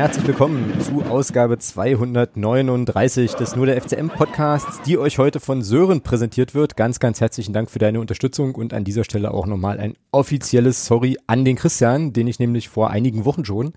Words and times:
herzlich 0.00 0.26
willkommen 0.28 0.80
zu 0.80 1.02
Ausgabe 1.02 1.58
239 1.58 3.34
des 3.34 3.54
Nur 3.54 3.66
der 3.66 3.78
FCM 3.78 4.08
Podcasts, 4.08 4.80
die 4.80 4.96
euch 4.96 5.18
heute 5.18 5.40
von 5.40 5.60
Sören 5.60 6.00
präsentiert 6.00 6.54
wird. 6.54 6.74
Ganz, 6.74 7.00
ganz 7.00 7.20
herzlichen 7.20 7.52
Dank 7.52 7.70
für 7.70 7.80
deine 7.80 8.00
Unterstützung 8.00 8.54
und 8.54 8.72
an 8.72 8.84
dieser 8.84 9.04
Stelle 9.04 9.30
auch 9.30 9.44
nochmal 9.44 9.78
ein 9.78 9.96
offizielles 10.10 10.86
Sorry 10.86 11.18
an 11.26 11.44
den 11.44 11.56
Christian, 11.56 12.14
den 12.14 12.28
ich 12.28 12.38
nämlich 12.38 12.70
vor 12.70 12.88
einigen 12.88 13.26
Wochen 13.26 13.44
schon 13.44 13.74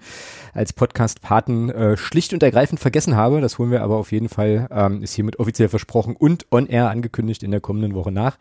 als 0.53 0.71
Podcast-Paten 0.71 1.69
äh, 1.69 1.97
schlicht 1.97 2.31
und 2.31 2.41
ergreifend 2.41 2.79
vergessen 2.79 3.17
habe. 3.17 3.41
Das 3.41 3.57
holen 3.57 3.71
wir 3.71 3.83
aber 3.83 3.97
auf 3.97 4.13
jeden 4.13 4.29
Fall, 4.29 4.69
ähm, 4.71 5.03
ist 5.03 5.15
hiermit 5.15 5.39
offiziell 5.39 5.67
versprochen 5.67 6.15
und 6.15 6.45
on 6.51 6.67
air 6.67 6.89
angekündigt 6.89 7.43
in 7.43 7.51
der 7.51 7.59
kommenden 7.59 7.95
Woche 7.95 8.13
nach. 8.13 8.37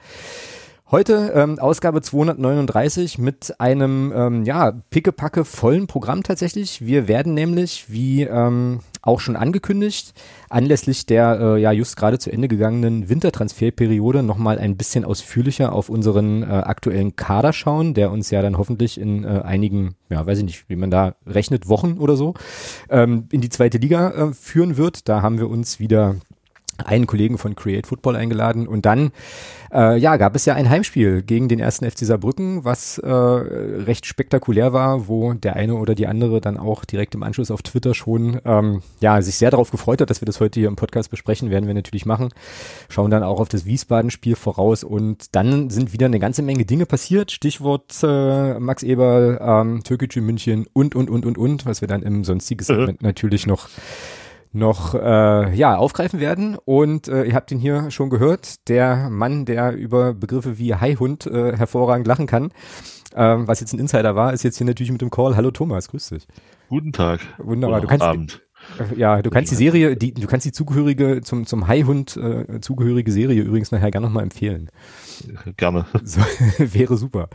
Heute 0.93 1.33
ähm, 1.35 1.59
Ausgabe 1.59 2.03
239 2.03 3.17
mit 3.17 3.59
einem 3.59 4.13
ähm, 4.15 4.45
ja 4.45 4.73
pickepacke 4.91 5.47
vollen 5.47 5.87
Programm 5.87 6.23
tatsächlich. 6.23 6.85
Wir 6.85 7.09
werden 7.09 7.33
nämlich, 7.33 7.87
wie 7.89 8.25
ähm, 8.25 8.81
auch 9.01 9.19
schon 9.19 9.35
angekündigt, 9.35 10.13
anlässlich 10.51 11.07
der 11.07 11.41
äh, 11.41 11.63
ja 11.63 11.73
just 11.73 11.97
gerade 11.97 12.19
zu 12.19 12.31
Ende 12.31 12.47
gegangenen 12.47 13.09
Wintertransferperiode 13.09 14.23
nochmal 14.23 14.59
ein 14.59 14.77
bisschen 14.77 15.07
ausführlicher 15.07 15.73
auf 15.73 15.89
unseren 15.89 16.43
äh, 16.43 16.47
aktuellen 16.47 17.17
Kader 17.17 17.55
schauen, 17.55 17.95
der 17.95 18.11
uns 18.11 18.31
ja 18.31 18.43
dann 18.43 18.59
hoffentlich 18.59 19.01
in 19.01 19.25
äh, 19.25 19.41
einigen, 19.43 19.95
ja 20.11 20.27
weiß 20.27 20.41
ich 20.41 20.45
nicht, 20.45 20.69
wie 20.69 20.77
man 20.77 20.91
da 20.91 21.15
rechnet, 21.27 21.71
Wochen 21.71 21.97
oder 22.01 22.17
so, 22.17 22.35
ähm, 22.91 23.29
in 23.33 23.41
die 23.41 23.49
zweite 23.49 23.79
Liga 23.79 24.11
äh, 24.11 24.35
führen 24.35 24.77
wird. 24.77 25.09
Da 25.09 25.23
haben 25.23 25.39
wir 25.39 25.49
uns 25.49 25.81
wieder 25.81 26.17
einen 26.83 27.07
Kollegen 27.07 27.39
von 27.39 27.55
Create 27.55 27.87
Football 27.87 28.17
eingeladen 28.17 28.67
und 28.67 28.87
dann 28.87 29.13
äh, 29.73 29.97
ja 29.99 30.17
gab 30.17 30.37
es 30.37 30.45
ja 30.45 30.55
ein 30.55 30.69
Heimspiel 30.69 31.23
gegen 31.23 31.49
den 31.49 31.59
ersten 31.59 31.91
FC 31.91 32.01
Saarbrücken, 32.01 32.65
was 32.65 32.99
äh, 32.99 33.09
recht 33.11 34.07
spektakulär 34.07 34.73
war, 34.73 35.09
wo 35.09 35.33
der 35.33 35.57
eine 35.57 35.75
oder 35.77 35.95
die 35.95 36.07
andere 36.07 36.41
dann 36.41 36.59
auch 36.59 36.85
direkt 36.85 37.15
im 37.15 37.23
Anschluss 37.23 37.51
auf 37.51 37.63
Twitter 37.63 37.95
schon 37.95 38.41
ähm, 38.45 38.83
ja 39.01 39.21
sich 39.23 39.37
sehr 39.37 39.51
darauf 39.51 39.71
gefreut 39.71 40.01
hat, 40.01 40.11
dass 40.11 40.21
wir 40.21 40.27
das 40.27 40.41
heute 40.41 40.61
hier 40.61 40.69
im 40.69 40.77
Podcast 40.77 41.11
besprechen, 41.11 41.51
werden 41.51 41.67
wir 41.67 41.75
natürlich 41.75 42.07
machen. 42.07 42.29
Schauen 42.89 43.11
dann 43.11 43.23
auch 43.23 43.41
auf 43.41 43.49
das 43.49 43.65
Wiesbaden-Spiel 43.65 44.37
voraus 44.37 44.85
und 44.85 45.35
dann 45.35 45.71
sind 45.71 45.93
wieder 45.93 46.07
eine 46.07 46.19
ganze 46.19 46.43
Menge 46.43 46.65
Dinge 46.65 46.87
passiert. 46.87 47.33
Stichwort 47.33 47.95
äh, 48.03 48.59
Max 48.59 48.83
Eberl, 48.83 49.41
ähm, 49.43 49.83
Türkische 49.85 50.21
München 50.21 50.67
und 50.73 50.95
und 50.95 51.09
und 51.09 51.25
und 51.25 51.39
und, 51.39 51.67
was 51.67 51.81
wir 51.81 51.89
dann 51.89 52.03
im 52.03 52.25
sonstigen 52.25 52.63
Segment 52.65 53.03
natürlich 53.03 53.47
noch 53.47 53.69
noch 54.53 54.95
äh, 54.95 55.55
ja 55.55 55.77
aufgreifen 55.77 56.21
werden. 56.21 56.57
Und 56.65 57.09
äh, 57.09 57.25
ihr 57.25 57.35
habt 57.35 57.51
ihn 57.51 57.59
hier 57.59 57.91
schon 57.91 58.11
gehört, 58.11 58.69
der 58.69 59.11
Mann, 59.11 59.45
der 59.45 59.73
über 59.73 60.15
Begriffe 60.15 60.59
wie 60.59 60.75
Haihund 60.75 61.27
äh, 61.27 61.57
hervorragend 61.57 62.07
lachen 62.07 62.27
kann. 62.27 62.53
Ähm, 63.15 63.47
was 63.49 63.61
jetzt 63.61 63.73
ein 63.73 63.79
Insider 63.79 64.15
war, 64.15 64.33
ist 64.33 64.43
jetzt 64.43 64.59
hier 64.59 64.67
natürlich 64.67 64.93
mit 64.93 65.03
dem 65.03 65.11
Call. 65.11 65.37
Hallo 65.37 65.51
Thomas, 65.51 65.89
grüß 65.89 66.11
dich. 66.11 66.27
Guten 66.69 66.93
Tag. 66.93 67.21
Wunderbar. 67.39 67.81
Du 67.81 67.87
kannst, 67.87 68.03
Abend. 68.03 68.43
Äh, 68.79 68.99
ja, 68.99 69.23
du 69.23 69.31
kannst 69.31 69.51
die 69.51 69.57
Serie, 69.57 69.97
die, 69.97 70.15
du 70.15 70.27
kannst 70.27 70.47
die 70.47 70.53
zugehörige 70.53 71.21
zum 71.23 71.47
zum 71.47 71.69
Haihund 71.69 72.17
äh, 72.17 72.61
zugehörige 72.61 73.13
Serie 73.13 73.43
übrigens 73.43 73.71
nachher 73.71 73.91
gerne 73.91 74.07
nochmal 74.07 74.23
empfehlen. 74.23 74.71
Gerne. 75.57 75.87
So, 76.05 76.21
wäre 76.59 76.97
super. 76.97 77.29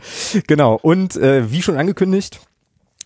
Genau. 0.46 0.78
Und 0.80 1.16
äh, 1.16 1.50
wie 1.50 1.62
schon 1.62 1.76
angekündigt, 1.76 2.40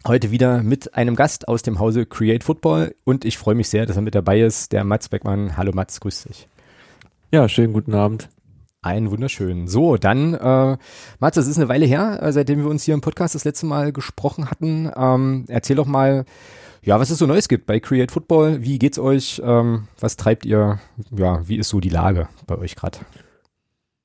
Heute 0.05 0.33
wieder 0.33 0.65
mit 0.65 0.95
einem 0.95 1.15
Gast 1.15 1.47
aus 1.47 1.63
dem 1.63 1.79
Hause 1.79 2.07
Create 2.07 2.43
Football 2.43 2.97
und 3.05 3.25
ich 3.25 3.39
freue 3.39 3.55
mich 3.55 3.69
sehr, 3.69 3.87
dass 3.87 3.95
er 3.95 4.03
mit 4.03 4.17
dabei 4.17 4.41
ist, 4.41 4.73
der 4.73 4.83
Mats 4.83 5.09
Beckmann. 5.09 5.57
Hallo 5.57 5.71
Mats, 5.73 6.01
grüß 6.01 6.25
dich. 6.25 6.49
Ja, 7.31 7.49
schönen 7.49 7.73
guten 7.73 7.95
Abend. 7.95 8.29
Einen 8.83 9.13
wunderschönen. 9.13 9.69
So, 9.69 9.97
dann, 9.97 10.35
äh, 10.35 10.77
Mats, 11.21 11.37
das 11.37 11.47
ist 11.47 11.57
eine 11.57 11.69
Weile 11.69 11.87
her, 11.87 12.19
äh, 12.21 12.33
seitdem 12.33 12.59
wir 12.59 12.69
uns 12.69 12.83
hier 12.83 12.95
im 12.95 13.01
Podcast 13.01 13.37
das 13.37 13.45
letzte 13.45 13.67
Mal 13.67 13.93
gesprochen 13.93 14.51
hatten. 14.51 14.91
Ähm, 14.97 15.45
erzähl 15.47 15.77
doch 15.77 15.87
mal, 15.87 16.25
ja, 16.83 16.99
was 16.99 17.11
es 17.11 17.19
so 17.19 17.27
Neues 17.27 17.47
gibt 17.47 17.67
bei 17.67 17.79
Create 17.79 18.11
Football. 18.11 18.65
Wie 18.65 18.81
geht's 18.81 18.99
euch? 18.99 19.41
Ähm, 19.45 19.87
was 20.01 20.17
treibt 20.17 20.45
ihr? 20.45 20.81
Ja, 21.17 21.47
wie 21.47 21.59
ist 21.59 21.69
so 21.69 21.79
die 21.79 21.91
Lage 21.91 22.29
bei 22.49 22.59
euch 22.59 22.75
gerade? 22.75 22.99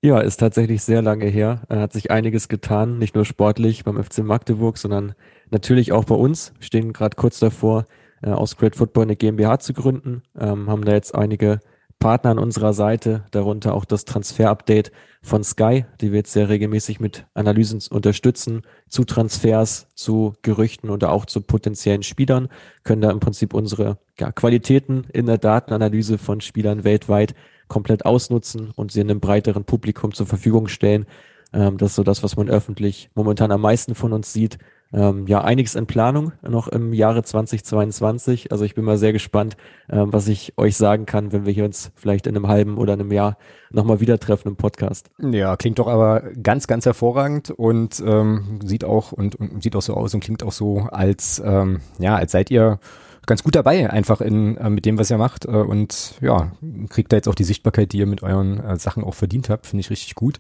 Ja, 0.04 0.20
ist 0.20 0.38
tatsächlich 0.38 0.84
sehr 0.84 1.02
lange 1.02 1.26
her. 1.26 1.64
Er 1.70 1.80
hat 1.80 1.92
sich 1.92 2.12
einiges 2.12 2.50
getan, 2.50 3.00
nicht 3.00 3.16
nur 3.16 3.26
sportlich 3.26 3.84
beim 3.84 4.02
FC 4.02 4.20
Magdeburg, 4.20 4.78
sondern 4.78 5.16
natürlich 5.52 5.92
auch 5.92 6.06
bei 6.06 6.16
uns. 6.16 6.54
Stehen 6.60 6.94
gerade 6.94 7.16
kurz 7.16 7.40
davor, 7.40 7.86
äh, 8.22 8.30
aus 8.30 8.58
Great 8.58 8.76
Football 8.76 9.04
eine 9.04 9.16
GmbH 9.16 9.60
zu 9.60 9.74
gründen, 9.74 10.24
ähm, 10.40 10.70
haben 10.70 10.86
da 10.86 10.94
jetzt 10.94 11.16
einige 11.16 11.60
Partner 12.00 12.32
an 12.32 12.40
unserer 12.40 12.74
Seite, 12.74 13.26
darunter 13.32 13.74
auch 13.74 13.86
das 13.86 14.06
Transfer-Update 14.06 14.92
von 15.24 15.44
Sky, 15.44 15.86
die 16.00 16.12
wir 16.12 16.20
jetzt 16.20 16.32
sehr 16.32 16.48
regelmäßig 16.48 17.00
mit 17.00 17.26
Analysen 17.34 17.82
unterstützen, 17.90 18.62
zu 18.88 19.04
Transfers, 19.04 19.88
zu 19.96 20.36
Gerüchten 20.44 20.92
oder 20.92 21.12
auch 21.12 21.26
zu 21.26 21.42
potenziellen 21.42 22.04
Spielern, 22.04 22.50
können 22.84 23.02
da 23.02 23.10
im 23.10 23.20
Prinzip 23.20 23.54
unsere 23.54 23.98
ja, 24.20 24.32
Qualitäten 24.32 25.06
in 25.12 25.26
der 25.26 25.40
Datenanalyse 25.40 26.20
von 26.20 26.40
Spielern 26.40 26.84
weltweit 26.84 27.34
komplett 27.68 28.06
ausnutzen 28.06 28.72
und 28.76 28.92
sie 28.92 29.02
in 29.02 29.10
einem 29.10 29.20
breiteren 29.20 29.66
Publikum 29.66 30.14
zur 30.14 30.28
Verfügung 30.28 30.68
stellen. 30.68 31.08
Ähm, 31.52 31.78
das 31.78 31.92
ist 31.92 31.96
so 31.96 32.04
das, 32.04 32.22
was 32.22 32.38
man 32.38 32.48
öffentlich 32.48 33.10
momentan 33.16 33.52
am 33.52 33.62
meisten 33.62 33.96
von 33.96 34.14
uns 34.14 34.32
sieht. 34.32 34.60
Ähm, 34.94 35.28
ja, 35.28 35.42
einiges 35.42 35.76
in 35.76 35.86
Planung 35.86 36.32
noch 36.42 36.68
im 36.68 36.94
Jahre 36.94 37.24
2022. 37.24 38.52
Also 38.52 38.64
ich 38.64 38.76
bin 38.76 38.86
mal 38.86 38.98
sehr 38.98 39.14
gespannt, 39.14 39.58
ähm, 39.90 40.14
was 40.14 40.28
ich 40.28 40.54
euch 40.58 40.78
sagen 40.78 41.06
kann, 41.06 41.32
wenn 41.34 41.46
wir 41.46 41.54
hier 41.54 41.66
uns 41.66 41.92
vielleicht 41.96 42.28
in 42.28 42.36
einem 42.36 42.48
halben 42.48 42.78
oder 42.78 42.94
einem 42.94 43.12
Jahr 43.12 43.38
nochmal 43.70 44.00
wieder 44.00 44.20
treffen 44.20 44.50
im 44.50 44.56
Podcast. 44.56 45.10
Ja, 45.20 45.58
klingt 45.58 45.80
doch 45.80 45.88
aber 45.88 46.22
ganz, 46.42 46.68
ganz 46.68 46.86
hervorragend 46.86 47.52
und 47.52 48.02
ähm, 48.06 48.60
sieht 48.64 48.86
auch 48.86 49.12
und, 49.12 49.36
und 49.36 49.62
sieht 49.62 49.76
auch 49.76 49.82
so 49.82 49.94
aus 49.94 50.14
und 50.14 50.22
klingt 50.22 50.44
auch 50.44 50.54
so, 50.54 50.80
als 50.80 51.42
ähm, 51.44 51.82
ja, 52.00 52.16
als 52.16 52.32
seid 52.32 52.50
ihr 52.50 52.80
ganz 53.28 53.44
gut 53.44 53.56
dabei, 53.56 53.90
einfach 53.92 54.22
in, 54.22 54.58
äh, 54.58 54.70
mit 54.72 54.86
dem, 54.86 54.98
was 54.98 55.12
ihr 55.12 55.18
macht. 55.20 55.46
Äh, 55.46 55.50
und 55.50 56.16
ja, 56.22 56.54
kriegt 56.90 57.12
da 57.12 57.18
jetzt 57.18 57.28
auch 57.28 57.36
die 57.36 57.44
Sichtbarkeit, 57.44 57.92
die 57.92 58.00
ihr 58.00 58.08
mit 58.08 58.24
euren 58.24 58.60
äh, 58.60 58.78
Sachen 58.78 59.04
auch 59.04 59.14
verdient 59.14 59.50
habt, 59.50 59.68
finde 59.68 59.82
ich 59.82 59.92
richtig 59.92 60.16
gut. 60.16 60.40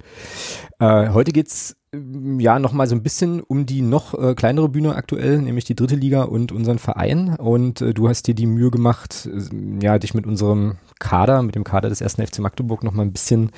Äh, 0.80 1.10
heute 1.10 1.32
geht's 1.32 1.76
ja 2.40 2.60
nochmal 2.60 2.88
so 2.88 2.96
ein 2.96 3.04
bisschen 3.04 3.42
um 3.42 3.66
die 3.66 3.82
noch 3.82 4.14
äh, 4.14 4.36
kleinere 4.36 4.70
Bühne 4.70 4.96
aktuell, 4.96 5.42
nämlich 5.42 5.66
die 5.66 5.76
dritte 5.76 5.96
Liga 5.96 6.24
und 6.24 6.52
unseren 6.52 6.80
Verein. 6.80 7.36
Und 7.36 7.82
äh, 7.82 7.94
du 7.94 8.10
hast 8.10 8.28
dir 8.28 8.36
die 8.36 8.46
Mühe 8.46 8.72
gemacht, 8.72 9.30
äh, 9.32 9.84
ja, 9.84 10.00
dich 10.00 10.14
mit 10.14 10.26
unserem 10.26 10.78
Kader, 11.00 11.42
mit 11.44 11.56
dem 11.56 11.64
Kader 11.64 11.90
des 11.90 12.02
ersten 12.02 12.26
FC 12.26 12.40
Magdeburg 12.40 12.84
nochmal 12.84 13.06
ein 13.06 13.14
bisschen 13.14 13.52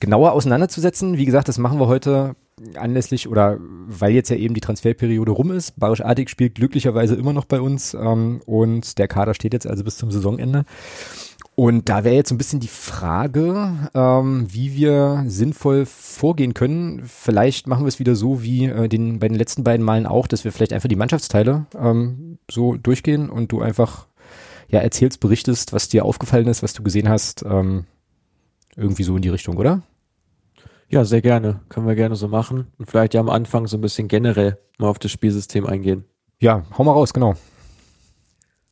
genauer 0.00 0.32
auseinanderzusetzen. 0.32 1.16
Wie 1.16 1.24
gesagt, 1.24 1.48
das 1.48 1.58
machen 1.58 1.78
wir 1.80 1.86
heute 1.86 2.36
anlässlich 2.74 3.28
oder 3.28 3.58
weil 3.60 4.12
jetzt 4.12 4.30
ja 4.30 4.36
eben 4.36 4.54
die 4.54 4.60
Transferperiode 4.60 5.30
rum 5.30 5.52
ist. 5.52 5.78
Barisch 5.78 6.04
Artig 6.04 6.30
spielt 6.30 6.56
glücklicherweise 6.56 7.14
immer 7.14 7.32
noch 7.32 7.44
bei 7.44 7.60
uns 7.60 7.94
ähm, 7.94 8.40
und 8.46 8.98
der 8.98 9.08
Kader 9.08 9.34
steht 9.34 9.52
jetzt 9.52 9.66
also 9.66 9.84
bis 9.84 9.96
zum 9.96 10.10
Saisonende. 10.10 10.64
Und 11.58 11.88
da 11.88 12.04
wäre 12.04 12.14
jetzt 12.14 12.30
ein 12.30 12.38
bisschen 12.38 12.60
die 12.60 12.68
Frage, 12.68 13.90
ähm, 13.92 14.46
wie 14.48 14.76
wir 14.76 15.24
sinnvoll 15.26 15.86
vorgehen 15.86 16.54
können. 16.54 17.02
Vielleicht 17.04 17.66
machen 17.66 17.82
wir 17.82 17.88
es 17.88 17.98
wieder 17.98 18.14
so 18.14 18.44
wie 18.44 18.66
äh, 18.66 18.88
den, 18.88 19.18
bei 19.18 19.26
den 19.26 19.36
letzten 19.36 19.64
beiden 19.64 19.84
Malen 19.84 20.06
auch, 20.06 20.28
dass 20.28 20.44
wir 20.44 20.52
vielleicht 20.52 20.72
einfach 20.72 20.88
die 20.88 20.94
Mannschaftsteile 20.94 21.66
ähm, 21.76 22.38
so 22.48 22.76
durchgehen 22.76 23.28
und 23.28 23.50
du 23.50 23.60
einfach 23.60 24.06
ja 24.68 24.78
erzählst, 24.78 25.18
berichtest, 25.18 25.72
was 25.72 25.88
dir 25.88 26.04
aufgefallen 26.04 26.46
ist, 26.46 26.62
was 26.62 26.74
du 26.74 26.84
gesehen 26.84 27.08
hast. 27.08 27.44
Ähm, 27.44 27.86
irgendwie 28.76 29.02
so 29.02 29.16
in 29.16 29.22
die 29.22 29.28
Richtung, 29.28 29.56
oder? 29.56 29.82
Ja, 30.88 31.04
sehr 31.04 31.22
gerne. 31.22 31.58
Können 31.70 31.88
wir 31.88 31.96
gerne 31.96 32.14
so 32.14 32.28
machen. 32.28 32.68
Und 32.78 32.88
vielleicht 32.88 33.14
ja 33.14 33.20
am 33.20 33.28
Anfang 33.28 33.66
so 33.66 33.78
ein 33.78 33.80
bisschen 33.80 34.06
generell 34.06 34.58
mal 34.78 34.90
auf 34.90 35.00
das 35.00 35.10
Spielsystem 35.10 35.66
eingehen. 35.66 36.04
Ja, 36.38 36.62
hau 36.78 36.84
mal 36.84 36.92
raus, 36.92 37.12
genau. 37.12 37.34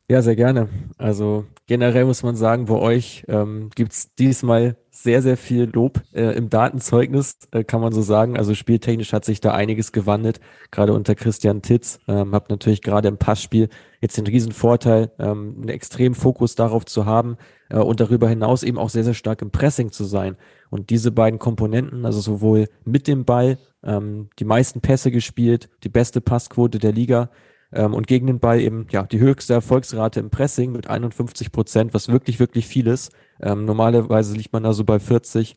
Ja, 0.09 0.21
sehr 0.21 0.37
gerne. 0.37 0.69
Also 0.97 1.43
generell 1.67 2.05
muss 2.05 2.23
man 2.23 2.35
sagen, 2.35 2.65
bei 2.65 2.75
euch 2.75 3.23
ähm, 3.27 3.69
gibt 3.75 4.19
diesmal 4.19 4.77
sehr, 4.89 5.21
sehr 5.21 5.37
viel 5.37 5.65
Lob 5.65 6.01
äh, 6.13 6.35
im 6.35 6.49
Datenzeugnis, 6.49 7.37
äh, 7.51 7.63
kann 7.63 7.81
man 7.81 7.93
so 7.93 8.01
sagen. 8.01 8.37
Also 8.37 8.55
spieltechnisch 8.55 9.13
hat 9.13 9.25
sich 9.25 9.41
da 9.41 9.53
einiges 9.53 9.91
gewandelt, 9.91 10.39
gerade 10.71 10.93
unter 10.93 11.13
Christian 11.13 11.61
Titz. 11.61 11.99
Ähm, 12.07 12.33
habt 12.33 12.49
natürlich 12.49 12.81
gerade 12.81 13.07
im 13.07 13.17
Passspiel 13.17 13.69
jetzt 14.01 14.17
den 14.17 14.25
riesen 14.25 14.53
Vorteil, 14.53 15.11
ähm, 15.19 15.55
einen 15.57 15.69
extremen 15.69 16.15
Fokus 16.15 16.55
darauf 16.55 16.85
zu 16.85 17.05
haben 17.05 17.37
äh, 17.69 17.77
und 17.77 17.99
darüber 17.99 18.27
hinaus 18.27 18.63
eben 18.63 18.77
auch 18.77 18.89
sehr, 18.89 19.03
sehr 19.03 19.13
stark 19.13 19.41
im 19.41 19.51
Pressing 19.51 19.91
zu 19.91 20.05
sein. 20.05 20.37
Und 20.69 20.89
diese 20.89 21.11
beiden 21.11 21.37
Komponenten, 21.37 22.05
also 22.05 22.19
sowohl 22.19 22.67
mit 22.85 23.07
dem 23.07 23.25
Ball, 23.25 23.57
ähm, 23.83 24.29
die 24.39 24.45
meisten 24.45 24.81
Pässe 24.81 25.11
gespielt, 25.11 25.69
die 25.83 25.89
beste 25.89 26.21
Passquote 26.21 26.79
der 26.79 26.91
Liga, 26.91 27.29
ähm, 27.73 27.93
und 27.93 28.07
gegen 28.07 28.27
den 28.27 28.39
Ball 28.39 28.59
eben 28.59 28.87
ja 28.91 29.03
die 29.03 29.19
höchste 29.19 29.53
Erfolgsrate 29.53 30.19
im 30.19 30.29
Pressing 30.29 30.71
mit 30.71 30.87
51 30.87 31.51
Prozent, 31.51 31.93
was 31.93 32.09
wirklich, 32.09 32.39
wirklich 32.39 32.67
viel 32.67 32.87
ist. 32.87 33.11
Ähm, 33.41 33.65
normalerweise 33.65 34.35
liegt 34.35 34.53
man 34.53 34.63
da 34.63 34.73
so 34.73 34.83
bei 34.83 34.99
40, 34.99 35.55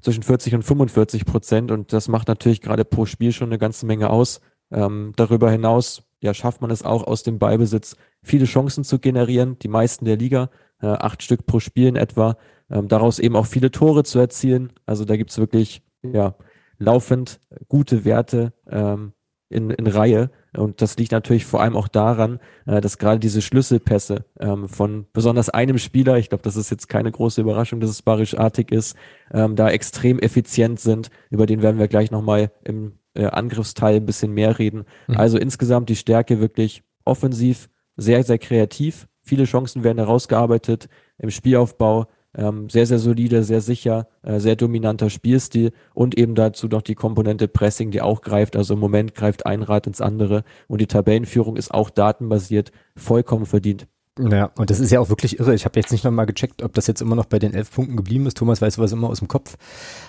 zwischen 0.00 0.22
40 0.22 0.54
und 0.54 0.62
45 0.62 1.26
Prozent 1.26 1.70
und 1.70 1.92
das 1.92 2.08
macht 2.08 2.28
natürlich 2.28 2.60
gerade 2.60 2.84
pro 2.84 3.06
Spiel 3.06 3.32
schon 3.32 3.48
eine 3.48 3.58
ganze 3.58 3.86
Menge 3.86 4.10
aus. 4.10 4.40
Ähm, 4.72 5.12
darüber 5.16 5.50
hinaus 5.50 6.04
ja, 6.22 6.34
schafft 6.34 6.60
man 6.60 6.70
es 6.70 6.82
auch 6.82 7.04
aus 7.04 7.22
dem 7.22 7.38
Ballbesitz 7.38 7.96
viele 8.22 8.44
Chancen 8.44 8.84
zu 8.84 8.98
generieren, 8.98 9.58
die 9.58 9.68
meisten 9.68 10.04
der 10.04 10.16
Liga, 10.16 10.50
äh, 10.80 10.86
acht 10.86 11.22
Stück 11.22 11.46
pro 11.46 11.60
Spiel 11.60 11.88
in 11.88 11.96
etwa, 11.96 12.36
ähm, 12.70 12.88
daraus 12.88 13.18
eben 13.18 13.36
auch 13.36 13.46
viele 13.46 13.70
Tore 13.70 14.04
zu 14.04 14.18
erzielen. 14.18 14.72
Also 14.86 15.04
da 15.04 15.16
gibt's 15.16 15.38
wirklich 15.38 15.82
ja 16.02 16.34
laufend 16.78 17.40
gute 17.68 18.04
Werte, 18.04 18.52
ähm, 18.68 19.12
in, 19.50 19.70
in 19.70 19.86
Reihe. 19.86 20.30
Und 20.56 20.80
das 20.80 20.96
liegt 20.96 21.12
natürlich 21.12 21.44
vor 21.44 21.60
allem 21.60 21.76
auch 21.76 21.88
daran, 21.88 22.40
äh, 22.66 22.80
dass 22.80 22.98
gerade 22.98 23.20
diese 23.20 23.42
Schlüsselpässe 23.42 24.24
ähm, 24.38 24.68
von 24.68 25.06
besonders 25.12 25.50
einem 25.50 25.78
Spieler, 25.78 26.18
ich 26.18 26.28
glaube, 26.28 26.42
das 26.42 26.56
ist 26.56 26.70
jetzt 26.70 26.88
keine 26.88 27.10
große 27.10 27.40
Überraschung, 27.40 27.80
dass 27.80 27.90
es 27.90 28.02
barischartig 28.02 28.72
ist, 28.72 28.96
ähm, 29.32 29.56
da 29.56 29.68
extrem 29.68 30.18
effizient 30.18 30.80
sind. 30.80 31.10
Über 31.30 31.46
den 31.46 31.62
werden 31.62 31.78
wir 31.78 31.88
gleich 31.88 32.10
nochmal 32.10 32.50
im 32.64 32.92
äh, 33.14 33.26
Angriffsteil 33.26 33.96
ein 33.96 34.06
bisschen 34.06 34.32
mehr 34.32 34.58
reden. 34.58 34.84
Mhm. 35.08 35.16
Also 35.16 35.36
insgesamt 35.36 35.88
die 35.88 35.96
Stärke 35.96 36.40
wirklich 36.40 36.82
offensiv, 37.04 37.68
sehr, 37.96 38.22
sehr 38.22 38.38
kreativ. 38.38 39.08
Viele 39.22 39.44
Chancen 39.44 39.84
werden 39.84 39.98
herausgearbeitet 39.98 40.88
im 41.18 41.30
Spielaufbau 41.30 42.06
ähm, 42.36 42.68
sehr, 42.68 42.86
sehr 42.86 42.98
solide, 42.98 43.42
sehr 43.42 43.60
sicher, 43.60 44.06
äh, 44.22 44.38
sehr 44.38 44.56
dominanter 44.56 45.10
Spielstil 45.10 45.72
und 45.94 46.16
eben 46.16 46.34
dazu 46.34 46.68
noch 46.68 46.82
die 46.82 46.94
Komponente 46.94 47.48
Pressing, 47.48 47.90
die 47.90 48.00
auch 48.00 48.22
greift. 48.22 48.56
Also 48.56 48.74
im 48.74 48.80
Moment 48.80 49.14
greift 49.14 49.46
ein 49.46 49.62
Rad 49.62 49.86
ins 49.86 50.00
andere 50.00 50.44
und 50.68 50.80
die 50.80 50.86
Tabellenführung 50.86 51.56
ist 51.56 51.72
auch 51.72 51.90
datenbasiert, 51.90 52.72
vollkommen 52.96 53.46
verdient. 53.46 53.86
Ja, 54.18 54.50
und 54.58 54.70
das 54.70 54.80
ist 54.80 54.90
ja 54.90 55.00
auch 55.00 55.08
wirklich 55.08 55.38
irre. 55.38 55.54
Ich 55.54 55.64
habe 55.64 55.78
jetzt 55.78 55.92
nicht 55.92 56.04
nochmal 56.04 56.26
gecheckt, 56.26 56.62
ob 56.62 56.74
das 56.74 56.86
jetzt 56.86 57.00
immer 57.00 57.16
noch 57.16 57.26
bei 57.26 57.38
den 57.38 57.54
elf 57.54 57.70
Punkten 57.72 57.96
geblieben 57.96 58.26
ist. 58.26 58.36
Thomas 58.36 58.60
weiß 58.60 58.74
sowas 58.74 58.92
immer 58.92 59.08
aus 59.08 59.20
dem 59.20 59.28
Kopf. 59.28 59.56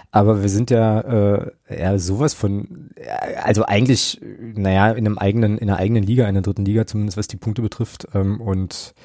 Aber 0.09 0.41
wir 0.41 0.49
sind 0.49 0.69
ja, 0.69 1.01
äh, 1.01 1.51
ja 1.69 1.97
sowas 1.97 2.33
von, 2.33 2.89
also 3.41 3.63
eigentlich, 3.65 4.19
naja, 4.53 4.91
in 4.91 5.05
einem 5.05 5.17
eigenen, 5.17 5.57
in 5.57 5.69
einer 5.69 5.79
eigenen 5.79 6.03
Liga, 6.03 6.27
in 6.27 6.33
der 6.33 6.41
dritten 6.41 6.65
Liga 6.65 6.85
zumindest, 6.85 7.17
was 7.17 7.27
die 7.27 7.37
Punkte 7.37 7.61
betrifft. 7.61 8.07
Ähm, 8.13 8.41
und 8.41 8.95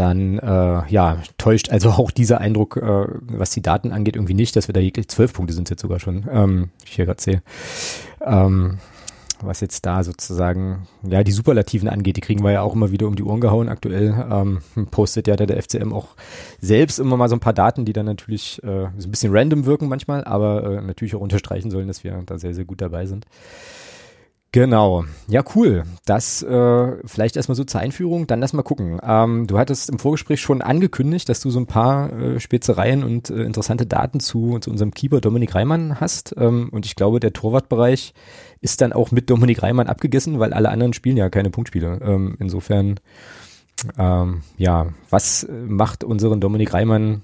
dann 0.00 0.38
äh, 0.38 0.88
ja, 0.88 1.18
täuscht 1.38 1.70
also 1.70 1.90
auch 1.98 2.10
dieser 2.10 2.40
Eindruck, 2.40 2.76
äh, 2.76 3.06
was 3.28 3.50
die 3.50 3.62
Daten 3.62 3.92
angeht, 3.92 4.16
irgendwie 4.16 4.34
nicht, 4.34 4.56
dass 4.56 4.68
wir 4.68 4.72
da 4.72 4.80
wirklich 4.80 5.08
zwölf 5.08 5.32
Punkte 5.32 5.54
sind 5.54 5.70
jetzt 5.70 5.82
sogar 5.82 6.00
schon, 6.00 6.26
ähm, 6.32 6.70
ich 6.84 6.92
hier 6.92 7.06
gerade 7.06 7.22
sehe. 7.22 7.42
Ähm, 8.24 8.78
was 9.42 9.60
jetzt 9.60 9.86
da 9.86 10.04
sozusagen, 10.04 10.86
ja, 11.02 11.22
die 11.22 11.32
Superlativen 11.32 11.88
angeht, 11.88 12.16
die 12.16 12.20
kriegen 12.20 12.42
wir 12.42 12.52
ja 12.52 12.62
auch 12.62 12.74
immer 12.74 12.90
wieder 12.90 13.06
um 13.06 13.16
die 13.16 13.22
Ohren 13.22 13.40
gehauen. 13.40 13.68
Aktuell 13.68 14.26
ähm, 14.30 14.60
postet 14.90 15.26
ja 15.28 15.36
der, 15.36 15.46
der 15.46 15.62
FCM 15.62 15.92
auch 15.92 16.08
selbst 16.60 16.98
immer 16.98 17.16
mal 17.16 17.28
so 17.28 17.36
ein 17.36 17.40
paar 17.40 17.52
Daten, 17.52 17.84
die 17.84 17.92
dann 17.92 18.06
natürlich 18.06 18.62
äh, 18.62 18.88
so 18.98 19.08
ein 19.08 19.10
bisschen 19.10 19.34
random 19.34 19.64
wirken 19.64 19.88
manchmal, 19.88 20.24
aber 20.24 20.64
äh, 20.64 20.82
natürlich 20.82 21.14
auch 21.14 21.20
unterstreichen 21.20 21.70
sollen, 21.70 21.88
dass 21.88 22.04
wir 22.04 22.22
da 22.26 22.38
sehr, 22.38 22.54
sehr 22.54 22.64
gut 22.64 22.80
dabei 22.80 23.06
sind. 23.06 23.26
Genau. 24.52 25.04
Ja, 25.28 25.44
cool. 25.54 25.84
Das 26.06 26.42
äh, 26.42 26.96
vielleicht 27.04 27.36
erstmal 27.36 27.54
so 27.54 27.62
zur 27.62 27.80
Einführung, 27.80 28.26
dann 28.26 28.40
lass 28.40 28.52
mal 28.52 28.64
gucken. 28.64 28.98
Ähm, 29.00 29.46
du 29.46 29.58
hattest 29.58 29.88
im 29.90 30.00
Vorgespräch 30.00 30.40
schon 30.40 30.60
angekündigt, 30.60 31.28
dass 31.28 31.38
du 31.40 31.50
so 31.50 31.60
ein 31.60 31.66
paar 31.66 32.12
äh, 32.12 32.40
Spezereien 32.40 33.04
und 33.04 33.30
äh, 33.30 33.44
interessante 33.44 33.86
Daten 33.86 34.18
zu, 34.18 34.58
zu 34.58 34.70
unserem 34.70 34.92
Keeper 34.92 35.20
Dominik 35.20 35.54
Reimann 35.54 36.00
hast. 36.00 36.34
Ähm, 36.36 36.68
und 36.72 36.84
ich 36.84 36.96
glaube, 36.96 37.20
der 37.20 37.32
Torwartbereich 37.32 38.12
ist 38.60 38.80
dann 38.80 38.92
auch 38.92 39.12
mit 39.12 39.30
Dominik 39.30 39.62
Reimann 39.62 39.86
abgegessen, 39.86 40.40
weil 40.40 40.52
alle 40.52 40.70
anderen 40.70 40.94
spielen 40.94 41.16
ja 41.16 41.30
keine 41.30 41.50
Punktspiele. 41.50 42.00
Ähm, 42.02 42.36
insofern, 42.40 42.98
ähm, 43.98 44.42
ja, 44.56 44.88
was 45.10 45.46
macht 45.48 46.02
unseren 46.02 46.40
Dominik 46.40 46.74
Reimann 46.74 47.22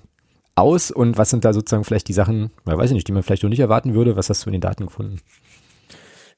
aus 0.55 0.93
und 0.93 1.19
was 1.19 1.31
sind 1.31 1.45
da 1.45 1.53
sozusagen 1.53 1.85
vielleicht 1.85 2.07
die 2.07 2.13
Sachen, 2.13 2.51
weiß 2.65 2.91
ich 2.91 2.95
nicht, 2.95 3.09
die 3.09 3.13
man 3.13 3.25
vielleicht 3.25 3.43
noch 3.43 3.51
nicht 3.51 3.61
erwarten 3.61 3.95
würde? 3.95 4.15
Was 4.15 4.31
hast 4.31 4.45
du 4.45 4.51
in 4.51 4.53
den 4.53 4.61
Daten 4.63 4.87
gefunden? 4.87 5.19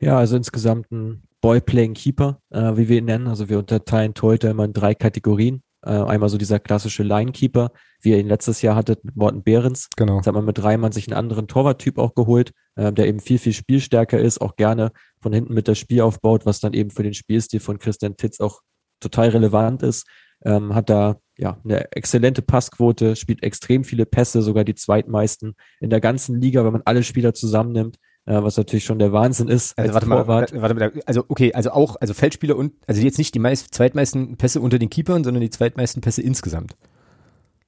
Ja, 0.01 0.19
also 0.19 0.37
insgesamt 0.37 0.91
ein 0.93 1.23
Boy-Playing 1.41 1.95
Keeper, 1.95 2.41
äh, 2.51 2.77
wie 2.77 2.89
wir 2.89 2.99
ihn 2.99 3.07
nennen. 3.07 3.27
Also 3.27 3.49
wir 3.49 3.59
unterteilen 3.59 4.15
Torhüter 4.15 4.51
immer 4.51 4.65
in 4.65 4.73
drei 4.73 4.95
Kategorien. 4.95 5.63
Äh, 5.85 5.91
einmal 5.91 6.29
so 6.29 6.39
dieser 6.39 6.59
klassische 6.59 7.05
Line-Keeper, 7.05 7.71
wie 8.01 8.11
ihr 8.11 8.19
ihn 8.19 8.27
letztes 8.27 8.63
Jahr 8.63 8.75
hattet 8.75 9.05
mit 9.05 9.17
Morten 9.17 9.43
Behrens. 9.43 9.89
Genau. 9.97 10.17
Jetzt 10.17 10.27
hat 10.27 10.35
man 10.35 10.45
mit 10.45 10.63
Reimann 10.63 10.93
sich 10.93 11.07
einen 11.07 11.17
anderen 11.17 11.47
Torwarttyp 11.47 11.99
auch 11.99 12.15
geholt, 12.15 12.53
äh, 12.75 12.93
der 12.93 13.07
eben 13.07 13.21
viel, 13.21 13.39
viel 13.39 13.53
spielstärker 13.53 14.19
ist, 14.19 14.41
auch 14.41 14.57
gerne 14.57 14.91
von 15.21 15.33
hinten 15.33 15.55
mit 15.55 15.69
das 15.69 15.79
Spiel 15.79 16.01
aufbaut, 16.01 16.47
was 16.47 16.61
dann 16.61 16.75
eben 16.75 16.91
für 16.91 17.05
den 17.05 17.15
Spielstil 17.15 17.61
von 17.61 17.79
Christian 17.79 18.17
Titz 18.17 18.41
auch 18.41 18.61
total 19.01 19.29
relevant 19.29 19.83
ist. 19.85 20.07
Ähm, 20.45 20.75
hat 20.75 20.91
da 20.91 21.17
ja 21.37 21.61
eine 21.65 21.91
exzellente 21.93 22.43
Passquote, 22.43 23.17
spielt 23.17 23.43
extrem 23.43 23.85
viele 23.85 24.07
Pässe, 24.07 24.43
sogar 24.43 24.65
die 24.65 24.75
zweitmeisten 24.75 25.55
in 25.81 25.91
der 25.91 26.01
ganzen 26.01 26.41
Liga, 26.41 26.65
wenn 26.65 26.73
man 26.73 26.83
alle 26.85 27.03
Spieler 27.05 27.35
zusammennimmt 27.35 27.99
äh, 28.29 28.43
was 28.43 28.59
natürlich 28.59 28.85
schon 28.85 28.99
der 28.99 29.13
Wahnsinn 29.13 29.49
ist. 29.49 29.79
Also 29.79 29.95
warte 29.95 30.07
mal, 30.07 30.29
warte 30.29 30.59
mal, 30.59 30.93
also 31.07 31.25
okay, 31.29 31.55
also 31.55 31.71
auch, 31.71 31.97
also 31.99 32.13
Feldspieler 32.13 32.57
und, 32.57 32.75
also 32.87 33.01
jetzt 33.01 33.17
nicht 33.17 33.35
die 33.35 33.39
meist, 33.39 33.75
zweitmeisten 33.75 34.37
Pässe 34.37 34.61
unter 34.61 34.79
den 34.79 34.91
Keepern, 34.91 35.25
sondern 35.25 35.41
die 35.41 35.49
zweitmeisten 35.49 36.03
Pässe 36.03 36.21
insgesamt. 36.21 36.77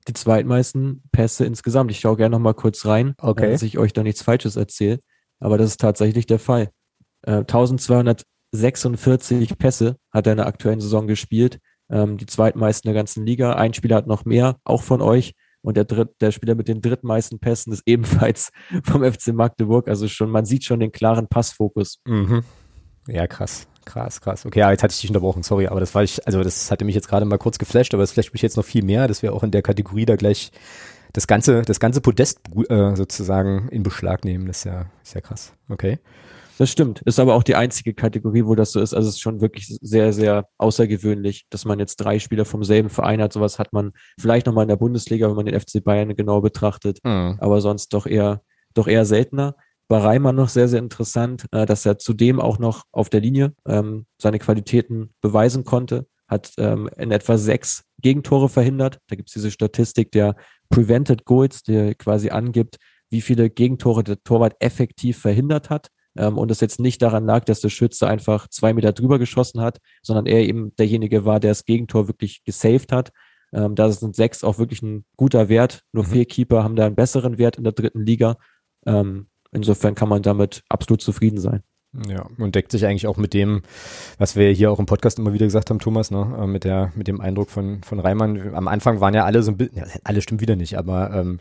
Die 0.07 0.13
zweitmeisten 0.13 1.03
Pässe 1.13 1.47
insgesamt. 1.47 1.91
Ich 1.91 2.01
schaue 2.01 2.17
gerne 2.17 2.37
noch 2.37 2.41
mal 2.41 2.53
kurz 2.53 2.85
rein, 2.85 3.15
okay. 3.19 3.51
dass 3.51 3.63
ich 3.63 3.79
euch 3.79 3.95
da 3.95 4.03
nichts 4.03 4.21
Falsches 4.23 4.57
erzähle. 4.57 5.01
Aber 5.39 5.57
das 5.57 5.71
ist 5.71 5.81
tatsächlich 5.81 6.27
der 6.27 6.39
Fall. 6.39 6.69
Äh, 7.23 7.45
1246 7.47 9.57
Pässe 9.57 9.97
hat 10.13 10.27
er 10.27 10.35
in 10.35 10.39
der 10.39 10.47
aktuellen 10.47 10.81
Saison 10.81 11.07
gespielt. 11.07 11.59
Ähm, 11.91 12.19
die 12.19 12.27
zweitmeisten 12.27 12.89
der 12.89 12.95
ganzen 12.95 13.25
Liga. 13.25 13.55
Ein 13.55 13.73
Spieler 13.73 13.97
hat 13.97 14.07
noch 14.07 14.27
mehr, 14.27 14.59
auch 14.65 14.83
von 14.83 15.01
euch. 15.01 15.33
Und 15.63 15.77
der, 15.77 15.85
dritt, 15.85 16.11
der 16.21 16.31
Spieler 16.31 16.55
mit 16.55 16.69
den 16.69 16.81
drittmeisten 16.81 17.39
Pässen 17.39 17.73
ist 17.73 17.83
ebenfalls 17.87 18.51
vom 18.85 19.05
FC 19.05 19.29
Magdeburg. 19.29 19.89
Also 19.89 20.09
schon, 20.09 20.31
man 20.31 20.45
sieht 20.45 20.65
schon 20.65 20.81
den 20.81 20.93
klaren 20.93 21.29
Passfokus. 21.29 22.01
Mhm. 22.07 22.43
Ja, 23.07 23.27
krass. 23.27 23.67
Krass, 23.85 24.21
krass. 24.21 24.47
Okay, 24.47 24.61
jetzt 24.61 24.83
hatte 24.83 24.93
ich 24.93 25.01
dich 25.01 25.11
unterbrochen, 25.11 25.43
sorry, 25.43 25.67
aber 25.67 25.81
das 25.81 25.95
war 25.95 26.03
ich, 26.03 26.25
also 26.27 26.43
das 26.43 26.71
hatte 26.71 26.85
mich 26.85 26.95
jetzt 26.95 27.09
gerade 27.09 27.25
mal 27.25 27.39
kurz 27.39 27.59
geflasht, 27.59 27.95
aber 27.95 28.03
es 28.03 28.13
flasht 28.13 28.33
mich 28.33 28.43
jetzt 28.43 28.57
noch 28.57 28.65
viel 28.65 28.85
mehr, 28.85 29.09
dass 29.09 29.23
wir 29.23 29.33
auch 29.33 29.43
in 29.43 29.51
der 29.51 29.63
Kategorie 29.63 30.05
da 30.05 30.17
gleich 30.17 30.53
das 31.13 31.27
ganze, 31.27 31.63
das 31.63 31.81
ganze 31.81 32.01
Podest 32.01 32.41
äh, 32.69 32.95
sozusagen 32.95 33.69
in 33.71 33.83
Beschlag 33.83 34.25
nehmen. 34.25 34.47
Das 34.47 34.59
ist 34.59 34.65
ja, 34.65 34.87
ist 35.03 35.15
ja 35.15 35.21
krass. 35.21 35.55
Okay. 35.69 35.99
Das 36.61 36.71
stimmt. 36.71 37.01
Ist 37.07 37.19
aber 37.19 37.37
auch 37.37 37.43
die 37.43 37.55
einzige 37.55 37.95
Kategorie, 37.95 38.45
wo 38.45 38.55
das 38.55 38.73
so 38.73 38.83
ist. 38.83 38.93
Also 38.93 39.09
es 39.09 39.15
ist 39.15 39.23
schon 39.23 39.41
wirklich 39.41 39.79
sehr, 39.81 40.13
sehr 40.13 40.47
außergewöhnlich, 40.59 41.47
dass 41.49 41.65
man 41.65 41.79
jetzt 41.79 41.97
drei 41.97 42.19
Spieler 42.19 42.45
vom 42.45 42.65
selben 42.65 42.91
Verein 42.91 43.23
hat. 43.23 43.33
Sowas 43.33 43.59
hat 43.59 43.73
man 43.73 43.93
vielleicht 44.21 44.45
nochmal 44.45 44.65
in 44.65 44.69
der 44.69 44.77
Bundesliga, 44.77 45.27
wenn 45.31 45.37
man 45.37 45.47
den 45.47 45.59
FC 45.59 45.83
Bayern 45.83 46.15
genau 46.15 46.43
betrachtet. 46.43 46.99
Mhm. 47.03 47.39
Aber 47.41 47.63
sonst 47.63 47.95
doch 47.95 48.05
eher, 48.05 48.43
doch 48.75 48.89
eher 48.89 49.07
seltener. 49.07 49.57
Bei 49.89 50.01
Reimann 50.01 50.37
noch 50.37 50.51
sehr, 50.51 50.69
sehr 50.69 50.81
interessant, 50.81 51.47
äh, 51.51 51.65
dass 51.65 51.87
er 51.87 51.97
zudem 51.97 52.41
auch 52.41 52.59
noch 52.59 52.85
auf 52.93 53.09
der 53.09 53.23
Linie 53.23 53.55
ähm, 53.67 54.05
seine 54.19 54.39
Qualitäten 54.39 55.15
beweisen 55.23 55.65
konnte. 55.65 56.09
Hat 56.29 56.53
ähm, 56.59 56.91
in 56.99 57.11
etwa 57.11 57.39
sechs 57.39 57.85
Gegentore 58.03 58.51
verhindert. 58.51 58.99
Da 59.07 59.17
gibt 59.17 59.31
es 59.31 59.33
diese 59.33 59.51
Statistik 59.51 60.13
der 60.13 60.37
Prevented 60.69 61.25
Goals, 61.25 61.63
die 61.63 61.95
quasi 61.95 62.29
angibt, 62.29 62.77
wie 63.09 63.23
viele 63.23 63.49
Gegentore 63.49 64.05
der 64.05 64.23
Torwart 64.23 64.57
effektiv 64.61 65.17
verhindert 65.19 65.71
hat 65.71 65.89
ähm, 66.17 66.39
und 66.39 66.51
es 66.51 66.61
jetzt 66.61 66.81
nicht 66.81 67.03
daran 67.03 67.25
lag, 67.25 67.45
dass 67.45 67.61
der 67.61 67.69
Schütze 67.69 68.09
einfach 68.09 68.49
zwei 68.49 68.73
Meter 68.73 68.93
drüber 68.93 69.19
geschossen 69.19 69.61
hat, 69.61 69.79
sondern 70.03 70.27
er 70.27 70.41
eben 70.41 70.75
derjenige 70.77 71.25
war, 71.25 71.41
der 71.41 71.53
das 71.53 71.65
Gegentor 71.65 72.09
wirklich 72.09 72.43
gesaved 72.45 72.93
hat. 72.93 73.11
Ähm, 73.53 73.75
da 73.75 73.91
sind 73.91 74.15
sechs 74.15 74.45
auch 74.45 74.59
wirklich 74.59 74.83
ein 74.83 75.05
guter 75.17 75.49
Wert. 75.49 75.83
Nur 75.93 76.05
mhm. 76.05 76.09
vier 76.09 76.25
Keeper 76.25 76.65
haben 76.65 76.77
da 76.77 76.87
einen 76.87 76.95
besseren 76.95 77.39
Wert 77.39 77.57
in 77.57 77.65
der 77.65 77.73
dritten 77.73 78.05
Liga. 78.05 78.37
Ähm, 78.87 79.29
insofern 79.53 79.95
kann 79.95 80.09
man 80.09 80.23
damit 80.23 80.63
absolut 80.69 81.03
zufrieden 81.03 81.39
sein. 81.39 81.63
Ja, 82.07 82.25
und 82.39 82.55
deckt 82.55 82.71
sich 82.71 82.87
eigentlich 82.87 83.09
auch 83.09 83.17
mit 83.17 83.35
dem, 83.35 83.63
was 84.17 84.37
wir 84.37 84.53
hier 84.53 84.71
auch 84.71 84.79
im 84.79 84.87
Podcast 84.87 85.19
immer 85.19 85.33
wieder 85.33 85.47
gesagt 85.47 85.71
haben, 85.71 85.81
Thomas, 85.81 86.13
ne, 86.13 86.39
äh, 86.41 86.47
mit 86.47 86.63
der, 86.63 86.93
mit 86.95 87.09
dem 87.09 87.21
Eindruck 87.21 87.51
von, 87.51 87.83
von 87.83 87.99
Reimann. 87.99 88.55
Am 88.55 88.69
Anfang 88.69 89.01
waren 89.01 89.13
ja 89.13 89.25
alle 89.25 89.43
so 89.43 89.51
ein 89.51 89.57
bisschen, 89.57 89.77
ja, 89.77 89.85
alle 90.05 90.23
stimmt 90.23 90.41
wieder 90.41 90.55
nicht, 90.55 90.79
aber 90.79 91.11
ähm, 91.13 91.41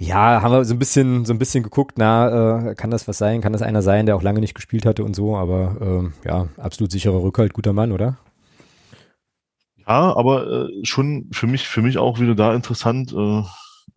ja, 0.00 0.42
haben 0.42 0.52
wir 0.52 0.64
so 0.64 0.74
ein 0.74 0.78
bisschen, 0.78 1.24
so 1.24 1.32
ein 1.32 1.40
bisschen 1.40 1.64
geguckt, 1.64 1.98
na, 1.98 2.70
äh, 2.70 2.74
kann 2.76 2.90
das 2.90 3.08
was 3.08 3.18
sein? 3.18 3.40
Kann 3.40 3.52
das 3.52 3.62
einer 3.62 3.82
sein, 3.82 4.06
der 4.06 4.14
auch 4.14 4.22
lange 4.22 4.38
nicht 4.38 4.54
gespielt 4.54 4.86
hatte 4.86 5.02
und 5.02 5.16
so? 5.16 5.36
Aber 5.36 6.12
äh, 6.24 6.28
ja, 6.28 6.46
absolut 6.56 6.92
sicherer 6.92 7.20
Rückhalt, 7.20 7.52
guter 7.52 7.72
Mann, 7.72 7.90
oder? 7.90 8.16
Ja, 9.76 10.16
aber 10.16 10.68
äh, 10.68 10.84
schon 10.84 11.28
für 11.32 11.48
mich, 11.48 11.66
für 11.66 11.82
mich 11.82 11.98
auch 11.98 12.20
wieder 12.20 12.36
da 12.36 12.54
interessant. 12.54 13.12
Äh, 13.12 13.42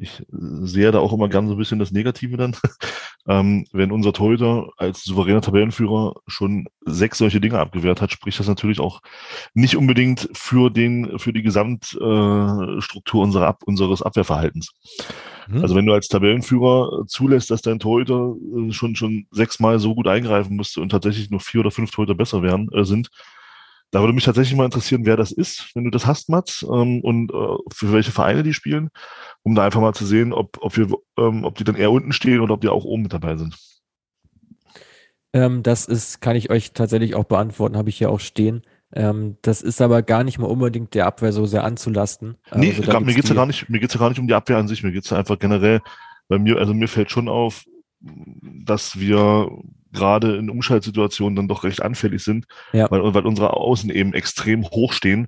ich 0.02 0.24
sehe 0.32 0.92
da 0.92 1.00
auch 1.00 1.14
immer 1.14 1.30
gern 1.30 1.48
so 1.48 1.54
ein 1.54 1.58
bisschen 1.58 1.80
das 1.80 1.92
Negative 1.92 2.36
dann. 2.36 2.56
ähm, 3.28 3.66
wenn 3.72 3.92
unser 3.92 4.14
Torhüter 4.14 4.70
als 4.78 5.04
souveräner 5.04 5.42
Tabellenführer 5.42 6.16
schon 6.28 6.66
sechs 6.86 7.20
solche 7.20 7.40
Dinge 7.40 7.60
abgewehrt 7.60 8.02
hat, 8.02 8.12
spricht 8.12 8.40
das 8.40 8.48
natürlich 8.48 8.80
auch 8.80 9.02
nicht 9.54 9.76
unbedingt 9.76 10.28
für 10.34 10.72
den, 10.72 11.20
für 11.20 11.34
die 11.34 11.44
Gesamtstruktur 11.44 13.22
unserer 13.22 13.48
Ab 13.48 13.62
unseres 13.66 14.02
Abwehrverhaltens. 14.02 14.72
Mhm. 15.48 15.62
Also 15.62 15.76
wenn 15.76 15.86
du 15.86 15.94
als 15.94 16.08
Tabellenführer 16.08 17.06
zulässt, 17.08 17.52
dass 17.52 17.62
dein 17.62 17.80
Torhüter 17.80 18.36
äh, 18.58 18.72
schon, 18.72 18.96
schon 18.96 19.28
sechsmal 19.30 19.78
so 19.80 19.94
gut 19.94 20.08
eingreifen 20.08 20.56
müsste 20.56 20.82
und 20.82 20.90
tatsächlich 20.90 21.30
nur 21.30 21.40
vier 21.40 21.60
oder 21.60 21.72
fünf 21.72 21.92
Torhüter 21.92 22.16
besser 22.16 22.42
werden, 22.42 22.70
äh, 22.74 22.84
sind, 22.84 23.10
da 23.92 24.00
würde 24.00 24.14
mich 24.14 24.24
tatsächlich 24.24 24.58
mal 24.58 24.66
interessieren, 24.66 25.06
wer 25.06 25.18
das 25.18 25.32
ist, 25.32 25.72
wenn 25.76 25.84
du 25.84 25.92
das 25.92 26.06
hast, 26.06 26.30
Mats, 26.30 26.64
ähm, 26.64 27.02
und 27.02 27.32
äh, 27.32 27.58
für 27.74 27.92
welche 27.92 28.12
Vereine 28.12 28.42
die 28.44 28.54
spielen, 28.54 28.90
um 29.44 29.54
da 29.54 29.64
einfach 29.66 29.82
mal 29.82 29.94
zu 29.94 30.06
sehen, 30.06 30.34
ob, 30.34 30.58
ob, 30.62 30.78
wir, 30.78 30.88
ähm, 31.18 31.44
ob 31.44 31.56
die 31.56 31.64
dann 31.64 31.76
eher 31.76 31.92
unten 31.92 32.14
stehen 32.14 32.40
oder 32.40 32.54
ob 32.54 32.62
die 32.62 32.70
auch 32.70 32.86
oben 32.86 33.04
mit 33.04 33.14
dabei 33.14 33.38
sind. 33.38 33.58
Ähm, 35.34 35.62
das 35.64 35.86
ist, 35.86 36.22
kann 36.22 36.36
ich 36.36 36.50
euch 36.50 36.72
tatsächlich 36.74 37.16
auch 37.16 37.26
beantworten, 37.26 37.78
habe 37.78 37.90
ich 37.90 37.98
hier 37.98 38.10
auch 38.10 38.20
stehen. 38.20 38.64
Ähm, 38.94 39.38
das 39.42 39.62
ist 39.62 39.82
aber 39.82 40.02
gar 40.02 40.24
nicht 40.24 40.40
mal 40.40 40.48
unbedingt 40.48 40.94
der 40.94 41.06
Abwehr 41.06 41.32
so 41.32 41.46
sehr 41.46 41.64
anzulasten. 41.64 42.36
Nee, 42.54 42.74
also, 42.78 43.00
mir 43.00 43.14
geht's 43.14 43.30
ja 43.30 43.36
gar 43.36 43.46
nicht, 43.46 43.70
mir 43.70 43.80
geht's 43.80 43.94
ja 43.94 44.00
gar 44.00 44.10
nicht 44.10 44.20
um 44.20 44.28
die 44.28 44.34
Abwehr 44.34 44.58
an 44.58 44.68
sich, 44.68 44.84
mir 44.84 44.92
geht's 44.92 45.10
ja 45.10 45.18
einfach 45.18 45.40
generell, 45.40 45.82
bei 46.28 46.40
mir, 46.40 46.58
also 46.58 46.74
mir 46.74 46.88
fällt 46.88 47.12
schon 47.12 47.28
auf, 47.30 47.66
dass 48.00 49.00
wir 49.00 49.50
gerade 49.92 50.36
in 50.38 50.50
Umschaltsituationen 50.50 51.36
dann 51.36 51.48
doch 51.48 51.64
recht 51.64 51.82
anfällig 51.82 52.24
sind, 52.24 52.46
Ja. 52.74 52.90
weil, 52.92 53.02
weil 53.14 53.26
unsere 53.26 53.54
Außen 53.54 53.90
eben 53.90 54.14
extrem 54.14 54.64
hoch 54.66 54.94
stehen 54.94 55.28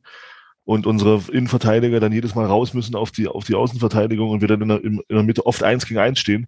und 0.65 0.85
unsere 0.87 1.21
Innenverteidiger 1.31 1.99
dann 1.99 2.13
jedes 2.13 2.35
Mal 2.35 2.45
raus 2.45 2.73
müssen 2.73 2.95
auf 2.95 3.11
die, 3.11 3.27
auf 3.27 3.43
die 3.43 3.55
Außenverteidigung 3.55 4.29
und 4.29 4.41
wir 4.41 4.47
dann 4.47 4.61
in 4.61 4.67
der, 4.69 4.83
in 4.83 5.01
der 5.09 5.23
Mitte 5.23 5.45
oft 5.45 5.63
eins 5.63 5.85
gegen 5.85 5.99
eins 5.99 6.19
stehen. 6.19 6.47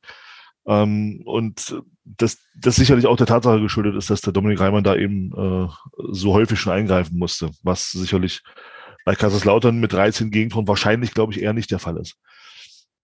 Ähm, 0.68 1.22
und 1.26 1.82
das, 2.06 2.38
das 2.56 2.76
sicherlich 2.76 3.08
auch 3.08 3.18
der 3.18 3.28
Tatsache 3.28 3.62
geschuldet 3.62 3.96
ist, 3.96 4.10
dass 4.10 4.22
der 4.22 4.34
Dominik 4.34 4.60
Reimann 4.60 4.84
da 4.84 4.96
eben 4.96 5.32
äh, 5.34 5.68
so 6.12 6.34
häufig 6.34 6.60
schon 6.60 6.74
eingreifen 6.74 7.18
musste, 7.18 7.50
was 7.64 7.92
sicherlich 7.92 8.42
bei 9.06 9.16
Kaiserslautern 9.16 9.80
mit 9.80 9.94
13 9.94 10.32
Gegentoren 10.32 10.68
wahrscheinlich, 10.68 11.14
glaube 11.14 11.34
ich, 11.34 11.42
eher 11.42 11.54
nicht 11.54 11.72
der 11.72 11.80
Fall 11.80 11.98
ist. 11.98 12.16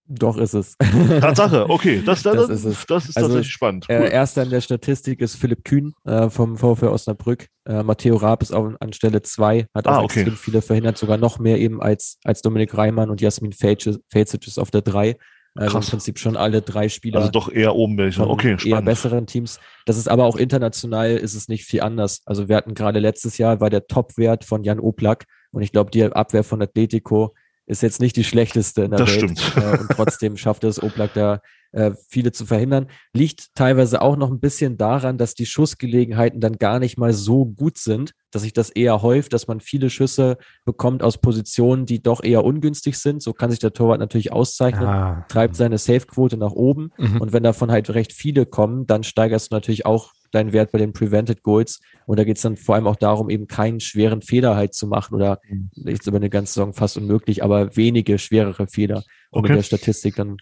Doch 0.08 0.36
ist 0.36 0.52
es. 0.54 0.76
Tatsache, 1.20 1.70
okay, 1.70 2.02
das, 2.04 2.22
das, 2.22 2.34
Das 2.34 2.50
ist 2.50 2.64
es. 2.64 2.86
das 2.86 3.08
ist 3.08 3.16
Also, 3.16 3.28
tatsächlich 3.28 3.52
spannend. 3.52 3.86
Äh, 3.88 4.00
Cool. 4.00 4.08
erster 4.10 4.42
in 4.42 4.50
der 4.50 4.60
Statistik 4.60 5.20
ist 5.20 5.36
Philipp 5.36 5.64
Kühn 5.64 5.92
äh, 6.04 6.28
vom 6.28 6.56
VfL 6.58 6.88
Osnabrück. 6.88 7.46
Äh, 7.66 7.82
Matteo 7.82 8.16
Raab 8.16 8.42
ist 8.42 8.52
auch 8.52 8.72
an 8.80 8.92
Stelle 8.92 9.22
zwei, 9.22 9.66
hat 9.74 9.86
auch 9.86 9.92
Ah, 9.92 10.02
okay. 10.02 10.20
extrem 10.20 10.36
viele 10.36 10.60
verhindert, 10.62 10.98
sogar 10.98 11.16
noch 11.18 11.38
mehr 11.38 11.58
eben 11.58 11.80
als, 11.80 12.18
als 12.24 12.42
Dominik 12.42 12.76
Reimann 12.76 13.10
und 13.10 13.20
Jasmin 13.20 13.52
Fejcic 13.52 14.46
ist 14.46 14.58
auf 14.58 14.70
der 14.70 14.82
drei. 14.82 15.16
Also 15.54 15.66
im 15.76 15.80
Krass. 15.82 15.90
Prinzip 15.90 16.18
schon 16.18 16.36
alle 16.36 16.62
drei 16.62 16.88
Spieler 16.88 17.18
Also 17.20 17.30
doch 17.30 17.52
eher 17.52 17.74
oben 17.76 17.98
welche. 17.98 18.26
Okay, 18.26 18.52
eher 18.52 18.58
spannend. 18.58 18.84
besseren 18.86 19.26
Teams. 19.26 19.60
Das 19.84 19.98
ist 19.98 20.08
aber 20.08 20.24
auch 20.24 20.36
international 20.36 21.10
ist 21.12 21.34
es 21.34 21.46
nicht 21.48 21.64
viel 21.66 21.82
anders. 21.82 22.22
Also 22.24 22.48
wir 22.48 22.56
hatten 22.56 22.72
gerade 22.74 23.00
letztes 23.00 23.36
Jahr 23.36 23.60
war 23.60 23.68
der 23.68 23.86
Topwert 23.86 24.44
von 24.44 24.64
Jan 24.64 24.80
Oblak 24.80 25.26
und 25.50 25.60
ich 25.62 25.70
glaube, 25.70 25.90
die 25.90 26.02
Abwehr 26.04 26.42
von 26.42 26.62
Atletico 26.62 27.34
ist 27.72 27.82
jetzt 27.82 28.00
nicht 28.00 28.16
die 28.16 28.24
schlechteste 28.24 28.82
in 28.82 28.90
der 28.90 29.00
Das 29.00 29.10
Welt. 29.10 29.38
stimmt. 29.38 29.56
Äh, 29.56 29.78
und 29.78 29.88
trotzdem 29.90 30.36
schafft 30.36 30.62
es 30.64 30.80
Oblak 30.82 31.12
da 31.14 31.40
äh, 31.72 31.92
viele 32.08 32.32
zu 32.32 32.44
verhindern. 32.46 32.86
Liegt 33.14 33.54
teilweise 33.54 34.02
auch 34.02 34.16
noch 34.16 34.30
ein 34.30 34.40
bisschen 34.40 34.76
daran, 34.76 35.16
dass 35.18 35.34
die 35.34 35.46
Schussgelegenheiten 35.46 36.38
dann 36.40 36.58
gar 36.58 36.78
nicht 36.78 36.98
mal 36.98 37.12
so 37.14 37.46
gut 37.46 37.78
sind, 37.78 38.12
dass 38.30 38.42
sich 38.42 38.52
das 38.52 38.68
eher 38.70 39.00
häuft, 39.02 39.32
dass 39.32 39.48
man 39.48 39.60
viele 39.60 39.88
Schüsse 39.88 40.36
bekommt 40.66 41.02
aus 41.02 41.18
Positionen, 41.18 41.86
die 41.86 42.02
doch 42.02 42.22
eher 42.22 42.44
ungünstig 42.44 42.98
sind. 42.98 43.22
So 43.22 43.32
kann 43.32 43.50
sich 43.50 43.58
der 43.58 43.72
Torwart 43.72 44.00
natürlich 44.00 44.32
auszeichnen, 44.32 44.86
Ah. 44.86 45.24
treibt 45.28 45.56
seine 45.56 45.78
Safe-Quote 45.78 46.36
nach 46.36 46.52
oben. 46.52 46.90
Mhm. 46.98 47.20
Und 47.22 47.32
wenn 47.32 47.42
davon 47.42 47.70
halt 47.70 47.88
recht 47.90 48.12
viele 48.12 48.44
kommen, 48.46 48.86
dann 48.86 49.02
steigerst 49.02 49.50
du 49.50 49.56
natürlich 49.56 49.86
auch 49.86 50.12
deinen 50.34 50.52
Wert 50.52 50.72
bei 50.72 50.78
den 50.78 50.92
Prevented 50.92 51.42
Goals. 51.42 51.80
Und 52.06 52.18
da 52.18 52.24
geht 52.24 52.36
es 52.36 52.42
dann 52.42 52.56
vor 52.56 52.74
allem 52.74 52.86
auch 52.86 52.96
darum, 52.96 53.30
eben 53.30 53.46
keinen 53.46 53.80
schweren 53.80 54.22
Fehler 54.22 54.56
halt 54.56 54.74
zu 54.74 54.86
machen 54.86 55.14
oder 55.14 55.40
jetzt 55.76 56.06
über 56.06 56.16
eine 56.16 56.30
ganze 56.30 56.54
Saison 56.54 56.72
fast 56.72 56.96
unmöglich, 56.96 57.42
aber 57.44 57.76
wenige 57.76 58.18
schwerere 58.18 58.66
Fehler, 58.66 59.04
um 59.30 59.40
Okay. 59.40 59.52
in 59.52 59.56
der 59.56 59.62
Statistik 59.62 60.16
dann 60.16 60.36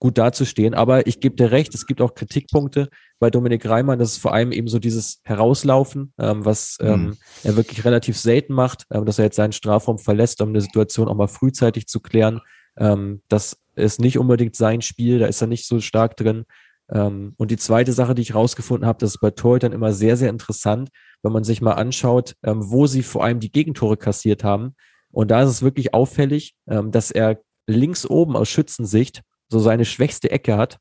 gut 0.00 0.18
dazustehen. 0.18 0.74
Aber 0.74 1.06
ich 1.06 1.20
gebe 1.20 1.36
dir 1.36 1.50
recht, 1.50 1.74
es 1.74 1.86
gibt 1.86 2.02
auch 2.02 2.14
Kritikpunkte 2.14 2.88
bei 3.20 3.30
Dominik 3.30 3.66
Reimann. 3.66 3.98
Das 3.98 4.10
ist 4.12 4.18
vor 4.18 4.34
allem 4.34 4.52
eben 4.52 4.68
so 4.68 4.78
dieses 4.78 5.20
Herauslaufen, 5.24 6.12
ähm, 6.18 6.44
was 6.44 6.76
ähm, 6.80 7.04
Mhm. 7.06 7.16
er 7.44 7.56
wirklich 7.56 7.84
relativ 7.84 8.18
selten 8.18 8.52
macht, 8.54 8.84
ähm, 8.92 9.06
dass 9.06 9.18
er 9.18 9.26
jetzt 9.26 9.36
seinen 9.36 9.52
Strafraum 9.52 9.98
verlässt, 9.98 10.42
um 10.42 10.50
eine 10.50 10.60
Situation 10.60 11.08
auch 11.08 11.14
mal 11.14 11.28
frühzeitig 11.28 11.86
zu 11.86 12.00
klären. 12.00 12.40
Ähm, 12.76 13.22
das 13.28 13.56
ist 13.76 14.00
nicht 14.00 14.18
unbedingt 14.18 14.56
sein 14.56 14.82
Spiel, 14.82 15.20
da 15.20 15.26
ist 15.26 15.40
er 15.40 15.46
nicht 15.46 15.66
so 15.66 15.80
stark 15.80 16.16
drin. 16.16 16.44
Ähm, 16.92 17.34
und 17.38 17.50
die 17.50 17.56
zweite 17.56 17.92
Sache, 17.92 18.14
die 18.14 18.22
ich 18.22 18.34
rausgefunden 18.34 18.86
habe, 18.86 18.98
das 18.98 19.14
ist 19.14 19.20
bei 19.20 19.30
Torhütern 19.30 19.72
immer 19.72 19.92
sehr, 19.92 20.16
sehr 20.16 20.30
interessant, 20.30 20.90
wenn 21.22 21.32
man 21.32 21.44
sich 21.44 21.60
mal 21.62 21.72
anschaut, 21.72 22.34
ähm, 22.42 22.70
wo 22.70 22.86
sie 22.86 23.02
vor 23.02 23.24
allem 23.24 23.40
die 23.40 23.50
Gegentore 23.52 23.96
kassiert 23.96 24.44
haben. 24.44 24.74
Und 25.10 25.30
da 25.30 25.42
ist 25.42 25.50
es 25.50 25.62
wirklich 25.62 25.94
auffällig, 25.94 26.54
ähm, 26.68 26.90
dass 26.90 27.10
er 27.10 27.40
links 27.66 28.04
oben 28.06 28.36
aus 28.36 28.48
Schützensicht 28.48 29.22
so 29.48 29.58
seine 29.58 29.84
schwächste 29.84 30.30
Ecke 30.30 30.56
hat. 30.56 30.78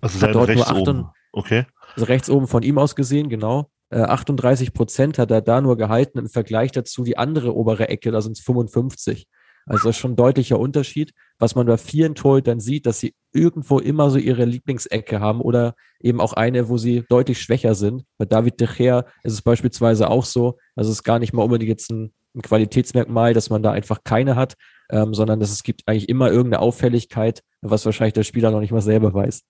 Also 0.00 0.20
hat 0.20 0.34
dort 0.34 0.48
nur 0.48 0.56
rechts 0.56 0.66
acht 0.70 0.76
oben. 0.76 0.98
und- 1.00 1.06
Okay. 1.32 1.64
Also 1.94 2.06
rechts 2.06 2.28
oben 2.28 2.48
von 2.48 2.62
ihm 2.64 2.76
aus 2.78 2.96
gesehen, 2.96 3.28
genau. 3.28 3.70
Äh, 3.90 4.00
38 4.02 4.72
Prozent 4.72 5.16
hat 5.16 5.30
er 5.30 5.40
da 5.42 5.60
nur 5.60 5.76
gehalten. 5.76 6.18
Im 6.18 6.28
Vergleich 6.28 6.72
dazu 6.72 7.04
die 7.04 7.16
andere 7.18 7.54
obere 7.54 7.88
Ecke, 7.88 8.10
da 8.10 8.20
sind 8.20 8.36
es 8.36 8.40
55. 8.44 9.26
Also 9.70 9.88
das 9.88 9.96
ist 9.96 10.00
schon 10.00 10.12
ein 10.12 10.16
deutlicher 10.16 10.58
Unterschied. 10.58 11.12
Was 11.38 11.54
man 11.54 11.64
bei 11.64 11.78
vielen 11.78 12.16
Torhütern 12.16 12.58
sieht, 12.58 12.86
dass 12.86 12.98
sie 12.98 13.14
irgendwo 13.32 13.78
immer 13.78 14.10
so 14.10 14.18
ihre 14.18 14.44
Lieblingsecke 14.44 15.20
haben 15.20 15.40
oder 15.40 15.76
eben 16.00 16.20
auch 16.20 16.32
eine, 16.32 16.68
wo 16.68 16.76
sie 16.76 17.04
deutlich 17.08 17.40
schwächer 17.40 17.76
sind. 17.76 18.02
Bei 18.18 18.24
David 18.24 18.60
de 18.60 18.66
Gea 18.66 19.04
ist 19.22 19.34
es 19.34 19.42
beispielsweise 19.42 20.10
auch 20.10 20.24
so. 20.24 20.58
Also 20.74 20.90
es 20.90 20.98
ist 20.98 21.04
gar 21.04 21.20
nicht 21.20 21.32
mal 21.32 21.44
unbedingt 21.44 21.68
jetzt 21.68 21.88
ein, 21.92 22.12
ein 22.34 22.42
Qualitätsmerkmal, 22.42 23.32
dass 23.32 23.48
man 23.48 23.62
da 23.62 23.70
einfach 23.70 24.02
keine 24.02 24.34
hat, 24.34 24.54
ähm, 24.90 25.14
sondern 25.14 25.38
dass 25.38 25.52
es 25.52 25.62
gibt 25.62 25.82
eigentlich 25.86 26.08
immer 26.08 26.32
irgendeine 26.32 26.62
Auffälligkeit, 26.62 27.44
was 27.62 27.86
wahrscheinlich 27.86 28.14
der 28.14 28.24
Spieler 28.24 28.50
noch 28.50 28.60
nicht 28.60 28.72
mal 28.72 28.82
selber 28.82 29.14
weiß. 29.14 29.44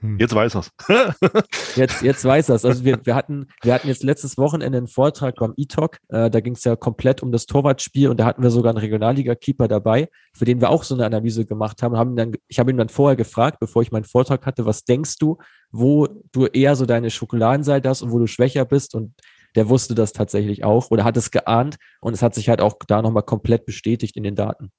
Hm. 0.00 0.18
Jetzt 0.18 0.34
weiß 0.34 0.54
er's. 0.54 0.70
Jetzt, 1.76 2.02
jetzt 2.02 2.24
weiß 2.24 2.46
das. 2.46 2.64
Also 2.64 2.84
wir, 2.84 2.98
wir 3.04 3.14
hatten, 3.14 3.46
wir 3.62 3.74
hatten 3.74 3.88
jetzt 3.88 4.02
letztes 4.02 4.38
Wochenende 4.38 4.78
einen 4.78 4.88
Vortrag 4.88 5.36
beim 5.36 5.52
E-Talk. 5.56 5.98
Äh, 6.08 6.30
da 6.30 6.40
ging 6.40 6.54
es 6.54 6.64
ja 6.64 6.74
komplett 6.76 7.22
um 7.22 7.32
das 7.32 7.46
Torwartspiel 7.46 8.08
und 8.08 8.18
da 8.18 8.24
hatten 8.24 8.42
wir 8.42 8.50
sogar 8.50 8.70
einen 8.70 8.78
Regionalliga-Keeper 8.78 9.68
dabei, 9.68 10.08
für 10.34 10.44
den 10.44 10.60
wir 10.60 10.70
auch 10.70 10.84
so 10.84 10.94
eine 10.94 11.04
Analyse 11.04 11.44
gemacht 11.44 11.82
haben. 11.82 11.96
haben 11.96 12.16
dann, 12.16 12.32
ich 12.48 12.58
habe 12.58 12.70
ihn 12.70 12.78
dann 12.78 12.88
vorher 12.88 13.16
gefragt, 13.16 13.58
bevor 13.60 13.82
ich 13.82 13.92
meinen 13.92 14.04
Vortrag 14.04 14.46
hatte, 14.46 14.64
was 14.64 14.84
denkst 14.84 15.18
du, 15.18 15.38
wo 15.70 16.08
du 16.32 16.46
eher 16.46 16.76
so 16.76 16.86
deine 16.86 17.10
Schokoladenseite 17.10 17.88
hast 17.88 18.02
und 18.02 18.12
wo 18.12 18.18
du 18.18 18.26
schwächer 18.26 18.64
bist 18.64 18.94
und 18.94 19.14
der 19.54 19.68
wusste 19.68 19.94
das 19.94 20.12
tatsächlich 20.12 20.64
auch 20.64 20.90
oder 20.90 21.04
hat 21.04 21.16
es 21.16 21.30
geahnt 21.30 21.76
und 22.00 22.14
es 22.14 22.22
hat 22.22 22.34
sich 22.34 22.48
halt 22.48 22.60
auch 22.60 22.76
da 22.86 23.02
nochmal 23.02 23.22
komplett 23.22 23.66
bestätigt 23.66 24.16
in 24.16 24.22
den 24.22 24.34
Daten. 24.34 24.70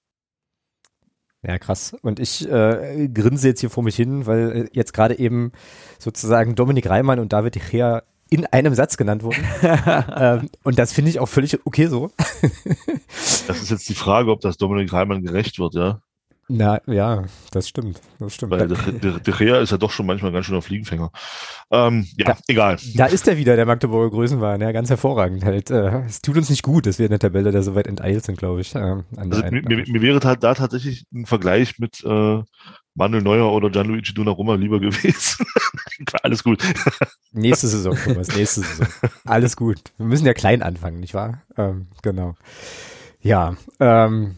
Ja, 1.44 1.60
krass. 1.60 1.96
Und 2.02 2.20
ich 2.20 2.50
äh, 2.50 3.10
grinse 3.14 3.48
jetzt 3.48 3.60
hier 3.60 3.70
vor 3.70 3.84
mich 3.84 3.96
hin, 3.96 4.26
weil 4.26 4.52
äh, 4.52 4.70
jetzt 4.74 4.94
gerade 4.94 5.20
eben 5.20 5.52
sozusagen 6.00 6.56
Dominik 6.56 6.90
Reimann 6.90 7.20
und 7.20 7.32
David 7.32 7.60
Gea 7.70 8.04
in 8.30 8.46
einem 8.48 8.74
Satz 8.74 8.98
genannt 8.98 9.24
wurden. 9.24 9.46
ähm, 10.16 10.50
und 10.64 10.80
das 10.80 10.92
finde 10.92 11.12
ich 11.12 11.20
auch 11.20 11.28
völlig 11.28 11.66
okay 11.66 11.88
so. 11.88 12.12
Das 13.48 13.62
ist 13.62 13.70
jetzt 13.70 13.88
die 13.88 13.96
Frage, 13.96 14.32
ob 14.32 14.42
das 14.42 14.58
Dominik 14.58 14.92
Reimann 14.92 15.24
gerecht 15.24 15.60
wird, 15.60 15.76
ja. 15.76 16.02
Na, 16.50 16.80
ja, 16.88 17.24
das 17.52 17.68
stimmt. 17.68 18.00
Das 18.20 18.34
stimmt. 18.36 18.52
Weil 18.54 18.68
Da, 18.70 18.76
der, 18.76 18.92
der, 18.94 19.20
der 19.20 19.34
Gea 19.34 19.60
ist 19.60 19.72
ja 19.72 19.78
doch 19.78 19.92
schon 19.92 20.06
manchmal 20.06 20.32
ganz 20.32 20.46
schön 20.46 20.56
auf 20.56 20.66
Fliegenfänger. 20.66 21.12
Ähm, 21.72 22.08
ja, 22.18 22.30
Ja. 22.30 22.38
egal. 22.48 22.78
da 22.96 23.06
ist 23.08 23.28
er 23.28 23.38
wieder, 23.38 23.58
der 23.58 23.66
Magdeburger 23.66 24.10
Größenwahn, 24.12 24.62
ja, 24.62 24.72
ganz 24.72 24.90
hervorragend. 24.90 25.44
Halt, 25.44 25.70
äh, 25.72 26.04
es 26.06 26.22
tut 26.22 26.38
uns 26.38 26.50
nicht 26.50 26.64
gut, 26.64 26.86
dass 26.86 27.00
wir 27.00 27.06
in 27.08 27.12
der 27.12 27.20
Tabelle 27.20 27.52
da 27.52 27.62
so 27.62 27.76
weit 27.76 27.88
enteilt 27.88 28.24
sind, 28.24 28.38
glaube 28.38 28.62
ich. 28.62 28.74
Ähm, 28.76 29.04
Also, 29.18 29.44
mir, 29.44 29.62
mir, 29.62 29.84
mir 29.88 30.02
wäre 30.02 30.20
halt 30.22 30.42
da 30.44 30.54
tatsächlich 30.54 31.06
ein 31.14 31.26
Vergleich 31.26 31.80
mit 31.80 32.02
äh, 32.06 32.42
Manuel 32.96 33.24
Neuer 33.24 33.52
oder 33.52 33.70
Gianluigi 33.70 34.14
Donnarumma 34.14 34.56
lieber 34.56 34.80
gewesen. 34.80 35.46
Alles 36.24 36.44
gut. 36.46 36.64
Nächste 37.34 37.68
Saison, 37.68 37.96
Thomas, 38.06 38.34
nächste 38.36 38.62
Saison. 38.62 38.88
Alles 39.26 39.58
gut. 39.58 39.80
Wir 39.98 40.06
müssen 40.06 40.26
ja 40.26 40.34
klein 40.34 40.62
anfangen, 40.64 41.02
nicht 41.02 41.14
wahr? 41.14 41.42
Ähm, 41.58 41.88
genau. 42.02 42.36
Ja, 43.22 43.56
ähm, 43.82 44.38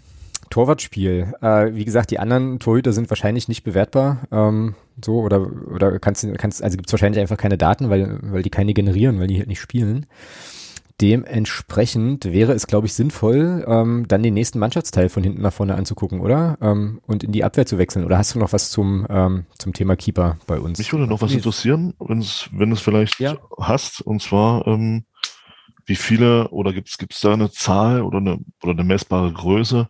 Torwartspiel. 0.50 1.34
Äh, 1.42 1.74
wie 1.74 1.86
gesagt, 1.86 2.12
die 2.12 2.20
anderen 2.20 2.60
Torhüter 2.60 2.94
sind 2.94 3.10
wahrscheinlich 3.10 3.48
nicht 3.48 3.64
bewertbar. 3.64 4.28
Ähm, 4.32 4.76
so, 5.04 5.22
oder, 5.22 5.50
oder 5.74 6.00
kannst 6.00 6.24
du, 6.24 6.34
kannst, 6.34 6.64
also 6.64 6.78
gibt 6.78 6.90
es 6.90 6.94
wahrscheinlich 6.94 7.22
einfach 7.22 7.38
keine 7.38 7.58
Daten, 7.58 7.90
weil, 7.90 8.20
weil 8.22 8.44
die 8.44 8.50
keine 8.50 8.74
generieren, 8.74 9.20
weil 9.20 9.28
die 9.28 9.38
halt 9.38 9.48
nicht 9.48 9.62
spielen. 9.62 10.06
Dementsprechend 11.02 12.26
wäre 12.26 12.52
es, 12.52 12.68
glaube 12.68 12.88
ich, 12.88 12.94
sinnvoll, 12.94 13.64
ähm, 13.68 14.06
dann 14.10 14.22
den 14.22 14.34
nächsten 14.34 14.60
Mannschaftsteil 14.60 15.08
von 15.08 15.24
hinten 15.24 15.42
nach 15.42 15.54
vorne 15.54 15.76
anzugucken, 15.76 16.20
oder? 16.20 16.58
Ähm, 16.62 17.00
und 17.08 17.24
in 17.24 17.32
die 17.32 17.46
Abwehr 17.46 17.66
zu 17.66 17.78
wechseln. 17.78 18.04
Oder 18.04 18.18
hast 18.18 18.36
du 18.36 18.40
noch 18.40 18.52
was 18.52 18.70
zum, 18.70 19.08
ähm, 19.10 19.46
zum 19.58 19.72
Thema 19.72 19.96
Keeper 19.96 20.38
bei 20.46 20.60
uns? 20.60 20.78
Mich 20.78 20.92
würde 20.92 21.08
noch 21.08 21.22
was 21.22 21.32
interessieren, 21.32 21.94
wenn's, 22.00 22.50
wenn 22.52 22.74
es 22.74 22.82
vielleicht 22.82 23.18
Ja. 23.20 23.38
hast, 23.58 24.02
und 24.02 24.22
zwar, 24.22 24.68
ähm, 24.68 25.06
wie 25.86 25.96
viele, 25.96 26.50
oder 26.50 26.74
gibt 26.74 26.90
es 26.90 27.22
da 27.22 27.34
eine 27.34 27.50
Zahl 27.50 28.02
oder 28.02 28.18
eine, 28.18 28.40
oder 28.62 28.74
eine 28.74 28.84
messbare 28.84 29.32
Größe, 29.32 29.88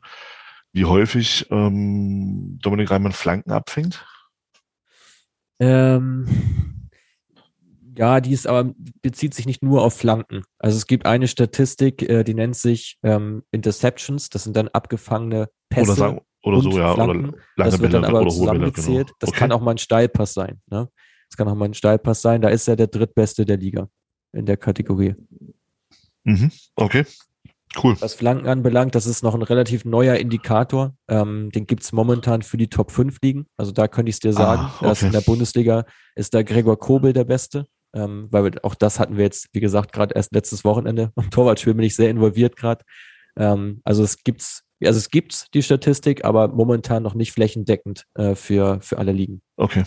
wie 0.71 0.85
häufig 0.85 1.47
ähm, 1.49 2.59
Dominik 2.61 2.91
Reimann 2.91 3.11
Flanken 3.11 3.51
abfängt? 3.51 4.05
Ähm, 5.59 6.27
ja, 7.97 8.21
die 8.21 8.31
ist 8.31 8.47
aber 8.47 8.73
bezieht 9.01 9.33
sich 9.33 9.45
nicht 9.45 9.61
nur 9.61 9.83
auf 9.83 9.93
Flanken. 9.93 10.43
Also 10.57 10.77
es 10.77 10.87
gibt 10.87 11.05
eine 11.05 11.27
Statistik, 11.27 12.01
äh, 12.03 12.23
die 12.23 12.33
nennt 12.33 12.55
sich 12.55 12.97
ähm, 13.03 13.43
Interceptions. 13.51 14.29
Das 14.29 14.45
sind 14.45 14.55
dann 14.55 14.69
abgefangene 14.69 15.49
Pässe. 15.69 15.91
Oder 15.91 15.95
sagen, 15.95 16.21
oder 16.43 16.61
so, 16.61 16.77
ja, 16.77 16.93
Flanken. 16.93 17.29
oder 17.29 17.37
lange 17.57 17.71
das 17.71 17.79
wird 17.79 17.91
Bälle 17.91 17.91
dann 17.91 18.05
aber 18.05 18.21
oder 18.21 18.29
Bälle, 18.29 18.39
zusammengezählt. 18.39 19.07
genau. 19.07 19.17
Das 19.19 19.29
okay. 19.29 19.39
kann 19.39 19.51
auch 19.51 19.61
mal 19.61 19.71
ein 19.71 19.77
Steilpass 19.79 20.33
sein. 20.33 20.61
Ne? 20.67 20.89
Das 21.29 21.37
kann 21.37 21.47
auch 21.49 21.55
mal 21.55 21.65
ein 21.65 21.73
Steilpass 21.73 22.21
sein. 22.21 22.41
Da 22.41 22.49
ist 22.49 22.67
er 22.67 22.75
der 22.75 22.87
drittbeste 22.87 23.45
der 23.45 23.57
Liga 23.57 23.89
in 24.31 24.45
der 24.45 24.57
Kategorie. 24.57 25.15
Mhm. 26.23 26.51
Okay, 26.75 27.05
cool. 27.83 27.95
Was 27.99 28.13
Flanken 28.13 28.47
anbelangt, 28.47 28.95
das 28.95 29.05
ist 29.05 29.23
noch 29.23 29.35
ein 29.35 29.41
relativ 29.41 29.85
neuer 29.85 30.15
Indikator. 30.15 30.95
Ähm, 31.07 31.51
den 31.51 31.67
gibt's 31.67 31.91
momentan 31.91 32.41
für 32.41 32.57
die 32.57 32.69
Top 32.69 32.91
5 32.91 33.17
Ligen. 33.21 33.45
Also 33.57 33.71
da 33.71 33.87
könnte 33.87 34.09
ich 34.09 34.15
es 34.15 34.19
dir 34.19 34.33
sagen. 34.33 34.63
Ah, 34.63 34.75
Da 34.81 34.91
ist 34.91 34.99
okay. 34.99 35.07
in 35.07 35.11
der 35.13 35.21
Bundesliga 35.21 35.85
ist 36.15 36.33
da 36.33 36.43
Gregor 36.43 36.77
Kobel 36.79 37.13
der 37.13 37.25
Beste. 37.25 37.65
Ähm, 37.93 38.27
weil 38.29 38.43
wir, 38.43 38.51
auch 38.63 38.75
das 38.75 38.99
hatten 38.99 39.17
wir 39.17 39.23
jetzt, 39.23 39.47
wie 39.53 39.59
gesagt, 39.59 39.93
gerade 39.93 40.13
erst 40.13 40.33
letztes 40.33 40.63
Wochenende. 40.63 41.11
Am 41.15 41.31
Torwartspiel 41.31 41.73
bin 41.73 41.85
ich 41.85 41.95
sehr 41.95 42.09
involviert 42.09 42.55
gerade. 42.55 42.83
Ähm, 43.37 43.81
also 43.83 44.03
es 44.03 44.23
gibt's, 44.23 44.63
also 44.83 44.97
es 44.97 45.09
gibt 45.09 45.53
die 45.53 45.63
Statistik, 45.63 46.23
aber 46.23 46.47
momentan 46.49 47.03
noch 47.03 47.15
nicht 47.15 47.31
flächendeckend 47.31 48.05
äh, 48.15 48.35
für, 48.35 48.79
für 48.81 48.97
alle 48.97 49.11
Ligen. 49.11 49.41
Okay. 49.57 49.83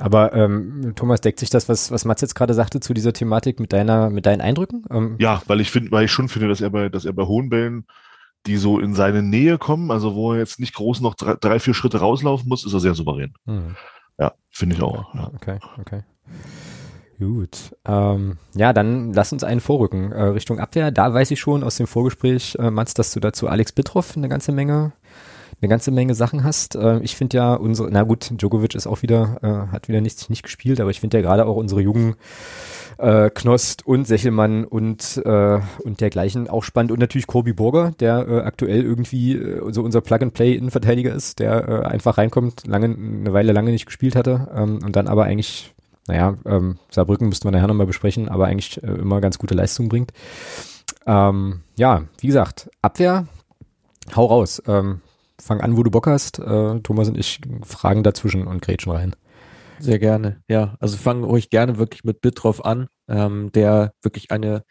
Aber 0.00 0.32
ähm, 0.32 0.92
Thomas, 0.96 1.20
deckt 1.20 1.40
sich 1.40 1.50
das, 1.50 1.68
was, 1.68 1.90
was 1.90 2.04
Mats 2.04 2.20
jetzt 2.20 2.34
gerade 2.34 2.54
sagte, 2.54 2.80
zu 2.80 2.94
dieser 2.94 3.12
Thematik 3.12 3.60
mit 3.60 3.72
deiner, 3.72 4.10
mit 4.10 4.26
deinen 4.26 4.40
Eindrücken? 4.40 4.84
Ähm, 4.90 5.16
ja, 5.18 5.42
weil 5.46 5.60
ich 5.60 5.70
finde, 5.70 5.90
weil 5.90 6.04
ich 6.04 6.12
schon 6.12 6.28
finde, 6.28 6.48
dass 6.48 6.60
er 6.60 6.70
bei, 6.70 6.88
dass 6.88 7.04
er 7.04 7.12
bei 7.12 7.24
hohen 7.24 7.48
Bällen, 7.48 7.86
die 8.46 8.56
so 8.56 8.78
in 8.78 8.94
seine 8.94 9.22
Nähe 9.22 9.58
kommen, 9.58 9.90
also 9.90 10.14
wo 10.14 10.32
er 10.32 10.38
jetzt 10.38 10.60
nicht 10.60 10.74
groß 10.74 11.00
noch 11.00 11.14
drei, 11.14 11.34
drei 11.40 11.58
vier 11.58 11.74
Schritte 11.74 11.98
rauslaufen 11.98 12.48
muss, 12.48 12.64
ist 12.64 12.72
er 12.72 12.80
sehr 12.80 12.94
souverän. 12.94 13.34
Mhm. 13.44 13.76
Ja, 14.18 14.32
finde 14.50 14.76
ich 14.76 14.82
auch. 14.82 15.14
Ja. 15.14 15.30
Okay, 15.34 15.58
okay. 15.80 16.02
Gut. 17.18 17.74
Ähm, 17.84 18.38
ja, 18.54 18.72
dann 18.72 19.12
lass 19.12 19.32
uns 19.32 19.42
einen 19.42 19.60
vorrücken 19.60 20.12
äh, 20.12 20.22
Richtung 20.22 20.60
Abwehr. 20.60 20.92
Da 20.92 21.12
weiß 21.12 21.32
ich 21.32 21.40
schon 21.40 21.64
aus 21.64 21.76
dem 21.76 21.88
Vorgespräch, 21.88 22.56
äh, 22.60 22.70
Mats, 22.70 22.94
dass 22.94 23.12
du 23.12 23.18
dazu 23.18 23.48
Alex 23.48 23.72
Bitroff 23.72 24.16
eine 24.16 24.28
ganze 24.28 24.52
Menge 24.52 24.92
eine 25.60 25.68
ganze 25.68 25.90
Menge 25.90 26.14
Sachen 26.14 26.44
hast. 26.44 26.76
Äh, 26.76 27.00
ich 27.00 27.16
finde 27.16 27.36
ja 27.36 27.54
unsere, 27.54 27.90
na 27.90 28.02
gut, 28.02 28.30
Djokovic 28.30 28.74
ist 28.74 28.86
auch 28.86 29.02
wieder, 29.02 29.38
äh, 29.42 29.72
hat 29.72 29.88
wieder 29.88 30.00
nicht, 30.00 30.30
nicht 30.30 30.42
gespielt, 30.42 30.80
aber 30.80 30.90
ich 30.90 31.00
finde 31.00 31.18
ja 31.18 31.22
gerade 31.22 31.46
auch 31.46 31.56
unsere 31.56 31.80
jungen 31.80 32.14
äh, 32.98 33.30
Knost 33.30 33.86
und 33.86 34.06
Sechelmann 34.06 34.64
und, 34.64 35.22
äh, 35.24 35.60
und 35.84 36.00
dergleichen 36.00 36.48
auch 36.48 36.62
spannend. 36.62 36.92
Und 36.92 37.00
natürlich 37.00 37.26
Kobi 37.26 37.52
Burger, 37.52 37.92
der 37.98 38.28
äh, 38.28 38.40
aktuell 38.40 38.82
irgendwie 38.82 39.36
äh, 39.36 39.72
so 39.72 39.82
unser 39.82 40.00
Plug-and-Play-Innenverteidiger 40.00 41.14
ist, 41.14 41.38
der 41.38 41.68
äh, 41.68 41.86
einfach 41.86 42.18
reinkommt, 42.18 42.66
lange, 42.66 42.86
eine 42.86 43.32
Weile 43.32 43.52
lange 43.52 43.70
nicht 43.70 43.86
gespielt 43.86 44.16
hatte 44.16 44.48
ähm, 44.54 44.80
und 44.84 44.96
dann 44.96 45.08
aber 45.08 45.24
eigentlich, 45.24 45.74
naja, 46.06 46.36
ähm, 46.44 46.78
Saarbrücken 46.90 47.28
müssten 47.28 47.46
wir 47.46 47.52
nachher 47.52 47.68
nochmal 47.68 47.86
besprechen, 47.86 48.28
aber 48.28 48.46
eigentlich 48.46 48.82
äh, 48.82 48.86
immer 48.86 49.20
ganz 49.20 49.38
gute 49.38 49.54
Leistung 49.54 49.88
bringt. 49.88 50.12
Ähm, 51.06 51.60
ja, 51.76 52.04
wie 52.20 52.26
gesagt, 52.26 52.70
Abwehr, 52.82 53.26
hau 54.14 54.26
raus. 54.26 54.62
Ähm, 54.66 55.00
fang 55.40 55.60
an, 55.60 55.76
wo 55.76 55.82
du 55.82 55.90
Bock 55.90 56.06
hast. 56.06 56.38
Äh, 56.38 56.80
Thomas 56.80 57.08
und 57.08 57.18
ich 57.18 57.40
fragen 57.62 58.02
dazwischen 58.02 58.46
und 58.46 58.62
grätschen 58.62 58.92
rein. 58.92 59.16
Sehr 59.78 59.98
gerne, 59.98 60.42
ja. 60.48 60.76
Also 60.80 60.96
fangen 60.96 61.24
ruhig 61.24 61.50
gerne 61.50 61.78
wirklich 61.78 62.04
mit 62.04 62.20
Bitroff 62.20 62.64
an, 62.64 62.88
ähm, 63.08 63.52
der 63.52 63.92
wirklich 64.02 64.30
eine 64.30 64.62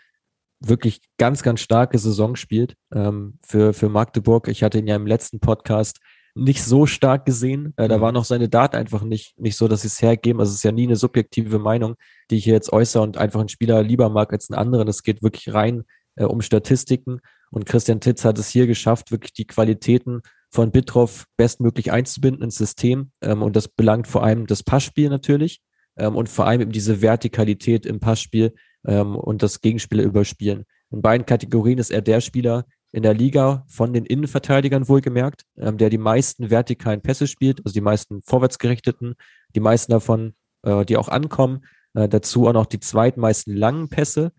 wirklich 0.60 1.02
ganz, 1.18 1.44
ganz 1.44 1.62
starke 1.62 1.98
Saison 1.98 2.36
spielt 2.36 2.76
ähm, 2.94 3.40
für, 3.46 3.74
für 3.74 3.90
Magdeburg. 3.90 4.48
Ich 4.48 4.64
hatte 4.64 4.80
ihn 4.80 4.88
ja 4.88 4.96
im 4.96 5.08
letzten 5.08 5.40
Podcast 5.40 6.00
nicht 6.36 6.64
so 6.64 6.86
stark 6.86 7.26
gesehen. 7.26 7.74
Äh, 7.78 7.88
da 7.88 7.98
mhm. 7.98 8.02
war 8.02 8.12
noch 8.12 8.26
seine 8.26 8.50
Daten 8.50 8.76
einfach 8.76 9.04
nicht, 9.04 9.40
nicht 9.40 9.56
so, 9.56 9.68
dass 9.68 9.82
sie 9.82 9.88
es 9.88 10.02
hergeben. 10.02 10.40
Also 10.40 10.52
es 10.52 10.58
ist 10.58 10.64
ja 10.64 10.72
nie 10.72 10.88
eine 10.88 10.96
subjektive 10.96 11.60
Meinung, 11.60 11.96
die 12.30 12.38
ich 12.38 12.44
hier 12.44 12.54
jetzt 12.54 12.74
äußere 12.74 13.04
und 13.04 13.18
einfach 13.18 13.40
einen 13.40 13.50
Spieler 13.50 13.84
lieber 13.84 14.10
mag 14.10 14.34
als 14.34 14.50
einen 14.50 14.60
anderen. 14.60 14.88
Es 14.88 15.04
geht 15.04 15.24
wirklich 15.24 15.54
rein 15.54 15.84
äh, 16.16 16.26
um 16.26 16.42
Statistiken. 16.42 17.20
Und 17.50 17.66
Christian 17.66 18.02
Titz 18.02 18.26
hat 18.26 18.38
es 18.40 18.50
hier 18.50 18.68
geschafft, 18.68 19.12
wirklich 19.12 19.34
die 19.34 19.48
Qualitäten 19.48 20.22
von 20.50 20.72
Bitroff 20.72 21.26
bestmöglich 21.38 21.92
einzubinden 21.92 22.44
ins 22.44 22.58
System. 22.58 23.12
Ähm, 23.22 23.42
und 23.42 23.56
das 23.56 23.68
belangt 23.68 24.08
vor 24.08 24.24
allem 24.24 24.48
das 24.48 24.64
Passspiel 24.64 25.10
natürlich 25.10 25.62
ähm, 25.98 26.16
und 26.16 26.30
vor 26.30 26.48
allem 26.48 26.62
eben 26.62 26.72
diese 26.72 27.02
Vertikalität 27.02 27.86
im 27.86 28.00
Passspiel 28.00 28.54
ähm, 28.86 29.16
und 29.16 29.44
das 29.44 29.62
Gegenspieler 29.62 30.04
überspielen. 30.04 30.66
In 30.92 31.02
beiden 31.02 31.26
Kategorien 31.26 31.80
ist 31.80 31.92
er 31.92 32.02
der 32.02 32.22
Spieler 32.22 32.66
in 32.92 33.04
der 33.04 33.14
Liga 33.14 33.66
von 33.68 33.94
den 33.94 34.06
Innenverteidigern 34.06 34.88
wohlgemerkt, 34.88 35.44
ähm, 35.58 35.78
der 35.78 35.90
die 35.90 35.98
meisten 35.98 36.50
vertikalen 36.50 37.02
Pässe 37.02 37.28
spielt, 37.28 37.60
also 37.66 37.74
die 37.74 37.82
meisten 37.82 38.22
vorwärtsgerichteten, 38.24 39.16
die 39.56 39.60
meisten 39.60 39.92
davon, 39.92 40.34
äh, 40.64 40.86
die 40.86 40.98
auch 40.98 41.10
ankommen. 41.10 41.66
Äh, 41.94 42.08
dazu 42.08 42.48
auch 42.48 42.54
noch 42.54 42.66
die 42.66 42.80
zweitmeisten 42.80 43.56
langen 43.56 43.90
Pässe, 43.90 44.32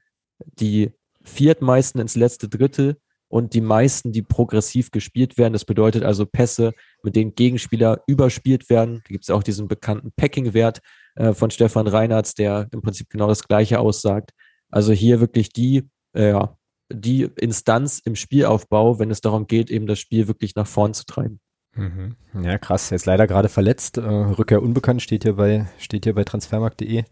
die 0.59 0.92
viertmeisten 1.23 2.01
ins 2.01 2.16
letzte 2.16 2.49
Drittel 2.49 2.97
und 3.29 3.55
die 3.55 3.61
meisten, 3.61 4.12
die 4.12 4.23
progressiv 4.23 4.91
gespielt 4.91 5.38
werden. 5.38 5.53
Das 5.53 5.64
bedeutet 5.64 6.03
also 6.03 6.27
Pässe, 6.27 6.73
mit 7.03 7.14
denen 7.14 7.35
Gegenspieler 7.35 8.03
überspielt 8.07 8.71
werden. 8.71 9.03
Da 9.05 9.09
gibt 9.09 9.25
es 9.25 9.31
auch 9.31 9.43
diesen 9.43 9.69
bekannten 9.69 10.12
Packing-Wert 10.17 10.81
äh, 11.17 11.35
von 11.35 11.51
Stefan 11.51 11.87
Reinhardt, 11.87 12.38
der 12.38 12.69
im 12.73 12.81
Prinzip 12.81 13.11
genau 13.11 13.29
das 13.29 13.47
Gleiche 13.47 13.81
aussagt. 13.81 14.33
Also 14.71 14.93
hier 14.93 15.21
wirklich 15.21 15.51
die, 15.51 15.88
äh, 16.14 16.47
die 16.91 17.29
Instanz 17.37 18.01
im 18.03 18.17
Spielaufbau, 18.17 18.99
wenn 18.99 19.11
es 19.11 19.21
darum 19.21 19.47
geht, 19.47 19.71
eben 19.71 19.87
das 19.87 19.99
Spiel 19.99 20.27
wirklich 20.27 20.55
nach 20.55 20.67
vorn 20.67 20.95
zu 20.95 21.05
treiben. 21.05 21.41
Mhm. 21.75 22.17
Ja, 22.43 22.59
krass. 22.59 22.91
Er 22.91 22.97
ist 22.97 23.07
leider 23.07 23.27
gerade 23.27 23.49
verletzt. 23.49 23.99
Äh, 23.99 24.03
Rückkehr 24.03 24.62
unbekannt 24.62 25.03
steht 25.03 25.23
hier 25.23 25.35
bei, 25.35 25.67
steht 25.79 26.05
hier 26.05 26.14
bei 26.14 26.25
transfermarkt.de. 26.25 27.05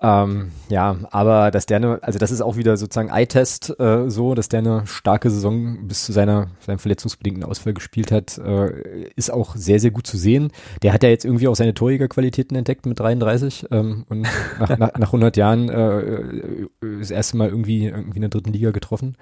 Ähm, 0.00 0.50
ja, 0.68 0.96
aber 1.10 1.50
dass 1.50 1.66
der 1.66 1.78
eine, 1.78 2.02
also 2.02 2.18
das 2.18 2.30
ist 2.30 2.40
auch 2.40 2.56
wieder 2.56 2.76
sozusagen 2.76 3.08
Eye-Test 3.08 3.78
äh, 3.78 4.10
so, 4.10 4.34
dass 4.34 4.48
der 4.48 4.58
eine 4.58 4.86
starke 4.86 5.30
Saison 5.30 5.86
bis 5.86 6.04
zu 6.04 6.12
seiner, 6.12 6.48
seinem 6.60 6.78
verletzungsbedingten 6.78 7.44
Ausfall 7.44 7.74
gespielt 7.74 8.12
hat, 8.12 8.36
äh, 8.38 9.08
ist 9.16 9.30
auch 9.32 9.56
sehr, 9.56 9.80
sehr 9.80 9.92
gut 9.92 10.06
zu 10.06 10.18
sehen. 10.18 10.50
Der 10.82 10.92
hat 10.92 11.02
ja 11.04 11.08
jetzt 11.08 11.24
irgendwie 11.24 11.48
auch 11.48 11.54
seine 11.54 11.74
Torjägerqualitäten 11.74 12.56
entdeckt 12.56 12.86
mit 12.86 12.98
33 12.98 13.66
ähm, 13.70 14.04
und 14.08 14.26
nach, 14.58 14.78
nach, 14.78 14.98
nach 14.98 15.08
100 15.08 15.36
Jahren 15.36 15.68
äh, 15.68 16.00
äh, 16.00 16.68
das 16.98 17.10
erste 17.10 17.36
Mal 17.36 17.48
irgendwie, 17.48 17.86
irgendwie 17.86 18.16
in 18.18 18.22
der 18.22 18.30
dritten 18.30 18.52
Liga 18.52 18.72
getroffen. 18.72 19.16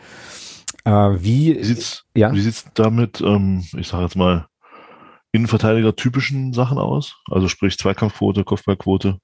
Äh, 0.84 0.90
wie, 0.90 1.58
wie 1.58 1.64
sieht's, 1.64 2.04
ja? 2.16 2.32
wie 2.32 2.40
sieht's 2.40 2.66
damit, 2.74 3.20
ähm, 3.20 3.64
ich 3.76 3.88
sage 3.88 4.04
jetzt 4.04 4.16
mal, 4.16 4.46
Innenverteidiger 5.32 5.96
typischen 5.96 6.52
Sachen 6.52 6.78
aus? 6.78 7.16
Also 7.30 7.48
sprich 7.48 7.78
Zweikampfquote, 7.78 8.44
Kopfballquote? 8.44 9.18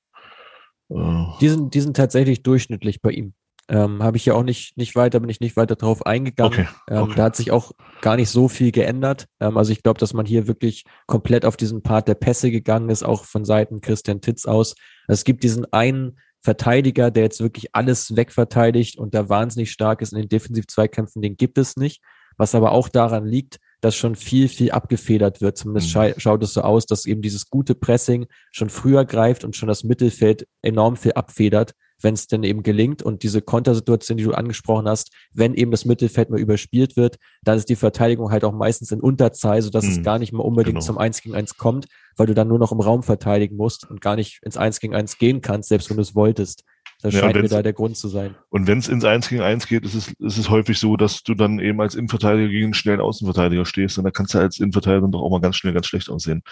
Die 0.88 1.48
sind, 1.48 1.74
die 1.74 1.81
sind 1.81 1.96
tatsächlich 1.96 2.42
durchschnittlich 2.42 3.03
bei 3.03 3.11
ihm. 3.11 3.35
Ähm, 3.70 4.03
Habe 4.03 4.16
ich 4.16 4.24
ja 4.24 4.33
auch 4.33 4.42
nicht, 4.42 4.79
nicht 4.79 4.96
weiter, 4.96 5.20
bin 5.20 5.29
ich 5.29 5.40
nicht 5.40 5.57
weiter 5.57 5.77
drauf 5.77 6.07
eingegangen. 6.07 6.53
Okay, 6.53 6.68
ähm, 6.88 7.03
okay. 7.03 7.12
da 7.16 7.24
hat 7.24 7.37
sich 7.37 7.51
auch 7.51 7.72
gar 8.01 8.16
nicht 8.16 8.31
so 8.31 8.48
viel 8.48 8.72
geändert. 8.72 9.27
Ähm, 9.40 9.59
also 9.59 9.72
ich 9.72 9.83
glaube, 9.83 10.01
dass 10.01 10.14
man 10.14 10.24
hier 10.24 10.48
wirklich 10.48 10.85
komplett 11.07 11.44
auf 11.44 11.59
diesen 11.59 11.83
Part 11.83 12.09
der 12.09 12.14
Pässe 12.14 12.51
gegangen 12.51 12.88
ist, 12.88 13.03
auch 13.03 13.24
von 13.24 13.44
Seiten 13.44 13.83
Christian 13.83 14.22
Titz 14.22 14.46
aus. 14.46 14.74
Es 15.07 15.24
gibt 15.24 15.44
diesen 15.44 15.70
einen 15.70 16.18
Verteidiger, 16.40 17.11
der 17.11 17.24
jetzt 17.24 17.42
wirklich 17.42 17.74
alles 17.74 18.16
wegverteidigt 18.16 18.96
und 18.96 19.14
da 19.14 19.29
wahnsinnig 19.29 19.70
stark 19.70 20.01
ist 20.01 20.12
in 20.12 20.20
den 20.20 20.29
Defensiv-Zweikämpfen, 20.31 21.20
den 21.20 21.37
gibt 21.37 21.59
es 21.59 21.77
nicht. 21.77 22.01
Was 22.38 22.55
aber 22.55 22.72
auch 22.72 22.88
daran 22.88 23.27
liegt, 23.27 23.59
dass 23.80 23.94
schon 23.94 24.16
viel, 24.16 24.48
viel 24.48 24.70
abgefedert 24.70 25.40
wird. 25.40 25.56
Zumindest 25.56 25.94
mhm. 25.94 26.14
schaut 26.16 26.42
es 26.42 26.54
so 26.54 26.62
aus, 26.62 26.86
dass 26.86 27.06
eben 27.06 27.22
dieses 27.22 27.48
gute 27.48 27.74
Pressing 27.74 28.26
schon 28.50 28.70
früher 28.70 29.04
greift 29.04 29.44
und 29.44 29.56
schon 29.56 29.68
das 29.68 29.84
Mittelfeld 29.84 30.46
enorm 30.62 30.96
viel 30.96 31.12
abfedert, 31.12 31.74
wenn 32.00 32.14
es 32.14 32.26
denn 32.26 32.42
eben 32.42 32.62
gelingt. 32.62 33.02
Und 33.02 33.22
diese 33.22 33.42
Kontersituation, 33.42 34.18
die 34.18 34.24
du 34.24 34.32
angesprochen 34.32 34.88
hast, 34.88 35.12
wenn 35.32 35.54
eben 35.54 35.70
das 35.70 35.84
Mittelfeld 35.84 36.30
mal 36.30 36.40
überspielt 36.40 36.96
wird, 36.96 37.16
dann 37.42 37.56
ist 37.56 37.68
die 37.68 37.76
Verteidigung 37.76 38.30
halt 38.30 38.44
auch 38.44 38.52
meistens 38.52 38.90
in 38.90 39.00
Unterzahl, 39.00 39.62
sodass 39.62 39.84
mhm. 39.84 39.90
es 39.90 40.02
gar 40.02 40.18
nicht 40.18 40.32
mehr 40.32 40.44
unbedingt 40.44 40.76
genau. 40.76 40.86
zum 40.86 40.98
1 40.98 41.22
gegen 41.22 41.34
1 41.34 41.56
kommt, 41.56 41.86
weil 42.16 42.26
du 42.26 42.34
dann 42.34 42.48
nur 42.48 42.58
noch 42.58 42.72
im 42.72 42.80
Raum 42.80 43.02
verteidigen 43.02 43.56
musst 43.56 43.88
und 43.88 44.00
gar 44.00 44.16
nicht 44.16 44.40
ins 44.42 44.56
1 44.56 44.80
gegen 44.80 44.94
1 44.94 45.18
gehen 45.18 45.40
kannst, 45.40 45.68
selbst 45.68 45.90
wenn 45.90 45.96
du 45.96 46.02
es 46.02 46.14
wolltest. 46.14 46.64
Das 47.00 47.14
ja, 47.14 47.20
scheint 47.20 47.37
mir 47.37 47.48
da 47.48 47.62
der 47.62 47.72
Grund 47.72 47.96
zu 47.96 48.08
sein. 48.08 48.34
Und 48.48 48.66
wenn 48.66 48.78
es 48.78 48.88
ins 48.88 49.04
1 49.04 49.28
gegen 49.28 49.42
1 49.42 49.68
geht, 49.68 49.84
ist 49.84 49.94
es, 49.94 50.08
ist 50.18 50.37
es 50.37 50.50
häufig 50.50 50.78
so, 50.78 50.96
dass 50.96 51.22
du 51.22 51.34
dann 51.34 51.61
eben 51.61 51.80
als 51.80 51.94
Innenverteidiger 51.94 52.48
gegen 52.48 52.64
einen 52.64 52.74
schnellen 52.74 53.00
Außenverteidiger 53.00 53.64
stehst 53.64 53.98
und 53.98 54.04
da 54.04 54.11
kannst 54.11 54.34
du 54.34 54.38
als 54.38 54.58
Innenverteidiger 54.58 55.02
dann 55.02 55.12
doch 55.12 55.22
auch 55.22 55.30
mal 55.30 55.40
ganz 55.40 55.56
schnell 55.56 55.72
ganz 55.72 55.87
schlecht 55.87 56.11
aussehen. 56.11 56.42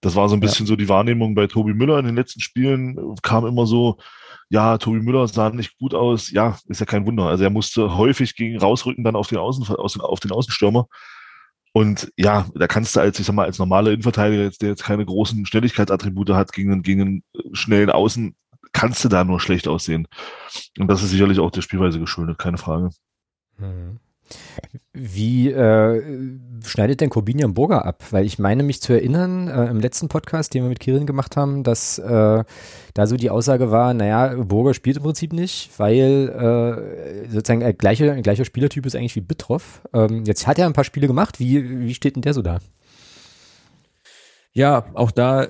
Das 0.00 0.16
war 0.16 0.28
so 0.30 0.36
ein 0.36 0.40
bisschen 0.40 0.64
ja. 0.64 0.70
so 0.70 0.76
die 0.76 0.88
Wahrnehmung 0.88 1.34
bei 1.34 1.46
Tobi 1.46 1.74
Müller 1.74 1.98
in 1.98 2.06
den 2.06 2.16
letzten 2.16 2.40
Spielen, 2.40 2.96
kam 3.22 3.44
immer 3.44 3.66
so, 3.66 3.98
ja, 4.48 4.78
Tobi 4.78 5.00
Müller 5.00 5.28
sah 5.28 5.50
nicht 5.50 5.78
gut 5.78 5.94
aus. 5.94 6.30
Ja, 6.30 6.58
ist 6.66 6.80
ja 6.80 6.86
kein 6.86 7.06
Wunder. 7.06 7.26
Also 7.26 7.44
er 7.44 7.50
musste 7.50 7.96
häufig 7.96 8.34
gegen 8.34 8.58
rausrücken 8.58 9.04
dann 9.04 9.16
auf 9.16 9.28
den 9.28 9.38
Außen, 9.38 9.64
auf 9.76 10.20
den 10.20 10.32
Außenstürmer. 10.32 10.88
Und 11.72 12.10
ja, 12.16 12.46
da 12.54 12.66
kannst 12.66 12.96
du 12.96 13.00
als, 13.00 13.20
ich 13.20 13.26
sag 13.26 13.34
mal, 13.34 13.44
als 13.44 13.60
normaler 13.60 13.92
Innenverteidiger, 13.92 14.50
der 14.50 14.70
jetzt 14.70 14.82
keine 14.82 15.06
großen 15.06 15.46
Schnelligkeitsattribute 15.46 16.30
hat, 16.30 16.52
gegen 16.52 16.72
einen, 16.72 16.82
gegen 16.82 17.00
einen 17.00 17.22
schnellen 17.52 17.90
Außen 17.90 18.34
kannst 18.72 19.04
du 19.04 19.08
da 19.08 19.24
nur 19.24 19.40
schlecht 19.40 19.68
aussehen. 19.68 20.06
Und 20.78 20.88
das 20.88 21.02
ist 21.02 21.10
sicherlich 21.10 21.38
auch 21.38 21.50
der 21.50 21.62
Spielweise 21.62 21.98
geschuldet, 21.98 22.38
keine 22.38 22.58
Frage. 22.58 22.90
Hm. 23.58 23.98
Wie 24.92 25.50
äh, 25.50 26.02
schneidet 26.64 27.00
denn 27.00 27.10
Corbinian 27.10 27.54
Burger 27.54 27.84
ab? 27.84 28.04
Weil 28.10 28.26
ich 28.26 28.38
meine 28.38 28.62
mich 28.62 28.80
zu 28.80 28.92
erinnern, 28.92 29.48
äh, 29.48 29.66
im 29.66 29.80
letzten 29.80 30.08
Podcast, 30.08 30.54
den 30.54 30.62
wir 30.62 30.68
mit 30.68 30.80
Kirin 30.80 31.06
gemacht 31.06 31.36
haben, 31.36 31.64
dass 31.64 31.98
äh, 31.98 32.44
da 32.94 33.06
so 33.06 33.16
die 33.16 33.30
Aussage 33.30 33.70
war, 33.70 33.94
naja, 33.94 34.34
Burger 34.36 34.74
spielt 34.74 34.98
im 34.98 35.02
Prinzip 35.02 35.32
nicht, 35.32 35.70
weil 35.78 36.28
äh, 36.28 37.28
sozusagen 37.28 37.62
äh, 37.62 37.72
gleiche, 37.72 38.20
gleicher 38.22 38.44
Spielertyp 38.44 38.86
ist 38.86 38.94
eigentlich 38.94 39.16
wie 39.16 39.20
Bitroff. 39.20 39.82
Ähm, 39.92 40.24
jetzt 40.24 40.46
hat 40.46 40.58
er 40.58 40.66
ein 40.66 40.74
paar 40.74 40.84
Spiele 40.84 41.06
gemacht. 41.06 41.40
Wie, 41.40 41.80
wie 41.80 41.94
steht 41.94 42.16
denn 42.16 42.22
der 42.22 42.34
so 42.34 42.42
da? 42.42 42.58
Ja, 44.52 44.86
auch 44.94 45.10
da 45.10 45.48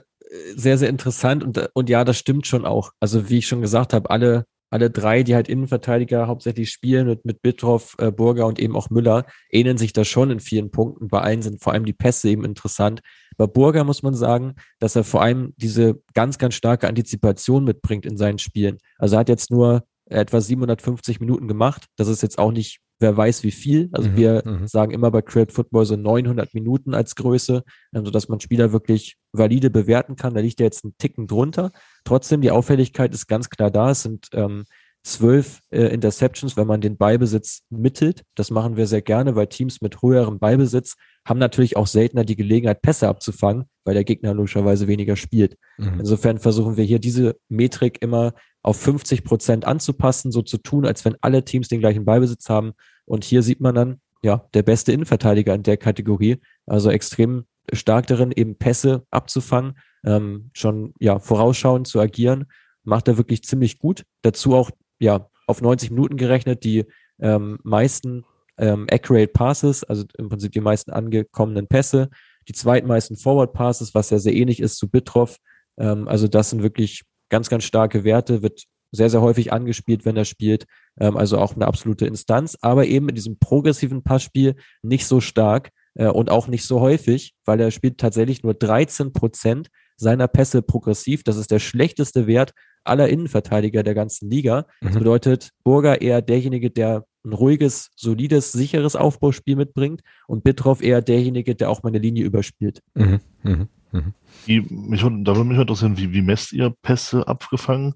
sehr, 0.54 0.78
sehr 0.78 0.88
interessant 0.88 1.42
und, 1.42 1.70
und 1.74 1.88
ja, 1.88 2.04
das 2.04 2.18
stimmt 2.18 2.46
schon 2.46 2.64
auch. 2.64 2.92
Also 3.00 3.28
wie 3.28 3.38
ich 3.38 3.46
schon 3.46 3.60
gesagt 3.60 3.92
habe, 3.92 4.10
alle, 4.10 4.46
alle 4.70 4.90
drei, 4.90 5.22
die 5.22 5.34
halt 5.34 5.48
Innenverteidiger 5.48 6.28
hauptsächlich 6.28 6.70
spielen 6.70 7.08
mit, 7.08 7.24
mit 7.24 7.42
Bittroff, 7.42 7.96
äh, 7.98 8.12
Burger 8.12 8.46
und 8.46 8.60
eben 8.60 8.76
auch 8.76 8.90
Müller, 8.90 9.26
ähneln 9.50 9.78
sich 9.78 9.92
da 9.92 10.04
schon 10.04 10.30
in 10.30 10.40
vielen 10.40 10.70
Punkten. 10.70 11.08
Bei 11.08 11.20
allen 11.20 11.42
sind 11.42 11.62
vor 11.62 11.72
allem 11.72 11.84
die 11.84 11.92
Pässe 11.92 12.28
eben 12.28 12.44
interessant. 12.44 13.00
Bei 13.36 13.46
Burger 13.46 13.84
muss 13.84 14.02
man 14.02 14.14
sagen, 14.14 14.54
dass 14.78 14.94
er 14.94 15.04
vor 15.04 15.22
allem 15.22 15.52
diese 15.56 16.00
ganz, 16.14 16.38
ganz 16.38 16.54
starke 16.54 16.86
Antizipation 16.86 17.64
mitbringt 17.64 18.06
in 18.06 18.16
seinen 18.16 18.38
Spielen. 18.38 18.78
Also 18.98 19.16
er 19.16 19.20
hat 19.20 19.28
jetzt 19.28 19.50
nur 19.50 19.82
etwa 20.06 20.40
750 20.40 21.20
Minuten 21.20 21.48
gemacht. 21.48 21.86
Das 21.96 22.08
ist 22.08 22.22
jetzt 22.22 22.38
auch 22.38 22.52
nicht 22.52 22.80
wer 23.00 23.16
weiß 23.16 23.42
wie 23.42 23.50
viel. 23.50 23.88
Also 23.92 24.10
mhm, 24.10 24.16
wir 24.16 24.42
mhm. 24.44 24.66
sagen 24.66 24.92
immer 24.92 25.10
bei 25.10 25.22
Create 25.22 25.52
Football 25.52 25.86
so 25.86 25.96
900 25.96 26.54
Minuten 26.54 26.94
als 26.94 27.16
Größe, 27.16 27.64
ähm, 27.94 28.04
sodass 28.04 28.28
man 28.28 28.40
Spieler 28.40 28.72
wirklich 28.72 29.16
valide 29.32 29.70
bewerten 29.70 30.16
kann. 30.16 30.34
Da 30.34 30.40
liegt 30.40 30.60
er 30.60 30.66
jetzt 30.66 30.84
ein 30.84 30.94
Ticken 30.98 31.26
drunter. 31.26 31.70
Trotzdem, 32.04 32.40
die 32.40 32.50
Auffälligkeit 32.50 33.12
ist 33.14 33.26
ganz 33.26 33.50
klar 33.50 33.70
da. 33.70 33.90
Es 33.90 34.02
sind 34.02 34.28
ähm, 34.32 34.64
zwölf 35.02 35.60
äh, 35.70 35.86
Interceptions, 35.86 36.56
wenn 36.56 36.66
man 36.66 36.80
den 36.80 36.96
Beibesitz 36.96 37.62
mittelt. 37.70 38.22
Das 38.34 38.50
machen 38.50 38.76
wir 38.76 38.86
sehr 38.86 39.02
gerne, 39.02 39.34
weil 39.34 39.46
Teams 39.46 39.80
mit 39.80 40.02
höherem 40.02 40.38
Beibesitz 40.38 40.96
haben 41.26 41.38
natürlich 41.38 41.76
auch 41.76 41.86
seltener 41.86 42.24
die 42.24 42.36
Gelegenheit, 42.36 42.82
Pässe 42.82 43.08
abzufangen, 43.08 43.64
weil 43.84 43.94
der 43.94 44.04
Gegner 44.04 44.34
logischerweise 44.34 44.88
weniger 44.88 45.16
spielt. 45.16 45.56
Mhm. 45.78 46.00
Insofern 46.00 46.38
versuchen 46.38 46.76
wir 46.76 46.84
hier 46.84 46.98
diese 46.98 47.36
Metrik 47.48 48.02
immer 48.02 48.34
auf 48.62 48.78
50 48.78 49.24
Prozent 49.24 49.64
anzupassen, 49.64 50.32
so 50.32 50.42
zu 50.42 50.58
tun, 50.58 50.84
als 50.84 51.04
wenn 51.04 51.16
alle 51.22 51.44
Teams 51.44 51.68
den 51.68 51.80
gleichen 51.80 52.04
Beibesitz 52.04 52.48
haben. 52.48 52.72
Und 53.04 53.24
hier 53.24 53.42
sieht 53.42 53.60
man 53.60 53.74
dann, 53.74 54.00
ja, 54.22 54.46
der 54.54 54.62
beste 54.62 54.92
Innenverteidiger 54.92 55.54
in 55.54 55.62
der 55.62 55.76
Kategorie. 55.76 56.40
Also 56.66 56.90
extrem 56.90 57.46
stark 57.72 58.06
darin, 58.06 58.32
eben 58.32 58.56
Pässe 58.56 59.04
abzufangen, 59.10 59.78
ähm, 60.04 60.50
schon 60.52 60.94
ja 60.98 61.18
vorausschauend 61.18 61.86
zu 61.86 62.00
agieren, 62.00 62.46
macht 62.84 63.08
er 63.08 63.16
wirklich 63.16 63.44
ziemlich 63.44 63.78
gut. 63.78 64.04
Dazu 64.22 64.54
auch 64.54 64.70
ja 64.98 65.28
auf 65.46 65.60
90 65.60 65.90
Minuten 65.90 66.16
gerechnet 66.16 66.64
die 66.64 66.84
ähm, 67.20 67.58
meisten 67.62 68.24
ähm, 68.58 68.86
accurate 68.90 69.32
Passes, 69.32 69.84
also 69.84 70.04
im 70.18 70.28
Prinzip 70.28 70.52
die 70.52 70.60
meisten 70.60 70.90
angekommenen 70.90 71.66
Pässe, 71.66 72.10
die 72.48 72.52
zweitmeisten 72.52 73.16
Forward 73.16 73.52
Passes, 73.52 73.94
was 73.94 74.10
ja 74.10 74.18
sehr 74.18 74.34
ähnlich 74.34 74.60
ist 74.60 74.76
zu 74.76 74.88
Bitroff. 74.88 75.38
Ähm, 75.78 76.08
also 76.08 76.28
das 76.28 76.50
sind 76.50 76.62
wirklich 76.62 77.02
ganz, 77.30 77.48
ganz 77.48 77.64
starke 77.64 78.04
Werte, 78.04 78.42
wird 78.42 78.64
sehr, 78.92 79.10
sehr 79.10 79.20
häufig 79.20 79.52
angespielt, 79.52 80.04
wenn 80.04 80.16
er 80.16 80.24
spielt. 80.24 80.66
Ähm, 80.98 81.16
also 81.16 81.38
auch 81.38 81.54
eine 81.54 81.66
absolute 81.66 82.06
Instanz, 82.06 82.56
aber 82.60 82.86
eben 82.86 83.08
in 83.08 83.14
diesem 83.14 83.38
progressiven 83.38 84.02
Passspiel 84.02 84.56
nicht 84.82 85.06
so 85.06 85.20
stark 85.20 85.70
äh, 85.94 86.06
und 86.06 86.30
auch 86.30 86.48
nicht 86.48 86.64
so 86.64 86.80
häufig, 86.80 87.34
weil 87.44 87.60
er 87.60 87.70
spielt 87.70 87.98
tatsächlich 87.98 88.42
nur 88.42 88.54
13 88.54 89.12
Prozent 89.12 89.68
seiner 89.96 90.28
Pässe 90.28 90.62
progressiv. 90.62 91.22
Das 91.24 91.36
ist 91.36 91.50
der 91.50 91.58
schlechteste 91.58 92.26
Wert 92.26 92.52
aller 92.84 93.08
Innenverteidiger 93.08 93.82
der 93.82 93.94
ganzen 93.94 94.30
Liga. 94.30 94.66
Das 94.80 94.94
mhm. 94.94 94.98
bedeutet, 94.98 95.50
Burger 95.64 96.00
eher 96.00 96.22
derjenige, 96.22 96.70
der 96.70 97.04
ein 97.24 97.32
ruhiges, 97.34 97.90
solides, 97.96 98.52
sicheres 98.52 98.96
Aufbauspiel 98.96 99.56
mitbringt 99.56 100.00
und 100.26 100.42
Bitroff 100.42 100.82
eher 100.82 101.02
derjenige, 101.02 101.54
der 101.54 101.70
auch 101.70 101.82
mal 101.82 101.90
eine 101.90 101.98
Linie 101.98 102.24
überspielt. 102.24 102.80
Mhm. 102.94 103.20
Mhm. 103.42 103.68
Mhm. 103.92 104.14
Wie, 104.46 104.60
mich, 104.60 105.02
da 105.02 105.36
würde 105.36 105.44
mich 105.44 105.58
interessieren, 105.58 105.98
wie, 105.98 106.12
wie 106.12 106.22
messt 106.22 106.52
ihr 106.52 106.72
Pässe 106.82 107.26
abgefangen? 107.26 107.94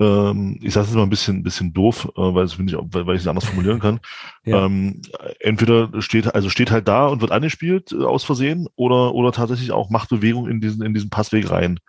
Ähm, 0.00 0.58
ich 0.62 0.72
sage 0.72 0.86
es 0.86 0.94
mal 0.94 1.02
ein 1.02 1.10
bisschen, 1.10 1.42
bisschen 1.42 1.72
doof, 1.72 2.08
äh, 2.16 2.20
weil, 2.20 2.44
es 2.44 2.58
nicht, 2.58 2.76
weil, 2.76 3.06
weil 3.06 3.16
ich 3.16 3.22
es 3.22 3.26
anders 3.26 3.46
formulieren 3.46 3.80
kann. 3.80 3.98
ja. 4.44 4.64
ähm, 4.64 5.02
entweder 5.40 5.90
steht, 6.00 6.34
also 6.34 6.50
steht 6.50 6.70
halt 6.70 6.86
da 6.86 7.06
und 7.06 7.20
wird 7.20 7.32
angespielt 7.32 7.92
äh, 7.92 8.04
aus 8.04 8.24
Versehen 8.24 8.68
oder, 8.76 9.14
oder 9.14 9.32
tatsächlich 9.32 9.72
auch 9.72 9.90
macht 9.90 10.08
Bewegung 10.10 10.48
in 10.48 10.60
diesen, 10.60 10.82
in 10.82 10.94
diesen 10.94 11.10
Passweg 11.10 11.50
rein. 11.50 11.80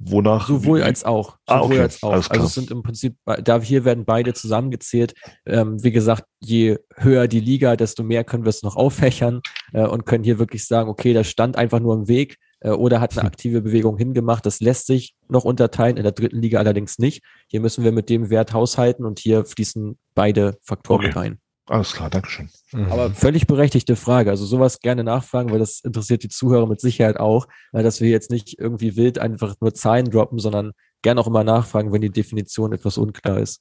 Wonach? 0.00 0.46
Sowohl 0.46 0.82
als 0.82 1.04
auch. 1.04 1.38
Ah, 1.46 1.58
Sowohl 1.58 1.64
ah, 1.64 1.74
okay. 1.74 1.80
als 1.80 2.02
auch. 2.02 2.12
Also 2.12 2.44
es 2.44 2.54
sind 2.54 2.70
im 2.70 2.82
Prinzip, 2.82 3.16
da 3.42 3.60
hier 3.60 3.84
werden 3.84 4.04
beide 4.04 4.32
zusammengezählt. 4.32 5.14
Ähm, 5.44 5.82
wie 5.82 5.90
gesagt, 5.90 6.24
je 6.40 6.78
höher 6.94 7.26
die 7.26 7.40
Liga, 7.40 7.74
desto 7.74 8.04
mehr 8.04 8.22
können 8.22 8.44
wir 8.44 8.50
es 8.50 8.62
noch 8.62 8.76
auffächern 8.76 9.40
äh, 9.72 9.86
und 9.86 10.06
können 10.06 10.22
hier 10.22 10.38
wirklich 10.38 10.66
sagen, 10.66 10.88
okay, 10.88 11.14
das 11.14 11.28
stand 11.28 11.56
einfach 11.56 11.80
nur 11.80 11.94
im 11.94 12.06
Weg 12.06 12.38
äh, 12.60 12.70
oder 12.70 13.00
hat 13.00 13.16
eine 13.16 13.26
aktive 13.26 13.62
Bewegung 13.62 13.96
hingemacht. 13.96 14.46
Das 14.46 14.60
lässt 14.60 14.86
sich 14.86 15.14
noch 15.28 15.44
unterteilen, 15.44 15.96
in 15.96 16.02
der 16.02 16.12
dritten 16.12 16.40
Liga 16.40 16.58
allerdings 16.58 16.98
nicht. 16.98 17.22
Hier 17.48 17.60
müssen 17.60 17.84
wir 17.84 17.92
mit 17.92 18.08
dem 18.08 18.30
Wert 18.30 18.52
haushalten 18.52 19.04
und 19.04 19.18
hier 19.18 19.44
fließen 19.44 19.98
beide 20.14 20.58
Faktoren 20.62 21.06
okay. 21.06 21.18
rein. 21.18 21.38
Alles 21.68 21.92
klar, 21.92 22.08
Dankeschön. 22.08 22.48
Mhm. 22.72 22.90
Aber 22.90 23.10
völlig 23.10 23.46
berechtigte 23.46 23.94
Frage. 23.94 24.30
Also 24.30 24.46
sowas 24.46 24.80
gerne 24.80 25.04
nachfragen, 25.04 25.50
weil 25.50 25.58
das 25.58 25.80
interessiert 25.80 26.22
die 26.22 26.30
Zuhörer 26.30 26.66
mit 26.66 26.80
Sicherheit 26.80 27.18
auch, 27.18 27.46
äh, 27.72 27.82
dass 27.82 28.00
wir 28.00 28.08
jetzt 28.08 28.30
nicht 28.30 28.58
irgendwie 28.58 28.96
wild 28.96 29.18
einfach 29.18 29.54
nur 29.60 29.74
Zahlen 29.74 30.10
droppen, 30.10 30.38
sondern 30.38 30.72
gerne 31.02 31.20
auch 31.20 31.26
immer 31.26 31.44
nachfragen, 31.44 31.92
wenn 31.92 32.00
die 32.00 32.10
Definition 32.10 32.72
etwas 32.72 32.98
unklar 32.98 33.38
ist. 33.38 33.60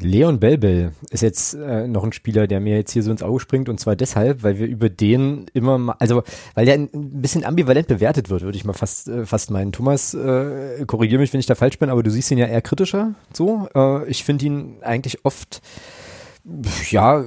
Leon 0.00 0.38
Belbel 0.38 0.92
ist 1.10 1.22
jetzt 1.22 1.54
äh, 1.54 1.88
noch 1.88 2.04
ein 2.04 2.12
Spieler, 2.12 2.46
der 2.46 2.60
mir 2.60 2.76
jetzt 2.76 2.92
hier 2.92 3.02
so 3.02 3.10
ins 3.10 3.22
Auge 3.22 3.40
springt 3.40 3.68
und 3.68 3.80
zwar 3.80 3.96
deshalb, 3.96 4.42
weil 4.42 4.58
wir 4.58 4.66
über 4.66 4.90
den 4.90 5.46
immer 5.54 5.78
mal, 5.78 5.96
also 5.98 6.22
weil 6.54 6.66
der 6.66 6.74
ein 6.74 6.88
bisschen 6.92 7.44
ambivalent 7.44 7.88
bewertet 7.88 8.28
wird, 8.28 8.42
würde 8.42 8.58
ich 8.58 8.64
mal 8.64 8.74
fast 8.74 9.08
äh, 9.08 9.24
fast 9.24 9.50
meinen. 9.50 9.72
Thomas, 9.72 10.12
äh, 10.12 10.84
korrigiere 10.86 11.20
mich, 11.20 11.32
wenn 11.32 11.40
ich 11.40 11.46
da 11.46 11.54
falsch 11.54 11.78
bin, 11.78 11.88
aber 11.88 12.02
du 12.02 12.10
siehst 12.10 12.30
ihn 12.30 12.38
ja 12.38 12.46
eher 12.46 12.60
kritischer. 12.60 13.14
So, 13.32 13.68
äh, 13.74 14.06
ich 14.08 14.22
finde 14.22 14.44
ihn 14.44 14.76
eigentlich 14.82 15.24
oft 15.24 15.62
ja, 16.90 17.24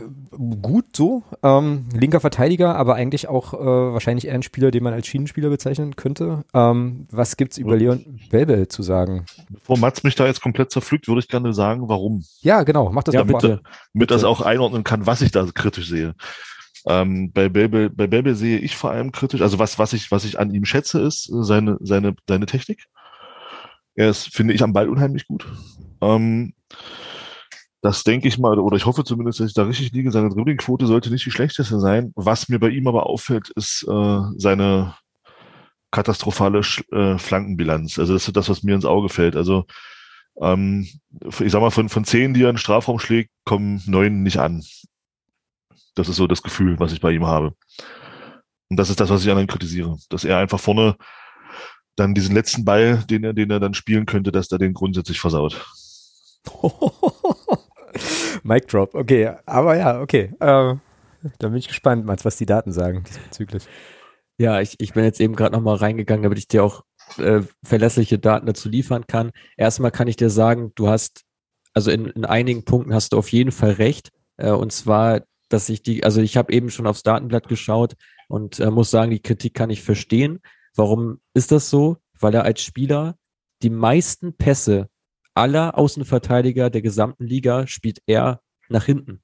gut 0.61 0.95
so. 0.95 1.23
Ähm, 1.43 1.85
linker 1.93 2.19
Verteidiger, 2.19 2.75
aber 2.75 2.95
eigentlich 2.95 3.27
auch 3.27 3.53
äh, 3.53 3.57
wahrscheinlich 3.57 4.27
eher 4.27 4.33
ein 4.33 4.43
Spieler, 4.43 4.71
den 4.71 4.83
man 4.83 4.93
als 4.93 5.07
Schienenspieler 5.07 5.49
bezeichnen 5.49 5.95
könnte. 5.95 6.45
Ähm, 6.53 7.07
was 7.11 7.35
gibt's 7.35 7.57
über 7.57 7.75
Leon 7.75 8.19
Belbel 8.29 8.67
zu 8.69 8.81
sagen? 8.81 9.25
Bevor 9.49 9.77
Mats 9.77 10.03
mich 10.03 10.15
da 10.15 10.25
jetzt 10.25 10.41
komplett 10.41 10.71
zerpflückt, 10.71 11.07
würde 11.07 11.19
ich 11.19 11.27
gerne 11.27 11.53
sagen, 11.53 11.89
warum. 11.89 12.23
Ja, 12.41 12.63
genau, 12.63 12.91
mach 12.91 13.03
das 13.03 13.15
ja, 13.15 13.23
bitte. 13.23 13.47
Mal. 13.47 13.61
Damit 13.93 14.11
das 14.11 14.23
auch 14.23 14.41
einordnen 14.41 14.83
kann, 14.83 15.05
was 15.05 15.21
ich 15.21 15.31
da 15.31 15.45
kritisch 15.53 15.89
sehe. 15.89 16.15
Ähm, 16.87 17.31
bei 17.33 17.49
Belbel, 17.49 17.89
bei 17.89 18.07
Belbel 18.07 18.35
sehe 18.35 18.59
ich 18.59 18.77
vor 18.77 18.91
allem 18.91 19.11
kritisch, 19.11 19.41
also 19.41 19.59
was, 19.59 19.77
was 19.77 19.91
ich, 19.91 20.11
was 20.11 20.23
ich 20.23 20.39
an 20.39 20.53
ihm 20.53 20.63
schätze, 20.63 21.01
ist 21.01 21.29
seine, 21.29 21.77
seine, 21.81 22.15
seine 22.27 22.45
Technik. 22.45 22.85
Er 23.95 24.09
ist, 24.09 24.33
finde 24.33 24.53
ich, 24.53 24.63
am 24.63 24.71
Ball 24.71 24.87
unheimlich 24.87 25.27
gut. 25.27 25.45
Ähm, 26.01 26.53
das 27.81 28.03
denke 28.03 28.27
ich 28.27 28.37
mal, 28.37 28.59
oder 28.59 28.75
ich 28.75 28.85
hoffe 28.85 29.03
zumindest, 29.03 29.39
dass 29.39 29.47
ich 29.47 29.53
da 29.53 29.63
richtig 29.63 29.91
liege. 29.93 30.11
Seine 30.11 30.29
Dribblingquote 30.29 30.85
sollte 30.85 31.09
nicht 31.09 31.25
die 31.25 31.31
schlechteste 31.31 31.79
sein. 31.79 32.11
Was 32.15 32.49
mir 32.49 32.59
bei 32.59 32.69
ihm 32.69 32.87
aber 32.87 33.05
auffällt, 33.05 33.49
ist 33.49 33.85
äh, 33.89 34.21
seine 34.37 34.95
katastrophale 35.91 36.61
Sch 36.61 36.83
äh, 36.91 37.17
Flankenbilanz. 37.17 37.97
Also 37.97 38.13
das 38.13 38.27
ist 38.27 38.35
das, 38.35 38.49
was 38.49 38.63
mir 38.63 38.75
ins 38.75 38.85
Auge 38.85 39.09
fällt. 39.09 39.35
Also 39.35 39.65
ähm, 40.41 40.87
ich 41.39 41.51
sag 41.51 41.61
mal, 41.61 41.71
von, 41.71 41.89
von 41.89 42.03
zehn, 42.03 42.33
die 42.33 42.43
er 42.43 42.49
in 42.49 42.55
den 42.55 42.59
Strafraum 42.59 42.99
schlägt, 42.99 43.31
kommen 43.45 43.81
neun 43.85 44.23
nicht 44.23 44.39
an. 44.39 44.63
Das 45.95 46.09
ist 46.09 46.17
so 46.17 46.27
das 46.27 46.43
Gefühl, 46.43 46.79
was 46.79 46.91
ich 46.91 47.01
bei 47.01 47.11
ihm 47.11 47.25
habe. 47.25 47.53
Und 48.69 48.77
das 48.77 48.89
ist 48.89 48.99
das, 48.99 49.09
was 49.09 49.23
ich 49.23 49.31
an 49.31 49.39
ihm 49.39 49.47
kritisiere. 49.47 49.97
Dass 50.09 50.25
er 50.25 50.37
einfach 50.37 50.59
vorne 50.59 50.95
dann 51.95 52.13
diesen 52.13 52.35
letzten 52.35 52.65
Ball, 52.65 53.03
den 53.09 53.23
er, 53.23 53.33
den 53.33 53.51
er 53.51 53.59
dann 53.59 53.73
spielen 53.73 54.05
könnte, 54.05 54.31
dass 54.31 54.51
er 54.51 54.57
den 54.57 54.73
grundsätzlich 54.73 55.19
versaut. 55.19 55.65
Mic 58.43 58.67
Drop, 58.67 58.95
okay. 58.95 59.35
Aber 59.45 59.77
ja, 59.77 60.01
okay. 60.01 60.33
Äh, 60.39 60.75
da 61.37 61.47
bin 61.47 61.55
ich 61.55 61.67
gespannt, 61.67 62.05
Mats, 62.05 62.25
was 62.25 62.37
die 62.37 62.45
Daten 62.45 62.71
sagen 62.71 63.03
diesbezüglich. 63.07 63.67
Ja, 64.37 64.61
ich, 64.61 64.75
ich 64.79 64.93
bin 64.93 65.03
jetzt 65.03 65.19
eben 65.19 65.35
gerade 65.35 65.53
nochmal 65.53 65.75
reingegangen, 65.75 66.23
damit 66.23 66.37
ich 66.37 66.47
dir 66.47 66.63
auch 66.63 66.83
äh, 67.17 67.41
verlässliche 67.63 68.19
Daten 68.19 68.45
dazu 68.45 68.69
liefern 68.69 69.05
kann. 69.07 69.31
Erstmal 69.57 69.91
kann 69.91 70.07
ich 70.07 70.15
dir 70.15 70.29
sagen, 70.29 70.71
du 70.75 70.87
hast, 70.87 71.23
also 71.73 71.91
in, 71.91 72.05
in 72.05 72.25
einigen 72.25 72.63
Punkten 72.63 72.93
hast 72.93 73.13
du 73.13 73.17
auf 73.17 73.31
jeden 73.31 73.51
Fall 73.51 73.71
recht. 73.71 74.11
Äh, 74.37 74.51
und 74.51 74.71
zwar, 74.71 75.21
dass 75.49 75.67
ich 75.69 75.83
die, 75.83 76.03
also 76.03 76.21
ich 76.21 76.37
habe 76.37 76.53
eben 76.53 76.69
schon 76.69 76.87
aufs 76.87 77.03
Datenblatt 77.03 77.47
geschaut 77.47 77.95
und 78.27 78.59
äh, 78.59 78.71
muss 78.71 78.91
sagen, 78.91 79.11
die 79.11 79.21
Kritik 79.21 79.53
kann 79.53 79.69
ich 79.69 79.83
verstehen. 79.83 80.39
Warum 80.75 81.19
ist 81.33 81.51
das 81.51 81.69
so? 81.69 81.97
Weil 82.19 82.35
er 82.35 82.43
als 82.43 82.61
Spieler 82.61 83.15
die 83.61 83.69
meisten 83.69 84.37
Pässe 84.37 84.87
aller 85.33 85.77
Außenverteidiger 85.77 86.69
der 86.69 86.81
gesamten 86.81 87.25
Liga 87.25 87.67
spielt 87.67 88.01
er 88.05 88.41
nach 88.69 88.85
hinten. 88.85 89.21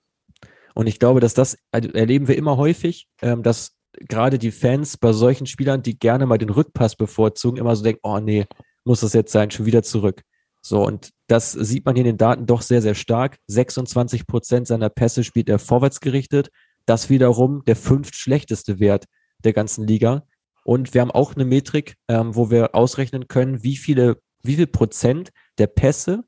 Und 0.73 0.87
ich 0.87 0.99
glaube, 0.99 1.19
dass 1.19 1.33
das 1.33 1.57
also 1.71 1.89
erleben 1.89 2.27
wir 2.27 2.37
immer 2.37 2.57
häufig, 2.57 3.07
ähm, 3.21 3.43
dass 3.43 3.75
gerade 3.99 4.37
die 4.37 4.51
Fans 4.51 4.97
bei 4.97 5.13
solchen 5.13 5.47
Spielern, 5.47 5.81
die 5.81 5.97
gerne 5.97 6.25
mal 6.25 6.37
den 6.37 6.49
Rückpass 6.49 6.95
bevorzugen, 6.95 7.57
immer 7.57 7.75
so 7.75 7.83
denken, 7.83 8.01
oh 8.03 8.19
nee, 8.19 8.45
muss 8.83 8.99
das 8.99 9.13
jetzt 9.13 9.31
sein, 9.31 9.51
schon 9.51 9.65
wieder 9.65 9.83
zurück. 9.83 10.21
So, 10.61 10.83
und 10.83 11.11
das 11.27 11.51
sieht 11.51 11.85
man 11.85 11.95
hier 11.95 12.01
in 12.01 12.11
den 12.11 12.17
Daten 12.17 12.45
doch 12.45 12.61
sehr, 12.61 12.81
sehr 12.81 12.95
stark. 12.95 13.37
26 13.47 14.27
Prozent 14.27 14.67
seiner 14.67 14.89
Pässe 14.89 15.23
spielt 15.23 15.47
er 15.47 15.59
vorwärts 15.59 16.01
gerichtet. 16.01 16.49
Das 16.85 17.09
wiederum 17.09 17.63
der 17.65 17.75
fünft 17.75 18.15
schlechteste 18.15 18.79
Wert 18.79 19.05
der 19.43 19.53
ganzen 19.53 19.87
Liga. 19.87 20.23
Und 20.63 20.93
wir 20.93 21.01
haben 21.01 21.11
auch 21.11 21.35
eine 21.35 21.45
Metrik, 21.45 21.95
ähm, 22.07 22.35
wo 22.35 22.49
wir 22.49 22.73
ausrechnen 22.73 23.27
können, 23.27 23.63
wie 23.63 23.77
viele, 23.77 24.17
wie 24.41 24.55
viel 24.55 24.67
Prozent 24.67 25.29
der 25.57 25.67
Pässe 25.67 26.23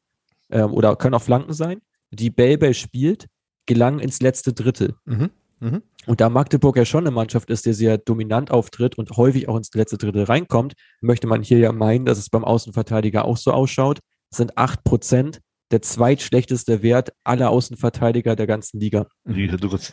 ähm, 0.49 0.73
oder 0.73 0.95
können 0.95 1.15
auch 1.15 1.21
Flanken 1.21 1.53
sein, 1.53 1.81
die 2.11 2.29
Belbel 2.29 2.73
spielt, 2.73 3.27
gelangen 3.65 3.99
ins 3.99 4.21
letzte 4.21 4.53
Drittel. 4.53 4.95
Mhm. 5.05 5.29
Mhm. 5.59 5.81
Und 6.05 6.21
da 6.21 6.29
Magdeburg 6.29 6.77
ja 6.77 6.85
schon 6.85 7.03
eine 7.03 7.11
Mannschaft 7.11 7.49
ist, 7.49 7.65
der 7.65 7.73
sehr 7.73 7.97
dominant 7.97 8.51
auftritt 8.51 8.97
und 8.97 9.11
häufig 9.17 9.49
auch 9.49 9.57
ins 9.57 9.73
letzte 9.73 9.97
Drittel 9.97 10.23
reinkommt, 10.23 10.73
möchte 11.01 11.27
man 11.27 11.43
hier 11.43 11.57
ja 11.57 11.71
meinen, 11.71 12.05
dass 12.05 12.17
es 12.17 12.29
beim 12.29 12.45
Außenverteidiger 12.45 13.25
auch 13.25 13.37
so 13.37 13.51
ausschaut. 13.51 13.99
Das 14.29 14.37
sind 14.37 14.57
acht 14.57 14.83
Prozent, 14.83 15.41
der 15.71 15.81
zweitschlechteste 15.81 16.81
Wert 16.81 17.11
aller 17.23 17.49
Außenverteidiger 17.49 18.35
der 18.35 18.47
ganzen 18.47 18.79
Liga. 18.79 19.07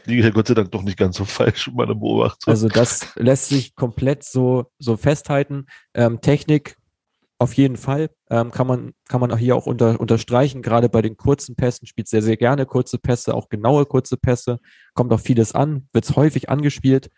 Liege 0.06 0.30
Gott 0.32 0.46
sei 0.46 0.54
Dank 0.54 0.70
doch 0.70 0.82
nicht 0.82 0.98
ganz 0.98 1.16
so 1.16 1.24
falsch 1.24 1.68
in 1.68 1.74
meiner 1.74 1.94
Beobachtung. 1.94 2.50
Also 2.50 2.68
das 2.68 3.08
lässt 3.16 3.48
sich 3.48 3.74
komplett 3.74 4.22
so, 4.22 4.66
so 4.78 4.96
festhalten. 4.96 5.66
Ähm, 5.94 6.20
Technik 6.20 6.76
Auf 7.38 7.52
jeden 7.54 7.76
Fall 7.76 8.10
ähm, 8.30 8.52
kann 8.52 8.66
man 8.66 8.92
kann 9.08 9.20
man 9.20 9.36
hier 9.36 9.56
auch 9.56 9.66
unter, 9.66 10.00
unterstreichen. 10.00 10.62
Gerade 10.62 10.88
bei 10.88 11.02
den 11.02 11.16
kurzen 11.16 11.56
Pässen 11.56 11.86
spielt 11.86 12.08
sehr 12.08 12.22
sehr 12.22 12.36
gerne 12.36 12.64
kurze 12.64 12.98
Pässe, 12.98 13.34
auch 13.34 13.48
genaue 13.48 13.86
kurze 13.86 14.16
Pässe. 14.16 14.60
Kommt 14.94 15.12
auch 15.12 15.20
vieles 15.20 15.52
an, 15.52 15.88
wird 15.92 16.14
häufig 16.16 16.48
angespielt. 16.48 17.10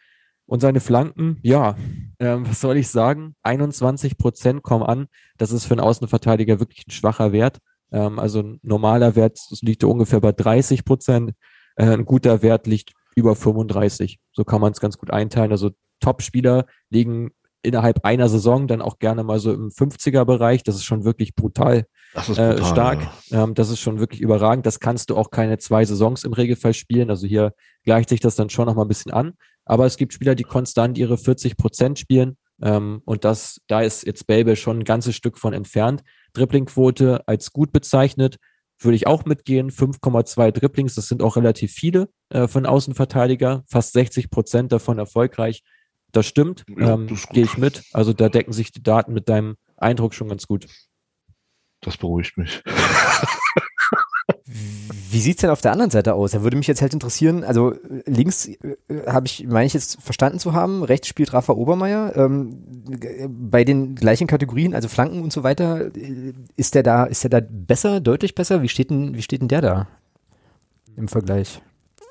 Und 0.46 0.60
seine 0.60 0.80
Flanken, 0.80 1.38
ja, 1.42 1.76
ähm, 2.20 2.48
was 2.48 2.60
soll 2.60 2.76
ich 2.76 2.88
sagen? 2.88 3.34
21 3.42 4.16
Prozent 4.16 4.62
kommen 4.62 4.84
an. 4.84 5.08
Das 5.38 5.50
ist 5.50 5.64
für 5.64 5.74
einen 5.74 5.80
Außenverteidiger 5.80 6.60
wirklich 6.60 6.86
ein 6.86 6.92
schwacher 6.92 7.32
Wert. 7.32 7.58
Ähm, 7.90 8.18
also 8.18 8.40
ein 8.40 8.60
normaler 8.62 9.16
Wert 9.16 9.38
liegt 9.60 9.82
ungefähr 9.82 10.20
bei 10.20 10.32
30 10.32 10.84
Prozent. 10.84 11.32
Äh, 11.74 11.86
ein 11.86 12.04
guter 12.04 12.42
Wert 12.42 12.68
liegt 12.68 12.92
über 13.16 13.34
35. 13.34 14.20
So 14.32 14.44
kann 14.44 14.60
man 14.60 14.72
es 14.72 14.80
ganz 14.80 14.98
gut 14.98 15.10
einteilen. 15.10 15.50
Also 15.50 15.72
Top-Spieler 16.00 16.66
liegen 16.90 17.30
innerhalb 17.66 18.04
einer 18.04 18.28
Saison 18.28 18.66
dann 18.66 18.80
auch 18.80 18.98
gerne 18.98 19.24
mal 19.24 19.38
so 19.38 19.52
im 19.52 19.70
50er-Bereich. 19.70 20.62
Das 20.62 20.76
ist 20.76 20.84
schon 20.84 21.04
wirklich 21.04 21.34
brutal, 21.34 21.86
das 22.14 22.28
ist 22.28 22.36
brutal 22.36 22.58
äh, 22.58 22.64
stark. 22.64 23.08
Ja. 23.28 23.44
Ähm, 23.44 23.54
das 23.54 23.70
ist 23.70 23.80
schon 23.80 23.98
wirklich 23.98 24.20
überragend. 24.20 24.64
Das 24.64 24.80
kannst 24.80 25.10
du 25.10 25.16
auch 25.16 25.30
keine 25.30 25.58
zwei 25.58 25.84
Saisons 25.84 26.24
im 26.24 26.32
Regelfall 26.32 26.74
spielen. 26.74 27.10
Also 27.10 27.26
hier 27.26 27.52
gleicht 27.84 28.08
sich 28.08 28.20
das 28.20 28.36
dann 28.36 28.50
schon 28.50 28.66
noch 28.66 28.74
mal 28.74 28.82
ein 28.82 28.88
bisschen 28.88 29.12
an. 29.12 29.34
Aber 29.64 29.84
es 29.84 29.96
gibt 29.96 30.12
Spieler, 30.12 30.34
die 30.34 30.44
konstant 30.44 30.96
ihre 30.96 31.18
40 31.18 31.56
Prozent 31.56 31.98
spielen. 31.98 32.36
Ähm, 32.62 33.02
und 33.04 33.24
das, 33.24 33.60
da 33.66 33.82
ist 33.82 34.06
jetzt 34.06 34.26
Belbe 34.26 34.56
schon 34.56 34.78
ein 34.78 34.84
ganzes 34.84 35.14
Stück 35.14 35.38
von 35.38 35.52
entfernt. 35.52 36.02
Dribblingquote 36.32 37.26
als 37.26 37.52
gut 37.52 37.72
bezeichnet, 37.72 38.36
würde 38.78 38.96
ich 38.96 39.06
auch 39.06 39.24
mitgehen. 39.24 39.70
5,2 39.70 40.52
Dribblings, 40.52 40.94
das 40.94 41.08
sind 41.08 41.22
auch 41.22 41.36
relativ 41.36 41.72
viele 41.72 42.08
äh, 42.30 42.48
von 42.48 42.66
Außenverteidiger. 42.66 43.64
Fast 43.66 43.92
60 43.92 44.30
Prozent 44.30 44.72
davon 44.72 44.98
erfolgreich. 44.98 45.62
Das 46.16 46.26
stimmt, 46.26 46.64
ja, 46.78 46.94
ähm, 46.94 47.08
gehe 47.30 47.44
ich 47.44 47.58
mit. 47.58 47.82
Also 47.92 48.14
da 48.14 48.30
decken 48.30 48.54
sich 48.54 48.72
die 48.72 48.82
Daten 48.82 49.12
mit 49.12 49.28
deinem 49.28 49.56
Eindruck 49.76 50.14
schon 50.14 50.30
ganz 50.30 50.46
gut. 50.46 50.66
Das 51.82 51.98
beruhigt 51.98 52.38
mich. 52.38 52.62
Wie 54.46 55.20
sieht's 55.20 55.42
denn 55.42 55.50
auf 55.50 55.60
der 55.60 55.72
anderen 55.72 55.90
Seite 55.90 56.14
aus? 56.14 56.30
Da 56.30 56.42
würde 56.42 56.56
mich 56.56 56.68
jetzt 56.68 56.80
halt 56.80 56.94
interessieren, 56.94 57.44
also 57.44 57.74
links 58.06 58.48
äh, 58.48 58.56
habe 59.06 59.26
ich, 59.26 59.46
meine 59.46 59.66
ich 59.66 59.74
jetzt 59.74 60.00
verstanden 60.00 60.38
zu 60.38 60.54
haben, 60.54 60.82
rechts 60.82 61.08
spielt 61.08 61.34
Rafa 61.34 61.52
Obermeier. 61.52 62.16
Ähm, 62.16 62.62
bei 63.28 63.64
den 63.64 63.94
gleichen 63.94 64.26
Kategorien, 64.26 64.74
also 64.74 64.88
Flanken 64.88 65.22
und 65.22 65.34
so 65.34 65.42
weiter, 65.42 65.94
äh, 65.94 66.32
ist 66.56 66.74
der 66.74 66.82
da, 66.82 67.04
ist 67.04 67.24
der 67.24 67.30
da 67.30 67.40
besser, 67.46 68.00
deutlich 68.00 68.34
besser? 68.34 68.62
Wie 68.62 68.70
steht 68.70 68.88
denn, 68.88 69.14
wie 69.14 69.22
steht 69.22 69.42
denn 69.42 69.48
der 69.48 69.60
da 69.60 69.88
im 70.96 71.08
Vergleich? 71.08 71.60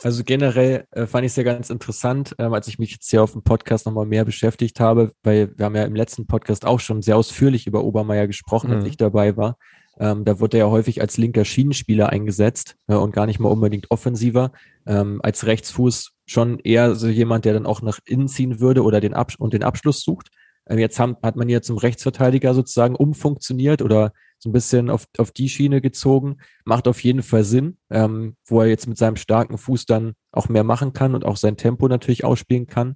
Also 0.03 0.23
generell 0.23 0.85
äh, 0.91 1.05
fand 1.05 1.25
ich 1.25 1.31
es 1.31 1.35
ja 1.35 1.43
ganz 1.43 1.69
interessant, 1.69 2.35
ähm, 2.37 2.53
als 2.53 2.67
ich 2.67 2.79
mich 2.79 2.91
jetzt 2.91 3.09
hier 3.09 3.23
auf 3.23 3.31
dem 3.31 3.43
Podcast 3.43 3.85
nochmal 3.85 4.05
mehr 4.05 4.25
beschäftigt 4.25 4.79
habe, 4.79 5.11
weil 5.23 5.57
wir 5.57 5.65
haben 5.65 5.75
ja 5.75 5.83
im 5.83 5.95
letzten 5.95 6.27
Podcast 6.27 6.65
auch 6.65 6.79
schon 6.79 7.01
sehr 7.01 7.17
ausführlich 7.17 7.65
über 7.65 7.83
Obermeier 7.83 8.27
gesprochen, 8.27 8.69
mhm. 8.69 8.77
als 8.77 8.85
ich 8.85 8.97
dabei 8.97 9.37
war. 9.37 9.57
Ähm, 9.97 10.25
da 10.25 10.39
wurde 10.39 10.57
er 10.57 10.65
ja 10.65 10.71
häufig 10.71 11.01
als 11.01 11.17
linker 11.17 11.45
Schienenspieler 11.45 12.09
eingesetzt 12.09 12.75
äh, 12.87 12.95
und 12.95 13.13
gar 13.13 13.25
nicht 13.25 13.39
mal 13.39 13.49
unbedingt 13.49 13.91
offensiver. 13.91 14.51
Ähm, 14.85 15.21
als 15.23 15.45
Rechtsfuß 15.45 16.11
schon 16.25 16.59
eher 16.59 16.95
so 16.95 17.07
jemand, 17.07 17.45
der 17.45 17.53
dann 17.53 17.65
auch 17.65 17.81
nach 17.81 17.99
innen 18.05 18.27
ziehen 18.27 18.59
würde 18.59 18.83
oder 18.83 18.99
den 18.99 19.13
Abs 19.13 19.35
und 19.35 19.53
den 19.53 19.63
Abschluss 19.63 20.01
sucht. 20.01 20.29
Ähm, 20.67 20.79
jetzt 20.79 20.99
haben, 20.99 21.15
hat 21.23 21.35
man 21.37 21.47
ihn 21.47 21.61
zum 21.61 21.77
Rechtsverteidiger 21.77 22.53
sozusagen 22.53 22.95
umfunktioniert 22.95 23.81
oder 23.81 24.11
so 24.37 24.49
ein 24.49 24.53
bisschen 24.53 24.89
auf, 24.89 25.05
auf 25.17 25.31
die 25.31 25.49
Schiene 25.49 25.81
gezogen. 25.81 26.37
Macht 26.65 26.87
auf 26.87 27.03
jeden 27.03 27.23
Fall 27.23 27.43
Sinn, 27.43 27.77
ähm, 27.89 28.35
wo 28.45 28.61
er 28.61 28.67
jetzt 28.67 28.87
mit 28.87 28.97
seinem 28.97 29.15
starken 29.15 29.57
Fuß 29.57 29.85
dann 29.85 30.13
auch 30.31 30.49
mehr 30.49 30.63
machen 30.63 30.93
kann 30.93 31.15
und 31.15 31.25
auch 31.25 31.37
sein 31.37 31.57
Tempo 31.57 31.87
natürlich 31.87 32.23
ausspielen 32.23 32.67
kann. 32.67 32.95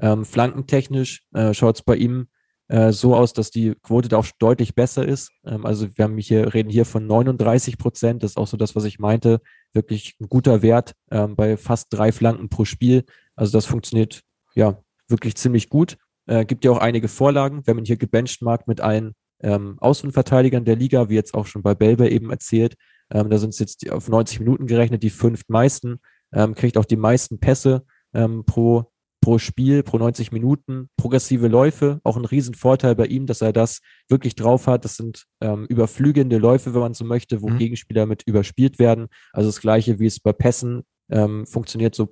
Ähm, 0.00 0.24
flankentechnisch 0.24 1.22
äh, 1.34 1.54
schaut 1.54 1.76
es 1.76 1.82
bei 1.82 1.96
ihm 1.96 2.28
äh, 2.68 2.92
so 2.92 3.16
aus, 3.16 3.32
dass 3.32 3.50
die 3.50 3.74
Quote 3.82 4.08
da 4.08 4.18
auch 4.18 4.26
deutlich 4.38 4.74
besser 4.74 5.04
ist. 5.04 5.32
Ähm, 5.44 5.66
also 5.66 5.88
wir 5.96 6.04
haben 6.04 6.16
hier, 6.18 6.54
reden 6.54 6.70
hier 6.70 6.84
von 6.84 7.06
39 7.06 7.78
Prozent. 7.78 8.22
Das 8.22 8.32
ist 8.32 8.36
auch 8.36 8.46
so 8.46 8.56
das, 8.56 8.76
was 8.76 8.84
ich 8.84 8.98
meinte. 8.98 9.40
Wirklich 9.72 10.14
ein 10.20 10.28
guter 10.28 10.62
Wert 10.62 10.94
ähm, 11.10 11.34
bei 11.34 11.56
fast 11.56 11.88
drei 11.90 12.12
Flanken 12.12 12.48
pro 12.48 12.64
Spiel. 12.64 13.04
Also 13.34 13.52
das 13.52 13.66
funktioniert 13.66 14.22
ja 14.54 14.78
wirklich 15.08 15.34
ziemlich 15.34 15.68
gut. 15.68 15.96
Äh, 16.26 16.44
gibt 16.44 16.64
ja 16.64 16.70
auch 16.70 16.78
einige 16.78 17.08
Vorlagen, 17.08 17.62
wenn 17.66 17.74
man 17.74 17.84
hier 17.84 17.96
gebenchmarkt 17.96 18.68
mit 18.68 18.80
allen 18.80 19.14
ähm, 19.42 19.76
Außenverteidigern 19.80 20.64
der 20.64 20.76
Liga, 20.76 21.08
wie 21.08 21.14
jetzt 21.14 21.34
auch 21.34 21.46
schon 21.46 21.62
bei 21.62 21.74
Belbe 21.74 22.08
eben 22.08 22.30
erzählt. 22.30 22.76
Ähm, 23.10 23.30
da 23.30 23.38
sind 23.38 23.50
es 23.50 23.58
jetzt 23.58 23.90
auf 23.90 24.08
90 24.08 24.40
Minuten 24.40 24.66
gerechnet, 24.66 25.02
die 25.02 25.10
fünf 25.10 25.42
meisten, 25.48 26.00
ähm, 26.32 26.54
kriegt 26.54 26.76
auch 26.76 26.84
die 26.84 26.96
meisten 26.96 27.40
Pässe 27.40 27.84
ähm, 28.14 28.44
pro 28.44 28.90
pro 29.20 29.38
Spiel, 29.38 29.82
pro 29.82 29.98
90 29.98 30.32
Minuten, 30.32 30.88
progressive 30.96 31.48
Läufe, 31.48 32.00
auch 32.04 32.16
ein 32.16 32.24
Riesenvorteil 32.24 32.94
bei 32.94 33.06
ihm, 33.06 33.26
dass 33.26 33.42
er 33.42 33.52
das 33.52 33.80
wirklich 34.08 34.34
drauf 34.34 34.66
hat. 34.66 34.84
Das 34.84 34.96
sind 34.96 35.26
ähm, 35.40 35.66
überflügende 35.66 36.38
Läufe, 36.38 36.72
wenn 36.74 36.80
man 36.80 36.94
so 36.94 37.04
möchte, 37.04 37.42
wo 37.42 37.48
mhm. 37.48 37.58
Gegenspieler 37.58 38.06
mit 38.06 38.22
überspielt 38.22 38.78
werden. 38.78 39.08
Also 39.32 39.48
das 39.48 39.60
gleiche, 39.60 39.98
wie 39.98 40.06
es 40.06 40.20
bei 40.20 40.32
Pässen 40.32 40.84
ähm, 41.10 41.46
funktioniert, 41.46 41.94
so 41.94 42.08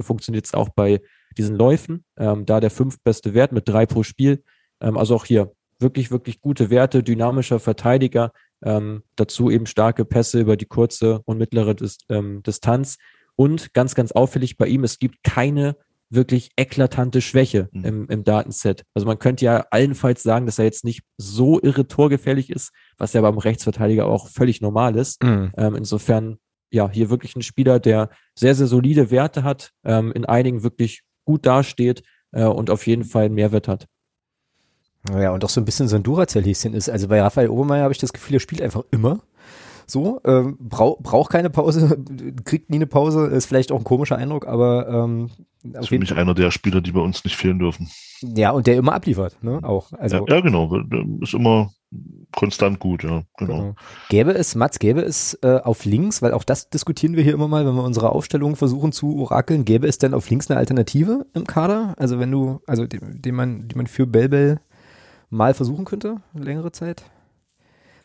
funktioniert 0.00 0.46
es 0.46 0.54
auch 0.54 0.68
bei 0.68 1.00
diesen 1.36 1.56
Läufen. 1.56 2.04
Ähm, 2.16 2.46
da 2.46 2.60
der 2.60 2.70
fünftbeste 2.70 3.34
Wert 3.34 3.52
mit 3.52 3.68
drei 3.68 3.86
pro 3.86 4.02
Spiel. 4.02 4.44
Ähm, 4.80 4.96
also 4.96 5.16
auch 5.16 5.24
hier 5.24 5.52
wirklich, 5.82 6.10
wirklich 6.10 6.40
gute 6.40 6.70
Werte, 6.70 7.02
dynamischer 7.02 7.60
Verteidiger, 7.60 8.32
ähm, 8.64 9.02
dazu 9.16 9.50
eben 9.50 9.66
starke 9.66 10.04
Pässe 10.04 10.40
über 10.40 10.56
die 10.56 10.66
kurze 10.66 11.20
und 11.24 11.38
mittlere 11.38 11.74
Dis 11.74 11.98
ähm, 12.08 12.42
Distanz. 12.42 12.98
Und 13.34 13.74
ganz, 13.74 13.94
ganz 13.94 14.12
auffällig 14.12 14.56
bei 14.56 14.66
ihm, 14.66 14.84
es 14.84 14.98
gibt 14.98 15.22
keine 15.22 15.76
wirklich 16.10 16.50
eklatante 16.56 17.22
Schwäche 17.22 17.68
mhm. 17.72 17.84
im, 17.84 18.08
im 18.08 18.24
Datenset. 18.24 18.84
Also 18.94 19.06
man 19.06 19.18
könnte 19.18 19.44
ja 19.44 19.66
allenfalls 19.70 20.22
sagen, 20.22 20.46
dass 20.46 20.58
er 20.58 20.66
jetzt 20.66 20.84
nicht 20.84 21.02
so 21.16 21.60
irre 21.60 21.88
torgefährlich 21.88 22.50
ist, 22.50 22.70
was 22.98 23.14
ja 23.14 23.22
beim 23.22 23.38
Rechtsverteidiger 23.38 24.06
auch 24.06 24.28
völlig 24.28 24.60
normal 24.60 24.96
ist. 24.96 25.22
Mhm. 25.22 25.52
Ähm, 25.56 25.74
insofern, 25.74 26.36
ja, 26.70 26.90
hier 26.90 27.08
wirklich 27.08 27.34
ein 27.34 27.42
Spieler, 27.42 27.80
der 27.80 28.10
sehr, 28.34 28.54
sehr 28.54 28.66
solide 28.66 29.10
Werte 29.10 29.42
hat, 29.42 29.70
ähm, 29.84 30.12
in 30.12 30.26
einigen 30.26 30.62
wirklich 30.62 31.02
gut 31.24 31.46
dasteht 31.46 32.02
äh, 32.32 32.44
und 32.44 32.68
auf 32.68 32.86
jeden 32.86 33.04
Fall 33.04 33.24
einen 33.24 33.34
Mehrwert 33.34 33.68
hat. 33.68 33.86
Ja, 35.10 35.32
und 35.32 35.44
auch 35.44 35.48
so 35.48 35.60
ein 35.60 35.64
bisschen 35.64 35.88
so 35.88 35.96
ein 35.96 36.02
Duracell-Häschen 36.02 36.74
ist. 36.74 36.88
Also 36.88 37.08
bei 37.08 37.20
Raphael 37.20 37.48
Obermeier 37.48 37.82
habe 37.82 37.92
ich 37.92 37.98
das 37.98 38.12
Gefühl, 38.12 38.36
er 38.36 38.40
spielt 38.40 38.62
einfach 38.62 38.82
immer. 38.90 39.20
So, 39.86 40.20
ähm, 40.24 40.56
brau 40.60 40.96
braucht 41.02 41.32
keine 41.32 41.50
Pause, 41.50 41.98
kriegt 42.44 42.70
nie 42.70 42.76
eine 42.76 42.86
Pause, 42.86 43.26
ist 43.26 43.46
vielleicht 43.46 43.72
auch 43.72 43.78
ein 43.78 43.84
komischer 43.84 44.16
Eindruck, 44.16 44.46
aber 44.46 44.88
ähm, 44.88 45.30
ist 45.62 45.88
für 45.88 45.98
mich 45.98 46.14
einer 46.14 46.34
der 46.34 46.50
Spieler, 46.50 46.80
die 46.80 46.92
bei 46.92 47.00
uns 47.00 47.24
nicht 47.24 47.36
fehlen 47.36 47.58
dürfen. 47.58 47.90
Ja, 48.22 48.50
und 48.50 48.66
der 48.66 48.76
immer 48.76 48.94
abliefert, 48.94 49.42
ne? 49.42 49.60
Auch. 49.62 49.92
Also, 49.92 50.26
ja, 50.28 50.36
ja 50.36 50.40
genau. 50.40 50.74
Ist 51.20 51.34
immer 51.34 51.72
konstant 52.34 52.78
gut, 52.78 53.04
ja, 53.04 53.24
genau. 53.36 53.58
genau. 53.58 53.74
Gäbe 54.08 54.32
es, 54.32 54.54
Mats, 54.54 54.78
gäbe 54.78 55.02
es 55.02 55.38
äh, 55.42 55.58
auf 55.62 55.84
links, 55.84 56.22
weil 56.22 56.32
auch 56.32 56.44
das 56.44 56.70
diskutieren 56.70 57.16
wir 57.16 57.22
hier 57.22 57.34
immer 57.34 57.48
mal, 57.48 57.66
wenn 57.66 57.74
wir 57.74 57.84
unsere 57.84 58.10
Aufstellung 58.10 58.56
versuchen 58.56 58.92
zu 58.92 59.18
orakeln, 59.18 59.64
gäbe 59.64 59.86
es 59.86 59.98
denn 59.98 60.14
auf 60.14 60.30
links 60.30 60.50
eine 60.50 60.58
Alternative 60.58 61.26
im 61.34 61.46
Kader? 61.46 61.94
Also 61.98 62.18
wenn 62.18 62.30
du, 62.30 62.60
also 62.66 62.86
den, 62.86 63.20
den 63.20 63.34
man, 63.34 63.68
die 63.68 63.76
man 63.76 63.86
für 63.86 64.06
Belbel 64.06 64.60
mal 65.32 65.54
versuchen 65.54 65.84
könnte, 65.84 66.16
längere 66.34 66.70
Zeit? 66.70 67.02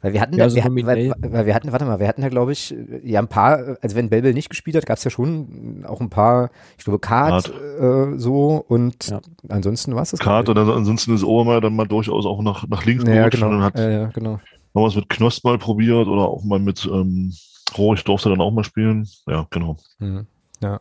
Weil 0.01 0.13
wir 0.13 0.21
hatten, 0.21 0.37
ja, 0.37 0.47
da, 0.47 0.53
wir, 0.53 0.63
hatten 0.63 0.85
weil, 0.85 1.11
weil, 1.19 1.45
wir 1.47 1.55
hatten, 1.55 1.71
warte 1.71 1.85
mal, 1.85 1.99
wir 1.99 2.07
hatten 2.07 2.21
da 2.21 2.29
glaube 2.29 2.51
ich, 2.51 2.73
ja 3.03 3.19
ein 3.19 3.27
paar, 3.27 3.77
also 3.81 3.95
wenn 3.95 4.09
Belbel 4.09 4.33
nicht 4.33 4.49
gespielt 4.49 4.75
hat, 4.75 4.85
gab 4.85 4.97
es 4.97 5.03
ja 5.03 5.09
schon 5.09 5.83
auch 5.87 6.01
ein 6.01 6.09
paar, 6.09 6.51
ich 6.77 6.83
glaube 6.83 6.99
Kart 6.99 7.51
äh, 7.79 8.17
so 8.17 8.63
und 8.67 9.07
ja. 9.09 9.19
ansonsten 9.49 9.95
war 9.95 10.03
es 10.03 10.11
das. 10.11 10.19
Kart 10.19 10.49
oder 10.49 10.67
ansonsten 10.67 11.15
ist 11.15 11.23
Obermeier 11.23 11.61
dann 11.61 11.75
mal 11.75 11.87
durchaus 11.87 12.25
auch 12.25 12.41
nach, 12.43 12.67
nach 12.67 12.85
links 12.85 13.05
ja, 13.07 13.27
genau. 13.29 13.49
und 13.49 13.63
hat 13.63 13.77
ja, 13.77 13.89
ja, 13.89 14.05
genau. 14.07 14.39
Wir 14.73 14.85
es 14.85 14.95
mit 14.95 15.09
Knost 15.09 15.43
mal 15.43 15.57
probiert 15.57 16.07
oder 16.07 16.27
auch 16.27 16.43
mal 16.43 16.59
mit 16.59 16.85
ähm, 16.85 17.33
Rohrig 17.75 18.03
durfte 18.03 18.29
dann 18.29 18.41
auch 18.41 18.51
mal 18.51 18.63
spielen. 18.63 19.07
Ja, 19.27 19.47
genau. 19.49 19.77
Mhm. 19.97 20.27
Ja. 20.61 20.79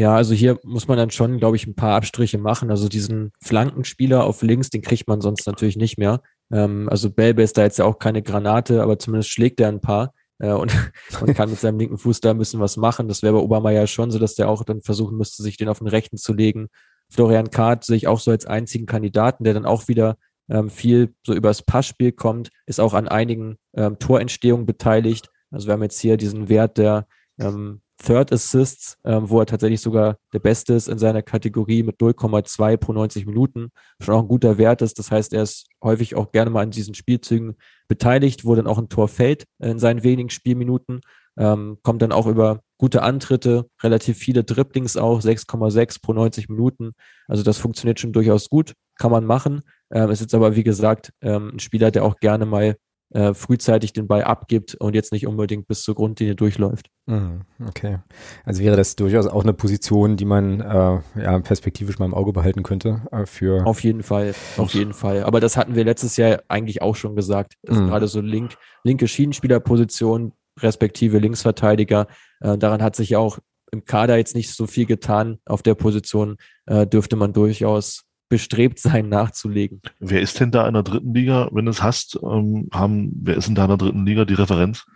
Ja, 0.00 0.14
also 0.14 0.32
hier 0.32 0.58
muss 0.64 0.88
man 0.88 0.96
dann 0.96 1.10
schon, 1.10 1.36
glaube 1.36 1.56
ich, 1.56 1.66
ein 1.66 1.74
paar 1.74 1.94
Abstriche 1.94 2.38
machen. 2.38 2.70
Also 2.70 2.88
diesen 2.88 3.32
Flankenspieler 3.42 4.24
auf 4.24 4.40
links, 4.40 4.70
den 4.70 4.80
kriegt 4.80 5.06
man 5.08 5.20
sonst 5.20 5.46
natürlich 5.46 5.76
nicht 5.76 5.98
mehr. 5.98 6.22
Ähm, 6.50 6.88
also 6.88 7.10
Belbe 7.10 7.42
ist 7.42 7.58
da 7.58 7.64
jetzt 7.64 7.78
ja 7.78 7.84
auch 7.84 7.98
keine 7.98 8.22
Granate, 8.22 8.82
aber 8.82 8.98
zumindest 8.98 9.28
schlägt 9.28 9.60
er 9.60 9.68
ein 9.68 9.82
paar 9.82 10.14
äh, 10.38 10.52
und, 10.52 10.72
und 11.20 11.34
kann 11.34 11.50
mit 11.50 11.60
seinem 11.60 11.78
linken 11.78 11.98
Fuß 11.98 12.20
da 12.22 12.30
ein 12.30 12.38
bisschen 12.38 12.60
was 12.60 12.78
machen. 12.78 13.08
Das 13.08 13.22
wäre 13.22 13.46
bei 13.46 13.74
ja 13.74 13.86
schon 13.86 14.10
so, 14.10 14.18
dass 14.18 14.36
der 14.36 14.48
auch 14.48 14.64
dann 14.64 14.80
versuchen 14.80 15.18
müsste, 15.18 15.42
sich 15.42 15.58
den 15.58 15.68
auf 15.68 15.80
den 15.80 15.88
rechten 15.88 16.16
zu 16.16 16.32
legen. 16.32 16.68
Florian 17.10 17.50
Kahrt 17.50 17.84
sehe 17.84 17.98
ich 17.98 18.08
auch 18.08 18.20
so 18.20 18.30
als 18.30 18.46
einzigen 18.46 18.86
Kandidaten, 18.86 19.44
der 19.44 19.52
dann 19.52 19.66
auch 19.66 19.86
wieder 19.86 20.16
ähm, 20.48 20.70
viel 20.70 21.12
so 21.26 21.34
übers 21.34 21.60
Passspiel 21.60 22.12
kommt, 22.12 22.48
ist 22.64 22.80
auch 22.80 22.94
an 22.94 23.06
einigen 23.06 23.58
ähm, 23.76 23.98
Torentstehungen 23.98 24.64
beteiligt. 24.64 25.28
Also 25.50 25.66
wir 25.68 25.74
haben 25.74 25.82
jetzt 25.82 26.00
hier 26.00 26.16
diesen 26.16 26.48
Wert 26.48 26.78
der 26.78 27.06
ähm, 27.38 27.82
Third 28.02 28.32
Assists, 28.32 28.96
ähm, 29.04 29.28
wo 29.28 29.40
er 29.40 29.46
tatsächlich 29.46 29.80
sogar 29.80 30.16
der 30.32 30.38
Beste 30.38 30.74
ist 30.74 30.88
in 30.88 30.98
seiner 30.98 31.22
Kategorie 31.22 31.82
mit 31.82 32.00
0,2 32.00 32.76
pro 32.76 32.92
90 32.92 33.26
Minuten. 33.26 33.70
Schon 34.00 34.14
auch 34.14 34.22
ein 34.22 34.28
guter 34.28 34.58
Wert 34.58 34.82
ist. 34.82 34.98
Das 34.98 35.10
heißt, 35.10 35.32
er 35.34 35.42
ist 35.42 35.66
häufig 35.82 36.14
auch 36.14 36.32
gerne 36.32 36.50
mal 36.50 36.62
an 36.62 36.70
diesen 36.70 36.94
Spielzügen 36.94 37.56
beteiligt, 37.88 38.44
wo 38.44 38.54
dann 38.54 38.66
auch 38.66 38.78
ein 38.78 38.88
Tor 38.88 39.08
fällt 39.08 39.44
in 39.58 39.78
seinen 39.78 40.02
wenigen 40.02 40.30
Spielminuten. 40.30 41.00
Ähm, 41.38 41.78
kommt 41.82 42.02
dann 42.02 42.12
auch 42.12 42.26
über 42.26 42.60
gute 42.78 43.02
Antritte, 43.02 43.66
relativ 43.82 44.18
viele 44.18 44.44
Dribblings 44.44 44.96
auch, 44.96 45.20
6,6 45.20 46.00
pro 46.02 46.12
90 46.12 46.48
Minuten. 46.48 46.92
Also 47.28 47.42
das 47.42 47.58
funktioniert 47.58 48.00
schon 48.00 48.12
durchaus 48.12 48.48
gut, 48.48 48.74
kann 48.98 49.10
man 49.10 49.24
machen. 49.24 49.62
Ähm, 49.92 50.10
ist 50.10 50.20
jetzt 50.20 50.34
aber, 50.34 50.56
wie 50.56 50.64
gesagt, 50.64 51.12
ähm, 51.20 51.52
ein 51.54 51.58
Spieler, 51.58 51.90
der 51.90 52.04
auch 52.04 52.16
gerne 52.16 52.46
mal 52.46 52.76
äh, 53.12 53.34
frühzeitig 53.34 53.92
den 53.92 54.06
Ball 54.06 54.22
abgibt 54.22 54.74
und 54.76 54.94
jetzt 54.94 55.12
nicht 55.12 55.26
unbedingt 55.26 55.66
bis 55.66 55.82
zur 55.82 55.94
Grundlinie 55.94 56.34
durchläuft. 56.34 56.90
Mhm, 57.06 57.42
okay. 57.66 57.98
Also 58.44 58.62
wäre 58.62 58.76
das 58.76 58.96
durchaus 58.96 59.26
auch 59.26 59.42
eine 59.42 59.52
Position, 59.52 60.16
die 60.16 60.24
man 60.24 60.60
äh, 60.60 61.00
ja 61.20 61.38
perspektivisch 61.40 61.98
mal 61.98 62.04
im 62.04 62.14
Auge 62.14 62.32
behalten 62.32 62.62
könnte 62.62 63.02
äh, 63.10 63.26
für. 63.26 63.66
Auf 63.66 63.82
jeden 63.82 64.02
Fall, 64.02 64.34
auf 64.56 64.74
jeden 64.74 64.92
Fall. 64.92 65.24
Aber 65.24 65.40
das 65.40 65.56
hatten 65.56 65.74
wir 65.74 65.84
letztes 65.84 66.16
Jahr 66.16 66.42
eigentlich 66.48 66.82
auch 66.82 66.94
schon 66.94 67.16
gesagt. 67.16 67.54
mhm. 67.66 67.88
Gerade 67.88 68.06
so 68.06 68.20
link, 68.20 68.56
linke 68.84 69.08
Schienenspielerposition, 69.08 70.32
respektive 70.60 71.18
Linksverteidiger. 71.18 72.06
Äh, 72.40 72.58
daran 72.58 72.82
hat 72.82 72.94
sich 72.94 73.10
ja 73.10 73.18
auch 73.18 73.38
im 73.72 73.84
Kader 73.84 74.16
jetzt 74.16 74.34
nicht 74.34 74.52
so 74.52 74.66
viel 74.66 74.86
getan. 74.86 75.38
Auf 75.46 75.62
der 75.62 75.74
Position 75.74 76.36
äh, 76.66 76.86
dürfte 76.86 77.16
man 77.16 77.32
durchaus 77.32 78.04
bestrebt 78.30 78.78
sein, 78.78 79.10
nachzulegen. 79.10 79.82
Wer 79.98 80.22
ist 80.22 80.40
denn 80.40 80.50
da 80.50 80.66
in 80.66 80.72
der 80.72 80.84
dritten 80.84 81.12
Liga, 81.12 81.50
wenn 81.52 81.66
du 81.66 81.70
es 81.70 81.82
hast? 81.82 82.18
Ähm, 82.22 82.68
haben, 82.72 83.12
wer 83.22 83.36
ist 83.36 83.48
denn 83.48 83.54
da 83.56 83.64
in 83.64 83.68
der 83.68 83.76
dritten 83.76 84.06
Liga 84.06 84.24
die 84.24 84.34
Referenz? 84.34 84.86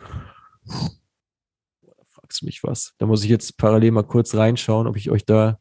Da 0.65 1.93
fragst 2.09 2.41
du 2.41 2.47
mich 2.47 2.63
was. 2.63 2.95
Da 2.97 3.07
muss 3.07 3.25
ich 3.25 3.31
jetzt 3.31 3.59
parallel 3.59 3.91
mal 3.91 4.05
kurz 4.05 4.35
reinschauen, 4.35 4.87
ob 4.87 4.97
ich 4.97 5.11
euch 5.11 5.27
da 5.27 5.59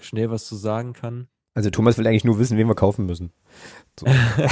schnell 0.00 0.30
was 0.30 0.46
zu 0.46 0.56
sagen 0.56 0.94
kann. 0.94 1.28
Also 1.54 1.68
Thomas 1.68 1.98
will 1.98 2.06
eigentlich 2.06 2.24
nur 2.24 2.38
wissen, 2.38 2.56
wen 2.56 2.66
wir 2.66 2.74
kaufen 2.74 3.04
müssen. 3.04 3.30
So. 4.00 4.06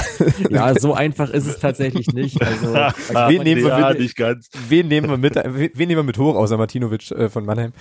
ja, 0.50 0.78
so 0.78 0.92
einfach 0.92 1.30
ist 1.30 1.46
es 1.46 1.58
tatsächlich 1.58 2.08
nicht. 2.08 2.42
Also, 2.42 2.74
also 2.74 2.94
wen, 3.14 3.42
nehmen 3.42 3.64
wir 3.64 3.88
mit, 3.88 4.00
nicht 4.00 4.16
ganz. 4.16 4.50
wen 4.68 4.88
nehmen 4.88 5.08
wir 5.08 5.16
mit? 5.16 5.34
Wen 5.74 5.88
nehmen 5.88 6.00
wir 6.00 6.02
mit 6.02 6.18
hoch 6.18 6.36
außer 6.36 6.58
Martinovic 6.58 7.10
äh, 7.12 7.30
von 7.30 7.46
Mannheim? 7.46 7.72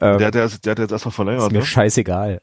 Ähm, 0.00 0.18
der, 0.18 0.30
der, 0.30 0.48
der 0.48 0.70
hat 0.70 0.78
jetzt 0.78 0.92
erstmal 0.92 1.12
verlängert. 1.12 1.44
Ist 1.44 1.52
mir 1.52 1.58
ne? 1.60 1.64
scheißegal. 1.64 2.42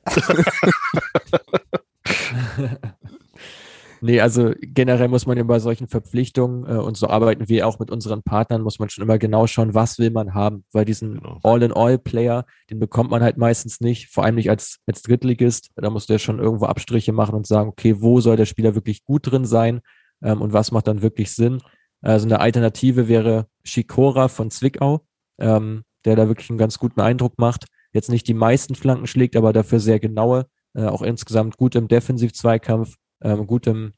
Nee, 4.02 4.22
also 4.22 4.54
generell 4.62 5.08
muss 5.08 5.26
man 5.26 5.38
ja 5.38 5.44
bei 5.44 5.60
solchen 5.60 5.88
Verpflichtungen, 5.88 6.66
äh, 6.66 6.78
und 6.78 6.98
so 6.98 7.08
arbeiten 7.08 7.50
wir 7.50 7.68
auch 7.68 7.80
mit 7.80 7.92
unseren 7.92 8.24
Partnern, 8.24 8.62
muss 8.62 8.80
man 8.80 8.90
schon 8.90 9.04
immer 9.04 9.18
genau 9.18 9.48
schauen, 9.48 9.74
was 9.74 10.00
will 10.00 10.12
man 10.12 10.34
haben, 10.34 10.64
weil 10.72 10.86
diesen 10.86 11.16
genau. 11.16 11.40
All-in-All-Player, 11.44 12.46
den 12.70 12.80
bekommt 12.80 13.12
man 13.12 13.24
halt 13.24 13.38
meistens 13.38 13.82
nicht, 13.82 14.08
vor 14.10 14.24
allem 14.24 14.36
nicht 14.36 14.50
als, 14.50 14.80
als 14.86 15.02
Drittligist, 15.02 15.72
da 15.76 15.90
muss 15.90 16.08
der 16.08 16.20
schon 16.20 16.40
irgendwo 16.40 16.66
Abstriche 16.66 17.12
machen 17.12 17.36
und 17.36 17.48
sagen, 17.48 17.70
okay, 17.70 17.96
wo 18.00 18.22
soll 18.22 18.38
der 18.38 18.46
Spieler 18.46 18.76
wirklich 18.76 19.04
gut 19.04 19.30
drin 19.30 19.46
sein 19.46 19.82
ähm, 20.22 20.42
und 20.42 20.54
was 20.54 20.72
macht 20.72 20.88
dann 20.88 21.02
wirklich 21.02 21.32
Sinn. 21.32 21.62
Also 22.02 22.26
eine 22.26 22.40
Alternative 22.40 23.08
wäre 23.08 23.48
Shikora 23.64 24.30
von 24.30 24.52
Zwickau, 24.52 25.06
ähm, 25.38 25.84
der 26.06 26.16
da 26.16 26.28
wirklich 26.28 26.50
einen 26.50 26.60
ganz 26.60 26.80
guten 26.80 27.02
Eindruck 27.02 27.38
macht, 27.38 27.66
jetzt 27.92 28.10
nicht 28.10 28.28
die 28.28 28.34
meisten 28.34 28.76
Flanken 28.76 29.08
schlägt, 29.08 29.36
aber 29.36 29.52
dafür 29.54 29.80
sehr 29.80 30.00
genaue, 30.00 30.46
äh, 30.74 30.86
auch 30.86 31.02
insgesamt 31.02 31.58
gut 31.58 31.76
im 31.76 31.88
Defensiv-Zweikampf, 31.88 32.96
ähm, 33.22 33.48
gut 33.48 33.68
im, 33.68 33.94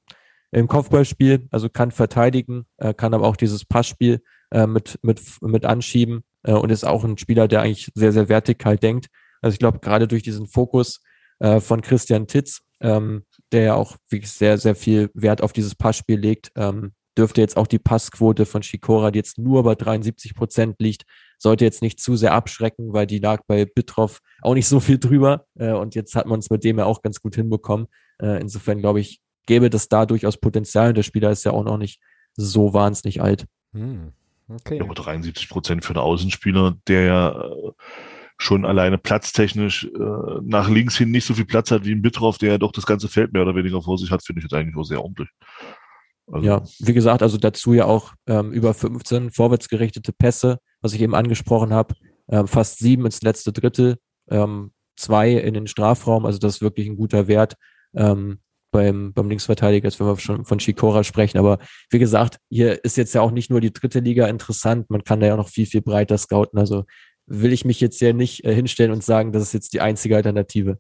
im 0.52 0.68
Kopfballspiel, 0.68 1.48
also 1.52 1.70
kann 1.70 1.92
verteidigen, 1.92 2.66
äh, 2.78 2.94
kann 2.94 3.14
aber 3.14 3.28
auch 3.28 3.36
dieses 3.36 3.66
Passspiel 3.66 4.22
äh, 4.52 4.68
mit, 4.68 5.00
mit, 5.02 5.22
mit 5.42 5.66
anschieben 5.66 6.24
äh, 6.44 6.54
und 6.54 6.72
ist 6.72 6.84
auch 6.84 7.04
ein 7.04 7.18
Spieler, 7.18 7.48
der 7.48 7.62
eigentlich 7.62 7.92
sehr, 7.96 8.12
sehr 8.12 8.30
vertikal 8.30 8.78
denkt. 8.78 9.08
Also 9.42 9.56
ich 9.56 9.60
glaube, 9.60 9.80
gerade 9.80 10.08
durch 10.08 10.24
diesen 10.24 10.48
Fokus 10.48 11.02
äh, 11.40 11.60
von 11.60 11.82
Christian 11.82 12.28
Titz, 12.28 12.62
ähm, 12.82 13.26
der 13.52 13.64
ja 13.64 13.74
auch 13.76 13.98
wirklich 14.10 14.32
sehr, 14.32 14.58
sehr 14.58 14.76
viel 14.76 15.10
Wert 15.14 15.42
auf 15.42 15.54
dieses 15.54 15.76
Passspiel 15.76 16.20
legt, 16.20 16.52
ähm, 16.56 16.94
dürfte 17.18 17.42
jetzt 17.42 17.58
auch 17.58 17.68
die 17.68 17.80
Passquote 17.80 18.46
von 18.46 18.64
Shikora, 18.64 19.12
die 19.12 19.20
jetzt 19.20 19.38
nur 19.38 19.64
bei 19.64 19.76
73 19.76 20.34
Prozent 20.34 20.76
liegt, 20.80 21.04
sollte 21.38 21.66
jetzt 21.66 21.82
nicht 21.82 22.00
zu 22.00 22.16
sehr 22.16 22.34
abschrecken, 22.34 22.94
weil 22.94 23.08
die 23.08 23.20
lag 23.20 23.42
bei 23.48 23.66
Bitroff 23.66 24.20
auch 24.42 24.54
nicht 24.54 24.68
so 24.68 24.80
viel 24.80 24.98
drüber. 24.98 25.46
Äh, 25.56 25.74
und 25.74 25.96
jetzt 25.96 26.16
hat 26.16 26.28
man 26.28 26.40
es 26.40 26.50
mit 26.50 26.64
dem 26.64 26.78
ja 26.78 26.86
auch 26.86 27.02
ganz 27.02 27.22
gut 27.22 27.36
hinbekommen. 27.36 27.88
Äh, 28.22 28.40
insofern 28.40 28.80
glaube 28.80 29.00
ich, 29.00 29.22
gäbe 29.46 29.70
das 29.70 29.90
da 29.90 30.06
durchaus 30.06 30.38
Potenzial. 30.38 30.94
Der 30.94 31.04
Spieler 31.04 31.32
ist 31.32 31.44
ja 31.44 31.52
auch 31.52 31.64
noch 31.64 31.78
nicht 31.78 32.00
so 32.36 32.74
wahnsinnig 32.74 33.22
alt. 33.22 33.46
Hm. 33.74 34.14
Okay. 34.48 34.78
Ja, 34.78 34.84
aber 34.84 34.94
73 34.94 35.50
Prozent 35.50 35.86
für 35.86 35.94
einen 35.94 36.04
Außenspieler, 36.04 36.78
der 36.88 37.02
ja 37.04 37.42
äh, 37.42 37.72
schon 38.38 38.66
alleine 38.66 38.98
platztechnisch 38.98 39.86
äh, 39.86 40.40
nach 40.42 40.70
links 40.70 40.98
hin 40.98 41.12
nicht 41.12 41.26
so 41.26 41.34
viel 41.34 41.46
Platz 41.46 41.72
hat 41.72 41.86
wie 41.86 41.94
ein 41.94 42.02
Bitroff, 42.02 42.38
der 42.38 42.52
ja 42.52 42.58
doch 42.58 42.72
das 42.72 42.86
ganze 42.86 43.08
Feld 43.08 43.34
mehr 43.34 43.44
oder 43.44 43.56
weniger 43.56 43.82
vor 43.82 43.98
sich 43.98 44.12
hat, 44.12 44.26
finde 44.26 44.40
ich 44.40 44.44
jetzt 44.44 44.54
eigentlich 44.54 44.76
auch 44.76 44.84
sehr 44.84 45.02
ordentlich. 45.02 45.30
Also, 46.32 46.46
ja, 46.46 46.64
wie 46.80 46.94
gesagt, 46.94 47.22
also 47.22 47.38
dazu 47.38 47.74
ja 47.74 47.86
auch 47.86 48.14
ähm, 48.28 48.52
über 48.52 48.74
15 48.74 49.32
vorwärtsgerichtete 49.32 50.12
Pässe, 50.14 50.60
was 50.82 50.94
ich 50.94 51.02
eben 51.02 51.16
angesprochen 51.16 51.74
habe, 51.74 51.96
ähm, 52.30 52.48
fast 52.48 52.80
sieben 52.80 53.06
ins 53.06 53.22
letzte 53.22 53.52
Drittel, 53.52 53.98
ähm, 54.30 54.72
zwei 54.96 55.34
in 55.34 55.54
den 55.54 55.68
Strafraum, 55.68 56.26
also 56.26 56.40
das 56.40 56.56
ist 56.56 56.62
wirklich 56.62 56.88
ein 56.88 56.98
guter 56.98 57.28
Wert 57.28 57.56
ähm, 57.96 58.40
beim, 58.72 59.14
beim 59.14 59.30
Linksverteidiger, 59.30 59.88
jetzt 59.88 60.00
wenn 60.00 60.08
wir 60.08 60.18
schon 60.18 60.46
von 60.46 60.60
Shikora 60.60 61.04
sprechen. 61.04 61.38
Aber 61.38 61.60
wie 61.90 62.00
gesagt, 62.00 62.38
hier 62.50 62.84
ist 62.84 62.98
jetzt 62.98 63.14
ja 63.14 63.22
auch 63.22 63.32
nicht 63.32 63.50
nur 63.50 63.62
die 63.62 63.74
dritte 63.74 64.00
Liga 64.00 64.28
interessant, 64.28 64.90
man 64.90 65.04
kann 65.04 65.20
da 65.20 65.28
ja 65.28 65.38
noch 65.38 65.50
viel, 65.50 65.66
viel 65.66 65.82
breiter 65.82 66.18
scouten. 66.18 66.58
Also 66.58 66.86
will 67.26 67.54
ich 67.54 67.66
mich 67.66 67.80
jetzt 67.82 68.02
ja 68.02 68.14
nicht 68.14 68.44
äh, 68.46 68.54
hinstellen 68.54 68.92
und 68.92 69.04
sagen, 69.04 69.32
das 69.32 69.44
ist 69.44 69.54
jetzt 69.54 69.74
die 69.74 69.82
einzige 69.82 70.16
Alternative. 70.16 70.80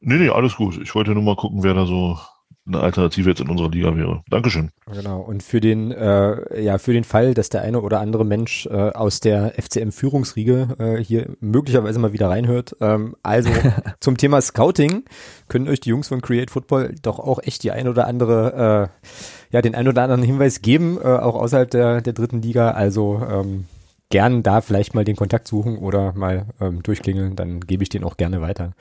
Nee, 0.00 0.18
nee, 0.18 0.28
alles 0.28 0.56
gut. 0.56 0.78
Ich 0.82 0.94
wollte 0.94 1.12
nur 1.12 1.22
mal 1.22 1.36
gucken, 1.36 1.62
wer 1.62 1.74
da 1.74 1.86
so 1.86 2.18
eine 2.66 2.80
Alternative 2.80 3.28
jetzt 3.28 3.40
in 3.40 3.48
unserer 3.48 3.70
Liga 3.70 3.96
wäre. 3.96 4.22
Dankeschön. 4.28 4.70
Genau. 4.92 5.20
Und 5.20 5.42
für 5.42 5.60
den, 5.60 5.92
äh, 5.92 6.60
ja, 6.60 6.78
für 6.78 6.92
den 6.92 7.04
Fall, 7.04 7.34
dass 7.34 7.48
der 7.48 7.62
eine 7.62 7.80
oder 7.80 8.00
andere 8.00 8.24
Mensch 8.24 8.66
äh, 8.66 8.90
aus 8.90 9.20
der 9.20 9.54
FCM-Führungsriege 9.56 10.76
äh, 10.78 11.02
hier 11.02 11.36
möglicherweise 11.40 11.98
mal 11.98 12.12
wieder 12.12 12.28
reinhört. 12.28 12.76
Ähm, 12.80 13.14
also 13.22 13.50
zum 14.00 14.16
Thema 14.16 14.40
Scouting 14.40 15.04
können 15.48 15.68
euch 15.68 15.80
die 15.80 15.90
Jungs 15.90 16.08
von 16.08 16.20
Create 16.20 16.50
Football 16.50 16.94
doch 17.02 17.20
auch 17.20 17.40
echt 17.42 17.62
die 17.62 17.70
ein 17.70 17.88
oder 17.88 18.06
andere, 18.06 18.90
äh, 18.90 19.54
ja, 19.54 19.62
den 19.62 19.74
ein 19.74 19.86
oder 19.86 20.02
anderen 20.02 20.22
Hinweis 20.22 20.62
geben, 20.62 20.98
äh, 21.00 21.06
auch 21.06 21.36
außerhalb 21.36 21.70
der, 21.70 22.00
der 22.00 22.12
dritten 22.12 22.42
Liga. 22.42 22.72
Also 22.72 23.22
ähm, 23.30 23.66
gern 24.10 24.42
da 24.42 24.60
vielleicht 24.60 24.94
mal 24.94 25.04
den 25.04 25.16
Kontakt 25.16 25.48
suchen 25.48 25.78
oder 25.78 26.12
mal 26.14 26.46
ähm, 26.60 26.82
durchklingeln, 26.82 27.36
dann 27.36 27.60
gebe 27.60 27.82
ich 27.82 27.88
den 27.88 28.04
auch 28.04 28.16
gerne 28.16 28.40
weiter. 28.40 28.72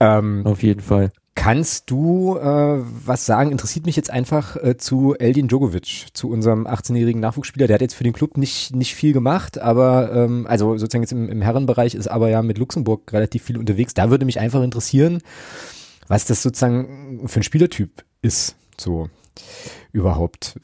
Ähm, 0.00 0.42
Auf 0.44 0.62
jeden 0.62 0.80
Fall. 0.80 1.10
Kannst 1.38 1.88
du 1.88 2.36
äh, 2.36 2.82
was 3.06 3.24
sagen? 3.24 3.52
Interessiert 3.52 3.86
mich 3.86 3.94
jetzt 3.94 4.10
einfach 4.10 4.56
äh, 4.56 4.76
zu 4.76 5.14
Eldin 5.14 5.46
Djokovic, 5.46 6.08
zu 6.12 6.28
unserem 6.28 6.66
18-jährigen 6.66 7.20
Nachwuchsspieler. 7.20 7.68
Der 7.68 7.74
hat 7.74 7.80
jetzt 7.80 7.94
für 7.94 8.02
den 8.02 8.12
Club 8.12 8.36
nicht, 8.36 8.74
nicht 8.74 8.96
viel 8.96 9.12
gemacht, 9.12 9.56
aber 9.56 10.12
ähm, 10.12 10.48
also 10.48 10.76
sozusagen 10.76 11.04
jetzt 11.04 11.12
im, 11.12 11.28
im 11.28 11.40
Herrenbereich 11.40 11.94
ist 11.94 12.08
aber 12.08 12.28
ja 12.28 12.42
mit 12.42 12.58
Luxemburg 12.58 13.12
relativ 13.12 13.44
viel 13.44 13.56
unterwegs. 13.56 13.94
Da 13.94 14.10
würde 14.10 14.24
mich 14.26 14.40
einfach 14.40 14.62
interessieren, 14.62 15.22
was 16.08 16.24
das 16.24 16.42
sozusagen 16.42 17.28
für 17.28 17.38
ein 17.38 17.44
Spielertyp 17.44 18.04
ist, 18.20 18.56
so 18.76 19.08
überhaupt. 19.92 20.58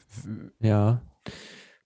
Ja, 0.59 1.01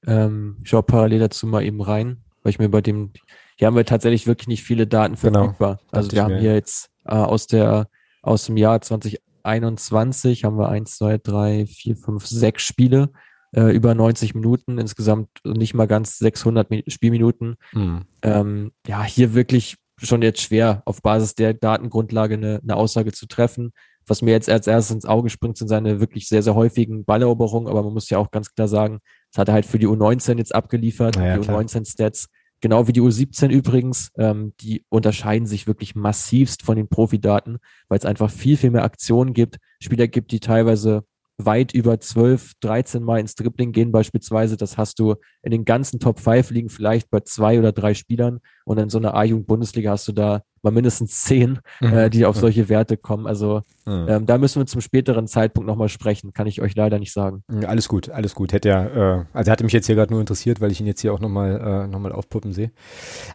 ähm, 0.07 0.57
ich 0.63 0.69
schaue 0.69 0.83
parallel 0.83 1.19
dazu 1.19 1.45
mal 1.45 1.63
eben 1.63 1.81
rein, 1.81 2.23
weil 2.41 2.49
ich 2.49 2.59
mir 2.59 2.69
bei 2.69 2.81
dem, 2.81 3.11
hier 3.55 3.67
haben 3.67 3.75
wir 3.75 3.85
tatsächlich 3.85 4.25
wirklich 4.25 4.47
nicht 4.47 4.63
viele 4.63 4.87
Daten 4.87 5.15
genau, 5.15 5.43
verfügbar. 5.43 5.75
Genau, 5.75 5.89
also 5.91 6.11
wir 6.11 6.23
haben 6.23 6.33
mir. 6.33 6.41
hier 6.41 6.55
jetzt 6.55 6.89
äh, 7.05 7.13
aus 7.13 7.45
der 7.45 7.87
aus 8.21 8.45
dem 8.45 8.57
Jahr 8.57 8.81
2021 8.81 10.43
haben 10.43 10.57
wir 10.57 10.69
eins, 10.69 10.97
zwei, 10.97 11.17
drei, 11.17 11.65
vier, 11.65 11.95
fünf, 11.95 12.25
sechs 12.25 12.63
Spiele 12.63 13.11
äh, 13.55 13.73
über 13.73 13.95
90 13.95 14.35
Minuten, 14.35 14.77
insgesamt 14.77 15.29
nicht 15.43 15.73
mal 15.73 15.87
ganz 15.87 16.17
600 16.19 16.69
Mi 16.69 16.83
Spielminuten. 16.87 17.55
Mhm. 17.73 18.05
Ähm, 18.21 18.71
ja, 18.87 19.03
hier 19.03 19.33
wirklich 19.33 19.77
schon 20.01 20.21
jetzt 20.21 20.41
schwer, 20.41 20.81
auf 20.85 21.01
Basis 21.01 21.35
der 21.35 21.53
Datengrundlage 21.53 22.35
eine, 22.35 22.59
eine 22.61 22.75
Aussage 22.75 23.11
zu 23.11 23.27
treffen. 23.27 23.71
Was 24.07 24.21
mir 24.21 24.31
jetzt 24.31 24.49
als 24.49 24.65
erstes 24.65 24.95
ins 24.95 25.05
Auge 25.05 25.29
springt, 25.29 25.57
sind 25.57 25.67
seine 25.67 25.99
wirklich 25.99 26.27
sehr, 26.27 26.41
sehr 26.41 26.55
häufigen 26.55 27.05
Balleroberungen, 27.05 27.69
aber 27.69 27.83
man 27.83 27.93
muss 27.93 28.09
ja 28.09 28.17
auch 28.17 28.31
ganz 28.31 28.53
klar 28.53 28.67
sagen, 28.67 28.99
das 29.31 29.39
hat 29.39 29.49
er 29.49 29.53
halt 29.53 29.65
für 29.65 29.77
die 29.77 29.87
U19 29.87 30.37
jetzt 30.37 30.55
abgeliefert, 30.55 31.15
ja, 31.15 31.37
die 31.37 31.47
U19-Stats. 31.47 32.27
Genau 32.61 32.87
wie 32.87 32.93
die 32.93 33.01
U17 33.01 33.49
übrigens, 33.49 34.11
ähm, 34.17 34.53
die 34.59 34.83
unterscheiden 34.89 35.47
sich 35.47 35.65
wirklich 35.67 35.95
massivst 35.95 36.63
von 36.63 36.75
den 36.75 36.89
Profidaten, 36.89 37.57
weil 37.87 37.97
es 37.97 38.05
einfach 38.05 38.29
viel, 38.29 38.57
viel 38.57 38.71
mehr 38.71 38.83
Aktionen 38.83 39.33
gibt, 39.33 39.57
Spieler 39.81 40.07
gibt, 40.07 40.31
die 40.31 40.39
teilweise 40.39 41.05
weit 41.37 41.73
über 41.73 41.99
12, 41.99 42.53
13 42.59 43.01
Mal 43.01 43.19
ins 43.19 43.35
Dribbling 43.35 43.71
gehen 43.71 43.91
beispielsweise. 43.91 44.57
Das 44.57 44.77
hast 44.77 44.99
du 44.99 45.15
in 45.41 45.51
den 45.51 45.63
ganzen 45.63 45.99
Top 45.99 46.19
5 46.19 46.51
liegen 46.51 46.69
vielleicht 46.69 47.09
bei 47.09 47.21
zwei 47.21 47.57
oder 47.57 47.71
drei 47.71 47.93
Spielern 47.93 48.39
und 48.65 48.77
in 48.77 48.89
so 48.89 48.97
einer 48.97 49.13
A-Jugend-Bundesliga 49.15 49.91
hast 49.91 50.07
du 50.09 50.11
da 50.11 50.43
mal 50.63 50.71
mindestens 50.71 51.23
zehn, 51.23 51.59
mhm. 51.81 51.93
äh, 51.93 52.09
die 52.09 52.25
auf 52.25 52.37
solche 52.37 52.69
Werte 52.69 52.97
kommen. 52.97 53.27
Also 53.27 53.61
ähm, 53.89 54.25
da 54.25 54.37
müssen 54.37 54.61
wir 54.61 54.65
zum 54.67 54.81
späteren 54.81 55.27
Zeitpunkt 55.27 55.67
nochmal 55.67 55.89
sprechen, 55.89 56.33
kann 56.33 56.47
ich 56.47 56.61
euch 56.61 56.75
leider 56.75 56.99
nicht 56.99 57.11
sagen. 57.11 57.43
Alles 57.65 57.87
gut, 57.87 58.09
alles 58.09 58.35
gut. 58.35 58.53
Hätte 58.53 58.69
ja, 58.69 58.85
äh, 59.19 59.25
also 59.33 59.51
hatte 59.51 59.63
mich 59.63 59.73
jetzt 59.73 59.87
hier 59.87 59.95
gerade 59.95 60.13
nur 60.13 60.21
interessiert, 60.21 60.61
weil 60.61 60.71
ich 60.71 60.79
ihn 60.79 60.87
jetzt 60.87 61.01
hier 61.01 61.13
auch 61.13 61.19
nochmal 61.19 61.85
äh, 61.85 61.87
noch 61.87 61.99
aufpuppen 62.11 62.53
sehe. 62.53 62.71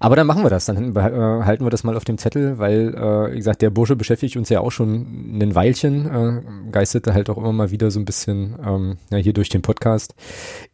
Aber 0.01 0.17
dann 0.17 0.27
machen 0.27 0.43
wir 0.43 0.51
das, 0.51 0.67
dann 0.67 0.97
äh, 0.97 1.01
halten 1.01 1.65
wir 1.65 1.71
das 1.71 1.85
mal 1.85 1.97
auf 1.97 2.05
dem 2.05 2.19
Zettel, 2.19 2.59
weil, 2.59 2.95
äh, 2.95 3.33
wie 3.33 3.37
gesagt, 3.37 3.63
der 3.63 3.71
Bursche 3.71 3.97
beschäftigt 3.97 4.37
uns 4.37 4.49
ja 4.49 4.61
auch 4.61 4.71
schon 4.71 5.39
ein 5.39 5.55
Weilchen, 5.55 6.07
äh, 6.07 6.71
geisterte 6.71 7.15
halt 7.15 7.31
auch 7.31 7.39
immer 7.39 7.53
mal 7.53 7.71
wieder 7.71 7.91
so 7.91 8.01
ein 8.01 8.05
bisschen 8.05 8.57
ähm, 8.65 8.97
ja, 9.11 9.19
hier 9.19 9.33
durch 9.33 9.49
den 9.49 9.63
Podcast, 9.63 10.15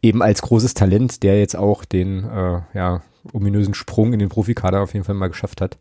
eben 0.01 0.21
als 0.21 0.41
großes 0.41 0.73
Talent, 0.73 1.23
der 1.23 1.39
jetzt 1.39 1.55
auch 1.55 1.85
den, 1.85 2.23
äh, 2.23 2.61
ja, 2.73 3.01
ominösen 3.33 3.73
Sprung 3.73 4.13
in 4.13 4.19
den 4.19 4.29
Profikader 4.29 4.81
auf 4.81 4.93
jeden 4.93 5.05
Fall 5.05 5.15
mal 5.15 5.27
geschafft 5.27 5.61
hat. 5.61 5.77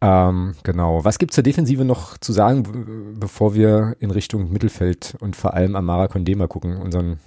Ähm, 0.00 0.54
genau. 0.62 1.04
Was 1.04 1.18
gibt's 1.18 1.34
zur 1.34 1.44
Defensive 1.44 1.84
noch 1.84 2.18
zu 2.18 2.32
sagen, 2.32 3.16
bevor 3.18 3.54
wir 3.54 3.96
in 4.00 4.10
Richtung 4.10 4.52
Mittelfeld 4.52 5.16
und 5.20 5.36
vor 5.36 5.54
allem 5.54 5.74
Amara 5.74 6.08
Condema 6.08 6.46
gucken, 6.46 6.76
unseren 6.76 7.18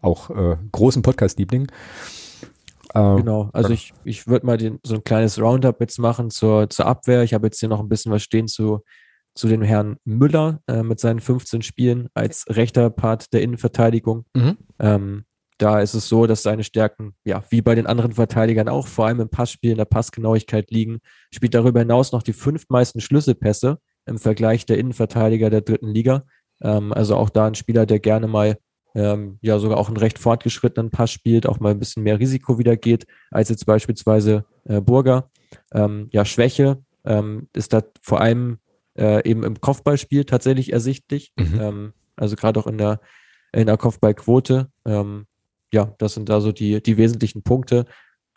auch 0.00 0.30
äh, 0.30 0.56
großen 0.72 1.02
Podcast-Liebling? 1.02 1.68
Ähm, 2.94 3.16
genau, 3.16 3.50
also 3.52 3.70
ich, 3.70 3.92
ich 4.04 4.26
würde 4.26 4.46
mal 4.46 4.56
den, 4.56 4.78
so 4.82 4.94
ein 4.94 5.04
kleines 5.04 5.40
Roundup 5.40 5.80
jetzt 5.80 5.98
machen 5.98 6.30
zur, 6.30 6.70
zur 6.70 6.86
Abwehr. 6.86 7.22
Ich 7.24 7.34
habe 7.34 7.46
jetzt 7.46 7.60
hier 7.60 7.68
noch 7.68 7.80
ein 7.80 7.88
bisschen 7.88 8.12
was 8.12 8.22
stehen 8.22 8.48
zu, 8.48 8.82
zu 9.34 9.48
dem 9.48 9.62
Herrn 9.62 9.96
Müller 10.04 10.60
äh, 10.68 10.82
mit 10.82 11.00
seinen 11.00 11.20
15 11.20 11.62
Spielen 11.62 12.08
als 12.14 12.46
rechter 12.48 12.90
Part 12.90 13.32
der 13.32 13.42
Innenverteidigung. 13.42 14.24
Mhm. 14.34 14.56
Ähm, 14.78 15.24
da 15.58 15.80
ist 15.80 15.94
es 15.94 16.08
so, 16.08 16.26
dass 16.26 16.42
seine 16.42 16.64
Stärken, 16.64 17.14
ja, 17.24 17.42
wie 17.50 17.62
bei 17.62 17.74
den 17.74 17.86
anderen 17.86 18.12
Verteidigern 18.12 18.68
auch, 18.68 18.86
vor 18.86 19.06
allem 19.06 19.20
im 19.20 19.28
Passspiel, 19.28 19.70
in 19.70 19.78
der 19.78 19.84
Passgenauigkeit 19.84 20.70
liegen. 20.70 20.98
Spielt 21.32 21.54
darüber 21.54 21.80
hinaus 21.80 22.12
noch 22.12 22.22
die 22.22 22.32
fünf 22.32 22.68
meisten 22.68 23.00
Schlüsselpässe 23.00 23.78
im 24.06 24.18
Vergleich 24.18 24.66
der 24.66 24.78
Innenverteidiger 24.78 25.50
der 25.50 25.60
dritten 25.60 25.88
Liga. 25.88 26.24
Ähm, 26.60 26.92
also 26.92 27.16
auch 27.16 27.30
da 27.30 27.46
ein 27.46 27.54
Spieler, 27.54 27.86
der 27.86 28.00
gerne 28.00 28.26
mal, 28.26 28.58
ähm, 28.96 29.38
ja, 29.42 29.58
sogar 29.58 29.78
auch 29.78 29.88
einen 29.88 29.96
recht 29.96 30.18
fortgeschrittenen 30.18 30.90
Pass 30.90 31.12
spielt, 31.12 31.46
auch 31.46 31.60
mal 31.60 31.70
ein 31.70 31.78
bisschen 31.78 32.02
mehr 32.02 32.18
Risiko 32.18 32.58
wieder 32.58 32.76
geht, 32.76 33.06
als 33.30 33.48
jetzt 33.48 33.66
beispielsweise 33.66 34.44
äh, 34.64 34.80
Burger. 34.80 35.30
Ähm, 35.72 36.08
ja, 36.12 36.24
Schwäche 36.24 36.82
ähm, 37.04 37.48
ist 37.54 37.72
da 37.72 37.82
vor 38.02 38.20
allem 38.20 38.58
äh, 38.98 39.28
eben 39.28 39.44
im 39.44 39.60
Kopfballspiel 39.60 40.24
tatsächlich 40.24 40.72
ersichtlich. 40.72 41.32
Mhm. 41.36 41.60
Ähm, 41.60 41.92
also 42.16 42.36
gerade 42.36 42.60
auch 42.60 42.66
in 42.66 42.78
der, 42.78 43.00
in 43.52 43.66
der 43.66 43.76
Kopfballquote. 43.76 44.68
Ähm, 44.84 45.26
ja, 45.74 45.92
das 45.98 46.14
sind 46.14 46.28
da 46.28 46.40
so 46.40 46.52
die, 46.52 46.82
die 46.82 46.96
wesentlichen 46.96 47.42
Punkte. 47.42 47.84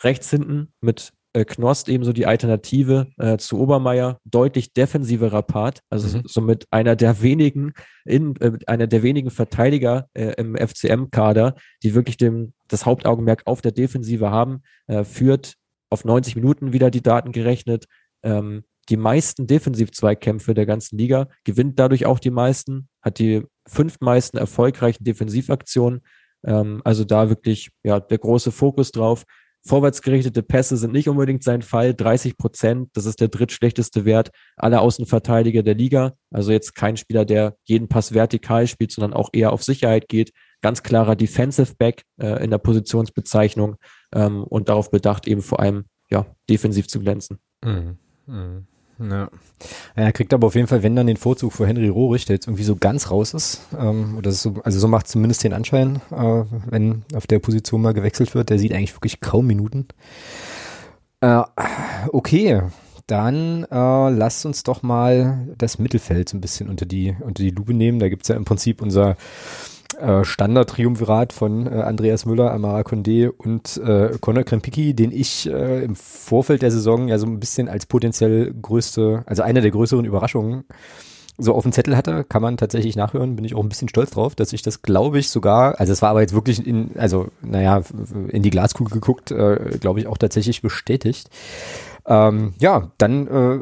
Rechts 0.03 0.29
hinten 0.31 0.73
mit 0.81 1.13
äh, 1.33 1.45
Knost 1.45 1.87
ebenso 1.87 2.13
die 2.13 2.25
Alternative 2.25 3.07
äh, 3.17 3.37
zu 3.37 3.59
Obermeier, 3.59 4.19
deutlich 4.25 4.73
defensiverer 4.73 5.43
Part, 5.43 5.81
also 5.89 6.17
mhm. 6.17 6.23
somit 6.25 6.65
einer 6.71 6.95
der 6.95 7.21
wenigen, 7.21 7.73
in, 8.05 8.35
äh, 8.37 8.53
einer 8.65 8.87
der 8.87 9.03
wenigen 9.03 9.29
Verteidiger 9.29 10.07
äh, 10.15 10.33
im 10.37 10.55
FCM-Kader, 10.55 11.55
die 11.83 11.93
wirklich 11.93 12.17
dem, 12.17 12.53
das 12.67 12.85
Hauptaugenmerk 12.85 13.43
auf 13.45 13.61
der 13.61 13.71
Defensive 13.71 14.31
haben, 14.31 14.63
äh, 14.87 15.03
führt 15.03 15.53
auf 15.91 16.05
90 16.05 16.35
Minuten 16.35 16.73
wieder 16.73 16.89
die 16.89 17.03
Daten 17.03 17.31
gerechnet, 17.31 17.85
ähm, 18.23 18.63
die 18.89 18.97
meisten 18.97 19.45
Defensiv-Zweikämpfe 19.45 20.53
der 20.55 20.65
ganzen 20.65 20.97
Liga, 20.97 21.27
gewinnt 21.43 21.77
dadurch 21.77 22.05
auch 22.07 22.19
die 22.19 22.31
meisten, 22.31 22.89
hat 23.01 23.19
die 23.19 23.43
fünf 23.67 23.99
meisten 23.99 24.37
erfolgreichen 24.37 25.03
Defensivaktionen 25.03 26.01
ähm, 26.45 26.81
also 26.83 27.03
da 27.03 27.29
wirklich 27.29 27.69
ja 27.83 27.99
der 27.99 28.17
große 28.17 28.51
Fokus 28.51 28.91
drauf. 28.91 29.23
Vorwärtsgerichtete 29.65 30.43
Pässe 30.43 30.77
sind 30.77 30.93
nicht 30.93 31.09
unbedingt 31.09 31.43
sein 31.43 31.61
Fall. 31.61 31.93
30 31.93 32.37
Prozent, 32.37 32.89
das 32.93 33.05
ist 33.05 33.19
der 33.19 33.27
drittschlechteste 33.27 34.05
Wert 34.05 34.31
aller 34.55 34.81
Außenverteidiger 34.81 35.61
der 35.61 35.75
Liga. 35.75 36.13
Also 36.31 36.51
jetzt 36.51 36.73
kein 36.73 36.95
Spieler, 36.95 37.25
der 37.25 37.55
jeden 37.65 37.89
Pass 37.89 38.13
vertikal 38.13 38.67
spielt, 38.67 38.91
sondern 38.91 39.13
auch 39.13 39.29
eher 39.33 39.51
auf 39.51 39.63
Sicherheit 39.63 40.07
geht. 40.07 40.31
Ganz 40.61 40.83
klarer 40.83 41.15
Defensive 41.17 41.75
Back 41.77 42.03
äh, 42.19 42.41
in 42.43 42.49
der 42.49 42.59
Positionsbezeichnung 42.59 43.75
ähm, 44.13 44.43
und 44.43 44.69
darauf 44.69 44.89
bedacht, 44.89 45.27
eben 45.27 45.41
vor 45.41 45.59
allem 45.59 45.85
ja 46.09 46.25
defensiv 46.49 46.87
zu 46.87 47.01
glänzen. 47.01 47.39
Mhm. 47.63 47.97
Mhm. 48.25 48.67
Ja. 48.99 49.29
Er 49.95 50.11
kriegt 50.11 50.33
aber 50.33 50.47
auf 50.47 50.55
jeden 50.55 50.67
Fall, 50.67 50.83
wenn 50.83 50.95
dann 50.95 51.07
den 51.07 51.17
Vorzug 51.17 51.53
vor 51.53 51.67
Henry 51.67 51.87
Rohrig, 51.87 52.25
der 52.25 52.35
jetzt 52.35 52.47
irgendwie 52.47 52.63
so 52.63 52.75
ganz 52.75 53.11
raus 53.11 53.33
ist. 53.33 53.61
Ähm, 53.77 54.17
oder 54.17 54.31
so, 54.31 54.55
also 54.63 54.79
so 54.79 54.87
macht 54.87 55.07
zumindest 55.07 55.43
den 55.43 55.53
Anschein, 55.53 56.01
äh, 56.11 56.43
wenn 56.69 57.03
auf 57.13 57.27
der 57.27 57.39
Position 57.39 57.81
mal 57.81 57.93
gewechselt 57.93 58.33
wird. 58.35 58.49
Der 58.49 58.59
sieht 58.59 58.73
eigentlich 58.73 58.95
wirklich 58.95 59.19
kaum 59.19 59.47
Minuten. 59.47 59.87
Äh, 61.21 61.41
okay, 62.11 62.61
dann 63.07 63.63
äh, 63.63 64.09
lasst 64.09 64.45
uns 64.45 64.63
doch 64.63 64.83
mal 64.83 65.47
das 65.57 65.79
Mittelfeld 65.79 66.29
so 66.29 66.37
ein 66.37 66.41
bisschen 66.41 66.69
unter 66.69 66.85
die, 66.85 67.15
unter 67.21 67.41
die 67.41 67.51
Lupe 67.51 67.73
nehmen. 67.73 67.99
Da 67.99 68.09
gibt's 68.09 68.27
ja 68.27 68.35
im 68.35 68.45
Prinzip 68.45 68.81
unser 68.81 69.15
äh, 69.97 70.23
Standard-Triumvirat 70.23 71.33
von 71.33 71.67
äh, 71.67 71.81
Andreas 71.81 72.25
Müller, 72.25 72.51
Amara 72.51 72.81
Condé 72.81 73.29
und 73.29 73.77
äh, 73.77 74.17
Conor 74.19 74.43
Krempicki, 74.43 74.93
den 74.93 75.11
ich 75.11 75.49
äh, 75.49 75.83
im 75.83 75.95
Vorfeld 75.95 76.61
der 76.61 76.71
Saison 76.71 77.07
ja 77.07 77.17
so 77.17 77.25
ein 77.25 77.39
bisschen 77.39 77.67
als 77.69 77.85
potenziell 77.85 78.53
größte, 78.53 79.23
also 79.25 79.43
eine 79.43 79.61
der 79.61 79.71
größeren 79.71 80.05
Überraschungen 80.05 80.65
so 81.37 81.53
auf 81.53 81.63
dem 81.63 81.71
Zettel 81.71 81.95
hatte, 81.95 82.23
kann 82.23 82.41
man 82.41 82.57
tatsächlich 82.57 82.95
nachhören, 82.95 83.35
bin 83.35 83.45
ich 83.45 83.53
auch 83.53 83.61
ein 83.61 83.69
bisschen 83.69 83.89
stolz 83.89 84.11
drauf, 84.11 84.33
dass 84.33 84.53
ich 84.53 84.63
das 84.63 84.81
glaube 84.81 85.19
ich 85.19 85.29
sogar, 85.29 85.79
also 85.79 85.93
es 85.93 86.01
war 86.01 86.09
aber 86.09 86.21
jetzt 86.21 86.33
wirklich 86.33 86.65
in, 86.65 86.91
also 86.97 87.27
naja, 87.41 87.83
in 88.29 88.41
die 88.41 88.49
Glaskugel 88.49 88.91
geguckt, 88.91 89.31
äh, 89.31 89.77
glaube 89.79 89.99
ich 89.99 90.07
auch 90.07 90.17
tatsächlich 90.17 90.61
bestätigt. 90.61 91.29
Ähm, 92.09 92.53
ja, 92.59 92.91
dann 92.97 93.27
äh, 93.27 93.59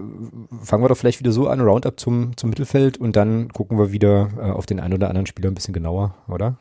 fangen 0.63 0.83
wir 0.83 0.89
doch 0.89 0.97
vielleicht 0.97 1.19
wieder 1.19 1.31
so 1.31 1.47
an, 1.47 1.61
Roundup 1.61 1.99
zum, 1.99 2.37
zum 2.37 2.51
Mittelfeld 2.51 2.97
und 2.97 3.15
dann 3.15 3.49
gucken 3.49 3.79
wir 3.79 3.91
wieder 3.91 4.29
äh, 4.37 4.51
auf 4.51 4.67
den 4.67 4.79
einen 4.79 4.93
oder 4.93 5.09
anderen 5.09 5.25
Spieler 5.25 5.49
ein 5.49 5.55
bisschen 5.55 5.73
genauer, 5.73 6.13
oder? 6.27 6.57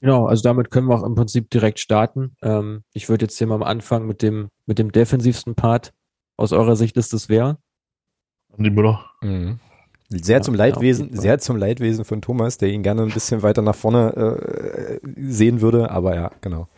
Genau, 0.00 0.26
also 0.26 0.42
damit 0.42 0.70
können 0.70 0.88
wir 0.88 0.96
auch 0.96 1.04
im 1.04 1.14
Prinzip 1.14 1.50
direkt 1.50 1.78
starten. 1.78 2.36
Ähm, 2.42 2.82
ich 2.92 3.08
würde 3.08 3.26
jetzt 3.26 3.38
hier 3.38 3.46
mal 3.46 3.54
am 3.54 3.62
Anfang 3.62 4.06
mit 4.06 4.22
dem, 4.22 4.48
mit 4.66 4.78
dem 4.78 4.90
defensivsten 4.90 5.54
Part. 5.54 5.92
Aus 6.36 6.52
eurer 6.52 6.74
Sicht 6.74 6.96
ist 6.96 7.12
das 7.12 7.28
wer? 7.28 7.58
Andi 8.58 8.70
Müller. 8.70 9.04
Mhm. 9.22 9.60
Sehr 10.10 10.38
ja, 10.38 10.42
zum 10.42 10.54
Leidwesen, 10.54 11.14
ja, 11.14 11.20
sehr 11.20 11.38
zum 11.38 11.56
Leidwesen 11.56 12.04
von 12.04 12.20
Thomas, 12.20 12.58
der 12.58 12.68
ihn 12.70 12.82
gerne 12.82 13.02
ein 13.02 13.12
bisschen 13.12 13.42
weiter 13.42 13.62
nach 13.62 13.74
vorne 13.74 15.00
äh, 15.00 15.00
sehen 15.16 15.60
würde, 15.60 15.90
aber 15.90 16.14
ja, 16.14 16.30
genau. 16.40 16.68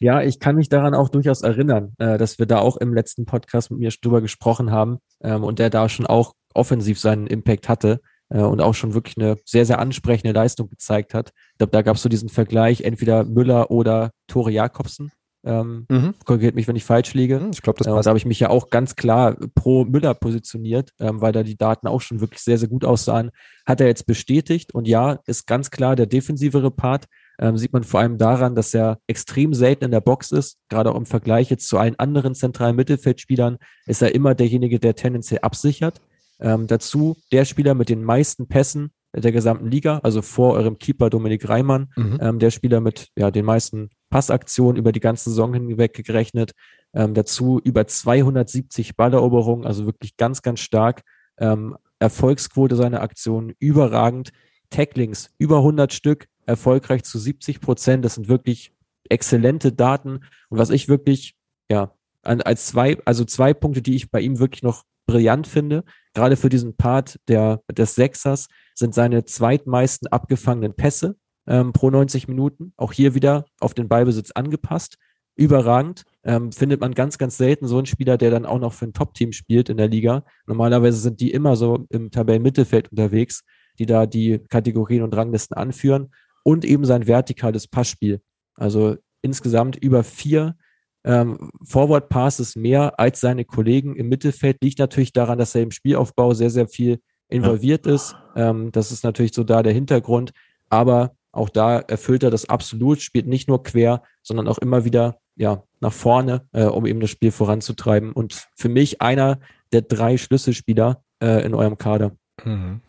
Ja, 0.00 0.22
ich 0.22 0.38
kann 0.40 0.56
mich 0.56 0.68
daran 0.68 0.94
auch 0.94 1.08
durchaus 1.08 1.42
erinnern, 1.42 1.94
äh, 1.98 2.18
dass 2.18 2.38
wir 2.38 2.46
da 2.46 2.58
auch 2.58 2.76
im 2.76 2.94
letzten 2.94 3.26
Podcast 3.26 3.70
mit 3.70 3.80
mir 3.80 3.90
drüber 3.90 4.20
gesprochen 4.20 4.70
haben 4.70 4.98
ähm, 5.22 5.44
und 5.44 5.58
der 5.58 5.70
da 5.70 5.88
schon 5.88 6.06
auch 6.06 6.34
offensiv 6.54 6.98
seinen 6.98 7.26
Impact 7.26 7.68
hatte 7.68 8.00
äh, 8.28 8.40
und 8.40 8.60
auch 8.60 8.74
schon 8.74 8.94
wirklich 8.94 9.16
eine 9.18 9.36
sehr, 9.44 9.66
sehr 9.66 9.78
ansprechende 9.78 10.32
Leistung 10.32 10.68
gezeigt 10.68 11.14
hat. 11.14 11.32
Ich 11.52 11.58
glaube, 11.58 11.72
da 11.72 11.82
gab 11.82 11.96
es 11.96 12.02
so 12.02 12.08
diesen 12.08 12.28
Vergleich, 12.28 12.82
entweder 12.82 13.24
Müller 13.24 13.70
oder 13.70 14.10
Tore 14.26 14.50
Jakobsen. 14.50 15.12
Ähm, 15.46 15.84
mhm. 15.90 16.14
Korrigiert 16.24 16.54
mich, 16.54 16.66
wenn 16.66 16.76
ich 16.76 16.84
falsch 16.84 17.12
liege. 17.12 17.38
Mhm, 17.38 17.50
ich 17.52 17.60
glaube, 17.60 17.78
das 17.78 17.86
äh, 17.86 17.90
passt. 17.90 18.06
Da 18.06 18.10
habe 18.10 18.18
ich 18.18 18.24
mich 18.24 18.40
ja 18.40 18.48
auch 18.48 18.70
ganz 18.70 18.96
klar 18.96 19.36
pro 19.54 19.84
Müller 19.84 20.14
positioniert, 20.14 20.90
ähm, 20.98 21.20
weil 21.20 21.32
da 21.32 21.42
die 21.42 21.56
Daten 21.56 21.86
auch 21.86 22.00
schon 22.00 22.20
wirklich 22.20 22.40
sehr, 22.40 22.56
sehr 22.56 22.68
gut 22.68 22.84
aussahen. 22.84 23.30
Hat 23.66 23.80
er 23.80 23.86
jetzt 23.86 24.06
bestätigt 24.06 24.74
und 24.74 24.88
ja, 24.88 25.18
ist 25.26 25.46
ganz 25.46 25.70
klar 25.70 25.96
der 25.96 26.06
defensivere 26.06 26.70
Part 26.70 27.06
ähm, 27.38 27.56
sieht 27.56 27.72
man 27.72 27.84
vor 27.84 28.00
allem 28.00 28.18
daran, 28.18 28.54
dass 28.54 28.74
er 28.74 28.98
extrem 29.06 29.54
selten 29.54 29.84
in 29.84 29.90
der 29.90 30.00
Box 30.00 30.32
ist. 30.32 30.58
Gerade 30.68 30.92
auch 30.92 30.96
im 30.96 31.06
Vergleich 31.06 31.50
jetzt 31.50 31.68
zu 31.68 31.78
allen 31.78 31.98
anderen 31.98 32.34
zentralen 32.34 32.76
Mittelfeldspielern 32.76 33.58
ist 33.86 34.02
er 34.02 34.14
immer 34.14 34.34
derjenige, 34.34 34.78
der 34.78 34.94
tendenziell 34.94 35.40
absichert. 35.40 36.00
Ähm, 36.40 36.66
dazu 36.66 37.16
der 37.32 37.44
Spieler 37.44 37.74
mit 37.74 37.88
den 37.88 38.04
meisten 38.04 38.48
Pässen 38.48 38.92
der 39.14 39.32
gesamten 39.32 39.70
Liga, 39.70 40.00
also 40.02 40.22
vor 40.22 40.54
eurem 40.54 40.78
Keeper 40.78 41.08
Dominik 41.08 41.48
Reimann, 41.48 41.92
mhm. 41.96 42.18
ähm, 42.20 42.38
der 42.38 42.50
Spieler 42.50 42.80
mit 42.80 43.08
ja, 43.16 43.30
den 43.30 43.44
meisten 43.44 43.90
Passaktionen 44.10 44.76
über 44.76 44.92
die 44.92 45.00
ganze 45.00 45.30
Saison 45.30 45.54
hinweg 45.54 45.94
gerechnet. 45.94 46.52
Ähm, 46.92 47.14
dazu 47.14 47.60
über 47.62 47.86
270 47.86 48.96
Balleroberungen, 48.96 49.66
also 49.66 49.86
wirklich 49.86 50.16
ganz, 50.16 50.42
ganz 50.42 50.60
stark. 50.60 51.02
Ähm, 51.38 51.76
Erfolgsquote 51.98 52.76
seiner 52.76 53.02
Aktionen 53.02 53.54
überragend. 53.58 54.30
Tacklings 54.70 55.30
über 55.38 55.58
100 55.58 55.92
Stück, 55.92 56.26
erfolgreich 56.46 57.04
zu 57.04 57.18
70 57.18 57.60
Prozent. 57.60 58.04
Das 58.04 58.14
sind 58.14 58.28
wirklich 58.28 58.72
exzellente 59.08 59.72
Daten. 59.72 60.20
Und 60.48 60.58
was 60.58 60.70
ich 60.70 60.88
wirklich, 60.88 61.36
ja, 61.70 61.92
als 62.22 62.66
zwei, 62.66 62.98
also 63.04 63.24
zwei 63.24 63.52
Punkte, 63.52 63.82
die 63.82 63.96
ich 63.96 64.10
bei 64.10 64.20
ihm 64.20 64.38
wirklich 64.38 64.62
noch 64.62 64.84
brillant 65.06 65.46
finde, 65.46 65.84
gerade 66.14 66.36
für 66.36 66.48
diesen 66.48 66.76
Part 66.76 67.20
der, 67.28 67.60
des 67.70 67.94
Sechsers, 67.94 68.48
sind 68.74 68.94
seine 68.94 69.24
zweitmeisten 69.24 70.08
abgefangenen 70.08 70.74
Pässe 70.74 71.16
ähm, 71.46 71.72
pro 71.72 71.90
90 71.90 72.28
Minuten. 72.28 72.72
Auch 72.76 72.92
hier 72.92 73.14
wieder 73.14 73.44
auf 73.60 73.74
den 73.74 73.88
Ballbesitz 73.88 74.30
angepasst. 74.30 74.96
Überragend. 75.36 76.04
Ähm, 76.22 76.52
findet 76.52 76.80
man 76.80 76.94
ganz, 76.94 77.18
ganz 77.18 77.36
selten 77.36 77.66
so 77.66 77.76
einen 77.76 77.86
Spieler, 77.86 78.16
der 78.16 78.30
dann 78.30 78.46
auch 78.46 78.58
noch 78.58 78.72
für 78.72 78.86
ein 78.86 78.94
Top-Team 78.94 79.32
spielt 79.32 79.68
in 79.68 79.76
der 79.76 79.88
Liga. 79.88 80.24
Normalerweise 80.46 80.98
sind 80.98 81.20
die 81.20 81.32
immer 81.32 81.56
so 81.56 81.86
im 81.90 82.10
Tabellenmittelfeld 82.10 82.90
unterwegs, 82.90 83.42
die 83.78 83.84
da 83.84 84.06
die 84.06 84.38
Kategorien 84.48 85.02
und 85.02 85.14
Ranglisten 85.14 85.56
anführen 85.56 86.10
und 86.44 86.64
eben 86.64 86.84
sein 86.84 87.08
vertikales 87.08 87.66
Passspiel. 87.66 88.20
Also 88.54 88.96
insgesamt 89.22 89.74
über 89.76 90.04
vier 90.04 90.54
ähm, 91.02 91.50
Forward 91.64 92.08
Passes 92.08 92.54
mehr 92.54 93.00
als 93.00 93.20
seine 93.20 93.44
Kollegen 93.44 93.96
im 93.96 94.08
Mittelfeld. 94.08 94.62
Liegt 94.62 94.78
natürlich 94.78 95.12
daran, 95.12 95.38
dass 95.38 95.54
er 95.54 95.62
im 95.62 95.72
Spielaufbau 95.72 96.34
sehr, 96.34 96.50
sehr 96.50 96.68
viel 96.68 97.00
involviert 97.28 97.86
ja. 97.86 97.94
ist. 97.94 98.14
Ähm, 98.36 98.70
das 98.70 98.92
ist 98.92 99.02
natürlich 99.02 99.34
so 99.34 99.42
da 99.42 99.62
der 99.62 99.72
Hintergrund. 99.72 100.32
Aber 100.68 101.16
auch 101.32 101.48
da 101.48 101.80
erfüllt 101.80 102.22
er 102.22 102.30
das 102.30 102.48
absolut, 102.48 103.00
spielt 103.00 103.26
nicht 103.26 103.48
nur 103.48 103.62
quer, 103.62 104.02
sondern 104.22 104.46
auch 104.46 104.58
immer 104.58 104.84
wieder 104.84 105.18
ja, 105.36 105.64
nach 105.80 105.92
vorne, 105.92 106.46
äh, 106.52 106.64
um 106.64 106.86
eben 106.86 107.00
das 107.00 107.10
Spiel 107.10 107.32
voranzutreiben. 107.32 108.12
Und 108.12 108.46
für 108.56 108.68
mich 108.68 109.02
einer 109.02 109.40
der 109.72 109.82
drei 109.82 110.16
Schlüsselspieler 110.16 111.02
äh, 111.20 111.44
in 111.44 111.54
eurem 111.54 111.76
Kader. 111.76 112.12
Mhm. 112.44 112.80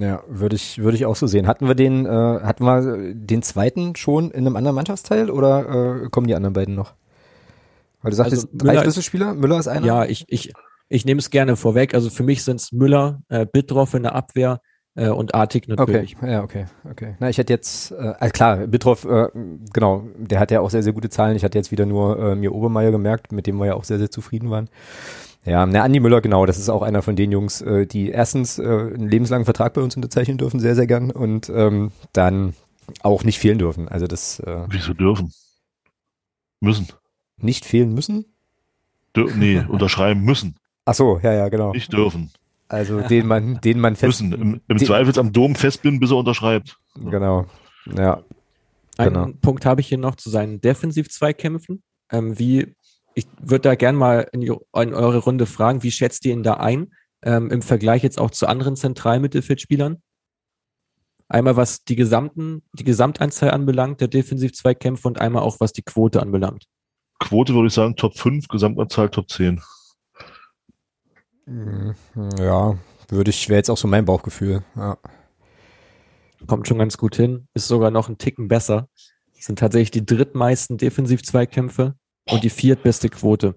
Ja, 0.00 0.22
würde 0.28 0.56
ich, 0.56 0.78
würde 0.78 0.96
ich 0.96 1.06
auch 1.06 1.16
so 1.16 1.26
sehen. 1.26 1.46
Hatten 1.46 1.66
wir 1.68 1.74
den, 1.74 2.06
äh, 2.06 2.08
hatten 2.08 2.64
wir 2.64 3.14
den 3.14 3.42
zweiten 3.42 3.96
schon 3.96 4.30
in 4.30 4.46
einem 4.46 4.56
anderen 4.56 4.74
Mannschaftsteil 4.74 5.30
oder 5.30 6.04
äh, 6.04 6.08
kommen 6.10 6.26
die 6.26 6.34
anderen 6.34 6.52
beiden 6.54 6.74
noch? 6.74 6.94
Weil 8.02 8.10
du 8.10 8.16
sagst 8.16 8.32
Also 8.32 8.48
drei 8.52 8.72
Müller- 8.74 8.82
Schlüsselspieler, 8.82 9.34
Müller 9.34 9.58
ist 9.58 9.68
einer? 9.68 9.86
Ja, 9.86 10.04
ich, 10.04 10.24
ich, 10.28 10.52
ich 10.88 11.04
nehme 11.04 11.18
es 11.20 11.30
gerne 11.30 11.56
vorweg. 11.56 11.94
Also 11.94 12.10
für 12.10 12.22
mich 12.22 12.44
sind 12.44 12.60
es 12.60 12.72
Müller, 12.72 13.20
äh, 13.28 13.46
Bittroff 13.50 13.94
in 13.94 14.02
der 14.02 14.14
Abwehr 14.14 14.60
äh, 14.94 15.08
und 15.08 15.34
Artig 15.34 15.64
Okay, 15.64 15.74
natürlich. 15.76 16.16
ja, 16.22 16.42
okay, 16.42 16.66
okay. 16.90 17.16
Na, 17.18 17.28
ich 17.30 17.38
hätte 17.38 17.52
jetzt, 17.52 17.92
äh, 17.92 18.12
also 18.18 18.32
klar, 18.32 18.56
Bitroff, 18.66 19.04
äh, 19.04 19.28
genau, 19.72 20.04
der 20.18 20.38
hat 20.40 20.50
ja 20.50 20.60
auch 20.60 20.70
sehr, 20.70 20.82
sehr 20.82 20.92
gute 20.92 21.08
Zahlen. 21.08 21.34
Ich 21.36 21.44
hatte 21.44 21.58
jetzt 21.58 21.70
wieder 21.70 21.86
nur 21.86 22.18
äh, 22.18 22.34
mir 22.34 22.52
Obermeier 22.54 22.90
gemerkt, 22.90 23.32
mit 23.32 23.46
dem 23.46 23.56
wir 23.56 23.66
ja 23.66 23.74
auch 23.74 23.84
sehr, 23.84 23.98
sehr 23.98 24.10
zufrieden 24.10 24.50
waren. 24.50 24.68
Ja, 25.44 25.66
na, 25.66 25.82
Andi 25.82 26.00
Müller, 26.00 26.20
genau, 26.20 26.46
das 26.46 26.58
ist 26.58 26.68
auch 26.70 26.82
einer 26.82 27.02
von 27.02 27.16
den 27.16 27.30
Jungs, 27.30 27.60
äh, 27.60 27.86
die 27.86 28.08
erstens 28.10 28.58
äh, 28.58 28.62
einen 28.62 29.08
lebenslangen 29.08 29.44
Vertrag 29.44 29.74
bei 29.74 29.82
uns 29.82 29.94
unterzeichnen 29.94 30.38
dürfen, 30.38 30.58
sehr, 30.58 30.74
sehr 30.74 30.86
gern, 30.86 31.10
und 31.10 31.50
ähm, 31.50 31.92
dann 32.12 32.54
auch 33.02 33.24
nicht 33.24 33.38
fehlen 33.38 33.58
dürfen. 33.58 33.88
Also 33.88 34.06
das 34.06 34.40
äh, 34.40 34.66
Wieso 34.70 34.94
dürfen? 34.94 35.32
Müssen. 36.60 36.88
nicht 37.36 37.64
fehlen 37.66 37.92
müssen. 37.92 38.24
Dür 39.14 39.30
nee, 39.34 39.58
unterschreiben 39.68 40.22
müssen. 40.22 40.56
Ach 40.86 40.94
so, 40.94 41.20
ja, 41.22 41.32
ja, 41.32 41.48
genau. 41.48 41.72
Nicht 41.72 41.92
dürfen. 41.92 42.30
Also 42.68 43.00
den 43.02 43.26
man, 43.26 43.60
den 43.60 43.78
man 43.78 43.94
fest, 43.96 44.22
Müssen. 44.22 44.40
Im, 44.40 44.60
im 44.66 44.78
Zweifels 44.78 45.18
am 45.18 45.32
Dom 45.32 45.54
festbinden, 45.54 46.00
bis 46.00 46.10
er 46.10 46.16
unterschreibt. 46.16 46.78
genau, 46.94 47.46
ja, 47.94 48.22
Einen 48.96 49.12
Genau. 49.14 49.28
Punkt 49.42 49.66
habe 49.66 49.82
ich 49.82 49.88
hier 49.88 49.98
noch 49.98 50.16
zu 50.16 50.30
seinen 50.30 50.60
Defensiv-Zweikämpfen. 50.60 51.82
Ähm, 52.10 52.38
wie, 52.38 52.74
ich 53.14 53.26
würde 53.40 53.68
da 53.68 53.74
gerne 53.74 53.98
mal 53.98 54.28
in, 54.32 54.42
in 54.42 54.58
eure 54.72 55.18
Runde 55.18 55.46
fragen, 55.46 55.82
wie 55.82 55.90
schätzt 55.90 56.24
ihr 56.24 56.32
ihn 56.32 56.42
da 56.42 56.54
ein? 56.54 56.92
Ähm, 57.22 57.50
Im 57.50 57.62
Vergleich 57.62 58.02
jetzt 58.02 58.18
auch 58.18 58.30
zu 58.30 58.46
anderen 58.46 58.76
Zentralmittelfeldspielern? 58.76 60.02
Einmal 61.28 61.56
was 61.56 61.84
die 61.84 61.96
gesamten, 61.96 62.62
die 62.74 62.84
Gesamtanzahl 62.84 63.50
anbelangt, 63.50 64.00
der 64.00 64.08
Defensiv-Zweikämpfe 64.08 65.08
und 65.08 65.20
einmal 65.20 65.42
auch 65.42 65.58
was 65.58 65.72
die 65.72 65.82
Quote 65.82 66.20
anbelangt. 66.20 66.66
Quote 67.18 67.54
würde 67.54 67.68
ich 67.68 67.74
sagen, 67.74 67.96
Top 67.96 68.18
5, 68.18 68.48
Gesamtanzahl 68.48 69.08
Top 69.08 69.30
10. 69.30 69.62
Mhm, 71.46 71.94
ja, 72.38 72.76
würde 73.08 73.30
ich, 73.30 73.48
wäre 73.48 73.58
jetzt 73.58 73.70
auch 73.70 73.78
so 73.78 73.88
mein 73.88 74.04
Bauchgefühl. 74.04 74.64
Ja. 74.76 74.98
Kommt 76.46 76.68
schon 76.68 76.78
ganz 76.78 76.98
gut 76.98 77.16
hin, 77.16 77.48
ist 77.54 77.68
sogar 77.68 77.90
noch 77.90 78.08
ein 78.08 78.18
Ticken 78.18 78.48
besser. 78.48 78.88
Das 79.34 79.46
sind 79.46 79.58
tatsächlich 79.58 79.92
die 79.92 80.04
drittmeisten 80.04 80.76
Defensiv-Zweikämpfe 80.76 81.94
und 82.30 82.44
die 82.44 82.50
viertbeste 82.50 83.08
Quote. 83.08 83.54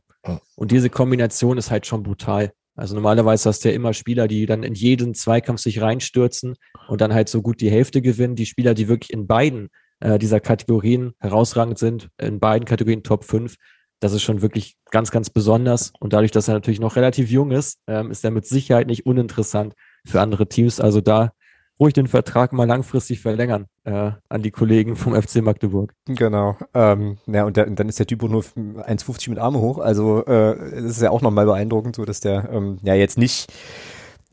Und 0.56 0.72
diese 0.72 0.90
Kombination 0.90 1.58
ist 1.58 1.72
halt 1.72 1.86
schon 1.86 2.04
brutal. 2.04 2.52
Also 2.76 2.94
normalerweise 2.94 3.50
hast 3.50 3.64
du 3.64 3.70
ja 3.70 3.76
immer 3.76 3.94
Spieler, 3.94 4.28
die 4.28 4.46
dann 4.46 4.64
in 4.64 4.76
jeden 4.76 5.16
Zweikampf 5.16 5.62
sich 5.62 5.82
reinstürzen 5.82 6.56
und 6.88 7.02
dann 7.02 7.14
halt 7.14 7.28
so 7.28 7.42
gut 7.42 7.60
die 7.62 7.72
Hälfte 7.72 8.02
gewinnen. 8.02 8.36
Die 8.36 8.46
Spieler, 8.46 8.74
die 8.76 8.88
wirklich 8.88 9.12
in 9.12 9.26
beiden 9.26 9.70
äh, 10.00 10.20
dieser 10.20 10.40
Kategorien 10.40 11.14
herausragend 11.20 11.80
sind, 11.80 12.10
in 12.20 12.40
beiden 12.40 12.66
Kategorien 12.66 13.04
Top 13.04 13.24
5, 13.24 13.56
das 14.00 14.14
ist 14.14 14.22
schon 14.22 14.44
wirklich 14.44 14.76
ganz, 14.92 15.10
ganz 15.10 15.32
besonders. 15.32 15.92
Und 16.00 16.14
dadurch, 16.14 16.32
dass 16.32 16.48
er 16.48 16.54
natürlich 16.54 16.80
noch 16.80 16.96
relativ 16.96 17.32
jung 17.32 17.50
ist, 17.50 17.80
ähm, 17.88 18.12
ist 18.12 18.24
er 18.24 18.30
mit 18.30 18.46
Sicherheit 18.46 18.86
nicht 18.86 19.08
uninteressant 19.08 19.74
für 20.06 20.22
andere 20.22 20.48
Teams. 20.48 20.80
Also 20.80 21.02
da 21.02 21.32
ruhig 21.80 21.94
den 21.94 22.08
Vertrag 22.08 22.54
mal 22.54 22.68
langfristig 22.68 23.20
verlängern 23.20 23.68
äh, 23.84 24.12
an 24.30 24.42
die 24.42 24.52
Kollegen 24.52 24.96
vom 24.96 25.20
FC 25.20 25.42
Magdeburg. 25.42 25.94
Genau. 26.06 26.58
Ähm, 26.74 27.18
ja, 27.28 27.46
und, 27.46 27.58
der, 27.58 27.68
und 27.68 27.80
dann 27.80 27.90
ist 27.90 28.00
der 28.00 28.08
Typ 28.08 28.24
auch 28.24 28.30
nur 28.30 28.44
1,50 28.44 29.30
mit 29.30 29.40
Arme 29.40 29.60
hoch. 29.60 29.78
Also 29.78 30.26
äh, 30.26 30.82
das 30.82 30.92
ist 30.92 31.02
ja 31.02 31.12
auch 31.12 31.22
nochmal 31.22 31.46
beeindruckend, 31.46 31.96
so 31.96 32.06
dass 32.06 32.20
der 32.20 32.50
ähm, 32.52 32.80
ja 32.82 32.96
jetzt 32.96 33.18
nicht, 33.18 33.54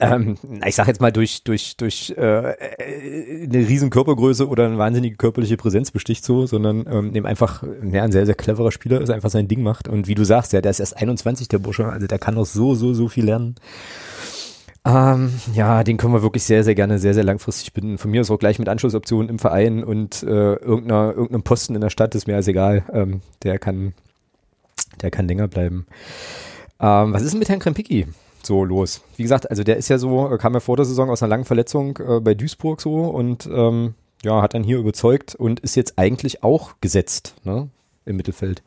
ähm, 0.01 0.36
ich 0.66 0.74
sag 0.74 0.88
jetzt 0.88 1.01
mal 1.01 1.12
durch 1.12 1.45
durch 1.45 1.76
durch 1.76 2.14
äh, 2.16 2.51
äh, 2.53 3.45
eine 3.45 3.68
riesen 3.68 3.90
Körpergröße 3.90 4.49
oder 4.49 4.66
eine 4.66 4.78
wahnsinnige 4.78 5.16
körperliche 5.16 5.57
Präsenz 5.57 5.90
besticht 5.90 6.24
so, 6.24 6.47
sondern 6.47 6.84
ähm, 6.90 7.14
eben 7.14 7.26
einfach 7.26 7.62
ja, 7.62 8.03
ein 8.03 8.12
sehr 8.12 8.26
sehr 8.26 8.34
cleverer 8.34 8.72
Spieler 8.72 9.01
ist, 9.01 9.11
einfach 9.11 9.30
sein 9.30 9.49
Ding 9.49 9.62
macht. 9.62 9.86
Und 9.88 10.09
wie 10.09 10.14
du 10.14 10.24
sagst, 10.24 10.53
ja, 10.55 10.61
der 10.62 10.70
ist 10.70 10.80
erst 10.80 10.97
21 10.97 11.49
der 11.49 11.59
Bursche, 11.59 11.86
also 11.86 12.07
der 12.07 12.18
kann 12.18 12.34
noch 12.34 12.47
so 12.47 12.74
so 12.74 12.95
so 12.95 13.09
viel 13.09 13.26
lernen. 13.26 13.57
Ähm, 14.87 15.32
ja, 15.55 15.82
den 15.82 15.97
können 15.97 16.12
wir 16.12 16.22
wirklich 16.22 16.45
sehr, 16.45 16.62
sehr 16.62 16.74
gerne, 16.74 16.99
sehr, 16.99 17.14
sehr 17.14 17.24
langfristig 17.24 17.72
binden. 17.72 17.97
Von 17.97 18.11
mir 18.11 18.20
ist 18.20 18.30
auch 18.30 18.39
gleich 18.39 18.59
mit 18.59 18.68
Anschlussoptionen 18.68 19.30
im 19.30 19.39
Verein 19.39 19.82
und 19.82 20.22
äh, 20.22 20.26
irgendeiner, 20.57 21.12
irgendeinem 21.12 21.43
Posten 21.43 21.74
in 21.74 21.80
der 21.80 21.91
Stadt 21.91 22.14
ist 22.14 22.26
mir 22.26 22.35
alles 22.35 22.49
egal. 22.49 22.85
Ähm, 22.93 23.22
der 23.43 23.59
kann, 23.59 23.95
der 25.01 25.11
kann 25.11 25.26
länger 25.26 25.49
bleiben. 25.49 25.87
Ähm, 26.80 27.14
was 27.14 27.22
ist 27.22 27.32
denn 27.32 27.39
mit 27.39 27.49
Herrn 27.49 27.61
Krempicki 27.61 28.07
so 28.43 28.62
los? 28.62 29.01
Wie 29.16 29.22
gesagt, 29.22 29.49
also 29.49 29.64
der 29.64 29.78
ist 29.78 29.89
ja 29.89 29.97
so, 29.97 30.30
äh, 30.30 30.37
kam 30.37 30.53
ja 30.53 30.61
vor 30.61 30.76
der 30.76 30.85
Saison 30.85 31.09
aus 31.09 31.22
einer 31.22 31.30
langen 31.30 31.47
Verletzung 31.47 31.99
äh, 32.07 32.20
bei 32.20 32.35
Duisburg 32.35 32.82
so 32.82 33.05
und 33.07 33.47
ähm, 33.47 33.95
ja, 34.22 34.43
hat 34.43 34.53
dann 34.53 34.64
hier 34.64 34.78
überzeugt 34.78 35.35
und 35.35 35.61
ist 35.61 35.76
jetzt 35.76 35.99
eigentlich 35.99 36.43
auch 36.43 36.74
gesetzt, 36.82 37.37
ne, 37.45 37.68
im 38.05 38.16
Mittelfeld. 38.16 38.62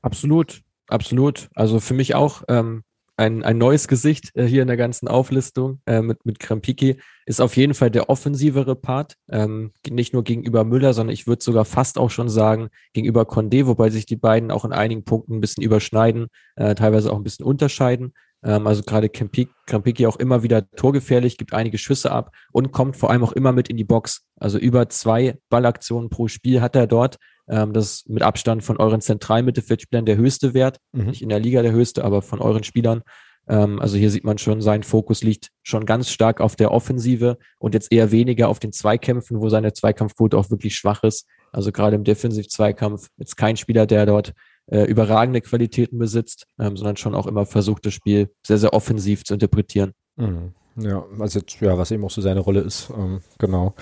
Absolut, 0.00 0.62
absolut. 0.88 1.48
Also 1.54 1.78
für 1.78 1.94
mich 1.94 2.16
auch 2.16 2.42
ähm, 2.48 2.82
ein, 3.16 3.42
ein 3.42 3.58
neues 3.58 3.88
Gesicht 3.88 4.30
äh, 4.34 4.44
hier 4.44 4.62
in 4.62 4.68
der 4.68 4.76
ganzen 4.76 5.08
Auflistung 5.08 5.80
äh, 5.86 6.02
mit, 6.02 6.24
mit 6.24 6.38
Krempiki. 6.38 6.96
Ist 7.26 7.40
auf 7.40 7.56
jeden 7.56 7.74
Fall 7.74 7.90
der 7.90 8.08
offensivere 8.08 8.74
Part. 8.74 9.16
Ähm, 9.30 9.72
nicht 9.88 10.12
nur 10.12 10.24
gegenüber 10.24 10.64
Müller, 10.64 10.94
sondern 10.94 11.14
ich 11.14 11.26
würde 11.26 11.44
sogar 11.44 11.64
fast 11.64 11.98
auch 11.98 12.10
schon 12.10 12.28
sagen, 12.28 12.68
gegenüber 12.92 13.22
Condé, 13.22 13.66
wobei 13.66 13.90
sich 13.90 14.06
die 14.06 14.16
beiden 14.16 14.50
auch 14.50 14.64
in 14.64 14.72
einigen 14.72 15.04
Punkten 15.04 15.36
ein 15.36 15.40
bisschen 15.40 15.62
überschneiden, 15.62 16.28
äh, 16.56 16.74
teilweise 16.74 17.12
auch 17.12 17.16
ein 17.16 17.24
bisschen 17.24 17.46
unterscheiden. 17.46 18.12
Ähm, 18.44 18.66
also 18.66 18.82
gerade 18.82 19.08
Krempiki, 19.08 20.06
auch 20.06 20.16
immer 20.16 20.42
wieder 20.42 20.68
torgefährlich, 20.72 21.38
gibt 21.38 21.54
einige 21.54 21.78
Schüsse 21.78 22.10
ab 22.10 22.34
und 22.52 22.72
kommt 22.72 22.96
vor 22.96 23.10
allem 23.10 23.24
auch 23.24 23.32
immer 23.32 23.52
mit 23.52 23.68
in 23.68 23.76
die 23.76 23.84
Box. 23.84 24.24
Also 24.36 24.58
über 24.58 24.88
zwei 24.88 25.38
Ballaktionen 25.48 26.10
pro 26.10 26.28
Spiel 26.28 26.60
hat 26.60 26.76
er 26.76 26.86
dort. 26.86 27.16
Ähm, 27.48 27.72
das 27.72 27.86
ist 27.86 28.08
mit 28.08 28.22
Abstand 28.22 28.62
von 28.62 28.76
euren 28.78 29.00
Zentralmittelfeldspielern 29.00 30.06
der 30.06 30.16
höchste 30.16 30.54
Wert. 30.54 30.78
Mhm. 30.92 31.06
Nicht 31.06 31.22
in 31.22 31.28
der 31.28 31.40
Liga 31.40 31.62
der 31.62 31.72
höchste, 31.72 32.04
aber 32.04 32.22
von 32.22 32.40
euren 32.40 32.64
Spielern. 32.64 33.02
Ähm, 33.48 33.80
also 33.80 33.96
hier 33.96 34.10
sieht 34.10 34.24
man 34.24 34.38
schon, 34.38 34.60
sein 34.60 34.82
Fokus 34.82 35.22
liegt 35.22 35.48
schon 35.62 35.86
ganz 35.86 36.10
stark 36.10 36.40
auf 36.40 36.56
der 36.56 36.72
Offensive 36.72 37.38
und 37.58 37.74
jetzt 37.74 37.92
eher 37.92 38.10
weniger 38.10 38.48
auf 38.48 38.58
den 38.58 38.72
Zweikämpfen, 38.72 39.40
wo 39.40 39.48
seine 39.48 39.72
Zweikampfquote 39.72 40.36
auch 40.36 40.50
wirklich 40.50 40.74
schwach 40.74 41.02
ist. 41.02 41.26
Also 41.52 41.72
gerade 41.72 41.96
im 41.96 42.04
Defensiv-Zweikampf 42.04 43.08
jetzt 43.16 43.36
kein 43.36 43.56
Spieler, 43.56 43.86
der 43.86 44.06
dort 44.06 44.32
äh, 44.66 44.84
überragende 44.84 45.40
Qualitäten 45.40 45.98
besitzt, 45.98 46.46
ähm, 46.58 46.76
sondern 46.76 46.96
schon 46.96 47.14
auch 47.14 47.26
immer 47.26 47.46
versucht, 47.46 47.86
das 47.86 47.94
Spiel 47.94 48.30
sehr, 48.46 48.58
sehr 48.58 48.72
offensiv 48.72 49.24
zu 49.24 49.34
interpretieren. 49.34 49.92
Mhm. 50.16 50.52
Ja, 50.76 51.04
also 51.18 51.40
jetzt, 51.40 51.60
ja, 51.60 51.76
was 51.76 51.90
eben 51.90 52.04
auch 52.04 52.10
so 52.10 52.22
seine 52.22 52.40
Rolle 52.40 52.60
ist, 52.60 52.90
ähm, 52.96 53.20
genau. 53.38 53.74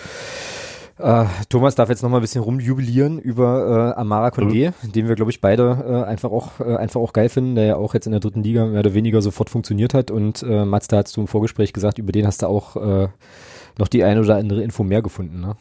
Äh, 1.00 1.26
Thomas 1.48 1.74
darf 1.74 1.88
jetzt 1.88 2.02
noch 2.02 2.10
mal 2.10 2.18
ein 2.18 2.22
bisschen 2.22 2.42
rumjubilieren 2.42 3.18
über 3.18 3.94
äh, 3.96 4.00
Amara 4.00 4.28
Condé, 4.28 4.72
den 4.82 5.08
wir, 5.08 5.14
glaube 5.14 5.30
ich, 5.30 5.40
beide 5.40 5.82
äh, 5.86 6.08
einfach 6.08 6.30
auch 6.30 6.60
äh, 6.60 6.76
einfach 6.76 7.00
auch 7.00 7.12
geil 7.12 7.30
finden, 7.30 7.54
der 7.54 7.64
ja 7.64 7.76
auch 7.76 7.94
jetzt 7.94 8.06
in 8.06 8.12
der 8.12 8.20
dritten 8.20 8.42
Liga 8.42 8.66
mehr 8.66 8.80
oder 8.80 8.92
weniger 8.92 9.22
sofort 9.22 9.48
funktioniert 9.48 9.94
hat. 9.94 10.10
Und 10.10 10.42
äh, 10.42 10.64
Mats, 10.66 10.88
da 10.88 10.98
hast 10.98 11.16
du 11.16 11.22
im 11.22 11.26
Vorgespräch 11.26 11.72
gesagt, 11.72 11.98
über 11.98 12.12
den 12.12 12.26
hast 12.26 12.42
du 12.42 12.46
auch 12.46 12.76
äh, 12.76 13.08
noch 13.78 13.88
die 13.88 14.04
eine 14.04 14.20
oder 14.20 14.36
andere 14.36 14.62
Info 14.62 14.82
mehr 14.82 15.00
gefunden, 15.00 15.40
ne? 15.40 15.56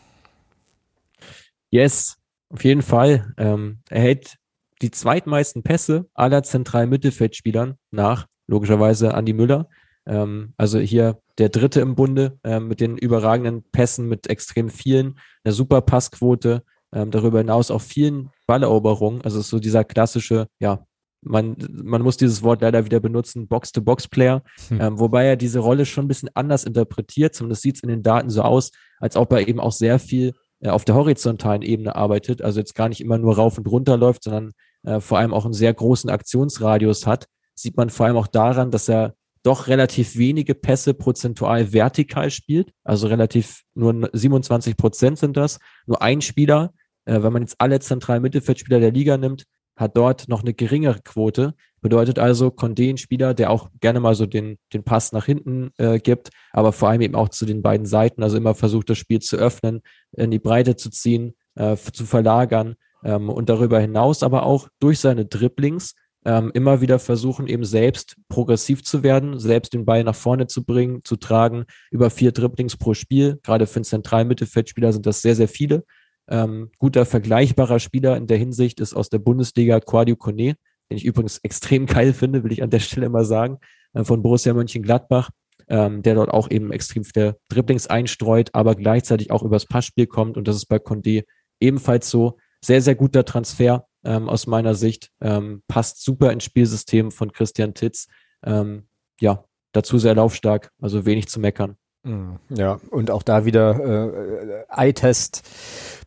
Yes, 1.72 2.18
auf 2.50 2.64
jeden 2.64 2.82
Fall. 2.82 3.34
Ähm, 3.38 3.80
er 3.90 4.02
hält 4.02 4.38
die 4.82 4.92
zweitmeisten 4.92 5.64
Pässe 5.64 6.06
aller 6.14 6.44
zentralen 6.44 6.90
Mittelfeldspielern 6.90 7.76
nach, 7.92 8.28
logischerweise 8.48 9.14
Andi 9.14 9.34
Müller. 9.34 9.68
Ähm, 10.06 10.54
also 10.58 10.80
hier 10.80 11.20
der 11.38 11.50
Dritte 11.50 11.82
im 11.82 11.96
Bunde 11.96 12.40
ähm, 12.44 12.68
mit 12.68 12.80
den 12.80 12.98
überragenden 12.98 13.64
Pässen, 13.72 14.08
mit 14.08 14.28
extrem 14.28 14.70
vielen, 14.70 15.20
eine 15.44 15.54
super 15.54 15.82
Passquote, 15.82 16.64
ähm, 16.94 17.12
darüber 17.12 17.40
hinaus 17.40 17.72
auch 17.72 17.82
vielen 17.82 18.30
Balleroberungen. 18.48 19.22
Also 19.22 19.40
ist 19.40 19.50
so 19.50 19.60
dieser 19.60 19.84
klassische, 19.84 20.48
ja, 20.60 20.86
man, 21.22 21.58
man 21.70 22.02
muss 22.02 22.18
dieses 22.18 22.44
Wort 22.44 22.62
leider 22.62 22.86
wieder 22.86 23.00
benutzen, 23.02 23.48
Box-to-Box-Player, 23.48 24.42
Hm. 24.70 24.82
ähm, 24.82 25.00
wobei 25.00 25.26
er 25.26 25.36
diese 25.36 25.60
Rolle 25.60 25.86
schon 25.86 26.06
ein 26.06 26.08
bisschen 26.08 26.30
anders 26.34 26.64
interpretiert. 26.64 27.36
Zumindest 27.36 27.62
sieht 27.62 27.76
es 27.76 27.84
in 27.84 27.90
den 27.90 28.04
Daten 28.04 28.30
so 28.30 28.42
aus, 28.42 28.72
als 29.00 29.18
ob 29.18 29.34
er 29.34 29.48
eben 29.48 29.60
auch 29.60 29.74
sehr 29.74 30.00
viel 30.00 30.34
äh, 30.62 30.70
auf 30.70 30.86
der 30.86 30.96
horizontalen 30.96 31.62
Ebene 31.62 31.96
arbeitet, 31.96 32.42
also 32.42 32.60
jetzt 32.60 32.76
gar 32.76 32.90
nicht 32.90 33.02
immer 33.02 33.18
nur 33.18 33.36
rauf 33.36 33.58
und 33.58 33.68
runter 33.68 33.98
läuft, 33.98 34.24
sondern 34.24 34.54
äh, 34.84 35.00
vor 35.00 35.18
allem 35.18 35.34
auch 35.34 35.46
einen 35.46 35.54
sehr 35.54 35.74
großen 35.74 36.10
Aktionsradius 36.10 37.06
hat, 37.06 37.28
sieht 37.56 37.78
man 37.78 37.90
vor 37.90 38.06
allem 38.06 38.18
auch 38.18 38.28
daran, 38.28 38.72
dass 38.72 38.90
er 38.90 39.16
doch 39.44 39.68
relativ 39.68 40.18
wenige 40.18 40.54
Pässe 40.54 40.94
prozentual 40.94 41.72
vertikal 41.72 42.30
spielt, 42.30 42.72
also 42.84 43.08
relativ 43.08 43.64
nur 43.74 44.10
27 44.12 44.76
Prozent 44.76 45.18
sind 45.18 45.38
das. 45.38 45.60
Nur 45.86 46.02
ein 46.02 46.22
Spieler, 46.22 46.74
äh, 47.06 47.22
wenn 47.22 47.34
man 47.34 47.44
jetzt 47.44 47.56
alle 47.60 47.80
zentralen 47.80 48.22
Mittelfeldspieler 48.22 48.80
der 48.80 48.92
Liga 48.92 49.18
nimmt, 49.18 49.46
hat 49.76 49.96
dort 49.96 50.28
noch 50.28 50.42
eine 50.42 50.54
geringere 50.54 51.00
Quote. 51.02 51.54
Bedeutet 51.82 52.20
also, 52.20 52.48
Condé 52.48 52.90
ein 52.90 52.98
Spieler, 52.98 53.34
der 53.34 53.50
auch 53.50 53.70
gerne 53.80 54.02
mal 54.02 54.14
so 54.14 54.26
den, 54.26 54.58
den 54.74 54.84
Pass 54.84 55.14
nach 55.14 55.26
hinten 55.26 55.72
äh, 55.78 56.00
gibt, 56.00 56.32
aber 56.52 56.74
vor 56.74 56.90
allem 56.90 57.00
eben 57.00 57.16
auch 57.16 57.30
zu 57.30 57.46
den 57.46 57.62
beiden 57.62 57.86
Seiten, 57.86 58.22
also 58.22 58.36
immer 58.36 58.56
versucht, 58.56 58.90
das 58.90 58.98
Spiel 58.98 59.20
zu 59.20 59.38
öffnen, 59.38 59.82
in 60.12 60.32
die 60.32 60.40
Breite 60.40 60.76
zu 60.76 60.90
ziehen, 60.90 61.36
äh, 61.56 61.78
zu 61.78 62.06
verlagern 62.06 62.76
ähm, 63.04 63.30
und 63.30 63.50
darüber 63.50 63.80
hinaus 63.80 64.24
aber 64.24 64.44
auch 64.44 64.68
durch 64.80 65.00
seine 65.00 65.26
Dribblings 65.26 65.96
ähm, 66.26 66.52
immer 66.54 66.82
wieder 66.82 67.00
versuchen, 67.00 67.48
eben 67.48 67.64
selbst 67.64 68.18
progressiv 68.28 68.84
zu 68.84 69.04
werden, 69.04 69.40
selbst 69.40 69.74
den 69.74 69.86
Ball 69.86 70.04
nach 70.04 70.16
vorne 70.16 70.48
zu 70.48 70.66
bringen, 70.66 71.02
zu 71.04 71.16
tragen, 71.16 71.66
über 71.92 72.10
vier 72.10 72.32
Dribblings 72.32 72.78
pro 72.78 72.94
Spiel. 72.94 73.40
Gerade 73.44 73.68
für 73.68 73.78
einen 73.78 73.86
zentralen 73.86 74.28
Mittelfeldspieler 74.28 74.92
sind 74.92 75.06
das 75.06 75.22
sehr, 75.22 75.36
sehr 75.36 75.48
viele. 75.48 75.84
Ähm, 76.30 76.70
guter 76.78 77.06
vergleichbarer 77.06 77.80
Spieler 77.80 78.18
in 78.18 78.28
der 78.28 78.38
Hinsicht 78.38 78.80
ist 78.80 78.94
aus 78.94 79.10
der 79.10 79.20
Bundesliga 79.20 79.80
Quadio 79.80 80.16
Kone, 80.16 80.56
den 80.90 80.98
ich 80.98 81.06
übrigens 81.06 81.38
extrem 81.44 81.86
geil 81.86 82.14
finde, 82.14 82.44
will 82.44 82.52
ich 82.52 82.62
an 82.62 82.70
der 82.70 82.80
Stelle 82.80 83.10
mal 83.10 83.26
sagen, 83.26 83.58
äh, 83.94 84.04
von 84.04 84.22
Borussia 84.22 84.54
Mönchengladbach, 84.54 85.30
ähm, 85.70 86.04
der 86.04 86.16
dort 86.16 86.30
auch 86.30 86.52
eben 86.52 86.72
extrem 86.72 87.04
viele 87.04 87.38
Dribblings 87.48 87.88
einstreut, 87.88 88.50
aber 88.54 88.76
gleichzeitig 88.76 89.32
auch 89.32 89.44
übers 89.44 89.66
Passspiel 89.66 90.08
kommt 90.08 90.38
und 90.38 90.48
das 90.48 90.58
ist 90.58 90.66
bei 90.66 90.78
Condé 90.78 91.24
ebenfalls 91.60 92.10
so. 92.10 92.38
Sehr, 92.64 92.82
sehr 92.82 92.96
guter 92.96 93.26
Transfer 93.26 93.88
ähm, 94.04 94.30
aus 94.30 94.48
meiner 94.48 94.76
Sicht, 94.76 95.12
ähm, 95.22 95.64
passt 95.68 96.04
super 96.04 96.32
ins 96.32 96.44
Spielsystem 96.44 97.12
von 97.12 97.32
Christian 97.32 97.74
Titz. 97.74 98.08
Ähm, 98.44 98.88
ja, 99.20 99.46
dazu 99.72 99.98
sehr 99.98 100.16
laufstark, 100.16 100.72
also 100.82 101.06
wenig 101.06 101.28
zu 101.28 101.40
meckern. 101.40 101.78
Mhm. 102.04 102.40
Ja, 102.50 102.80
und 102.92 103.12
auch 103.12 103.24
da 103.24 103.44
wieder 103.44 103.80
äh, 103.80 104.64
Eye-Test 104.70 105.44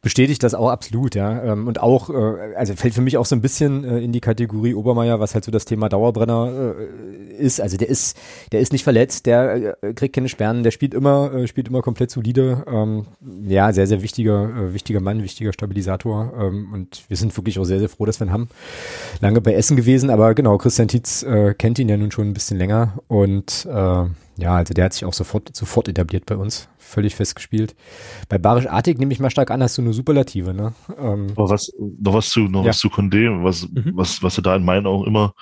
bestätigt 0.00 0.42
das 0.42 0.54
auch 0.54 0.70
absolut, 0.70 1.14
ja. 1.14 1.44
Ähm, 1.44 1.68
und 1.68 1.80
auch, 1.80 2.08
äh, 2.08 2.54
also 2.56 2.74
fällt 2.74 2.94
für 2.94 3.02
mich 3.02 3.18
auch 3.18 3.26
so 3.26 3.36
ein 3.36 3.42
bisschen 3.42 3.84
äh, 3.84 3.98
in 3.98 4.10
die 4.10 4.20
Kategorie 4.20 4.74
Obermeier, 4.74 5.20
was 5.20 5.34
halt 5.34 5.44
so 5.44 5.52
das 5.52 5.64
Thema 5.66 5.90
Dauerbrenner 5.90 6.74
äh, 6.76 7.34
ist. 7.34 7.60
Also 7.60 7.76
der 7.76 7.88
ist, 7.88 8.16
der 8.52 8.60
ist 8.60 8.72
nicht 8.72 8.84
verletzt, 8.84 9.26
der 9.26 9.76
äh, 9.82 9.92
kriegt 9.92 10.14
keine 10.14 10.30
Sperren, 10.30 10.62
der 10.62 10.70
spielt 10.70 10.94
immer, 10.94 11.32
äh, 11.34 11.46
spielt 11.46 11.68
immer 11.68 11.82
komplett 11.82 12.10
solide. 12.10 12.64
Ähm, 12.66 13.06
ja, 13.46 13.72
sehr, 13.72 13.86
sehr 13.86 14.02
wichtiger, 14.02 14.48
äh, 14.48 14.74
wichtiger 14.74 15.00
Mann, 15.00 15.22
wichtiger 15.22 15.52
Stabilisator. 15.52 16.32
Ähm, 16.36 16.72
und 16.72 17.04
wir 17.08 17.16
sind 17.18 17.36
wirklich 17.36 17.58
auch 17.58 17.64
sehr, 17.64 17.78
sehr 17.78 17.90
froh, 17.90 18.06
dass 18.06 18.18
wir 18.18 18.26
ihn 18.26 18.32
haben. 18.32 18.48
Lange 19.20 19.40
bei 19.42 19.54
Essen 19.54 19.76
gewesen, 19.76 20.08
aber 20.08 20.34
genau, 20.34 20.56
Christian 20.56 20.88
Tietz 20.88 21.22
äh, 21.22 21.54
kennt 21.54 21.78
ihn 21.78 21.88
ja 21.88 21.98
nun 21.98 22.10
schon 22.10 22.28
ein 22.28 22.34
bisschen 22.34 22.56
länger 22.56 22.94
und 23.08 23.68
äh, 23.70 24.04
ja, 24.36 24.56
also 24.56 24.72
der 24.72 24.86
hat 24.86 24.92
sich 24.94 25.04
auch 25.04 25.12
sofort, 25.12 25.54
sofort 25.54 25.88
etabliert 25.88 26.26
bei 26.26 26.36
uns. 26.36 26.68
Völlig 26.78 27.14
festgespielt. 27.14 27.74
Bei 28.28 28.38
Barisch 28.38 28.66
Artig 28.66 28.98
nehme 28.98 29.12
ich 29.12 29.20
mal 29.20 29.30
stark 29.30 29.50
an, 29.50 29.62
hast 29.62 29.78
du 29.78 29.82
eine 29.82 29.92
Superlative, 29.92 30.54
ne? 30.54 30.74
Ähm, 30.98 31.26
noch 31.36 31.50
was, 31.50 31.70
noch 31.78 32.14
was 32.14 32.30
zu, 32.30 32.40
noch 32.40 32.62
ja. 32.62 32.70
was 32.70 32.78
zu 32.78 32.88
Condé, 32.88 33.42
was, 33.44 33.68
mhm. 33.68 33.92
was, 33.94 34.22
was 34.22 34.34
du 34.34 34.42
da 34.42 34.56
in 34.56 34.64
meinen 34.64 34.86
Augen 34.86 35.06
immer, 35.06 35.34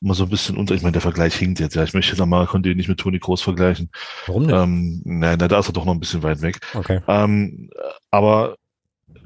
immer 0.00 0.14
so 0.14 0.24
ein 0.24 0.30
bisschen 0.30 0.56
unter, 0.56 0.74
ich 0.74 0.82
meine, 0.82 0.92
der 0.92 1.02
Vergleich 1.02 1.34
hinkt 1.34 1.60
jetzt, 1.60 1.76
ja. 1.76 1.84
Ich 1.84 1.94
möchte 1.94 2.16
jetzt 2.16 2.26
mal 2.26 2.46
Condé 2.46 2.74
nicht 2.74 2.88
mit 2.88 2.98
Toni 2.98 3.18
Groß 3.18 3.42
vergleichen. 3.42 3.90
Warum 4.26 4.48
denn? 4.48 4.56
Ähm, 4.56 5.02
nein, 5.04 5.38
da 5.38 5.58
ist 5.58 5.68
er 5.68 5.72
doch 5.72 5.84
noch 5.84 5.92
ein 5.92 6.00
bisschen 6.00 6.22
weit 6.22 6.42
weg. 6.42 6.58
Okay. 6.74 7.00
Ähm, 7.06 7.70
aber 8.10 8.56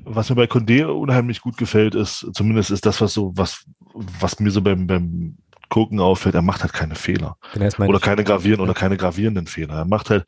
was 0.04 0.30
mir 0.30 0.36
bei 0.36 0.44
Condé 0.44 0.84
unheimlich 0.84 1.40
gut 1.40 1.56
gefällt, 1.56 1.94
ist, 1.94 2.26
zumindest 2.32 2.70
ist 2.70 2.86
das, 2.86 3.00
was 3.00 3.12
so, 3.12 3.32
was, 3.34 3.64
was 3.94 4.40
mir 4.40 4.50
so 4.50 4.62
beim, 4.62 4.86
beim 4.86 5.36
gucken 5.68 6.00
auffällt, 6.00 6.34
er 6.34 6.42
macht 6.42 6.62
halt 6.62 6.72
keine 6.72 6.94
Fehler. 6.94 7.36
Oder 7.88 8.00
keine 8.00 8.24
gravierenden 8.24 8.64
oder 8.64 8.74
keine 8.74 8.96
gravierenden 8.96 9.46
Fehler. 9.46 9.74
Er 9.74 9.84
macht 9.84 10.10
halt 10.10 10.24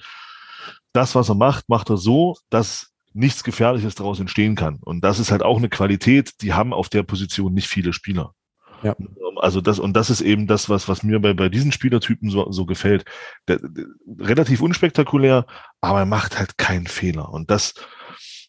das, 0.92 1.14
was 1.14 1.28
er 1.28 1.34
macht, 1.34 1.68
macht 1.68 1.90
er 1.90 1.96
so, 1.96 2.36
dass 2.50 2.92
nichts 3.12 3.44
Gefährliches 3.44 3.94
daraus 3.94 4.20
entstehen 4.20 4.54
kann. 4.54 4.78
Und 4.80 5.02
das 5.02 5.18
ist 5.18 5.30
halt 5.30 5.42
auch 5.42 5.58
eine 5.58 5.68
Qualität, 5.68 6.40
die 6.42 6.52
haben 6.52 6.72
auf 6.72 6.88
der 6.88 7.02
Position 7.02 7.54
nicht 7.54 7.68
viele 7.68 7.92
Spieler. 7.92 8.34
Ja. 8.82 8.96
Also 9.36 9.60
das, 9.60 9.78
und 9.78 9.94
das 9.94 10.10
ist 10.10 10.20
eben 10.20 10.46
das, 10.46 10.68
was, 10.68 10.88
was 10.88 11.02
mir 11.02 11.20
bei, 11.20 11.34
bei 11.34 11.48
diesen 11.48 11.72
Spielertypen 11.72 12.30
so, 12.30 12.50
so 12.52 12.64
gefällt. 12.66 13.04
Der, 13.48 13.58
der, 13.58 13.86
relativ 14.20 14.60
unspektakulär, 14.60 15.46
aber 15.80 16.00
er 16.00 16.06
macht 16.06 16.38
halt 16.38 16.58
keinen 16.58 16.86
Fehler. 16.86 17.30
Und 17.30 17.50
das, 17.50 17.74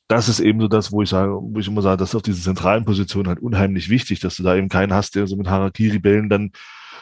das 0.08 0.30
ist 0.30 0.40
eben 0.40 0.60
so 0.60 0.68
das, 0.68 0.92
wo 0.92 1.02
ich 1.02 1.10
sage, 1.10 1.32
wo 1.34 1.60
ich 1.60 1.68
immer 1.68 1.82
sage, 1.82 1.98
das 1.98 2.10
ist 2.10 2.16
auf 2.16 2.22
diese 2.22 2.42
zentralen 2.42 2.86
Positionen 2.86 3.28
halt 3.28 3.40
unheimlich 3.40 3.90
wichtig, 3.90 4.20
dass 4.20 4.36
du 4.36 4.44
da 4.44 4.56
eben 4.56 4.70
keinen 4.70 4.94
hast, 4.94 5.16
der 5.16 5.28
so 5.28 5.36
mit 5.36 5.48
Harakiri-Bällen 5.48 6.30
dann 6.30 6.52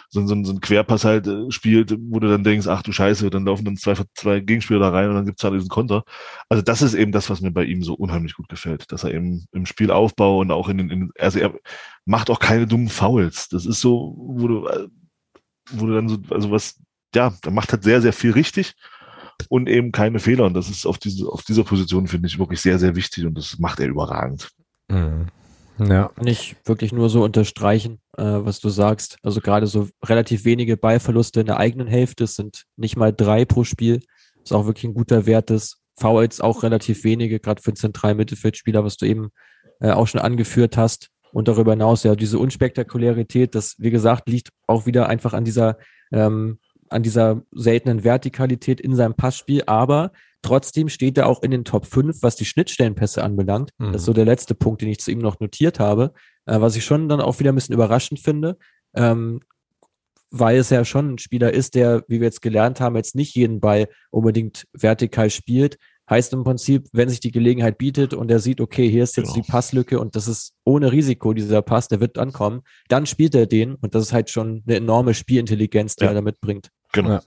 so, 0.09 0.25
so, 0.25 0.43
so 0.43 0.53
ein 0.53 0.61
Querpass 0.61 1.03
halt 1.03 1.27
äh, 1.27 1.51
spielt, 1.51 1.95
wo 2.09 2.19
du 2.19 2.29
dann 2.29 2.43
denkst, 2.43 2.67
ach 2.67 2.81
du 2.81 2.91
Scheiße, 2.91 3.29
dann 3.29 3.45
laufen 3.45 3.65
dann 3.65 3.77
zwei, 3.77 3.95
zwei 4.15 4.39
Gegenspieler 4.39 4.79
da 4.79 4.89
rein 4.89 5.09
und 5.09 5.15
dann 5.15 5.25
gibt's 5.25 5.43
halt 5.43 5.53
diesen 5.53 5.69
Konter. 5.69 6.03
Also 6.49 6.63
das 6.63 6.81
ist 6.81 6.93
eben 6.93 7.11
das, 7.11 7.29
was 7.29 7.41
mir 7.41 7.51
bei 7.51 7.65
ihm 7.65 7.83
so 7.83 7.93
unheimlich 7.93 8.35
gut 8.35 8.49
gefällt, 8.49 8.91
dass 8.91 9.03
er 9.03 9.13
eben 9.13 9.47
im 9.51 9.65
Spielaufbau 9.65 10.39
und 10.39 10.51
auch 10.51 10.69
in 10.69 10.77
den, 10.77 10.89
in, 10.89 11.11
also 11.19 11.39
er 11.39 11.53
macht 12.05 12.29
auch 12.29 12.39
keine 12.39 12.67
dummen 12.67 12.89
Fouls. 12.89 13.49
Das 13.49 13.65
ist 13.65 13.81
so, 13.81 14.15
wo 14.17 14.47
du, 14.47 14.67
äh, 14.67 14.87
wo 15.71 15.85
du 15.85 15.93
dann 15.93 16.07
so, 16.07 16.17
also 16.29 16.51
was, 16.51 16.79
ja, 17.13 17.33
er 17.43 17.51
macht 17.51 17.71
halt 17.71 17.83
sehr, 17.83 18.01
sehr 18.01 18.13
viel 18.13 18.31
richtig 18.31 18.75
und 19.49 19.67
eben 19.67 19.91
keine 19.91 20.19
Fehler. 20.19 20.45
Und 20.45 20.53
das 20.53 20.69
ist 20.69 20.85
auf 20.85 20.97
diese, 20.97 21.27
auf 21.27 21.43
dieser 21.43 21.63
Position, 21.63 22.07
finde 22.07 22.27
ich, 22.27 22.39
wirklich 22.39 22.61
sehr, 22.61 22.79
sehr 22.79 22.95
wichtig 22.95 23.25
und 23.25 23.37
das 23.37 23.59
macht 23.59 23.79
er 23.79 23.87
überragend. 23.87 24.49
Mhm. 24.87 25.27
Ja. 25.79 26.11
Ich 26.23 26.55
wirklich 26.65 26.91
nur 26.91 27.09
so 27.09 27.23
unterstreichen, 27.23 27.99
äh, 28.17 28.23
was 28.23 28.59
du 28.59 28.69
sagst. 28.69 29.17
Also 29.21 29.41
gerade 29.41 29.67
so 29.67 29.89
relativ 30.03 30.45
wenige 30.45 30.77
Ballverluste 30.77 31.41
in 31.41 31.45
der 31.45 31.57
eigenen 31.57 31.87
Hälfte 31.87 32.25
sind 32.27 32.63
nicht 32.75 32.97
mal 32.97 33.13
drei 33.13 33.45
pro 33.45 33.63
Spiel. 33.63 34.01
Ist 34.43 34.53
auch 34.53 34.65
wirklich 34.65 34.85
ein 34.85 34.93
guter 34.93 35.25
Wert 35.25 35.49
des 35.49 35.81
Fouls 35.99 36.41
auch 36.41 36.63
relativ 36.63 37.03
wenige, 37.03 37.39
gerade 37.39 37.61
für 37.61 37.71
einen 37.71 37.75
zentralen 37.75 38.17
Mittelfeldspieler, 38.17 38.83
was 38.83 38.97
du 38.97 39.05
eben 39.05 39.29
äh, 39.79 39.91
auch 39.91 40.07
schon 40.07 40.21
angeführt 40.21 40.77
hast. 40.77 41.09
Und 41.31 41.47
darüber 41.47 41.73
hinaus 41.73 42.03
ja 42.03 42.15
diese 42.15 42.39
Unspektakularität, 42.39 43.53
das 43.53 43.75
wie 43.77 43.91
gesagt 43.91 44.29
liegt 44.29 44.49
auch 44.65 44.85
wieder 44.85 45.09
einfach 45.09 45.33
an 45.33 45.43
dieser 45.43 45.77
ähm, 46.11 46.59
an 46.89 47.03
dieser 47.03 47.41
seltenen 47.51 48.05
Vertikalität 48.05 48.79
in 48.79 48.95
seinem 48.95 49.13
Passspiel, 49.13 49.63
aber 49.65 50.11
Trotzdem 50.41 50.87
steht 50.89 51.17
er 51.17 51.27
auch 51.27 51.41
in 51.41 51.51
den 51.51 51.65
Top 51.65 51.85
5, 51.85 52.21
was 52.21 52.35
die 52.35 52.45
Schnittstellenpässe 52.45 53.23
anbelangt. 53.23 53.71
Mhm. 53.77 53.93
Das 53.93 54.01
ist 54.01 54.05
so 54.05 54.13
der 54.13 54.25
letzte 54.25 54.55
Punkt, 54.55 54.81
den 54.81 54.89
ich 54.89 54.99
zu 54.99 55.11
ihm 55.11 55.19
noch 55.19 55.39
notiert 55.39 55.79
habe, 55.79 56.13
äh, 56.45 56.61
was 56.61 56.75
ich 56.75 56.85
schon 56.85 57.09
dann 57.09 57.21
auch 57.21 57.39
wieder 57.39 57.51
ein 57.51 57.55
bisschen 57.55 57.73
überraschend 57.73 58.19
finde, 58.19 58.57
ähm, 58.95 59.41
weil 60.29 60.57
es 60.57 60.69
ja 60.69 60.83
schon 60.85 61.13
ein 61.13 61.17
Spieler 61.17 61.53
ist, 61.53 61.75
der, 61.75 62.03
wie 62.07 62.19
wir 62.19 62.27
jetzt 62.27 62.41
gelernt 62.41 62.79
haben, 62.79 62.95
jetzt 62.95 63.15
nicht 63.15 63.35
jeden 63.35 63.59
Ball 63.59 63.87
unbedingt 64.11 64.65
vertikal 64.73 65.29
spielt. 65.29 65.77
Heißt 66.09 66.31
im 66.31 66.45
Prinzip, 66.45 66.87
wenn 66.93 67.09
sich 67.09 67.19
die 67.19 67.31
Gelegenheit 67.31 67.77
bietet 67.77 68.13
und 68.13 68.31
er 68.31 68.39
sieht, 68.39 68.61
okay, 68.61 68.89
hier 68.89 69.03
ist 69.03 69.17
jetzt 69.17 69.33
genau. 69.33 69.45
die 69.45 69.51
Passlücke 69.51 69.99
und 69.99 70.15
das 70.15 70.29
ist 70.29 70.53
ohne 70.63 70.93
Risiko, 70.93 71.33
dieser 71.33 71.61
Pass, 71.61 71.89
der 71.89 71.99
wird 71.99 72.17
ankommen, 72.17 72.61
dann 72.87 73.05
spielt 73.05 73.35
er 73.35 73.45
den 73.45 73.75
und 73.75 73.93
das 73.93 74.03
ist 74.03 74.13
halt 74.13 74.29
schon 74.29 74.63
eine 74.65 74.77
enorme 74.77 75.13
Spielintelligenz, 75.13 75.97
die 75.97 76.05
ja. 76.05 76.11
er 76.11 76.15
da 76.15 76.21
mitbringt. 76.21 76.69
Genau. 76.93 77.09
Ja, 77.09 77.21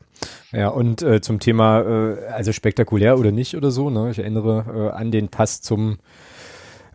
ja 0.53 0.69
und 0.69 1.03
äh, 1.03 1.21
zum 1.21 1.41
Thema, 1.41 1.81
äh, 1.81 2.27
also 2.33 2.53
spektakulär 2.53 3.19
oder 3.19 3.33
nicht 3.33 3.57
oder 3.57 3.71
so, 3.71 3.91
ne? 3.91 4.11
ich 4.11 4.19
erinnere 4.19 4.93
äh, 4.93 4.97
an 4.97 5.11
den 5.11 5.29
Pass 5.29 5.63
zum 5.63 5.99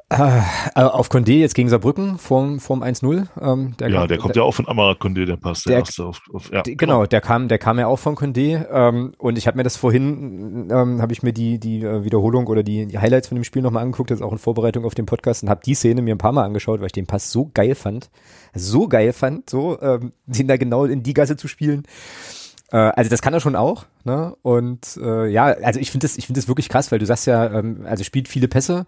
äh, 0.09 0.41
auf 0.75 1.09
Condé 1.09 1.39
jetzt 1.39 1.55
gegen 1.55 1.67
Saarbrücken 1.67 2.19
vorm, 2.19 2.59
vorm 2.59 2.83
1-0. 2.83 3.27
Ähm, 3.41 3.73
ja, 3.79 3.89
kam, 3.89 4.07
der 4.07 4.17
kommt 4.19 4.35
der, 4.35 4.43
ja 4.43 4.47
auch 4.47 4.53
von 4.53 4.67
Amara 4.67 4.91
Condé, 4.91 5.25
der 5.25 5.35
Pass, 5.35 5.63
der, 5.63 5.71
der 5.71 5.79
erste. 5.79 6.05
Auf, 6.05 6.21
auf, 6.31 6.51
ja, 6.51 6.61
genau, 6.61 6.75
genau, 6.77 7.05
der 7.07 7.21
kam, 7.21 7.47
der 7.47 7.57
kam 7.57 7.79
ja 7.79 7.87
auch 7.87 7.97
von 7.97 8.15
Condé 8.15 8.65
ähm, 8.71 9.13
und 9.17 9.37
ich 9.37 9.47
habe 9.47 9.57
mir 9.57 9.63
das 9.63 9.77
vorhin, 9.77 10.69
ähm, 10.71 11.01
habe 11.01 11.11
ich 11.11 11.23
mir 11.23 11.33
die, 11.33 11.59
die 11.59 11.81
äh, 11.81 12.03
Wiederholung 12.03 12.45
oder 12.47 12.61
die, 12.61 12.85
die 12.85 12.99
Highlights 12.99 13.29
von 13.29 13.35
dem 13.35 13.43
Spiel 13.43 13.63
nochmal 13.63 13.83
angeguckt, 13.83 14.11
jetzt 14.11 14.21
auch 14.21 14.31
in 14.31 14.37
Vorbereitung 14.37 14.85
auf 14.85 14.93
den 14.93 15.07
Podcast 15.07 15.41
und 15.41 15.49
habe 15.49 15.61
die 15.65 15.73
Szene 15.73 16.03
mir 16.03 16.13
ein 16.13 16.19
paar 16.19 16.33
Mal 16.33 16.43
angeschaut, 16.43 16.81
weil 16.81 16.87
ich 16.87 16.91
den 16.91 17.07
Pass 17.07 17.31
so 17.31 17.49
geil 17.51 17.73
fand, 17.73 18.11
so 18.53 18.87
geil 18.87 19.11
fand, 19.11 19.49
so 19.49 19.81
ähm, 19.81 20.13
den 20.27 20.47
da 20.47 20.57
genau 20.57 20.85
in 20.85 21.01
die 21.01 21.15
Gasse 21.15 21.35
zu 21.35 21.47
spielen. 21.47 21.83
Äh, 22.75 22.91
also 22.95 23.09
das 23.09 23.21
kann 23.21 23.33
er 23.33 23.39
schon 23.39 23.55
auch, 23.55 23.85
ne? 24.03 24.35
Und 24.41 24.97
äh, 25.01 25.27
ja, 25.29 25.45
also 25.45 25.79
ich 25.79 25.91
finde 25.91 26.05
das, 26.05 26.17
ich 26.17 26.25
finde 26.25 26.41
das 26.41 26.49
wirklich 26.49 26.67
krass, 26.67 26.91
weil 26.91 26.99
du 26.99 27.05
sagst 27.05 27.25
ja, 27.25 27.59
ähm, 27.59 27.85
also 27.85 28.03
spielt 28.03 28.27
viele 28.27 28.49
Pässe 28.49 28.85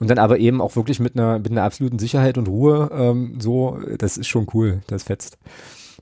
und 0.00 0.08
dann 0.08 0.16
aber 0.18 0.38
eben 0.38 0.62
auch 0.62 0.76
wirklich 0.76 0.98
mit 0.98 1.14
einer 1.14 1.38
mit 1.38 1.50
einer 1.50 1.64
absoluten 1.64 1.98
Sicherheit 1.98 2.38
und 2.38 2.48
Ruhe. 2.48 2.88
Ähm, 2.90 3.38
so, 3.38 3.78
das 3.98 4.16
ist 4.16 4.28
schon 4.28 4.46
cool, 4.54 4.80
das 4.86 5.02
fetzt. 5.02 5.36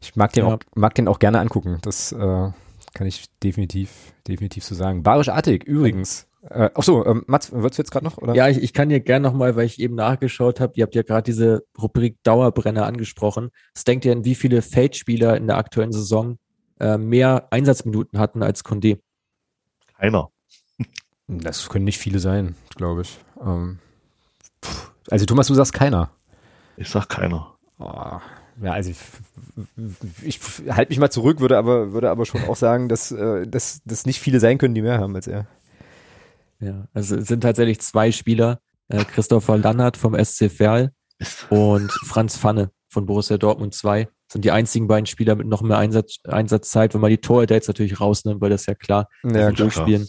Ich 0.01 0.15
mag 0.15 0.35
den 0.35 0.47
ja. 0.47 0.55
auch, 0.55 0.59
mag 0.77 0.95
den 0.95 1.09
auch 1.09 1.19
gerne 1.19 1.41
angucken. 1.41 1.79
Das 1.83 2.13
äh, 2.13 2.17
kann 2.95 3.07
ich 3.07 3.25
definitiv, 3.43 3.91
definitiv 4.29 4.63
so 4.63 4.77
sagen. 4.77 5.03
Barisch 5.03 5.29
Artig 5.29 5.65
übrigens. 5.65 6.29
Äh, 6.49 6.71
ach 6.75 6.85
so, 6.85 7.05
ähm, 7.07 7.25
Mats, 7.27 7.51
würdest 7.51 7.79
du 7.79 7.83
jetzt 7.83 7.91
gerade 7.91 8.05
noch? 8.05 8.19
Oder? 8.19 8.37
Ja, 8.37 8.49
ich, 8.49 8.63
ich 8.63 8.73
kann 8.73 8.89
dir 8.89 9.01
gerne 9.01 9.27
nochmal, 9.27 9.57
weil 9.57 9.67
ich 9.67 9.81
eben 9.81 9.97
nachgeschaut 9.97 10.61
habe, 10.61 10.75
ihr 10.77 10.85
habt 10.85 10.95
ja 10.95 11.03
gerade 11.03 11.25
diese 11.25 11.65
Rubrik 11.77 12.23
Dauerbrenner 12.23 12.87
angesprochen. 12.87 13.49
Was 13.75 13.83
denkt 13.83 14.05
ihr 14.05 14.13
an, 14.13 14.25
wie 14.25 14.37
viele 14.37 14.63
Feldspieler 14.63 15.37
in 15.37 15.49
der 15.49 15.57
aktuellen 15.57 15.91
Saison 15.91 16.39
äh, 16.81 16.99
mehr 16.99 17.49
Einsatzminuten 17.51 18.19
hatten 18.19 18.43
als 18.43 18.65
Condé. 18.65 19.01
Keiner. 19.99 20.31
Das 21.29 21.69
können 21.69 21.85
nicht 21.85 21.99
viele 21.99 22.19
sein, 22.19 22.55
glaube 22.77 23.03
ich. 23.03 23.19
Ähm, 23.45 23.79
also 25.11 25.27
Thomas, 25.27 25.49
du 25.49 25.55
sagst 25.55 25.73
keiner. 25.73 26.11
Ich 26.77 26.89
sag 26.89 27.09
keiner. 27.09 27.57
Oh, 27.79 28.21
ja, 28.63 28.73
also 28.73 28.91
ich, 28.91 28.99
ich 30.23 30.41
halte 30.71 30.91
mich 30.91 30.99
mal 30.99 31.11
zurück, 31.11 31.41
würde 31.41 31.59
aber, 31.59 31.93
würde 31.93 32.11
aber 32.11 32.25
schon 32.27 32.45
auch 32.45 32.57
sagen, 32.57 32.89
dass, 32.89 33.11
äh, 33.13 33.47
dass, 33.47 33.83
dass 33.85 34.07
nicht 34.07 34.21
viele 34.21 34.41
sein 34.41 34.59
können, 34.59 34.75
die 34.75 34.83
mehr 34.83 34.99
haben 34.99 35.15
als 35.15 35.27
er. 35.27 35.47
Ja, 36.61 36.87
also 36.95 37.17
es 37.17 37.29
sind 37.29 37.43
tatsächlich 37.43 37.81
zwei 37.81 38.13
Spieler, 38.13 38.61
äh, 38.89 39.05
Christopher 39.05 39.59
Lannert 39.59 39.97
vom 39.97 40.15
SC 40.15 40.51
Verl 40.51 40.93
und 41.51 41.91
Franz 42.05 42.39
Pfanne 42.39 42.71
von 42.97 43.05
Borussia 43.05 43.37
Dortmund 43.37 43.75
2 43.75 44.09
sind 44.33 44.47
die 44.47 44.53
einzigen 44.53 44.87
beiden 44.89 45.05
Spieler 45.05 45.35
mit 45.35 45.47
noch 45.47 45.61
mehr 45.61 45.77
Einsatz, 45.77 46.17
Einsatzzeit, 46.25 46.95
wenn 46.95 47.03
man 47.03 47.11
die 47.11 47.19
Torhüter 47.19 47.55
jetzt 47.55 47.69
natürlich 47.69 48.01
rausnimmt, 48.01 48.41
weil 48.41 48.49
das 48.49 48.65
ja 48.65 48.75
klar 48.75 49.11
ja, 49.23 49.53
durchspielen. 49.53 50.09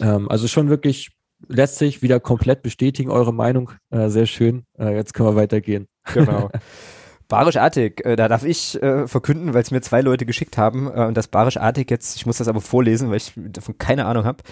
Ähm, 0.00 0.28
also 0.28 0.48
schon 0.48 0.68
wirklich 0.68 1.12
letztlich 1.46 2.02
wieder 2.02 2.18
komplett 2.18 2.62
bestätigen 2.62 3.08
eure 3.08 3.32
Meinung. 3.32 3.70
Äh, 3.90 4.08
sehr 4.08 4.26
schön. 4.26 4.64
Äh, 4.76 4.96
jetzt 4.96 5.14
können 5.14 5.28
wir 5.28 5.36
weitergehen. 5.36 5.86
Genau. 6.12 6.50
Barisch-Artig, 7.28 8.04
äh, 8.04 8.16
da 8.16 8.26
darf 8.26 8.44
ich 8.44 8.82
äh, 8.82 9.06
verkünden, 9.06 9.54
weil 9.54 9.62
es 9.62 9.70
mir 9.70 9.80
zwei 9.80 10.00
Leute 10.00 10.26
geschickt 10.26 10.58
haben 10.58 10.88
äh, 10.88 11.06
und 11.06 11.16
das 11.16 11.28
Barisch-Artig 11.28 11.88
jetzt, 11.88 12.16
ich 12.16 12.26
muss 12.26 12.38
das 12.38 12.48
aber 12.48 12.60
vorlesen, 12.60 13.10
weil 13.10 13.18
ich 13.18 13.32
davon 13.36 13.78
keine 13.78 14.06
Ahnung 14.06 14.24
habe, 14.24 14.42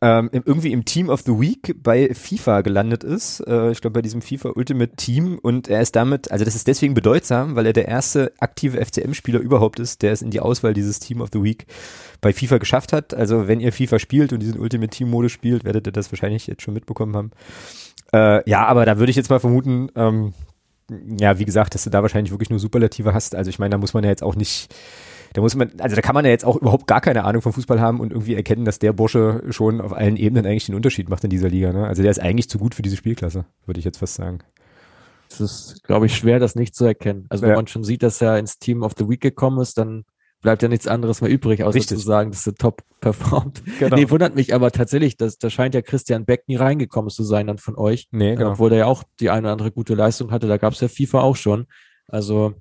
ähm, 0.00 0.28
irgendwie 0.32 0.72
im 0.72 0.84
Team 0.84 1.08
of 1.08 1.22
the 1.22 1.32
Week 1.32 1.76
bei 1.82 2.12
FIFA 2.12 2.60
gelandet 2.62 3.04
ist. 3.04 3.40
Äh, 3.40 3.70
ich 3.70 3.80
glaube 3.80 3.94
bei 3.94 4.02
diesem 4.02 4.22
FIFA 4.22 4.50
Ultimate 4.54 4.96
Team 4.96 5.38
und 5.40 5.68
er 5.68 5.80
ist 5.80 5.96
damit, 5.96 6.30
also 6.30 6.44
das 6.44 6.54
ist 6.54 6.66
deswegen 6.66 6.94
bedeutsam, 6.94 7.56
weil 7.56 7.66
er 7.66 7.72
der 7.72 7.88
erste 7.88 8.32
aktive 8.38 8.84
FCM-Spieler 8.84 9.40
überhaupt 9.40 9.78
ist, 9.78 10.02
der 10.02 10.12
es 10.12 10.22
in 10.22 10.30
die 10.30 10.40
Auswahl 10.40 10.74
dieses 10.74 10.98
Team 10.98 11.20
of 11.20 11.30
the 11.32 11.42
Week 11.42 11.66
bei 12.20 12.32
FIFA 12.32 12.58
geschafft 12.58 12.92
hat. 12.92 13.14
Also 13.14 13.48
wenn 13.48 13.60
ihr 13.60 13.72
FIFA 13.72 13.98
spielt 13.98 14.32
und 14.32 14.40
diesen 14.40 14.58
Ultimate 14.58 14.90
Team 14.90 15.10
Modus 15.10 15.32
spielt, 15.32 15.64
werdet 15.64 15.86
ihr 15.86 15.92
das 15.92 16.10
wahrscheinlich 16.12 16.46
jetzt 16.46 16.62
schon 16.62 16.74
mitbekommen 16.74 17.16
haben. 17.16 17.30
Äh, 18.12 18.48
ja, 18.48 18.66
aber 18.66 18.84
da 18.86 18.98
würde 18.98 19.10
ich 19.10 19.16
jetzt 19.16 19.30
mal 19.30 19.40
vermuten, 19.40 19.88
ähm, 19.96 20.34
ja, 21.18 21.38
wie 21.38 21.44
gesagt, 21.44 21.74
dass 21.74 21.84
du 21.84 21.90
da 21.90 22.02
wahrscheinlich 22.02 22.32
wirklich 22.32 22.50
nur 22.50 22.58
Superlative 22.58 23.14
hast. 23.14 23.34
Also 23.34 23.48
ich 23.48 23.58
meine, 23.58 23.70
da 23.70 23.78
muss 23.78 23.94
man 23.94 24.04
ja 24.04 24.10
jetzt 24.10 24.22
auch 24.22 24.36
nicht 24.36 24.74
da 25.34 25.40
muss 25.40 25.56
man, 25.56 25.72
also 25.80 25.96
da 25.96 26.00
kann 26.00 26.14
man 26.14 26.24
ja 26.24 26.30
jetzt 26.30 26.44
auch 26.44 26.56
überhaupt 26.56 26.86
gar 26.86 27.00
keine 27.00 27.24
Ahnung 27.24 27.42
vom 27.42 27.52
Fußball 27.52 27.80
haben 27.80 27.98
und 27.98 28.12
irgendwie 28.12 28.36
erkennen, 28.36 28.64
dass 28.64 28.78
der 28.78 28.92
Bursche 28.92 29.42
schon 29.50 29.80
auf 29.80 29.92
allen 29.92 30.16
Ebenen 30.16 30.46
eigentlich 30.46 30.66
den 30.66 30.76
Unterschied 30.76 31.08
macht 31.08 31.24
in 31.24 31.30
dieser 31.30 31.48
Liga. 31.48 31.72
Ne? 31.72 31.86
Also 31.86 32.02
der 32.02 32.10
ist 32.12 32.20
eigentlich 32.20 32.48
zu 32.48 32.56
gut 32.56 32.74
für 32.74 32.82
diese 32.82 32.96
Spielklasse, 32.96 33.44
würde 33.66 33.80
ich 33.80 33.84
jetzt 33.84 33.98
fast 33.98 34.14
sagen. 34.14 34.38
Es 35.28 35.40
ist, 35.40 35.82
glaube 35.82 36.06
ich, 36.06 36.14
schwer, 36.14 36.38
das 36.38 36.54
nicht 36.54 36.76
zu 36.76 36.84
erkennen. 36.84 37.26
Also 37.30 37.44
ja. 37.44 37.48
wenn 37.48 37.56
man 37.56 37.66
schon 37.66 37.82
sieht, 37.82 38.04
dass 38.04 38.20
er 38.22 38.38
ins 38.38 38.60
Team 38.60 38.84
of 38.84 38.92
the 38.96 39.08
Week 39.08 39.20
gekommen 39.20 39.60
ist, 39.60 39.76
dann 39.76 40.04
bleibt 40.40 40.62
ja 40.62 40.68
nichts 40.68 40.86
anderes 40.86 41.20
mehr 41.20 41.30
übrig, 41.30 41.64
außer 41.64 41.74
Richtig. 41.74 41.98
zu 41.98 42.04
sagen, 42.04 42.30
dass 42.30 42.46
er 42.46 42.54
top 42.54 42.82
performt. 43.00 43.62
Genau. 43.80 43.96
Nee, 43.96 44.10
wundert 44.10 44.36
mich 44.36 44.54
aber 44.54 44.70
tatsächlich, 44.70 45.16
dass 45.16 45.38
da 45.38 45.50
scheint 45.50 45.74
ja 45.74 45.82
Christian 45.82 46.26
Beck 46.26 46.44
nie 46.46 46.54
reingekommen 46.54 47.10
zu 47.10 47.24
sein 47.24 47.48
dann 47.48 47.58
von 47.58 47.76
euch. 47.76 48.06
Nee, 48.12 48.36
genau. 48.36 48.52
Obwohl 48.52 48.70
er 48.70 48.78
ja 48.78 48.86
auch 48.86 49.02
die 49.18 49.30
eine 49.30 49.48
oder 49.48 49.52
andere 49.52 49.72
gute 49.72 49.94
Leistung 49.94 50.30
hatte, 50.30 50.46
da 50.46 50.58
gab 50.58 50.74
es 50.74 50.80
ja 50.80 50.86
FIFA 50.86 51.22
auch 51.22 51.34
schon. 51.34 51.66
Also, 52.06 52.54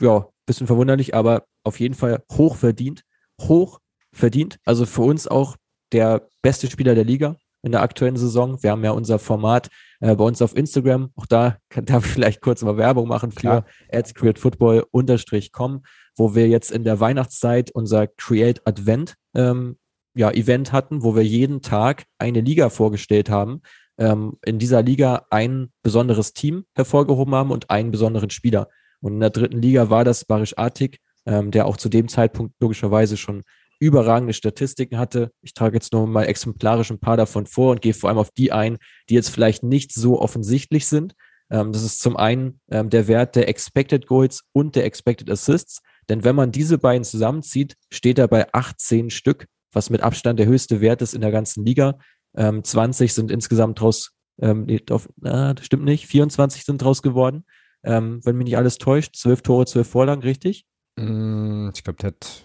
ja, 0.00 0.26
bisschen 0.46 0.66
verwunderlich, 0.66 1.14
aber 1.14 1.44
auf 1.64 1.80
jeden 1.80 1.94
Fall 1.94 2.22
hoch 2.32 2.56
verdient. 2.56 3.02
Hoch 3.40 3.80
verdient. 4.12 4.58
Also 4.64 4.86
für 4.86 5.02
uns 5.02 5.26
auch 5.26 5.56
der 5.92 6.28
beste 6.42 6.70
Spieler 6.70 6.94
der 6.94 7.04
Liga 7.04 7.36
in 7.62 7.72
der 7.72 7.82
aktuellen 7.82 8.16
Saison. 8.16 8.62
Wir 8.62 8.70
haben 8.70 8.84
ja 8.84 8.92
unser 8.92 9.18
Format 9.18 9.68
äh, 10.00 10.14
bei 10.14 10.24
uns 10.24 10.42
auf 10.42 10.54
Instagram. 10.56 11.10
Auch 11.16 11.26
da 11.26 11.56
kann 11.70 11.84
da 11.86 12.00
vielleicht 12.00 12.40
kurz 12.42 12.62
mal 12.62 12.76
Werbung 12.76 13.08
machen 13.08 13.32
für 13.32 13.64
adscreatefootball-com, 13.90 15.82
wo 16.16 16.34
wir 16.34 16.48
jetzt 16.48 16.70
in 16.70 16.84
der 16.84 17.00
Weihnachtszeit 17.00 17.70
unser 17.72 18.06
Create 18.06 18.60
Advent 18.66 19.14
ähm, 19.34 19.78
ja, 20.14 20.30
Event 20.30 20.72
hatten, 20.72 21.02
wo 21.02 21.16
wir 21.16 21.24
jeden 21.24 21.62
Tag 21.62 22.04
eine 22.18 22.40
Liga 22.40 22.68
vorgestellt 22.68 23.30
haben. 23.30 23.62
Ähm, 23.96 24.36
in 24.44 24.58
dieser 24.58 24.82
Liga 24.82 25.26
ein 25.30 25.72
besonderes 25.82 26.34
Team 26.34 26.64
hervorgehoben 26.74 27.34
haben 27.34 27.50
und 27.50 27.70
einen 27.70 27.90
besonderen 27.90 28.30
Spieler. 28.30 28.68
Und 29.00 29.14
in 29.14 29.20
der 29.20 29.30
dritten 29.30 29.62
Liga 29.62 29.90
war 29.90 30.04
das 30.04 30.24
Barisch 30.24 30.56
Artig, 30.58 31.00
ähm, 31.26 31.50
der 31.50 31.66
auch 31.66 31.76
zu 31.76 31.88
dem 31.88 32.08
Zeitpunkt 32.08 32.54
logischerweise 32.60 33.16
schon 33.16 33.42
überragende 33.80 34.32
Statistiken 34.32 34.98
hatte. 34.98 35.30
Ich 35.42 35.54
trage 35.54 35.74
jetzt 35.74 35.92
nur 35.92 36.06
mal 36.06 36.24
exemplarisch 36.24 36.90
ein 36.90 37.00
paar 37.00 37.16
davon 37.16 37.46
vor 37.46 37.72
und 37.72 37.82
gehe 37.82 37.94
vor 37.94 38.08
allem 38.08 38.18
auf 38.18 38.30
die 38.30 38.52
ein, 38.52 38.78
die 39.08 39.14
jetzt 39.14 39.30
vielleicht 39.30 39.62
nicht 39.62 39.92
so 39.92 40.20
offensichtlich 40.20 40.86
sind. 40.86 41.14
Ähm, 41.50 41.72
das 41.72 41.82
ist 41.82 42.00
zum 42.00 42.16
einen 42.16 42.60
ähm, 42.70 42.90
der 42.90 43.08
Wert 43.08 43.36
der 43.36 43.48
Expected 43.48 44.06
Goals 44.06 44.42
und 44.52 44.76
der 44.76 44.84
Expected 44.84 45.30
Assists. 45.30 45.80
Denn 46.08 46.24
wenn 46.24 46.36
man 46.36 46.52
diese 46.52 46.78
beiden 46.78 47.04
zusammenzieht, 47.04 47.74
steht 47.92 48.18
er 48.18 48.28
bei 48.28 48.52
18 48.52 49.10
Stück, 49.10 49.46
was 49.72 49.90
mit 49.90 50.02
Abstand 50.02 50.38
der 50.38 50.46
höchste 50.46 50.80
Wert 50.80 51.02
ist 51.02 51.14
in 51.14 51.20
der 51.20 51.32
ganzen 51.32 51.64
Liga. 51.64 51.98
Ähm, 52.36 52.62
20 52.62 53.12
sind 53.12 53.30
insgesamt 53.30 53.80
draus, 53.80 54.12
ähm, 54.40 54.66
auf, 54.90 55.08
äh, 55.22 55.54
das 55.54 55.64
stimmt 55.64 55.84
nicht, 55.84 56.06
24 56.06 56.64
sind 56.64 56.82
draus 56.82 57.02
geworden 57.02 57.44
ähm, 57.84 58.20
wenn 58.24 58.36
mich 58.36 58.46
nicht 58.46 58.56
alles 58.56 58.78
täuscht. 58.78 59.16
Zwölf 59.16 59.42
Tore, 59.42 59.66
zwölf 59.66 59.88
Vorlagen, 59.88 60.22
richtig? 60.22 60.64
Mm, 60.96 61.70
ich 61.74 61.84
glaube, 61.84 61.98
der 62.00 62.08
hat 62.08 62.44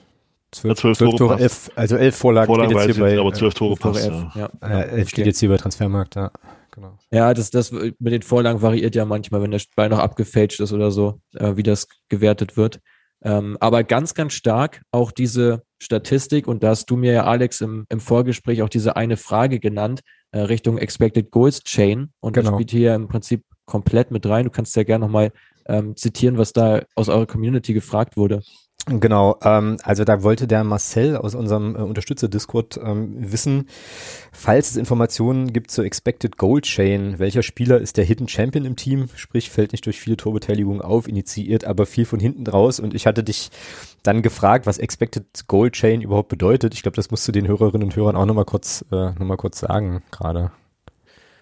zwölf, 0.51 0.77
ja, 0.77 0.81
zwölf, 0.81 0.97
zwölf 0.97 1.11
Tore, 1.11 1.17
Tore 1.17 1.39
elf, 1.39 1.71
also 1.75 1.95
elf 1.95 2.15
Vorlagen, 2.15 2.47
Vorlagen 2.47 2.71
steht 2.71 2.87
jetzt 2.87 2.95
hier 2.95 3.05
bei, 3.05 3.19
aber 3.19 3.33
zwölf 3.33 3.53
Tore 3.53 3.73
äh, 3.73 3.77
passt. 3.77 4.05
Elf, 4.05 4.25
ja. 4.35 4.49
Ja, 4.61 4.69
ja, 4.69 4.81
elf 4.81 5.09
steht 5.09 5.25
jetzt 5.25 5.39
hier 5.39 5.49
bei 5.49 5.57
Transfermarkt, 5.57 6.15
ja. 6.15 6.31
Genau. 6.71 6.97
Ja, 7.11 7.33
das, 7.33 7.51
das 7.51 7.71
mit 7.71 7.99
den 7.99 8.21
Vorlagen 8.21 8.61
variiert 8.61 8.95
ja 8.95 9.05
manchmal, 9.05 9.41
wenn 9.41 9.51
der 9.51 9.61
Ball 9.75 9.89
noch 9.89 9.99
abgefälscht 9.99 10.59
ist 10.59 10.71
oder 10.71 10.91
so, 10.91 11.19
äh, 11.35 11.55
wie 11.55 11.63
das 11.63 11.87
gewertet 12.09 12.57
wird. 12.57 12.79
Ähm, 13.21 13.57
aber 13.59 13.83
ganz, 13.83 14.13
ganz 14.13 14.33
stark 14.33 14.81
auch 14.91 15.11
diese 15.11 15.63
Statistik, 15.81 16.47
und 16.47 16.63
da 16.63 16.69
hast 16.69 16.89
du 16.89 16.95
mir 16.95 17.11
ja, 17.11 17.23
Alex, 17.25 17.61
im, 17.61 17.85
im 17.89 17.99
Vorgespräch 17.99 18.61
auch 18.61 18.69
diese 18.69 18.95
eine 18.95 19.17
Frage 19.17 19.59
genannt, 19.59 20.01
äh, 20.31 20.39
Richtung 20.39 20.77
Expected 20.77 21.31
Goals 21.31 21.63
Chain. 21.63 22.13
Und 22.19 22.33
genau. 22.33 22.51
das 22.51 22.57
spielt 22.57 22.71
hier 22.71 22.95
im 22.95 23.07
Prinzip 23.07 23.43
komplett 23.65 24.11
mit 24.11 24.25
rein. 24.25 24.45
Du 24.45 24.51
kannst 24.51 24.75
ja 24.75 24.83
gerne 24.83 25.05
nochmal 25.05 25.31
ähm, 25.69 25.95
zitieren, 25.95 26.37
was 26.37 26.51
da 26.53 26.81
aus 26.95 27.09
eurer 27.09 27.25
Community 27.25 27.73
gefragt 27.73 28.17
wurde. 28.17 28.41
Genau, 28.87 29.37
ähm, 29.43 29.77
also 29.83 30.03
da 30.03 30.23
wollte 30.23 30.47
der 30.47 30.63
Marcel 30.63 31.15
aus 31.15 31.35
unserem 31.35 31.75
äh, 31.75 31.79
Unterstützer-Discord 31.79 32.79
ähm, 32.83 33.31
wissen, 33.31 33.67
falls 34.31 34.71
es 34.71 34.77
Informationen 34.77 35.53
gibt 35.53 35.69
zur 35.69 35.85
Expected 35.85 36.37
Goal 36.37 36.61
Chain, 36.61 37.19
welcher 37.19 37.43
Spieler 37.43 37.79
ist 37.79 37.97
der 37.97 38.05
Hidden 38.05 38.27
Champion 38.27 38.65
im 38.65 38.75
Team, 38.75 39.07
sprich 39.15 39.51
fällt 39.51 39.73
nicht 39.73 39.85
durch 39.85 39.99
viele 39.99 40.17
Torbeteiligungen 40.17 40.81
auf, 40.81 41.07
initiiert 41.07 41.65
aber 41.65 41.85
viel 41.85 42.05
von 42.05 42.19
hinten 42.19 42.45
draus 42.45 42.79
und 42.79 42.95
ich 42.95 43.05
hatte 43.05 43.23
dich 43.23 43.51
dann 44.01 44.23
gefragt, 44.23 44.65
was 44.65 44.79
Expected 44.79 45.47
Goal 45.47 45.69
Chain 45.69 46.01
überhaupt 46.01 46.29
bedeutet. 46.29 46.73
Ich 46.73 46.81
glaube, 46.81 46.95
das 46.95 47.11
musst 47.11 47.27
du 47.27 47.31
den 47.31 47.47
Hörerinnen 47.47 47.83
und 47.83 47.95
Hörern 47.95 48.15
auch 48.15 48.25
nochmal 48.25 48.45
kurz, 48.45 48.83
äh, 48.91 49.11
noch 49.11 49.37
kurz 49.37 49.59
sagen 49.59 50.01
gerade. 50.09 50.51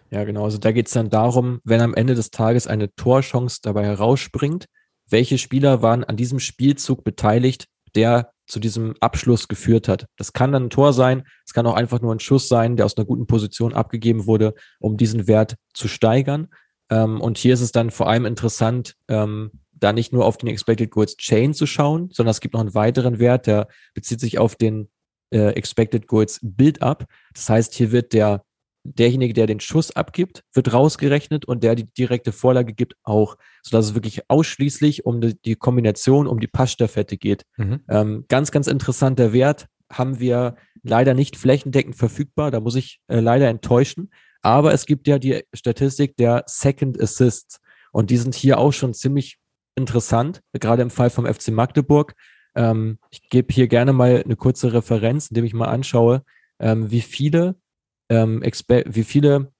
Ja, 0.09 0.23
genau. 0.23 0.45
Also 0.45 0.57
da 0.57 0.71
geht 0.71 0.87
es 0.87 0.93
dann 0.93 1.09
darum, 1.09 1.59
wenn 1.63 1.81
am 1.81 1.93
Ende 1.93 2.15
des 2.15 2.31
Tages 2.31 2.67
eine 2.67 2.93
Torchance 2.95 3.59
dabei 3.61 3.85
herausspringt, 3.85 4.65
welche 5.09 5.37
Spieler 5.37 5.81
waren 5.81 6.03
an 6.03 6.15
diesem 6.15 6.39
Spielzug 6.39 7.03
beteiligt, 7.03 7.67
der 7.95 8.31
zu 8.45 8.59
diesem 8.59 8.95
Abschluss 9.01 9.47
geführt 9.47 9.87
hat. 9.87 10.05
Das 10.15 10.31
kann 10.31 10.51
dann 10.53 10.65
ein 10.65 10.69
Tor 10.69 10.93
sein, 10.93 11.23
es 11.45 11.53
kann 11.53 11.67
auch 11.67 11.75
einfach 11.75 12.01
nur 12.01 12.13
ein 12.15 12.19
Schuss 12.19 12.47
sein, 12.47 12.77
der 12.77 12.85
aus 12.85 12.95
einer 12.95 13.05
guten 13.05 13.27
Position 13.27 13.73
abgegeben 13.73 14.25
wurde, 14.25 14.53
um 14.79 14.95
diesen 14.95 15.27
Wert 15.27 15.55
zu 15.73 15.89
steigern. 15.89 16.47
Ähm, 16.89 17.19
und 17.19 17.37
hier 17.37 17.53
ist 17.53 17.61
es 17.61 17.73
dann 17.73 17.91
vor 17.91 18.07
allem 18.07 18.25
interessant, 18.25 18.95
ähm, 19.09 19.51
da 19.73 19.93
nicht 19.93 20.13
nur 20.13 20.25
auf 20.25 20.37
den 20.37 20.47
Expected 20.47 20.89
Goals 20.91 21.17
Chain 21.17 21.53
zu 21.53 21.65
schauen, 21.65 22.09
sondern 22.11 22.31
es 22.31 22.39
gibt 22.39 22.53
noch 22.53 22.61
einen 22.61 22.73
weiteren 22.73 23.19
Wert, 23.19 23.47
der 23.47 23.67
bezieht 23.93 24.21
sich 24.21 24.39
auf 24.39 24.55
den 24.55 24.89
äh, 25.31 25.49
Expected 25.49 26.07
Goals 26.07 26.39
Build-Up. 26.41 27.05
Das 27.33 27.49
heißt, 27.49 27.73
hier 27.73 27.91
wird 27.91 28.13
der 28.13 28.43
derjenige, 28.95 29.33
der 29.33 29.47
den 29.47 29.59
Schuss 29.59 29.95
abgibt, 29.95 30.43
wird 30.53 30.73
rausgerechnet 30.73 31.45
und 31.45 31.63
der 31.63 31.75
die 31.75 31.85
direkte 31.85 32.31
Vorlage 32.31 32.73
gibt 32.73 32.95
auch, 33.03 33.37
sodass 33.61 33.87
es 33.87 33.95
wirklich 33.95 34.29
ausschließlich 34.29 35.05
um 35.05 35.21
die, 35.21 35.39
die 35.41 35.55
Kombination, 35.55 36.27
um 36.27 36.39
die 36.39 36.47
Passstaffette 36.47 37.17
geht. 37.17 37.43
Mhm. 37.57 37.81
Ähm, 37.89 38.25
ganz, 38.27 38.51
ganz 38.51 38.67
interessanter 38.67 39.33
Wert 39.33 39.67
haben 39.91 40.19
wir 40.19 40.55
leider 40.83 41.13
nicht 41.13 41.35
flächendeckend 41.35 41.95
verfügbar, 41.95 42.51
da 42.51 42.59
muss 42.59 42.75
ich 42.75 42.99
äh, 43.07 43.19
leider 43.19 43.47
enttäuschen, 43.47 44.11
aber 44.41 44.73
es 44.73 44.85
gibt 44.85 45.07
ja 45.07 45.19
die 45.19 45.43
Statistik 45.53 46.15
der 46.17 46.43
Second 46.47 47.01
Assists 47.01 47.59
und 47.91 48.09
die 48.09 48.17
sind 48.17 48.35
hier 48.35 48.57
auch 48.59 48.73
schon 48.73 48.93
ziemlich 48.93 49.37
interessant, 49.75 50.41
gerade 50.53 50.81
im 50.81 50.89
Fall 50.89 51.09
vom 51.09 51.25
FC 51.25 51.49
Magdeburg. 51.49 52.13
Ähm, 52.55 52.99
ich 53.11 53.29
gebe 53.29 53.53
hier 53.53 53.67
gerne 53.67 53.93
mal 53.93 54.23
eine 54.23 54.35
kurze 54.35 54.73
Referenz, 54.73 55.27
indem 55.27 55.45
ich 55.45 55.53
mal 55.53 55.67
anschaue, 55.67 56.23
ähm, 56.59 56.89
wie 56.91 57.01
viele 57.01 57.55
ähm, 58.09 58.41
wie 58.43 59.03
viele 59.03 59.51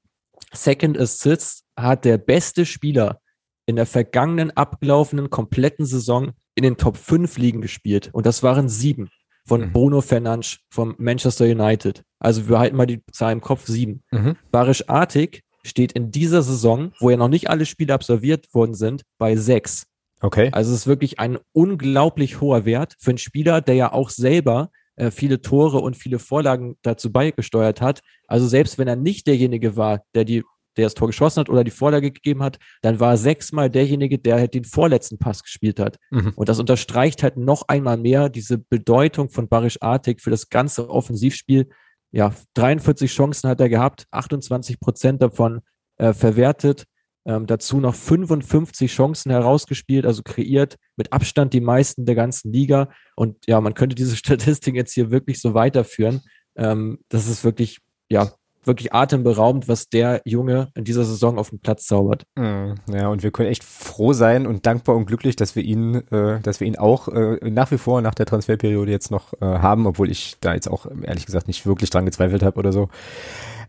Second 0.54 0.98
Assists 0.98 1.64
hat 1.78 2.06
der 2.06 2.18
beste 2.18 2.66
Spieler 2.66 3.20
in 3.66 3.76
der 3.76 3.86
vergangenen 3.86 4.52
abgelaufenen 4.52 5.30
kompletten 5.30 5.86
Saison 5.86 6.32
in 6.56 6.64
den 6.64 6.78
Top 6.78 6.98
5 6.98 7.38
Ligen 7.38 7.62
gespielt. 7.62 8.10
Und 8.14 8.26
das 8.26 8.41
waren 8.43 8.70
sieben 8.70 9.10
von 9.45 9.62
mhm. 9.62 9.74
Bruno 9.74 10.02
Fernandes 10.02 10.60
vom 10.70 10.95
Manchester 10.98 11.45
United. 11.45 12.04
Also 12.20 12.50
wir 12.50 12.60
halten 12.60 12.76
mal 12.76 12.86
die 12.86 13.04
Zahl 13.12 13.34
im 13.34 13.41
Kopf, 13.41 13.66
sieben. 13.68 14.04
Mhm. 14.12 14.36
Barisch 14.52 14.88
Artig 14.89 15.43
steht 15.64 15.91
in 15.91 16.12
dieser 16.12 16.41
Saison, 16.41 16.93
wo 17.00 17.10
ja 17.10 17.18
noch 17.18 17.28
nicht 17.28 17.50
alle 17.50 17.66
Spiele 17.66 17.93
absolviert 17.93 18.54
worden 18.54 18.74
sind, 18.74 19.04
bei 19.18 19.36
sechs. 19.36 19.86
Okay. 20.22 20.50
Also 20.52 20.74
es 20.74 20.82
ist 20.82 20.88
wirklich 20.88 21.20
ein 21.20 21.38
unglaublich 21.54 22.41
hoher 22.41 22.66
Wert 22.66 22.95
für 23.00 23.12
einen 23.12 23.18
Spieler, 23.18 23.62
der 23.62 23.76
ja 23.76 23.93
auch 23.93 24.10
selber 24.10 24.72
äh, 24.98 25.12
viele 25.12 25.41
Tore 25.41 25.80
und 25.80 25.95
viele 25.95 26.20
Vorlagen 26.20 26.76
dazu 26.82 27.12
beigesteuert 27.12 27.82
hat. 27.82 28.02
Also 28.28 28.48
selbst 28.48 28.78
wenn 28.78 28.88
er 28.88 28.95
nicht 28.95 29.26
derjenige 29.28 29.78
war, 29.78 30.04
der 30.14 30.26
die 30.26 30.43
der 30.78 30.86
das 30.86 30.93
Tor 30.93 31.08
geschossen 31.08 31.39
hat 31.39 31.50
oder 31.50 31.64
die 31.64 31.72
Vorlage 31.72 32.12
gegeben 32.12 32.43
hat, 32.43 32.60
dann 32.82 33.00
war 33.00 33.12
er 33.14 33.18
sechsmal 33.18 33.70
derjenige, 33.70 34.20
der 34.20 34.36
halt 34.36 34.54
den 34.54 34.64
vorletzten 34.64 35.18
Pass 35.18 35.43
gespielt 35.43 35.80
hat. 35.80 35.98
Mhm. 36.12 36.34
Und 36.36 36.50
das 36.50 36.60
unterstreicht 36.60 37.24
halt 37.24 37.36
noch 37.36 37.68
einmal 37.68 37.98
mehr 37.98 38.30
diese 38.30 38.60
Bedeutung 38.60 39.30
von 39.30 39.48
Barisch 39.48 39.82
Artig 39.82 40.22
für 40.22 40.30
das 40.30 40.50
ganze 40.50 40.89
Offensivspiel. 40.89 41.70
Ja, 42.12 42.34
43 42.54 43.12
Chancen 43.12 43.50
hat 43.50 43.60
er 43.60 43.70
gehabt, 43.70 44.06
28 44.12 44.80
Prozent 44.80 45.22
davon 45.22 45.62
äh, 45.98 46.14
verwertet. 46.14 46.86
Ähm, 47.28 47.45
dazu 47.45 47.82
noch 47.82 47.93
55 47.93 48.89
Chancen 48.89 49.32
herausgespielt, 49.32 50.05
also 50.05 50.23
kreiert, 50.23 50.78
mit 50.95 51.11
Abstand 51.11 51.51
die 51.51 51.59
meisten 51.59 52.05
der 52.05 52.15
ganzen 52.15 52.53
Liga. 52.53 52.89
Und 53.17 53.45
ja, 53.47 53.59
man 53.59 53.73
könnte 53.73 53.95
diese 53.95 54.15
Statistik 54.15 54.75
jetzt 54.75 54.93
hier 54.93 55.11
wirklich 55.11 55.41
so 55.41 55.53
weiterführen. 55.53 56.21
Ähm, 56.55 56.99
das 57.09 57.28
ist 57.28 57.43
wirklich, 57.43 57.80
ja, 58.09 58.32
wirklich 58.67 58.93
atemberaubend, 58.93 59.67
was 59.67 59.89
der 59.89 60.21
Junge 60.25 60.69
in 60.75 60.84
dieser 60.84 61.03
Saison 61.03 61.39
auf 61.39 61.49
dem 61.49 61.59
Platz 61.59 61.86
zaubert. 61.86 62.23
Mm, 62.36 62.73
ja, 62.93 63.07
und 63.07 63.23
wir 63.23 63.32
können 63.32 63.49
echt 63.49 63.63
froh 63.63 64.13
sein 64.13 64.45
und 64.45 64.65
dankbar 64.65 64.95
und 64.95 65.05
glücklich, 65.05 65.36
dass 65.36 65.55
wir 65.55 65.63
ihn, 65.63 65.95
äh, 66.11 66.39
dass 66.41 66.59
wir 66.59 66.67
ihn 66.67 66.78
auch 66.78 67.07
äh, 67.07 67.39
nach 67.49 67.71
wie 67.71 67.78
vor 67.78 68.01
nach 68.01 68.13
der 68.13 68.25
Transferperiode 68.25 68.91
jetzt 68.91 69.09
noch 69.09 69.34
äh, 69.41 69.45
haben, 69.45 69.88
obwohl 69.88 70.11
ich 70.11 70.38
da 70.41 70.53
jetzt 70.53 70.67
auch 70.67 70.86
ehrlich 71.03 71.25
gesagt 71.25 71.47
nicht 71.47 71.65
wirklich 71.65 71.89
dran 71.89 72.05
gezweifelt 72.05 72.43
habe 72.43 72.59
oder 72.59 72.71
so. 72.71 72.89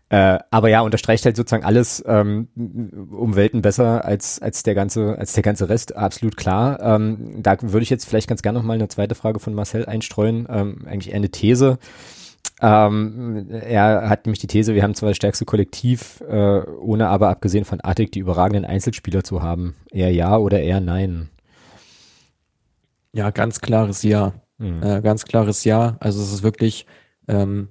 Äh, 0.09 0.39
aber 0.49 0.69
ja, 0.69 0.81
unterstreicht 0.81 1.23
halt 1.25 1.35
sozusagen 1.35 1.63
alles 1.63 2.03
ähm, 2.07 2.47
um 3.11 3.35
Welten 3.35 3.61
besser 3.61 4.03
als 4.05 4.41
als 4.41 4.63
der 4.63 4.73
ganze 4.73 5.15
als 5.17 5.33
der 5.33 5.43
ganze 5.43 5.69
Rest, 5.69 5.95
absolut 5.95 6.35
klar. 6.35 6.79
Ähm, 6.81 7.43
da 7.43 7.57
würde 7.61 7.83
ich 7.83 7.91
jetzt 7.91 8.05
vielleicht 8.05 8.27
ganz 8.27 8.41
gerne 8.41 8.57
noch 8.57 8.65
mal 8.65 8.73
eine 8.73 8.87
zweite 8.87 9.13
Frage 9.13 9.39
von 9.39 9.53
Marcel 9.53 9.85
einstreuen, 9.85 10.47
ähm, 10.49 10.85
eigentlich 10.87 11.09
eher 11.09 11.17
eine 11.17 11.29
These. 11.29 11.77
Ähm, 12.61 13.47
er 13.51 14.09
hat 14.09 14.25
nämlich 14.25 14.39
die 14.39 14.47
These, 14.47 14.73
wir 14.73 14.83
haben 14.83 14.95
zwar 14.95 15.09
das 15.09 15.17
stärkste 15.17 15.45
Kollektiv, 15.45 16.21
äh, 16.27 16.59
ohne 16.61 17.07
aber 17.07 17.29
abgesehen 17.29 17.63
von 17.63 17.79
Artig 17.79 18.11
die 18.11 18.19
überragenden 18.19 18.65
Einzelspieler 18.65 19.23
zu 19.23 19.43
haben. 19.43 19.75
Eher 19.91 20.11
ja 20.11 20.37
oder 20.37 20.59
eher 20.59 20.79
nein? 20.79 21.29
Ja, 23.13 23.29
ganz 23.29 23.61
klares 23.61 24.03
Ja. 24.03 24.33
Mhm. 24.57 24.83
Äh, 24.83 25.01
ganz 25.01 25.25
klares 25.25 25.63
Ja. 25.63 25.97
Also 25.99 26.21
es 26.21 26.33
ist 26.33 26.43
wirklich 26.43 26.85
ähm, 27.27 27.69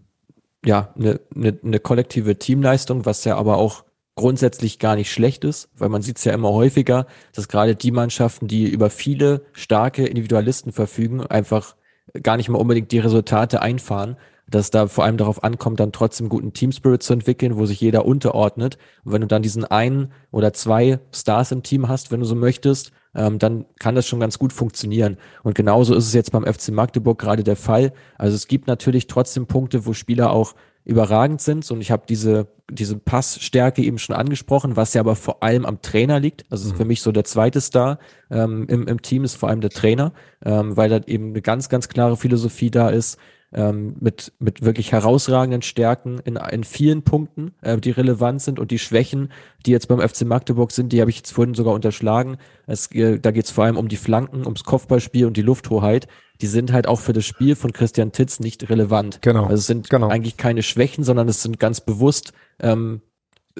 ja 0.69 0.95
eine 0.97 1.21
ne, 1.35 1.59
ne 1.63 1.81
kollektive 1.81 2.39
Teamleistung, 2.39 3.05
was 3.05 3.25
ja 3.25 3.37
aber 3.37 3.57
auch 3.57 3.85
grundsätzlich 4.15 4.79
gar 4.79 4.97
nicht 4.97 5.13
schlecht 5.13 5.45
ist, 5.45 5.69
weil 5.77 5.89
man 5.89 6.03
sieht 6.03 6.19
es 6.19 6.25
ja 6.25 6.33
immer 6.33 6.51
häufiger, 6.51 7.07
dass 7.35 7.49
gerade 7.49 7.77
die 7.77 7.93
Mannschaften, 7.93 8.49
die 8.49 8.69
über 8.69 8.91
viele 8.91 9.43
starke 9.53 10.07
Individualisten 10.07 10.73
verfügen, 10.73 11.25
einfach 11.27 11.77
gar 12.23 12.37
nicht 12.37 12.49
mal 12.49 12.59
unbedingt 12.59 12.91
die 12.93 12.99
Resultate 12.99 13.63
einfahren 13.63 14.17
dass 14.51 14.71
da 14.71 14.87
vor 14.87 15.05
allem 15.05 15.17
darauf 15.17 15.45
ankommt, 15.45 15.81
dann 15.81 15.93
trotzdem 15.93 16.29
guten 16.29 16.53
Teamspirit 16.53 17.03
zu 17.03 17.13
entwickeln, 17.13 17.57
wo 17.57 17.67
sich 17.67 17.81
jeder 17.81 18.05
unterordnet. 18.07 18.79
Und 19.05 19.13
wenn 19.13 19.21
du 19.21 19.27
dann 19.27 19.43
diesen 19.43 19.65
einen 19.65 20.13
oder 20.31 20.53
zwei 20.53 21.01
Stars 21.13 21.53
im 21.53 21.63
Team 21.63 21.89
hast, 21.89 22.11
wenn 22.11 22.21
du 22.21 22.27
so 22.27 22.35
möchtest, 22.35 22.93
ähm, 23.15 23.39
dann 23.39 23.65
kann 23.79 23.95
das 23.95 24.07
schon 24.07 24.21
ganz 24.21 24.39
gut 24.39 24.53
funktionieren. 24.53 25.17
Und 25.43 25.55
genauso 25.55 25.95
ist 25.95 26.07
es 26.07 26.15
jetzt 26.15 26.33
beim 26.33 26.45
FC 26.45 26.71
Magdeburg 26.71 27.19
gerade 27.19 27.45
der 27.45 27.57
Fall. 27.57 27.93
Also 28.17 28.35
es 28.35 28.49
gibt 28.49 28.67
natürlich 28.67 29.07
trotzdem 29.07 29.47
Punkte, 29.47 29.87
wo 29.87 29.93
Spieler 29.93 30.31
auch 30.31 30.55
überragend 30.85 31.41
sind. 31.41 31.71
Und 31.71 31.81
ich 31.81 31.91
habe 31.91 32.05
diese, 32.09 32.49
diese 32.71 32.97
Passstärke 32.97 33.83
eben 33.83 33.99
schon 33.99 34.17
angesprochen, 34.17 34.77
was 34.77 34.95
ja 34.95 35.01
aber 35.03 35.17
vor 35.17 35.43
allem 35.43 35.67
am 35.67 35.83
Trainer 35.83 36.19
liegt. 36.19 36.47
Also 36.51 36.73
mhm. 36.73 36.77
für 36.77 36.85
mich 36.85 37.03
so 37.03 37.13
der 37.13 37.25
zweite 37.25 37.61
Star 37.61 37.99
ähm, 38.31 38.67
im, 38.69 38.87
im 38.87 39.03
Team 39.03 39.25
ist 39.25 39.35
vor 39.35 39.49
allem 39.51 39.61
der 39.61 39.71
Trainer, 39.71 40.13
ähm, 40.45 40.77
weil 40.77 40.89
da 40.89 41.01
eben 41.07 41.31
eine 41.31 41.43
ganz, 41.43 41.69
ganz 41.69 41.89
klare 41.89 42.17
Philosophie 42.17 42.71
da 42.71 42.89
ist 42.89 43.19
ähm, 43.53 43.97
mit, 44.01 44.33
mit 44.39 44.63
wirklich 44.63 44.93
herausragenden 44.93 45.63
Stärken 45.63 46.19
in, 46.25 46.37
in 46.37 46.65
vielen 46.65 47.03
Punkten, 47.03 47.53
äh, 47.63 47.79
die 47.79 47.91
relevant 47.91 48.43
sind 48.43 48.59
und 48.59 48.71
die 48.71 48.79
Schwächen, 48.79 49.33
die 49.65 49.71
jetzt 49.71 49.89
beim 49.89 50.07
FC 50.07 50.23
Magdeburg 50.23 50.71
sind, 50.71 50.93
die 50.93 51.01
habe 51.01 51.11
ich 51.11 51.17
jetzt 51.17 51.33
vorhin 51.33 51.55
sogar 51.55 51.75
unterschlagen. 51.75 52.37
Es, 52.67 52.91
äh, 52.93 53.19
da 53.19 53.31
geht 53.31 53.47
es 53.47 53.51
vor 53.51 53.65
allem 53.65 53.77
um 53.77 53.89
die 53.89 53.97
Flanken, 53.97 54.45
ums 54.45 54.65
Kopfballspiel 54.65 55.27
und 55.27 55.37
die 55.37 55.43
Lufthoheit. 55.43 56.09
Die 56.41 56.47
sind 56.47 56.73
halt 56.73 56.87
auch 56.87 57.01
für 57.01 57.13
das 57.13 57.25
Spiel 57.25 57.57
von 57.57 57.73
Christian 57.73 58.13
Titz 58.13 58.39
nicht 58.39 58.69
relevant. 58.69 59.21
Genau. 59.23 59.45
Also 59.45 59.55
es 59.55 59.67
sind 59.67 59.91
genau. 59.91 60.09
eigentlich 60.09 60.37
keine 60.37 60.63
Schwächen, 60.63 61.03
sondern 61.03 61.29
es 61.29 61.43
sind 61.43 61.59
ganz 61.59 61.81
bewusst 61.81 62.33
ähm, 62.61 63.01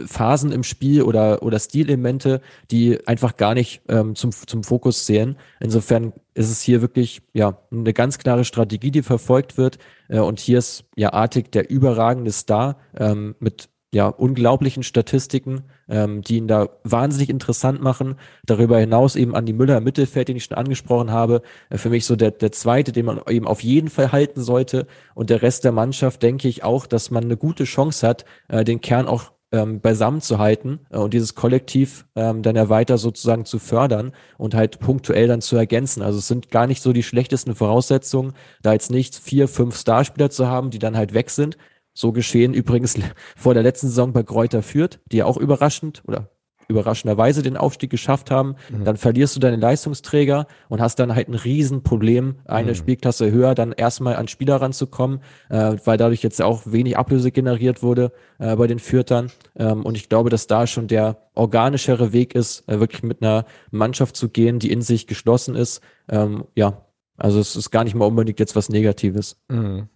Phasen 0.07 0.53
im 0.53 0.63
Spiel 0.63 1.03
oder, 1.03 1.43
oder 1.43 1.59
Stilelemente, 1.59 2.41
die 2.71 3.07
einfach 3.07 3.37
gar 3.37 3.55
nicht 3.55 3.83
ähm, 3.89 4.15
zum, 4.15 4.33
zum 4.33 4.65
Fokus 4.65 5.05
zählen. 5.07 5.37
Insofern 5.61 6.13
ist 6.35 6.51
es 6.51 6.61
hier 6.63 6.83
wirklich 6.83 7.23
ja 7.33 7.59
eine 7.71 7.93
ganz 7.93 8.19
klare 8.19 8.45
Strategie, 8.45 8.91
die 8.91 9.03
verfolgt 9.03 9.57
wird. 9.57 9.79
Äh, 10.09 10.21
und 10.21 10.41
hier 10.41 10.59
ist 10.59 10.85
ja 10.97 11.13
Artig 11.13 11.53
der 11.53 11.71
überragende 11.71 12.33
Star 12.33 12.79
ähm, 12.97 13.35
mit 13.41 13.69
ja 13.93 14.09
unglaublichen 14.09 14.83
Statistiken, 14.83 15.65
ähm, 15.89 16.23
die 16.23 16.37
ihn 16.37 16.49
da 16.49 16.69
wahnsinnig 16.85 17.31
interessant 17.31 17.81
machen. 17.81 18.17
Darüber 18.45 18.79
hinaus 18.79 19.17
eben 19.17 19.35
Andi 19.35 19.53
Müller 19.53 19.79
im 19.79 19.85
Mittelfeld, 19.85 20.29
den 20.29 20.37
ich 20.37 20.45
schon 20.45 20.59
angesprochen 20.59 21.11
habe, 21.11 21.43
äh, 21.71 21.79
für 21.79 21.89
mich 21.89 22.05
so 22.05 22.15
der, 22.17 22.31
der 22.33 22.53
zweite, 22.53 22.93
den 22.93 23.07
man 23.07 23.21
eben 23.29 23.47
auf 23.47 23.63
jeden 23.63 23.89
Fall 23.89 24.13
halten 24.13 24.43
sollte. 24.43 24.87
Und 25.15 25.31
der 25.31 25.43
Rest 25.43 25.65
der 25.65 25.73
Mannschaft 25.73 26.23
denke 26.23 26.49
ich 26.49 26.65
auch, 26.65 26.87
dass 26.87 27.11
man 27.11 27.25
eine 27.25 27.37
gute 27.37 27.65
Chance 27.65 28.07
hat, 28.07 28.25
äh, 28.49 28.65
den 28.65 28.81
Kern 28.81 29.07
auch 29.07 29.33
ähm, 29.53 29.81
beisammen 29.81 30.21
zu 30.21 30.39
halten 30.39 30.81
äh, 30.91 30.99
und 30.99 31.15
dieses 31.15 31.35
Kollektiv 31.35 32.07
ähm, 32.17 32.43
dann 32.43 32.57
ja 32.57 32.69
weiter 32.69 32.99
sozusagen 32.99 33.45
zu 33.45 33.59
fördern 33.59 34.13
und 34.37 34.55
halt 34.55 34.79
punktuell 34.79 35.29
dann 35.29 35.41
zu 35.41 35.57
ergänzen. 35.57 36.03
Also 36.03 36.19
es 36.19 36.29
sind 36.29 36.51
gar 36.51 36.67
nicht 36.67 36.83
so 36.83 36.93
die 36.93 37.03
schlechtesten 37.03 37.55
Voraussetzungen, 37.55 38.35
da 38.63 38.73
jetzt 38.73 38.91
nicht 38.91 39.15
vier, 39.17 39.49
fünf 39.49 39.79
Starspieler 39.79 40.31
zu 40.31 40.47
haben, 40.47 40.71
die 40.71 40.79
dann 40.79 40.97
halt 40.97 41.15
weg 41.15 41.31
sind. 41.31 41.57
So 41.95 42.13
geschehen 42.13 42.55
übrigens 42.55 42.97
vor 43.37 43.55
der 43.55 43.63
letzten 43.63 43.89
Saison 43.89 44.13
bei 44.13 44.23
Kräuter 44.23 44.63
Fürth, 44.63 45.01
die 45.07 45.19
ja 45.19 45.25
auch 45.25 45.37
überraschend 45.37 46.03
oder 46.07 46.31
überraschenderweise 46.69 47.43
den 47.43 47.57
Aufstieg 47.57 47.91
geschafft 47.91 48.31
haben, 48.31 48.57
mhm. 48.71 48.85
dann 48.85 48.97
verlierst 48.97 49.35
du 49.35 49.41
deine 49.41 49.57
Leistungsträger 49.57 50.47
und 50.69 50.81
hast 50.81 50.99
dann 50.99 51.15
halt 51.15 51.29
ein 51.29 51.35
Riesenproblem, 51.35 52.37
eine 52.45 52.71
mhm. 52.71 52.75
Spielklasse 52.75 53.31
höher 53.33 53.55
dann 53.55 53.73
erstmal 53.73 54.17
an 54.17 54.29
Spieler 54.29 54.57
ranzukommen, 54.57 55.21
äh, 55.49 55.77
weil 55.85 55.97
dadurch 55.97 56.23
jetzt 56.23 56.41
auch 56.43 56.63
wenig 56.67 56.99
Ablöse 56.99 57.33
generiert 57.33 57.83
wurde 57.83 58.13
äh, 58.39 58.55
bei 58.55 58.67
den 58.67 58.79
Fürtern. 58.79 59.31
Ähm, 59.57 59.85
und 59.85 59.97
ich 59.97 60.11
glaube, 60.11 60.29
dass 60.29 60.47
da 60.47 60.67
schon 60.67 60.89
der 60.89 61.17
organischere 61.35 62.13
Weg 62.13 62.35
ist, 62.35 62.69
äh, 62.69 62.79
wirklich 62.81 63.03
mit 63.03 63.23
einer 63.23 63.47
Mannschaft 63.71 64.17
zu 64.17 64.29
gehen, 64.29 64.59
die 64.59 64.71
in 64.71 64.83
sich 64.83 65.07
geschlossen 65.07 65.55
ist. 65.55 65.81
Ähm, 66.09 66.45
ja, 66.55 66.85
also 67.17 67.41
es 67.41 67.57
ist 67.57 67.71
gar 67.71 67.85
nicht 67.85 67.95
mal 67.95 68.05
unbedingt 68.05 68.39
jetzt 68.39 68.55
was 68.55 68.69
Negatives. 68.69 69.37
Mhm. 69.49 69.89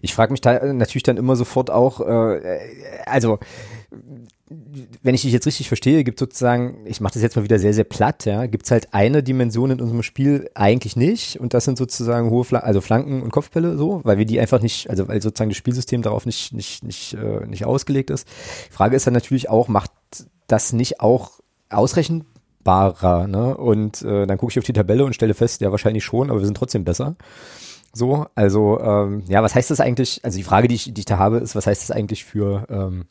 Ich 0.00 0.14
frage 0.14 0.32
mich 0.32 0.40
da 0.40 0.72
natürlich 0.72 1.02
dann 1.02 1.18
immer 1.18 1.36
sofort 1.36 1.70
auch, 1.70 2.00
äh, 2.00 2.60
also 3.04 3.38
wenn 5.02 5.14
ich 5.14 5.22
dich 5.22 5.32
jetzt 5.32 5.46
richtig 5.46 5.68
verstehe, 5.68 6.02
gibt 6.02 6.18
sozusagen, 6.18 6.84
ich 6.84 7.00
mache 7.00 7.14
das 7.14 7.22
jetzt 7.22 7.36
mal 7.36 7.44
wieder 7.44 7.60
sehr, 7.60 7.72
sehr 7.72 7.84
platt, 7.84 8.24
ja, 8.24 8.46
gibt 8.46 8.64
es 8.64 8.72
halt 8.72 8.92
eine 8.92 9.22
Dimension 9.22 9.70
in 9.70 9.80
unserem 9.80 10.02
Spiel 10.02 10.50
eigentlich 10.54 10.96
nicht 10.96 11.38
und 11.38 11.54
das 11.54 11.64
sind 11.64 11.78
sozusagen 11.78 12.30
hohe 12.30 12.42
Flanken, 12.42 12.66
also 12.66 12.80
Flanken 12.80 13.22
und 13.22 13.30
Kopfbälle 13.30 13.76
so, 13.76 14.00
weil 14.02 14.18
wir 14.18 14.24
die 14.24 14.40
einfach 14.40 14.60
nicht, 14.60 14.90
also 14.90 15.06
weil 15.06 15.22
sozusagen 15.22 15.50
das 15.50 15.56
Spielsystem 15.56 16.02
darauf 16.02 16.26
nicht, 16.26 16.52
nicht, 16.52 16.82
nicht, 16.82 17.14
äh, 17.14 17.46
nicht 17.46 17.64
ausgelegt 17.64 18.10
ist. 18.10 18.26
Die 18.68 18.72
Frage 18.72 18.96
ist 18.96 19.06
dann 19.06 19.14
natürlich 19.14 19.48
auch, 19.48 19.68
macht 19.68 19.92
das 20.48 20.72
nicht 20.72 21.00
auch 21.00 21.38
ausrechenbarer, 21.68 23.28
ne? 23.28 23.56
Und 23.56 24.02
äh, 24.02 24.26
dann 24.26 24.36
gucke 24.36 24.50
ich 24.50 24.58
auf 24.58 24.64
die 24.64 24.72
Tabelle 24.72 25.04
und 25.04 25.14
stelle 25.14 25.34
fest, 25.34 25.60
ja, 25.60 25.70
wahrscheinlich 25.70 26.04
schon, 26.04 26.28
aber 26.28 26.40
wir 26.40 26.46
sind 26.46 26.56
trotzdem 26.56 26.82
besser. 26.82 27.14
So, 27.92 28.26
also 28.34 28.80
ähm, 28.80 29.22
ja, 29.28 29.44
was 29.44 29.54
heißt 29.54 29.70
das 29.70 29.78
eigentlich? 29.78 30.24
Also 30.24 30.38
die 30.38 30.44
Frage, 30.44 30.66
die 30.66 30.74
ich, 30.74 30.92
die 30.92 31.00
ich 31.00 31.06
da 31.06 31.18
habe, 31.18 31.38
ist, 31.38 31.54
was 31.54 31.68
heißt 31.68 31.82
das 31.82 31.90
eigentlich 31.92 32.24
für 32.24 32.66
ähm, 32.68 33.04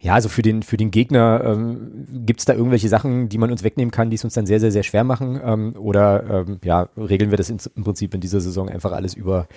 ja, 0.00 0.14
also 0.14 0.28
für 0.28 0.42
den, 0.42 0.62
für 0.62 0.76
den 0.76 0.92
Gegner 0.92 1.42
ähm, 1.44 2.06
gibt 2.24 2.40
es 2.40 2.46
da 2.46 2.54
irgendwelche 2.54 2.88
Sachen, 2.88 3.28
die 3.28 3.38
man 3.38 3.50
uns 3.50 3.64
wegnehmen 3.64 3.90
kann, 3.90 4.10
die 4.10 4.14
es 4.14 4.22
uns 4.22 4.34
dann 4.34 4.46
sehr, 4.46 4.60
sehr, 4.60 4.70
sehr 4.70 4.84
schwer 4.84 5.02
machen? 5.02 5.40
Ähm, 5.42 5.74
oder 5.76 6.44
ähm, 6.46 6.58
ja, 6.62 6.88
regeln 6.96 7.30
wir 7.30 7.36
das 7.36 7.50
in, 7.50 7.58
im 7.74 7.82
Prinzip 7.82 8.14
in 8.14 8.20
dieser 8.20 8.40
Saison 8.40 8.68
einfach 8.68 8.92
alles 8.92 9.14
über 9.14 9.48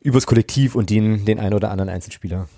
übers 0.00 0.26
Kollektiv 0.26 0.74
und 0.74 0.90
den, 0.90 1.24
den 1.24 1.40
einen 1.40 1.54
oder 1.54 1.70
anderen 1.70 1.88
Einzelspieler? 1.88 2.48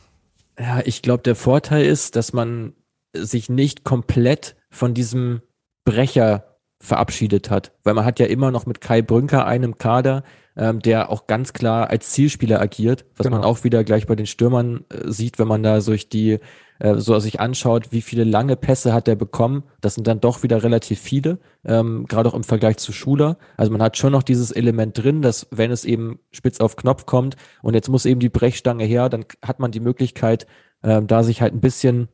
Ja, 0.58 0.82
ich 0.84 1.02
glaube, 1.02 1.22
der 1.22 1.34
Vorteil 1.34 1.84
ist, 1.84 2.16
dass 2.16 2.32
man 2.32 2.74
sich 3.14 3.48
nicht 3.48 3.84
komplett 3.84 4.56
von 4.70 4.94
diesem 4.94 5.40
Brecher 5.84 6.58
verabschiedet 6.80 7.50
hat, 7.50 7.72
weil 7.82 7.94
man 7.94 8.04
hat 8.04 8.18
ja 8.18 8.26
immer 8.26 8.50
noch 8.50 8.66
mit 8.66 8.80
Kai 8.80 9.00
Brünker 9.00 9.46
einen 9.46 9.78
Kader, 9.78 10.22
ähm, 10.56 10.80
der 10.80 11.10
auch 11.10 11.26
ganz 11.26 11.52
klar 11.52 11.90
als 11.90 12.10
Zielspieler 12.10 12.60
agiert, 12.60 13.06
was 13.16 13.24
genau. 13.24 13.38
man 13.38 13.44
auch 13.44 13.64
wieder 13.64 13.84
gleich 13.84 14.06
bei 14.06 14.16
den 14.16 14.26
Stürmern 14.26 14.84
äh, 14.90 15.10
sieht, 15.10 15.38
wenn 15.38 15.48
man 15.48 15.62
da 15.62 15.80
durch 15.80 16.08
die 16.08 16.40
äh, 16.78 16.96
so 16.96 17.18
sich 17.18 17.40
anschaut, 17.40 17.92
wie 17.92 18.02
viele 18.02 18.24
lange 18.24 18.56
Pässe 18.56 18.92
hat 18.92 19.08
er 19.08 19.16
bekommen. 19.16 19.64
Das 19.80 19.94
sind 19.94 20.06
dann 20.06 20.20
doch 20.20 20.42
wieder 20.42 20.62
relativ 20.62 21.00
viele, 21.00 21.38
ähm, 21.64 22.06
gerade 22.06 22.28
auch 22.28 22.34
im 22.34 22.44
Vergleich 22.44 22.78
zu 22.78 22.92
Schuler. 22.92 23.38
Also 23.56 23.72
man 23.72 23.82
hat 23.82 23.96
schon 23.96 24.12
noch 24.12 24.22
dieses 24.22 24.50
Element 24.50 24.98
drin, 24.98 25.22
dass 25.22 25.46
wenn 25.50 25.70
es 25.70 25.84
eben 25.84 26.18
spitz 26.32 26.60
auf 26.60 26.76
Knopf 26.76 27.06
kommt 27.06 27.36
und 27.62 27.74
jetzt 27.74 27.88
muss 27.88 28.06
eben 28.06 28.20
die 28.20 28.28
Brechstange 28.28 28.84
her, 28.84 29.08
dann 29.08 29.24
hat 29.42 29.60
man 29.60 29.70
die 29.70 29.80
Möglichkeit, 29.80 30.46
äh, 30.82 31.02
da 31.02 31.22
sich 31.22 31.42
halt 31.42 31.54
ein 31.54 31.60
bisschen 31.60 32.08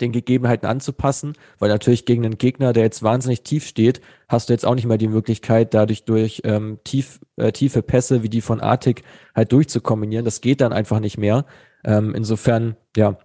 den 0.00 0.12
Gegebenheiten 0.12 0.66
anzupassen, 0.66 1.34
weil 1.58 1.68
natürlich 1.68 2.06
gegen 2.06 2.24
einen 2.24 2.38
Gegner, 2.38 2.72
der 2.72 2.84
jetzt 2.84 3.02
wahnsinnig 3.02 3.42
tief 3.42 3.66
steht, 3.66 4.00
hast 4.28 4.48
du 4.48 4.52
jetzt 4.52 4.64
auch 4.64 4.74
nicht 4.74 4.86
mehr 4.86 4.98
die 4.98 5.08
Möglichkeit, 5.08 5.74
dadurch 5.74 6.04
durch 6.04 6.42
ähm, 6.44 6.78
tief, 6.84 7.20
äh, 7.36 7.52
tiefe 7.52 7.82
Pässe 7.82 8.22
wie 8.22 8.28
die 8.28 8.40
von 8.40 8.60
Artik 8.60 9.02
halt 9.34 9.52
durchzukombinieren. 9.52 10.24
Das 10.24 10.40
geht 10.40 10.60
dann 10.60 10.72
einfach 10.72 11.00
nicht 11.00 11.18
mehr. 11.18 11.44
Ähm, 11.84 12.14
insofern, 12.14 12.76
ja, 12.96 13.18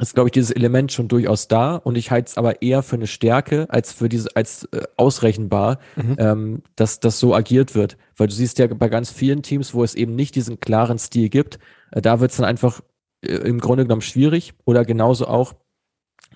ist, 0.00 0.14
glaube 0.14 0.28
ich, 0.28 0.32
dieses 0.32 0.50
Element 0.50 0.90
schon 0.90 1.08
durchaus 1.08 1.48
da 1.48 1.76
und 1.76 1.96
ich 1.96 2.10
halte 2.10 2.28
es 2.28 2.38
aber 2.38 2.62
eher 2.62 2.82
für 2.82 2.96
eine 2.96 3.06
Stärke 3.06 3.66
als 3.68 3.92
für 3.92 4.08
diese, 4.08 4.34
als 4.34 4.64
äh, 4.72 4.82
ausrechenbar, 4.96 5.78
mhm. 5.96 6.16
ähm, 6.18 6.62
dass 6.76 7.00
das 7.00 7.18
so 7.18 7.34
agiert 7.34 7.74
wird. 7.74 7.98
Weil 8.16 8.28
du 8.28 8.32
siehst 8.32 8.58
ja 8.58 8.66
bei 8.68 8.88
ganz 8.88 9.10
vielen 9.10 9.42
Teams, 9.42 9.74
wo 9.74 9.84
es 9.84 9.94
eben 9.94 10.14
nicht 10.14 10.34
diesen 10.34 10.60
klaren 10.60 10.98
Stil 10.98 11.28
gibt, 11.28 11.58
äh, 11.90 12.00
da 12.00 12.20
wird 12.20 12.30
es 12.30 12.38
dann 12.38 12.46
einfach 12.46 12.80
äh, 13.22 13.34
im 13.34 13.60
Grunde 13.60 13.84
genommen 13.84 14.00
schwierig 14.00 14.54
oder 14.64 14.84
genauso 14.84 15.26
auch 15.26 15.54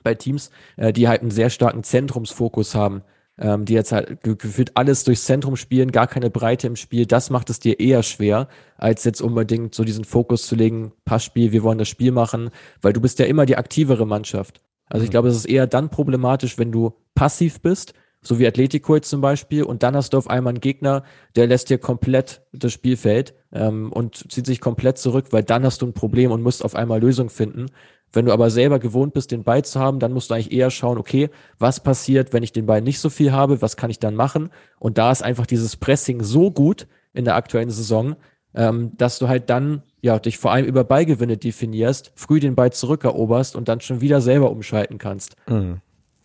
bei 0.02 0.14
Teams, 0.14 0.50
äh, 0.76 0.92
die 0.92 1.08
halt 1.08 1.22
einen 1.22 1.30
sehr 1.30 1.50
starken 1.50 1.82
Zentrumsfokus 1.82 2.74
haben. 2.74 3.02
Ähm, 3.38 3.64
die 3.64 3.74
jetzt 3.74 3.92
halt 3.92 4.22
gefühlt 4.22 4.76
alles 4.76 5.04
durchs 5.04 5.24
Zentrum 5.24 5.56
spielen, 5.56 5.92
gar 5.92 6.06
keine 6.06 6.30
Breite 6.30 6.66
im 6.66 6.76
Spiel, 6.76 7.06
das 7.06 7.30
macht 7.30 7.50
es 7.50 7.60
dir 7.60 7.80
eher 7.80 8.02
schwer, 8.02 8.48
als 8.76 9.04
jetzt 9.04 9.20
unbedingt 9.20 9.74
so 9.74 9.84
diesen 9.84 10.04
Fokus 10.04 10.46
zu 10.46 10.54
legen, 10.54 10.92
Passspiel, 11.04 11.52
wir 11.52 11.62
wollen 11.62 11.78
das 11.78 11.88
Spiel 11.88 12.12
machen, 12.12 12.50
weil 12.80 12.92
du 12.92 13.00
bist 13.00 13.18
ja 13.18 13.26
immer 13.26 13.46
die 13.46 13.56
aktivere 13.56 14.06
Mannschaft. 14.06 14.62
Also 14.88 15.04
ich 15.04 15.10
mhm. 15.10 15.12
glaube, 15.12 15.28
es 15.28 15.36
ist 15.36 15.46
eher 15.46 15.66
dann 15.66 15.90
problematisch, 15.90 16.58
wenn 16.58 16.72
du 16.72 16.94
passiv 17.14 17.60
bist, 17.60 17.94
so 18.22 18.38
wie 18.38 18.46
Atletico 18.46 18.94
jetzt 18.94 19.10
zum 19.10 19.20
Beispiel, 19.20 19.62
und 19.62 19.82
dann 19.82 19.94
hast 19.94 20.12
du 20.12 20.18
auf 20.18 20.28
einmal 20.28 20.52
einen 20.52 20.60
Gegner, 20.60 21.04
der 21.36 21.46
lässt 21.46 21.70
dir 21.70 21.78
komplett 21.78 22.42
das 22.52 22.72
Spielfeld 22.72 23.34
ähm, 23.52 23.92
und 23.92 24.32
zieht 24.32 24.46
sich 24.46 24.60
komplett 24.60 24.98
zurück, 24.98 25.26
weil 25.30 25.44
dann 25.44 25.64
hast 25.64 25.82
du 25.82 25.86
ein 25.86 25.92
Problem 25.92 26.32
und 26.32 26.42
musst 26.42 26.64
auf 26.64 26.74
einmal 26.74 27.00
Lösung 27.00 27.30
finden. 27.30 27.66
Wenn 28.12 28.26
du 28.26 28.32
aber 28.32 28.50
selber 28.50 28.78
gewohnt 28.78 29.12
bist, 29.14 29.30
den 29.30 29.44
Ball 29.44 29.64
zu 29.64 29.80
haben, 29.80 29.98
dann 29.98 30.12
musst 30.12 30.30
du 30.30 30.34
eigentlich 30.34 30.52
eher 30.52 30.70
schauen, 30.70 30.98
okay, 30.98 31.28
was 31.58 31.82
passiert, 31.82 32.32
wenn 32.32 32.42
ich 32.42 32.52
den 32.52 32.66
Ball 32.66 32.80
nicht 32.80 33.00
so 33.00 33.10
viel 33.10 33.32
habe, 33.32 33.60
was 33.62 33.76
kann 33.76 33.90
ich 33.90 33.98
dann 33.98 34.14
machen? 34.14 34.50
Und 34.78 34.98
da 34.98 35.12
ist 35.12 35.22
einfach 35.22 35.46
dieses 35.46 35.76
Pressing 35.76 36.22
so 36.22 36.50
gut 36.50 36.86
in 37.12 37.24
der 37.24 37.34
aktuellen 37.34 37.70
Saison, 37.70 38.16
ähm, 38.54 38.92
dass 38.96 39.18
du 39.18 39.28
halt 39.28 39.50
dann 39.50 39.82
ja 40.00 40.18
dich 40.18 40.38
vor 40.38 40.52
allem 40.52 40.64
über 40.64 40.84
Ballgewinne 40.84 41.36
definierst, 41.36 42.12
früh 42.14 42.40
den 42.40 42.54
Ball 42.54 42.72
zurückeroberst 42.72 43.56
und 43.56 43.68
dann 43.68 43.80
schon 43.80 44.00
wieder 44.00 44.20
selber 44.20 44.50
umschalten 44.50 44.98
kannst. 44.98 45.36
Mhm. 45.48 45.80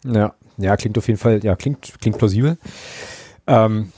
Ja, 0.06 0.34
ja, 0.58 0.78
klingt 0.78 0.98
auf 0.98 1.08
jeden 1.08 1.20
Fall, 1.20 1.44
ja, 1.44 1.56
klingt, 1.56 2.00
klingt 2.00 2.18
plausibel. 2.18 2.58
Ähm, 3.48 3.92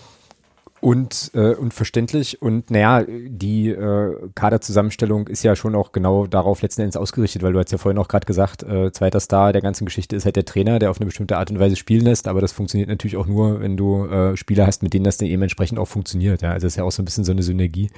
und, 0.83 1.31
äh, 1.33 1.55
und 1.55 1.73
verständlich. 1.73 2.41
Und 2.41 2.69
naja, 2.69 3.05
die 3.07 3.69
äh, 3.69 4.17
Kaderzusammenstellung 4.35 5.27
ist 5.27 5.41
ja 5.41 5.55
schon 5.55 5.75
auch 5.75 5.93
genau 5.93 6.27
darauf 6.27 6.61
letzten 6.61 6.81
Endes 6.81 6.97
ausgerichtet, 6.97 7.41
weil 7.41 7.53
du 7.53 7.59
hast 7.59 7.71
ja 7.71 7.77
vorhin 7.77 7.97
auch 7.97 8.09
gerade 8.09 8.25
gesagt, 8.25 8.63
äh, 8.63 8.91
zweiter 8.91 9.21
Star 9.21 9.53
der 9.53 9.61
ganzen 9.61 9.85
Geschichte 9.85 10.17
ist 10.17 10.25
halt 10.25 10.35
der 10.35 10.43
Trainer, 10.43 10.79
der 10.79 10.91
auf 10.91 10.97
eine 10.97 11.05
bestimmte 11.05 11.37
Art 11.37 11.49
und 11.49 11.57
Weise 11.57 11.77
spielen 11.77 12.03
lässt, 12.03 12.27
aber 12.27 12.41
das 12.41 12.51
funktioniert 12.51 12.89
natürlich 12.89 13.15
auch 13.15 13.27
nur, 13.27 13.61
wenn 13.61 13.77
du 13.77 14.07
äh, 14.07 14.35
Spieler 14.35 14.67
hast, 14.67 14.83
mit 14.83 14.93
denen 14.93 15.05
das 15.05 15.15
dann 15.15 15.29
eben 15.29 15.41
entsprechend 15.41 15.79
auch 15.79 15.87
funktioniert. 15.87 16.41
Ja, 16.41 16.51
also 16.51 16.65
das 16.65 16.73
ist 16.73 16.77
ja 16.77 16.83
auch 16.83 16.91
so 16.91 17.01
ein 17.01 17.05
bisschen 17.05 17.23
so 17.23 17.31
eine 17.31 17.43
Synergie. 17.43 17.89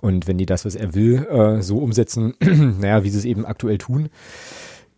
Und 0.00 0.28
wenn 0.28 0.38
die 0.38 0.46
das, 0.46 0.64
was 0.64 0.76
er 0.76 0.94
will, 0.94 1.26
äh, 1.26 1.60
so 1.60 1.78
umsetzen, 1.78 2.34
naja, 2.40 3.02
wie 3.02 3.10
sie 3.10 3.18
es 3.18 3.24
eben 3.24 3.44
aktuell 3.44 3.78
tun, 3.78 4.10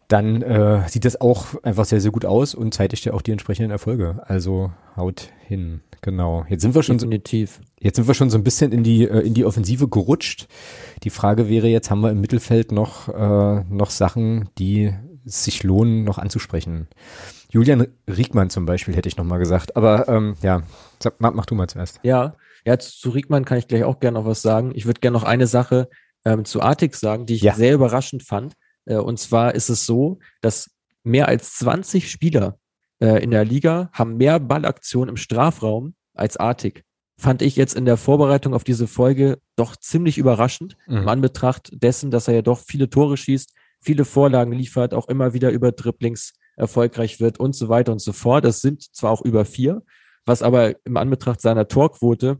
dann 0.08 0.40
äh, 0.40 0.88
sieht 0.88 1.04
das 1.04 1.20
auch 1.20 1.62
einfach 1.62 1.84
sehr, 1.84 2.00
sehr 2.00 2.10
gut 2.10 2.24
aus 2.24 2.54
und 2.54 2.72
zeitigt 2.72 3.04
ja 3.04 3.12
auch 3.12 3.22
die 3.22 3.30
entsprechenden 3.30 3.70
Erfolge. 3.70 4.22
Also 4.26 4.72
haut 4.96 5.30
hin. 5.46 5.80
Genau. 6.00 6.46
Jetzt 6.48 6.62
sind 6.62 6.74
wir 6.74 6.82
schon 6.82 6.98
Definitiv. 6.98 7.56
So, 7.56 7.62
jetzt 7.80 7.96
sind 7.96 8.08
wir 8.08 8.14
schon 8.14 8.30
so 8.30 8.38
ein 8.38 8.44
bisschen 8.44 8.72
in 8.72 8.82
die 8.82 9.04
äh, 9.04 9.20
in 9.20 9.34
die 9.34 9.44
Offensive 9.44 9.88
gerutscht. 9.88 10.48
Die 11.02 11.10
Frage 11.10 11.48
wäre 11.48 11.68
jetzt, 11.68 11.90
haben 11.90 12.00
wir 12.00 12.10
im 12.10 12.20
Mittelfeld 12.20 12.72
noch 12.72 13.08
äh, 13.08 13.64
noch 13.68 13.90
Sachen, 13.90 14.48
die 14.58 14.94
sich 15.24 15.62
lohnen, 15.62 16.04
noch 16.04 16.18
anzusprechen? 16.18 16.88
Julian 17.50 17.86
Riegmann 18.06 18.50
zum 18.50 18.64
Beispiel 18.64 18.94
hätte 18.94 19.08
ich 19.08 19.16
noch 19.16 19.24
mal 19.24 19.38
gesagt. 19.38 19.76
Aber 19.76 20.08
ähm, 20.08 20.36
ja, 20.42 20.62
mach, 21.18 21.34
mach 21.34 21.46
du 21.46 21.54
mal 21.54 21.68
zuerst. 21.68 22.00
Ja, 22.02 22.36
ja, 22.64 22.78
zu 22.78 23.10
Riegmann 23.10 23.44
kann 23.44 23.58
ich 23.58 23.68
gleich 23.68 23.84
auch 23.84 24.00
gerne 24.00 24.18
noch 24.18 24.26
was 24.26 24.42
sagen. 24.42 24.72
Ich 24.74 24.86
würde 24.86 25.00
gerne 25.00 25.16
noch 25.16 25.24
eine 25.24 25.46
Sache 25.46 25.88
ähm, 26.24 26.44
zu 26.44 26.62
Artix 26.62 27.00
sagen, 27.00 27.26
die 27.26 27.34
ich 27.34 27.42
ja. 27.42 27.54
sehr 27.54 27.74
überraschend 27.74 28.22
fand. 28.22 28.54
Äh, 28.88 28.96
und 28.96 29.18
zwar 29.18 29.54
ist 29.54 29.68
es 29.68 29.86
so, 29.86 30.18
dass 30.40 30.70
mehr 31.04 31.28
als 31.28 31.54
20 31.54 32.10
Spieler 32.10 32.58
äh, 33.00 33.22
in 33.22 33.30
der 33.30 33.44
Liga 33.44 33.90
haben 33.92 34.16
mehr 34.16 34.40
Ballaktionen 34.40 35.10
im 35.10 35.16
Strafraum 35.16 35.94
als 36.14 36.36
Artig. 36.36 36.84
Fand 37.20 37.42
ich 37.42 37.56
jetzt 37.56 37.74
in 37.74 37.84
der 37.84 37.96
Vorbereitung 37.96 38.54
auf 38.54 38.64
diese 38.64 38.86
Folge 38.86 39.38
doch 39.56 39.76
ziemlich 39.76 40.18
überraschend, 40.18 40.76
mhm. 40.86 40.98
im 40.98 41.08
Anbetracht 41.08 41.70
dessen, 41.72 42.10
dass 42.10 42.28
er 42.28 42.34
ja 42.34 42.42
doch 42.42 42.60
viele 42.60 42.90
Tore 42.90 43.16
schießt, 43.16 43.52
viele 43.80 44.04
Vorlagen 44.04 44.52
liefert, 44.52 44.94
auch 44.94 45.08
immer 45.08 45.32
wieder 45.34 45.50
über 45.50 45.72
Dribblings 45.72 46.34
erfolgreich 46.56 47.20
wird 47.20 47.38
und 47.38 47.54
so 47.54 47.68
weiter 47.68 47.92
und 47.92 48.00
so 48.00 48.12
fort. 48.12 48.44
Das 48.44 48.60
sind 48.60 48.82
zwar 48.94 49.10
auch 49.10 49.22
über 49.22 49.44
vier, 49.44 49.82
was 50.24 50.42
aber 50.42 50.74
im 50.84 50.96
Anbetracht 50.96 51.40
seiner 51.40 51.68
Torquote 51.68 52.38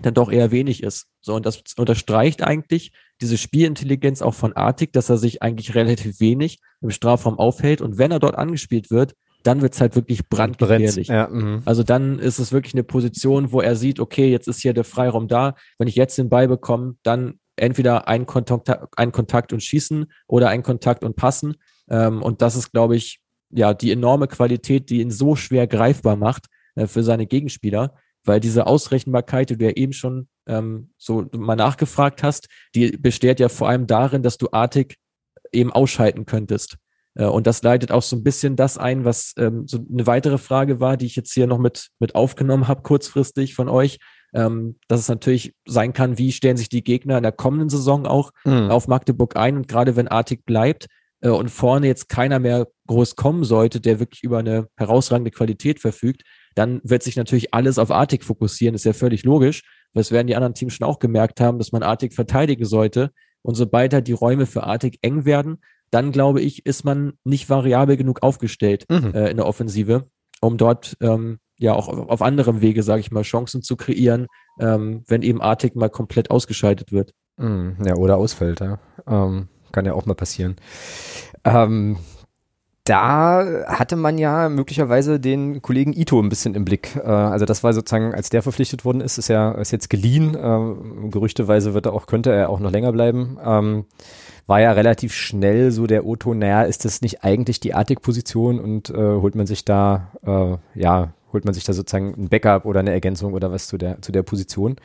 dann 0.00 0.14
doch 0.14 0.30
eher 0.30 0.50
wenig 0.50 0.82
ist. 0.82 1.06
So, 1.20 1.34
und 1.34 1.46
das 1.46 1.62
unterstreicht 1.76 2.42
eigentlich 2.42 2.92
diese 3.20 3.38
Spielintelligenz 3.38 4.22
auch 4.22 4.34
von 4.34 4.52
Artig, 4.54 4.92
dass 4.92 5.08
er 5.08 5.16
sich 5.16 5.42
eigentlich 5.42 5.74
relativ 5.74 6.20
wenig 6.20 6.58
im 6.80 6.90
Strafraum 6.90 7.38
aufhält. 7.38 7.80
Und 7.80 7.98
wenn 7.98 8.10
er 8.10 8.18
dort 8.18 8.36
angespielt 8.36 8.90
wird, 8.90 9.14
dann 9.42 9.60
wird's 9.60 9.80
halt 9.80 9.96
wirklich 9.96 10.28
brandgefährlich. 10.28 11.08
Ja, 11.08 11.28
mhm. 11.28 11.62
also 11.64 11.82
dann 11.82 12.18
ist 12.18 12.38
es 12.38 12.52
wirklich 12.52 12.74
eine 12.74 12.84
Position, 12.84 13.52
wo 13.52 13.60
er 13.60 13.76
sieht, 13.76 13.98
okay, 14.00 14.30
jetzt 14.30 14.48
ist 14.48 14.60
hier 14.60 14.72
der 14.72 14.84
Freiraum 14.84 15.28
da. 15.28 15.54
Wenn 15.78 15.88
ich 15.88 15.96
jetzt 15.96 16.18
den 16.18 16.28
Ball 16.28 16.48
bekomme, 16.48 16.96
dann 17.02 17.38
entweder 17.56 18.08
ein 18.08 18.26
Kontakt, 18.26 18.68
ein 18.96 19.12
Kontakt 19.12 19.52
und 19.52 19.62
schießen 19.62 20.06
oder 20.26 20.48
ein 20.48 20.62
Kontakt 20.62 21.04
und 21.04 21.16
passen. 21.16 21.56
Ähm, 21.88 22.22
und 22.22 22.40
das 22.42 22.56
ist, 22.56 22.72
glaube 22.72 22.96
ich, 22.96 23.20
ja, 23.50 23.74
die 23.74 23.92
enorme 23.92 24.28
Qualität, 24.28 24.90
die 24.90 25.00
ihn 25.00 25.10
so 25.10 25.36
schwer 25.36 25.66
greifbar 25.66 26.16
macht 26.16 26.46
äh, 26.74 26.86
für 26.86 27.02
seine 27.02 27.26
Gegenspieler 27.26 27.94
weil 28.24 28.40
diese 28.40 28.66
Ausrechenbarkeit, 28.66 29.50
die 29.50 29.58
du 29.58 29.64
ja 29.64 29.72
eben 29.72 29.92
schon 29.92 30.28
ähm, 30.46 30.90
so 30.98 31.26
mal 31.36 31.56
nachgefragt 31.56 32.22
hast, 32.22 32.48
die 32.74 32.92
besteht 32.92 33.40
ja 33.40 33.48
vor 33.48 33.68
allem 33.68 33.86
darin, 33.86 34.22
dass 34.22 34.38
du 34.38 34.48
artig 34.52 34.96
eben 35.52 35.72
ausschalten 35.72 36.26
könntest. 36.26 36.76
Äh, 37.14 37.26
und 37.26 37.46
das 37.46 37.62
leitet 37.62 37.92
auch 37.92 38.02
so 38.02 38.16
ein 38.16 38.22
bisschen 38.22 38.56
das 38.56 38.78
ein, 38.78 39.04
was 39.04 39.34
ähm, 39.36 39.66
so 39.66 39.78
eine 39.90 40.06
weitere 40.06 40.38
Frage 40.38 40.80
war, 40.80 40.96
die 40.96 41.06
ich 41.06 41.16
jetzt 41.16 41.32
hier 41.32 41.46
noch 41.46 41.58
mit, 41.58 41.88
mit 41.98 42.14
aufgenommen 42.14 42.68
habe, 42.68 42.82
kurzfristig 42.82 43.54
von 43.54 43.68
euch, 43.68 43.98
ähm, 44.34 44.78
dass 44.88 45.00
es 45.00 45.08
natürlich 45.08 45.54
sein 45.66 45.92
kann, 45.92 46.18
wie 46.18 46.32
stellen 46.32 46.56
sich 46.56 46.68
die 46.68 46.84
Gegner 46.84 47.16
in 47.18 47.22
der 47.22 47.32
kommenden 47.32 47.68
Saison 47.68 48.06
auch 48.06 48.30
mhm. 48.44 48.70
auf 48.70 48.88
Magdeburg 48.88 49.36
ein 49.36 49.56
und 49.56 49.68
gerade 49.68 49.96
wenn 49.96 50.08
Artig 50.08 50.44
bleibt 50.44 50.86
äh, 51.20 51.28
und 51.28 51.50
vorne 51.50 51.86
jetzt 51.86 52.08
keiner 52.08 52.38
mehr 52.38 52.66
groß 52.86 53.16
kommen 53.16 53.44
sollte, 53.44 53.80
der 53.80 54.00
wirklich 54.00 54.22
über 54.22 54.38
eine 54.38 54.68
herausragende 54.76 55.30
Qualität 55.30 55.80
verfügt, 55.80 56.22
dann 56.54 56.80
wird 56.84 57.02
sich 57.02 57.16
natürlich 57.16 57.54
alles 57.54 57.78
auf 57.78 57.90
Artig 57.90 58.24
fokussieren, 58.24 58.74
ist 58.74 58.84
ja 58.84 58.92
völlig 58.92 59.24
logisch. 59.24 59.62
Das 59.94 60.10
werden 60.10 60.26
die 60.26 60.36
anderen 60.36 60.54
Teams 60.54 60.74
schon 60.74 60.86
auch 60.86 60.98
gemerkt 60.98 61.40
haben, 61.40 61.58
dass 61.58 61.72
man 61.72 61.82
Artig 61.82 62.14
verteidigen 62.14 62.64
sollte. 62.64 63.10
Und 63.42 63.54
sobald 63.54 63.92
halt 63.92 64.08
die 64.08 64.12
Räume 64.12 64.46
für 64.46 64.64
Artig 64.64 64.98
eng 65.02 65.24
werden, 65.24 65.58
dann 65.90 66.12
glaube 66.12 66.40
ich, 66.40 66.64
ist 66.64 66.84
man 66.84 67.14
nicht 67.24 67.50
variabel 67.50 67.96
genug 67.96 68.22
aufgestellt 68.22 68.86
mhm. 68.88 69.12
äh, 69.14 69.30
in 69.30 69.36
der 69.36 69.46
Offensive, 69.46 70.08
um 70.40 70.56
dort 70.56 70.96
ähm, 71.00 71.38
ja 71.58 71.74
auch 71.74 71.88
auf, 71.88 72.08
auf 72.08 72.22
anderem 72.22 72.60
Wege, 72.62 72.82
sage 72.82 73.00
ich 73.00 73.10
mal, 73.10 73.22
Chancen 73.22 73.62
zu 73.62 73.76
kreieren, 73.76 74.26
ähm, 74.58 75.04
wenn 75.06 75.22
eben 75.22 75.42
Artig 75.42 75.76
mal 75.76 75.90
komplett 75.90 76.30
ausgeschaltet 76.30 76.92
wird. 76.92 77.12
Mhm. 77.36 77.76
Ja, 77.84 77.96
oder 77.96 78.16
ausfällt, 78.16 78.60
ja. 78.60 78.78
Ähm, 79.06 79.48
kann 79.70 79.84
ja 79.84 79.94
auch 79.94 80.06
mal 80.06 80.14
passieren. 80.14 80.56
Ähm, 81.44 81.98
da 82.84 83.64
hatte 83.66 83.94
man 83.94 84.18
ja 84.18 84.48
möglicherweise 84.48 85.20
den 85.20 85.62
Kollegen 85.62 85.92
Ito 85.92 86.20
ein 86.20 86.28
bisschen 86.28 86.54
im 86.54 86.64
Blick. 86.64 86.96
Äh, 86.96 87.08
also 87.08 87.44
das 87.44 87.62
war 87.62 87.72
sozusagen, 87.72 88.14
als 88.14 88.28
der 88.30 88.42
verpflichtet 88.42 88.84
worden 88.84 89.00
ist, 89.00 89.18
ist 89.18 89.28
ja 89.28 89.52
ist 89.52 89.70
jetzt 89.70 89.88
geliehen. 89.88 90.34
Äh, 90.34 91.08
gerüchteweise 91.10 91.74
wird 91.74 91.86
er 91.86 91.92
auch, 91.92 92.06
könnte 92.06 92.32
er 92.32 92.50
auch 92.50 92.58
noch 92.58 92.72
länger 92.72 92.92
bleiben. 92.92 93.38
Ähm, 93.44 93.84
war 94.46 94.60
ja 94.60 94.72
relativ 94.72 95.14
schnell 95.14 95.70
so 95.70 95.86
der 95.86 96.04
Otto, 96.04 96.34
naja, 96.34 96.62
ist 96.62 96.84
das 96.84 97.00
nicht 97.00 97.22
eigentlich 97.22 97.60
die 97.60 97.74
Artig-Position 97.74 98.58
und 98.58 98.90
äh, 98.90 98.96
holt 98.96 99.36
man 99.36 99.46
sich 99.46 99.64
da, 99.64 100.08
äh, 100.26 100.56
ja, 100.78 101.12
holt 101.32 101.44
man 101.44 101.54
sich 101.54 101.64
da 101.64 101.72
sozusagen 101.72 102.14
ein 102.18 102.28
Backup 102.28 102.64
oder 102.64 102.80
eine 102.80 102.90
Ergänzung 102.90 103.32
oder 103.32 103.52
was 103.52 103.68
zu 103.68 103.78
der, 103.78 104.02
zu 104.02 104.10
der 104.10 104.24
Position. 104.24 104.76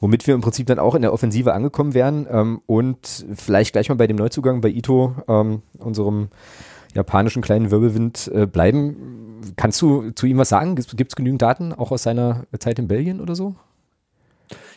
Womit 0.00 0.26
wir 0.26 0.34
im 0.34 0.40
Prinzip 0.40 0.66
dann 0.66 0.78
auch 0.78 0.94
in 0.94 1.02
der 1.02 1.12
Offensive 1.12 1.52
angekommen 1.52 1.94
wären 1.94 2.26
ähm, 2.30 2.62
und 2.66 3.26
vielleicht 3.34 3.72
gleich 3.72 3.88
mal 3.88 3.96
bei 3.96 4.06
dem 4.06 4.16
Neuzugang 4.16 4.60
bei 4.60 4.68
Ito, 4.68 5.14
ähm, 5.28 5.62
unserem 5.78 6.28
japanischen 6.94 7.42
kleinen 7.42 7.70
Wirbelwind 7.70 8.30
äh, 8.34 8.46
bleiben. 8.46 9.40
Kannst 9.56 9.80
du 9.82 10.10
zu 10.10 10.26
ihm 10.26 10.38
was 10.38 10.48
sagen? 10.48 10.76
Gibt 10.76 11.12
es 11.12 11.16
genügend 11.16 11.42
Daten, 11.42 11.72
auch 11.72 11.90
aus 11.90 12.02
seiner 12.02 12.44
Zeit 12.58 12.78
in 12.78 12.88
Belgien 12.88 13.20
oder 13.20 13.34
so? 13.34 13.56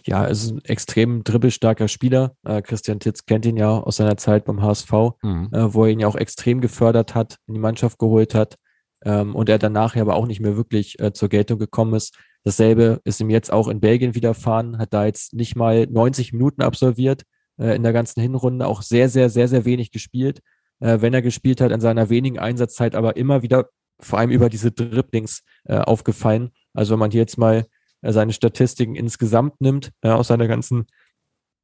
Ja, 0.05 0.23
er 0.23 0.29
ist 0.29 0.51
ein 0.51 0.63
extrem 0.65 1.23
dribbelstarker 1.23 1.87
Spieler. 1.87 2.35
Äh, 2.45 2.61
Christian 2.61 2.99
Titz 2.99 3.25
kennt 3.25 3.45
ihn 3.45 3.57
ja 3.57 3.71
aus 3.71 3.97
seiner 3.97 4.17
Zeit 4.17 4.45
beim 4.45 4.61
HSV, 4.61 4.91
mhm. 5.21 5.49
äh, 5.51 5.73
wo 5.73 5.85
er 5.85 5.91
ihn 5.91 5.99
ja 5.99 6.07
auch 6.07 6.15
extrem 6.15 6.61
gefördert 6.61 7.15
hat, 7.15 7.37
in 7.47 7.55
die 7.55 7.59
Mannschaft 7.59 7.97
geholt 7.97 8.35
hat 8.35 8.57
ähm, 9.03 9.35
und 9.35 9.49
er 9.49 9.59
danach 9.59 9.95
ja 9.95 10.01
aber 10.01 10.15
auch 10.15 10.27
nicht 10.27 10.41
mehr 10.41 10.55
wirklich 10.55 10.99
äh, 10.99 11.13
zur 11.13 11.29
Geltung 11.29 11.59
gekommen 11.59 11.93
ist. 11.93 12.17
Dasselbe 12.43 13.01
ist 13.03 13.19
ihm 13.19 13.29
jetzt 13.29 13.51
auch 13.51 13.67
in 13.67 13.79
Belgien 13.79 14.13
widerfahren, 14.13 14.77
hat 14.77 14.93
da 14.93 15.05
jetzt 15.05 15.33
nicht 15.33 15.55
mal 15.55 15.87
90 15.89 16.33
Minuten 16.33 16.61
absolviert 16.61 17.23
äh, 17.57 17.75
in 17.75 17.83
der 17.83 17.93
ganzen 17.93 18.21
Hinrunde, 18.21 18.67
auch 18.67 18.83
sehr, 18.83 19.09
sehr, 19.09 19.29
sehr, 19.29 19.47
sehr 19.47 19.65
wenig 19.65 19.91
gespielt 19.91 20.41
äh, 20.79 21.01
wenn 21.01 21.13
er 21.13 21.21
gespielt 21.21 21.61
hat, 21.61 21.71
in 21.71 21.81
seiner 21.81 22.09
wenigen 22.09 22.39
Einsatzzeit 22.39 22.95
aber 22.95 23.15
immer 23.17 23.41
wieder 23.41 23.69
vor 23.99 24.19
allem 24.19 24.31
über 24.31 24.49
diese 24.49 24.71
Dribblings 24.71 25.43
äh, 25.65 25.77
aufgefallen. 25.77 26.51
Also 26.73 26.93
wenn 26.93 26.99
man 26.99 27.11
hier 27.11 27.21
jetzt 27.21 27.37
mal 27.37 27.65
äh, 28.01 28.11
seine 28.11 28.33
Statistiken 28.33 28.95
insgesamt 28.95 29.61
nimmt, 29.61 29.91
äh, 30.01 30.09
aus 30.09 30.27
seiner 30.27 30.47
ganzen 30.47 30.87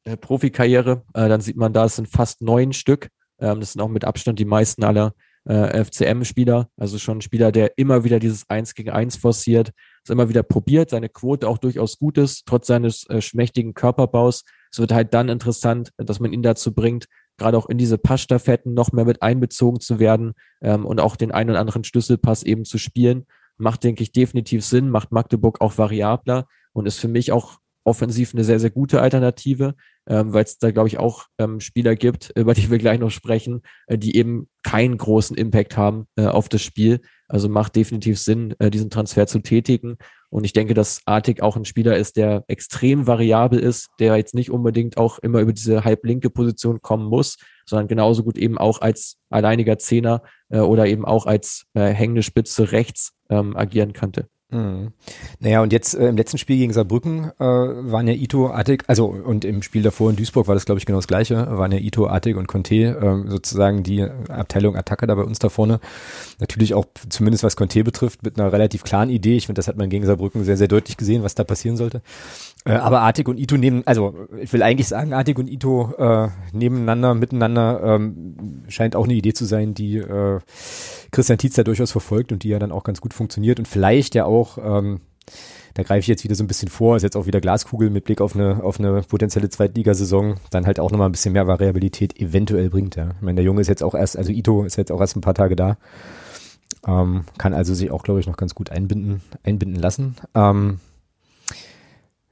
äh, 0.03 0.18
Profikarriere, 0.18 1.03
äh, 1.14 1.30
dann 1.30 1.41
sieht 1.41 1.57
man 1.57 1.74
da, 1.74 1.86
es 1.86 1.97
sind 1.97 2.07
fast 2.07 2.41
neun 2.41 2.74
Stück. 2.74 3.09
Ähm, 3.39 3.59
das 3.59 3.74
sind 3.74 3.82
auch 3.82 3.89
mit 3.89 4.05
Abstand 4.05 4.39
die 4.39 4.45
meisten 4.45 4.84
aller 4.84 5.14
FCM-Spieler. 5.43 6.70
Also 6.78 6.99
schon 6.99 7.18
ein 7.18 7.22
Spieler, 7.22 7.51
der 7.51 7.76
immer 7.80 8.03
wieder 8.03 8.20
dieses 8.20 8.47
Eins 8.47 8.76
gegen 8.76 8.91
Eins 8.91 9.16
forciert, 9.16 9.72
es 10.03 10.12
immer 10.12 10.30
wieder 10.30 10.43
probiert, 10.43 10.91
seine 10.91 11.09
Quote 11.09 11.47
auch 11.47 11.57
durchaus 11.57 11.97
gut 11.97 12.20
ist, 12.20 12.45
trotz 12.45 12.68
seines 12.68 13.07
schmächtigen 13.22 13.74
Körperbaus. 13.74 14.43
Es 14.72 14.78
wird 14.78 14.93
halt 14.93 15.16
dann 15.16 15.30
interessant, 15.30 15.89
dass 15.97 16.20
man 16.20 16.32
ihn 16.32 16.43
dazu 16.43 16.76
bringt, 16.76 17.07
gerade 17.41 17.57
auch 17.57 17.67
in 17.67 17.77
diese 17.77 17.97
Passstaffetten 17.97 18.73
noch 18.73 18.91
mehr 18.91 19.05
mit 19.05 19.21
einbezogen 19.21 19.79
zu 19.79 19.99
werden 19.99 20.33
ähm, 20.61 20.85
und 20.85 20.99
auch 20.99 21.15
den 21.15 21.31
einen 21.31 21.49
oder 21.49 21.59
anderen 21.59 21.83
Schlüsselpass 21.83 22.43
eben 22.43 22.65
zu 22.65 22.77
spielen. 22.77 23.25
macht, 23.57 23.83
denke 23.83 24.03
ich, 24.03 24.11
definitiv 24.11 24.65
Sinn, 24.65 24.89
macht 24.89 25.11
Magdeburg 25.11 25.61
auch 25.61 25.77
variabler 25.77 26.47
und 26.73 26.87
ist 26.87 26.99
für 26.99 27.07
mich 27.07 27.31
auch 27.31 27.59
offensiv 27.83 28.33
eine 28.33 28.43
sehr, 28.43 28.59
sehr 28.59 28.69
gute 28.69 29.01
Alternative, 29.01 29.75
ähm, 30.07 30.33
weil 30.33 30.43
es 30.43 30.57
da, 30.57 30.71
glaube 30.71 30.87
ich, 30.87 30.99
auch 30.99 31.25
ähm, 31.37 31.59
Spieler 31.59 31.95
gibt, 31.95 32.31
über 32.35 32.53
die 32.53 32.69
wir 32.69 32.77
gleich 32.77 32.99
noch 32.99 33.11
sprechen, 33.11 33.61
äh, 33.87 33.97
die 33.97 34.15
eben 34.15 34.47
keinen 34.63 34.97
großen 34.97 35.35
Impact 35.35 35.77
haben 35.77 36.05
äh, 36.15 36.25
auf 36.25 36.49
das 36.49 36.61
Spiel. 36.61 37.01
Also 37.32 37.47
macht 37.47 37.77
definitiv 37.77 38.19
Sinn, 38.19 38.53
äh, 38.59 38.69
diesen 38.69 38.89
Transfer 38.89 39.25
zu 39.25 39.39
tätigen. 39.39 39.97
Und 40.29 40.43
ich 40.43 40.51
denke, 40.51 40.73
dass 40.73 40.99
Artig 41.05 41.41
auch 41.41 41.55
ein 41.55 41.63
Spieler 41.63 41.95
ist, 41.95 42.17
der 42.17 42.43
extrem 42.47 43.07
variabel 43.07 43.57
ist, 43.57 43.88
der 43.99 44.17
jetzt 44.17 44.36
nicht 44.36 44.51
unbedingt 44.51 44.97
auch 44.97 45.17
immer 45.19 45.39
über 45.39 45.53
diese 45.53 45.86
halblinke 45.86 46.29
Position 46.29 46.82
kommen 46.82 47.05
muss, 47.05 47.38
sondern 47.65 47.88
genauso 47.88 48.23
gut 48.23 48.38
eben 48.38 48.57
auch 48.57 48.82
als 48.82 49.17
alleiniger 49.29 49.77
Zehner 49.77 50.23
äh, 50.49 50.59
oder 50.59 50.88
eben 50.88 51.05
auch 51.05 51.25
als 51.25 51.65
äh, 51.73 51.88
hängende 51.88 52.21
Spitze 52.21 52.73
rechts 52.73 53.13
ähm, 53.29 53.55
agieren 53.55 53.93
könnte. 53.93 54.27
Mhm. 54.52 54.91
Naja, 55.39 55.62
und 55.62 55.72
jetzt 55.72 55.95
äh, 55.95 56.10
im 56.10 56.18
letzten 56.18 56.38
Spiel 56.38 56.58
gegen 56.58 56.74
Saarbrücken 56.74 57.32
äh, 57.39 57.43
waren 57.43 58.08
ja 58.08 58.14
Ito, 58.14 58.52
Attic, 58.52 58.84
also 58.88 59.06
und 59.06 59.45
im 59.45 59.62
Spiel 59.62 59.82
davor 59.82 60.10
in 60.10 60.18
Duisburg 60.18 60.47
war 60.47 60.56
das, 60.56 60.66
glaube 60.66 60.80
ich, 60.80 60.86
genau 60.86 60.97
das 60.97 61.08
gleiche, 61.08 61.58
waren 61.58 61.72
ja 61.72 61.80
Ito, 61.80 62.08
Attic 62.08 62.36
und 62.36 62.47
Conte 62.47 62.76
äh, 62.76 63.30
sozusagen 63.30 63.84
die 63.84 64.04
Abteilung 64.04 64.76
Attacke 64.76 65.08
da 65.08 65.16
bei 65.16 65.24
uns 65.24 65.39
da 65.39 65.47
vorne. 65.47 65.80
Natürlich 66.39 66.74
auch, 66.74 66.86
zumindest 67.08 67.45
was 67.45 67.56
Conte 67.56 67.84
betrifft, 67.84 68.24
mit 68.24 68.38
einer 68.38 68.52
relativ 68.52 68.84
klaren 68.84 69.10
Idee. 69.10 69.38
Ich 69.38 69.45
finde, 69.45 69.60
das 69.60 69.70
hat 69.70 69.78
man 69.78 69.89
gegen 69.89 70.06
Saarbrücken 70.06 70.43
sehr, 70.43 70.58
sehr 70.58 70.68
deutlich 70.68 70.97
gesehen, 70.97 71.24
was 71.24 71.34
da 71.34 71.45
passieren 71.45 71.78
sollte. 71.78 72.02
Äh, 72.64 72.74
aber 72.74 73.01
Artig 73.01 73.28
und 73.28 73.39
Ito 73.39 73.57
nehmen, 73.57 73.82
also 73.86 74.14
ich 74.39 74.53
will 74.53 74.62
eigentlich 74.62 74.88
sagen, 74.88 75.14
Artig 75.14 75.39
und 75.39 75.49
Ito 75.49 75.93
äh, 75.97 76.30
nebeneinander, 76.53 77.16
miteinander, 77.16 77.82
ähm, 77.84 78.64
scheint 78.68 78.95
auch 78.95 79.05
eine 79.05 79.14
Idee 79.14 79.34
zu 79.34 79.45
sein, 79.45 79.74
die 79.74 79.97
äh, 79.97 80.39
Christian 81.12 81.39
Tietz 81.39 81.55
da 81.55 81.64
durchaus 81.64 81.91
verfolgt 81.91 82.32
und 82.32 82.43
die 82.43 82.49
ja 82.49 82.59
dann 82.59 82.72
auch 82.72 82.84
ganz 82.84 83.01
gut 83.01 83.16
funktioniert 83.16 83.57
und 83.57 83.68
vielleicht 83.68 84.14
ja 84.14 84.26
auch, 84.26 84.59
ähm, 84.64 85.01
da 85.74 85.84
greife 85.84 86.01
ich 86.01 86.07
jetzt 86.07 86.24
wieder 86.24 86.36
so 86.36 86.43
ein 86.43 86.47
bisschen 86.47 86.68
vor, 86.68 86.97
ist 86.97 87.03
jetzt 87.03 87.18
auch 87.18 87.26
wieder 87.26 87.41
Glaskugel 87.41 87.89
mit 87.89 88.03
Blick 88.03 88.22
auf 88.22 88.36
eine, 88.36 88.64
auf 88.64 88.80
eine 88.80 89.01
potenzielle 89.01 89.49
Zweitligasaison, 89.49 90.36
dann 90.51 90.68
halt 90.68 90.80
auch 90.80 90.91
nochmal 90.91 91.09
ein 91.09 91.14
bisschen 91.14 91.34
mehr 91.34 91.47
Variabilität 91.47 92.20
eventuell 92.20 92.70
bringt, 92.70 92.95
ja. 92.95 93.09
Ich 93.09 93.22
meine, 93.22 93.38
der 93.38 93.45
Junge 93.45 93.62
ist 93.62 93.70
jetzt 93.70 93.82
auch 93.82 93.95
erst, 93.95 94.18
also 94.18 94.32
Ito 94.32 94.66
ist 94.66 94.76
jetzt 94.76 94.91
auch 94.91 95.01
erst 95.01 95.16
ein 95.16 95.22
paar 95.22 95.34
Tage 95.34 95.55
da, 95.55 95.78
ähm, 96.86 97.24
kann 97.39 97.55
also 97.55 97.74
sich 97.74 97.89
auch, 97.89 98.03
glaube 98.03 98.20
ich, 98.20 98.28
noch 98.28 98.38
ganz 98.38 98.53
gut 98.53 98.70
einbinden, 98.70 99.22
einbinden 99.43 99.82
lassen. 99.82 100.16
Ähm, 100.36 100.80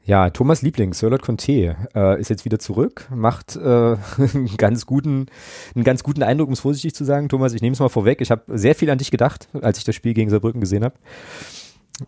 ja, 0.09 0.31
Thomas 0.31 0.63
Liebling, 0.63 0.95
Sirlot 0.95 1.21
Conte, 1.21 1.77
äh, 1.93 2.19
ist 2.19 2.31
jetzt 2.31 2.43
wieder 2.43 2.57
zurück, 2.57 3.07
macht 3.13 3.55
äh, 3.55 3.59
einen, 4.17 4.57
ganz 4.57 4.87
guten, 4.87 5.27
einen 5.75 5.83
ganz 5.83 6.01
guten 6.01 6.23
Eindruck, 6.23 6.47
um 6.47 6.53
es 6.53 6.61
vorsichtig 6.61 6.95
zu 6.95 7.05
sagen. 7.05 7.29
Thomas, 7.29 7.53
ich 7.53 7.61
nehme 7.61 7.73
es 7.73 7.79
mal 7.79 7.89
vorweg. 7.89 8.19
Ich 8.19 8.31
habe 8.31 8.41
sehr 8.47 8.73
viel 8.73 8.89
an 8.89 8.97
dich 8.97 9.11
gedacht, 9.11 9.49
als 9.61 9.77
ich 9.77 9.83
das 9.83 9.93
Spiel 9.93 10.15
gegen 10.15 10.31
Saarbrücken 10.31 10.61
gesehen 10.61 10.83
habe. 10.83 10.95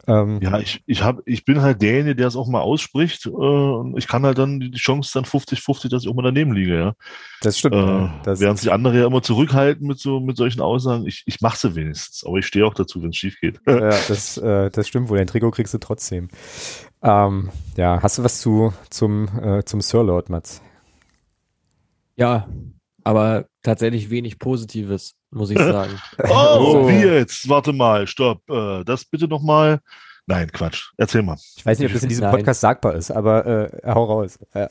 Ähm, 0.08 0.40
ja, 0.42 0.58
ich, 0.58 0.82
ich, 0.88 1.04
hab, 1.04 1.20
ich 1.26 1.46
bin 1.46 1.62
halt 1.62 1.82
derjenige, 1.84 2.16
der 2.16 2.28
es 2.28 2.36
auch 2.36 2.48
mal 2.48 2.62
ausspricht. 2.62 3.28
Äh, 3.28 3.98
ich 3.98 4.08
kann 4.08 4.26
halt 4.26 4.40
dann 4.40 4.60
die 4.60 4.72
Chance 4.72 5.12
dann 5.14 5.26
50-50, 5.26 5.90
dass 5.90 6.02
ich 6.02 6.10
auch 6.10 6.16
mal 6.16 6.24
daneben 6.24 6.54
liege. 6.54 6.76
Ja. 6.76 6.94
Das 7.42 7.60
stimmt. 7.60 7.76
Äh, 7.76 8.10
das 8.24 8.40
während 8.40 8.58
sich 8.58 8.72
andere 8.72 8.98
ja 8.98 9.06
immer 9.06 9.22
zurückhalten 9.22 9.86
mit 9.86 10.00
so 10.00 10.20
mit 10.20 10.38
solchen 10.38 10.62
Aussagen. 10.62 11.06
Ich, 11.06 11.22
ich 11.28 11.42
mache 11.42 11.58
sie 11.58 11.76
wenigstens, 11.76 12.24
aber 12.26 12.38
ich 12.38 12.48
stehe 12.48 12.66
auch 12.66 12.74
dazu, 12.74 13.04
wenn 13.04 13.10
es 13.10 13.18
schief 13.18 13.40
geht. 13.42 13.60
Ja, 13.68 13.90
das, 14.08 14.38
äh, 14.38 14.72
das 14.72 14.88
stimmt 14.88 15.10
wohl. 15.10 15.20
Dein 15.20 15.28
Trikot 15.28 15.52
kriegst 15.52 15.74
du 15.74 15.78
trotzdem. 15.78 16.30
Ähm, 17.04 17.50
ja, 17.76 18.02
hast 18.02 18.18
du 18.18 18.24
was 18.24 18.40
zu 18.40 18.74
zum 18.90 19.28
äh, 19.42 19.64
zum 19.64 19.82
Sirlord, 19.82 20.30
Mats? 20.30 20.62
Ja, 22.16 22.48
aber 23.04 23.46
tatsächlich 23.64 24.10
wenig 24.10 24.38
Positives, 24.38 25.16
muss 25.32 25.50
ich 25.50 25.58
sagen. 25.60 26.00
oh, 26.30 26.88
wie 26.88 27.06
jetzt? 27.06 27.50
Warte 27.50 27.74
mal, 27.74 28.06
stopp. 28.08 28.48
Äh, 28.50 28.84
das 28.84 29.06
bitte 29.06 29.28
nochmal. 29.28 29.80
Nein, 30.28 30.52
Quatsch. 30.52 30.92
Erzähl 30.98 31.24
mal. 31.24 31.38
Ich 31.58 31.66
weiß 31.66 31.80
nicht, 31.80 31.88
ob 31.88 31.94
das 31.94 32.04
in 32.04 32.10
diesem 32.10 32.26
Nein. 32.26 32.36
Podcast 32.36 32.62
sagbar 32.62 32.94
ist, 32.96 33.12
aber 33.12 33.46
äh, 33.46 33.82
hau 33.86 34.04
raus. 34.06 34.38
Ja, 34.54 34.70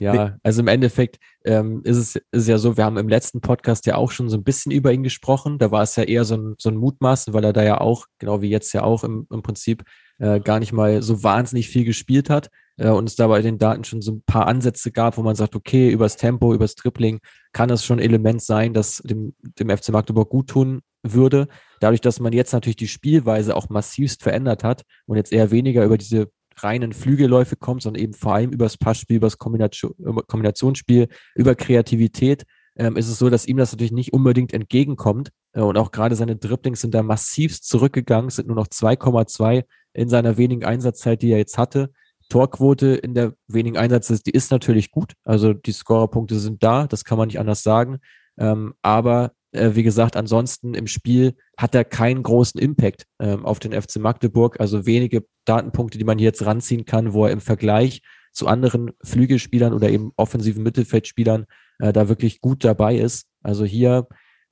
ja 0.00 0.36
also 0.42 0.60
im 0.60 0.68
Endeffekt 0.68 1.18
ähm, 1.44 1.82
ist 1.84 1.96
es 1.96 2.22
ist 2.32 2.48
ja 2.48 2.58
so, 2.58 2.76
wir 2.76 2.84
haben 2.84 2.96
im 2.96 3.08
letzten 3.08 3.40
Podcast 3.40 3.86
ja 3.86 3.96
auch 3.96 4.10
schon 4.10 4.28
so 4.28 4.36
ein 4.36 4.44
bisschen 4.44 4.72
über 4.72 4.92
ihn 4.92 5.02
gesprochen. 5.02 5.58
Da 5.58 5.70
war 5.70 5.82
es 5.82 5.96
ja 5.96 6.04
eher 6.04 6.24
so 6.24 6.36
ein, 6.36 6.54
so 6.58 6.70
ein 6.70 6.76
Mutmaßen, 6.76 7.34
weil 7.34 7.44
er 7.44 7.52
da 7.52 7.62
ja 7.62 7.80
auch, 7.80 8.06
genau 8.18 8.40
wie 8.40 8.50
jetzt 8.50 8.72
ja 8.72 8.82
auch 8.82 9.04
im, 9.04 9.26
im 9.30 9.42
Prinzip, 9.42 9.84
äh, 10.18 10.40
gar 10.40 10.58
nicht 10.58 10.72
mal 10.72 11.02
so 11.02 11.22
wahnsinnig 11.22 11.68
viel 11.68 11.84
gespielt 11.84 12.30
hat 12.30 12.48
äh, 12.76 12.88
und 12.88 13.08
es 13.08 13.16
da 13.16 13.26
bei 13.26 13.42
den 13.42 13.58
Daten 13.58 13.84
schon 13.84 14.00
so 14.00 14.12
ein 14.12 14.22
paar 14.26 14.46
Ansätze 14.46 14.90
gab, 14.90 15.16
wo 15.16 15.22
man 15.22 15.36
sagt, 15.36 15.54
okay, 15.54 15.90
übers 15.90 16.16
Tempo, 16.16 16.54
übers 16.54 16.74
Tripling 16.74 17.20
kann 17.52 17.70
es 17.70 17.84
schon 17.84 17.98
Element 17.98 18.42
sein, 18.42 18.74
das 18.74 18.98
dem, 19.04 19.34
dem 19.40 19.76
FC 19.76 19.90
Magdeburg 19.90 20.30
gut 20.30 20.48
tun 20.48 20.80
würde. 21.02 21.48
Dadurch, 21.80 22.00
dass 22.00 22.20
man 22.20 22.32
jetzt 22.32 22.52
natürlich 22.52 22.76
die 22.76 22.88
Spielweise 22.88 23.56
auch 23.56 23.68
massivst 23.68 24.22
verändert 24.22 24.64
hat 24.64 24.82
und 25.06 25.16
jetzt 25.16 25.32
eher 25.32 25.50
weniger 25.50 25.84
über 25.84 25.98
diese 25.98 26.30
reinen 26.62 26.92
Flügelläufe 26.92 27.56
kommt, 27.56 27.82
sondern 27.82 28.02
eben 28.02 28.14
vor 28.14 28.34
allem 28.34 28.50
übers 28.50 28.76
Passspiel, 28.76 29.16
übers 29.16 29.38
Kombination, 29.38 29.94
Kombinationsspiel, 30.26 31.08
über 31.34 31.54
Kreativität, 31.54 32.44
ähm, 32.76 32.96
ist 32.96 33.08
es 33.08 33.18
so, 33.18 33.30
dass 33.30 33.46
ihm 33.46 33.56
das 33.56 33.72
natürlich 33.72 33.92
nicht 33.92 34.12
unbedingt 34.12 34.52
entgegenkommt. 34.52 35.30
Äh, 35.52 35.60
und 35.60 35.76
auch 35.78 35.90
gerade 35.90 36.16
seine 36.16 36.36
Dribblings 36.36 36.80
sind 36.80 36.94
da 36.94 37.02
massivst 37.02 37.68
zurückgegangen, 37.68 38.30
sind 38.30 38.48
nur 38.48 38.56
noch 38.56 38.68
2,2 38.68 39.64
in 39.92 40.08
seiner 40.08 40.36
wenigen 40.36 40.64
Einsatzzeit, 40.64 41.22
die 41.22 41.30
er 41.30 41.38
jetzt 41.38 41.58
hatte. 41.58 41.90
Torquote 42.28 42.94
in 42.94 43.14
der 43.14 43.34
wenigen 43.46 43.76
Einsatzzeit, 43.76 44.26
die 44.26 44.30
ist 44.30 44.50
natürlich 44.50 44.90
gut. 44.90 45.12
Also 45.24 45.52
die 45.52 45.72
Scorerpunkte 45.72 46.38
sind 46.38 46.62
da, 46.62 46.86
das 46.86 47.04
kann 47.04 47.18
man 47.18 47.28
nicht 47.28 47.38
anders 47.38 47.62
sagen. 47.62 47.98
Ähm, 48.38 48.74
aber 48.82 49.32
äh, 49.54 49.74
wie 49.74 49.82
gesagt, 49.82 50.16
ansonsten 50.16 50.74
im 50.74 50.86
Spiel 50.86 51.34
hat 51.56 51.74
er 51.74 51.84
keinen 51.84 52.22
großen 52.22 52.60
Impact 52.60 53.06
ähm, 53.20 53.44
auf 53.44 53.58
den 53.58 53.72
FC 53.72 53.96
Magdeburg. 53.96 54.60
Also 54.60 54.86
wenige 54.86 55.24
Datenpunkte, 55.44 55.98
die 55.98 56.04
man 56.04 56.18
hier 56.18 56.26
jetzt 56.26 56.44
ranziehen 56.44 56.84
kann, 56.84 57.12
wo 57.12 57.24
er 57.26 57.32
im 57.32 57.40
Vergleich 57.40 58.02
zu 58.32 58.48
anderen 58.48 58.90
Flügelspielern 59.02 59.72
oder 59.72 59.90
eben 59.90 60.12
offensiven 60.16 60.62
Mittelfeldspielern 60.62 61.46
äh, 61.78 61.92
da 61.92 62.08
wirklich 62.08 62.40
gut 62.40 62.64
dabei 62.64 62.96
ist. 62.96 63.26
Also 63.42 63.64
hier 63.64 64.08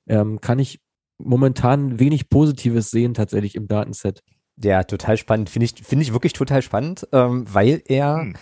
ähm, 0.07 0.39
kann 0.39 0.59
ich 0.59 0.79
momentan 1.17 1.99
wenig 1.99 2.29
Positives 2.29 2.89
sehen 2.89 3.13
tatsächlich 3.13 3.55
im 3.55 3.67
Datenset. 3.67 4.21
Ja, 4.61 4.83
total 4.83 5.17
spannend. 5.17 5.49
Finde 5.49 5.65
ich, 5.65 5.73
finde 5.83 6.03
ich 6.03 6.13
wirklich 6.13 6.33
total 6.33 6.61
spannend, 6.61 7.07
ähm, 7.11 7.45
weil 7.51 7.81
er, 7.87 8.17
hm. 8.17 8.35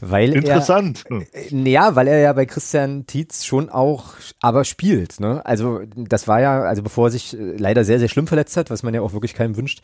weil 0.00 0.34
Interessant. 0.34 1.04
er, 1.10 1.52
äh, 1.52 1.70
ja, 1.70 1.96
weil 1.96 2.08
er 2.08 2.18
ja 2.18 2.32
bei 2.32 2.46
Christian 2.46 3.06
Tietz 3.06 3.44
schon 3.44 3.68
auch, 3.68 4.14
aber 4.40 4.64
spielt, 4.64 5.20
ne? 5.20 5.44
Also, 5.44 5.82
das 5.94 6.26
war 6.26 6.40
ja, 6.40 6.62
also 6.62 6.82
bevor 6.82 7.08
er 7.08 7.10
sich 7.10 7.38
äh, 7.38 7.56
leider 7.56 7.84
sehr, 7.84 7.98
sehr 7.98 8.08
schlimm 8.08 8.26
verletzt 8.26 8.56
hat, 8.56 8.70
was 8.70 8.82
man 8.82 8.94
ja 8.94 9.02
auch 9.02 9.12
wirklich 9.12 9.34
keinem 9.34 9.56
wünscht, 9.56 9.82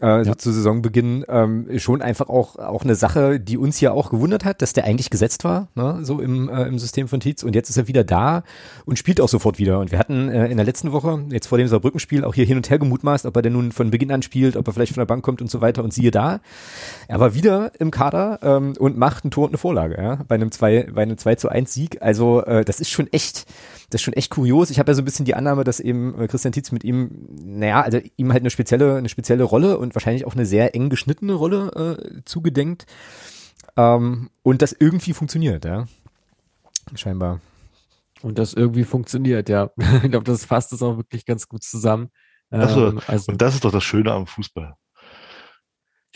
äh, 0.00 0.24
so 0.24 0.34
zu 0.34 0.52
Saisonbeginn 0.52 1.24
ähm, 1.28 1.78
schon 1.78 2.02
einfach 2.02 2.28
auch 2.28 2.56
auch 2.56 2.84
eine 2.84 2.94
Sache, 2.94 3.40
die 3.40 3.58
uns 3.58 3.80
ja 3.80 3.92
auch 3.92 4.10
gewundert 4.10 4.44
hat, 4.44 4.62
dass 4.62 4.72
der 4.72 4.84
eigentlich 4.84 5.10
gesetzt 5.10 5.44
war, 5.44 5.68
ne, 5.74 5.98
so 6.02 6.20
im, 6.20 6.48
äh, 6.48 6.64
im 6.64 6.78
System 6.78 7.08
von 7.08 7.20
Tietz. 7.20 7.42
Und 7.42 7.54
jetzt 7.54 7.68
ist 7.68 7.76
er 7.76 7.88
wieder 7.88 8.04
da 8.04 8.42
und 8.84 8.98
spielt 8.98 9.20
auch 9.20 9.28
sofort 9.28 9.58
wieder. 9.58 9.80
Und 9.80 9.90
wir 9.90 9.98
hatten 9.98 10.28
äh, 10.28 10.46
in 10.46 10.56
der 10.56 10.66
letzten 10.66 10.92
Woche 10.92 11.24
jetzt 11.30 11.46
vor 11.46 11.58
dem 11.58 11.68
Saarbrückenspiel 11.68 12.24
auch 12.24 12.34
hier 12.34 12.44
hin 12.44 12.56
und 12.56 12.70
her 12.70 12.78
gemutmaßt, 12.78 13.26
ob 13.26 13.36
er 13.36 13.42
denn 13.42 13.52
nun 13.52 13.72
von 13.72 13.90
Beginn 13.90 14.12
an 14.12 14.22
spielt, 14.22 14.56
ob 14.56 14.66
er 14.66 14.72
vielleicht 14.72 14.94
von 14.94 15.00
der 15.00 15.06
Bank 15.06 15.24
kommt 15.24 15.42
und 15.42 15.50
so 15.50 15.60
weiter. 15.60 15.82
Und 15.82 15.92
siehe 15.92 16.10
da, 16.10 16.40
er 17.08 17.20
war 17.20 17.34
wieder 17.34 17.72
im 17.78 17.90
Kader 17.90 18.38
ähm, 18.42 18.74
und 18.78 18.96
macht 18.96 19.24
ein 19.24 19.30
Tor 19.30 19.44
und 19.44 19.50
eine 19.50 19.58
Vorlage, 19.58 20.00
ja, 20.00 20.18
bei 20.28 20.34
einem 20.34 20.50
2 20.50 20.88
bei 20.94 21.02
einem 21.02 21.18
2 21.18 21.34
zu 21.36 21.48
1 21.48 21.72
Sieg, 21.72 22.02
also 22.02 22.44
äh, 22.44 22.64
das 22.64 22.80
ist 22.80 22.90
schon 22.90 23.08
echt 23.12 23.46
das 23.90 24.00
ist 24.00 24.04
schon 24.04 24.14
echt 24.14 24.30
kurios. 24.30 24.70
Ich 24.70 24.78
habe 24.78 24.90
ja 24.90 24.94
so 24.94 25.02
ein 25.02 25.04
bisschen 25.04 25.24
die 25.24 25.34
Annahme, 25.34 25.64
dass 25.64 25.80
eben 25.80 26.18
äh, 26.20 26.28
Christian 26.28 26.52
Tietz 26.52 26.72
mit 26.72 26.84
ihm, 26.84 27.10
naja, 27.40 27.80
also 27.80 27.98
ihm 28.16 28.32
halt 28.32 28.42
eine 28.42 28.50
spezielle, 28.50 28.96
eine 28.96 29.08
spezielle 29.08 29.44
Rolle 29.44 29.78
und 29.78 29.94
wahrscheinlich 29.94 30.26
auch 30.26 30.34
eine 30.34 30.44
sehr 30.46 30.74
eng 30.74 30.90
geschnittene 30.90 31.32
Rolle 31.32 31.96
äh, 31.98 32.22
zugedenkt. 32.24 32.86
Ähm, 33.76 34.30
und 34.42 34.60
das 34.60 34.72
irgendwie 34.72 35.14
funktioniert, 35.14 35.64
ja. 35.64 35.86
Scheinbar. 36.94 37.40
Und 38.20 38.38
das 38.38 38.52
irgendwie 38.52 38.84
funktioniert, 38.84 39.48
ja. 39.48 39.70
ich 40.02 40.10
glaube, 40.10 40.24
das 40.24 40.44
fasst 40.44 40.72
es 40.72 40.82
auch 40.82 40.98
wirklich 40.98 41.24
ganz 41.24 41.48
gut 41.48 41.62
zusammen. 41.62 42.10
Also, 42.50 42.98
also, 43.06 43.32
und 43.32 43.42
das 43.42 43.54
ist 43.54 43.64
doch 43.64 43.72
das 43.72 43.84
Schöne 43.84 44.12
am 44.12 44.26
Fußball. 44.26 44.74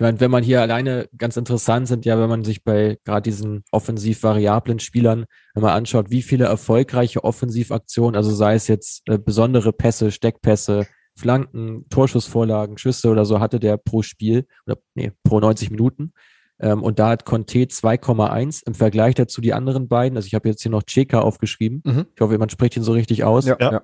Ich 0.03 0.05
meine, 0.05 0.19
wenn 0.19 0.33
man 0.33 0.43
hier 0.43 0.61
alleine 0.61 1.09
ganz 1.17 1.37
interessant 1.37 1.87
sind, 1.87 2.05
ja, 2.05 2.19
wenn 2.19 2.29
man 2.29 2.43
sich 2.43 2.65
bei 2.65 2.99
gerade 3.05 3.23
diesen 3.23 3.63
offensiv 3.71 4.25
variablen 4.25 4.81
Spielern 4.81 5.27
wenn 5.55 5.63
man 5.63 5.75
anschaut, 5.75 6.11
wie 6.11 6.23
viele 6.23 6.47
erfolgreiche 6.47 7.23
Offensivaktionen, 7.23 8.17
also 8.17 8.35
sei 8.35 8.55
es 8.55 8.67
jetzt 8.67 9.09
äh, 9.09 9.17
besondere 9.17 9.73
Pässe, 9.73 10.11
Steckpässe, 10.11 10.89
Flanken, 11.15 11.89
Torschussvorlagen, 11.89 12.79
Schüsse 12.79 13.11
oder 13.11 13.25
so 13.25 13.39
hatte 13.39 13.61
der 13.61 13.77
pro 13.77 14.03
Spiel 14.03 14.49
oder 14.67 14.77
nee, 14.97 15.13
pro 15.23 15.39
90 15.39 15.71
Minuten. 15.71 16.15
Ähm, 16.59 16.83
und 16.83 16.99
da 16.99 17.11
hat 17.11 17.25
Conte 17.25 17.61
2,1 17.61 18.67
im 18.67 18.75
Vergleich 18.75 19.15
dazu 19.15 19.41
die 19.41 19.55
anderen 19.55 19.87
beiden. 19.87 20.17
Also 20.17 20.27
ich 20.27 20.35
habe 20.35 20.49
jetzt 20.49 20.63
hier 20.63 20.73
noch 20.73 20.83
Cheka 20.83 21.21
aufgeschrieben. 21.21 21.81
Mhm. 21.87 22.07
Ich 22.13 22.21
hoffe, 22.21 22.37
man 22.39 22.51
spricht 22.51 22.77
ihn 22.77 22.83
so 22.83 22.91
richtig 22.91 23.23
aus. 23.23 23.47
Ja. 23.47 23.57
ja. 23.61 23.83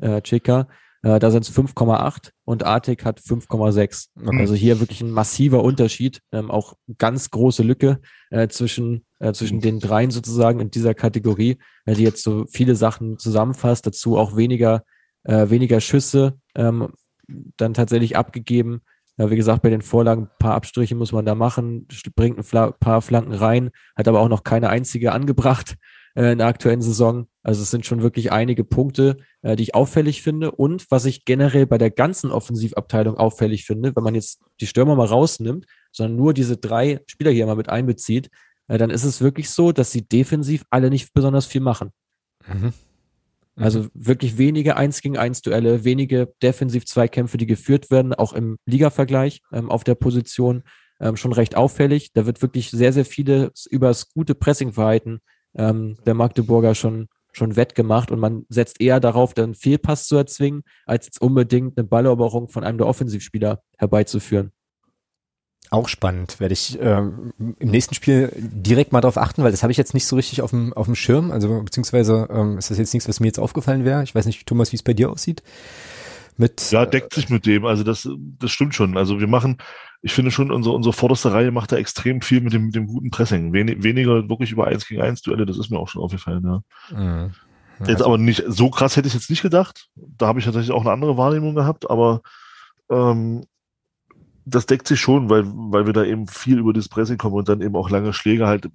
Äh, 0.00 0.20
Cheka. 0.20 0.66
Äh, 1.04 1.18
da 1.18 1.30
sind 1.30 1.46
es 1.46 1.54
5,8 1.54 2.30
und 2.44 2.64
Artik 2.64 3.04
hat 3.04 3.20
5,6. 3.20 4.08
Okay. 4.16 4.40
Also 4.40 4.54
hier 4.54 4.80
wirklich 4.80 5.02
ein 5.02 5.10
massiver 5.10 5.62
Unterschied, 5.62 6.20
ähm, 6.32 6.50
auch 6.50 6.74
ganz 6.98 7.30
große 7.30 7.62
Lücke 7.62 8.00
äh, 8.30 8.48
zwischen, 8.48 9.04
äh, 9.18 9.32
zwischen 9.34 9.60
den 9.60 9.80
dreien 9.80 10.10
sozusagen 10.10 10.60
in 10.60 10.70
dieser 10.70 10.94
Kategorie, 10.94 11.58
äh, 11.84 11.94
die 11.94 12.04
jetzt 12.04 12.22
so 12.22 12.46
viele 12.46 12.74
Sachen 12.74 13.18
zusammenfasst, 13.18 13.86
dazu 13.86 14.16
auch 14.16 14.34
weniger, 14.36 14.82
äh, 15.24 15.50
weniger 15.50 15.80
Schüsse 15.80 16.38
ähm, 16.54 16.88
dann 17.58 17.74
tatsächlich 17.74 18.16
abgegeben. 18.16 18.80
Ja, 19.18 19.30
wie 19.30 19.36
gesagt, 19.36 19.62
bei 19.62 19.70
den 19.70 19.82
Vorlagen 19.82 20.22
ein 20.22 20.38
paar 20.38 20.54
Abstriche 20.54 20.94
muss 20.94 21.12
man 21.12 21.26
da 21.26 21.34
machen, 21.34 21.86
bringt 22.16 22.38
ein 22.38 22.72
paar 22.80 23.02
Flanken 23.02 23.34
rein, 23.34 23.70
hat 23.94 24.08
aber 24.08 24.20
auch 24.20 24.28
noch 24.28 24.42
keine 24.42 24.70
einzige 24.70 25.12
angebracht 25.12 25.76
äh, 26.14 26.32
in 26.32 26.38
der 26.38 26.46
aktuellen 26.46 26.82
Saison. 26.82 27.26
Also 27.42 27.62
es 27.62 27.70
sind 27.70 27.84
schon 27.84 28.02
wirklich 28.02 28.32
einige 28.32 28.64
Punkte, 28.64 29.18
äh, 29.44 29.56
die 29.56 29.62
ich 29.62 29.74
auffällig 29.74 30.22
finde. 30.22 30.50
Und 30.50 30.90
was 30.90 31.04
ich 31.04 31.24
generell 31.24 31.66
bei 31.66 31.78
der 31.78 31.90
ganzen 31.90 32.30
Offensivabteilung 32.30 33.16
auffällig 33.18 33.64
finde, 33.64 33.94
wenn 33.94 34.02
man 34.02 34.14
jetzt 34.14 34.40
die 34.60 34.66
Stürmer 34.66 34.96
mal 34.96 35.06
rausnimmt, 35.06 35.66
sondern 35.92 36.16
nur 36.16 36.32
diese 36.34 36.56
drei 36.56 37.00
Spieler 37.06 37.30
hier 37.30 37.46
mal 37.46 37.54
mit 37.54 37.68
einbezieht, 37.68 38.30
äh, 38.68 38.78
dann 38.78 38.90
ist 38.90 39.04
es 39.04 39.20
wirklich 39.20 39.50
so, 39.50 39.70
dass 39.70 39.92
sie 39.92 40.02
defensiv 40.02 40.64
alle 40.70 40.88
nicht 40.88 41.12
besonders 41.12 41.44
viel 41.44 41.60
machen. 41.60 41.90
Mhm. 42.48 42.72
Also 43.56 43.82
mhm. 43.82 43.90
wirklich 43.92 44.38
wenige 44.38 44.76
1 44.76 45.02
gegen 45.02 45.18
1 45.18 45.42
Duelle, 45.42 45.84
wenige 45.84 46.32
Defensiv-Zweikämpfe, 46.42 47.36
die 47.36 47.46
geführt 47.46 47.90
werden, 47.90 48.14
auch 48.14 48.32
im 48.32 48.56
Liga-Vergleich 48.66 49.42
ähm, 49.52 49.70
auf 49.70 49.84
der 49.84 49.94
Position. 49.94 50.64
Ähm, 51.00 51.16
schon 51.16 51.32
recht 51.32 51.54
auffällig. 51.54 52.12
Da 52.14 52.24
wird 52.24 52.40
wirklich 52.40 52.70
sehr, 52.70 52.92
sehr 52.94 53.04
viele 53.04 53.52
über 53.68 53.88
das 53.88 54.08
gute 54.08 54.34
Pressingverhalten 54.34 55.20
ähm, 55.54 55.96
der 56.06 56.14
Magdeburger 56.14 56.74
schon, 56.74 57.08
schon 57.36 57.56
wettgemacht 57.56 58.10
und 58.10 58.20
man 58.20 58.44
setzt 58.48 58.80
eher 58.80 59.00
darauf, 59.00 59.34
dann 59.34 59.54
Fehlpass 59.54 60.06
zu 60.06 60.16
erzwingen, 60.16 60.62
als 60.86 61.06
jetzt 61.06 61.20
unbedingt 61.20 61.76
eine 61.76 61.86
Balleroberung 61.86 62.48
von 62.48 62.64
einem 62.64 62.78
der 62.78 62.86
Offensivspieler 62.86 63.62
herbeizuführen. 63.78 64.52
Auch 65.70 65.88
spannend, 65.88 66.40
werde 66.40 66.52
ich 66.52 66.78
ähm, 66.80 67.32
im 67.38 67.70
nächsten 67.70 67.94
Spiel 67.94 68.30
direkt 68.36 68.92
mal 68.92 69.00
darauf 69.00 69.16
achten, 69.16 69.42
weil 69.42 69.50
das 69.50 69.62
habe 69.62 69.72
ich 69.72 69.78
jetzt 69.78 69.94
nicht 69.94 70.06
so 70.06 70.14
richtig 70.14 70.42
auf 70.42 70.50
dem, 70.50 70.72
auf 70.74 70.86
dem 70.86 70.94
Schirm, 70.94 71.30
also 71.30 71.62
beziehungsweise 71.62 72.28
ähm, 72.30 72.58
ist 72.58 72.70
das 72.70 72.78
jetzt 72.78 72.92
nichts, 72.92 73.08
was 73.08 73.18
mir 73.18 73.26
jetzt 73.26 73.40
aufgefallen 73.40 73.84
wäre. 73.84 74.02
Ich 74.02 74.14
weiß 74.14 74.26
nicht, 74.26 74.46
Thomas, 74.46 74.72
wie 74.72 74.76
es 74.76 74.82
bei 74.82 74.92
dir 74.92 75.10
aussieht. 75.10 75.42
Mit, 76.36 76.70
ja, 76.70 76.84
deckt 76.84 77.14
sich 77.14 77.28
mit 77.28 77.46
dem, 77.46 77.64
also 77.64 77.82
das, 77.82 78.08
das 78.38 78.50
stimmt 78.50 78.74
schon. 78.74 78.96
Also 78.96 79.20
wir 79.20 79.28
machen, 79.28 79.58
ich 80.04 80.12
finde 80.12 80.30
schon, 80.30 80.52
unsere, 80.52 80.74
unsere 80.74 80.92
vorderste 80.92 81.32
Reihe 81.32 81.50
macht 81.50 81.72
da 81.72 81.76
extrem 81.76 82.20
viel 82.20 82.42
mit 82.42 82.52
dem, 82.52 82.66
mit 82.66 82.74
dem 82.74 82.86
guten 82.86 83.10
Pressing. 83.10 83.54
Wen, 83.54 83.82
weniger 83.82 84.28
wirklich 84.28 84.52
über 84.52 84.66
1 84.66 84.86
gegen 84.86 85.00
1 85.00 85.22
Duelle, 85.22 85.46
das 85.46 85.56
ist 85.56 85.70
mir 85.70 85.78
auch 85.78 85.88
schon 85.88 86.02
aufgefallen, 86.02 86.44
ja. 86.44 86.60
Mhm. 86.94 87.32
ja 87.80 87.86
jetzt 87.86 88.02
aber 88.02 88.18
nicht, 88.18 88.44
so 88.46 88.68
krass 88.68 88.98
hätte 88.98 89.08
ich 89.08 89.14
jetzt 89.14 89.30
nicht 89.30 89.40
gedacht. 89.40 89.88
Da 89.94 90.26
habe 90.26 90.38
ich 90.38 90.44
tatsächlich 90.44 90.72
auch 90.72 90.82
eine 90.82 90.92
andere 90.92 91.16
Wahrnehmung 91.16 91.54
gehabt, 91.54 91.88
aber 91.88 92.20
ähm, 92.90 93.46
das 94.44 94.66
deckt 94.66 94.86
sich 94.86 95.00
schon, 95.00 95.30
weil, 95.30 95.44
weil 95.46 95.86
wir 95.86 95.94
da 95.94 96.04
eben 96.04 96.28
viel 96.28 96.58
über 96.58 96.74
das 96.74 96.90
Pressing 96.90 97.16
kommen 97.16 97.36
und 97.36 97.48
dann 97.48 97.62
eben 97.62 97.74
auch 97.74 97.88
lange 97.88 98.12
Schläge 98.12 98.46
halt 98.46 98.68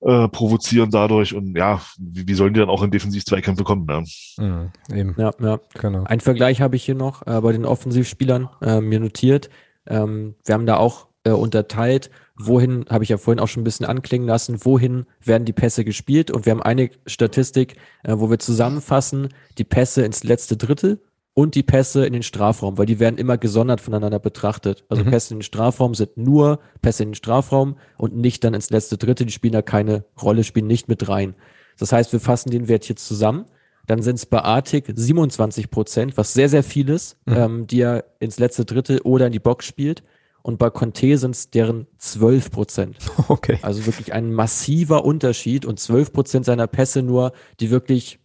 äh, 0.00 0.28
provozieren 0.28 0.90
dadurch 0.90 1.32
und 1.32 1.56
ja, 1.56 1.80
wie, 1.96 2.26
wie 2.26 2.34
sollen 2.34 2.54
die 2.54 2.60
dann 2.60 2.70
auch 2.70 2.82
in 2.82 2.90
Defensiv-Zweikämpfe 2.90 3.62
kommen? 3.62 3.86
Ne? 3.86 4.04
Mhm, 4.36 4.70
eben. 4.92 5.14
Ja, 5.16 5.30
ja, 5.38 5.60
genau. 5.74 6.02
Ein 6.02 6.18
Vergleich 6.18 6.60
habe 6.60 6.74
ich 6.74 6.84
hier 6.84 6.96
noch 6.96 7.24
äh, 7.24 7.40
bei 7.40 7.52
den 7.52 7.64
Offensivspielern 7.64 8.48
äh, 8.62 8.80
mir 8.80 8.98
notiert. 8.98 9.48
Ähm, 9.86 10.34
wir 10.44 10.54
haben 10.54 10.66
da 10.66 10.76
auch 10.76 11.08
äh, 11.24 11.30
unterteilt, 11.30 12.10
wohin, 12.38 12.84
habe 12.88 13.04
ich 13.04 13.10
ja 13.10 13.16
vorhin 13.16 13.40
auch 13.40 13.48
schon 13.48 13.62
ein 13.62 13.64
bisschen 13.64 13.86
anklingen 13.86 14.28
lassen, 14.28 14.64
wohin 14.64 15.06
werden 15.22 15.44
die 15.44 15.52
Pässe 15.52 15.84
gespielt 15.84 16.30
und 16.30 16.46
wir 16.46 16.52
haben 16.52 16.62
eine 16.62 16.90
Statistik, 17.06 17.76
äh, 18.04 18.14
wo 18.16 18.30
wir 18.30 18.38
zusammenfassen, 18.38 19.28
die 19.58 19.64
Pässe 19.64 20.04
ins 20.04 20.22
letzte 20.22 20.56
Drittel 20.56 21.00
und 21.34 21.54
die 21.54 21.62
Pässe 21.62 22.06
in 22.06 22.14
den 22.14 22.22
Strafraum, 22.22 22.78
weil 22.78 22.86
die 22.86 22.98
werden 22.98 23.18
immer 23.18 23.36
gesondert 23.36 23.80
voneinander 23.80 24.18
betrachtet. 24.18 24.84
Also 24.88 25.04
mhm. 25.04 25.10
Pässe 25.10 25.34
in 25.34 25.38
den 25.38 25.44
Strafraum 25.44 25.94
sind 25.94 26.16
nur 26.16 26.60
Pässe 26.80 27.02
in 27.02 27.10
den 27.10 27.14
Strafraum 27.14 27.76
und 27.98 28.16
nicht 28.16 28.42
dann 28.42 28.54
ins 28.54 28.70
letzte 28.70 28.96
Drittel. 28.96 29.26
Die 29.26 29.32
spielen 29.32 29.52
da 29.52 29.60
keine 29.60 30.04
Rolle, 30.20 30.44
spielen 30.44 30.66
nicht 30.66 30.88
mit 30.88 31.08
rein. 31.08 31.34
Das 31.78 31.92
heißt, 31.92 32.12
wir 32.12 32.20
fassen 32.20 32.50
den 32.50 32.68
Wert 32.68 32.84
hier 32.84 32.96
zusammen. 32.96 33.44
Dann 33.86 34.02
sind 34.02 34.16
es 34.16 34.26
bei 34.26 34.40
Artig 34.40 34.92
27 34.94 35.70
Prozent, 35.70 36.16
was 36.16 36.32
sehr, 36.32 36.48
sehr 36.48 36.62
viel 36.62 36.88
ist, 36.88 37.16
mhm. 37.26 37.36
ähm, 37.36 37.66
die 37.66 37.80
er 37.80 38.04
ins 38.18 38.38
letzte 38.38 38.64
Drittel 38.64 39.00
oder 39.00 39.26
in 39.26 39.32
die 39.32 39.38
Box 39.38 39.66
spielt. 39.66 40.02
Und 40.42 40.58
bei 40.58 40.70
Conte 40.70 41.18
sind 41.18 41.34
es 41.34 41.50
deren 41.50 41.86
12 41.98 42.50
Prozent. 42.50 42.96
Okay. 43.28 43.58
Also 43.62 43.86
wirklich 43.86 44.12
ein 44.12 44.32
massiver 44.32 45.04
Unterschied 45.04 45.64
und 45.64 45.80
12 45.80 46.12
Prozent 46.12 46.44
seiner 46.44 46.68
Pässe 46.68 47.02
nur, 47.02 47.32
die 47.58 47.70
wirklich 47.70 48.20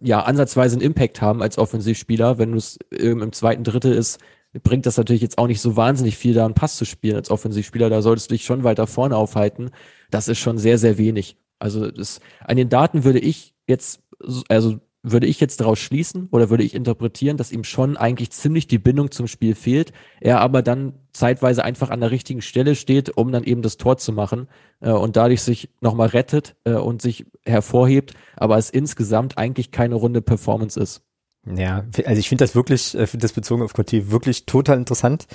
ja, 0.00 0.20
ansatzweise 0.20 0.76
einen 0.76 0.82
Impact 0.82 1.20
haben 1.20 1.42
als 1.42 1.58
Offensivspieler. 1.58 2.38
Wenn 2.38 2.52
du 2.52 2.58
es 2.58 2.78
im 2.90 3.32
zweiten 3.32 3.64
Drittel 3.64 3.92
ist, 3.92 4.20
bringt 4.62 4.86
das 4.86 4.96
natürlich 4.96 5.22
jetzt 5.22 5.38
auch 5.38 5.46
nicht 5.46 5.60
so 5.60 5.76
wahnsinnig 5.76 6.16
viel, 6.16 6.34
da 6.34 6.44
einen 6.44 6.54
Pass 6.54 6.76
zu 6.76 6.84
spielen 6.84 7.16
als 7.16 7.30
Offensivspieler. 7.30 7.88
Da 7.90 8.02
solltest 8.02 8.30
du 8.30 8.34
dich 8.34 8.44
schon 8.44 8.64
weiter 8.64 8.86
vorne 8.86 9.16
aufhalten. 9.16 9.70
Das 10.10 10.28
ist 10.28 10.38
schon 10.38 10.58
sehr, 10.58 10.78
sehr 10.78 10.98
wenig. 10.98 11.36
Also 11.58 11.90
das, 11.90 12.20
an 12.40 12.56
den 12.56 12.68
Daten 12.68 13.04
würde 13.04 13.18
ich 13.18 13.54
jetzt, 13.66 14.00
also 14.48 14.80
würde 15.02 15.26
ich 15.26 15.40
jetzt 15.40 15.60
daraus 15.60 15.80
schließen 15.80 16.28
oder 16.30 16.48
würde 16.48 16.62
ich 16.62 16.74
interpretieren, 16.74 17.36
dass 17.36 17.50
ihm 17.50 17.64
schon 17.64 17.96
eigentlich 17.96 18.30
ziemlich 18.30 18.68
die 18.68 18.78
Bindung 18.78 19.10
zum 19.10 19.26
Spiel 19.26 19.54
fehlt, 19.54 19.92
er 20.20 20.40
aber 20.40 20.62
dann 20.62 20.94
zeitweise 21.12 21.64
einfach 21.64 21.90
an 21.90 22.00
der 22.00 22.12
richtigen 22.12 22.40
Stelle 22.40 22.76
steht, 22.76 23.16
um 23.16 23.32
dann 23.32 23.42
eben 23.42 23.62
das 23.62 23.76
Tor 23.76 23.98
zu 23.98 24.12
machen 24.12 24.48
äh, 24.80 24.90
und 24.90 25.16
dadurch 25.16 25.42
sich 25.42 25.70
nochmal 25.80 26.08
rettet 26.08 26.54
äh, 26.64 26.74
und 26.74 27.02
sich 27.02 27.26
hervorhebt, 27.44 28.14
aber 28.36 28.58
es 28.58 28.70
insgesamt 28.70 29.38
eigentlich 29.38 29.72
keine 29.72 29.96
runde 29.96 30.22
Performance 30.22 30.78
ist. 30.78 31.02
Ja, 31.44 31.84
also 32.04 32.20
ich 32.20 32.28
finde 32.28 32.44
das 32.44 32.54
wirklich, 32.54 32.94
äh, 32.94 33.06
finde 33.08 33.24
das 33.24 33.32
bezogen 33.32 33.62
auf 33.62 33.72
Conti 33.72 34.12
wirklich 34.12 34.46
total 34.46 34.78
interessant. 34.78 35.26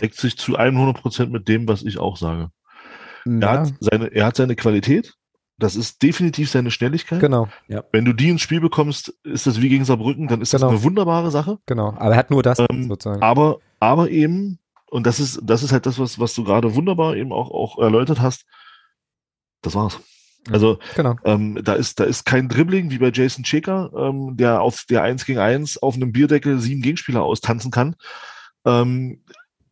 Deckt 0.00 0.14
sich 0.14 0.38
zu 0.38 0.54
100 0.54 0.96
Prozent 0.96 1.32
mit 1.32 1.48
dem, 1.48 1.66
was 1.66 1.82
ich 1.82 1.98
auch 1.98 2.16
sage. 2.16 2.50
Ja. 3.26 3.40
Er, 3.40 3.50
hat 3.50 3.74
seine, 3.80 4.06
er 4.06 4.26
hat 4.26 4.36
seine 4.36 4.54
Qualität, 4.54 5.17
das 5.58 5.74
ist 5.74 6.02
definitiv 6.02 6.50
seine 6.50 6.70
Schnelligkeit. 6.70 7.20
Genau. 7.20 7.48
Ja. 7.66 7.82
Wenn 7.90 8.04
du 8.04 8.12
die 8.12 8.28
ins 8.28 8.42
Spiel 8.42 8.60
bekommst, 8.60 9.12
ist 9.24 9.46
das 9.46 9.60
wie 9.60 9.68
gegen 9.68 9.84
Saarbrücken, 9.84 10.28
dann 10.28 10.40
ist 10.40 10.52
genau. 10.52 10.66
das 10.66 10.70
eine 10.70 10.84
wunderbare 10.84 11.30
Sache. 11.30 11.58
Genau. 11.66 11.88
Aber 11.98 12.12
er 12.12 12.16
hat 12.16 12.30
nur 12.30 12.42
das 12.42 12.60
ähm, 12.60 12.88
sozusagen. 12.88 13.22
Aber, 13.22 13.58
aber 13.80 14.08
eben, 14.10 14.60
und 14.86 15.06
das 15.06 15.18
ist, 15.18 15.40
das 15.42 15.64
ist 15.64 15.72
halt 15.72 15.86
das, 15.86 15.98
was, 15.98 16.20
was 16.20 16.34
du 16.34 16.44
gerade 16.44 16.74
wunderbar 16.76 17.16
eben 17.16 17.32
auch, 17.32 17.50
auch 17.50 17.78
erläutert 17.78 18.20
hast. 18.20 18.46
Das 19.62 19.74
war's. 19.74 20.00
Also 20.50 20.78
genau. 20.94 21.16
ähm, 21.24 21.60
da 21.62 21.74
ist 21.74 22.00
da 22.00 22.04
ist 22.04 22.24
kein 22.24 22.48
Dribbling 22.48 22.90
wie 22.90 22.98
bei 22.98 23.10
Jason 23.12 23.44
Checker, 23.44 23.90
ähm, 23.94 24.36
der 24.36 24.62
auf 24.62 24.84
der 24.88 25.02
1 25.02 25.26
gegen 25.26 25.40
1 25.40 25.82
auf 25.82 25.96
einem 25.96 26.12
Bierdeckel 26.12 26.60
sieben 26.60 26.80
Gegenspieler 26.80 27.22
austanzen 27.22 27.70
kann. 27.70 27.96
Ähm, 28.64 29.20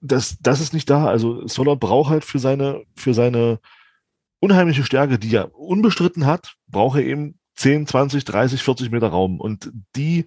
das, 0.01 0.37
das 0.41 0.61
ist 0.61 0.75
nicht 0.75 0.91
da. 0.91 1.07
Also 1.07 1.47
Soller 1.47 1.77
braucht 1.77 2.11
halt 2.11 2.25
für 2.25 2.41
seine 2.41 2.83
für 2.95 3.15
seine 3.15 3.61
unheimliche 4.41 4.85
Stärke, 4.85 5.19
die 5.19 5.35
er 5.35 5.55
unbestritten 5.55 6.27
hat, 6.27 6.57
braucht 6.69 6.99
er 6.99 7.05
eben 7.05 7.39
10, 7.57 7.87
20, 7.87 8.25
30, 8.25 8.63
40 8.63 8.91
Meter 8.91 9.09
Raum. 9.09 9.41
Und 9.41 9.73
die 9.97 10.27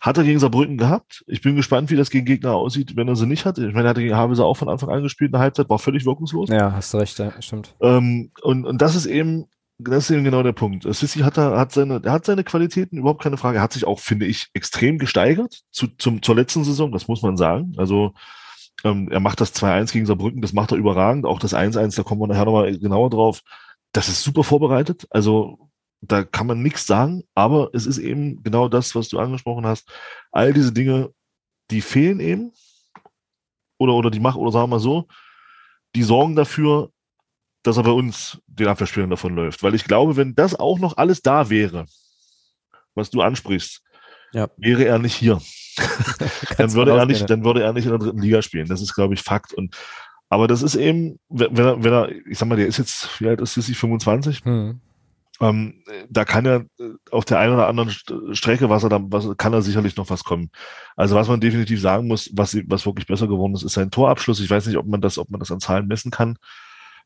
hat 0.00 0.18
er 0.18 0.24
gegen 0.24 0.38
Saarbrücken 0.38 0.76
gehabt. 0.76 1.24
Ich 1.26 1.40
bin 1.40 1.56
gespannt, 1.56 1.90
wie 1.90 1.96
das 1.96 2.10
gegen 2.10 2.26
Gegner 2.26 2.54
aussieht, 2.54 2.96
wenn 2.96 3.08
er 3.08 3.16
sie 3.16 3.26
nicht 3.26 3.46
hat. 3.46 3.58
Ich 3.58 3.72
meine, 3.72 3.88
er 3.88 3.90
hatte 3.90 4.02
gegen 4.02 4.16
Havelse 4.16 4.44
auch 4.44 4.56
von 4.56 4.68
Anfang 4.68 4.90
an 4.90 5.02
gespielt 5.02 5.28
in 5.28 5.32
der 5.32 5.40
Halbzeit, 5.40 5.68
war 5.68 5.78
völlig 5.78 6.04
wirkungslos. 6.04 6.50
Ja, 6.50 6.72
hast 6.72 6.92
du 6.92 6.98
recht, 6.98 7.18
ja, 7.18 7.32
stimmt. 7.40 7.74
Ähm, 7.80 8.30
und, 8.42 8.64
und 8.64 8.82
das 8.82 8.94
ist 8.94 9.06
eben, 9.06 9.46
das 9.78 10.04
ist 10.04 10.10
eben 10.10 10.24
genau 10.24 10.42
der 10.42 10.52
Punkt. 10.52 10.82
Sissi 10.84 11.20
hat, 11.20 11.36
da, 11.36 11.58
hat, 11.58 11.72
seine, 11.72 12.00
er 12.02 12.12
hat 12.12 12.24
seine 12.24 12.44
Qualitäten, 12.44 12.98
überhaupt 12.98 13.22
keine 13.22 13.36
Frage. 13.36 13.58
Er 13.58 13.62
hat 13.62 13.72
sich 13.72 13.86
auch, 13.86 14.00
finde 14.00 14.26
ich, 14.26 14.48
extrem 14.54 14.98
gesteigert 14.98 15.62
zu, 15.70 15.88
zum, 15.98 16.22
zur 16.22 16.36
letzten 16.36 16.64
Saison, 16.64 16.92
das 16.92 17.08
muss 17.08 17.22
man 17.22 17.36
sagen. 17.36 17.74
Also 17.76 18.12
ähm, 18.84 19.08
er 19.10 19.20
macht 19.20 19.40
das 19.40 19.54
2-1 19.54 19.92
gegen 19.92 20.06
Saarbrücken, 20.06 20.42
das 20.42 20.52
macht 20.52 20.72
er 20.72 20.78
überragend. 20.78 21.26
Auch 21.26 21.38
das 21.38 21.54
1-1, 21.54 21.96
da 21.96 22.02
kommen 22.02 22.20
wir 22.20 22.26
nachher 22.26 22.44
nochmal 22.44 22.78
genauer 22.78 23.10
drauf. 23.10 23.42
Das 23.92 24.08
ist 24.08 24.22
super 24.22 24.44
vorbereitet. 24.44 25.06
Also 25.10 25.70
da 26.00 26.24
kann 26.24 26.46
man 26.46 26.62
nichts 26.62 26.86
sagen, 26.86 27.24
aber 27.34 27.70
es 27.72 27.86
ist 27.86 27.98
eben 27.98 28.42
genau 28.42 28.68
das, 28.68 28.94
was 28.94 29.08
du 29.08 29.18
angesprochen 29.18 29.66
hast. 29.66 29.90
All 30.30 30.52
diese 30.52 30.72
Dinge, 30.72 31.10
die 31.70 31.80
fehlen 31.80 32.20
eben. 32.20 32.52
Oder, 33.78 33.94
oder 33.94 34.10
die 34.10 34.20
machen, 34.20 34.40
oder 34.40 34.52
sagen 34.52 34.64
wir 34.64 34.76
mal 34.76 34.80
so, 34.80 35.06
die 35.94 36.02
sorgen 36.02 36.36
dafür, 36.36 36.90
dass 37.62 37.76
er 37.76 37.82
bei 37.82 37.90
uns 37.90 38.40
den 38.46 38.68
Abwehrspielern 38.68 39.10
davon 39.10 39.34
läuft. 39.34 39.62
Weil 39.62 39.74
ich 39.74 39.84
glaube, 39.84 40.16
wenn 40.16 40.34
das 40.34 40.54
auch 40.54 40.78
noch 40.78 40.96
alles 40.96 41.20
da 41.22 41.50
wäre, 41.50 41.86
was 42.94 43.10
du 43.10 43.20
ansprichst, 43.20 43.82
ja. 44.32 44.48
wäre 44.56 44.84
er 44.84 44.98
nicht 44.98 45.14
hier. 45.14 45.40
Dann 46.56 46.72
würde 46.72 46.92
er 46.92 47.06
nicht, 47.06 47.28
dann 47.28 47.44
würde 47.44 47.62
er 47.62 47.72
nicht 47.72 47.84
in 47.84 47.90
der 47.90 47.98
dritten 47.98 48.20
Liga 48.20 48.42
spielen. 48.42 48.68
Das 48.68 48.80
ist, 48.80 48.94
glaube 48.94 49.14
ich, 49.14 49.22
Fakt. 49.22 49.52
Und 49.52 49.76
aber 50.28 50.48
das 50.48 50.62
ist 50.62 50.74
eben, 50.74 51.18
wenn 51.28 51.56
er, 51.56 51.84
wenn 51.84 51.92
er, 51.92 52.08
ich 52.26 52.38
sag 52.38 52.48
mal, 52.48 52.56
der 52.56 52.66
ist 52.66 52.78
jetzt, 52.78 53.20
wie 53.20 53.28
alt 53.28 53.40
ist 53.40 53.54
Sissi, 53.54 53.74
25? 53.74 54.44
Hm. 54.44 54.80
Ähm, 55.40 55.82
da 56.08 56.24
kann 56.24 56.46
er 56.46 56.64
äh, 56.80 56.94
auf 57.10 57.26
der 57.26 57.38
einen 57.38 57.54
oder 57.54 57.68
anderen 57.68 57.90
Strecke, 58.34 58.70
was 58.70 58.84
er 58.84 58.88
da, 58.88 59.00
was, 59.02 59.28
kann 59.36 59.52
er 59.52 59.62
sicherlich 59.62 59.96
noch 59.96 60.08
was 60.08 60.24
kommen. 60.24 60.50
Also 60.96 61.14
was 61.14 61.28
man 61.28 61.40
definitiv 61.40 61.80
sagen 61.80 62.08
muss, 62.08 62.30
was, 62.32 62.56
was 62.66 62.86
wirklich 62.86 63.06
besser 63.06 63.28
geworden 63.28 63.54
ist, 63.54 63.62
ist 63.62 63.74
sein 63.74 63.90
Torabschluss. 63.90 64.40
Ich 64.40 64.50
weiß 64.50 64.66
nicht, 64.66 64.78
ob 64.78 64.86
man 64.86 65.02
das, 65.02 65.18
ob 65.18 65.30
man 65.30 65.38
das 65.38 65.52
an 65.52 65.60
Zahlen 65.60 65.86
messen 65.86 66.10
kann. 66.10 66.38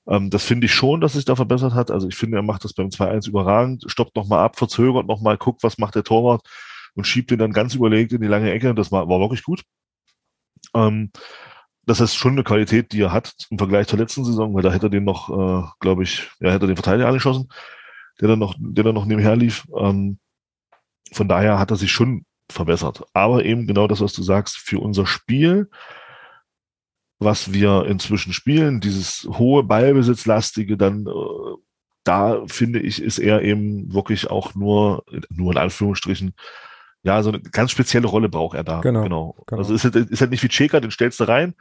Ähm, 0.08 0.30
das 0.30 0.44
finde 0.44 0.66
ich 0.66 0.74
schon, 0.74 1.00
dass 1.00 1.14
sich 1.14 1.24
da 1.24 1.36
verbessert 1.36 1.74
hat. 1.74 1.90
Also 1.90 2.08
ich 2.08 2.16
finde, 2.16 2.38
er 2.38 2.42
macht 2.42 2.64
das 2.64 2.72
beim 2.72 2.88
2-1 2.88 3.28
überragend, 3.28 3.84
stoppt 3.88 4.16
nochmal 4.16 4.44
ab, 4.44 4.56
verzögert 4.56 5.06
nochmal, 5.06 5.36
guckt, 5.36 5.62
was 5.62 5.78
macht 5.78 5.96
der 5.96 6.04
Torwart 6.04 6.42
und 6.94 7.06
schiebt 7.06 7.30
den 7.30 7.38
dann 7.38 7.52
ganz 7.52 7.74
überlegt 7.74 8.12
in 8.12 8.20
die 8.20 8.28
lange 8.28 8.50
Ecke. 8.50 8.74
Das 8.74 8.92
war, 8.92 9.08
war 9.08 9.20
wirklich 9.20 9.42
gut. 9.42 9.64
Ähm, 10.74 11.10
das 11.86 12.00
ist 12.00 12.14
schon 12.14 12.32
eine 12.32 12.44
Qualität, 12.44 12.92
die 12.92 13.02
er 13.02 13.12
hat 13.12 13.34
im 13.50 13.58
Vergleich 13.58 13.88
zur 13.88 13.98
letzten 13.98 14.24
Saison, 14.24 14.54
weil 14.54 14.62
da 14.62 14.72
hätte 14.72 14.86
er 14.86 14.90
den 14.90 15.04
noch, 15.04 15.30
äh, 15.30 15.68
glaube 15.80 16.02
ich, 16.02 16.28
ja, 16.40 16.50
hätte 16.50 16.64
er 16.64 16.68
den 16.68 16.76
Verteidiger 16.76 17.08
angeschossen, 17.08 17.48
der 18.20 18.28
dann 18.28 18.38
noch, 18.38 18.54
der 18.58 18.84
dann 18.84 18.94
noch 18.94 19.06
nebenher 19.06 19.36
lief. 19.36 19.66
Ähm, 19.76 20.18
von 21.12 21.28
daher 21.28 21.58
hat 21.58 21.70
er 21.70 21.76
sich 21.76 21.90
schon 21.90 22.24
verbessert. 22.48 23.02
Aber 23.12 23.44
eben 23.44 23.66
genau 23.66 23.86
das, 23.86 24.00
was 24.00 24.12
du 24.12 24.22
sagst, 24.22 24.56
für 24.58 24.78
unser 24.78 25.06
Spiel 25.06 25.68
was 27.20 27.52
wir 27.52 27.84
inzwischen 27.86 28.32
spielen, 28.32 28.80
dieses 28.80 29.28
hohe 29.30 29.62
Ballbesitzlastige, 29.62 30.76
dann 30.76 31.06
äh, 31.06 31.56
da 32.02 32.42
finde 32.46 32.80
ich, 32.80 33.00
ist 33.00 33.18
er 33.18 33.42
eben 33.42 33.92
wirklich 33.92 34.30
auch 34.30 34.54
nur, 34.54 35.04
nur 35.28 35.52
in 35.52 35.58
Anführungsstrichen, 35.58 36.34
ja, 37.02 37.22
so 37.22 37.30
eine 37.30 37.40
ganz 37.40 37.70
spezielle 37.70 38.06
Rolle 38.06 38.28
braucht 38.28 38.56
er 38.56 38.64
da. 38.64 38.80
Genau. 38.80 39.02
genau. 39.02 39.36
genau. 39.46 39.60
Also 39.60 39.74
ist 39.74 39.84
halt, 39.84 39.96
ist 39.96 40.20
halt 40.20 40.30
nicht 40.30 40.42
wie 40.42 40.48
Cheka, 40.48 40.80
den 40.80 40.90
stellst 40.90 41.20
du 41.20 41.24
rein 41.24 41.54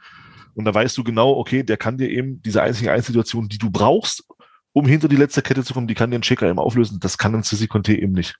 und 0.54 0.64
da 0.64 0.74
weißt 0.74 0.96
du 0.98 1.04
genau, 1.04 1.36
okay, 1.36 1.62
der 1.62 1.76
kann 1.76 1.98
dir 1.98 2.10
eben 2.10 2.42
diese 2.42 2.62
einzige 2.62 2.92
Einsituation, 2.92 3.48
die 3.48 3.58
du 3.58 3.70
brauchst, 3.70 4.24
um 4.72 4.86
hinter 4.86 5.08
die 5.08 5.16
letzte 5.16 5.42
Kette 5.42 5.64
zu 5.64 5.74
kommen, 5.74 5.88
die 5.88 5.94
kann 5.94 6.10
dir 6.10 6.18
ein 6.18 6.22
Cheka 6.22 6.48
eben 6.48 6.58
auflösen. 6.58 6.98
Das 7.00 7.18
kann 7.18 7.34
ein 7.34 7.42
Sissi 7.42 7.66
Conte 7.66 7.94
eben 7.94 8.12
nicht. 8.12 8.36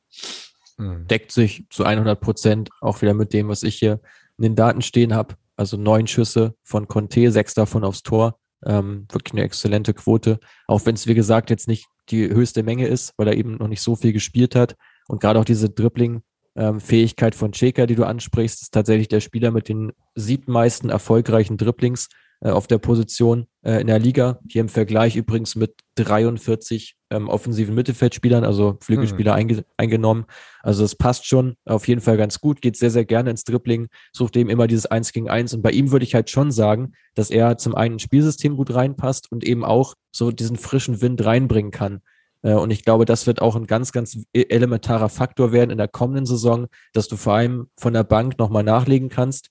Mhm. 0.78 1.06
Deckt 1.06 1.32
sich 1.32 1.64
zu 1.70 1.84
100 1.84 2.20
Prozent 2.20 2.70
auch 2.80 3.02
wieder 3.02 3.14
mit 3.14 3.32
dem, 3.32 3.48
was 3.48 3.62
ich 3.62 3.76
hier 3.76 4.00
in 4.38 4.42
den 4.42 4.56
Daten 4.56 4.82
stehen 4.82 5.14
habe. 5.14 5.34
Also 5.56 5.76
neun 5.76 6.06
Schüsse 6.06 6.54
von 6.62 6.88
Conte, 6.88 7.30
sechs 7.32 7.54
davon 7.54 7.84
aufs 7.84 8.02
Tor. 8.02 8.38
Ähm, 8.64 9.06
wirklich 9.10 9.32
eine 9.34 9.42
exzellente 9.42 9.94
Quote. 9.94 10.38
Auch 10.66 10.84
wenn 10.86 10.94
es, 10.94 11.06
wie 11.06 11.14
gesagt, 11.14 11.50
jetzt 11.50 11.66
nicht 11.66 11.86
die 12.10 12.28
höchste 12.28 12.62
Menge 12.62 12.86
ist, 12.86 13.14
weil 13.16 13.28
er 13.28 13.36
eben 13.36 13.56
noch 13.56 13.68
nicht 13.68 13.82
so 13.82 13.96
viel 13.96 14.12
gespielt 14.12 14.54
hat. 14.54 14.76
Und 15.08 15.20
gerade 15.20 15.38
auch 15.38 15.44
diese 15.44 15.70
Dribbling, 15.70 16.22
ähm, 16.56 16.80
Fähigkeit 16.80 17.34
von 17.34 17.52
Cheka, 17.52 17.86
die 17.86 17.94
du 17.94 18.04
ansprichst, 18.04 18.62
ist 18.62 18.74
tatsächlich 18.74 19.08
der 19.08 19.20
Spieler 19.20 19.50
mit 19.50 19.68
den 19.68 19.92
siebtmeisten 20.14 20.90
erfolgreichen 20.90 21.56
Dribblings 21.56 22.08
äh, 22.42 22.50
auf 22.50 22.66
der 22.66 22.78
Position 22.78 23.46
äh, 23.62 23.80
in 23.80 23.86
der 23.86 23.98
Liga. 23.98 24.40
Hier 24.48 24.62
im 24.62 24.70
Vergleich 24.70 25.14
übrigens 25.14 25.56
mit 25.56 25.74
43 25.96 26.96
ähm, 27.10 27.28
offensiven 27.28 27.74
Mittelfeldspielern, 27.74 28.44
also 28.44 28.78
Flügelspieler 28.80 29.34
einge 29.34 29.64
eingenommen. 29.76 30.24
Also 30.62 30.82
es 30.82 30.96
passt 30.96 31.26
schon 31.26 31.56
auf 31.66 31.86
jeden 31.86 32.00
Fall 32.00 32.16
ganz 32.16 32.40
gut, 32.40 32.62
geht 32.62 32.76
sehr, 32.76 32.90
sehr 32.90 33.04
gerne 33.04 33.30
ins 33.30 33.44
Dribbling, 33.44 33.88
sucht 34.12 34.36
eben 34.36 34.48
immer 34.48 34.66
dieses 34.66 34.86
Eins 34.86 35.12
gegen 35.12 35.28
Eins. 35.28 35.52
Und 35.52 35.60
bei 35.60 35.70
ihm 35.70 35.92
würde 35.92 36.04
ich 36.04 36.14
halt 36.14 36.30
schon 36.30 36.50
sagen, 36.50 36.92
dass 37.14 37.30
er 37.30 37.58
zum 37.58 37.74
einen 37.74 37.94
ins 37.94 38.02
Spielsystem 38.02 38.56
gut 38.56 38.74
reinpasst 38.74 39.30
und 39.30 39.44
eben 39.44 39.64
auch 39.64 39.94
so 40.10 40.30
diesen 40.30 40.56
frischen 40.56 41.02
Wind 41.02 41.22
reinbringen 41.22 41.72
kann. 41.72 42.00
Äh, 42.42 42.54
und 42.54 42.70
ich 42.70 42.84
glaube, 42.84 43.04
das 43.04 43.26
wird 43.26 43.42
auch 43.42 43.56
ein 43.56 43.66
ganz, 43.66 43.92
ganz 43.92 44.18
e-, 44.32 44.46
elementarer 44.48 45.08
Faktor 45.08 45.52
werden 45.52 45.70
in 45.70 45.78
der 45.78 45.88
kommenden 45.88 46.26
Saison, 46.26 46.66
dass 46.92 47.08
du 47.08 47.16
vor 47.16 47.34
allem 47.34 47.68
von 47.78 47.92
der 47.92 48.04
Bank 48.04 48.38
nochmal 48.38 48.64
nachlegen 48.64 49.08
kannst, 49.08 49.50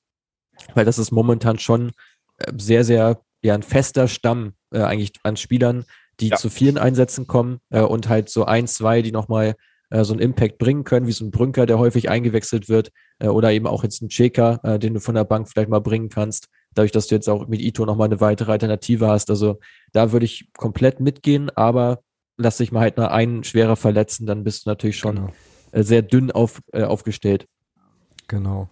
weil 0.74 0.86
das 0.86 0.99
ist 0.99 1.11
momentan 1.11 1.60
schon 1.60 1.91
äh, 2.38 2.52
sehr, 2.57 2.84
sehr, 2.84 3.22
ja, 3.41 3.53
ein 3.53 3.64
fester 3.64 4.07
Stamm 4.07 4.53
äh, 4.72 4.82
eigentlich 4.82 5.14
an 5.24 5.38
Spielern, 5.38 5.86
die 6.20 6.30
ja. 6.30 6.36
zu 6.36 6.49
vielen 6.49 6.78
Einsätzen 6.78 7.28
kommen 7.28 7.60
äh, 7.70 7.82
und 7.82 8.10
halt 8.10 8.30
so 8.30 8.45
ein, 8.45 8.68
zwei, 8.68 9.02
die 9.02 9.11
nochmal 9.11 9.56
äh, 9.90 10.03
so 10.03 10.14
einen 10.14 10.22
Impact 10.22 10.57
bringen 10.57 10.84
können, 10.84 11.07
wie 11.07 11.14
so 11.14 11.26
ein 11.26 11.32
Brünker, 11.32 11.66
der 11.66 11.80
häufig 11.80 12.10
eingewechselt 12.10 12.70
wird, 12.70 12.91
äh, 13.20 13.28
oder 13.28 13.52
eben 13.52 13.68
auch 13.68 13.84
jetzt 13.84 14.02
ein 14.02 14.10
Cheka, 14.10 14.60
äh, 14.64 14.80
den 14.80 14.95
du 14.95 14.99
von 14.99 15.16
der 15.16 15.24
Bank 15.24 15.49
vielleicht 15.49 15.70
mal 15.70 15.80
bringen 15.80 16.10
kannst, 16.10 16.49
dadurch, 16.74 16.91
dass 16.91 17.07
du 17.07 17.16
jetzt 17.16 17.30
auch 17.30 17.48
mit 17.48 17.61
Ito 17.61 17.86
nochmal 17.86 18.07
eine 18.07 18.22
weitere 18.22 18.52
Alternative 18.52 19.07
hast. 19.07 19.30
Also 19.30 19.60
da 19.91 20.11
würde 20.11 20.26
ich 20.26 20.49
komplett 20.57 20.99
mitgehen, 20.99 21.49
aber 21.56 22.02
lass 22.40 22.57
dich 22.57 22.72
mal 22.72 22.80
halt 22.80 22.98
nur 22.98 23.11
einen 23.11 23.44
schwerer 23.44 23.76
verletzen, 23.76 24.26
dann 24.26 24.44
bist 24.44 24.66
du 24.66 24.70
natürlich 24.70 24.98
schon 24.98 25.16
genau. 25.16 25.30
Äh, 25.72 25.84
sehr 25.84 26.02
dünn 26.02 26.32
auf, 26.32 26.61
äh, 26.74 26.84
aufgestellt. 26.84 27.45
Genau. 28.28 28.68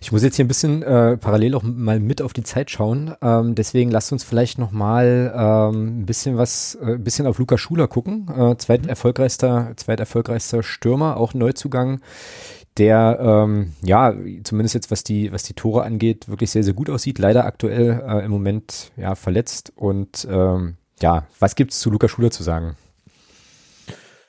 Ich 0.00 0.12
muss 0.12 0.22
jetzt 0.22 0.36
hier 0.36 0.44
ein 0.44 0.48
bisschen 0.48 0.82
äh, 0.82 1.16
parallel 1.16 1.56
auch 1.56 1.64
mal 1.64 1.98
mit 1.98 2.22
auf 2.22 2.32
die 2.32 2.44
Zeit 2.44 2.70
schauen. 2.70 3.14
Ähm, 3.20 3.56
deswegen 3.56 3.90
lasst 3.90 4.12
uns 4.12 4.22
vielleicht 4.22 4.58
noch 4.58 4.70
mal 4.70 5.32
ähm, 5.36 6.02
ein 6.02 6.06
bisschen 6.06 6.38
was, 6.38 6.76
äh, 6.76 6.94
ein 6.94 7.04
bisschen 7.04 7.26
auf 7.26 7.38
Luca 7.38 7.58
Schuler 7.58 7.88
gucken. 7.88 8.28
Äh, 8.28 8.56
zweiterfolgreichster, 8.56 9.72
zweiterfolgreichster 9.76 10.62
Stürmer, 10.62 11.16
auch 11.16 11.34
Neuzugang, 11.34 12.00
der 12.76 13.18
ähm, 13.20 13.72
ja 13.82 14.14
zumindest 14.44 14.76
jetzt 14.76 14.92
was 14.92 15.02
die 15.02 15.32
was 15.32 15.42
die 15.42 15.54
Tore 15.54 15.82
angeht 15.82 16.28
wirklich 16.28 16.52
sehr 16.52 16.62
sehr 16.62 16.74
gut 16.74 16.88
aussieht. 16.88 17.18
Leider 17.18 17.44
aktuell 17.44 18.04
äh, 18.06 18.24
im 18.24 18.30
Moment 18.30 18.92
ja 18.96 19.16
verletzt 19.16 19.72
und 19.74 20.28
ähm, 20.30 20.76
ja, 21.00 21.26
was 21.40 21.56
gibt's 21.56 21.80
zu 21.80 21.90
Luca 21.90 22.06
Schuler 22.06 22.30
zu 22.30 22.44
sagen? 22.44 22.76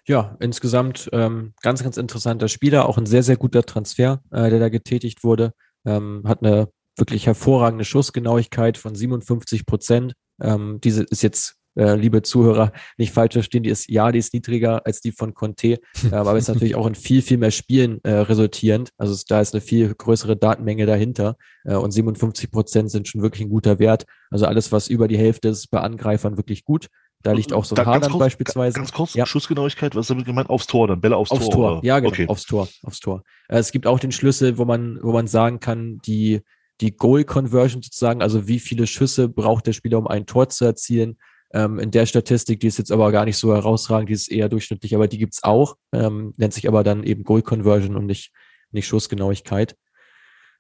Ja, 0.07 0.35
insgesamt 0.39 1.09
ähm, 1.13 1.53
ganz, 1.61 1.83
ganz 1.83 1.97
interessanter 1.97 2.47
Spieler, 2.47 2.87
auch 2.87 2.97
ein 2.97 3.05
sehr, 3.05 3.23
sehr 3.23 3.37
guter 3.37 3.63
Transfer, 3.63 4.21
äh, 4.31 4.49
der 4.49 4.59
da 4.59 4.69
getätigt 4.69 5.23
wurde. 5.23 5.53
Ähm, 5.85 6.23
hat 6.25 6.43
eine 6.43 6.69
wirklich 6.97 7.25
hervorragende 7.25 7.85
Schussgenauigkeit 7.85 8.77
von 8.77 8.95
57 8.95 9.65
Prozent. 9.65 10.13
Ähm, 10.41 10.79
diese 10.83 11.03
ist 11.03 11.23
jetzt, 11.23 11.55
äh, 11.75 11.95
liebe 11.95 12.21
Zuhörer, 12.21 12.71
nicht 12.97 13.13
falsch 13.13 13.33
verstehen, 13.33 13.63
die 13.63 13.69
ist, 13.69 13.89
ja, 13.89 14.11
die 14.11 14.19
ist 14.19 14.33
niedriger 14.33 14.85
als 14.85 15.01
die 15.01 15.11
von 15.11 15.33
Conte, 15.33 15.79
äh, 16.11 16.13
aber 16.13 16.37
ist 16.37 16.49
natürlich 16.49 16.75
auch 16.75 16.85
in 16.85 16.95
viel, 16.95 17.21
viel 17.21 17.37
mehr 17.37 17.51
Spielen 17.51 17.99
äh, 18.03 18.11
resultierend. 18.11 18.91
Also 18.97 19.19
da 19.27 19.41
ist 19.41 19.53
eine 19.53 19.61
viel 19.61 19.93
größere 19.95 20.35
Datenmenge 20.35 20.85
dahinter 20.85 21.37
äh, 21.63 21.75
und 21.75 21.91
57 21.91 22.51
Prozent 22.51 22.91
sind 22.91 23.07
schon 23.07 23.21
wirklich 23.21 23.41
ein 23.41 23.49
guter 23.49 23.79
Wert. 23.79 24.05
Also 24.29 24.45
alles, 24.45 24.71
was 24.71 24.89
über 24.89 25.07
die 25.07 25.17
Hälfte 25.17 25.47
ist, 25.47 25.67
bei 25.71 25.79
Angreifern 25.79 26.37
wirklich 26.37 26.65
gut. 26.65 26.89
Da 27.23 27.31
liegt 27.31 27.53
auch 27.53 27.63
so 27.63 27.75
ein 27.75 27.85
Haaland 27.85 28.19
beispielsweise. 28.19 28.75
Ganz 28.75 28.91
kurz, 28.91 29.13
ja. 29.13 29.25
Schussgenauigkeit, 29.25 29.95
was 29.95 30.01
ist 30.01 30.09
damit 30.09 30.25
gemeint? 30.25 30.49
Aufs 30.49 30.67
Tor, 30.67 30.89
dann 30.89 30.99
Bälle 30.99 31.15
aufs, 31.15 31.31
aufs 31.31 31.45
Tor. 31.45 31.53
Tor. 31.53 31.79
Ja, 31.83 31.99
genau, 31.99 32.11
okay. 32.11 32.27
aufs 32.27 32.45
Tor, 32.45 32.67
aufs 32.83 32.99
Tor. 32.99 33.23
Äh, 33.47 33.59
es 33.59 33.71
gibt 33.71 33.87
auch 33.87 33.99
den 33.99 34.11
Schlüssel, 34.11 34.57
wo 34.57 34.65
man, 34.65 34.99
wo 35.01 35.13
man 35.13 35.27
sagen 35.27 35.61
kann, 35.61 35.99
die, 36.05 36.41
die 36.81 36.95
Goal-Conversion 36.95 37.81
sozusagen, 37.81 38.21
also 38.21 38.47
wie 38.47 38.59
viele 38.59 38.87
Schüsse 38.87 39.29
braucht 39.29 39.67
der 39.67 39.73
Spieler, 39.73 39.99
um 39.99 40.07
ein 40.07 40.25
Tor 40.25 40.49
zu 40.49 40.65
erzielen. 40.65 41.17
Ähm, 41.53 41.79
in 41.79 41.91
der 41.91 42.05
Statistik, 42.05 42.59
die 42.59 42.67
ist 42.67 42.77
jetzt 42.77 42.91
aber 42.91 43.11
gar 43.13 43.23
nicht 43.23 43.37
so 43.37 43.53
herausragend, 43.53 44.09
die 44.09 44.13
ist 44.13 44.29
eher 44.29 44.49
durchschnittlich, 44.49 44.93
aber 44.93 45.07
die 45.07 45.17
gibt's 45.17 45.43
auch, 45.43 45.77
ähm, 45.93 46.33
nennt 46.35 46.53
sich 46.53 46.67
aber 46.67 46.83
dann 46.83 47.03
eben 47.03 47.23
Goal-Conversion 47.23 47.95
und 47.95 48.05
nicht, 48.05 48.33
nicht 48.71 48.87
Schussgenauigkeit. 48.87 49.77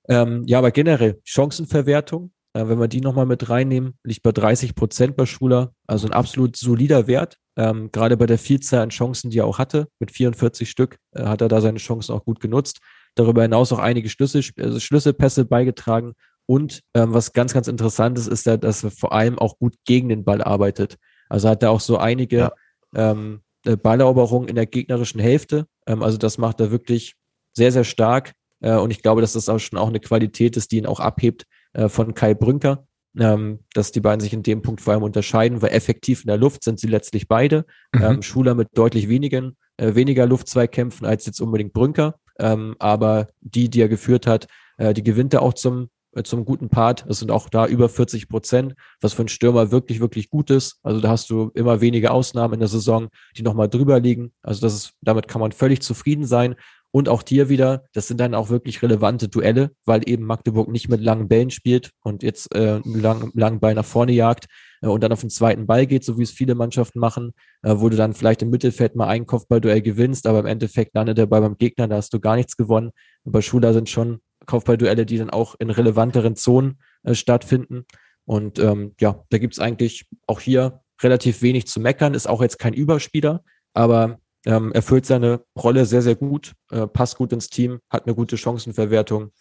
Ähm, 0.07 0.43
ja, 0.45 0.59
aber 0.59 0.71
generell 0.71 1.19
Chancenverwertung, 1.25 2.31
äh, 2.53 2.67
wenn 2.67 2.79
wir 2.79 2.87
die 2.87 3.01
nochmal 3.01 3.25
mit 3.25 3.49
reinnehmen, 3.49 3.95
liegt 4.03 4.23
bei 4.23 4.31
30 4.31 4.75
Prozent 4.75 5.15
bei 5.15 5.25
Schuler, 5.25 5.73
also 5.87 6.07
ein 6.07 6.13
absolut 6.13 6.55
solider 6.55 7.07
Wert. 7.07 7.37
Ähm, 7.55 7.91
gerade 7.91 8.17
bei 8.17 8.25
der 8.25 8.39
Vielzahl 8.39 8.81
an 8.81 8.89
Chancen, 8.89 9.29
die 9.29 9.39
er 9.39 9.45
auch 9.45 9.59
hatte, 9.59 9.87
mit 9.99 10.11
44 10.11 10.69
Stück, 10.69 10.97
äh, 11.11 11.25
hat 11.25 11.41
er 11.41 11.47
da 11.47 11.61
seine 11.61 11.79
Chancen 11.79 12.13
auch 12.13 12.25
gut 12.25 12.39
genutzt. 12.39 12.79
Darüber 13.15 13.43
hinaus 13.43 13.71
auch 13.71 13.79
einige 13.79 14.09
Schlüssel, 14.09 14.43
also 14.59 14.79
Schlüsselpässe 14.79 15.45
beigetragen. 15.45 16.13
Und 16.45 16.81
ähm, 16.93 17.13
was 17.13 17.33
ganz, 17.33 17.53
ganz 17.53 17.67
interessant 17.67 18.17
ist, 18.17 18.27
ist, 18.27 18.47
dass 18.47 18.83
er 18.83 18.91
vor 18.91 19.13
allem 19.13 19.37
auch 19.39 19.57
gut 19.59 19.75
gegen 19.85 20.09
den 20.09 20.23
Ball 20.23 20.41
arbeitet. 20.41 20.97
Also 21.29 21.49
hat 21.49 21.63
er 21.63 21.71
auch 21.71 21.79
so 21.79 21.97
einige 21.97 22.37
ja. 22.37 22.51
ähm, 22.95 23.41
äh, 23.65 23.77
Balleroberungen 23.77 24.49
in 24.49 24.55
der 24.55 24.65
gegnerischen 24.65 25.21
Hälfte. 25.21 25.67
Ähm, 25.87 26.03
also 26.03 26.17
das 26.17 26.37
macht 26.37 26.59
er 26.59 26.71
wirklich 26.71 27.15
sehr, 27.53 27.71
sehr 27.71 27.83
stark. 27.83 28.33
Äh, 28.61 28.75
und 28.75 28.91
ich 28.91 29.01
glaube, 29.01 29.21
dass 29.21 29.33
das 29.33 29.47
auch 29.47 29.59
schon 29.59 29.79
auch 29.79 29.87
eine 29.87 29.99
Qualität 29.99 30.57
ist, 30.57 30.71
die 30.71 30.77
ihn 30.77 30.85
auch 30.85 30.99
abhebt 30.99 31.45
äh, 31.73 31.89
von 31.89 32.13
Kai 32.13 32.33
Brünker, 32.33 32.87
ähm, 33.19 33.59
dass 33.73 33.91
die 33.91 33.99
beiden 33.99 34.21
sich 34.21 34.33
in 34.33 34.43
dem 34.43 34.61
Punkt 34.61 34.81
vor 34.81 34.93
allem 34.93 35.03
unterscheiden, 35.03 35.61
weil 35.61 35.71
effektiv 35.71 36.21
in 36.21 36.27
der 36.27 36.37
Luft 36.37 36.63
sind 36.63 36.79
sie 36.79 36.87
letztlich 36.87 37.27
beide. 37.27 37.65
Mhm. 37.93 38.01
Ähm, 38.03 38.21
Schuler 38.21 38.55
mit 38.55 38.69
deutlich 38.75 39.09
wenigen, 39.09 39.57
äh, 39.77 39.95
weniger 39.95 40.25
Luftzweikämpfen 40.25 41.05
als 41.05 41.25
jetzt 41.25 41.41
unbedingt 41.41 41.73
Brünker. 41.73 42.15
Ähm, 42.39 42.75
aber 42.79 43.27
die, 43.41 43.69
die 43.69 43.81
er 43.81 43.89
geführt 43.89 44.25
hat, 44.25 44.47
äh, 44.77 44.93
die 44.93 45.03
gewinnt 45.03 45.33
er 45.33 45.43
auch 45.43 45.53
zum, 45.53 45.89
äh, 46.13 46.23
zum 46.23 46.45
guten 46.45 46.69
Part. 46.69 47.05
Das 47.07 47.19
sind 47.19 47.31
auch 47.31 47.49
da 47.49 47.67
über 47.67 47.89
40 47.89 48.27
Prozent, 48.27 48.73
was 49.01 49.13
für 49.13 49.21
einen 49.21 49.29
Stürmer 49.29 49.71
wirklich, 49.71 49.99
wirklich 49.99 50.29
gut 50.29 50.49
ist. 50.49 50.79
Also 50.81 50.99
da 50.99 51.09
hast 51.09 51.29
du 51.29 51.51
immer 51.53 51.81
wenige 51.81 52.11
Ausnahmen 52.11 52.55
in 52.55 52.59
der 52.59 52.69
Saison, 52.69 53.09
die 53.37 53.43
nochmal 53.43 53.69
drüber 53.69 53.99
liegen. 53.99 54.33
Also 54.41 54.61
das 54.61 54.73
ist, 54.73 54.93
damit 55.01 55.27
kann 55.27 55.41
man 55.41 55.51
völlig 55.51 55.81
zufrieden 55.81 56.25
sein. 56.25 56.55
Und 56.95 57.09
auch 57.09 57.23
hier 57.27 57.49
wieder, 57.49 57.85
das 57.93 58.07
sind 58.07 58.19
dann 58.19 58.35
auch 58.35 58.51
wirklich 58.51 58.83
relevante 58.83 59.27
Duelle, 59.27 59.71
weil 59.83 60.07
eben 60.07 60.25
Magdeburg 60.25 60.67
nicht 60.67 60.89
mit 60.89 61.01
langen 61.01 61.27
Bällen 61.27 61.49
spielt 61.49 61.89
und 62.03 62.21
jetzt 62.21 62.53
äh, 62.53 62.81
einen 62.85 63.31
langen, 63.33 63.59
Ball 63.59 63.73
nach 63.73 63.83
vorne 63.83 64.11
jagt 64.11 64.45
äh, 64.83 64.87
und 64.87 65.01
dann 65.01 65.11
auf 65.11 65.21
den 65.21 65.31
zweiten 65.31 65.65
Ball 65.65 65.87
geht, 65.87 66.05
so 66.05 66.19
wie 66.19 66.23
es 66.23 66.29
viele 66.29 66.53
Mannschaften 66.53 66.99
machen, 66.99 67.31
äh, 67.63 67.73
wo 67.77 67.89
du 67.89 67.97
dann 67.97 68.13
vielleicht 68.13 68.43
im 68.43 68.51
Mittelfeld 68.51 68.95
mal 68.95 69.07
einen 69.07 69.25
Kopfballduell 69.25 69.81
gewinnst, 69.81 70.27
aber 70.27 70.41
im 70.41 70.45
Endeffekt 70.45 70.93
landet 70.93 71.17
der 71.17 71.25
Ball 71.25 71.41
beim 71.41 71.57
Gegner, 71.57 71.87
da 71.87 71.95
hast 71.95 72.13
du 72.13 72.19
gar 72.19 72.35
nichts 72.35 72.57
gewonnen. 72.57 72.91
bei 73.23 73.41
Schuler 73.41 73.73
sind 73.73 73.89
schon 73.89 74.19
Kopfballduelle, 74.45 75.07
die 75.07 75.17
dann 75.17 75.31
auch 75.31 75.55
in 75.57 75.71
relevanteren 75.71 76.35
Zonen 76.35 76.77
äh, 77.01 77.15
stattfinden. 77.15 77.85
Und 78.25 78.59
ähm, 78.59 78.93
ja, 78.99 79.23
da 79.31 79.39
gibt's 79.39 79.57
eigentlich 79.57 80.05
auch 80.27 80.39
hier 80.39 80.81
relativ 81.01 81.41
wenig 81.41 81.65
zu 81.65 81.79
meckern, 81.79 82.13
ist 82.13 82.29
auch 82.29 82.43
jetzt 82.43 82.59
kein 82.59 82.73
Überspieler, 82.73 83.41
aber 83.73 84.19
ähm, 84.45 84.71
erfüllt 84.73 85.05
seine 85.05 85.41
Rolle 85.57 85.85
sehr, 85.85 86.01
sehr 86.01 86.15
gut, 86.15 86.53
äh, 86.71 86.87
passt 86.87 87.17
gut 87.17 87.31
ins 87.33 87.49
Team, 87.49 87.79
hat 87.89 88.05
eine 88.05 88.15
gute 88.15 88.37
Chancenverwertung 88.37 89.31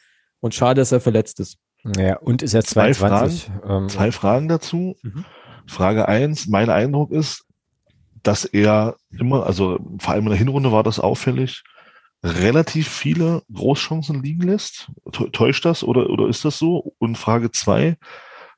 und 0.41 0.55
schade, 0.55 0.81
dass 0.81 0.93
er 0.93 1.01
verletzt 1.01 1.41
ist. 1.41 1.59
Ja, 1.97 2.19
und 2.19 2.43
ist 2.43 2.55
er 2.55 2.63
22. 2.63 3.45
Zwei 3.45 3.53
Fragen, 3.53 3.83
ähm, 3.83 3.89
zwei 3.89 4.13
Fragen 4.13 4.49
dazu. 4.49 4.97
Mhm. 5.03 5.25
Frage 5.67 6.09
eins: 6.09 6.47
mein 6.47 6.71
Eindruck 6.71 7.11
ist, 7.11 7.45
dass 8.23 8.45
er 8.45 8.97
immer, 9.19 9.47
also 9.47 9.79
vor 9.99 10.15
allem 10.15 10.25
in 10.25 10.31
der 10.31 10.39
Hinrunde 10.39 10.71
war 10.71 10.85
das 10.85 11.01
auffällig, 11.01 11.65
relativ 12.23 12.89
viele 12.89 13.43
Großchancen 13.53 14.23
liegen 14.23 14.43
lässt. 14.43 14.91
Täuscht 15.33 15.65
das 15.65 15.83
oder, 15.83 16.09
oder 16.09 16.29
ist 16.29 16.45
das 16.45 16.59
so? 16.59 16.95
Und 16.99 17.19
Frage 17.19 17.51
zwei, 17.51 17.97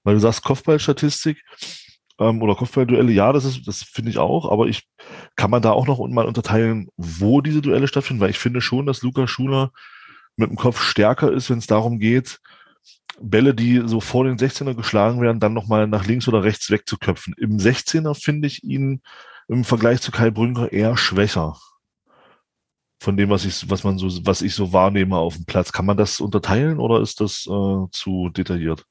weil 0.02 0.14
du 0.14 0.20
sagst 0.20 0.44
Kopfballstatistik, 0.44 1.42
ähm, 2.18 2.42
oder 2.42 2.54
Kopfballduelle, 2.54 3.12
ja, 3.12 3.32
das 3.32 3.44
ist, 3.44 3.66
das 3.66 3.82
finde 3.82 4.10
ich 4.10 4.18
auch, 4.18 4.50
aber 4.50 4.66
ich 4.66 4.88
kann 5.36 5.50
man 5.50 5.62
da 5.62 5.72
auch 5.72 5.86
noch 5.86 6.06
mal 6.08 6.26
unterteilen, 6.26 6.88
wo 6.96 7.40
diese 7.40 7.62
Duelle 7.62 7.88
stattfinden, 7.88 8.20
weil 8.20 8.30
ich 8.30 8.38
finde 8.38 8.60
schon, 8.60 8.86
dass 8.86 9.02
Luca 9.02 9.26
Schuler 9.26 9.72
mit 10.36 10.50
dem 10.50 10.56
Kopf 10.56 10.82
stärker 10.82 11.32
ist, 11.32 11.50
wenn 11.50 11.58
es 11.58 11.66
darum 11.66 11.98
geht, 11.98 12.40
Bälle, 13.20 13.54
die 13.54 13.82
so 13.86 14.00
vor 14.00 14.24
den 14.24 14.38
16er 14.38 14.74
geschlagen 14.74 15.20
werden, 15.20 15.40
dann 15.40 15.52
nochmal 15.52 15.86
nach 15.86 16.06
links 16.06 16.26
oder 16.28 16.42
rechts 16.42 16.70
wegzuköpfen. 16.70 17.34
Im 17.38 17.58
16er 17.58 18.20
finde 18.20 18.48
ich 18.48 18.64
ihn 18.64 19.02
im 19.48 19.64
Vergleich 19.64 20.00
zu 20.00 20.10
Kai 20.10 20.30
Brünker 20.30 20.72
eher 20.72 20.96
schwächer. 20.96 21.56
Von 23.00 23.16
dem, 23.16 23.30
was 23.30 23.44
ich, 23.44 23.68
was 23.70 23.84
man 23.84 23.98
so, 23.98 24.08
was 24.24 24.42
ich 24.42 24.54
so 24.54 24.72
wahrnehme 24.72 25.16
auf 25.16 25.36
dem 25.36 25.44
Platz. 25.44 25.72
Kann 25.72 25.86
man 25.86 25.96
das 25.96 26.20
unterteilen 26.20 26.78
oder 26.78 27.00
ist 27.00 27.20
das 27.20 27.46
äh, 27.46 27.86
zu 27.92 28.30
detailliert? 28.30 28.84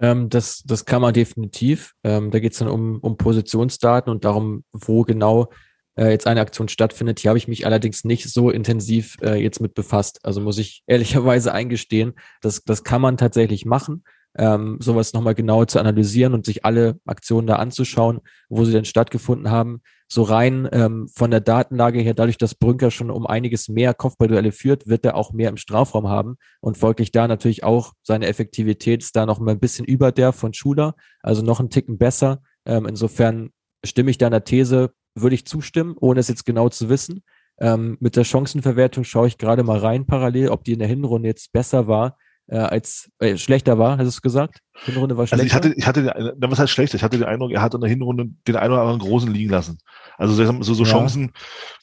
Ähm, 0.00 0.28
das, 0.28 0.62
das 0.64 0.84
kann 0.84 1.02
man 1.02 1.14
definitiv. 1.14 1.94
Ähm, 2.04 2.30
da 2.30 2.38
geht 2.38 2.52
es 2.52 2.58
dann 2.58 2.68
um, 2.68 2.98
um 3.00 3.16
Positionsdaten 3.16 4.10
und 4.10 4.24
darum, 4.24 4.64
wo 4.72 5.02
genau 5.02 5.48
äh, 5.96 6.10
jetzt 6.10 6.26
eine 6.26 6.40
Aktion 6.40 6.68
stattfindet. 6.68 7.20
Hier 7.20 7.30
habe 7.30 7.38
ich 7.38 7.48
mich 7.48 7.66
allerdings 7.66 8.04
nicht 8.04 8.28
so 8.30 8.50
intensiv 8.50 9.16
äh, 9.22 9.42
jetzt 9.42 9.60
mit 9.60 9.74
befasst. 9.74 10.20
Also 10.22 10.40
muss 10.40 10.58
ich 10.58 10.82
ehrlicherweise 10.86 11.52
eingestehen, 11.52 12.14
das, 12.40 12.62
das 12.64 12.84
kann 12.84 13.00
man 13.00 13.16
tatsächlich 13.16 13.64
machen, 13.64 14.04
ähm, 14.36 14.78
sowas 14.80 15.12
nochmal 15.14 15.34
genau 15.34 15.64
zu 15.64 15.80
analysieren 15.80 16.34
und 16.34 16.44
sich 16.44 16.64
alle 16.64 17.00
Aktionen 17.06 17.46
da 17.46 17.56
anzuschauen, 17.56 18.20
wo 18.48 18.64
sie 18.64 18.72
denn 18.72 18.84
stattgefunden 18.84 19.50
haben. 19.50 19.80
So 20.08 20.22
rein 20.22 20.68
ähm, 20.72 21.08
von 21.08 21.30
der 21.32 21.40
Datenlage 21.40 22.00
her, 22.00 22.14
dadurch, 22.14 22.38
dass 22.38 22.54
Brünker 22.54 22.90
schon 22.90 23.10
um 23.10 23.26
einiges 23.26 23.68
mehr 23.68 23.92
Kopfballduelle 23.92 24.52
führt, 24.52 24.86
wird 24.86 25.04
er 25.04 25.16
auch 25.16 25.32
mehr 25.32 25.48
im 25.48 25.56
Strafraum 25.56 26.08
haben 26.08 26.36
und 26.60 26.78
folglich 26.78 27.10
da 27.10 27.26
natürlich 27.26 27.64
auch 27.64 27.92
seine 28.02 28.26
Effektivität 28.26 29.02
ist 29.02 29.16
da 29.16 29.26
noch 29.26 29.40
mal 29.40 29.50
ein 29.50 29.60
bisschen 29.60 29.84
über 29.84 30.12
der 30.12 30.32
von 30.32 30.54
Schuler, 30.54 30.94
also 31.22 31.42
noch 31.42 31.58
einen 31.58 31.70
Ticken 31.70 31.98
besser. 31.98 32.42
Ähm, 32.64 32.86
insofern 32.86 33.50
stimme 33.84 34.10
ich 34.10 34.18
deiner 34.18 34.44
These, 34.44 34.92
würde 35.16 35.34
ich 35.34 35.46
zustimmen, 35.46 35.96
ohne 35.98 36.20
es 36.20 36.28
jetzt 36.28 36.46
genau 36.46 36.68
zu 36.68 36.88
wissen. 36.88 37.22
Ähm, 37.58 37.96
mit 38.00 38.16
der 38.16 38.24
Chancenverwertung 38.24 39.02
schaue 39.02 39.26
ich 39.26 39.38
gerade 39.38 39.64
mal 39.64 39.78
rein 39.78 40.06
parallel, 40.06 40.50
ob 40.50 40.62
die 40.62 40.74
in 40.74 40.78
der 40.78 40.88
Hinrunde 40.88 41.28
jetzt 41.28 41.52
besser 41.52 41.88
war 41.88 42.16
äh, 42.48 42.58
als 42.58 43.10
äh, 43.18 43.36
schlechter 43.36 43.78
war, 43.78 43.98
hast 43.98 44.04
du 44.04 44.08
es 44.08 44.22
gesagt? 44.22 44.60
Hinrunde 44.84 45.16
war 45.16 45.26
schlechter. 45.26 45.42
Also 45.42 45.46
ich 45.46 45.54
hatte, 45.54 45.74
ich 45.76 45.86
hatte, 45.86 46.34
den, 46.36 46.50
was 46.50 46.58
heißt 46.58 46.70
schlechter? 46.70 46.96
Ich 46.96 47.02
hatte 47.02 47.18
den 47.18 47.26
Eindruck, 47.26 47.50
er 47.50 47.62
hat 47.62 47.74
in 47.74 47.80
der 47.80 47.90
Hinrunde 47.90 48.26
den 48.46 48.56
einen 48.56 48.72
oder 48.72 48.82
anderen 48.82 49.00
großen 49.00 49.32
liegen 49.32 49.50
lassen. 49.50 49.78
Also 50.16 50.32
so, 50.34 50.74
so 50.74 50.84
ja. 50.84 50.90
Chancen, 50.90 51.32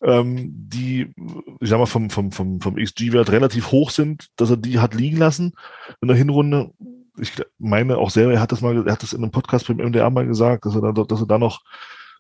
ähm, 0.02 0.52
die, 0.54 1.14
ich 1.60 1.70
sag 1.70 1.80
mal, 1.80 1.86
vom, 1.86 2.10
vom, 2.10 2.32
vom, 2.32 2.62
vom 2.62 2.76
XG-Wert 2.76 3.32
relativ 3.32 3.72
hoch 3.72 3.90
sind, 3.90 4.30
dass 4.38 4.50
er 4.50 4.58
die 4.58 4.80
hat 4.80 4.94
liegen 4.94 5.18
lassen 5.18 5.54
in 6.02 6.08
der 6.08 6.18
Hinrunde. 6.18 6.72
Ich 7.20 7.34
meine 7.60 7.98
auch 7.98 8.10
selber, 8.10 8.34
er 8.34 8.42
hat 8.42 8.52
das 8.52 8.62
mal, 8.62 8.88
er 8.88 8.92
hat 8.92 9.04
das 9.04 9.14
in 9.14 9.22
einem 9.22 9.32
Podcast 9.32 9.68
beim 9.68 9.78
MDR 9.78 10.10
mal 10.10 10.26
gesagt, 10.26 10.66
dass 10.66 10.76
er 10.76 10.82
da, 10.82 10.92
dass 10.92 11.20
er 11.20 11.28
da 11.28 11.38
noch 11.38 11.62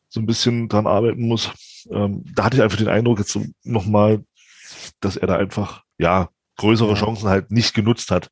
so 0.09 0.19
ein 0.19 0.27
bisschen 0.27 0.67
dran 0.69 0.85
arbeiten 0.85 1.27
muss. 1.27 1.49
Ähm, 1.89 2.23
da 2.35 2.43
hatte 2.43 2.57
ich 2.57 2.63
einfach 2.63 2.77
den 2.77 2.89
Eindruck 2.89 3.19
jetzt 3.19 3.31
so 3.31 3.43
nochmal, 3.63 4.23
dass 4.99 5.17
er 5.17 5.27
da 5.27 5.37
einfach, 5.37 5.83
ja, 5.97 6.29
größere. 6.57 6.93
Chancen 6.95 7.29
halt 7.29 7.51
nicht 7.51 7.73
genutzt 7.73 8.11
hat. 8.11 8.29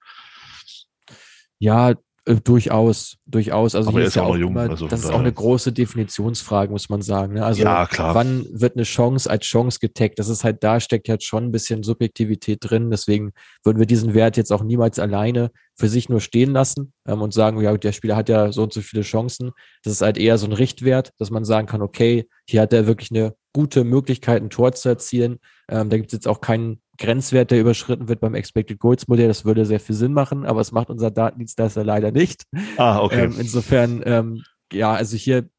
Ja, 1.60 1.94
äh, 2.26 2.36
durchaus, 2.36 3.18
durchaus. 3.26 3.74
Also 3.74 3.92
hier 3.92 4.04
ist, 4.04 4.16
ja 4.16 4.24
auch 4.24 4.38
jung, 4.38 4.52
immer, 4.52 4.70
also 4.70 4.88
das 4.88 5.04
ist 5.04 5.10
auch 5.10 5.20
eine 5.20 5.34
große 5.34 5.72
Definitionsfrage, 5.72 6.72
muss 6.72 6.88
man 6.88 7.02
sagen. 7.02 7.34
Ne? 7.34 7.46
Also 7.46 7.64
ja, 7.64 7.88
klar. 7.88 8.14
wann 8.14 8.46
wird 8.52 8.76
eine 8.76 8.84
Chance 8.84 9.30
als 9.30 9.46
Chance 9.46 9.80
getaggt? 9.80 10.20
Das 10.20 10.30
ist 10.30 10.44
halt, 10.44 10.64
da 10.64 10.80
steckt 10.80 11.10
halt 11.10 11.24
schon 11.24 11.46
ein 11.46 11.52
bisschen 11.52 11.82
Subjektivität 11.82 12.60
drin. 12.62 12.92
Deswegen 12.92 13.32
würden 13.64 13.80
wir 13.80 13.88
diesen 13.88 14.14
Wert 14.14 14.38
jetzt 14.38 14.52
auch 14.52 14.64
niemals 14.64 15.00
alleine 15.00 15.50
für 15.76 15.90
sich 15.90 16.10
nur 16.10 16.22
stehen 16.22 16.52
lassen 16.52 16.94
ähm, 17.08 17.24
und 17.24 17.34
sagen, 17.34 17.60
ja, 17.60 17.76
der 17.76 17.92
Spieler 17.92 18.16
hat 18.16 18.30
ja 18.30 18.52
so 18.52 18.64
und 18.64 18.74
so 18.74 18.82
viele 18.82 19.02
Chancen. 19.02 19.52
Das 19.84 19.94
ist 19.94 20.02
halt 20.02 20.20
eher 20.20 20.38
so 20.38 20.46
ein 20.46 20.54
Richtwert, 20.54 21.14
dass 21.18 21.32
man 21.32 21.44
sagen 21.44 21.66
kann, 21.66 21.82
okay, 21.82 22.28
hier 22.48 22.62
hat 22.62 22.74
er 22.74 22.86
wirklich 22.86 23.10
eine 23.10 23.34
gute 23.52 23.84
Möglichkeit, 23.84 24.44
ein 24.44 24.52
Tor 24.52 24.74
zu 24.74 24.90
erzielen. 24.90 25.40
Ähm, 25.68 25.90
da 25.90 25.98
gibt 25.98 26.10
es 26.10 26.14
jetzt 26.14 26.28
auch 26.28 26.40
keinen 26.40 26.82
Grenzwert, 27.02 27.50
der 27.50 27.60
überschritten 27.60 28.08
wird 28.08 28.20
beim 28.20 28.36
Expected 28.36 28.80
Goals 28.80 29.08
Modell. 29.08 29.28
Das 29.28 29.44
würde 29.44 29.66
sehr 29.66 29.80
viel 29.80 29.96
Sinn 29.96 30.14
machen, 30.14 30.46
aber 30.46 30.62
es 30.62 30.72
macht 30.72 30.90
unser 30.90 31.10
Datendienstleister 31.10 31.84
leider 31.84 32.12
nicht. 32.12 32.44
Ah, 32.78 33.00
okay. 33.00 33.26
Ähm, 33.26 33.36
insofern, 33.40 34.04
ähm, 34.06 34.44
ja, 34.72 34.94
also 34.94 35.18
hier, 35.18 35.50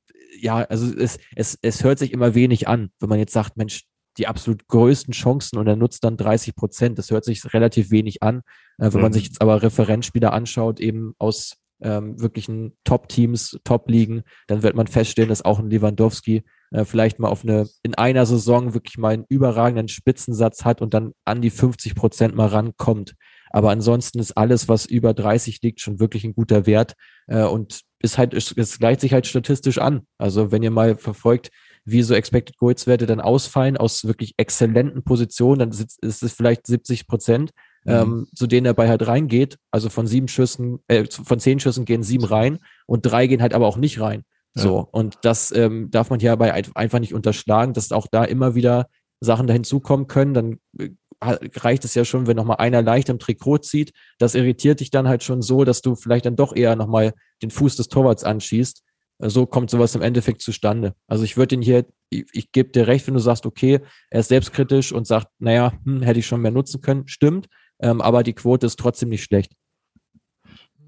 ja, 0.40 0.58
also 0.58 0.86
es, 0.96 1.18
es, 1.34 1.58
es 1.60 1.82
hört 1.82 1.98
sich 1.98 2.12
immer 2.12 2.34
wenig 2.36 2.68
an, 2.68 2.90
wenn 3.00 3.08
man 3.08 3.18
jetzt 3.18 3.32
sagt, 3.32 3.56
Mensch, 3.56 3.82
die 4.18 4.28
absolut 4.28 4.68
größten 4.68 5.12
Chancen 5.12 5.58
und 5.58 5.66
er 5.66 5.74
nutzt 5.74 6.04
dann 6.04 6.16
30 6.16 6.54
Prozent. 6.54 6.98
Das 6.98 7.10
hört 7.10 7.24
sich 7.24 7.52
relativ 7.52 7.90
wenig 7.90 8.22
an. 8.22 8.42
Äh, 8.78 8.92
wenn 8.92 8.98
mhm. 8.98 9.02
man 9.02 9.12
sich 9.12 9.24
jetzt 9.24 9.42
aber 9.42 9.62
Referenzspieler 9.62 10.32
anschaut, 10.32 10.78
eben 10.78 11.14
aus 11.18 11.56
ähm, 11.82 12.20
wirklichen 12.20 12.76
Top-Teams, 12.84 13.58
Top-Ligen, 13.64 14.22
dann 14.46 14.62
wird 14.62 14.76
man 14.76 14.86
feststellen, 14.86 15.28
dass 15.28 15.44
auch 15.44 15.58
ein 15.58 15.70
Lewandowski 15.70 16.44
äh, 16.72 16.84
vielleicht 16.84 17.18
mal 17.18 17.28
auf 17.28 17.44
eine, 17.44 17.68
in 17.82 17.94
einer 17.94 18.26
Saison 18.26 18.74
wirklich 18.74 18.98
mal 18.98 19.12
einen 19.12 19.26
überragenden 19.28 19.88
Spitzensatz 19.88 20.64
hat 20.64 20.80
und 20.80 20.94
dann 20.94 21.12
an 21.24 21.42
die 21.42 21.50
50 21.50 21.94
Prozent 21.94 22.34
mal 22.34 22.48
rankommt. 22.48 23.14
Aber 23.50 23.70
ansonsten 23.70 24.18
ist 24.18 24.32
alles, 24.32 24.68
was 24.68 24.86
über 24.86 25.12
30 25.12 25.60
liegt, 25.62 25.80
schon 25.80 26.00
wirklich 26.00 26.24
ein 26.24 26.34
guter 26.34 26.66
Wert 26.66 26.94
äh, 27.26 27.42
und 27.42 27.82
ist 28.00 28.16
halt, 28.18 28.34
es, 28.34 28.52
es 28.56 28.78
gleicht 28.78 29.00
sich 29.02 29.12
halt 29.12 29.26
statistisch 29.26 29.78
an. 29.78 30.06
Also 30.18 30.50
wenn 30.50 30.62
ihr 30.62 30.70
mal 30.70 30.96
verfolgt, 30.96 31.50
wie 31.84 32.02
so 32.02 32.14
Expected 32.14 32.56
Goals 32.56 32.86
Werte 32.86 33.06
dann 33.06 33.20
ausfallen 33.20 33.76
aus 33.76 34.04
wirklich 34.04 34.34
exzellenten 34.38 35.02
Positionen, 35.02 35.58
dann 35.58 35.70
ist, 35.70 36.02
ist 36.02 36.22
es 36.22 36.32
vielleicht 36.32 36.66
70 36.66 37.06
Prozent, 37.06 37.50
mhm. 37.84 37.92
ähm, 37.92 38.26
zu 38.34 38.46
denen 38.46 38.66
er 38.66 38.74
bei 38.74 38.88
halt 38.88 39.06
reingeht. 39.06 39.58
Also 39.70 39.90
von 39.90 40.06
sieben 40.06 40.28
Schüssen, 40.28 40.78
äh, 40.88 41.04
von 41.04 41.38
zehn 41.38 41.60
Schüssen 41.60 41.84
gehen 41.84 42.02
sieben 42.02 42.24
rein 42.24 42.58
und 42.86 43.02
drei 43.02 43.26
gehen 43.26 43.42
halt 43.42 43.52
aber 43.52 43.66
auch 43.66 43.76
nicht 43.76 44.00
rein. 44.00 44.24
So, 44.54 44.78
ja. 44.78 44.86
und 44.92 45.18
das 45.22 45.50
ähm, 45.52 45.90
darf 45.90 46.10
man 46.10 46.20
hierbei 46.20 46.52
einfach 46.52 46.98
nicht 46.98 47.14
unterschlagen, 47.14 47.72
dass 47.72 47.92
auch 47.92 48.06
da 48.10 48.24
immer 48.24 48.54
wieder 48.54 48.88
Sachen 49.20 49.46
da 49.46 49.52
hinzukommen 49.52 50.06
können. 50.06 50.34
Dann 50.34 50.58
äh, 50.78 50.90
reicht 51.20 51.84
es 51.84 51.94
ja 51.94 52.04
schon, 52.04 52.26
wenn 52.26 52.36
nochmal 52.36 52.58
einer 52.58 52.82
leicht 52.82 53.08
am 53.08 53.18
Trikot 53.18 53.58
zieht. 53.58 53.92
Das 54.18 54.34
irritiert 54.34 54.80
dich 54.80 54.90
dann 54.90 55.08
halt 55.08 55.22
schon 55.22 55.40
so, 55.40 55.64
dass 55.64 55.80
du 55.80 55.94
vielleicht 55.94 56.26
dann 56.26 56.36
doch 56.36 56.54
eher 56.54 56.76
nochmal 56.76 57.14
den 57.42 57.50
Fuß 57.50 57.76
des 57.76 57.88
Torwarts 57.88 58.24
anschießt. 58.24 58.82
Äh, 59.20 59.30
so 59.30 59.46
kommt 59.46 59.70
sowas 59.70 59.94
im 59.94 60.02
Endeffekt 60.02 60.42
zustande. 60.42 60.94
Also 61.06 61.24
ich 61.24 61.36
würde 61.36 61.54
ihn 61.54 61.62
hier, 61.62 61.86
ich, 62.10 62.26
ich 62.32 62.52
gebe 62.52 62.70
dir 62.70 62.86
recht, 62.86 63.06
wenn 63.06 63.14
du 63.14 63.20
sagst, 63.20 63.46
okay, 63.46 63.80
er 64.10 64.20
ist 64.20 64.28
selbstkritisch 64.28 64.92
und 64.92 65.06
sagt, 65.06 65.28
naja, 65.38 65.72
hm, 65.84 66.02
hätte 66.02 66.18
ich 66.18 66.26
schon 66.26 66.42
mehr 66.42 66.50
nutzen 66.50 66.80
können. 66.80 67.08
Stimmt, 67.08 67.48
ähm, 67.80 68.00
aber 68.00 68.22
die 68.22 68.34
Quote 68.34 68.66
ist 68.66 68.78
trotzdem 68.78 69.08
nicht 69.08 69.24
schlecht. 69.24 69.52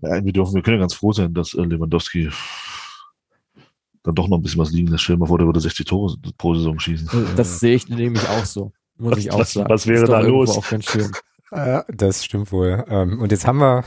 Ja, 0.03 0.23
wir 0.23 0.33
dürfen, 0.33 0.55
wir 0.55 0.63
können 0.63 0.77
ja 0.77 0.83
ganz 0.83 0.95
froh 0.95 1.13
sein, 1.13 1.33
dass 1.33 1.55
äh, 1.55 1.63
Lewandowski 1.63 2.31
dann 4.05 4.15
doch 4.15 4.29
noch 4.29 4.39
ein 4.39 4.43
bisschen 4.43 4.61
was 4.61 4.71
liegen 4.71 4.89
lässt. 4.89 5.03
Stell 5.03 5.17
dir 5.17 5.21
mal 5.21 5.27
vor, 5.27 5.39
der 5.39 5.47
würde 5.47 5.61
60 5.61 5.87
Tore 5.87 6.15
pro 6.39 6.55
Saison 6.55 6.79
schießen. 6.79 7.09
Äh, 7.09 7.37
das 7.37 7.59
sehe 7.59 7.75
ich 7.75 7.89
nämlich 7.89 8.29
auch 8.29 8.45
so. 8.45 8.73
Muss 8.99 9.13
was, 9.13 9.19
ich 9.19 9.33
auch 9.33 9.41
was, 9.41 9.53
sagen. 9.53 9.69
Was 9.69 9.87
wäre 9.87 10.07
da 10.07 10.21
los? 10.21 10.57
Auch 10.57 10.69
ganz 10.69 10.85
schön. 10.85 11.11
Ja, 11.53 11.85
das 11.87 12.25
stimmt 12.25 12.51
wohl. 12.51 12.85
Ähm, 12.89 13.21
und 13.21 13.31
jetzt 13.31 13.47
haben 13.47 13.59
wir 13.59 13.85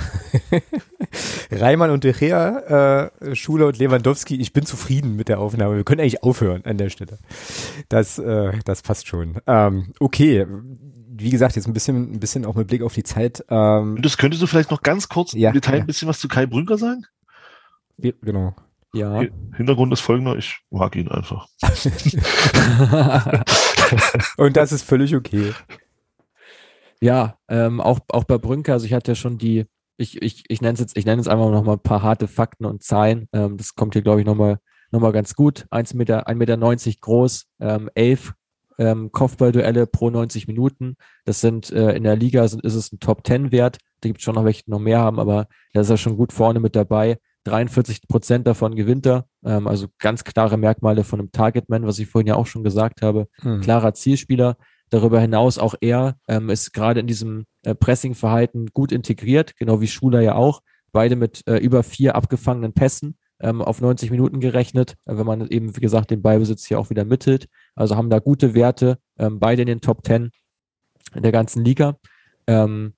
Reimann 1.52 1.90
und 1.90 2.06
De 2.06 2.14
Gea, 2.14 3.10
äh, 3.20 3.36
Schuler 3.36 3.68
und 3.68 3.78
Lewandowski. 3.78 4.38
Ich 4.38 4.54
bin 4.54 4.66
zufrieden 4.66 5.18
mit 5.18 5.28
der 5.28 5.42
Aufnahme. 5.42 5.76
Wir 5.76 5.84
können 5.84 6.00
eigentlich 6.00 6.24
aufhören 6.24 6.64
an 6.64 6.78
der 6.78 6.90
Stelle. 6.90 7.20
Das, 7.90 8.20
äh, 8.20 8.54
das 8.64 8.84
passt 8.84 9.08
schon. 9.08 9.42
Ähm, 9.48 9.92
okay. 10.00 10.48
Wie 11.10 11.30
gesagt, 11.30 11.58
jetzt 11.58 11.68
ein 11.68 11.74
bisschen, 11.74 12.14
ein 12.14 12.20
bisschen 12.22 12.46
auch 12.46 12.56
mit 12.56 12.68
Blick 12.68 12.84
auf 12.84 12.94
die 12.94 13.04
Zeit. 13.04 13.44
Ähm, 13.50 14.00
das 14.02 14.18
könntest 14.18 14.42
du 14.42 14.48
vielleicht 14.48 14.72
noch 14.72 14.82
ganz 14.82 15.10
kurz 15.10 15.34
ja, 15.34 15.50
im 15.50 15.56
Detail 15.56 15.78
ja. 15.78 15.82
ein 15.82 15.88
bisschen 15.88 16.08
was 16.08 16.20
zu 16.20 16.30
Kai 16.30 16.46
Brünker 16.46 16.78
sagen? 16.78 17.06
Genau. 17.98 18.56
Ja. 18.94 19.22
Hintergrund 19.56 19.92
ist 19.94 20.02
folgender, 20.02 20.38
ich 20.38 20.60
mag 20.70 20.96
ihn 20.96 21.10
einfach. 21.10 21.48
Und 24.38 24.58
das 24.58 24.72
ist 24.72 24.84
völlig 24.84 25.16
okay. 25.16 25.54
Ja, 27.02 27.38
ähm, 27.48 27.80
auch, 27.80 28.00
auch 28.10 28.24
bei 28.24 28.38
Brünker, 28.38 28.74
also 28.74 28.86
ich 28.86 28.94
hatte 28.94 29.12
ja 29.12 29.16
schon 29.16 29.38
die, 29.38 29.66
ich, 29.98 30.22
ich, 30.22 30.46
ich 30.48 30.62
nenne 30.62 30.74
es 30.74 30.80
jetzt, 30.80 30.98
ich 30.98 31.06
nenne 31.06 31.22
es 31.22 31.28
einfach 31.28 31.52
nochmal 31.52 31.76
ein 31.76 31.84
paar 31.84 32.02
harte 32.02 32.28
Fakten 32.28 32.66
und 32.66 32.84
Zahlen. 32.84 33.28
Ähm, 33.34 33.58
das 33.58 33.76
kommt 33.76 33.94
hier, 33.94 34.02
glaube 34.02 34.22
ich, 34.22 34.26
nochmal 34.26 34.60
noch 34.92 35.00
mal 35.00 35.12
ganz 35.12 35.36
gut. 35.36 35.66
1 35.70 35.94
Meter, 35.94 36.28
1,90 36.28 36.36
Meter 36.36 37.00
groß, 37.02 37.48
ähm, 37.60 37.90
11 37.94 38.34
ähm, 38.80 39.12
Kopfballduelle 39.12 39.88
pro 39.88 40.10
90 40.10 40.48
Minuten. 40.48 40.96
Das 41.26 41.42
sind 41.42 41.72
äh, 41.72 41.94
in 41.94 42.04
der 42.04 42.16
Liga 42.16 42.48
sind, 42.48 42.64
ist 42.64 42.76
es 42.76 42.92
ein 42.92 43.00
Top-10-Wert. 43.00 43.80
Da 44.02 44.10
gibt 44.10 44.20
es 44.20 44.24
schon 44.24 44.36
noch 44.36 44.46
welche, 44.46 44.64
die 44.64 44.72
noch 44.72 44.80
mehr 44.80 45.00
haben, 45.00 45.20
aber 45.20 45.48
da 45.74 45.82
ist 45.82 45.90
er 45.90 45.98
schon 45.98 46.18
gut 46.18 46.32
vorne 46.32 46.60
mit 46.60 46.76
dabei. 46.76 47.18
43 47.48 48.08
Prozent 48.08 48.48
davon 48.48 48.76
gewinnt 48.76 49.06
er. 49.06 49.26
Ähm, 49.44 49.68
also 49.68 49.88
ganz 50.00 50.24
klare 50.24 50.58
Merkmale 50.58 51.04
von 51.04 51.20
einem 51.20 51.32
Targetman, 51.32 51.88
was 51.88 52.00
ich 52.00 52.08
vorhin 52.08 52.28
ja 52.28 52.36
auch 52.36 52.48
schon 52.48 52.64
gesagt 52.64 53.02
habe. 53.02 53.28
Mhm. 53.42 53.62
Klarer 53.62 53.94
Zielspieler. 53.94 54.58
Darüber 54.90 55.20
hinaus 55.20 55.58
auch 55.58 55.76
er 55.82 56.16
ähm, 56.28 56.50
ist 56.50 56.72
gerade 56.74 57.02
in 57.02 57.08
diesem 57.08 57.46
äh, 57.64 57.76
Pressing-Verhalten 57.76 58.68
gut 58.74 58.92
integriert, 58.92 59.58
genau 59.58 59.82
wie 59.82 59.88
Schuler 59.88 60.22
ja 60.22 60.36
auch. 60.36 60.62
Beide 60.94 61.18
mit 61.18 61.46
äh, 61.46 61.58
über 61.58 61.84
vier 61.84 62.16
abgefangenen 62.16 62.74
Pässen 62.74 63.18
ähm, 63.42 63.62
auf 63.62 63.82
90 63.82 64.12
Minuten 64.12 64.40
gerechnet, 64.40 64.96
äh, 65.06 65.18
wenn 65.18 65.26
man 65.26 65.48
eben, 65.48 65.76
wie 65.76 65.82
gesagt, 65.82 66.12
den 66.12 66.22
Ballbesitz 66.22 66.66
hier 66.66 66.80
auch 66.80 66.90
wieder 66.90 67.04
mittelt. 67.04 67.48
Also 67.76 67.98
haben 67.98 68.10
da 68.10 68.20
gute 68.20 68.54
Werte, 68.54 68.98
ähm, 69.20 69.40
beide 69.40 69.64
in 69.64 69.68
den 69.68 69.82
Top 69.82 70.06
10 70.06 70.32
der 71.14 71.32
ganzen 71.32 71.64
Liga. 71.66 71.98
Ähm, 72.48 72.94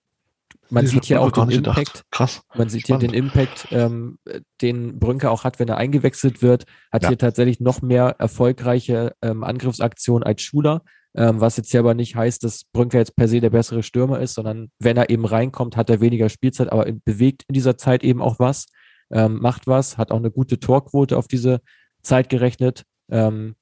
man 0.69 0.87
sieht 0.87 1.05
hier 1.05 1.21
auch 1.21 1.31
den 1.31 1.49
Impact. 1.49 2.03
Krass. 2.11 2.41
Man 2.55 2.69
sieht 2.69 2.83
Spannend. 2.83 3.01
hier 3.03 3.11
den 3.11 3.25
Impact, 3.25 3.67
ähm, 3.71 4.19
den 4.61 4.99
Brünker 4.99 5.31
auch 5.31 5.43
hat, 5.43 5.59
wenn 5.59 5.67
er 5.67 5.77
eingewechselt 5.77 6.41
wird. 6.41 6.65
Hat 6.91 7.03
ja. 7.03 7.09
hier 7.09 7.17
tatsächlich 7.17 7.59
noch 7.59 7.81
mehr 7.81 8.15
erfolgreiche 8.19 9.13
ähm, 9.21 9.43
Angriffsaktionen 9.43 10.23
als 10.23 10.41
Schuler. 10.41 10.83
Ähm, 11.15 11.41
was 11.41 11.57
jetzt 11.57 11.71
hier 11.71 11.79
aber 11.79 11.95
nicht 11.95 12.15
heißt, 12.15 12.43
dass 12.43 12.65
Brünker 12.65 12.99
jetzt 12.99 13.15
per 13.15 13.27
se 13.27 13.41
der 13.41 13.49
bessere 13.49 13.81
Stürmer 13.81 14.19
ist, 14.19 14.35
sondern 14.35 14.69
wenn 14.77 14.95
er 14.95 15.09
eben 15.09 15.25
reinkommt, 15.25 15.75
hat 15.75 15.89
er 15.89 16.01
weniger 16.01 16.29
Spielzeit, 16.29 16.71
aber 16.71 16.85
bewegt 17.03 17.43
in 17.47 17.53
dieser 17.53 17.77
Zeit 17.77 18.03
eben 18.03 18.21
auch 18.21 18.37
was, 18.37 18.67
ähm, 19.11 19.39
macht 19.41 19.65
was, 19.65 19.97
hat 19.97 20.11
auch 20.11 20.17
eine 20.17 20.29
gute 20.29 20.59
Torquote 20.59 21.17
auf 21.17 21.27
diese 21.27 21.61
Zeit 22.03 22.29
gerechnet. 22.29 22.83
Ähm, 23.09 23.55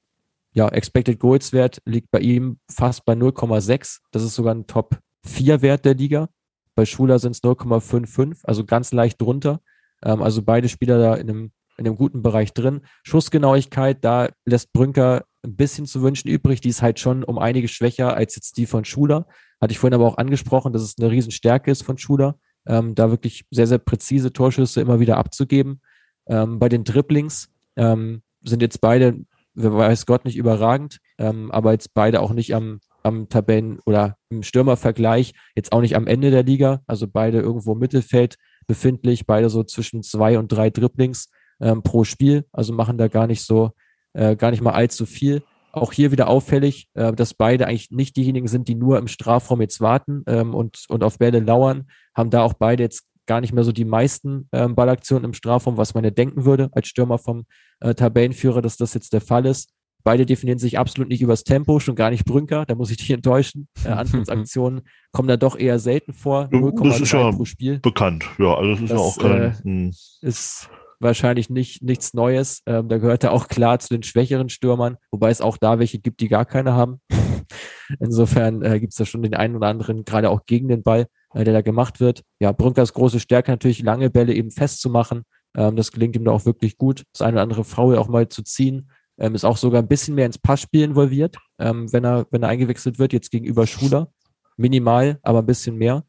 ja, 0.53 0.67
Expected 0.67 1.19
Goals 1.19 1.53
Wert 1.53 1.81
liegt 1.85 2.11
bei 2.11 2.19
ihm 2.19 2.59
fast 2.69 3.05
bei 3.05 3.13
0,6. 3.13 3.99
Das 4.11 4.23
ist 4.23 4.35
sogar 4.35 4.53
ein 4.53 4.67
Top 4.67 4.99
4 5.23 5.61
Wert 5.61 5.85
der 5.85 5.93
Liga. 5.93 6.29
Bei 6.77 6.85
Schuler 6.85 7.17
sind 7.17 7.31
es 7.31 7.41
0,55, 7.43 8.41
also 8.43 8.63
ganz 8.63 8.93
leicht 8.93 9.19
drunter. 9.19 9.61
Ähm, 10.03 10.21
also 10.21 10.43
beide 10.43 10.69
Spieler 10.69 10.99
da 10.99 11.15
in 11.15 11.27
einem, 11.27 11.51
in 11.77 11.87
einem 11.87 11.95
guten 11.95 12.21
Bereich 12.21 12.53
drin. 12.53 12.81
Schussgenauigkeit, 13.01 14.05
da 14.05 14.29
lässt 14.45 14.71
Brünker 14.73 15.25
ein 15.43 15.55
bisschen 15.55 15.87
zu 15.87 16.03
wünschen 16.03 16.29
übrig. 16.29 16.61
Die 16.61 16.69
ist 16.69 16.83
halt 16.83 16.99
schon 16.99 17.23
um 17.23 17.39
einige 17.39 17.67
schwächer 17.67 18.15
als 18.15 18.35
jetzt 18.35 18.57
die 18.57 18.67
von 18.67 18.85
Schuler. 18.85 19.25
Hatte 19.59 19.71
ich 19.71 19.79
vorhin 19.79 19.95
aber 19.95 20.05
auch 20.05 20.19
angesprochen, 20.19 20.71
dass 20.71 20.83
es 20.83 20.93
eine 20.99 21.09
Riesenstärke 21.09 21.71
ist 21.71 21.81
von 21.81 21.97
Schuler, 21.97 22.37
ähm, 22.67 22.93
da 22.93 23.09
wirklich 23.09 23.45
sehr, 23.49 23.65
sehr 23.65 23.79
präzise 23.79 24.31
Torschüsse 24.31 24.79
immer 24.79 24.99
wieder 24.99 25.17
abzugeben. 25.17 25.81
Ähm, 26.27 26.59
bei 26.59 26.69
den 26.69 26.83
Dribblings 26.83 27.49
ähm, 27.75 28.21
sind 28.43 28.61
jetzt 28.61 28.81
beide, 28.81 29.17
wer 29.55 29.73
weiß 29.73 30.05
Gott, 30.05 30.25
nicht 30.25 30.37
überragend, 30.37 30.99
ähm, 31.17 31.49
aber 31.49 31.71
jetzt 31.71 31.95
beide 31.95 32.21
auch 32.21 32.33
nicht 32.33 32.53
am, 32.53 32.81
am 33.07 33.29
Tabellen- 33.29 33.79
oder 33.85 34.17
im 34.29 34.43
Stürmervergleich, 34.43 35.33
jetzt 35.55 35.71
auch 35.71 35.81
nicht 35.81 35.95
am 35.95 36.07
Ende 36.07 36.31
der 36.31 36.43
Liga, 36.43 36.81
also 36.87 37.07
beide 37.07 37.39
irgendwo 37.39 37.73
im 37.73 37.79
Mittelfeld 37.79 38.37
befindlich, 38.67 39.25
beide 39.25 39.49
so 39.49 39.63
zwischen 39.63 40.03
zwei 40.03 40.37
und 40.37 40.49
drei 40.49 40.69
Dribblings 40.69 41.29
ähm, 41.59 41.83
pro 41.83 42.03
Spiel, 42.03 42.45
also 42.51 42.73
machen 42.73 42.97
da 42.97 43.07
gar 43.07 43.27
nicht 43.27 43.43
so, 43.43 43.71
äh, 44.13 44.35
gar 44.35 44.51
nicht 44.51 44.61
mal 44.61 44.73
allzu 44.73 45.05
viel. 45.05 45.43
Auch 45.71 45.91
hier 45.91 46.11
wieder 46.11 46.27
auffällig, 46.27 46.87
äh, 46.93 47.13
dass 47.13 47.33
beide 47.33 47.67
eigentlich 47.67 47.91
nicht 47.91 48.15
diejenigen 48.15 48.47
sind, 48.47 48.67
die 48.67 48.75
nur 48.75 48.97
im 48.97 49.07
Strafraum 49.07 49.61
jetzt 49.61 49.81
warten 49.81 50.23
ähm, 50.27 50.53
und, 50.53 50.85
und 50.89 51.03
auf 51.03 51.19
Bälle 51.19 51.39
lauern, 51.39 51.87
haben 52.15 52.29
da 52.29 52.41
auch 52.43 52.53
beide 52.53 52.83
jetzt 52.83 53.05
gar 53.27 53.41
nicht 53.41 53.53
mehr 53.53 53.63
so 53.63 53.71
die 53.71 53.85
meisten 53.85 54.47
ähm, 54.53 54.73
Ballaktionen 54.73 55.25
im 55.25 55.33
Strafraum, 55.33 55.77
was 55.77 55.93
man 55.93 56.03
ja 56.03 56.09
denken 56.09 56.45
würde 56.45 56.69
als 56.71 56.87
Stürmer 56.87 57.17
vom 57.17 57.45
äh, 57.81 57.93
Tabellenführer, 57.93 58.61
dass 58.61 58.77
das 58.77 58.93
jetzt 58.93 59.13
der 59.13 59.21
Fall 59.21 59.45
ist. 59.45 59.73
Beide 60.03 60.25
definieren 60.25 60.59
sich 60.59 60.79
absolut 60.79 61.09
nicht 61.09 61.21
übers 61.21 61.43
Tempo, 61.43 61.79
schon 61.79 61.95
gar 61.95 62.09
nicht 62.09 62.25
Brünker, 62.25 62.65
da 62.65 62.75
muss 62.75 62.91
ich 62.91 62.97
dich 62.97 63.11
enttäuschen. 63.11 63.67
Äh, 63.85 63.89
Anfangsaktionen 63.89 64.81
kommen 65.11 65.27
da 65.27 65.37
doch 65.37 65.57
eher 65.57 65.79
selten 65.79 66.11
vor. 66.11 66.49
0, 66.51 66.73
das 66.83 66.99
ist 66.99 67.13
ja 67.13 67.31
pro 67.31 67.45
Spiel. 67.45 67.79
bekannt, 67.79 68.25
ja, 68.37 68.53
also 68.55 68.71
das 68.71 68.81
ist 68.81 68.91
das, 68.91 68.97
ja 68.97 69.05
auch 69.05 69.17
kein. 69.17 69.41
Äh, 69.41 69.53
hm. 69.63 69.93
ist 70.21 70.69
wahrscheinlich 70.99 71.49
nicht, 71.49 71.83
nichts 71.83 72.13
Neues. 72.13 72.63
Ähm, 72.65 72.89
da 72.89 72.97
gehört 72.97 73.23
er 73.23 73.31
auch 73.31 73.47
klar 73.47 73.79
zu 73.79 73.93
den 73.93 74.03
schwächeren 74.03 74.49
Stürmern, 74.49 74.97
wobei 75.11 75.29
es 75.29 75.41
auch 75.41 75.57
da 75.57 75.79
welche 75.79 75.99
gibt, 75.99 76.21
die 76.21 76.27
gar 76.27 76.45
keine 76.45 76.73
haben. 76.73 77.01
Insofern 77.99 78.61
äh, 78.63 78.79
gibt 78.79 78.93
es 78.93 78.97
da 78.97 79.05
schon 79.05 79.21
den 79.21 79.35
einen 79.35 79.55
oder 79.55 79.67
anderen, 79.67 80.03
gerade 80.03 80.29
auch 80.29 80.45
gegen 80.45 80.67
den 80.67 80.83
Ball, 80.83 81.07
äh, 81.33 81.43
der 81.43 81.53
da 81.53 81.61
gemacht 81.61 81.99
wird. 81.99 82.23
Ja, 82.39 82.51
Brünkers 82.51 82.93
große 82.93 83.19
Stärke 83.19 83.51
natürlich, 83.51 83.81
lange 83.81 84.09
Bälle 84.09 84.33
eben 84.33 84.51
festzumachen. 84.51 85.23
Ähm, 85.55 85.75
das 85.75 85.91
gelingt 85.91 86.15
ihm 86.15 86.25
da 86.25 86.31
auch 86.31 86.45
wirklich 86.45 86.77
gut, 86.77 87.03
das 87.13 87.21
eine 87.21 87.33
oder 87.33 87.43
andere 87.43 87.63
Foul 87.63 87.97
auch 87.97 88.07
mal 88.07 88.29
zu 88.29 88.43
ziehen. 88.43 88.89
Ähm, 89.19 89.35
ist 89.35 89.45
auch 89.45 89.57
sogar 89.57 89.81
ein 89.81 89.87
bisschen 89.87 90.15
mehr 90.15 90.25
ins 90.25 90.37
Passspiel 90.37 90.83
involviert, 90.83 91.37
ähm, 91.59 91.91
wenn 91.91 92.05
er, 92.05 92.27
wenn 92.31 92.43
er 92.43 92.49
eingewechselt 92.49 92.99
wird, 92.99 93.13
jetzt 93.13 93.31
gegenüber 93.31 93.65
Schuler. 93.65 94.11
Minimal, 94.57 95.19
aber 95.23 95.39
ein 95.39 95.45
bisschen 95.45 95.75
mehr. 95.75 96.03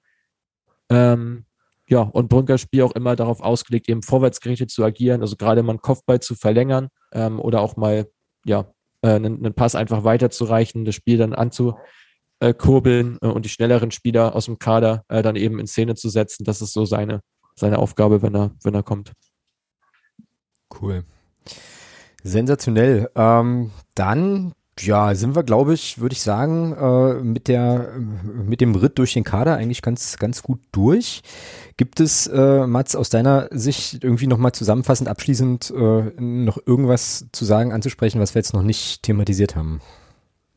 Ähm, 0.90 1.44
ja, 1.88 2.00
und 2.00 2.28
Brünkers 2.28 2.60
Spiel 2.60 2.82
auch 2.82 2.92
immer 2.92 3.16
darauf 3.16 3.40
ausgelegt, 3.40 3.88
eben 3.88 4.02
vorwärtsgerichtet 4.02 4.70
zu 4.70 4.84
agieren, 4.84 5.22
also 5.22 5.36
gerade 5.36 5.62
mal 5.62 5.72
einen 5.72 5.80
Kopfball 5.80 6.20
zu 6.20 6.34
verlängern 6.34 6.88
ähm, 7.12 7.40
oder 7.40 7.62
auch 7.62 7.76
mal, 7.76 8.08
ja, 8.44 8.70
äh, 9.02 9.10
einen, 9.10 9.36
einen 9.38 9.54
Pass 9.54 9.74
einfach 9.74 10.04
weiterzureichen, 10.04 10.84
das 10.84 10.94
Spiel 10.94 11.16
dann 11.16 11.34
anzukurbeln 11.34 13.18
äh, 13.22 13.26
und 13.26 13.44
die 13.44 13.48
schnelleren 13.48 13.90
Spieler 13.90 14.34
aus 14.34 14.46
dem 14.46 14.58
Kader 14.58 15.04
äh, 15.08 15.22
dann 15.22 15.36
eben 15.36 15.58
in 15.58 15.66
Szene 15.66 15.94
zu 15.94 16.10
setzen. 16.10 16.44
Das 16.44 16.60
ist 16.60 16.72
so 16.72 16.84
seine, 16.84 17.20
seine 17.56 17.78
Aufgabe, 17.78 18.22
wenn 18.22 18.34
er, 18.34 18.50
wenn 18.62 18.74
er 18.74 18.82
kommt. 18.82 19.12
Cool. 20.80 21.04
Sensationell. 22.22 23.10
Ähm, 23.14 23.70
dann, 23.94 24.52
ja, 24.78 25.14
sind 25.14 25.34
wir, 25.34 25.42
glaube 25.42 25.74
ich, 25.74 26.00
würde 26.00 26.12
ich 26.12 26.22
sagen, 26.22 26.72
äh, 26.72 27.22
mit 27.22 27.48
der, 27.48 27.92
mit 27.98 28.60
dem 28.60 28.74
Ritt 28.74 28.98
durch 28.98 29.14
den 29.14 29.24
Kader 29.24 29.56
eigentlich 29.56 29.82
ganz, 29.82 30.16
ganz 30.16 30.42
gut 30.42 30.60
durch. 30.72 31.22
Gibt 31.76 32.00
es, 32.00 32.26
äh, 32.26 32.66
Mats, 32.66 32.96
aus 32.96 33.08
deiner 33.08 33.48
Sicht 33.50 34.02
irgendwie 34.02 34.26
nochmal 34.26 34.52
zusammenfassend, 34.52 35.08
abschließend 35.08 35.72
äh, 35.76 36.20
noch 36.20 36.58
irgendwas 36.66 37.26
zu 37.32 37.44
sagen, 37.44 37.72
anzusprechen, 37.72 38.20
was 38.20 38.34
wir 38.34 38.40
jetzt 38.40 38.54
noch 38.54 38.62
nicht 38.62 39.02
thematisiert 39.02 39.56
haben? 39.56 39.80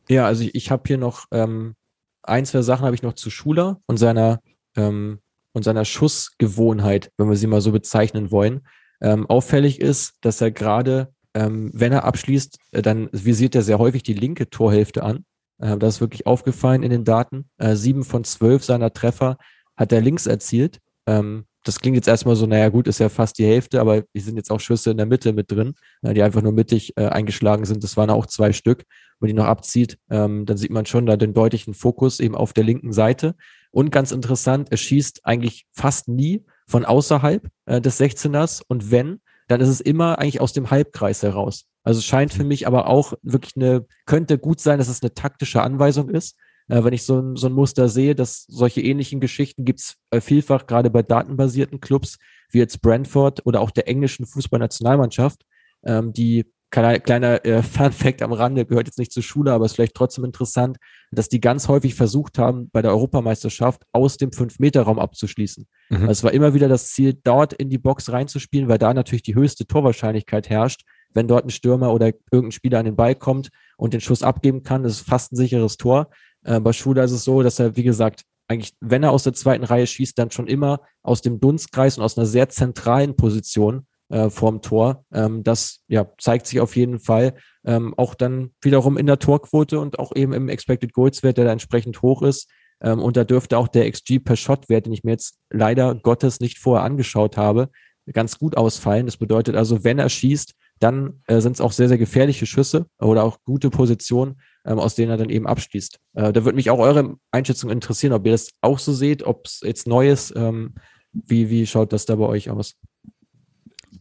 Ja, 0.08 0.26
also 0.26 0.44
ich, 0.44 0.54
ich 0.54 0.70
habe 0.70 0.82
hier 0.86 0.98
noch 0.98 1.26
ähm, 1.30 1.74
ein, 2.22 2.46
zwei 2.46 2.62
Sachen 2.62 2.84
habe 2.84 2.94
ich 2.94 3.02
noch 3.02 3.14
zu 3.14 3.30
Schuler 3.30 3.80
und 3.86 3.96
seiner 3.96 4.40
ähm, 4.76 5.20
und 5.52 5.64
seiner 5.64 5.84
Schussgewohnheit, 5.84 7.12
wenn 7.16 7.28
wir 7.28 7.36
sie 7.36 7.46
mal 7.46 7.60
so 7.60 7.72
bezeichnen 7.72 8.30
wollen. 8.30 8.66
Ähm, 9.00 9.28
auffällig 9.28 9.80
ist, 9.80 10.14
dass 10.22 10.40
er 10.40 10.50
gerade 10.50 11.11
ähm, 11.34 11.70
wenn 11.72 11.92
er 11.92 12.04
abschließt, 12.04 12.58
äh, 12.72 12.82
dann 12.82 13.08
visiert 13.12 13.54
er 13.54 13.62
sehr 13.62 13.78
häufig 13.78 14.02
die 14.02 14.14
linke 14.14 14.50
Torhälfte 14.50 15.02
an. 15.02 15.24
Äh, 15.58 15.78
das 15.78 15.96
ist 15.96 16.00
wirklich 16.00 16.26
aufgefallen 16.26 16.82
in 16.82 16.90
den 16.90 17.04
Daten. 17.04 17.48
Äh, 17.58 17.76
sieben 17.76 18.04
von 18.04 18.24
zwölf 18.24 18.64
seiner 18.64 18.92
Treffer 18.92 19.36
hat 19.76 19.92
er 19.92 20.00
links 20.00 20.26
erzielt. 20.26 20.78
Ähm, 21.06 21.46
das 21.64 21.78
klingt 21.78 21.94
jetzt 21.94 22.08
erstmal 22.08 22.34
so, 22.34 22.46
naja 22.46 22.68
gut, 22.68 22.88
ist 22.88 22.98
ja 22.98 23.08
fast 23.08 23.38
die 23.38 23.46
Hälfte, 23.46 23.80
aber 23.80 24.02
die 24.14 24.20
sind 24.20 24.36
jetzt 24.36 24.50
auch 24.50 24.58
Schüsse 24.58 24.90
in 24.90 24.96
der 24.96 25.06
Mitte 25.06 25.32
mit 25.32 25.50
drin, 25.50 25.74
äh, 26.02 26.12
die 26.12 26.22
einfach 26.22 26.42
nur 26.42 26.52
mittig 26.52 26.96
äh, 26.96 27.06
eingeschlagen 27.06 27.64
sind. 27.64 27.84
Das 27.84 27.96
waren 27.96 28.10
auch 28.10 28.26
zwei 28.26 28.52
Stück. 28.52 28.84
Wenn 29.20 29.28
die 29.28 29.34
noch 29.34 29.46
abzieht, 29.46 29.98
ähm, 30.10 30.46
dann 30.46 30.56
sieht 30.56 30.72
man 30.72 30.86
schon 30.86 31.06
da 31.06 31.16
den 31.16 31.34
deutlichen 31.34 31.74
Fokus 31.74 32.18
eben 32.18 32.34
auf 32.34 32.52
der 32.52 32.64
linken 32.64 32.92
Seite. 32.92 33.36
Und 33.70 33.92
ganz 33.92 34.10
interessant, 34.10 34.68
er 34.70 34.76
schießt 34.76 35.24
eigentlich 35.24 35.66
fast 35.70 36.08
nie 36.08 36.44
von 36.66 36.84
außerhalb 36.84 37.48
äh, 37.66 37.80
des 37.80 38.00
16ers 38.00 38.62
und 38.66 38.90
wenn, 38.90 39.20
dann 39.52 39.60
ist 39.60 39.68
es 39.68 39.80
immer 39.80 40.18
eigentlich 40.18 40.40
aus 40.40 40.52
dem 40.52 40.70
Halbkreis 40.70 41.22
heraus. 41.22 41.66
Also 41.84 41.98
es 41.98 42.06
scheint 42.06 42.32
für 42.32 42.44
mich 42.44 42.66
aber 42.66 42.86
auch 42.86 43.12
wirklich 43.22 43.54
eine, 43.56 43.86
könnte 44.06 44.38
gut 44.38 44.60
sein, 44.60 44.78
dass 44.78 44.88
es 44.88 45.02
eine 45.02 45.12
taktische 45.14 45.62
Anweisung 45.62 46.08
ist. 46.08 46.36
Äh, 46.68 46.84
wenn 46.84 46.94
ich 46.94 47.02
so 47.02 47.20
ein, 47.20 47.36
so 47.36 47.48
ein 47.48 47.52
Muster 47.52 47.88
sehe, 47.88 48.14
dass 48.14 48.44
solche 48.48 48.80
ähnlichen 48.80 49.20
Geschichten 49.20 49.64
gibt 49.64 49.80
es 49.80 49.96
äh, 50.10 50.20
vielfach 50.20 50.66
gerade 50.66 50.90
bei 50.90 51.02
datenbasierten 51.02 51.80
Clubs, 51.80 52.18
wie 52.50 52.58
jetzt 52.58 52.80
Brentford 52.80 53.44
oder 53.44 53.60
auch 53.60 53.70
der 53.70 53.88
englischen 53.88 54.26
Fußballnationalmannschaft, 54.26 55.44
ähm, 55.84 56.12
die 56.12 56.46
kleiner, 56.72 56.98
kleiner 56.98 57.44
äh, 57.44 57.62
Fun-Fact 57.62 58.22
am 58.22 58.32
Rande, 58.32 58.66
gehört 58.66 58.88
jetzt 58.88 58.98
nicht 58.98 59.12
zur 59.12 59.22
Schule, 59.22 59.52
aber 59.52 59.66
ist 59.66 59.74
vielleicht 59.74 59.94
trotzdem 59.94 60.24
interessant, 60.24 60.78
dass 61.12 61.28
die 61.28 61.40
ganz 61.40 61.68
häufig 61.68 61.94
versucht 61.94 62.38
haben, 62.38 62.70
bei 62.72 62.82
der 62.82 62.90
Europameisterschaft 62.90 63.84
aus 63.92 64.16
dem 64.16 64.30
5-Meter-Raum 64.30 64.98
abzuschließen. 64.98 65.66
Mhm. 65.90 65.96
Also 65.96 66.10
es 66.10 66.24
war 66.24 66.32
immer 66.32 66.54
wieder 66.54 66.68
das 66.68 66.88
Ziel, 66.88 67.14
dort 67.22 67.52
in 67.52 67.68
die 67.68 67.78
Box 67.78 68.10
reinzuspielen, 68.10 68.68
weil 68.68 68.78
da 68.78 68.92
natürlich 68.92 69.22
die 69.22 69.36
höchste 69.36 69.66
Torwahrscheinlichkeit 69.66 70.50
herrscht. 70.50 70.82
Wenn 71.14 71.28
dort 71.28 71.44
ein 71.44 71.50
Stürmer 71.50 71.92
oder 71.92 72.06
irgendein 72.30 72.52
Spieler 72.52 72.78
an 72.78 72.86
den 72.86 72.96
Ball 72.96 73.14
kommt 73.14 73.50
und 73.76 73.92
den 73.92 74.00
Schuss 74.00 74.22
abgeben 74.22 74.62
kann, 74.62 74.82
das 74.82 74.94
ist 74.94 75.08
fast 75.08 75.32
ein 75.32 75.36
sicheres 75.36 75.76
Tor. 75.76 76.08
Äh, 76.42 76.58
bei 76.58 76.72
Schuler 76.72 77.04
ist 77.04 77.12
es 77.12 77.22
so, 77.22 77.42
dass 77.42 77.58
er, 77.58 77.76
wie 77.76 77.82
gesagt, 77.82 78.22
eigentlich, 78.48 78.74
wenn 78.80 79.02
er 79.02 79.12
aus 79.12 79.24
der 79.24 79.34
zweiten 79.34 79.64
Reihe 79.64 79.86
schießt, 79.86 80.18
dann 80.18 80.30
schon 80.30 80.46
immer 80.46 80.80
aus 81.02 81.20
dem 81.20 81.38
Dunstkreis 81.38 81.98
und 81.98 82.04
aus 82.04 82.16
einer 82.16 82.26
sehr 82.26 82.48
zentralen 82.48 83.14
Position 83.14 83.86
äh, 84.12 84.30
vorm 84.30 84.60
Tor. 84.60 85.04
Ähm, 85.12 85.42
das 85.42 85.80
ja, 85.88 86.06
zeigt 86.18 86.46
sich 86.46 86.60
auf 86.60 86.76
jeden 86.76 87.00
Fall 87.00 87.34
ähm, 87.64 87.94
auch 87.96 88.14
dann 88.14 88.50
wiederum 88.60 88.98
in 88.98 89.06
der 89.06 89.18
Torquote 89.18 89.80
und 89.80 89.98
auch 89.98 90.14
eben 90.14 90.32
im 90.32 90.48
Expected 90.48 90.92
Goals 90.92 91.22
Wert, 91.22 91.38
der 91.38 91.46
da 91.46 91.52
entsprechend 91.52 92.02
hoch 92.02 92.22
ist. 92.22 92.48
Ähm, 92.82 93.00
und 93.00 93.16
da 93.16 93.24
dürfte 93.24 93.56
auch 93.56 93.68
der 93.68 93.90
XG 93.90 94.18
per 94.18 94.36
Shot 94.36 94.68
Wert, 94.68 94.86
den 94.86 94.92
ich 94.92 95.02
mir 95.02 95.12
jetzt 95.12 95.38
leider 95.50 95.94
Gottes 95.94 96.40
nicht 96.40 96.58
vorher 96.58 96.84
angeschaut 96.84 97.36
habe, 97.36 97.70
ganz 98.12 98.38
gut 98.38 98.56
ausfallen. 98.56 99.06
Das 99.06 99.16
bedeutet 99.16 99.56
also, 99.56 99.82
wenn 99.82 99.98
er 99.98 100.08
schießt, 100.08 100.52
dann 100.78 101.22
äh, 101.26 101.40
sind 101.40 101.54
es 101.54 101.60
auch 101.60 101.72
sehr, 101.72 101.88
sehr 101.88 101.98
gefährliche 101.98 102.44
Schüsse 102.44 102.86
oder 102.98 103.24
auch 103.24 103.38
gute 103.44 103.70
Positionen, 103.70 104.40
ähm, 104.66 104.78
aus 104.78 104.94
denen 104.94 105.10
er 105.10 105.16
dann 105.16 105.30
eben 105.30 105.46
abschließt. 105.46 105.98
Äh, 106.14 106.32
da 106.32 106.44
würde 106.44 106.56
mich 106.56 106.70
auch 106.70 106.80
eure 106.80 107.14
Einschätzung 107.30 107.70
interessieren, 107.70 108.12
ob 108.12 108.26
ihr 108.26 108.32
das 108.32 108.50
auch 108.60 108.78
so 108.78 108.92
seht, 108.92 109.22
ob 109.22 109.46
es 109.46 109.60
jetzt 109.62 109.86
Neues, 109.86 110.34
ähm, 110.36 110.74
wie, 111.12 111.50
wie 111.50 111.66
schaut 111.66 111.92
das 111.92 112.04
da 112.04 112.16
bei 112.16 112.26
euch 112.26 112.50
aus? 112.50 112.74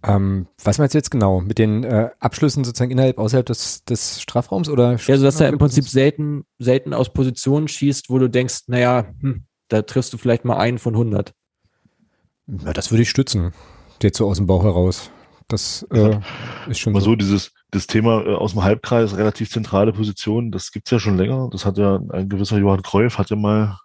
Ähm, 0.03 0.47
was 0.63 0.77
meinst 0.77 0.93
du 0.93 0.97
jetzt 0.97 1.11
genau? 1.11 1.41
Mit 1.41 1.57
den 1.59 1.83
äh, 1.83 2.09
Abschlüssen 2.19 2.63
sozusagen 2.63 2.91
innerhalb, 2.91 3.17
außerhalb 3.17 3.45
des, 3.45 3.83
des 3.85 4.21
Strafraums 4.21 4.69
oder? 4.69 4.97
Ja, 4.97 5.13
also 5.13 5.23
dass 5.23 5.39
er 5.39 5.49
im 5.49 5.57
Prinzip 5.57 5.87
selten, 5.87 6.43
selten 6.57 6.93
aus 6.93 7.13
Positionen 7.13 7.67
schießt, 7.67 8.09
wo 8.09 8.17
du 8.17 8.29
denkst, 8.29 8.63
naja, 8.67 9.05
hm, 9.19 9.45
da 9.67 9.83
triffst 9.83 10.11
du 10.13 10.17
vielleicht 10.17 10.43
mal 10.43 10.57
einen 10.57 10.79
von 10.79 10.95
100. 10.95 11.33
Ja, 12.47 12.73
das 12.73 12.91
würde 12.91 13.03
ich 13.03 13.09
stützen. 13.09 13.53
Jetzt 14.01 14.17
so 14.17 14.27
aus 14.27 14.37
dem 14.37 14.47
Bauch 14.47 14.63
heraus. 14.63 15.11
Das 15.47 15.85
äh, 15.91 16.19
ist 16.67 16.79
schon 16.79 16.93
mal 16.93 17.01
so. 17.01 17.11
so 17.11 17.15
dieses 17.15 17.51
das 17.71 17.87
Thema 17.87 18.25
äh, 18.25 18.35
aus 18.35 18.53
dem 18.53 18.63
Halbkreis, 18.63 19.17
relativ 19.17 19.49
zentrale 19.49 19.93
Position, 19.93 20.51
das 20.51 20.71
gibt's 20.71 20.91
ja 20.91 20.99
schon 20.99 21.17
länger. 21.17 21.49
Das 21.51 21.65
hat 21.65 21.77
ja 21.77 21.99
ein 22.11 22.29
gewisser 22.29 22.57
Johann 22.57 22.83
Kreuf, 22.83 23.17
hat 23.17 23.29
ja 23.29 23.35
mal 23.35 23.77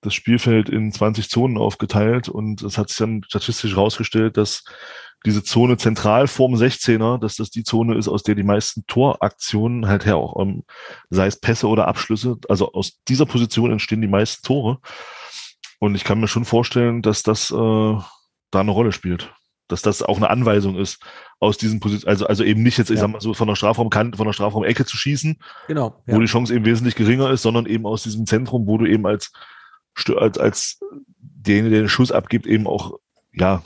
das 0.00 0.14
Spielfeld 0.14 0.68
in 0.68 0.92
20 0.92 1.30
Zonen 1.30 1.56
aufgeteilt 1.56 2.28
und 2.28 2.62
es 2.62 2.76
hat 2.76 2.88
sich 2.88 2.98
dann 2.98 3.22
statistisch 3.24 3.76
herausgestellt, 3.76 4.36
dass 4.36 4.64
diese 5.24 5.42
Zone 5.42 5.76
zentral 5.76 6.26
vorm 6.26 6.54
16er, 6.54 7.18
dass 7.18 7.36
das 7.36 7.50
die 7.50 7.64
Zone 7.64 7.96
ist, 7.96 8.08
aus 8.08 8.22
der 8.22 8.34
die 8.34 8.42
meisten 8.42 8.84
Toraktionen 8.86 9.86
halt 9.86 10.04
her 10.04 10.16
auch, 10.16 10.40
ähm, 10.40 10.64
sei 11.10 11.26
es 11.26 11.38
Pässe 11.38 11.68
oder 11.68 11.88
Abschlüsse, 11.88 12.38
also 12.48 12.72
aus 12.72 13.02
dieser 13.08 13.26
Position 13.26 13.70
entstehen 13.70 14.00
die 14.00 14.08
meisten 14.08 14.44
Tore. 14.44 14.78
Und 15.78 15.94
ich 15.94 16.04
kann 16.04 16.20
mir 16.20 16.28
schon 16.28 16.44
vorstellen, 16.44 17.02
dass 17.02 17.22
das 17.22 17.50
äh, 17.50 17.54
da 17.54 18.60
eine 18.60 18.70
Rolle 18.70 18.92
spielt. 18.92 19.34
Dass 19.68 19.82
das 19.82 20.02
auch 20.02 20.16
eine 20.16 20.30
Anweisung 20.30 20.76
ist, 20.76 21.00
aus 21.40 21.56
diesen 21.56 21.80
Positionen, 21.80 22.10
also, 22.10 22.26
also 22.26 22.44
eben 22.44 22.62
nicht 22.62 22.78
jetzt, 22.78 22.90
ich 22.90 22.96
ja. 22.96 23.02
sag 23.02 23.10
mal 23.10 23.20
so, 23.20 23.34
von 23.34 23.48
der 23.48 23.56
Strafraumkante, 23.56 24.16
von 24.16 24.26
der 24.26 24.32
Strafraumecke 24.32 24.84
zu 24.84 24.96
schießen, 24.96 25.38
genau, 25.66 26.02
ja. 26.06 26.14
wo 26.14 26.20
die 26.20 26.26
Chance 26.26 26.54
eben 26.54 26.64
wesentlich 26.64 26.94
geringer 26.94 27.30
ist, 27.30 27.42
sondern 27.42 27.66
eben 27.66 27.86
aus 27.86 28.02
diesem 28.02 28.26
Zentrum, 28.26 28.66
wo 28.66 28.78
du 28.78 28.86
eben 28.86 29.06
als, 29.06 29.32
als, 30.16 30.38
als 30.38 30.80
derjenige, 31.18 31.74
der 31.74 31.82
den 31.84 31.88
Schuss 31.88 32.12
abgibt, 32.12 32.46
eben 32.46 32.66
auch, 32.66 32.98
ja, 33.32 33.62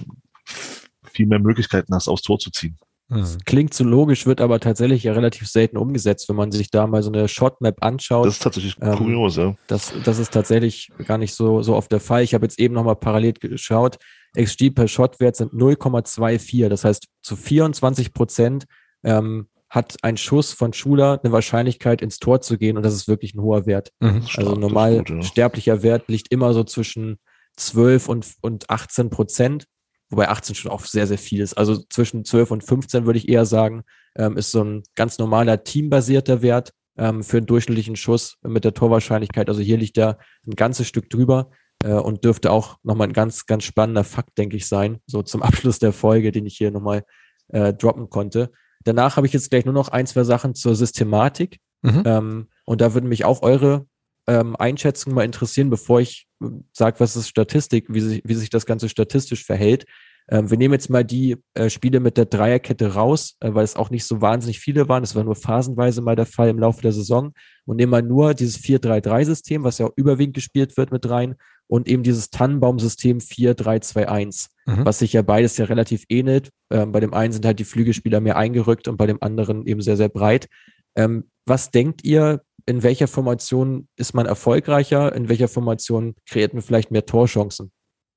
viel 1.17 1.27
mehr 1.27 1.39
Möglichkeiten 1.39 1.95
hast, 1.95 2.09
aufs 2.09 2.23
Tor 2.23 2.39
zu 2.39 2.51
ziehen. 2.51 2.77
Das 3.09 3.39
klingt 3.45 3.73
so 3.73 3.85
logisch, 3.85 4.27
wird 4.27 4.41
aber 4.41 4.59
tatsächlich 4.59 5.05
ja 5.05 5.13
relativ 5.13 5.47
selten 5.47 5.77
umgesetzt, 5.77 6.29
wenn 6.29 6.35
man 6.35 6.51
sich 6.51 6.73
da 6.73 6.89
mal 6.89 7.05
so 7.05 7.13
eine 7.13 7.29
Shotmap 7.29 7.77
anschaut. 7.81 8.27
Das 8.27 8.35
ist 8.35 8.43
tatsächlich 8.43 8.77
ähm, 8.81 8.97
kurios, 8.97 9.37
ja. 9.37 9.55
Das, 9.69 9.93
das 10.05 10.19
ist 10.19 10.33
tatsächlich 10.33 10.91
gar 11.07 11.17
nicht 11.17 11.33
so, 11.33 11.63
so 11.63 11.77
oft 11.77 11.93
der 11.93 12.01
Fall. 12.01 12.25
Ich 12.25 12.35
habe 12.35 12.45
jetzt 12.45 12.59
eben 12.59 12.75
nochmal 12.75 12.97
parallel 12.97 13.35
geschaut. 13.35 13.99
XG 14.37 14.71
per 14.71 14.89
Shotwert 14.89 15.37
sind 15.37 15.53
0,24. 15.53 16.69
Das 16.69 16.85
heißt, 16.85 17.07
zu 17.23 17.37
24 17.37 18.13
Prozent 18.13 18.65
ähm, 19.05 19.49
hat 19.71 19.97
ein 20.03 20.17
Schuss 20.17 20.53
von 20.53 20.73
Schuler 20.73 21.21
eine 21.23 21.33
Wahrscheinlichkeit, 21.33 22.03
ins 22.03 22.19
Tor 22.19 22.41
zu 22.41 22.59
gehen 22.59 22.77
und 22.77 22.83
das 22.83 22.95
ist 22.95 23.07
wirklich 23.07 23.35
ein 23.35 23.41
hoher 23.41 23.67
Wert. 23.67 23.93
Mhm, 24.01 24.27
also 24.35 24.55
normal 24.55 24.99
gut, 24.99 25.11
ja. 25.11 25.23
sterblicher 25.23 25.83
Wert 25.83 26.09
liegt 26.09 26.33
immer 26.33 26.53
so 26.55 26.65
zwischen 26.65 27.19
12 27.57 28.09
und, 28.09 28.27
und 28.43 28.71
18 28.71 29.11
Prozent 29.11 29.67
wobei 30.11 30.29
18 30.29 30.55
schon 30.55 30.71
auch 30.71 30.85
sehr, 30.85 31.07
sehr 31.07 31.19
viel 31.19 31.41
ist. 31.41 31.55
Also 31.55 31.83
zwischen 31.89 32.25
12 32.25 32.51
und 32.51 32.65
15 32.65 33.07
würde 33.07 33.19
ich 33.19 33.29
eher 33.29 33.45
sagen, 33.45 33.85
ähm, 34.17 34.37
ist 34.37 34.51
so 34.51 34.63
ein 34.63 34.83
ganz 34.95 35.19
normaler 35.19 35.65
teambasierter 35.65 36.43
Wert 36.43 36.73
ähm, 36.97 37.23
für 37.23 37.39
einen 37.39 37.47
durchschnittlichen 37.47 37.97
Schuss 37.97 38.37
mit 38.43 38.65
der 38.65 38.75
Torwahrscheinlichkeit. 38.75 39.49
Also 39.49 39.61
hier 39.61 39.79
liegt 39.79 39.99
er 39.99 40.19
ein 40.47 40.55
ganzes 40.55 40.87
Stück 40.87 41.11
drüber 41.11 41.51
äh, 41.85 41.93
und 41.93 42.25
dürfte 42.25 42.51
auch 42.51 42.79
nochmal 42.83 43.09
ein 43.09 43.13
ganz, 43.13 43.47
ganz 43.47 43.65
spannender 43.65 44.05
Fakt, 44.05 44.39
denke 44.39 44.57
ich, 44.57 44.67
sein. 44.67 44.99
So 45.07 45.23
zum 45.23 45.43
Abschluss 45.43 45.79
der 45.79 45.93
Folge, 45.93 46.33
den 46.33 46.47
ich 46.47 46.57
hier 46.57 46.71
nochmal 46.71 47.05
äh, 47.49 47.73
droppen 47.73 48.11
konnte. 48.11 48.51
Danach 48.85 49.17
habe 49.17 49.27
ich 49.27 49.33
jetzt 49.33 49.51
gleich 49.51 49.65
nur 49.65 49.75
noch 49.75 49.89
ein, 49.89 50.07
zwei 50.07 50.25
Sachen 50.25 50.55
zur 50.55 50.75
Systematik. 50.75 51.59
Mhm. 51.83 52.03
Ähm, 52.05 52.49
und 52.65 52.81
da 52.81 52.95
würden 52.95 53.09
mich 53.09 53.25
auch 53.25 53.43
eure 53.43 53.87
ähm, 54.27 54.57
Einschätzung 54.57 55.15
mal 55.15 55.25
interessieren, 55.25 55.71
bevor 55.71 56.01
ich 56.01 56.27
äh, 56.43 56.47
sage, 56.73 57.01
was 57.01 57.17
ist 57.17 57.29
Statistik, 57.29 57.87
wie 57.89 58.01
sich, 58.01 58.23
wie 58.25 58.35
sich 58.35 58.51
das 58.51 58.67
Ganze 58.67 58.89
statistisch 58.89 59.45
verhält. 59.45 59.85
Ähm, 60.29 60.51
wir 60.51 60.59
nehmen 60.59 60.75
jetzt 60.75 60.91
mal 60.91 61.05
die 61.05 61.37
äh, 61.55 61.71
Spiele 61.71 62.01
mit 62.01 62.17
der 62.17 62.27
Dreierkette 62.27 62.95
raus, 62.95 63.37
äh, 63.41 63.55
weil 63.55 63.65
es 63.65 63.77
auch 63.77 63.91
nicht 63.91 64.05
so 64.05 64.21
wahnsinnig 64.21 64.59
viele 64.59 64.89
waren. 64.89 65.05
Es 65.05 65.15
war 65.15 65.23
nur 65.23 65.37
phasenweise 65.37 66.03
mal 66.03 66.17
der 66.17 66.27
Fall 66.27 66.49
im 66.49 66.59
Laufe 66.59 66.83
der 66.83 66.93
Saison. 66.93 67.33
Und 67.65 67.77
nehmen 67.77 67.91
mal 67.91 68.03
nur 68.03 68.35
dieses 68.35 68.59
4-3-3-System, 68.59 69.63
was 69.63 69.79
ja 69.79 69.87
auch 69.87 69.93
überwiegend 69.97 70.35
gespielt 70.35 70.77
wird 70.77 70.91
mit 70.91 71.09
rein, 71.09 71.37
und 71.69 71.89
eben 71.89 72.03
dieses 72.03 72.31
Tannenbaum-System 72.31 73.19
4-3-2-1, 73.19 74.49
mhm. 74.67 74.85
was 74.85 75.01
sich 75.01 75.13
ja 75.13 75.23
beides 75.23 75.57
ja 75.57 75.65
relativ 75.67 76.05
ähnelt. 76.09 76.51
Ähm, 76.71 76.93
bei 76.93 77.01
dem 77.01 77.13
einen 77.13 77.33
sind 77.33 77.45
halt 77.45 77.59
die 77.59 77.65
Flügelspieler 77.65 78.21
mehr 78.21 78.37
eingerückt 78.37 78.89
und 78.89 78.97
bei 78.97 79.07
dem 79.07 79.23
anderen 79.23 79.67
eben 79.67 79.81
sehr, 79.81 79.97
sehr 79.97 80.09
breit. 80.09 80.49
Ähm, 80.97 81.25
was 81.45 81.71
denkt 81.71 82.05
ihr, 82.05 82.43
in 82.67 82.83
welcher 82.83 83.07
Formation 83.07 83.89
ist 83.97 84.13
man 84.13 84.27
erfolgreicher, 84.27 85.15
in 85.15 85.29
welcher 85.29 85.49
Formation 85.49 86.17
kreiert 86.29 86.53
man 86.53 86.63
vielleicht 86.63 86.91
mehr 86.91 87.07
Torchancen 87.07 87.73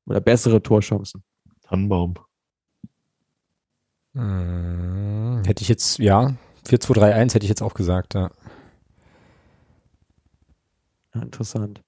oder 0.07 0.19
bessere 0.19 0.61
Torchancen? 0.61 1.23
Tannenbaum. 1.61 2.15
Hm, 4.13 5.43
hätte 5.45 5.61
ich 5.61 5.69
jetzt, 5.69 5.99
ja, 5.99 6.35
4-2-3-1 6.67 7.35
hätte 7.35 7.43
ich 7.43 7.49
jetzt 7.49 7.61
auch 7.61 7.75
gesagt, 7.75 8.15
ja. 8.15 8.31
Interessant. 11.13 11.83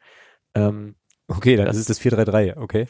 Ähm, 0.54 0.96
okay, 1.28 1.56
dann 1.56 1.66
das, 1.66 1.78
ist 1.78 1.90
das 1.90 2.00
4-3-3, 2.00 2.58
okay. 2.58 2.88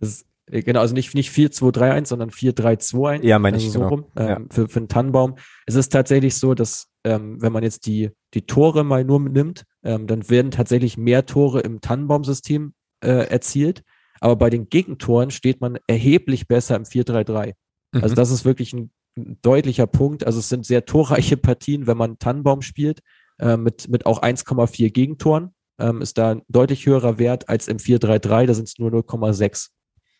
Das, 0.00 0.26
genau, 0.60 0.80
also 0.80 0.94
nicht, 0.94 1.14
nicht 1.14 1.32
4-2-3-1, 1.32 2.06
sondern 2.06 2.30
4-3-2-1. 2.30 3.24
Ja, 3.24 3.38
meine 3.38 3.56
also 3.56 3.66
ich 3.66 3.72
so 3.72 3.80
genau. 3.80 3.90
rum, 3.90 4.04
ähm, 4.16 4.28
ja. 4.28 4.40
für, 4.50 4.68
für 4.68 4.78
einen 4.78 4.88
Tannenbaum. 4.88 5.36
Es 5.66 5.74
ist 5.74 5.90
tatsächlich 5.90 6.36
so, 6.36 6.54
dass 6.54 6.88
ähm, 7.04 7.40
wenn 7.40 7.52
man 7.52 7.62
jetzt 7.62 7.86
die, 7.86 8.10
die 8.34 8.42
Tore 8.42 8.84
mal 8.84 9.04
nur 9.04 9.20
nimmt, 9.20 9.64
ähm, 9.82 10.06
dann 10.06 10.28
werden 10.28 10.50
tatsächlich 10.50 10.96
mehr 10.96 11.26
Tore 11.26 11.60
im 11.60 11.80
Tannenbaumsystem 11.80 12.74
äh, 13.02 13.28
erzielt. 13.28 13.82
Aber 14.20 14.36
bei 14.36 14.50
den 14.50 14.68
Gegentoren 14.68 15.30
steht 15.30 15.60
man 15.60 15.78
erheblich 15.86 16.46
besser 16.46 16.76
im 16.76 16.84
4-3-3. 16.84 17.54
Mhm. 17.92 18.02
Also 18.02 18.14
das 18.14 18.30
ist 18.30 18.44
wirklich 18.44 18.72
ein 18.72 18.92
deutlicher 19.16 19.86
Punkt. 19.86 20.24
Also 20.26 20.38
es 20.38 20.48
sind 20.48 20.64
sehr 20.64 20.84
torreiche 20.84 21.36
Partien, 21.36 21.86
wenn 21.86 21.96
man 21.96 22.18
Tannenbaum 22.18 22.62
spielt, 22.62 23.00
äh, 23.38 23.56
mit, 23.56 23.88
mit 23.88 24.06
auch 24.06 24.22
1,4 24.22 24.90
Gegentoren. 24.90 25.54
Ähm, 25.78 26.02
ist 26.02 26.18
da 26.18 26.32
ein 26.32 26.42
deutlich 26.48 26.86
höherer 26.86 27.18
Wert 27.18 27.48
als 27.48 27.66
im 27.66 27.78
4-3-3, 27.78 28.46
da 28.46 28.54
sind 28.54 28.68
es 28.68 28.78
nur 28.78 28.90
0,6. 28.90 29.70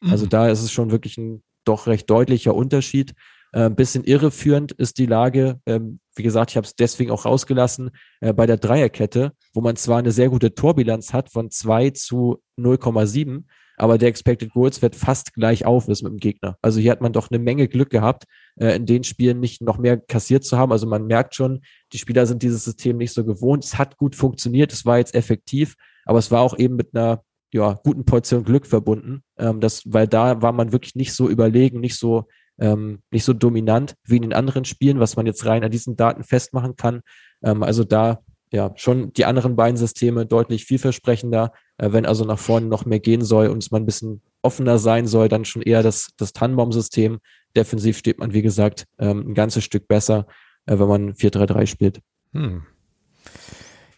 Mhm. 0.02 0.10
Also 0.10 0.26
da 0.26 0.48
ist 0.48 0.62
es 0.62 0.72
schon 0.72 0.90
wirklich 0.90 1.16
ein 1.16 1.42
doch 1.64 1.86
recht 1.86 2.10
deutlicher 2.10 2.54
Unterschied. 2.54 3.14
Äh, 3.52 3.64
ein 3.64 3.76
bisschen 3.76 4.04
irreführend 4.04 4.72
ist 4.72 4.98
die 4.98 5.06
Lage, 5.06 5.60
ähm, 5.66 6.00
wie 6.16 6.22
gesagt, 6.22 6.50
ich 6.50 6.56
habe 6.56 6.66
es 6.66 6.74
deswegen 6.74 7.10
auch 7.10 7.24
rausgelassen, 7.24 7.90
äh, 8.20 8.32
bei 8.32 8.46
der 8.46 8.56
Dreierkette, 8.56 9.32
wo 9.54 9.60
man 9.60 9.76
zwar 9.76 9.98
eine 9.98 10.10
sehr 10.12 10.28
gute 10.28 10.54
Torbilanz 10.54 11.12
hat 11.12 11.30
von 11.30 11.50
2 11.50 11.90
zu 11.90 12.42
0,7, 12.58 13.44
aber 13.76 13.98
der 13.98 14.08
Expected 14.08 14.52
Goals 14.52 14.82
wird 14.82 14.94
fast 14.94 15.34
gleich 15.34 15.64
auf 15.64 15.88
ist 15.88 16.02
mit 16.02 16.12
dem 16.12 16.18
Gegner. 16.18 16.56
Also 16.62 16.80
hier 16.80 16.92
hat 16.92 17.00
man 17.00 17.12
doch 17.12 17.30
eine 17.30 17.38
Menge 17.38 17.68
Glück 17.68 17.90
gehabt, 17.90 18.24
äh, 18.56 18.76
in 18.76 18.86
den 18.86 19.04
Spielen 19.04 19.40
nicht 19.40 19.62
noch 19.62 19.78
mehr 19.78 19.96
kassiert 19.98 20.44
zu 20.44 20.58
haben. 20.58 20.72
Also 20.72 20.86
man 20.86 21.06
merkt 21.06 21.34
schon, 21.34 21.62
die 21.92 21.98
Spieler 21.98 22.26
sind 22.26 22.42
dieses 22.42 22.64
System 22.64 22.96
nicht 22.96 23.12
so 23.12 23.24
gewohnt. 23.24 23.64
Es 23.64 23.78
hat 23.78 23.96
gut 23.96 24.14
funktioniert, 24.14 24.72
es 24.72 24.84
war 24.84 24.98
jetzt 24.98 25.14
effektiv, 25.14 25.74
aber 26.04 26.18
es 26.18 26.30
war 26.30 26.42
auch 26.42 26.58
eben 26.58 26.76
mit 26.76 26.94
einer 26.94 27.22
ja, 27.52 27.78
guten 27.84 28.04
Portion 28.04 28.44
Glück 28.44 28.66
verbunden. 28.66 29.22
Ähm, 29.38 29.60
das, 29.60 29.82
weil 29.86 30.08
da 30.08 30.42
war 30.42 30.52
man 30.52 30.72
wirklich 30.72 30.94
nicht 30.94 31.12
so 31.12 31.28
überlegen, 31.28 31.80
nicht 31.80 31.98
so 31.98 32.26
ähm, 32.58 33.02
nicht 33.10 33.24
so 33.24 33.32
dominant 33.32 33.94
wie 34.04 34.16
in 34.16 34.22
den 34.22 34.32
anderen 34.32 34.64
Spielen, 34.64 35.00
was 35.00 35.16
man 35.16 35.26
jetzt 35.26 35.44
rein 35.46 35.64
an 35.64 35.70
diesen 35.70 35.96
Daten 35.96 36.22
festmachen 36.22 36.76
kann. 36.76 37.02
Ähm, 37.42 37.62
also 37.62 37.84
da 37.84 38.20
ja 38.52 38.72
schon 38.76 39.12
die 39.14 39.24
anderen 39.24 39.56
beiden 39.56 39.76
Systeme 39.76 40.26
deutlich 40.26 40.64
vielversprechender. 40.66 41.52
Äh, 41.78 41.92
wenn 41.92 42.06
also 42.06 42.24
nach 42.24 42.38
vorne 42.38 42.66
noch 42.66 42.84
mehr 42.84 43.00
gehen 43.00 43.24
soll 43.24 43.48
und 43.48 43.62
es 43.62 43.70
mal 43.70 43.80
ein 43.80 43.86
bisschen 43.86 44.22
offener 44.42 44.78
sein 44.78 45.06
soll, 45.06 45.28
dann 45.28 45.44
schon 45.44 45.62
eher 45.62 45.82
das, 45.82 46.10
das 46.16 46.32
Tannenbaum-System. 46.32 47.18
Defensiv 47.56 47.98
steht 47.98 48.18
man, 48.18 48.32
wie 48.32 48.42
gesagt, 48.42 48.86
ähm, 48.98 49.30
ein 49.30 49.34
ganzes 49.34 49.64
Stück 49.64 49.88
besser, 49.88 50.26
äh, 50.66 50.78
wenn 50.78 50.88
man 50.88 51.14
4-3-3 51.14 51.66
spielt. 51.66 52.00
Hm. 52.32 52.62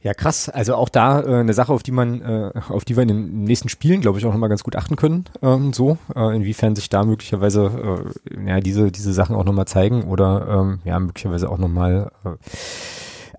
Ja, 0.05 0.13
krass. 0.13 0.51
Also 0.51 0.75
auch 0.75 0.91
da 0.91 1.23
äh, 1.23 1.41
eine 1.41 1.55
Sache, 1.55 1.73
auf 1.73 1.83
die 1.83 1.91
man, 1.91 2.21
äh, 2.21 2.53
auf 2.69 2.85
die 2.85 2.95
wir 2.95 3.03
in 3.03 3.09
den 3.09 3.45
nächsten 3.45 3.71
Spielen, 3.71 4.03
glaube 4.03 4.19
ich, 4.19 4.27
auch 4.27 4.33
nochmal 4.33 4.51
ganz 4.51 4.63
gut 4.63 4.77
achten 4.77 4.97
können. 4.97 5.25
Ähm, 5.41 5.73
so, 5.73 5.97
äh, 6.15 6.37
inwiefern 6.37 6.77
sich 6.77 6.91
da 6.91 7.05
möglicherweise 7.05 8.13
äh, 8.31 8.47
ja 8.47 8.61
diese 8.61 8.93
diese 8.93 9.15
Sachen 9.15 9.35
auch 9.35 9.45
nochmal 9.45 9.67
zeigen 9.67 10.05
oder 10.05 10.47
ähm, 10.61 10.81
ja 10.85 11.01
möglicherweise 11.01 11.49
auch 11.49 11.57
nochmal 11.57 12.11
äh, 12.27 12.33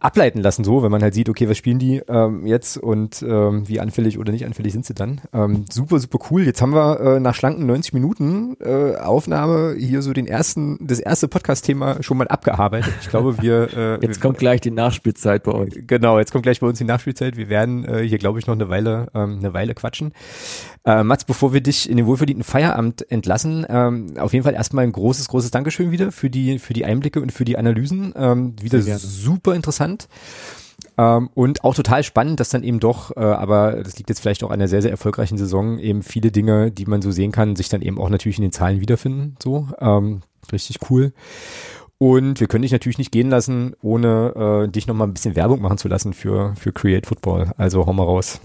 ableiten 0.06 0.42
lassen, 0.42 0.64
so, 0.64 0.84
wenn 0.84 0.92
man 0.92 1.02
halt 1.02 1.14
sieht, 1.14 1.30
okay, 1.30 1.50
was 1.50 1.58
spielen 1.58 1.80
die 1.80 2.02
ähm, 2.08 2.46
jetzt 2.46 2.78
und 2.78 3.24
ähm, 3.28 3.68
wie 3.68 3.80
anfällig 3.80 4.20
oder 4.20 4.32
nicht 4.32 4.46
anfällig 4.46 4.74
sind 4.74 4.86
sie 4.86 4.94
dann. 4.94 5.22
Ähm, 5.34 5.66
super, 5.72 6.00
super 6.00 6.20
cool. 6.30 6.44
Jetzt 6.44 6.62
haben 6.62 6.74
wir 6.74 7.00
äh, 7.00 7.20
nach 7.20 7.36
schlanken 7.36 7.66
90 7.66 7.94
Minuten 7.94 8.56
äh, 8.62 8.96
Aufnahme 8.98 9.76
hier 9.78 10.02
so 10.02 10.14
den 10.14 10.28
ersten, 10.28 10.78
das 10.80 11.00
erste 11.00 11.28
Podcast-Thema 11.28 12.04
schon 12.04 12.18
mal 12.18 12.28
abgearbeitet. 12.28 12.94
Ich 13.02 13.10
glaube, 13.10 13.42
wir 13.42 13.74
äh, 13.76 14.06
Jetzt 14.06 14.22
kommt 14.22 14.38
gleich 14.38 14.62
die 14.62 14.72
Nachspielzeit 14.72 15.44
bei 15.44 15.52
euch. 15.52 15.74
Genau, 15.88 16.20
jetzt 16.20 16.32
kommt 16.32 16.44
gleich 16.44 16.60
bei 16.60 16.68
uns 16.68 16.78
die 16.78 16.84
Nachspielzeit. 16.84 17.38
Wir 17.38 17.50
werden 17.50 17.86
äh, 17.86 18.02
hier, 18.02 18.18
glaube 18.18 18.40
ich, 18.40 18.48
noch 18.48 18.56
eine 18.56 18.70
Weile, 18.70 19.08
ähm, 19.14 19.40
eine 19.40 19.54
Weile 19.54 19.74
quatschen. 19.74 20.14
Äh, 20.86 21.04
Mats, 21.04 21.26
bevor 21.26 21.52
wir 21.52 21.62
dich 21.62 21.90
in 21.90 21.98
den 21.98 22.06
wohlverdienten 22.06 22.44
Feierabend 22.44 23.10
entlassen, 23.12 23.66
ähm, 23.68 24.14
auf 24.20 24.34
jeden 24.34 24.44
Fall 24.44 24.54
erstmal 24.54 24.84
ein 24.84 24.92
großes, 24.92 25.28
großes 25.30 25.50
Dankeschön 25.50 25.92
wieder 25.92 26.12
für 26.12 26.30
die, 26.30 26.60
für 26.60 26.74
die 26.74 26.86
Einblicke 26.86 27.22
und 27.22 27.32
für 27.32 27.44
die 27.44 27.58
Analysen. 27.58 28.14
Ähm, 28.16 28.54
wieder 28.62 28.80
super 28.82 29.56
interessant. 29.56 30.08
Ähm, 30.98 31.30
und 31.34 31.64
auch 31.64 31.74
total 31.74 32.04
spannend, 32.04 32.40
dass 32.40 32.50
dann 32.50 32.64
eben 32.64 32.80
doch, 32.80 33.16
äh, 33.18 33.20
aber 33.20 33.84
das 33.84 33.98
liegt 33.98 34.10
jetzt 34.10 34.20
vielleicht 34.20 34.44
auch 34.44 34.50
an 34.50 34.60
einer 34.60 34.68
sehr, 34.68 34.84
sehr 34.84 34.92
erfolgreichen 34.92 35.38
Saison, 35.38 35.80
eben 35.80 36.04
viele 36.04 36.32
Dinge, 36.32 36.72
die 36.72 36.86
man 36.86 37.02
so 37.02 37.10
sehen 37.12 37.32
kann, 37.32 37.56
sich 37.56 37.70
dann 37.70 37.82
eben 37.82 38.00
auch 38.00 38.10
natürlich 38.10 38.38
in 38.38 38.44
den 38.44 38.52
Zahlen 38.52 38.80
wiederfinden. 38.80 39.36
So, 39.42 39.68
ähm, 39.80 40.22
richtig 40.52 40.78
cool. 40.90 41.14
Und 41.98 42.40
wir 42.40 42.48
können 42.48 42.62
dich 42.62 42.72
natürlich 42.74 42.98
nicht 42.98 43.12
gehen 43.12 43.30
lassen, 43.30 43.76
ohne 43.82 44.66
äh, 44.66 44.72
dich 44.72 44.86
nochmal 44.86 45.08
ein 45.08 45.14
bisschen 45.14 45.36
Werbung 45.36 45.62
machen 45.62 45.78
zu 45.78 45.88
lassen 45.88 46.14
für, 46.14 46.54
für 46.56 46.72
Create 46.72 47.08
Football. 47.08 47.54
Also 47.58 47.86
hau 47.88 47.94
mal 47.94 48.04
raus 48.04 48.40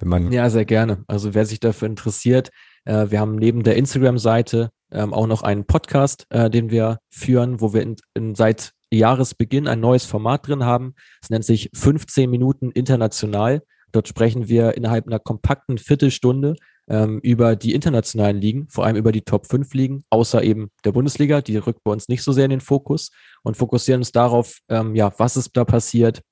wenn 0.00 0.08
man. 0.08 0.32
Ja, 0.32 0.48
sehr 0.50 0.64
gerne. 0.64 1.04
Also 1.06 1.34
wer 1.34 1.46
sich 1.46 1.60
dafür 1.60 1.88
interessiert, 1.88 2.50
äh, 2.84 3.10
wir 3.10 3.20
haben 3.20 3.36
neben 3.36 3.62
der 3.62 3.76
Instagram-Seite 3.76 4.70
ähm, 4.90 5.12
auch 5.12 5.26
noch 5.26 5.42
einen 5.42 5.64
Podcast, 5.64 6.26
äh, 6.30 6.50
den 6.50 6.70
wir 6.70 6.98
führen, 7.10 7.60
wo 7.60 7.72
wir 7.72 7.82
in, 7.82 7.96
in, 8.14 8.34
seit 8.34 8.72
Jahresbeginn 8.90 9.68
ein 9.68 9.80
neues 9.80 10.04
Format 10.04 10.46
drin 10.48 10.64
haben. 10.64 10.94
Es 11.22 11.30
nennt 11.30 11.44
sich 11.44 11.70
15 11.74 12.30
Minuten 12.30 12.70
international. 12.70 13.62
Dort 13.92 14.08
sprechen 14.08 14.48
wir 14.48 14.76
innerhalb 14.76 15.06
einer 15.06 15.18
kompakten 15.18 15.78
Viertelstunde 15.78 16.56
ähm, 16.88 17.20
über 17.20 17.56
die 17.56 17.74
internationalen 17.74 18.40
Ligen, 18.40 18.68
vor 18.68 18.86
allem 18.86 18.96
über 18.96 19.12
die 19.12 19.22
Top 19.22 19.46
5 19.46 19.72
Ligen, 19.74 20.04
außer 20.10 20.42
eben 20.42 20.70
der 20.84 20.92
Bundesliga, 20.92 21.40
die 21.40 21.56
rückt 21.56 21.84
bei 21.84 21.92
uns 21.92 22.08
nicht 22.08 22.22
so 22.22 22.32
sehr 22.32 22.44
in 22.44 22.50
den 22.50 22.60
Fokus 22.60 23.10
und 23.42 23.56
fokussieren 23.56 24.00
uns 24.00 24.12
darauf, 24.12 24.58
ähm, 24.68 24.94
ja, 24.94 25.12
was 25.18 25.36
ist 25.36 25.50
da 25.54 25.64
passiert, 25.64 26.22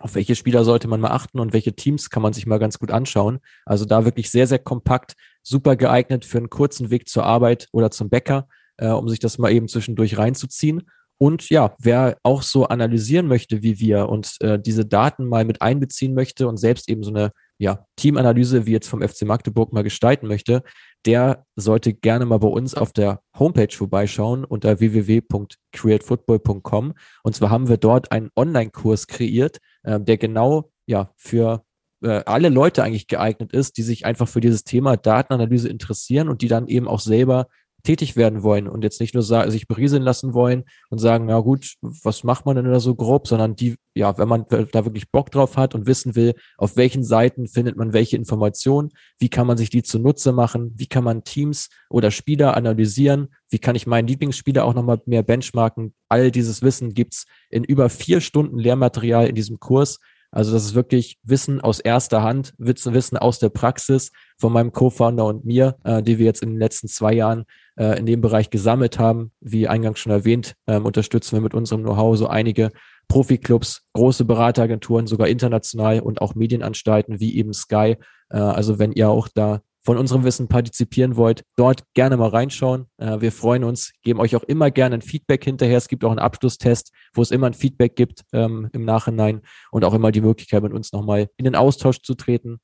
auf 0.00 0.14
welche 0.14 0.34
Spieler 0.34 0.64
sollte 0.64 0.88
man 0.88 1.00
mal 1.00 1.10
achten 1.10 1.38
und 1.38 1.52
welche 1.52 1.74
Teams 1.74 2.10
kann 2.10 2.22
man 2.22 2.32
sich 2.32 2.46
mal 2.46 2.58
ganz 2.58 2.78
gut 2.78 2.90
anschauen. 2.90 3.38
Also 3.64 3.84
da 3.84 4.04
wirklich 4.04 4.30
sehr, 4.30 4.46
sehr 4.46 4.58
kompakt, 4.58 5.14
super 5.42 5.76
geeignet 5.76 6.24
für 6.24 6.38
einen 6.38 6.50
kurzen 6.50 6.90
Weg 6.90 7.08
zur 7.08 7.24
Arbeit 7.24 7.68
oder 7.72 7.90
zum 7.90 8.08
Bäcker, 8.08 8.48
äh, 8.78 8.88
um 8.88 9.08
sich 9.08 9.18
das 9.18 9.38
mal 9.38 9.52
eben 9.52 9.68
zwischendurch 9.68 10.18
reinzuziehen. 10.18 10.88
Und 11.18 11.50
ja, 11.50 11.76
wer 11.78 12.16
auch 12.22 12.40
so 12.40 12.66
analysieren 12.68 13.26
möchte 13.26 13.62
wie 13.62 13.78
wir 13.78 14.08
und 14.08 14.36
äh, 14.40 14.58
diese 14.58 14.86
Daten 14.86 15.26
mal 15.26 15.44
mit 15.44 15.60
einbeziehen 15.60 16.14
möchte 16.14 16.48
und 16.48 16.56
selbst 16.56 16.88
eben 16.88 17.02
so 17.02 17.10
eine 17.10 17.32
ja, 17.58 17.84
Teamanalyse 17.96 18.64
wie 18.64 18.72
jetzt 18.72 18.88
vom 18.88 19.06
FC 19.06 19.26
Magdeburg 19.26 19.70
mal 19.74 19.82
gestalten 19.82 20.26
möchte, 20.26 20.62
der 21.06 21.46
sollte 21.56 21.94
gerne 21.94 22.26
mal 22.26 22.38
bei 22.38 22.48
uns 22.48 22.74
auf 22.74 22.92
der 22.92 23.22
Homepage 23.38 23.74
vorbeischauen 23.74 24.44
unter 24.44 24.80
www.createfootball.com. 24.80 26.92
Und 27.22 27.34
zwar 27.34 27.48
haben 27.50 27.68
wir 27.68 27.78
dort 27.78 28.12
einen 28.12 28.28
Online-Kurs 28.36 29.06
kreiert, 29.06 29.58
äh, 29.82 29.98
der 30.00 30.18
genau 30.18 30.70
ja 30.86 31.10
für 31.16 31.64
äh, 32.02 32.22
alle 32.26 32.48
Leute 32.48 32.82
eigentlich 32.82 33.08
geeignet 33.08 33.52
ist, 33.52 33.76
die 33.76 33.82
sich 33.82 34.06
einfach 34.06 34.28
für 34.28 34.40
dieses 34.40 34.64
Thema 34.64 34.96
Datenanalyse 34.96 35.68
interessieren 35.68 36.28
und 36.28 36.42
die 36.42 36.48
dann 36.48 36.66
eben 36.66 36.88
auch 36.88 37.00
selber 37.00 37.46
tätig 37.82 38.16
werden 38.16 38.42
wollen 38.42 38.68
und 38.68 38.84
jetzt 38.84 39.00
nicht 39.00 39.14
nur 39.14 39.22
sich 39.22 39.68
berieseln 39.68 40.02
lassen 40.02 40.34
wollen 40.34 40.64
und 40.88 40.98
sagen, 40.98 41.26
na 41.26 41.40
gut, 41.40 41.74
was 41.80 42.24
macht 42.24 42.46
man 42.46 42.56
denn 42.56 42.64
da 42.64 42.80
so 42.80 42.94
grob, 42.94 43.28
sondern 43.28 43.56
die, 43.56 43.76
ja, 43.94 44.16
wenn 44.18 44.28
man 44.28 44.46
da 44.48 44.84
wirklich 44.84 45.10
Bock 45.10 45.30
drauf 45.30 45.56
hat 45.56 45.74
und 45.74 45.86
wissen 45.86 46.14
will, 46.14 46.34
auf 46.58 46.76
welchen 46.76 47.04
Seiten 47.04 47.48
findet 47.48 47.76
man 47.76 47.92
welche 47.92 48.16
Informationen, 48.16 48.90
wie 49.18 49.28
kann 49.28 49.46
man 49.46 49.56
sich 49.56 49.70
die 49.70 49.82
zunutze 49.82 50.32
machen, 50.32 50.72
wie 50.76 50.86
kann 50.86 51.04
man 51.04 51.24
Teams 51.24 51.68
oder 51.88 52.10
Spieler 52.10 52.56
analysieren, 52.56 53.28
wie 53.48 53.58
kann 53.58 53.76
ich 53.76 53.86
meinen 53.86 54.08
Lieblingsspieler 54.08 54.64
auch 54.64 54.74
nochmal 54.74 55.00
mehr 55.06 55.22
benchmarken. 55.22 55.94
All 56.08 56.30
dieses 56.30 56.62
Wissen 56.62 56.94
gibt's 56.94 57.26
in 57.48 57.64
über 57.64 57.88
vier 57.90 58.20
Stunden 58.20 58.58
Lehrmaterial 58.58 59.26
in 59.26 59.34
diesem 59.34 59.58
Kurs. 59.58 59.98
Also 60.32 60.52
das 60.52 60.64
ist 60.64 60.74
wirklich 60.74 61.18
Wissen 61.22 61.60
aus 61.60 61.80
erster 61.80 62.22
Hand, 62.22 62.54
Wissen 62.58 63.16
aus 63.16 63.38
der 63.38 63.48
Praxis 63.48 64.12
von 64.38 64.52
meinem 64.52 64.72
Co-Founder 64.72 65.26
und 65.26 65.44
mir, 65.44 65.76
äh, 65.84 66.02
die 66.02 66.18
wir 66.18 66.26
jetzt 66.26 66.42
in 66.42 66.50
den 66.50 66.58
letzten 66.58 66.88
zwei 66.88 67.12
Jahren 67.12 67.44
äh, 67.76 67.98
in 67.98 68.06
dem 68.06 68.20
Bereich 68.20 68.50
gesammelt 68.50 68.98
haben. 68.98 69.32
Wie 69.40 69.66
eingangs 69.66 69.98
schon 69.98 70.12
erwähnt, 70.12 70.54
ähm, 70.66 70.86
unterstützen 70.86 71.36
wir 71.36 71.40
mit 71.40 71.54
unserem 71.54 71.82
Know-how 71.82 72.16
so 72.16 72.28
einige 72.28 72.70
Profiklubs, 73.08 73.82
große 73.92 74.24
Berateragenturen, 74.24 75.08
sogar 75.08 75.26
international 75.26 76.00
und 76.00 76.20
auch 76.20 76.36
Medienanstalten 76.36 77.18
wie 77.18 77.36
eben 77.36 77.52
Sky. 77.52 77.96
Äh, 78.28 78.38
also 78.38 78.78
wenn 78.78 78.92
ihr 78.92 79.08
auch 79.08 79.28
da 79.28 79.62
von 79.82 79.96
unserem 79.96 80.24
Wissen 80.24 80.48
partizipieren 80.48 81.16
wollt, 81.16 81.44
dort 81.56 81.84
gerne 81.94 82.16
mal 82.16 82.28
reinschauen. 82.28 82.86
Äh, 82.98 83.20
wir 83.20 83.32
freuen 83.32 83.64
uns, 83.64 83.92
geben 84.02 84.20
euch 84.20 84.36
auch 84.36 84.42
immer 84.42 84.70
gerne 84.70 84.96
ein 84.96 85.02
Feedback 85.02 85.44
hinterher. 85.44 85.78
Es 85.78 85.88
gibt 85.88 86.04
auch 86.04 86.10
einen 86.10 86.18
Abschlusstest, 86.18 86.92
wo 87.14 87.22
es 87.22 87.30
immer 87.30 87.46
ein 87.46 87.54
Feedback 87.54 87.96
gibt 87.96 88.24
ähm, 88.32 88.68
im 88.72 88.84
Nachhinein 88.84 89.42
und 89.70 89.84
auch 89.84 89.94
immer 89.94 90.12
die 90.12 90.20
Möglichkeit, 90.20 90.62
mit 90.62 90.72
uns 90.72 90.92
nochmal 90.92 91.28
in 91.36 91.44
den 91.44 91.56
Austausch 91.56 92.02
zu 92.02 92.14
treten. 92.14 92.58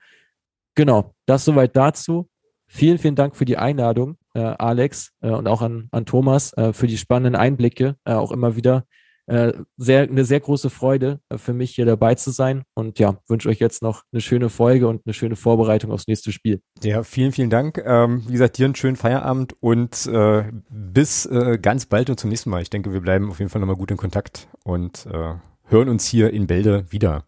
Genau, 0.75 1.15
das 1.25 1.45
soweit 1.45 1.75
dazu. 1.75 2.29
Vielen, 2.69 2.99
vielen 2.99 3.15
Dank 3.15 3.37
für 3.37 3.45
die 3.45 3.57
Einladung, 3.57 4.17
äh, 4.35 4.41
Alex, 4.41 5.13
äh, 5.21 5.31
und 5.31 5.47
auch 5.47 5.63
an, 5.63 5.89
an 5.93 6.05
Thomas 6.05 6.53
äh, 6.55 6.73
für 6.73 6.89
die 6.89 6.99
spannenden 6.99 7.37
Einblicke, 7.37 7.97
äh, 8.05 8.13
auch 8.13 8.33
immer 8.33 8.57
wieder. 8.57 8.85
Äh, 9.27 9.55
sehr, 9.77 10.03
eine 10.03 10.25
sehr 10.25 10.39
große 10.39 10.71
Freude 10.71 11.19
äh, 11.31 11.39
für 11.39 11.53
mich 11.53 11.75
hier 11.75 11.85
dabei 11.85 12.15
zu 12.15 12.31
sein 12.31 12.63
und 12.75 13.01
ja, 13.01 13.17
wünsche 13.27 13.49
euch 13.49 13.59
jetzt 13.59 13.83
noch 13.83 14.05
eine 14.13 14.21
schöne 14.21 14.51
Folge 14.51 14.87
und 14.87 15.03
eine 15.05 15.15
schöne 15.15 15.35
Vorbereitung 15.35 15.91
aufs 15.91 16.07
nächste 16.07 16.31
Spiel. 16.31 16.61
Ja, 16.85 17.03
vielen, 17.03 17.33
vielen 17.33 17.51
Dank. 17.51 17.83
Ähm, 17.85 18.23
wie 18.29 18.33
gesagt, 18.33 18.57
dir 18.57 18.67
einen 18.67 18.77
schönen 18.77 18.95
Feierabend 18.95 19.57
und 19.59 20.07
äh, 20.07 20.45
bis 20.71 21.27
äh, 21.27 21.59
ganz 21.61 21.87
bald 21.87 22.09
und 22.09 22.21
zum 22.21 22.31
nächsten 22.31 22.51
Mal. 22.51 22.63
Ich 22.63 22.71
denke, 22.71 22.93
wir 22.93 23.01
bleiben 23.01 23.29
auf 23.29 23.41
jeden 23.41 23.51
Fall 23.51 23.61
nochmal 23.61 23.77
gut 23.77 23.91
in 23.91 23.97
Kontakt 23.97 24.47
und 24.63 25.07
äh, 25.07 25.35
hören 25.65 25.89
uns 25.89 26.07
hier 26.07 26.33
in 26.33 26.47
Bälde 26.47 26.85
wieder 26.91 27.25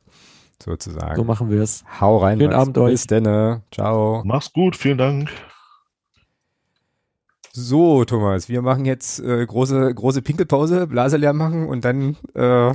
sozusagen. 0.62 1.16
So 1.16 1.24
machen 1.24 1.50
wir 1.50 1.62
es. 1.62 1.84
Hau 2.00 2.18
rein. 2.18 2.38
Schönen 2.38 2.52
Abend 2.52 2.78
euch. 2.78 2.92
Bis 2.92 3.06
denn. 3.08 3.24
Ciao. 3.72 4.22
Mach's 4.24 4.52
gut. 4.52 4.76
Vielen 4.76 4.98
Dank. 4.98 5.30
So, 7.52 8.04
Thomas, 8.04 8.48
wir 8.48 8.62
machen 8.62 8.84
jetzt 8.84 9.20
äh, 9.20 9.44
große, 9.44 9.94
große 9.94 10.22
Pinkelpause, 10.22 10.86
Blase 10.86 11.16
leer 11.16 11.32
machen 11.32 11.68
und 11.68 11.84
dann 11.84 12.16
äh, 12.34 12.72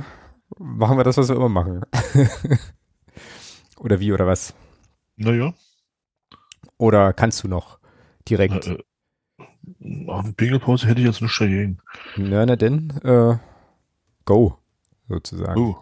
machen 0.58 0.96
wir 0.98 1.04
das, 1.04 1.16
was 1.16 1.28
wir 1.28 1.36
immer 1.36 1.48
machen. 1.48 1.82
oder 3.78 4.00
wie, 4.00 4.12
oder 4.12 4.26
was? 4.26 4.54
Naja. 5.16 5.54
Oder 6.76 7.12
kannst 7.12 7.44
du 7.44 7.48
noch 7.48 7.78
direkt? 8.28 8.66
Äh, 8.66 8.78
nach 9.78 10.24
Pinkelpause 10.36 10.86
hätte 10.86 11.00
ich 11.00 11.06
jetzt 11.06 11.22
nicht 11.22 11.40
dagegen. 11.40 11.78
Na, 12.16 12.44
na 12.44 12.56
denn, 12.56 12.90
äh, 13.04 13.36
go, 14.24 14.58
sozusagen. 15.08 15.54
Go. 15.54 15.78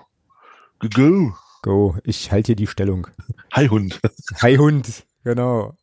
Go. 0.95 1.35
Go, 1.63 1.97
ich 2.03 2.33
halte 2.33 2.49
hier 2.49 2.57
die 2.57 2.67
Stellung. 2.67 3.07
Hi 3.53 3.69
Hund. 3.69 4.01
Hi 4.43 4.57
Hund, 4.57 5.05
genau. 5.23 5.77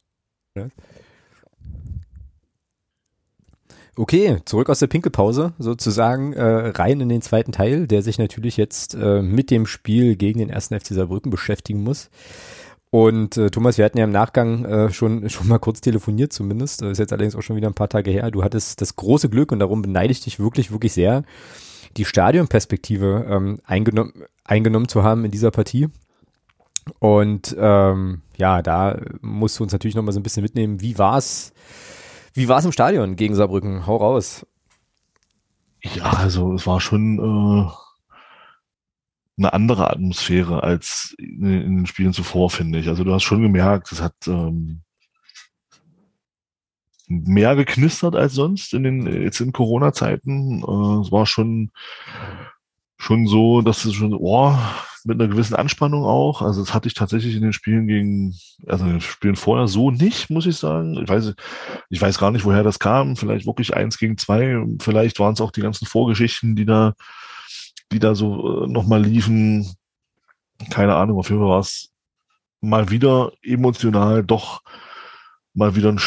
Okay, 4.00 4.38
zurück 4.46 4.70
aus 4.70 4.80
der 4.80 4.88
Pinkelpause, 4.88 5.52
sozusagen 5.60 6.32
äh, 6.32 6.42
rein 6.42 7.02
in 7.02 7.10
den 7.10 7.22
zweiten 7.22 7.52
Teil, 7.52 7.86
der 7.86 8.02
sich 8.02 8.18
natürlich 8.18 8.56
jetzt 8.56 8.96
äh, 8.96 9.22
mit 9.22 9.52
dem 9.52 9.66
Spiel 9.66 10.16
gegen 10.16 10.40
den 10.40 10.50
ersten 10.50 10.80
FC 10.80 10.94
Saarbrücken 10.94 11.30
beschäftigen 11.30 11.84
muss. 11.84 12.10
Und 12.92 13.36
äh, 13.36 13.50
Thomas, 13.50 13.78
wir 13.78 13.84
hatten 13.84 13.98
ja 13.98 14.06
im 14.06 14.14
Nachgang 14.14 14.64
äh, 14.64 14.90
schon 14.94 15.30
schon 15.30 15.50
mal 15.50 15.60
kurz 15.60 15.82
telefoniert 15.82 16.32
zumindest. 16.32 16.82
Das 16.82 16.92
ist 16.92 17.00
jetzt 17.00 17.12
allerdings 17.12 17.36
auch 17.36 17.42
schon 17.42 17.58
wieder 17.58 17.68
ein 17.68 17.74
paar 17.74 17.90
Tage 17.90 18.10
her. 18.10 18.32
Du 18.32 18.42
hattest 18.42 18.80
das 18.80 18.96
große 18.96 19.28
Glück 19.28 19.52
und 19.52 19.60
darum 19.60 19.82
beneide 19.82 20.14
ich 20.14 20.22
dich 20.22 20.40
wirklich, 20.40 20.72
wirklich 20.72 20.94
sehr, 20.94 21.24
die 21.98 22.06
Stadionperspektive 22.06 23.26
ähm, 23.30 23.60
eingenommen, 23.66 24.14
eingenommen 24.46 24.88
zu 24.88 25.04
haben 25.04 25.26
in 25.26 25.32
dieser 25.32 25.52
Partie. 25.52 25.90
Und 27.00 27.54
ähm, 27.60 28.22
ja, 28.38 28.62
da 28.62 28.98
musst 29.20 29.60
du 29.60 29.64
uns 29.64 29.74
natürlich 29.74 29.96
noch 29.96 30.04
mal 30.04 30.14
so 30.14 30.22
ein 30.22 30.24
bisschen 30.24 30.44
mitnehmen. 30.44 30.80
Wie 30.80 30.98
war's? 30.98 31.52
Wie 32.34 32.48
war 32.48 32.60
es 32.60 32.66
im 32.66 32.72
Stadion 32.72 33.16
gegen 33.16 33.36
Saarbrücken? 33.36 33.86
Hau 33.86 33.98
raus. 33.98 34.46
Ja, 35.82 36.12
also 36.12 36.54
es 36.54 36.68
war 36.68 36.82
schon 36.82 37.20
äh, 37.20 37.72
eine 39.38 39.54
andere 39.54 39.90
Atmosphäre 39.90 40.64
als 40.64 41.16
in, 41.18 41.44
in, 41.44 41.78
den 41.78 41.86
Spielen 41.88 42.14
zuvor, 42.14 42.50
finde 42.50 42.80
ich. 42.80 42.88
Also 42.88 43.04
du 43.04 43.14
hast 43.14 43.24
schon 43.24 43.42
gemerkt, 43.42 43.92
es 43.92 44.02
hat 44.02 44.16
ähm, 44.28 44.82
mehr 47.08 47.56
geknistert 47.56 48.16
als 48.16 48.34
sonst 48.34 48.74
in 48.74 48.84
den 48.84 49.08
jetzt 49.08 49.40
in 49.40 49.54
Corona-Zeiten. 49.54 50.62
Äh, 50.62 51.02
es 51.02 51.12
war 51.12 51.26
schon 51.26 51.72
schon 53.00 53.28
so, 53.28 53.62
dass 53.62 53.86
es 53.86 53.94
schon, 53.94 54.14
oh, 54.14 54.56
mit 55.06 55.20
einer 55.20 55.30
gewissen 55.30 55.56
Anspannung 55.56 56.04
auch. 56.04 56.42
Also 56.42 56.64
das 56.64 56.74
hatte 56.74 56.88
ich 56.88 56.94
tatsächlich 56.94 57.36
in 57.36 57.42
den 57.42 57.54
Spielen 57.54 57.88
gegen, 57.88 58.36
also 58.68 58.86
in 58.86 58.92
den 58.92 59.02
Spielen 59.02 59.36
vorher 59.36 59.68
so 59.68 59.92
nicht, 59.92 60.30
muss 60.30 60.46
ich 60.46 60.58
sagen. 60.58 60.98
Ich 61.02 61.10
weiß, 61.10 61.34
ich 61.90 62.02
weiß 62.02 62.18
gar 62.20 62.32
nicht, 62.32 62.46
woher 62.46 62.64
das 62.64 62.80
kam. 62.80 63.16
Vielleicht 63.16 63.46
wirklich 63.46 63.76
eins 63.76 63.98
gegen 63.98 64.18
zwei. 64.18 64.64
Vielleicht 64.82 65.20
waren 65.20 65.34
es 65.34 65.42
auch 65.42 65.52
die 65.52 65.62
ganzen 65.62 65.86
Vorgeschichten, 65.86 66.56
die 66.56 66.66
da, 66.66 66.94
die 67.92 68.00
da 68.00 68.16
so 68.16 68.64
äh, 68.64 68.68
nochmal 68.68 69.04
liefen. 69.04 69.76
Keine 70.70 70.96
Ahnung. 70.96 71.20
Auf 71.20 71.30
jeden 71.30 71.42
Fall 71.42 71.50
war 71.50 71.60
es 71.60 71.92
mal 72.62 72.90
wieder 72.90 73.32
emotional 73.42 74.24
doch 74.24 74.62
mal 75.54 75.76
wieder 75.76 75.92
ein, 75.92 76.00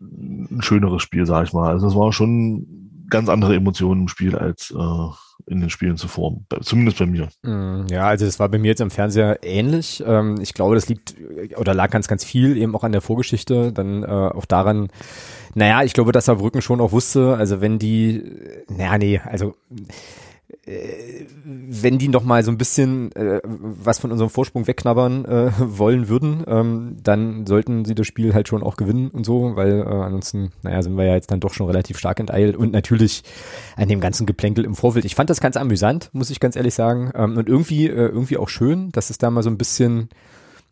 ein 0.00 0.62
schöneres 0.62 1.02
Spiel, 1.02 1.26
sag 1.26 1.46
ich 1.46 1.52
mal. 1.52 1.70
Also 1.70 1.86
es 1.86 1.94
war 1.94 2.12
schon 2.12 2.81
ganz 3.12 3.28
andere 3.28 3.54
Emotionen 3.54 4.02
im 4.02 4.08
Spiel 4.08 4.34
als 4.34 4.72
äh, 4.76 5.50
in 5.50 5.60
den 5.60 5.70
Spielen 5.70 5.96
zuvor, 5.96 6.38
zumindest 6.62 6.98
bei 6.98 7.06
mir. 7.06 7.28
Mm, 7.42 7.86
ja, 7.90 8.06
also 8.06 8.24
das 8.24 8.38
war 8.38 8.48
bei 8.48 8.58
mir 8.58 8.68
jetzt 8.68 8.80
am 8.80 8.90
Fernseher 8.90 9.40
ähnlich. 9.42 10.02
Ähm, 10.06 10.36
ich 10.40 10.54
glaube, 10.54 10.74
das 10.74 10.88
liegt 10.88 11.14
oder 11.56 11.74
lag 11.74 11.90
ganz, 11.90 12.08
ganz 12.08 12.24
viel 12.24 12.56
eben 12.56 12.74
auch 12.74 12.84
an 12.84 12.92
der 12.92 13.00
Vorgeschichte, 13.00 13.72
dann 13.72 14.02
äh, 14.02 14.06
auch 14.06 14.46
daran, 14.46 14.88
naja, 15.54 15.82
ich 15.82 15.92
glaube, 15.92 16.12
dass 16.12 16.24
Saarbrücken 16.24 16.62
schon 16.62 16.80
auch 16.80 16.92
wusste, 16.92 17.36
also 17.36 17.60
wenn 17.60 17.78
die, 17.78 18.24
naja, 18.68 18.98
nee, 18.98 19.20
also 19.24 19.54
wenn 20.64 21.98
die 21.98 22.08
noch 22.08 22.22
mal 22.22 22.44
so 22.44 22.52
ein 22.52 22.58
bisschen 22.58 23.10
äh, 23.16 23.40
was 23.44 23.98
von 23.98 24.12
unserem 24.12 24.30
Vorsprung 24.30 24.66
wegknabbern 24.66 25.24
äh, 25.24 25.50
wollen 25.58 26.08
würden, 26.08 26.44
ähm, 26.46 26.96
dann 27.02 27.46
sollten 27.46 27.84
sie 27.84 27.96
das 27.96 28.06
Spiel 28.06 28.32
halt 28.32 28.46
schon 28.46 28.62
auch 28.62 28.76
gewinnen 28.76 29.08
und 29.10 29.26
so, 29.26 29.56
weil 29.56 29.80
äh, 29.80 29.84
ansonsten, 29.84 30.52
naja, 30.62 30.82
sind 30.82 30.96
wir 30.96 31.04
ja 31.04 31.14
jetzt 31.14 31.32
dann 31.32 31.40
doch 31.40 31.52
schon 31.52 31.66
relativ 31.66 31.98
stark 31.98 32.20
enteilt 32.20 32.56
und 32.56 32.72
natürlich 32.72 33.24
an 33.76 33.88
dem 33.88 34.00
ganzen 34.00 34.24
Geplänkel 34.24 34.64
im 34.64 34.76
Vorfeld. 34.76 35.04
Ich 35.04 35.16
fand 35.16 35.30
das 35.30 35.40
ganz 35.40 35.56
amüsant, 35.56 36.10
muss 36.12 36.30
ich 36.30 36.38
ganz 36.38 36.54
ehrlich 36.54 36.74
sagen, 36.74 37.10
ähm, 37.14 37.36
und 37.36 37.48
irgendwie 37.48 37.88
äh, 37.88 38.06
irgendwie 38.06 38.36
auch 38.36 38.48
schön, 38.48 38.92
dass 38.92 39.10
es 39.10 39.18
da 39.18 39.30
mal 39.30 39.42
so 39.42 39.50
ein 39.50 39.58
bisschen 39.58 40.10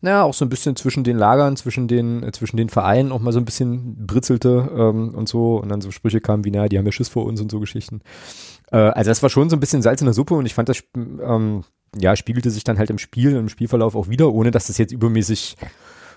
naja, 0.03 0.23
auch 0.23 0.33
so 0.33 0.43
ein 0.43 0.49
bisschen 0.49 0.75
zwischen 0.75 1.03
den 1.03 1.15
Lagern, 1.15 1.55
zwischen 1.55 1.87
den, 1.87 2.23
äh, 2.23 2.31
zwischen 2.31 2.57
den 2.57 2.69
Vereinen 2.69 3.11
auch 3.11 3.19
mal 3.19 3.31
so 3.31 3.39
ein 3.39 3.45
bisschen 3.45 4.07
britzelte 4.07 4.71
ähm, 4.75 5.13
und 5.13 5.29
so 5.29 5.57
und 5.57 5.69
dann 5.69 5.81
so 5.81 5.91
Sprüche 5.91 6.21
kamen 6.21 6.43
wie, 6.43 6.49
naja, 6.49 6.69
die 6.69 6.77
haben 6.79 6.85
ja 6.85 6.91
Schiss 6.91 7.09
vor 7.09 7.25
uns 7.25 7.39
und 7.39 7.51
so 7.51 7.59
Geschichten. 7.59 8.01
Äh, 8.71 8.77
also 8.77 9.09
das 9.09 9.21
war 9.21 9.29
schon 9.29 9.49
so 9.49 9.55
ein 9.55 9.59
bisschen 9.59 9.81
Salz 9.81 10.01
in 10.01 10.05
der 10.05 10.13
Suppe 10.13 10.33
und 10.33 10.45
ich 10.45 10.53
fand 10.53 10.69
das, 10.69 10.83
ähm, 10.95 11.63
ja, 11.99 12.15
spiegelte 12.15 12.49
sich 12.49 12.63
dann 12.63 12.77
halt 12.77 12.89
im 12.89 12.97
Spiel, 12.97 13.35
im 13.35 13.49
Spielverlauf 13.49 13.95
auch 13.95 14.07
wieder, 14.07 14.31
ohne 14.31 14.51
dass 14.51 14.67
das 14.67 14.77
jetzt 14.77 14.91
übermäßig 14.91 15.57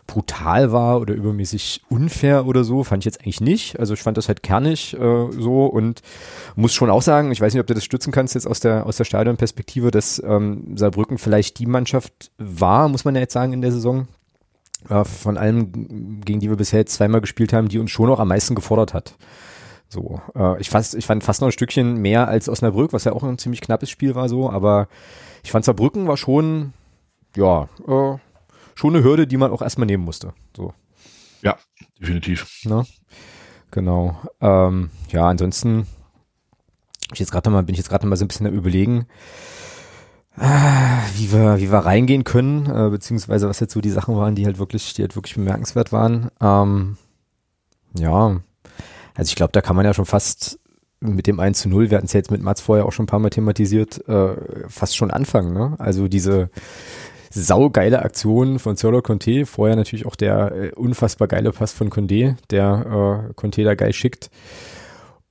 brutal 0.06 0.70
war 0.70 1.00
oder 1.00 1.14
übermäßig 1.14 1.82
unfair 1.88 2.46
oder 2.46 2.62
so, 2.62 2.84
fand 2.84 3.02
ich 3.02 3.06
jetzt 3.06 3.22
eigentlich 3.22 3.40
nicht. 3.40 3.78
Also 3.80 3.94
ich 3.94 4.02
fand 4.02 4.18
das 4.18 4.28
halt 4.28 4.42
kernig 4.42 4.94
äh, 4.94 5.32
so 5.32 5.66
und 5.66 6.02
muss 6.56 6.74
schon 6.74 6.90
auch 6.90 7.02
sagen, 7.02 7.32
ich 7.32 7.40
weiß 7.40 7.54
nicht, 7.54 7.60
ob 7.60 7.66
du 7.66 7.74
das 7.74 7.84
stützen 7.84 8.12
kannst 8.12 8.34
jetzt 8.34 8.46
aus 8.46 8.60
der 8.60 8.86
aus 8.86 8.98
der 8.98 9.04
Stadionperspektive, 9.04 9.90
dass 9.90 10.22
ähm, 10.24 10.76
Saarbrücken 10.76 11.18
vielleicht 11.18 11.58
die 11.58 11.66
Mannschaft 11.66 12.32
war, 12.36 12.88
muss 12.88 13.04
man 13.04 13.14
ja 13.14 13.22
jetzt 13.22 13.32
sagen 13.32 13.54
in 13.54 13.62
der 13.62 13.72
Saison, 13.72 14.06
äh, 14.88 15.04
von 15.04 15.38
allem, 15.38 16.20
gegen 16.22 16.40
die 16.40 16.50
wir 16.50 16.56
bisher 16.56 16.80
jetzt 16.80 16.94
zweimal 16.94 17.20
gespielt 17.22 17.52
haben, 17.52 17.68
die 17.68 17.78
uns 17.78 17.90
schon 17.90 18.10
auch 18.10 18.20
am 18.20 18.28
meisten 18.28 18.54
gefordert 18.54 18.92
hat. 18.92 19.16
So, 19.94 20.20
äh, 20.34 20.60
ich, 20.60 20.70
fast, 20.70 20.96
ich 20.96 21.06
fand 21.06 21.22
fast 21.22 21.40
noch 21.40 21.48
ein 21.48 21.52
Stückchen 21.52 21.98
mehr 21.98 22.26
als 22.26 22.48
Osnabrück, 22.48 22.92
was 22.92 23.04
ja 23.04 23.12
auch 23.12 23.22
ein 23.22 23.38
ziemlich 23.38 23.60
knappes 23.60 23.88
Spiel 23.88 24.16
war 24.16 24.28
so, 24.28 24.50
aber 24.50 24.88
ich 25.44 25.52
fand 25.52 25.64
Saarbrücken 25.64 26.08
war 26.08 26.16
schon, 26.16 26.72
ja, 27.36 27.68
äh, 27.86 28.18
schon 28.74 28.96
eine 28.96 29.04
Hürde, 29.04 29.28
die 29.28 29.36
man 29.36 29.52
auch 29.52 29.62
erstmal 29.62 29.86
nehmen 29.86 30.04
musste. 30.04 30.34
So. 30.56 30.74
Ja, 31.42 31.56
definitiv. 32.00 32.64
Ne? 32.64 32.84
Genau. 33.70 34.20
Ähm, 34.40 34.90
ja, 35.10 35.28
ansonsten 35.28 35.86
ich 37.12 37.20
jetzt 37.20 37.30
gerade 37.30 37.50
mal, 37.50 37.62
bin 37.62 37.74
ich 37.74 37.78
jetzt 37.78 37.88
gerade 37.88 38.04
mal 38.06 38.16
so 38.16 38.24
ein 38.24 38.28
bisschen 38.28 38.52
überlegen, 38.52 39.06
ah, 40.36 41.02
wie 41.14 41.30
wir, 41.32 41.58
wie 41.58 41.70
wir 41.70 41.78
reingehen 41.78 42.24
können, 42.24 42.66
äh, 42.66 42.90
beziehungsweise 42.90 43.48
was 43.48 43.60
jetzt 43.60 43.74
so 43.74 43.80
die 43.80 43.90
Sachen 43.90 44.16
waren, 44.16 44.34
die 44.34 44.44
halt 44.44 44.58
wirklich, 44.58 44.92
die 44.94 45.02
halt 45.02 45.14
wirklich 45.14 45.36
bemerkenswert 45.36 45.92
waren. 45.92 46.30
Ähm, 46.40 46.96
ja, 47.96 48.40
also 49.14 49.28
ich 49.28 49.36
glaube, 49.36 49.52
da 49.52 49.60
kann 49.60 49.76
man 49.76 49.84
ja 49.84 49.94
schon 49.94 50.06
fast 50.06 50.58
mit 51.00 51.26
dem 51.26 51.38
1 51.40 51.60
zu 51.60 51.68
0, 51.68 51.90
wir 51.90 51.98
hatten 51.98 52.06
es 52.06 52.12
ja 52.12 52.18
jetzt 52.18 52.30
mit 52.30 52.42
Mats 52.42 52.60
vorher 52.60 52.86
auch 52.86 52.92
schon 52.92 53.04
ein 53.04 53.08
paar 53.08 53.18
Mal 53.18 53.30
thematisiert, 53.30 54.06
äh, 54.08 54.36
fast 54.68 54.96
schon 54.96 55.10
anfangen. 55.10 55.52
Ne? 55.52 55.74
Also 55.78 56.08
diese 56.08 56.50
saugeile 57.30 58.02
Aktion 58.02 58.58
von 58.58 58.76
Solo 58.76 59.02
Conte, 59.02 59.44
vorher 59.44 59.76
natürlich 59.76 60.06
auch 60.06 60.16
der 60.16 60.52
äh, 60.52 60.70
unfassbar 60.74 61.28
geile 61.28 61.52
Pass 61.52 61.72
von 61.72 61.90
Condé, 61.90 62.36
der 62.50 63.26
äh, 63.28 63.34
Conte 63.34 63.64
da 63.64 63.74
geil 63.74 63.92
schickt. 63.92 64.30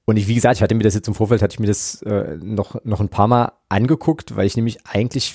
Und 0.06 0.18
ich, 0.18 0.28
wie 0.28 0.36
gesagt, 0.36 0.58
ich 0.58 0.62
hatte 0.62 0.76
mir 0.76 0.84
das 0.84 0.96
jetzt 0.96 1.08
im 1.08 1.14
Vorfeld, 1.14 1.42
hatte 1.42 1.54
ich 1.54 1.60
mir 1.60 1.68
das 1.68 2.02
äh, 2.02 2.38
noch, 2.42 2.84
noch 2.84 3.00
ein 3.00 3.10
paar 3.10 3.28
Mal 3.28 3.54
angeguckt, 3.70 4.36
weil 4.36 4.46
ich 4.46 4.58
nämlich 4.58 4.86
eigentlich 4.86 5.34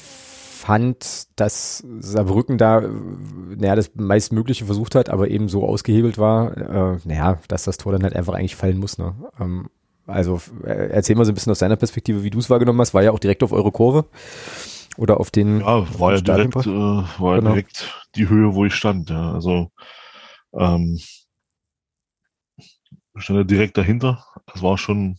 fand, 0.68 1.28
dass 1.40 1.82
Saarbrücken 2.00 2.58
da, 2.58 2.82
naja, 2.82 3.74
das 3.74 3.90
meistmögliche 3.94 4.66
versucht 4.66 4.96
hat, 4.96 5.08
aber 5.08 5.28
eben 5.28 5.48
so 5.48 5.64
ausgehebelt 5.64 6.18
war, 6.18 6.54
äh, 6.58 6.98
naja, 7.04 7.38
dass 7.48 7.64
das 7.64 7.78
Tor 7.78 7.92
dann 7.92 8.02
halt 8.02 8.14
einfach 8.14 8.34
eigentlich 8.34 8.54
fallen 8.54 8.76
muss. 8.76 8.98
Ne? 8.98 9.14
Ähm, 9.40 9.70
also 10.06 10.42
äh, 10.64 10.90
erzähl 10.90 11.16
mal 11.16 11.24
so 11.24 11.32
ein 11.32 11.34
bisschen 11.36 11.52
aus 11.52 11.60
deiner 11.60 11.76
Perspektive, 11.76 12.22
wie 12.22 12.28
du 12.28 12.38
es 12.38 12.50
wahrgenommen 12.50 12.82
hast. 12.82 12.92
War 12.92 13.02
ja 13.02 13.12
auch 13.12 13.18
direkt 13.18 13.42
auf 13.42 13.52
eure 13.52 13.72
Kurve 13.72 14.04
oder 14.98 15.20
auf 15.20 15.30
den. 15.30 15.60
Ja, 15.60 15.86
war 15.98 16.12
ja 16.12 16.20
direkt, 16.20 16.54
äh, 16.54 16.68
war 16.68 17.36
genau. 17.36 17.52
direkt 17.52 18.04
die 18.14 18.28
Höhe, 18.28 18.54
wo 18.54 18.66
ich 18.66 18.74
stand. 18.74 19.08
Ja. 19.08 19.32
Also 19.32 19.70
ähm, 20.52 21.00
stand 23.16 23.38
ja 23.38 23.44
direkt 23.44 23.78
dahinter. 23.78 24.22
Das 24.44 24.62
war 24.62 24.76
schon 24.76 25.18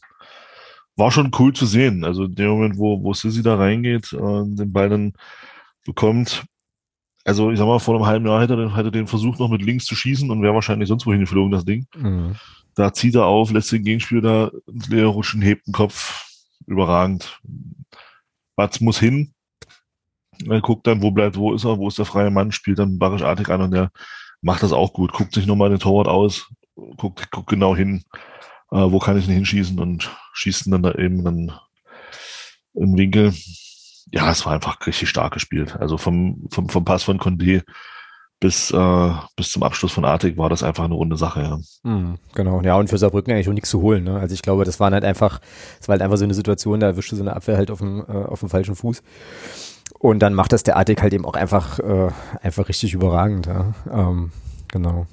war 1.00 1.12
schon 1.12 1.32
cool 1.40 1.54
zu 1.54 1.66
sehen. 1.66 2.04
Also 2.04 2.26
in 2.26 2.36
dem 2.36 2.50
Moment, 2.50 2.78
wo, 2.78 3.02
wo 3.04 3.14
Sissy 3.14 3.42
da 3.42 3.56
reingeht, 3.56 4.14
und 4.14 4.58
den 4.58 4.72
Ball 4.72 4.90
dann 4.90 5.14
bekommt, 5.86 6.46
also 7.26 7.52
ich 7.52 7.58
sag 7.58 7.66
mal, 7.66 7.80
vor 7.80 7.96
einem 7.96 8.06
halben 8.06 8.26
Jahr 8.28 8.42
hätte 8.42 8.56
er, 8.56 8.76
hätte 8.76 8.92
den 8.92 9.08
versucht, 9.08 9.40
noch 9.40 9.50
mit 9.50 9.62
links 9.62 9.86
zu 9.86 9.96
schießen 9.96 10.30
und 10.30 10.42
wäre 10.42 10.54
wahrscheinlich 10.54 10.90
sonst 10.90 11.06
wohin 11.06 11.22
geflogen, 11.22 11.52
das 11.52 11.66
Ding. 11.66 11.86
Mhm. 11.96 12.36
Da 12.76 12.94
zieht 12.94 13.16
er 13.16 13.26
auf, 13.26 13.52
lässt 13.52 13.72
den 13.72 13.84
Gegenspieler 13.84 14.22
da 14.22 14.72
ins 14.72 14.88
Leere 14.90 15.08
rutschen, 15.08 15.42
hebt 15.42 15.68
den 15.68 15.74
Kopf. 15.74 16.26
Überragend. 16.66 17.40
Batz 18.56 18.80
muss 18.80 19.00
hin. 19.00 19.34
Er 20.48 20.62
guckt 20.62 20.86
dann, 20.86 21.02
wo 21.02 21.12
bleibt, 21.12 21.36
wo 21.36 21.54
ist 21.54 21.66
er, 21.66 21.78
wo 21.78 21.88
ist 21.88 21.98
der 21.98 22.06
freie 22.06 22.30
Mann, 22.30 22.52
spielt 22.52 22.80
dann 22.80 23.00
Barisch 23.00 23.24
Artig 23.24 23.50
an 23.50 23.62
und 23.62 23.72
der 23.72 23.92
macht 24.42 24.64
das 24.64 24.72
auch 24.72 24.94
gut. 24.94 25.12
Guckt 25.14 25.34
sich 25.34 25.46
nochmal 25.46 25.70
den 25.70 25.80
Torwart 25.80 26.08
aus, 26.08 26.50
guckt, 26.98 27.32
guckt 27.32 27.50
genau 27.50 27.76
hin, 27.76 28.04
äh, 28.72 28.92
wo 28.92 29.00
kann 29.00 29.18
ich 29.18 29.28
ihn 29.28 29.34
hinschießen 29.34 29.80
und 29.80 30.10
schießt 30.34 30.72
dann 30.72 30.84
da 30.84 30.94
eben 30.94 31.24
dann 31.24 31.52
im 32.74 32.98
Winkel. 32.98 33.34
Ja, 34.12 34.32
es 34.32 34.46
war 34.46 34.54
einfach 34.54 34.78
richtig 34.88 35.10
stark 35.10 35.34
gespielt. 35.34 35.76
Also 35.80 35.98
vom, 35.98 36.48
vom, 36.52 36.70
vom 36.70 36.86
Pass 36.86 37.04
von 37.04 37.20
Condé 37.20 37.64
bis, 38.40 38.72
äh, 38.72 39.12
bis 39.36 39.52
zum 39.52 39.64
Abschluss 39.64 39.92
von 39.92 40.06
Artig 40.06 40.38
war 40.38 40.50
das 40.50 40.64
einfach 40.64 40.86
eine 40.86 40.94
runde 40.94 41.18
Sache, 41.18 41.42
ja. 41.42 41.60
Mhm, 41.84 42.18
genau, 42.34 42.62
ja, 42.62 42.76
und 42.78 42.90
für 42.90 42.98
Saarbrücken 42.98 43.34
eigentlich 43.34 43.50
auch 43.50 43.54
nichts 43.54 43.70
zu 43.70 43.82
holen. 43.82 44.06
Ne? 44.06 44.18
Also 44.18 44.34
ich 44.34 44.42
glaube, 44.42 44.64
das 44.64 44.80
war 44.80 44.92
halt 44.92 45.04
einfach, 45.04 45.42
es 45.82 45.88
war 45.88 45.94
halt 45.94 46.02
einfach 46.02 46.18
so 46.18 46.24
eine 46.24 46.34
Situation, 46.34 46.80
da 46.80 46.88
erwischte 46.88 47.16
so 47.16 47.22
eine 47.22 47.36
Abwehr 47.36 47.58
halt 47.58 47.70
auf 47.70 47.80
dem, 47.80 48.00
äh, 48.00 48.12
auf 48.12 48.40
dem 48.40 48.50
falschen 48.50 48.76
Fuß. 48.76 49.04
Und 50.00 50.20
dann 50.20 50.34
macht 50.34 50.54
das 50.54 50.64
der 50.64 50.78
Artig 50.78 51.02
halt 51.02 51.14
eben 51.14 51.26
auch 51.26 51.34
einfach, 51.34 51.80
äh, 51.80 52.10
einfach 52.42 52.70
richtig 52.70 52.94
überragend, 52.94 53.48
ja. 53.48 53.74
Ähm, 53.92 54.32
genau. 54.70 55.06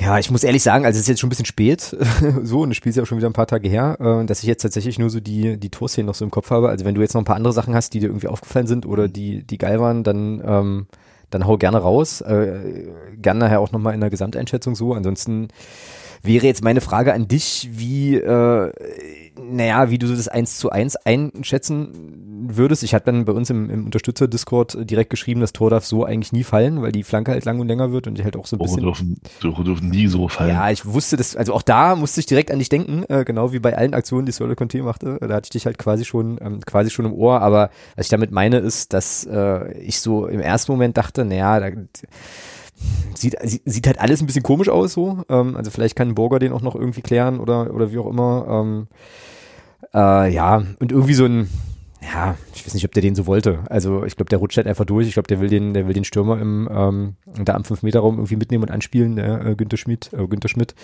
Ja, 0.00 0.16
ich 0.18 0.30
muss 0.30 0.44
ehrlich 0.44 0.62
sagen, 0.62 0.84
also 0.84 0.96
es 0.96 1.02
ist 1.02 1.08
jetzt 1.08 1.20
schon 1.20 1.26
ein 1.26 1.30
bisschen 1.30 1.44
spät, 1.44 1.80
so, 2.42 2.60
und 2.60 2.70
das 2.70 2.76
Spiel 2.76 2.90
ist 2.90 2.96
ja 2.96 3.02
auch 3.02 3.06
schon 3.06 3.18
wieder 3.18 3.28
ein 3.28 3.32
paar 3.32 3.48
Tage 3.48 3.68
her, 3.68 3.96
äh, 4.00 4.24
dass 4.26 4.40
ich 4.40 4.46
jetzt 4.46 4.62
tatsächlich 4.62 4.98
nur 4.98 5.10
so 5.10 5.18
die, 5.18 5.56
die 5.56 5.70
Torszenen 5.70 6.06
noch 6.06 6.14
so 6.14 6.24
im 6.24 6.30
Kopf 6.30 6.50
habe. 6.50 6.68
Also 6.68 6.84
wenn 6.84 6.94
du 6.94 7.00
jetzt 7.00 7.14
noch 7.14 7.20
ein 7.20 7.24
paar 7.24 7.36
andere 7.36 7.52
Sachen 7.52 7.74
hast, 7.74 7.94
die 7.94 8.00
dir 8.00 8.06
irgendwie 8.06 8.28
aufgefallen 8.28 8.68
sind 8.68 8.86
oder 8.86 9.08
die, 9.08 9.42
die 9.42 9.58
geil 9.58 9.80
waren, 9.80 10.04
dann, 10.04 10.40
ähm, 10.44 10.86
dann 11.30 11.46
hau 11.46 11.58
gerne 11.58 11.78
raus. 11.78 12.20
Äh, 12.20 12.86
gerne 13.20 13.40
nachher 13.40 13.60
auch 13.60 13.72
nochmal 13.72 13.94
in 13.94 14.00
der 14.00 14.10
Gesamteinschätzung 14.10 14.76
so. 14.76 14.94
Ansonsten 14.94 15.48
wäre 16.22 16.46
jetzt 16.46 16.64
meine 16.64 16.80
Frage 16.80 17.14
an 17.14 17.28
dich, 17.28 17.68
wie, 17.72 18.16
äh, 18.16 18.72
naja, 19.40 19.90
wie 19.90 19.98
du 19.98 20.08
das 20.08 20.28
eins 20.28 20.58
zu 20.58 20.70
eins 20.70 20.96
einschätzen 20.96 22.18
würdest. 22.48 22.82
Ich 22.82 22.94
habe 22.94 23.04
dann 23.04 23.24
bei 23.24 23.32
uns 23.32 23.50
im, 23.50 23.70
im 23.70 23.84
Unterstützer-Discord 23.86 24.90
direkt 24.90 25.10
geschrieben, 25.10 25.40
das 25.40 25.52
Tor 25.52 25.70
darf 25.70 25.84
so 25.84 26.04
eigentlich 26.04 26.32
nie 26.32 26.44
fallen, 26.44 26.82
weil 26.82 26.92
die 26.92 27.02
Flanke 27.02 27.32
halt 27.32 27.44
lang 27.44 27.60
und 27.60 27.68
länger 27.68 27.92
wird 27.92 28.06
und 28.06 28.18
ich 28.18 28.24
halt 28.24 28.36
auch 28.36 28.46
so 28.46 28.56
ein 28.56 28.60
bisschen. 28.60 28.82
Dürfen, 28.82 29.20
dürfen 29.42 29.88
nie 29.88 30.06
so 30.08 30.28
fallen. 30.28 30.50
Ja, 30.50 30.70
ich 30.70 30.86
wusste 30.86 31.16
das, 31.16 31.36
also 31.36 31.54
auch 31.54 31.62
da 31.62 31.96
musste 31.96 32.20
ich 32.20 32.26
direkt 32.26 32.50
an 32.50 32.58
dich 32.58 32.68
denken, 32.68 33.04
äh, 33.08 33.24
genau 33.24 33.52
wie 33.52 33.58
bei 33.58 33.76
allen 33.76 33.94
Aktionen, 33.94 34.26
die 34.26 34.32
Solo 34.32 34.54
Conte 34.54 34.82
machte. 34.82 35.18
Da 35.20 35.34
hatte 35.34 35.46
ich 35.46 35.50
dich 35.50 35.66
halt 35.66 35.78
quasi 35.78 36.04
schon, 36.04 36.38
ähm, 36.40 36.60
quasi 36.60 36.90
schon 36.90 37.06
im 37.06 37.12
Ohr, 37.12 37.40
aber 37.40 37.70
was 37.96 38.06
ich 38.06 38.10
damit 38.10 38.30
meine, 38.30 38.58
ist, 38.58 38.92
dass 38.92 39.24
äh, 39.24 39.72
ich 39.78 40.00
so 40.00 40.26
im 40.26 40.40
ersten 40.40 40.72
Moment 40.72 40.96
dachte, 40.96 41.24
naja, 41.24 41.60
da 41.60 41.70
sieht, 43.14 43.36
sieht 43.42 43.86
halt 43.86 44.00
alles 44.00 44.20
ein 44.20 44.26
bisschen 44.26 44.42
komisch 44.42 44.68
aus 44.68 44.92
so. 44.92 45.22
Ähm, 45.28 45.56
also 45.56 45.70
vielleicht 45.70 45.96
kann 45.96 46.14
Burger 46.14 46.38
den 46.38 46.52
auch 46.52 46.62
noch 46.62 46.74
irgendwie 46.74 47.02
klären 47.02 47.40
oder, 47.40 47.74
oder 47.74 47.92
wie 47.92 47.98
auch 47.98 48.08
immer. 48.08 48.46
Ähm, 48.48 48.88
äh, 49.94 50.32
ja, 50.32 50.62
und 50.78 50.92
irgendwie 50.92 51.14
so 51.14 51.24
ein, 51.24 51.48
ja, 52.02 52.36
ich 52.54 52.64
weiß 52.64 52.74
nicht, 52.74 52.84
ob 52.84 52.92
der 52.92 53.02
den 53.02 53.14
so 53.14 53.26
wollte. 53.26 53.60
Also 53.68 54.04
ich 54.04 54.16
glaube, 54.16 54.28
der 54.28 54.38
rutscht 54.38 54.56
halt 54.56 54.66
einfach 54.66 54.84
durch. 54.84 55.08
Ich 55.08 55.14
glaube, 55.14 55.28
der 55.28 55.40
will 55.40 55.48
den, 55.48 55.74
der 55.74 55.86
will 55.86 55.94
den 55.94 56.04
Stürmer 56.04 56.40
im 56.40 56.68
ähm, 56.70 57.16
da 57.44 57.54
am 57.54 57.62
5-Meter-Raum 57.62 58.16
irgendwie 58.16 58.36
mitnehmen 58.36 58.64
und 58.64 58.70
anspielen, 58.70 59.16
der 59.16 59.44
äh, 59.44 59.54
Günther 59.56 59.76
Schmidt, 59.76 60.10
äh, 60.12 60.26
Günther 60.26 60.48
Schmidt. 60.48 60.74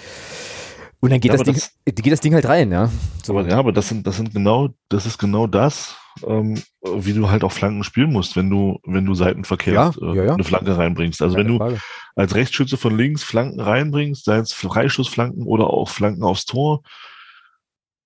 Und 1.00 1.10
dann 1.10 1.20
geht, 1.20 1.32
ja, 1.32 1.36
das, 1.36 1.44
Ding, 1.44 1.54
das, 1.54 1.72
geht 1.84 2.12
das 2.12 2.20
Ding 2.20 2.34
halt 2.34 2.48
rein, 2.48 2.72
ja. 2.72 2.90
So. 3.22 3.36
Aber, 3.36 3.48
ja, 3.48 3.58
aber 3.58 3.72
das 3.72 3.88
sind, 3.88 4.06
das 4.06 4.16
sind 4.16 4.32
genau, 4.32 4.70
das 4.88 5.06
ist 5.06 5.18
genau 5.18 5.46
das, 5.46 5.96
ähm, 6.22 6.62
wie 6.82 7.12
du 7.12 7.28
halt 7.28 7.44
auch 7.44 7.52
Flanken 7.52 7.84
spielen 7.84 8.12
musst, 8.12 8.36
wenn 8.36 8.48
du, 8.48 8.78
wenn 8.84 9.04
du 9.04 9.14
seitenverkehrt 9.14 9.96
ja, 9.96 10.12
äh, 10.12 10.16
ja, 10.16 10.24
ja. 10.24 10.34
eine 10.34 10.44
Flanke 10.44 10.76
reinbringst. 10.76 11.22
Also 11.22 11.36
wenn 11.36 11.48
du 11.48 11.58
Frage. 11.58 11.80
als 12.14 12.34
Rechtsschütze 12.34 12.76
von 12.76 12.96
links 12.96 13.22
Flanken 13.22 13.60
reinbringst, 13.60 14.24
sei 14.24 14.38
es 14.38 14.52
Freischussflanken 14.52 15.44
oder 15.44 15.68
auch 15.68 15.88
Flanken 15.88 16.22
aufs 16.22 16.44
Tor, 16.44 16.82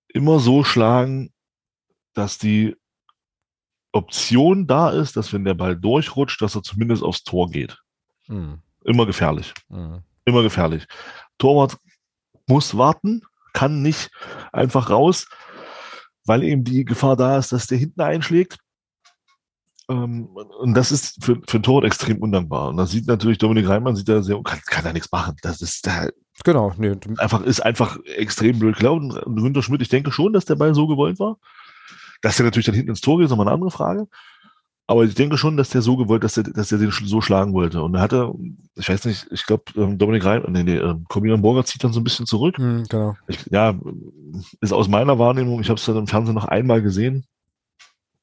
immer 0.09 0.39
so 0.39 0.64
schlagen, 0.64 1.32
dass 2.14 2.39
die 2.39 2.74
Option 3.93 4.66
da 4.66 4.90
ist, 4.90 5.16
dass 5.16 5.32
wenn 5.32 5.44
der 5.44 5.55
Ball 5.55 5.76
durchrutscht, 5.76 6.40
dass 6.43 6.55
er 6.55 6.62
zumindest 6.62 7.02
aufs 7.02 7.24
Tor 7.24 7.51
geht. 7.51 7.78
Mhm. 8.26 8.62
Immer 8.85 9.06
gefährlich. 9.06 9.52
Mhm. 9.68 10.02
Immer 10.24 10.43
gefährlich. 10.43 10.86
Torwart 11.39 11.78
muss 12.47 12.76
warten, 12.76 13.22
kann 13.52 13.82
nicht 13.82 14.10
einfach 14.52 14.90
raus, 14.90 15.28
weil 16.28 16.44
eben 16.44 16.64
die 16.64 16.84
Gefahr 16.84 17.16
da 17.16 17.38
ist, 17.38 17.52
dass 17.52 17.66
der 17.66 17.78
hinten 17.78 18.00
einschlägt. 18.00 18.59
Ähm, 19.90 20.26
und 20.26 20.74
das 20.74 20.92
ist 20.92 21.24
für, 21.24 21.40
für 21.46 21.59
ein 21.59 21.62
Torwart 21.62 21.84
extrem 21.84 22.18
undankbar. 22.18 22.68
Und 22.68 22.76
da 22.76 22.86
sieht 22.86 23.06
natürlich 23.06 23.38
Dominik 23.38 23.68
Reimann, 23.68 23.96
sieht 23.96 24.09
da 24.09 24.22
sehr, 24.22 24.40
kann, 24.42 24.60
kann 24.66 24.84
da 24.84 24.92
nichts 24.92 25.10
machen. 25.10 25.36
Das 25.42 25.62
ist 25.62 25.86
da, 25.86 26.09
genau, 26.44 26.74
nee. 26.76 26.94
einfach, 27.16 27.42
ist 27.42 27.60
einfach 27.60 27.98
extrem 28.05 28.59
blöd 28.59 28.76
gelaufen. 28.76 29.12
Und 29.12 29.36
Günther 29.36 29.62
Schmidt, 29.62 29.80
ich 29.80 29.88
denke 29.88 30.12
schon, 30.12 30.34
dass 30.34 30.44
der 30.44 30.56
Ball 30.56 30.74
so 30.74 30.86
gewollt 30.86 31.18
war. 31.18 31.38
Dass 32.20 32.38
er 32.38 32.44
natürlich 32.44 32.66
dann 32.66 32.74
hinten 32.74 32.90
ins 32.90 33.00
Tor 33.00 33.16
geht, 33.16 33.26
ist 33.26 33.30
nochmal 33.30 33.46
eine 33.46 33.55
andere 33.55 33.70
Frage. 33.70 34.09
Aber 34.90 35.05
ich 35.05 35.15
denke 35.15 35.36
schon, 35.36 35.59
dass 35.59 35.69
der 35.69 35.82
so 35.82 35.98
gewollt, 35.98 36.24
dass 36.24 36.39
er, 36.39 36.44
dass 36.44 36.73
er 36.73 36.78
den 36.78 36.90
so 36.90 37.20
schlagen 37.20 37.52
wollte. 37.52 37.82
Und 37.82 37.94
er 37.94 38.01
hatte, 38.01 38.32
ich 38.74 38.89
weiß 38.89 39.05
nicht, 39.05 39.27
ich 39.31 39.44
glaube, 39.44 39.65
ähm, 39.77 39.98
Dominik 39.98 40.24
Reim, 40.24 40.44
nee, 40.48 40.62
nee, 40.62 40.78
ähm, 40.78 41.05
Corbinian 41.09 41.43
Burger 41.43 41.62
zieht 41.66 41.85
dann 41.85 41.93
so 41.93 42.01
ein 42.01 42.05
bisschen 42.05 42.24
zurück. 42.24 42.59
Mhm, 42.59 42.85
genau. 42.89 43.15
Ich, 43.27 43.44
ja, 43.51 43.78
ist 44.62 44.73
aus 44.73 44.89
meiner 44.89 45.19
Wahrnehmung, 45.19 45.60
ich 45.60 45.69
habe 45.69 45.78
es 45.78 45.85
dann 45.85 45.98
im 45.98 46.06
Fernsehen 46.06 46.35
noch 46.35 46.47
einmal 46.47 46.81
gesehen. 46.81 47.27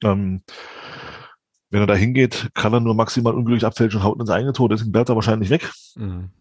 Ähm, 0.03 0.41
wenn 1.69 1.81
er 1.81 1.87
da 1.87 1.93
hingeht, 1.93 2.49
kann 2.55 2.73
er 2.73 2.79
nur 2.79 2.95
maximal 2.95 3.35
unglücklich 3.35 3.65
abfälschen 3.65 3.99
und 3.99 4.05
haut 4.07 4.19
ins 4.19 4.31
eigene 4.31 4.53
Tor, 4.53 4.67
deswegen 4.67 4.91
bleibt 4.91 5.09
er 5.09 5.15
wahrscheinlich 5.15 5.51
weg. 5.51 5.71
Mhm. 5.95 6.31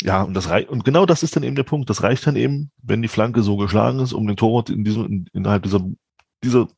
Ja, 0.00 0.22
und 0.22 0.32
das 0.32 0.48
reicht, 0.48 0.70
und 0.70 0.86
genau 0.86 1.04
das 1.04 1.22
ist 1.22 1.36
dann 1.36 1.42
eben 1.42 1.56
der 1.56 1.64
Punkt. 1.64 1.90
Das 1.90 2.02
reicht 2.02 2.26
dann 2.26 2.36
eben, 2.36 2.70
wenn 2.82 3.02
die 3.02 3.08
Flanke 3.08 3.42
so 3.42 3.58
geschlagen 3.58 3.98
ist, 4.00 4.14
um 4.14 4.26
den 4.26 4.36
Torwart 4.36 4.70
in 4.70 4.82
diesem, 4.82 5.04
in, 5.06 5.26
innerhalb 5.34 5.64
dieser 5.64 5.84
dieser, 6.44 6.68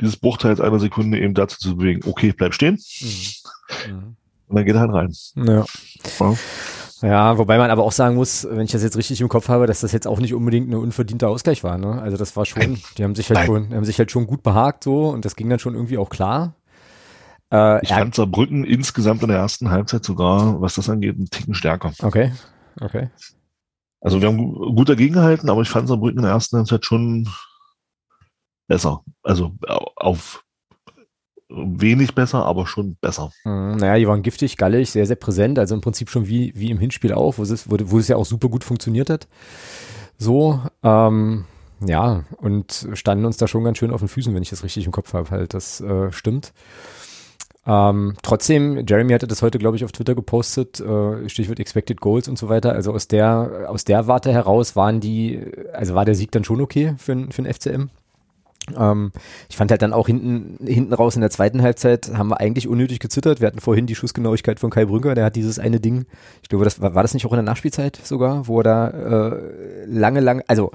dieses 0.00 0.16
Bruchteils 0.16 0.60
einer 0.60 0.78
Sekunde 0.78 1.18
eben 1.18 1.34
dazu 1.34 1.58
zu 1.58 1.76
bewegen, 1.76 2.02
okay, 2.06 2.32
bleib 2.32 2.54
stehen. 2.54 2.78
Mhm. 3.88 4.16
Und 4.48 4.56
dann 4.56 4.64
geht 4.64 4.74
er 4.74 4.80
halt 4.80 4.92
rein. 4.92 5.14
Ja. 5.36 5.64
ja. 6.20 6.34
Ja, 7.02 7.36
wobei 7.36 7.58
man 7.58 7.70
aber 7.70 7.82
auch 7.82 7.92
sagen 7.92 8.14
muss, 8.14 8.46
wenn 8.48 8.60
ich 8.60 8.70
das 8.70 8.84
jetzt 8.84 8.96
richtig 8.96 9.20
im 9.20 9.28
Kopf 9.28 9.48
habe, 9.48 9.66
dass 9.66 9.80
das 9.80 9.90
jetzt 9.90 10.06
auch 10.06 10.20
nicht 10.20 10.34
unbedingt 10.34 10.70
ein 10.70 10.74
unverdienter 10.74 11.28
Ausgleich 11.28 11.64
war. 11.64 11.76
Ne? 11.76 12.00
Also 12.00 12.16
das 12.16 12.36
war 12.36 12.46
schon, 12.46 12.78
die 12.96 13.02
haben 13.02 13.16
sich 13.16 13.28
halt 13.28 13.40
Nein. 13.40 13.46
schon, 13.46 13.68
die 13.70 13.74
haben 13.74 13.84
sich 13.84 13.98
halt 13.98 14.12
schon 14.12 14.26
gut 14.28 14.44
behagt 14.44 14.84
so 14.84 15.08
und 15.08 15.24
das 15.24 15.34
ging 15.34 15.50
dann 15.50 15.58
schon 15.58 15.74
irgendwie 15.74 15.98
auch 15.98 16.10
klar. 16.10 16.54
Äh, 17.52 17.82
ich 17.82 17.88
fand 17.88 18.14
Saarbrücken 18.14 18.64
insgesamt 18.64 19.22
in 19.22 19.28
der 19.28 19.38
ersten 19.38 19.70
Halbzeit 19.70 20.04
sogar, 20.04 20.60
was 20.60 20.76
das 20.76 20.88
angeht, 20.88 21.16
einen 21.16 21.28
Ticken 21.28 21.54
stärker. 21.54 21.92
Okay, 22.00 22.32
okay. 22.80 23.10
Also 24.00 24.20
wir 24.20 24.28
haben 24.28 24.54
gut 24.76 24.88
dagegen 24.88 25.14
gehalten, 25.14 25.50
aber 25.50 25.62
ich 25.62 25.68
fand 25.68 25.88
Saarbrücken 25.88 26.18
in 26.18 26.24
der 26.24 26.32
ersten 26.32 26.56
Halbzeit 26.56 26.84
schon 26.84 27.28
besser. 28.68 29.02
Also 29.22 29.52
auf 29.96 30.44
wenig 31.54 32.14
besser, 32.14 32.44
aber 32.44 32.66
schon 32.66 32.96
besser. 33.00 33.30
Mhm, 33.44 33.76
naja, 33.76 33.98
die 33.98 34.08
waren 34.08 34.22
giftig, 34.22 34.56
gallig, 34.56 34.90
sehr, 34.90 35.06
sehr 35.06 35.16
präsent. 35.16 35.58
Also 35.58 35.74
im 35.74 35.80
Prinzip 35.80 36.10
schon 36.10 36.26
wie, 36.26 36.52
wie 36.54 36.70
im 36.70 36.78
Hinspiel 36.78 37.12
auch, 37.12 37.38
wo 37.38 37.42
es, 37.42 37.70
wo, 37.70 37.76
wo 37.84 37.98
es 37.98 38.08
ja 38.08 38.16
auch 38.16 38.24
super 38.24 38.48
gut 38.48 38.64
funktioniert 38.64 39.10
hat. 39.10 39.28
So, 40.18 40.60
ähm, 40.82 41.44
ja, 41.84 42.24
und 42.38 42.88
standen 42.94 43.24
uns 43.24 43.36
da 43.36 43.48
schon 43.48 43.64
ganz 43.64 43.78
schön 43.78 43.90
auf 43.90 44.00
den 44.00 44.08
Füßen, 44.08 44.34
wenn 44.34 44.42
ich 44.42 44.50
das 44.50 44.64
richtig 44.64 44.86
im 44.86 44.92
Kopf 44.92 45.12
habe. 45.14 45.30
Halt, 45.30 45.54
das 45.54 45.80
äh, 45.80 46.12
stimmt. 46.12 46.52
Ähm, 47.64 48.14
trotzdem, 48.22 48.84
Jeremy 48.88 49.12
hatte 49.12 49.28
das 49.28 49.42
heute, 49.42 49.58
glaube 49.58 49.76
ich, 49.76 49.84
auf 49.84 49.92
Twitter 49.92 50.14
gepostet, 50.14 50.80
äh, 50.80 51.28
Stichwort 51.28 51.60
Expected 51.60 52.00
Goals 52.00 52.28
und 52.28 52.38
so 52.38 52.48
weiter. 52.48 52.72
Also 52.72 52.92
aus 52.92 53.06
der, 53.06 53.66
aus 53.68 53.84
der 53.84 54.08
Warte 54.08 54.32
heraus 54.32 54.74
waren 54.74 55.00
die, 55.00 55.40
also 55.72 55.94
war 55.94 56.04
der 56.04 56.16
Sieg 56.16 56.32
dann 56.32 56.44
schon 56.44 56.60
okay 56.60 56.94
für, 56.98 57.14
für 57.30 57.42
den 57.42 57.52
FCM. 57.52 57.90
Ähm, 58.76 59.12
ich 59.48 59.56
fand 59.56 59.70
halt 59.70 59.82
dann 59.82 59.92
auch 59.92 60.06
hinten, 60.06 60.64
hinten 60.64 60.92
raus 60.92 61.14
in 61.14 61.20
der 61.20 61.30
zweiten 61.30 61.62
Halbzeit 61.62 62.12
haben 62.14 62.28
wir 62.28 62.40
eigentlich 62.40 62.68
unnötig 62.68 63.00
gezittert. 63.00 63.40
Wir 63.40 63.48
hatten 63.48 63.60
vorhin 63.60 63.86
die 63.86 63.94
Schussgenauigkeit 63.94 64.60
von 64.60 64.70
Kai 64.70 64.84
Brünker, 64.84 65.14
der 65.14 65.24
hat 65.24 65.36
dieses 65.36 65.58
eine 65.58 65.80
Ding, 65.80 66.06
ich 66.42 66.48
glaube, 66.48 66.64
das 66.64 66.80
war, 66.80 66.94
war 66.94 67.02
das 67.02 67.14
nicht 67.14 67.26
auch 67.26 67.32
in 67.32 67.38
der 67.38 67.44
Nachspielzeit 67.44 67.98
sogar, 68.02 68.46
wo 68.46 68.60
er 68.60 68.64
da 68.64 68.88
äh, 68.88 69.84
lange, 69.86 70.20
lange, 70.20 70.44
also 70.46 70.70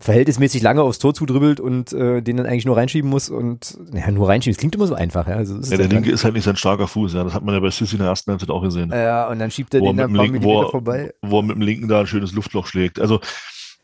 verhältnismäßig 0.00 0.62
lange 0.62 0.82
aufs 0.82 1.00
Tor 1.00 1.12
zudribbelt 1.12 1.58
und 1.58 1.92
äh, 1.92 2.22
den 2.22 2.36
dann 2.36 2.46
eigentlich 2.46 2.64
nur 2.64 2.76
reinschieben 2.76 3.10
muss 3.10 3.30
und 3.30 3.76
ja, 3.92 4.10
nur 4.10 4.28
reinschieben, 4.28 4.54
das 4.54 4.60
klingt 4.60 4.74
immer 4.76 4.86
so 4.86 4.94
einfach. 4.94 5.26
Ja, 5.26 5.34
also, 5.34 5.58
ja 5.58 5.76
der 5.76 5.88
linke 5.88 6.10
ist 6.10 6.24
halt 6.24 6.34
nicht 6.34 6.44
sein 6.44 6.56
starker 6.56 6.86
Fuß, 6.86 7.14
ja, 7.14 7.24
das 7.24 7.34
hat 7.34 7.42
man 7.44 7.54
ja 7.54 7.60
bei 7.60 7.70
Sissi 7.70 7.96
in 7.96 8.00
der 8.00 8.08
ersten 8.08 8.30
Halbzeit 8.30 8.50
auch 8.50 8.62
gesehen. 8.62 8.90
Ja, 8.90 9.28
und 9.28 9.40
dann 9.40 9.50
schiebt 9.50 9.74
er 9.74 9.80
wo 9.80 9.86
den 9.86 9.96
dann 9.96 10.10
ein 10.10 10.14
paar 10.14 10.24
linken, 10.24 10.40
Millimeter 10.40 10.66
wo, 10.66 10.70
vorbei. 10.70 11.12
Wo 11.22 11.40
er 11.40 11.42
mit 11.42 11.56
dem 11.56 11.62
linken 11.62 11.88
da 11.88 12.00
ein 12.00 12.06
schönes 12.06 12.32
Luftloch 12.32 12.66
schlägt. 12.66 13.00
Also 13.00 13.20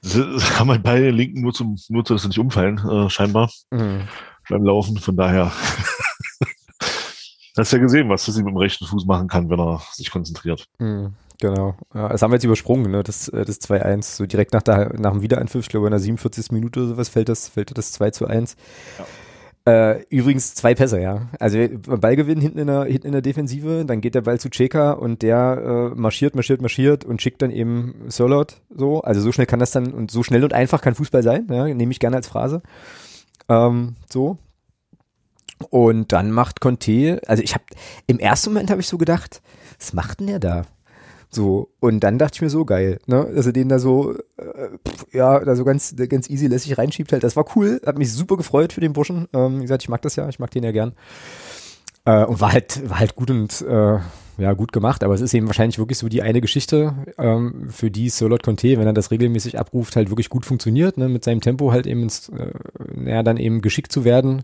das 0.04 0.50
kann 0.50 0.66
man 0.66 0.82
bei 0.82 1.00
den 1.00 1.14
Linken 1.14 1.40
nur 1.40 1.52
zum, 1.52 1.76
nur 1.88 2.04
zu, 2.04 2.14
dass 2.14 2.22
sie 2.22 2.28
nicht 2.28 2.38
umfallen, 2.38 2.78
äh, 2.78 3.08
scheinbar, 3.08 3.50
mhm. 3.70 4.02
beim 4.48 4.64
Laufen. 4.64 4.98
Von 4.98 5.16
daher 5.16 5.50
hast 7.56 7.72
ja 7.72 7.78
gesehen, 7.78 8.08
was 8.08 8.24
Sissi 8.24 8.42
mit 8.42 8.52
dem 8.52 8.58
rechten 8.58 8.86
Fuß 8.86 9.06
machen 9.06 9.28
kann, 9.28 9.48
wenn 9.48 9.58
er 9.58 9.82
sich 9.92 10.10
konzentriert. 10.10 10.66
Mhm. 10.78 11.14
Genau. 11.40 11.74
Ja, 11.94 12.08
das 12.08 12.22
haben 12.22 12.30
wir 12.30 12.36
jetzt 12.36 12.44
übersprungen, 12.44 12.90
ne? 12.90 13.02
Das, 13.02 13.28
äh, 13.28 13.44
das 13.44 13.60
2-1. 13.60 14.02
So 14.16 14.26
direkt 14.26 14.52
nach, 14.52 14.62
der, 14.62 14.92
nach 14.98 15.12
dem 15.12 15.22
Wiederanpfiff, 15.22 15.64
ich 15.64 15.68
glaube 15.68 15.86
in 15.86 15.90
der 15.90 16.00
47. 16.00 16.52
Minute 16.52 16.80
oder 16.80 16.88
sowas 16.90 17.08
fällt 17.08 17.28
das, 17.28 17.48
fällt 17.48 17.76
das 17.76 17.92
2 17.92 18.10
zu 18.10 18.26
1. 18.26 18.56
Ja. 18.98 19.04
Äh, 19.66 20.02
übrigens 20.10 20.54
zwei 20.54 20.74
Pässe, 20.74 21.00
ja. 21.00 21.28
Also 21.40 21.58
Ballgewinn 21.86 22.38
hinten 22.38 22.58
in 22.58 22.66
der, 22.66 22.84
hinten 22.84 23.06
in 23.06 23.12
der 23.12 23.22
Defensive, 23.22 23.84
dann 23.86 24.02
geht 24.02 24.14
der 24.14 24.20
Ball 24.20 24.38
zu 24.38 24.50
Cheka 24.50 24.92
und 24.92 25.22
der 25.22 25.92
äh, 25.94 25.98
marschiert, 25.98 26.34
marschiert, 26.34 26.60
marschiert 26.60 27.04
und 27.06 27.22
schickt 27.22 27.40
dann 27.40 27.50
eben 27.50 27.94
Solot 28.08 28.60
so. 28.68 29.00
Also 29.00 29.22
so 29.22 29.32
schnell 29.32 29.46
kann 29.46 29.60
das 29.60 29.70
dann 29.70 29.94
und 29.94 30.10
so 30.10 30.22
schnell 30.22 30.44
und 30.44 30.52
einfach 30.52 30.82
kann 30.82 30.94
Fußball 30.94 31.22
sein, 31.22 31.46
ja, 31.50 31.64
nehme 31.66 31.92
ich 31.92 31.98
gerne 31.98 32.16
als 32.16 32.28
Phrase. 32.28 32.62
Ähm, 33.48 33.96
so. 34.12 34.36
Und 35.70 36.12
dann 36.12 36.30
macht 36.30 36.60
Conte, 36.60 37.22
also 37.26 37.42
ich 37.42 37.54
habe 37.54 37.64
im 38.06 38.18
ersten 38.18 38.50
Moment 38.50 38.70
habe 38.70 38.82
ich 38.82 38.86
so 38.88 38.98
gedacht, 38.98 39.40
was 39.78 39.94
macht 39.94 40.20
denn 40.20 40.26
der 40.26 40.40
da? 40.40 40.62
So, 41.34 41.70
und 41.80 42.00
dann 42.00 42.18
dachte 42.18 42.36
ich 42.36 42.42
mir 42.42 42.50
so, 42.50 42.64
geil, 42.64 42.98
ne, 43.06 43.28
dass 43.34 43.46
er 43.46 43.52
den 43.52 43.68
da 43.68 43.78
so, 43.78 44.14
äh, 44.36 44.68
ja, 45.12 45.40
da 45.40 45.56
so 45.56 45.64
ganz, 45.64 45.94
ganz 46.08 46.30
easy 46.30 46.46
lässig 46.46 46.78
reinschiebt 46.78 47.12
halt. 47.12 47.24
Das 47.24 47.34
war 47.36 47.44
cool, 47.56 47.80
hat 47.84 47.98
mich 47.98 48.12
super 48.12 48.36
gefreut 48.36 48.72
für 48.72 48.80
den 48.80 48.92
Burschen. 48.92 49.26
Ähm, 49.32 49.58
wie 49.58 49.62
gesagt, 49.62 49.82
ich 49.82 49.88
mag 49.88 50.02
das 50.02 50.16
ja, 50.16 50.28
ich 50.28 50.38
mag 50.38 50.50
den 50.52 50.62
ja 50.62 50.70
gern. 50.70 50.92
Äh, 52.04 52.24
und 52.24 52.40
war 52.40 52.52
halt, 52.52 52.88
war 52.88 53.00
halt 53.00 53.16
gut 53.16 53.30
und, 53.30 53.62
äh, 53.62 53.98
ja, 54.36 54.52
gut 54.52 54.72
gemacht, 54.72 55.04
aber 55.04 55.14
es 55.14 55.20
ist 55.20 55.32
eben 55.34 55.46
wahrscheinlich 55.46 55.78
wirklich 55.78 55.98
so 55.98 56.08
die 56.08 56.22
eine 56.22 56.40
Geschichte, 56.40 56.94
ähm, 57.18 57.68
für 57.70 57.90
die 57.90 58.08
Solot 58.08 58.42
Conte, 58.42 58.78
wenn 58.78 58.86
er 58.86 58.92
das 58.92 59.10
regelmäßig 59.10 59.58
abruft, 59.58 59.96
halt 59.96 60.10
wirklich 60.10 60.28
gut 60.28 60.44
funktioniert, 60.44 60.98
ne, 60.98 61.08
mit 61.08 61.24
seinem 61.24 61.40
Tempo 61.40 61.72
halt 61.72 61.86
eben 61.86 62.02
ins, 62.02 62.28
äh, 62.30 62.52
naja, 62.94 63.22
dann 63.22 63.36
eben 63.36 63.60
geschickt 63.60 63.92
zu 63.92 64.04
werden 64.04 64.42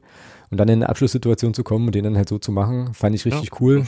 und 0.51 0.59
dann 0.59 0.69
in 0.69 0.77
eine 0.77 0.89
Abschlusssituation 0.89 1.55
zu 1.55 1.65
kommen 1.65 1.87
und 1.87 1.95
den 1.95 2.05
dann 2.05 2.17
halt 2.17 2.29
so 2.29 2.39
zu 2.39 2.53
machen, 2.53 2.95
fand 2.95 3.15
ich 3.15 3.25
richtig 3.25 3.51
ja, 3.53 3.57
cool. 3.61 3.85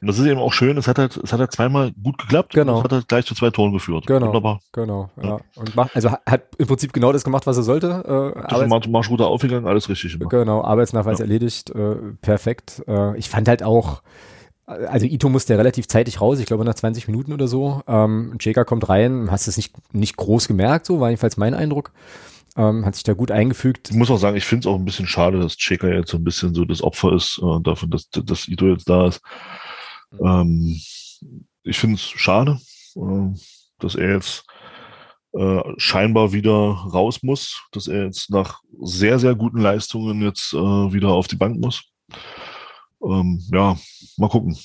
Das, 0.00 0.02
und 0.02 0.08
das 0.08 0.18
ist 0.18 0.26
eben 0.26 0.40
auch 0.40 0.52
schön, 0.52 0.76
es 0.76 0.88
hat 0.88 0.98
halt, 0.98 1.16
es 1.16 1.32
hat 1.32 1.40
halt 1.40 1.52
zweimal 1.52 1.92
gut 2.02 2.18
geklappt 2.18 2.54
genau. 2.54 2.78
es 2.78 2.84
hat 2.84 2.92
halt 2.92 3.08
gleich 3.08 3.26
zu 3.26 3.34
zwei 3.34 3.50
Toren 3.50 3.72
geführt. 3.72 4.06
Genau. 4.06 4.26
Wunderbar. 4.26 4.60
Genau, 4.72 5.10
ja. 5.16 5.28
ja. 5.28 5.40
Und 5.54 5.74
mach, 5.74 5.94
also 5.94 6.10
hat 6.10 6.42
im 6.58 6.66
Prinzip 6.66 6.92
genau 6.92 7.12
das 7.12 7.24
gemacht, 7.24 7.46
was 7.46 7.56
er 7.56 7.62
sollte. 7.62 8.34
Äh, 8.36 8.54
Arbeits 8.54 8.88
Marschroute 8.88 9.26
aufgegangen, 9.26 9.66
alles 9.66 9.88
richtig 9.88 10.18
gemacht. 10.18 10.30
Genau, 10.30 10.62
Arbeitsnachweis 10.62 11.18
ja. 11.18 11.24
erledigt, 11.24 11.70
äh, 11.70 11.96
perfekt. 12.20 12.82
Äh, 12.86 13.16
ich 13.18 13.28
fand 13.28 13.48
halt 13.48 13.62
auch, 13.62 14.02
also 14.66 15.06
Ito 15.06 15.28
musste 15.28 15.54
ja 15.54 15.56
relativ 15.56 15.88
zeitig 15.88 16.20
raus, 16.20 16.40
ich 16.40 16.46
glaube 16.46 16.64
nach 16.64 16.74
20 16.74 17.06
Minuten 17.08 17.32
oder 17.32 17.48
so. 17.48 17.82
Ähm, 17.86 18.36
Jeka 18.40 18.64
kommt 18.64 18.88
rein, 18.88 19.30
hast 19.30 19.46
es 19.46 19.56
nicht, 19.56 19.74
nicht 19.92 20.16
groß 20.16 20.48
gemerkt, 20.48 20.86
so 20.86 21.00
war 21.00 21.08
jedenfalls 21.10 21.36
mein 21.36 21.54
Eindruck. 21.54 21.92
Ähm, 22.58 22.86
hat 22.86 22.94
sich 22.94 23.04
da 23.04 23.12
gut 23.12 23.30
eingefügt. 23.30 23.90
Ich 23.90 23.96
muss 23.96 24.10
auch 24.10 24.16
sagen, 24.16 24.36
ich 24.36 24.46
finde 24.46 24.66
es 24.66 24.72
auch 24.72 24.78
ein 24.78 24.84
bisschen 24.86 25.06
schade, 25.06 25.38
dass 25.38 25.56
Cheka 25.58 25.88
jetzt 25.88 26.10
so 26.10 26.16
ein 26.16 26.24
bisschen 26.24 26.54
so 26.54 26.64
das 26.64 26.82
Opfer 26.82 27.12
ist, 27.12 27.38
äh, 27.42 27.60
dafür, 27.62 27.88
dass, 27.88 28.08
dass 28.10 28.48
Ito 28.48 28.66
jetzt 28.68 28.88
da 28.88 29.06
ist. 29.08 29.20
Ähm, 30.20 30.80
ich 31.62 31.78
finde 31.78 31.96
es 31.96 32.02
schade, 32.02 32.60
äh, 32.96 33.34
dass 33.78 33.94
er 33.94 34.14
jetzt 34.14 34.44
äh, 35.32 35.62
scheinbar 35.76 36.32
wieder 36.32 36.50
raus 36.50 37.22
muss, 37.22 37.62
dass 37.72 37.88
er 37.88 38.04
jetzt 38.04 38.30
nach 38.30 38.60
sehr, 38.80 39.18
sehr 39.18 39.34
guten 39.34 39.58
Leistungen 39.58 40.22
jetzt 40.22 40.52
äh, 40.54 40.56
wieder 40.92 41.08
auf 41.08 41.28
die 41.28 41.36
Bank 41.36 41.60
muss. 41.60 41.82
Ähm, 43.02 43.42
ja, 43.52 43.76
mal 44.16 44.28
gucken. 44.28 44.56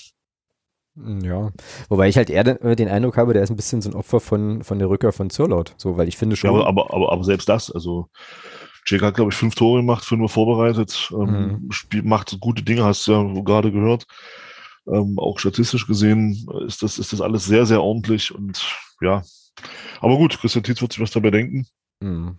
Ja, 0.95 1.51
wobei 1.89 2.09
ich 2.09 2.17
halt 2.17 2.29
eher 2.29 2.43
den, 2.43 2.57
äh, 2.61 2.75
den, 2.75 2.89
Eindruck 2.89 3.17
habe, 3.17 3.33
der 3.33 3.43
ist 3.43 3.49
ein 3.49 3.55
bisschen 3.55 3.81
so 3.81 3.89
ein 3.89 3.95
Opfer 3.95 4.19
von, 4.19 4.63
von 4.63 4.77
der 4.77 4.89
Rückkehr 4.89 5.13
von 5.13 5.29
Zurlaut. 5.29 5.73
So, 5.77 5.97
weil 5.97 6.07
ich 6.07 6.17
finde 6.17 6.35
schon. 6.35 6.53
Ja, 6.53 6.65
aber, 6.65 6.89
aber, 6.89 7.11
aber, 7.11 7.23
selbst 7.23 7.47
das, 7.47 7.71
also 7.71 8.07
Jake 8.85 9.05
hat, 9.05 9.15
glaube 9.15 9.31
ich, 9.31 9.37
fünf 9.37 9.55
Tore 9.55 9.79
gemacht, 9.79 10.03
fünf 10.03 10.19
nur 10.19 10.29
vorbereitet, 10.29 11.11
ähm, 11.13 11.59
mhm. 11.63 11.71
spiel, 11.71 12.03
macht 12.03 12.37
gute 12.39 12.63
Dinge, 12.63 12.83
hast 12.83 13.07
du 13.07 13.11
ja 13.13 13.41
gerade 13.41 13.71
gehört. 13.71 14.05
Ähm, 14.87 15.19
auch 15.19 15.39
statistisch 15.39 15.87
gesehen 15.87 16.47
ist 16.65 16.81
das, 16.81 16.97
ist 16.97 17.13
das 17.13 17.21
alles 17.21 17.45
sehr, 17.45 17.65
sehr 17.65 17.81
ordentlich 17.81 18.33
und 18.33 18.63
ja. 18.99 19.23
Aber 19.99 20.17
gut, 20.17 20.39
Christian 20.39 20.63
Tietz 20.63 20.81
wird 20.81 20.93
sich 20.93 21.01
was 21.01 21.11
dabei 21.11 21.29
denken. 21.29 21.67
Mhm. 21.99 22.37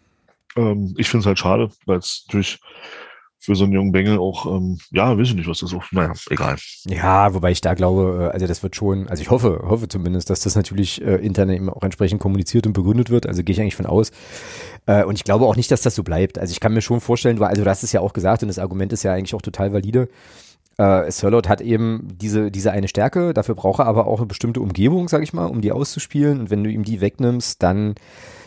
Ähm, 0.56 0.94
ich 0.98 1.08
finde 1.08 1.22
es 1.22 1.26
halt 1.26 1.38
schade, 1.38 1.70
weil 1.86 1.98
es 1.98 2.24
natürlich 2.26 2.58
für 3.42 3.56
so 3.56 3.64
einen 3.64 3.72
jungen 3.72 3.90
Bengel 3.90 4.18
auch, 4.18 4.46
ähm, 4.46 4.78
ja, 4.92 5.18
weiß 5.18 5.28
ich 5.28 5.34
nicht, 5.34 5.48
was 5.48 5.58
das 5.58 5.74
auch, 5.74 5.82
naja, 5.90 6.12
egal. 6.30 6.56
Ja, 6.84 7.34
wobei 7.34 7.50
ich 7.50 7.60
da 7.60 7.74
glaube, 7.74 8.28
äh, 8.28 8.32
also 8.32 8.46
das 8.46 8.62
wird 8.62 8.76
schon, 8.76 9.08
also 9.08 9.20
ich 9.20 9.30
hoffe, 9.30 9.64
hoffe 9.64 9.88
zumindest, 9.88 10.30
dass 10.30 10.40
das 10.40 10.54
natürlich 10.54 11.02
äh, 11.02 11.16
intern 11.16 11.50
eben 11.50 11.68
auch 11.68 11.82
entsprechend 11.82 12.20
kommuniziert 12.20 12.68
und 12.68 12.72
begründet 12.72 13.10
wird, 13.10 13.26
also 13.26 13.42
gehe 13.42 13.52
ich 13.52 13.60
eigentlich 13.60 13.74
von 13.74 13.86
aus. 13.86 14.12
Äh, 14.86 15.02
und 15.04 15.16
ich 15.16 15.24
glaube 15.24 15.46
auch 15.46 15.56
nicht, 15.56 15.72
dass 15.72 15.82
das 15.82 15.96
so 15.96 16.04
bleibt. 16.04 16.38
Also 16.38 16.52
ich 16.52 16.60
kann 16.60 16.72
mir 16.72 16.82
schon 16.82 17.00
vorstellen, 17.00 17.36
du, 17.36 17.44
also 17.44 17.64
du 17.64 17.68
hast 17.68 17.82
es 17.82 17.90
ja 17.90 18.00
auch 18.00 18.12
gesagt 18.12 18.42
und 18.42 18.48
das 18.48 18.60
Argument 18.60 18.92
ist 18.92 19.02
ja 19.02 19.12
eigentlich 19.12 19.34
auch 19.34 19.42
total 19.42 19.72
valide, 19.72 20.08
äh, 20.78 21.10
Sirlot 21.10 21.48
hat 21.48 21.60
eben 21.60 22.08
diese, 22.20 22.50
diese 22.50 22.72
eine 22.72 22.88
Stärke, 22.88 23.34
dafür 23.34 23.54
braucht 23.54 23.80
er 23.80 23.86
aber 23.86 24.06
auch 24.06 24.18
eine 24.18 24.26
bestimmte 24.26 24.60
Umgebung, 24.60 25.08
sag 25.08 25.22
ich 25.22 25.32
mal, 25.32 25.46
um 25.46 25.60
die 25.60 25.72
auszuspielen. 25.72 26.40
Und 26.40 26.50
wenn 26.50 26.64
du 26.64 26.70
ihm 26.70 26.84
die 26.84 27.00
wegnimmst, 27.00 27.62
dann, 27.62 27.94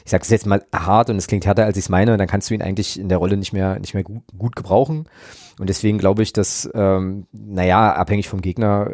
ich 0.03 0.11
sage 0.11 0.23
es 0.23 0.29
jetzt 0.29 0.45
mal 0.45 0.63
hart 0.73 1.09
und 1.09 1.17
es 1.17 1.27
klingt 1.27 1.45
härter, 1.45 1.65
als 1.65 1.77
ich 1.77 1.85
es 1.85 1.89
meine, 1.89 2.17
dann 2.17 2.27
kannst 2.27 2.49
du 2.49 2.53
ihn 2.53 2.61
eigentlich 2.61 2.99
in 2.99 3.09
der 3.09 3.19
Rolle 3.19 3.37
nicht 3.37 3.53
mehr, 3.53 3.79
nicht 3.79 3.93
mehr 3.93 4.03
gut, 4.03 4.23
gut 4.37 4.55
gebrauchen. 4.55 5.07
Und 5.57 5.69
deswegen 5.69 5.97
glaube 5.99 6.21
ich, 6.21 6.33
dass, 6.33 6.69
ähm, 6.73 7.27
naja, 7.31 7.93
abhängig 7.93 8.27
vom 8.27 8.41
Gegner, 8.41 8.89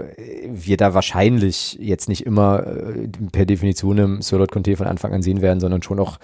wir 0.48 0.78
da 0.78 0.94
wahrscheinlich 0.94 1.74
jetzt 1.82 2.08
nicht 2.08 2.26
immer 2.26 2.68
äh, 2.68 3.08
per 3.32 3.46
Definition 3.46 3.98
im 3.98 4.22
Sirlot 4.22 4.52
Conte 4.52 4.76
von 4.78 4.86
Anfang 4.86 5.12
an 5.14 5.24
sehen 5.24 5.42
werden, 5.42 5.60
sondern 5.60 5.82
schon 5.82 6.00
auch 6.00 6.20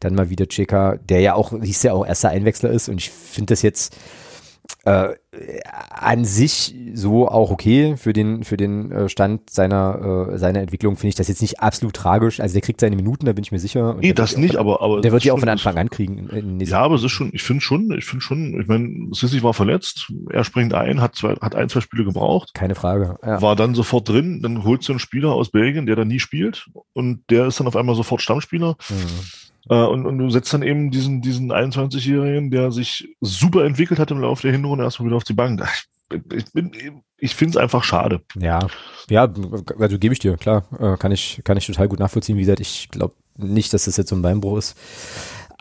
dann 0.00 0.14
mal 0.14 0.30
wieder 0.30 0.46
Cheka, 0.46 0.96
der 0.96 1.20
ja 1.20 1.34
auch, 1.34 1.52
hieß 1.60 1.82
ja 1.82 1.92
auch 1.92 2.06
erster 2.06 2.30
Einwechsler 2.30 2.70
ist. 2.70 2.88
Und 2.88 3.02
ich 3.02 3.10
finde 3.10 3.52
das 3.52 3.60
jetzt, 3.60 3.94
äh, 4.84 5.14
an 5.90 6.24
sich 6.24 6.74
so 6.94 7.28
auch 7.28 7.50
okay 7.50 7.96
für 7.96 8.12
den 8.12 8.42
für 8.42 8.56
den 8.56 8.90
äh, 8.90 9.08
Stand 9.08 9.48
seiner 9.48 10.30
äh, 10.32 10.38
seiner 10.38 10.60
Entwicklung 10.60 10.96
finde 10.96 11.10
ich 11.10 11.14
das 11.14 11.28
jetzt 11.28 11.40
nicht 11.40 11.60
absolut 11.60 11.94
tragisch. 11.94 12.40
Also 12.40 12.52
der 12.54 12.62
kriegt 12.62 12.80
seine 12.80 12.96
Minuten, 12.96 13.26
da 13.26 13.32
bin 13.32 13.44
ich 13.44 13.52
mir 13.52 13.60
sicher. 13.60 13.96
nee, 14.00 14.12
das 14.12 14.36
nicht, 14.36 14.56
aber 14.56 14.82
aber 14.82 15.00
der 15.00 15.12
wird 15.12 15.24
die 15.24 15.30
auch 15.30 15.38
von 15.38 15.48
Anfang 15.48 15.78
an 15.78 15.88
kriegen. 15.88 16.28
In, 16.28 16.58
in 16.58 16.60
ja, 16.60 16.80
aber 16.80 16.96
es 16.96 17.04
ist 17.04 17.12
schon, 17.12 17.30
ich 17.32 17.42
finde 17.42 17.60
schon, 17.60 17.96
ich 17.96 18.04
finde 18.04 18.24
schon, 18.24 18.60
ich 18.60 18.66
meine, 18.66 19.08
Sissy 19.12 19.42
war 19.42 19.54
verletzt, 19.54 20.12
er 20.30 20.44
springt 20.44 20.74
ein, 20.74 21.00
hat 21.00 21.14
zwei, 21.14 21.34
hat 21.34 21.54
ein 21.54 21.68
zwei 21.68 21.80
Spiele 21.80 22.04
gebraucht, 22.04 22.52
keine 22.52 22.74
Frage, 22.74 23.16
ja. 23.24 23.40
war 23.40 23.54
dann 23.54 23.74
sofort 23.74 24.08
drin, 24.08 24.40
dann 24.42 24.64
holst 24.64 24.88
du 24.88 24.92
einen 24.92 24.98
Spieler 25.00 25.32
aus 25.32 25.50
Belgien, 25.50 25.86
der 25.86 25.96
da 25.96 26.04
nie 26.04 26.18
spielt 26.18 26.66
und 26.92 27.22
der 27.30 27.46
ist 27.46 27.60
dann 27.60 27.68
auf 27.68 27.76
einmal 27.76 27.94
sofort 27.94 28.20
Stammspieler. 28.20 28.76
Mhm. 28.90 29.41
Äh, 29.68 29.74
und, 29.74 30.06
und 30.06 30.18
du 30.18 30.30
setzt 30.30 30.52
dann 30.52 30.62
eben 30.62 30.90
diesen, 30.90 31.20
diesen 31.20 31.52
21-Jährigen, 31.52 32.50
der 32.50 32.72
sich 32.72 33.14
super 33.20 33.64
entwickelt 33.64 34.00
hat 34.00 34.10
im 34.10 34.20
Laufe 34.20 34.42
der 34.42 34.52
Hinrunde, 34.52 34.84
erstmal 34.84 35.06
wieder 35.06 35.16
auf 35.16 35.24
die 35.24 35.34
Bank. 35.34 35.62
Ich 36.10 36.52
bin 36.52 36.72
ich 37.22 37.36
finde 37.36 37.50
es 37.50 37.56
einfach 37.56 37.84
schade. 37.84 38.20
Ja, 38.38 38.66
ja, 39.08 39.32
also 39.78 39.98
gebe 39.98 40.12
ich 40.12 40.18
dir, 40.18 40.36
klar, 40.36 40.64
äh, 40.78 40.96
kann 40.96 41.12
ich, 41.12 41.40
kann 41.44 41.56
ich 41.56 41.66
total 41.66 41.86
gut 41.86 42.00
nachvollziehen. 42.00 42.36
Wie 42.36 42.40
gesagt, 42.40 42.58
ich 42.58 42.88
glaube 42.90 43.14
nicht, 43.36 43.72
dass 43.72 43.84
das 43.84 43.96
jetzt 43.96 44.10
so 44.10 44.16
ein 44.16 44.22
Beinbruch 44.22 44.58
ist. 44.58 44.76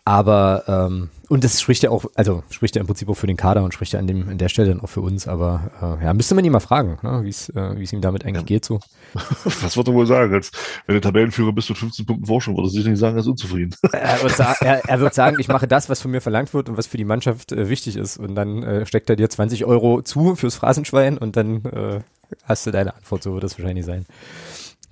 Aber 0.03 0.63
ähm, 0.67 1.09
und 1.29 1.43
das 1.43 1.61
spricht 1.61 1.83
ja 1.83 1.91
auch, 1.91 2.05
also 2.15 2.43
spricht 2.49 2.75
ja 2.75 2.81
im 2.81 2.87
Prinzip 2.87 3.07
auch 3.07 3.15
für 3.15 3.27
den 3.27 3.37
Kader 3.37 3.63
und 3.63 3.73
spricht 3.73 3.93
ja 3.93 3.99
an 3.99 4.07
dem 4.07 4.27
an 4.27 4.37
der 4.39 4.49
Stelle 4.49 4.69
dann 4.69 4.81
auch 4.81 4.89
für 4.89 5.01
uns. 5.01 5.27
Aber 5.27 5.99
äh, 6.01 6.05
ja, 6.05 6.13
müsste 6.13 6.33
man 6.33 6.43
ihn 6.43 6.51
mal 6.51 6.59
fragen, 6.59 6.97
ne, 7.03 7.21
wie 7.23 7.29
es 7.29 7.49
äh, 7.49 7.77
wie 7.77 7.83
es 7.83 7.93
ihm 7.93 8.01
damit 8.01 8.25
eigentlich 8.25 8.41
ja. 8.41 8.47
geht 8.47 8.65
so. 8.65 8.79
Was 9.43 9.77
wird 9.77 9.87
er 9.87 9.93
wohl 9.93 10.07
sagen? 10.07 10.33
Als 10.33 10.51
wenn 10.87 10.95
der 10.95 11.01
Tabellenführer 11.01 11.53
bis 11.53 11.67
zu 11.67 11.75
15 11.75 12.05
Punkten 12.05 12.25
Forschung 12.25 12.57
würde 12.57 12.69
sicher 12.69 12.89
nicht 12.89 12.99
sagen, 12.99 13.15
er 13.15 13.21
ist 13.21 13.27
unzufrieden. 13.27 13.75
Er 13.93 14.23
wird, 14.23 14.39
er, 14.39 14.89
er 14.89 14.99
wird, 14.99 15.13
sagen, 15.13 15.37
ich 15.39 15.47
mache 15.47 15.67
das, 15.67 15.87
was 15.89 16.01
von 16.01 16.11
mir 16.11 16.21
verlangt 16.21 16.53
wird 16.53 16.67
und 16.67 16.77
was 16.77 16.87
für 16.87 16.97
die 16.97 17.05
Mannschaft 17.05 17.51
äh, 17.51 17.69
wichtig 17.69 17.95
ist. 17.95 18.17
Und 18.17 18.35
dann 18.35 18.63
äh, 18.63 18.85
steckt 18.85 19.09
er 19.09 19.15
dir 19.15 19.29
20 19.29 19.65
Euro 19.65 20.01
zu 20.01 20.35
fürs 20.35 20.55
Phrasenschwein 20.55 21.17
und 21.17 21.37
dann 21.37 21.63
äh, 21.65 21.99
hast 22.43 22.65
du 22.65 22.71
deine 22.71 22.95
Antwort. 22.95 23.23
So 23.23 23.33
wird 23.33 23.43
das 23.43 23.57
wahrscheinlich 23.57 23.85
sein. 23.85 24.05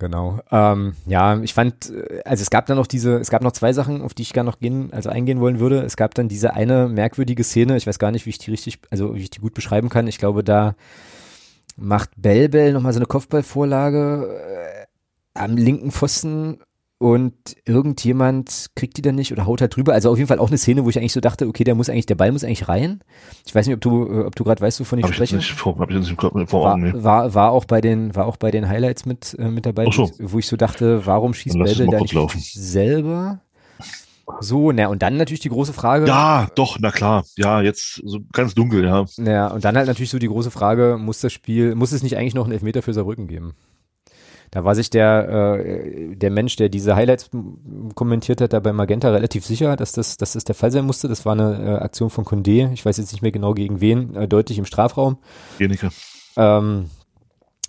Genau. 0.00 0.40
Ähm, 0.50 0.94
ja, 1.04 1.38
ich 1.42 1.52
fand, 1.52 1.90
äh, 1.90 2.22
also 2.24 2.40
es 2.40 2.48
gab 2.48 2.64
dann 2.64 2.78
noch 2.78 2.86
diese, 2.86 3.18
es 3.18 3.30
gab 3.30 3.42
noch 3.42 3.52
zwei 3.52 3.74
Sachen, 3.74 4.00
auf 4.00 4.14
die 4.14 4.22
ich 4.22 4.32
gerne 4.32 4.48
noch 4.50 4.58
gehen, 4.58 4.88
also 4.92 5.10
eingehen 5.10 5.40
wollen 5.40 5.60
würde. 5.60 5.82
Es 5.82 5.96
gab 5.96 6.14
dann 6.14 6.26
diese 6.26 6.54
eine 6.54 6.88
merkwürdige 6.88 7.44
Szene, 7.44 7.76
ich 7.76 7.86
weiß 7.86 7.98
gar 7.98 8.10
nicht, 8.10 8.24
wie 8.24 8.30
ich 8.30 8.38
die 8.38 8.50
richtig, 8.50 8.78
also 8.90 9.14
wie 9.14 9.20
ich 9.20 9.30
die 9.30 9.40
gut 9.40 9.52
beschreiben 9.52 9.90
kann. 9.90 10.08
Ich 10.08 10.16
glaube, 10.16 10.42
da 10.42 10.74
macht 11.76 12.10
Bellbell 12.16 12.72
nochmal 12.72 12.94
so 12.94 12.98
eine 12.98 13.06
Kopfballvorlage 13.06 14.40
äh, 14.40 14.86
am 15.34 15.58
linken 15.58 15.92
Pfosten 15.92 16.60
und 17.00 17.32
irgendjemand 17.64 18.66
kriegt 18.74 18.98
die 18.98 19.02
dann 19.02 19.14
nicht 19.14 19.32
oder 19.32 19.46
haut 19.46 19.62
halt 19.62 19.74
drüber. 19.74 19.94
Also 19.94 20.10
auf 20.10 20.18
jeden 20.18 20.28
Fall 20.28 20.38
auch 20.38 20.48
eine 20.48 20.58
Szene, 20.58 20.84
wo 20.84 20.90
ich 20.90 20.98
eigentlich 20.98 21.14
so 21.14 21.20
dachte, 21.20 21.46
okay, 21.46 21.64
der 21.64 21.74
muss 21.74 21.88
eigentlich, 21.88 22.04
der 22.04 22.14
Ball 22.14 22.30
muss 22.30 22.44
eigentlich 22.44 22.68
rein. 22.68 23.00
Ich 23.46 23.54
weiß 23.54 23.66
nicht, 23.66 23.74
ob 23.74 23.80
du, 23.80 24.06
äh, 24.06 24.26
ob 24.26 24.36
du 24.36 24.44
gerade 24.44 24.60
weißt, 24.60 24.80
wovon 24.80 24.98
ich 24.98 25.06
hab 25.06 25.14
spreche. 25.14 25.36
Ich 25.36 25.48
nicht, 25.48 25.58
vor, 25.58 25.78
hab 25.78 25.90
ich 25.90 25.96
nicht 25.96 26.20
vor 26.20 26.64
war, 26.64 26.74
Augen, 26.74 26.82
nee. 26.82 26.92
war, 27.02 27.32
war 27.32 27.52
auch 27.52 27.64
bei 27.64 27.80
den, 27.80 28.14
war 28.14 28.26
auch 28.26 28.36
bei 28.36 28.50
den 28.50 28.68
Highlights 28.68 29.06
mit, 29.06 29.34
äh, 29.38 29.48
mit 29.48 29.64
dabei, 29.64 29.86
so. 29.90 30.10
wo 30.18 30.38
ich 30.38 30.46
so 30.46 30.58
dachte, 30.58 31.06
warum 31.06 31.32
schießt 31.32 31.58
Bellbel 31.58 31.86
da 31.86 32.00
nicht 32.00 32.12
laufen. 32.12 32.38
selber? 32.38 33.40
So, 34.40 34.70
na, 34.70 34.88
und 34.88 35.00
dann 35.00 35.16
natürlich 35.16 35.40
die 35.40 35.48
große 35.48 35.72
Frage. 35.72 36.06
Ja, 36.06 36.48
doch, 36.54 36.76
na 36.80 36.90
klar. 36.90 37.24
Ja, 37.38 37.62
jetzt 37.62 38.02
so 38.04 38.20
ganz 38.30 38.54
dunkel, 38.54 38.84
ja. 38.84 39.06
Ja, 39.16 39.46
und 39.48 39.64
dann 39.64 39.74
halt 39.74 39.86
natürlich 39.86 40.10
so 40.10 40.18
die 40.18 40.28
große 40.28 40.50
Frage, 40.50 40.98
muss 41.00 41.20
das 41.20 41.32
Spiel, 41.32 41.74
muss 41.74 41.92
es 41.92 42.02
nicht 42.02 42.18
eigentlich 42.18 42.34
noch 42.34 42.44
einen 42.44 42.52
Elfmeter 42.52 42.82
für 42.82 42.92
Saarbrücken 42.92 43.26
geben? 43.26 43.54
Da 44.50 44.64
war 44.64 44.74
sich 44.74 44.90
der, 44.90 45.28
äh, 45.64 46.16
der 46.16 46.30
Mensch, 46.30 46.56
der 46.56 46.68
diese 46.68 46.96
Highlights 46.96 47.30
kommentiert 47.94 48.40
hat, 48.40 48.52
da 48.52 48.60
bei 48.60 48.72
Magenta 48.72 49.10
relativ 49.10 49.44
sicher, 49.44 49.76
dass 49.76 49.92
das, 49.92 50.16
dass 50.16 50.32
das 50.32 50.44
der 50.44 50.56
Fall 50.56 50.72
sein 50.72 50.84
musste. 50.84 51.06
Das 51.06 51.24
war 51.24 51.32
eine 51.32 51.64
äh, 51.64 51.82
Aktion 51.82 52.10
von 52.10 52.24
Condé. 52.24 52.72
Ich 52.72 52.84
weiß 52.84 52.96
jetzt 52.96 53.12
nicht 53.12 53.22
mehr 53.22 53.30
genau 53.30 53.54
gegen 53.54 53.80
wen, 53.80 54.16
äh, 54.16 54.26
deutlich 54.26 54.58
im 54.58 54.64
Strafraum. 54.64 55.18
Wenige. 55.58 55.90
Ähm, 56.36 56.90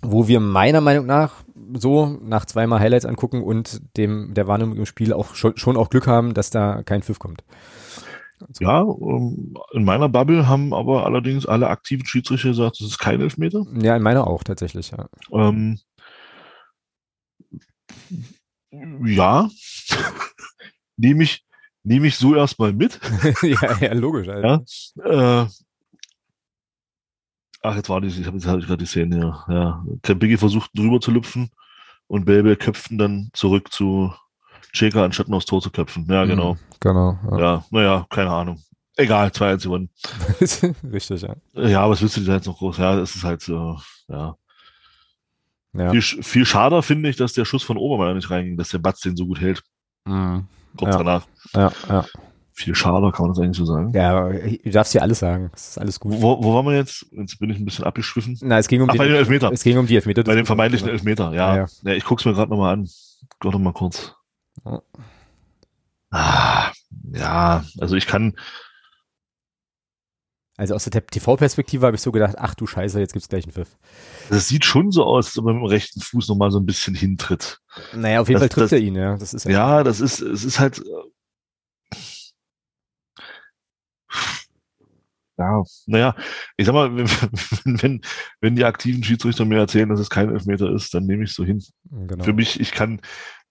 wo 0.02 0.26
wir 0.26 0.40
meiner 0.40 0.80
Meinung 0.80 1.06
nach 1.06 1.44
so 1.74 2.18
nach 2.22 2.44
zweimal 2.44 2.80
Highlights 2.80 3.06
angucken 3.06 3.42
und 3.42 3.80
dem 3.96 4.34
der 4.34 4.48
Wahrnehmung 4.48 4.76
im 4.76 4.86
Spiel 4.86 5.12
auch 5.12 5.34
schon, 5.34 5.56
schon 5.56 5.76
auch 5.76 5.90
Glück 5.90 6.08
haben, 6.08 6.34
dass 6.34 6.50
da 6.50 6.82
kein 6.82 7.02
Pfiff 7.02 7.20
kommt. 7.20 7.44
So. 8.50 8.64
Ja, 8.64 8.82
ähm, 8.82 9.54
in 9.72 9.84
meiner 9.84 10.08
Bubble 10.08 10.48
haben 10.48 10.74
aber 10.74 11.06
allerdings 11.06 11.46
alle 11.46 11.68
aktiven 11.68 12.04
Schiedsrichter 12.04 12.48
gesagt, 12.48 12.80
das 12.80 12.88
ist 12.88 12.98
kein 12.98 13.20
Elfmeter. 13.20 13.64
Ja, 13.80 13.96
in 13.96 14.02
meiner 14.02 14.26
auch 14.26 14.42
tatsächlich, 14.42 14.90
ja. 14.90 15.06
Ähm, 15.32 15.78
ja, 19.04 19.48
nehme 20.96 21.24
ich, 21.24 21.44
nehme 21.82 22.06
ich 22.06 22.16
so 22.16 22.34
erstmal 22.34 22.72
mit. 22.72 23.00
ja, 23.42 23.78
ja, 23.78 23.92
logisch. 23.94 24.28
Alter. 24.28 24.64
Ja, 24.96 25.42
äh, 25.42 25.46
ach, 27.62 27.76
jetzt 27.76 27.88
war 27.88 28.00
die, 28.00 28.08
ich 28.08 28.26
habe 28.26 28.36
jetzt, 28.36 28.46
gerade 28.46 28.76
die 28.76 28.86
Szene, 28.86 29.44
ja. 29.48 29.54
ja. 29.54 29.84
Tempigi 30.02 30.36
versucht 30.36 30.70
drüber 30.74 31.00
zu 31.00 31.10
lüpfen 31.10 31.50
und 32.06 32.24
Belbe 32.24 32.56
köpften 32.56 32.98
dann 32.98 33.30
zurück 33.32 33.72
zu 33.72 34.12
Cheka, 34.72 35.04
anstatt 35.04 35.28
noch 35.28 35.38
aufs 35.38 35.46
Tor 35.46 35.60
zu 35.60 35.70
köpfen. 35.70 36.06
Ja, 36.08 36.24
genau. 36.24 36.54
Mhm, 36.54 36.58
genau. 36.80 37.18
Ja, 37.30 37.38
ja 37.38 37.64
naja, 37.70 38.06
keine 38.08 38.30
Ahnung. 38.30 38.62
Egal, 38.96 39.28
2-1 39.28 39.62
gewonnen. 39.62 39.90
Richtig, 40.92 41.22
ja. 41.22 41.34
Ja, 41.54 41.88
was 41.88 42.02
willst 42.02 42.16
du 42.18 42.20
da 42.22 42.34
jetzt 42.34 42.46
noch 42.46 42.58
groß? 42.58 42.78
Ja, 42.78 42.98
es 42.98 43.16
ist 43.16 43.24
halt 43.24 43.40
so, 43.40 43.78
ja. 44.08 44.36
Ja. 45.74 45.90
Viel, 45.90 46.02
viel 46.02 46.46
schade 46.46 46.82
finde 46.82 47.08
ich, 47.08 47.16
dass 47.16 47.32
der 47.32 47.44
Schuss 47.44 47.62
von 47.62 47.76
Obermeier 47.76 48.14
nicht 48.14 48.30
reinging, 48.30 48.56
dass 48.56 48.70
der 48.70 48.78
Batz 48.78 49.00
den 49.00 49.16
so 49.16 49.26
gut 49.26 49.40
hält. 49.40 49.62
Mhm. 50.04 50.46
Kurz 50.76 50.94
ja. 50.94 50.98
danach. 50.98 51.26
Ja, 51.54 51.72
ja. 51.88 52.04
Viel 52.54 52.74
schade, 52.74 53.10
kann 53.12 53.26
man 53.26 53.34
das 53.34 53.42
eigentlich 53.42 53.56
so 53.56 53.64
sagen? 53.64 53.92
Ja, 53.94 54.28
du 54.28 54.70
darfst 54.70 54.92
hier 54.92 55.00
alles 55.00 55.20
sagen. 55.20 55.48
Das 55.52 55.70
ist 55.70 55.78
alles 55.78 55.98
gut. 55.98 56.12
Wo, 56.20 56.42
wo 56.42 56.54
waren 56.54 56.66
wir 56.66 56.76
jetzt? 56.76 57.06
Jetzt 57.12 57.38
bin 57.38 57.48
ich 57.48 57.58
ein 57.58 57.64
bisschen 57.64 57.86
abgeschwiffen. 57.86 58.38
Na, 58.42 58.58
es 58.58 58.68
ging 58.68 58.82
um 58.82 58.90
Ach, 58.90 58.92
die, 58.92 58.98
bei 58.98 59.06
den 59.06 59.16
Elfmeter. 59.16 59.50
Es 59.50 59.64
ging 59.64 59.78
um 59.78 59.86
die 59.86 59.96
Elfmeter. 59.96 60.22
Bei 60.22 60.34
dem 60.34 60.44
vermeintlichen 60.44 60.88
Elfmeter, 60.88 61.32
ja. 61.32 61.56
ja, 61.56 61.66
ja. 61.82 61.92
ich 61.94 62.04
guck's 62.04 62.26
mir 62.26 62.34
gerade 62.34 62.50
nochmal 62.50 62.74
an. 62.74 62.88
Warte 63.40 63.58
mal 63.58 63.72
kurz. 63.72 64.14
Ah, 66.10 66.70
ja, 67.14 67.64
also 67.80 67.96
ich 67.96 68.06
kann, 68.06 68.34
also 70.56 70.74
aus 70.74 70.84
der 70.84 71.04
TV-Perspektive 71.06 71.86
habe 71.86 71.96
ich 71.96 72.02
so 72.02 72.12
gedacht, 72.12 72.36
ach 72.38 72.54
du 72.54 72.66
Scheiße, 72.66 73.00
jetzt 73.00 73.12
gibt's 73.12 73.28
gleich 73.28 73.44
einen 73.44 73.52
Pfiff. 73.52 73.78
Das 74.28 74.48
sieht 74.48 74.64
schon 74.64 74.90
so 74.90 75.04
aus, 75.04 75.28
als 75.28 75.38
ob 75.38 75.46
er 75.46 75.54
mit 75.54 75.62
dem 75.62 75.66
rechten 75.66 76.00
Fuß 76.00 76.28
nochmal 76.28 76.50
so 76.50 76.58
ein 76.58 76.66
bisschen 76.66 76.94
hintritt. 76.94 77.58
Naja, 77.94 78.20
auf 78.20 78.28
jeden 78.28 78.40
das, 78.40 78.42
Fall 78.42 78.48
trifft 78.50 78.72
das, 78.72 78.72
er 78.72 78.78
ihn, 78.78 78.94
ja. 78.94 79.16
Das 79.16 79.32
ist 79.32 79.44
ja, 79.44 79.50
ja, 79.50 79.82
das 79.82 80.00
ist, 80.00 80.20
es 80.20 80.44
ist 80.44 80.60
halt. 80.60 80.82
Ja, 85.38 85.62
naja, 85.86 86.14
ich 86.58 86.66
sag 86.66 86.74
mal, 86.74 86.94
wenn, 87.64 87.82
wenn, 87.82 88.00
wenn 88.40 88.56
die 88.56 88.64
aktiven 88.64 89.02
Schiedsrichter 89.02 89.46
mir 89.46 89.58
erzählen, 89.58 89.88
dass 89.88 90.00
es 90.00 90.10
kein 90.10 90.30
Elfmeter 90.30 90.70
ist, 90.70 90.92
dann 90.92 91.06
nehme 91.06 91.24
ich 91.24 91.32
so 91.32 91.44
hin. 91.44 91.62
Genau. 91.90 92.22
Für 92.22 92.34
mich, 92.34 92.60
ich 92.60 92.72
kann, 92.72 93.00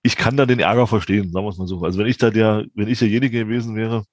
ich 0.04 0.16
kann 0.16 0.38
da 0.38 0.46
den 0.46 0.60
Ärger 0.60 0.86
verstehen, 0.86 1.32
sagen 1.32 1.46
wir 1.46 1.50
es 1.50 1.58
mal 1.58 1.68
so. 1.68 1.82
Also 1.82 1.98
wenn 2.00 2.08
ich 2.08 2.20
da 2.20 2.30
der, 2.30 2.66
wenn 2.76 2.88
ich 2.88 3.00
derjenige 3.00 3.40
gewesen 3.46 3.76
wäre, 3.76 4.06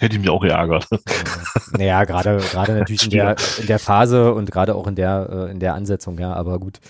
Hätte 0.00 0.16
ich 0.16 0.20
mich 0.20 0.30
auch 0.30 0.42
geärgert. 0.42 0.88
Naja, 1.72 2.04
gerade 2.04 2.38
gerade 2.38 2.74
natürlich 2.78 3.04
in 3.04 3.10
der, 3.10 3.36
in 3.60 3.66
der 3.66 3.78
Phase 3.78 4.34
und 4.34 4.50
gerade 4.50 4.74
auch 4.74 4.86
in 4.86 4.96
der 4.96 5.28
äh, 5.30 5.50
in 5.50 5.60
der 5.60 5.74
Ansetzung, 5.74 6.18
ja, 6.18 6.32
aber 6.32 6.58
gut. 6.58 6.80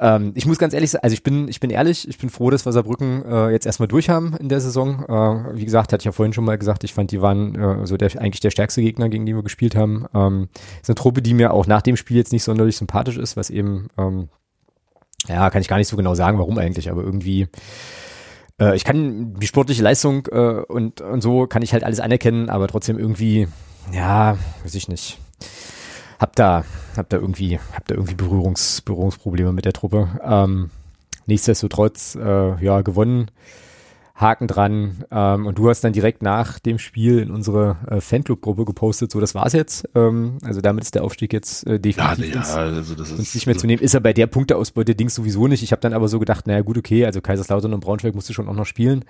Ähm, 0.00 0.32
ich 0.34 0.44
muss 0.44 0.58
ganz 0.58 0.74
ehrlich 0.74 0.90
sagen, 0.90 1.04
also 1.04 1.14
ich 1.14 1.22
bin 1.22 1.46
ich 1.48 1.60
bin 1.60 1.70
ehrlich, 1.70 2.08
ich 2.08 2.18
bin 2.18 2.28
froh, 2.28 2.50
dass 2.50 2.66
wir 2.66 2.72
Saarbrücken 2.72 3.24
äh, 3.24 3.50
jetzt 3.50 3.66
erstmal 3.66 3.86
durch 3.86 4.10
haben 4.10 4.36
in 4.40 4.48
der 4.48 4.60
Saison. 4.60 5.04
Äh, 5.04 5.56
wie 5.56 5.64
gesagt, 5.64 5.92
hatte 5.92 6.02
ich 6.02 6.06
ja 6.06 6.12
vorhin 6.12 6.32
schon 6.32 6.44
mal 6.44 6.58
gesagt, 6.58 6.82
ich 6.82 6.92
fand, 6.92 7.12
die 7.12 7.22
waren 7.22 7.54
äh, 7.54 7.86
so 7.86 7.96
der 7.96 8.10
eigentlich 8.20 8.40
der 8.40 8.50
stärkste 8.50 8.82
Gegner, 8.82 9.08
gegen 9.08 9.24
den 9.24 9.36
wir 9.36 9.44
gespielt 9.44 9.76
haben. 9.76 10.06
Ähm, 10.12 10.48
ist 10.82 10.90
eine 10.90 10.96
Truppe, 10.96 11.22
die 11.22 11.34
mir 11.34 11.52
auch 11.52 11.66
nach 11.68 11.82
dem 11.82 11.96
Spiel 11.96 12.16
jetzt 12.16 12.32
nicht 12.32 12.42
sonderlich 12.42 12.76
sympathisch 12.76 13.16
ist, 13.16 13.36
was 13.36 13.50
eben 13.50 13.88
ähm, 13.96 14.28
ja, 15.28 15.48
kann 15.50 15.62
ich 15.62 15.68
gar 15.68 15.78
nicht 15.78 15.88
so 15.88 15.96
genau 15.96 16.14
sagen, 16.14 16.38
warum 16.38 16.58
eigentlich, 16.58 16.90
aber 16.90 17.02
irgendwie 17.02 17.48
äh, 18.60 18.76
ich 18.76 18.84
kann 18.84 19.34
die 19.34 19.46
sportliche 19.46 19.82
Leistung 19.82 20.26
äh, 20.30 20.62
und, 20.68 21.00
und 21.00 21.20
so 21.20 21.46
kann 21.46 21.62
ich 21.62 21.72
halt 21.72 21.84
alles 21.84 22.00
anerkennen, 22.00 22.50
aber 22.50 22.68
trotzdem 22.68 22.98
irgendwie, 22.98 23.48
ja, 23.92 24.36
weiß 24.62 24.74
ich 24.74 24.88
nicht. 24.88 25.18
Hab 26.18 26.36
da, 26.36 26.64
hab 26.96 27.08
da 27.08 27.16
irgendwie, 27.16 27.58
hab 27.74 27.86
da 27.86 27.94
irgendwie 27.94 28.14
Berührungs, 28.14 28.80
Berührungsprobleme 28.82 29.52
mit 29.52 29.64
der 29.64 29.72
Truppe. 29.72 30.08
Ähm, 30.24 30.70
nichtsdestotrotz, 31.26 32.14
äh, 32.14 32.64
ja, 32.64 32.82
gewonnen. 32.82 33.30
Haken 34.14 34.46
dran. 34.46 35.04
Ähm, 35.10 35.46
und 35.46 35.58
du 35.58 35.68
hast 35.68 35.82
dann 35.82 35.92
direkt 35.92 36.22
nach 36.22 36.58
dem 36.60 36.78
Spiel 36.78 37.18
in 37.18 37.30
unsere 37.30 37.76
äh, 37.88 38.00
Fanclub-Gruppe 38.00 38.64
gepostet, 38.64 39.10
so 39.10 39.20
das 39.20 39.34
war's 39.34 39.52
jetzt. 39.52 39.88
Ähm, 39.94 40.38
also 40.44 40.60
damit 40.60 40.84
ist 40.84 40.94
der 40.94 41.02
Aufstieg 41.02 41.32
jetzt 41.32 41.66
äh, 41.66 41.80
definitiv 41.80 42.34
ja, 42.34 42.42
ja, 42.42 42.76
also 42.76 42.94
das 42.94 43.10
ist, 43.10 43.18
uns 43.18 43.34
nicht 43.34 43.46
mehr 43.46 43.56
zu 43.56 43.66
nehmen. 43.66 43.82
Ist 43.82 43.94
er 43.94 44.00
bei 44.00 44.12
der 44.12 44.28
Punkteausbeute 44.28 44.94
Dings 44.94 45.16
sowieso 45.16 45.48
nicht. 45.48 45.62
Ich 45.62 45.72
habe 45.72 45.80
dann 45.80 45.92
aber 45.92 46.08
so 46.08 46.20
gedacht, 46.20 46.46
naja 46.46 46.60
gut, 46.60 46.78
okay, 46.78 47.04
also 47.04 47.20
Kaiserslautern 47.20 47.74
und 47.74 47.80
Braunschweig 47.80 48.14
musste 48.14 48.34
schon 48.34 48.48
auch 48.48 48.54
noch 48.54 48.66
spielen. 48.66 49.04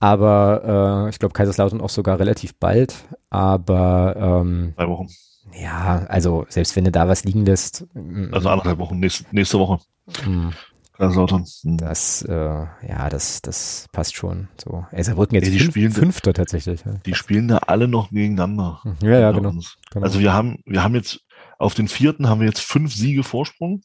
Aber 0.00 1.06
äh, 1.06 1.10
ich 1.10 1.18
glaube 1.20 1.32
Kaiserslautern 1.32 1.80
auch 1.80 1.90
sogar 1.90 2.18
relativ 2.18 2.56
bald. 2.56 3.04
Aber 3.30 4.42
ähm, 4.42 4.74
Drei 4.76 4.88
Wochen. 4.88 5.08
Ja, 5.56 6.06
also 6.08 6.44
selbst 6.48 6.74
wenn 6.74 6.84
du 6.84 6.90
da 6.90 7.06
was 7.06 7.24
liegen 7.24 7.46
lässt. 7.46 7.86
Also 8.32 8.48
anderthalb 8.48 8.78
Wochen, 8.78 8.98
nächste, 8.98 9.24
nächste 9.30 9.60
Woche. 9.60 9.78
Mh. 10.26 10.50
Kaiserslautern. 10.96 11.44
Hm. 11.62 11.76
Das, 11.76 12.22
äh, 12.22 12.34
ja, 12.34 13.08
das, 13.10 13.42
das 13.42 13.86
passt 13.92 14.16
schon. 14.16 14.48
So, 14.62 14.86
ey, 14.92 15.02
Saarbrücken 15.02 15.34
jetzt 15.34 15.46
ja, 15.46 15.52
die 15.52 15.58
fünf, 15.58 15.72
spielen, 15.72 15.92
Fünfter 15.92 16.32
tatsächlich. 16.32 16.84
Ja. 16.84 16.94
Die 17.04 17.14
spielen 17.14 17.48
da 17.48 17.58
alle 17.58 17.88
noch 17.88 18.10
gegeneinander. 18.10 18.80
Hm, 18.82 18.96
ja, 19.02 19.18
ja, 19.18 19.32
genau, 19.32 19.50
genau, 19.50 20.04
Also 20.04 20.20
wir 20.20 20.32
haben, 20.32 20.58
wir 20.64 20.82
haben 20.82 20.94
jetzt 20.94 21.20
auf 21.58 21.74
den 21.74 21.88
vierten 21.88 22.28
haben 22.28 22.40
wir 22.40 22.46
jetzt 22.46 22.62
fünf 22.62 22.94
Siege 22.94 23.22
Vorsprung 23.22 23.82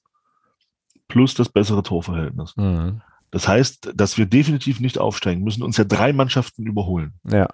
plus 1.07 1.33
das 1.33 1.49
bessere 1.49 1.83
Torverhältnis. 1.83 2.55
Mhm. 2.55 3.01
Das 3.31 3.47
heißt, 3.47 3.91
dass 3.95 4.17
wir 4.17 4.25
definitiv 4.25 4.79
nicht 4.79 4.97
aufsteigen, 4.97 5.43
müssen 5.43 5.63
uns 5.63 5.77
ja 5.77 5.83
drei 5.83 6.13
Mannschaften 6.13 6.65
überholen. 6.65 7.13
Ja. 7.29 7.47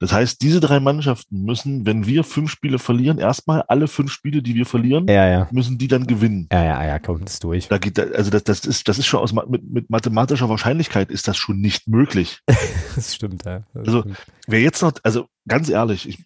Das 0.00 0.14
heißt, 0.14 0.40
diese 0.40 0.60
drei 0.60 0.80
Mannschaften 0.80 1.42
müssen, 1.42 1.84
wenn 1.84 2.06
wir 2.06 2.24
fünf 2.24 2.50
Spiele 2.50 2.78
verlieren, 2.78 3.18
erstmal 3.18 3.62
alle 3.68 3.86
fünf 3.86 4.10
Spiele, 4.10 4.42
die 4.42 4.54
wir 4.54 4.64
verlieren, 4.64 5.06
ja, 5.08 5.28
ja. 5.28 5.48
müssen 5.52 5.76
die 5.76 5.88
dann 5.88 6.06
gewinnen. 6.06 6.48
Ja, 6.50 6.64
ja, 6.64 6.84
ja, 6.86 6.98
kommt 6.98 7.28
es 7.28 7.38
durch. 7.38 7.68
Da 7.68 7.76
geht, 7.76 8.00
also 8.00 8.30
das, 8.30 8.44
das 8.44 8.64
ist, 8.64 8.88
das 8.88 8.98
ist 8.98 9.06
schon 9.06 9.20
aus 9.20 9.34
mit, 9.34 9.62
mit 9.70 9.90
mathematischer 9.90 10.48
Wahrscheinlichkeit 10.48 11.10
ist 11.10 11.28
das 11.28 11.36
schon 11.36 11.60
nicht 11.60 11.86
möglich. 11.86 12.40
das 12.94 13.14
stimmt, 13.14 13.44
ja. 13.44 13.62
Das 13.74 13.88
also 13.88 14.00
stimmt. 14.00 14.16
wer 14.46 14.62
jetzt 14.62 14.80
noch, 14.80 14.92
also 15.02 15.26
ganz 15.46 15.68
ehrlich, 15.68 16.08
ich, 16.08 16.24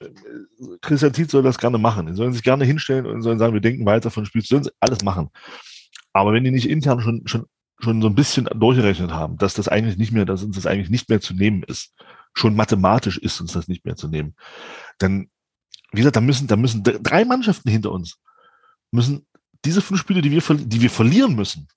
Christian 0.80 1.12
Tietz 1.12 1.32
soll 1.32 1.42
das 1.42 1.58
gerne 1.58 1.78
machen. 1.78 2.06
Die 2.06 2.14
sollen 2.14 2.32
sich 2.32 2.44
gerne 2.44 2.64
hinstellen 2.64 3.06
und 3.06 3.22
sollen 3.22 3.40
sagen, 3.40 3.54
wir 3.54 3.60
denken 3.60 3.84
weiter 3.86 4.12
von 4.12 4.24
Spiel. 4.24 4.42
Sollen 4.42 4.62
sie 4.62 4.72
alles 4.78 5.02
machen. 5.02 5.30
Aber 6.12 6.32
wenn 6.32 6.44
die 6.44 6.52
nicht 6.52 6.70
intern 6.70 7.00
schon, 7.00 7.22
schon, 7.26 7.46
schon 7.80 8.00
so 8.00 8.06
ein 8.06 8.14
bisschen 8.14 8.44
durchgerechnet 8.44 9.10
haben, 9.10 9.36
dass 9.36 9.54
das 9.54 9.66
eigentlich 9.66 9.98
nicht 9.98 10.12
mehr, 10.12 10.26
dass 10.26 10.44
uns 10.44 10.54
das 10.54 10.66
eigentlich 10.66 10.90
nicht 10.90 11.08
mehr 11.08 11.20
zu 11.20 11.34
nehmen 11.34 11.64
ist, 11.64 11.92
schon 12.34 12.56
mathematisch 12.56 13.18
ist 13.18 13.40
uns 13.40 13.52
das 13.52 13.68
nicht 13.68 13.84
mehr 13.84 13.96
zu 13.96 14.08
nehmen, 14.08 14.34
dann, 14.98 15.30
wie 15.92 15.98
gesagt, 15.98 16.16
da 16.16 16.20
müssen, 16.20 16.46
da 16.46 16.56
müssen 16.56 16.82
drei 16.82 17.24
Mannschaften 17.24 17.70
hinter 17.70 17.92
uns 17.92 18.18
müssen 18.90 19.26
diese 19.64 19.82
fünf 19.82 20.00
Spiele, 20.00 20.22
die 20.22 20.30
wir, 20.30 20.42
die 20.56 20.80
wir 20.80 20.90
verlieren 20.90 21.34
müssen, 21.34 21.68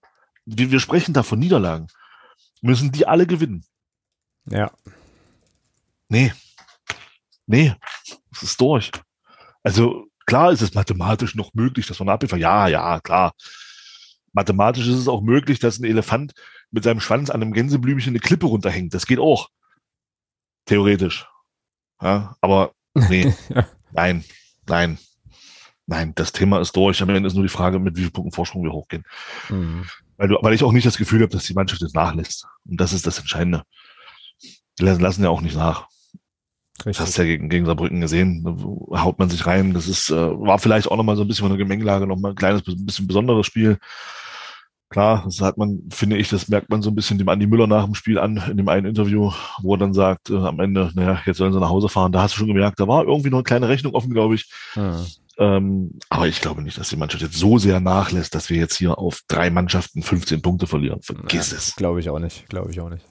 wir, 0.46 0.72
wir 0.72 0.80
sprechen 0.80 1.14
da 1.14 1.24
von 1.24 1.40
Niederlagen, 1.40 1.88
müssen 2.62 2.92
die 2.92 3.08
alle 3.08 3.26
gewinnen. 3.28 3.66
Ja. 4.46 4.72
Nee. 6.10 6.34
Nee. 7.46 7.76
Es 8.32 8.44
ist 8.44 8.62
durch. 8.62 8.92
Also 9.64 10.08
klar 10.26 10.52
ist 10.52 10.62
es 10.62 10.74
mathematisch 10.74 11.36
noch 11.36 11.54
möglich, 11.54 11.88
dass 11.88 12.00
man 12.00 12.10
abliefert. 12.10 12.40
Ja, 12.40 12.68
ja, 12.68 13.00
klar. 13.00 13.34
Mathematisch 14.32 14.88
ist 14.88 14.98
es 14.98 15.08
auch 15.08 15.22
möglich, 15.22 15.60
dass 15.60 15.80
ein 15.80 15.86
Elefant 15.86 16.34
mit 16.72 16.84
seinem 16.84 17.00
Schwanz 17.00 17.30
an 17.30 17.42
einem 17.42 17.54
Gänseblümchen 17.54 18.12
eine 18.12 18.20
Klippe 18.20 18.46
runterhängt. 18.46 18.94
Das 18.94 19.06
geht 19.06 19.20
auch. 19.20 19.50
Theoretisch. 20.68 21.26
Ja, 22.02 22.36
aber 22.42 22.72
nee. 22.94 23.34
nein, 23.92 24.24
nein. 24.68 25.00
Nein, 25.90 26.12
das 26.16 26.34
Thema 26.34 26.60
ist 26.60 26.76
durch. 26.76 27.02
Am 27.02 27.10
Ende 27.10 27.28
ist 27.28 27.34
nur 27.34 27.46
die 27.46 27.50
Frage, 27.50 27.80
mit 27.80 27.96
wie 27.96 28.02
vielen 28.02 28.12
Punkten 28.12 28.34
Vorsprung 28.34 28.64
wir 28.64 28.74
hochgehen. 28.74 29.04
Mhm. 29.50 29.86
Weil, 30.18 30.28
du, 30.28 30.38
weil 30.42 30.54
ich 30.54 30.64
auch 30.64 30.74
nicht 30.74 30.86
das 30.86 30.98
Gefühl 30.98 31.22
habe, 31.22 31.32
dass 31.32 31.46
die 31.46 31.54
Mannschaft 31.54 31.82
jetzt 31.82 31.96
nachlässt. 31.96 32.46
Und 32.66 32.80
das 32.80 32.92
ist 32.92 33.08
das 33.08 33.20
Entscheidende. 33.20 33.64
Die 34.80 34.84
lassen 34.84 35.24
ja 35.24 35.30
auch 35.30 35.42
nicht 35.42 35.56
nach. 35.56 35.88
Richtig. 36.80 36.98
Das 36.98 37.08
hast 37.08 37.18
du 37.18 37.22
ja 37.24 37.28
gegen, 37.30 37.50
gegen 37.50 37.66
Saarbrücken 37.66 38.02
gesehen. 38.02 38.44
Da 38.92 39.04
haut 39.04 39.18
man 39.18 39.30
sich 39.30 39.46
rein. 39.48 39.74
Das 39.74 39.88
ist, 39.88 40.10
äh, 40.10 40.16
war 40.16 40.60
vielleicht 40.60 40.92
auch 40.92 40.98
nochmal 40.98 41.16
so 41.16 41.24
ein 41.24 41.28
bisschen 41.28 41.44
von 41.44 41.52
der 41.52 41.58
Gemengelage 41.58 42.06
nochmal 42.06 42.34
ein 42.34 42.36
kleines, 42.36 42.64
bisschen 42.64 43.08
besonderes 43.08 43.46
Spiel. 43.46 43.80
Klar, 44.90 45.24
das 45.26 45.42
hat 45.42 45.58
man, 45.58 45.82
finde 45.90 46.18
ich, 46.18 46.30
das 46.30 46.48
merkt 46.48 46.70
man 46.70 46.82
so 46.82 46.90
ein 46.90 46.96
bisschen 46.96 47.18
dem 47.18 47.28
Andi 47.28 47.46
Müller 47.46 47.68
nach 47.68 47.86
dem 47.86 47.94
Spiel 47.94 48.18
an, 48.18 48.42
in 48.50 48.58
dem 48.58 48.70
einen 48.70 48.86
Interview, 48.86 49.32
wo 49.62 49.76
er 49.76 49.80
dann 49.80 49.94
sagt, 49.94 50.30
äh, 50.30 50.38
am 50.38 50.60
Ende, 50.62 50.92
naja, 50.96 51.20
jetzt 51.26 51.38
sollen 51.38 51.52
sie 51.52 51.60
nach 51.60 51.70
Hause 51.70 51.90
fahren. 51.90 52.14
Da 52.14 52.22
hast 52.22 52.36
du 52.36 52.40
schon 52.40 52.48
gemerkt, 52.48 52.80
da 52.80 52.88
war 52.88 53.04
irgendwie 53.04 53.30
noch 53.30 53.40
eine 53.40 53.44
kleine 53.44 53.68
Rechnung 53.68 53.94
offen, 53.96 54.14
glaube 54.14 54.36
ich. 54.36 54.50
Mhm. 54.76 55.06
Ähm, 55.40 56.00
aber 56.10 56.28
ich 56.28 56.42
glaube 56.42 56.64
nicht, 56.64 56.78
dass 56.78 56.90
die 56.90 56.96
Mannschaft 56.96 57.22
jetzt 57.22 57.38
so 57.38 57.58
sehr 57.58 57.80
nachlässt, 57.80 58.34
dass 58.34 58.50
wir 58.50 58.58
jetzt 58.58 58.76
hier 58.76 58.98
auf 58.98 59.22
drei 59.28 59.50
Mannschaften 59.50 60.02
15 60.02 60.42
Punkte 60.42 60.68
verlieren. 60.68 61.02
Vergiss 61.02 61.52
ja, 61.52 61.58
es. 61.58 61.76
Glaube 61.76 62.00
ich 62.00 62.10
auch 62.10 62.20
nicht. 62.20 62.48
Glaube 62.50 62.72
ich 62.72 62.80
auch 62.80 62.90
nicht. 62.90 63.06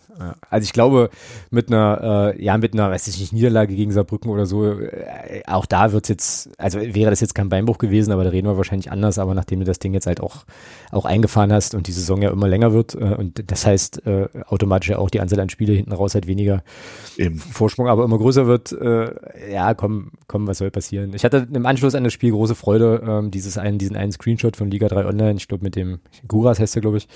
Also 0.50 0.64
ich 0.64 0.72
glaube, 0.72 1.10
mit 1.50 1.68
einer, 1.68 2.34
äh, 2.34 2.42
ja, 2.42 2.56
mit 2.58 2.72
einer, 2.72 2.90
weiß 2.90 3.06
ich 3.08 3.20
nicht, 3.20 3.32
Niederlage 3.32 3.74
gegen 3.74 3.92
Saarbrücken 3.92 4.30
oder 4.30 4.46
so, 4.46 4.66
äh, 4.66 5.42
auch 5.46 5.66
da 5.66 5.92
wird 5.92 6.08
jetzt, 6.08 6.50
also 6.58 6.80
wäre 6.80 7.10
das 7.10 7.20
jetzt 7.20 7.34
kein 7.34 7.48
Beinbruch 7.48 7.78
gewesen, 7.78 8.12
aber 8.12 8.24
da 8.24 8.30
reden 8.30 8.46
wir 8.46 8.56
wahrscheinlich 8.56 8.90
anders, 8.90 9.18
aber 9.18 9.34
nachdem 9.34 9.60
du 9.60 9.66
das 9.66 9.78
Ding 9.78 9.94
jetzt 9.94 10.06
halt 10.06 10.20
auch, 10.20 10.44
auch 10.90 11.04
eingefahren 11.04 11.52
hast 11.52 11.74
und 11.74 11.86
die 11.86 11.92
Saison 11.92 12.22
ja 12.22 12.30
immer 12.30 12.48
länger 12.48 12.72
wird, 12.72 12.94
äh, 12.94 13.14
und 13.14 13.50
das 13.50 13.66
heißt 13.66 14.06
äh, 14.06 14.28
automatisch 14.46 14.90
ja 14.90 14.98
auch 14.98 15.10
die 15.10 15.20
Anzahl 15.20 15.40
an 15.40 15.50
Spiele 15.50 15.72
hinten 15.72 15.92
raus 15.92 16.14
halt 16.14 16.26
weniger 16.26 16.62
Eben. 17.16 17.38
Vorsprung, 17.38 17.88
aber 17.88 18.04
immer 18.04 18.18
größer 18.18 18.46
wird, 18.46 18.72
äh, 18.72 19.10
ja, 19.52 19.74
komm, 19.74 20.12
komm, 20.26 20.46
was 20.46 20.58
soll 20.58 20.70
passieren. 20.70 21.12
Ich 21.14 21.24
hatte 21.24 21.46
im 21.52 21.66
Anschluss 21.66 21.94
an 21.94 22.04
das 22.04 22.12
Spiel 22.12 22.32
große 22.32 22.54
Freude, 22.54 23.02
ähm, 23.06 23.30
dieses 23.30 23.58
einen, 23.58 23.78
diesen 23.78 23.96
einen 23.96 24.12
Screenshot 24.12 24.56
von 24.56 24.70
Liga 24.70 24.88
3 24.88 25.06
Online, 25.06 25.34
ich 25.36 25.48
glaube 25.48 25.64
mit 25.64 25.76
dem 25.76 26.00
Guras 26.26 26.58
heißt 26.58 26.74
der, 26.74 26.82
glaube 26.82 26.98
ich, 26.98 27.08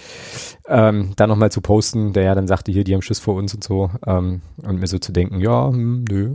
ähm, 0.69 1.13
da 1.17 1.27
nochmal 1.27 1.51
zu 1.51 1.61
posten, 1.61 2.13
der 2.13 2.25
ja 2.25 2.35
dann 2.35 2.47
sagte, 2.47 2.73
hier, 2.73 2.85
die 2.85 2.90
haben 2.95 3.03
Schiss 3.03 3.19
vor 3.19 3.35
uns 3.35 3.55
und 3.55 3.65
so. 3.65 3.91
Ähm, 4.07 4.43
und 4.63 4.81
mir 4.81 4.87
so 4.87 4.99
zu 4.99 5.13
denken, 5.13 5.41
ja, 5.41 5.69
hm, 5.69 6.05
nö. 6.09 6.35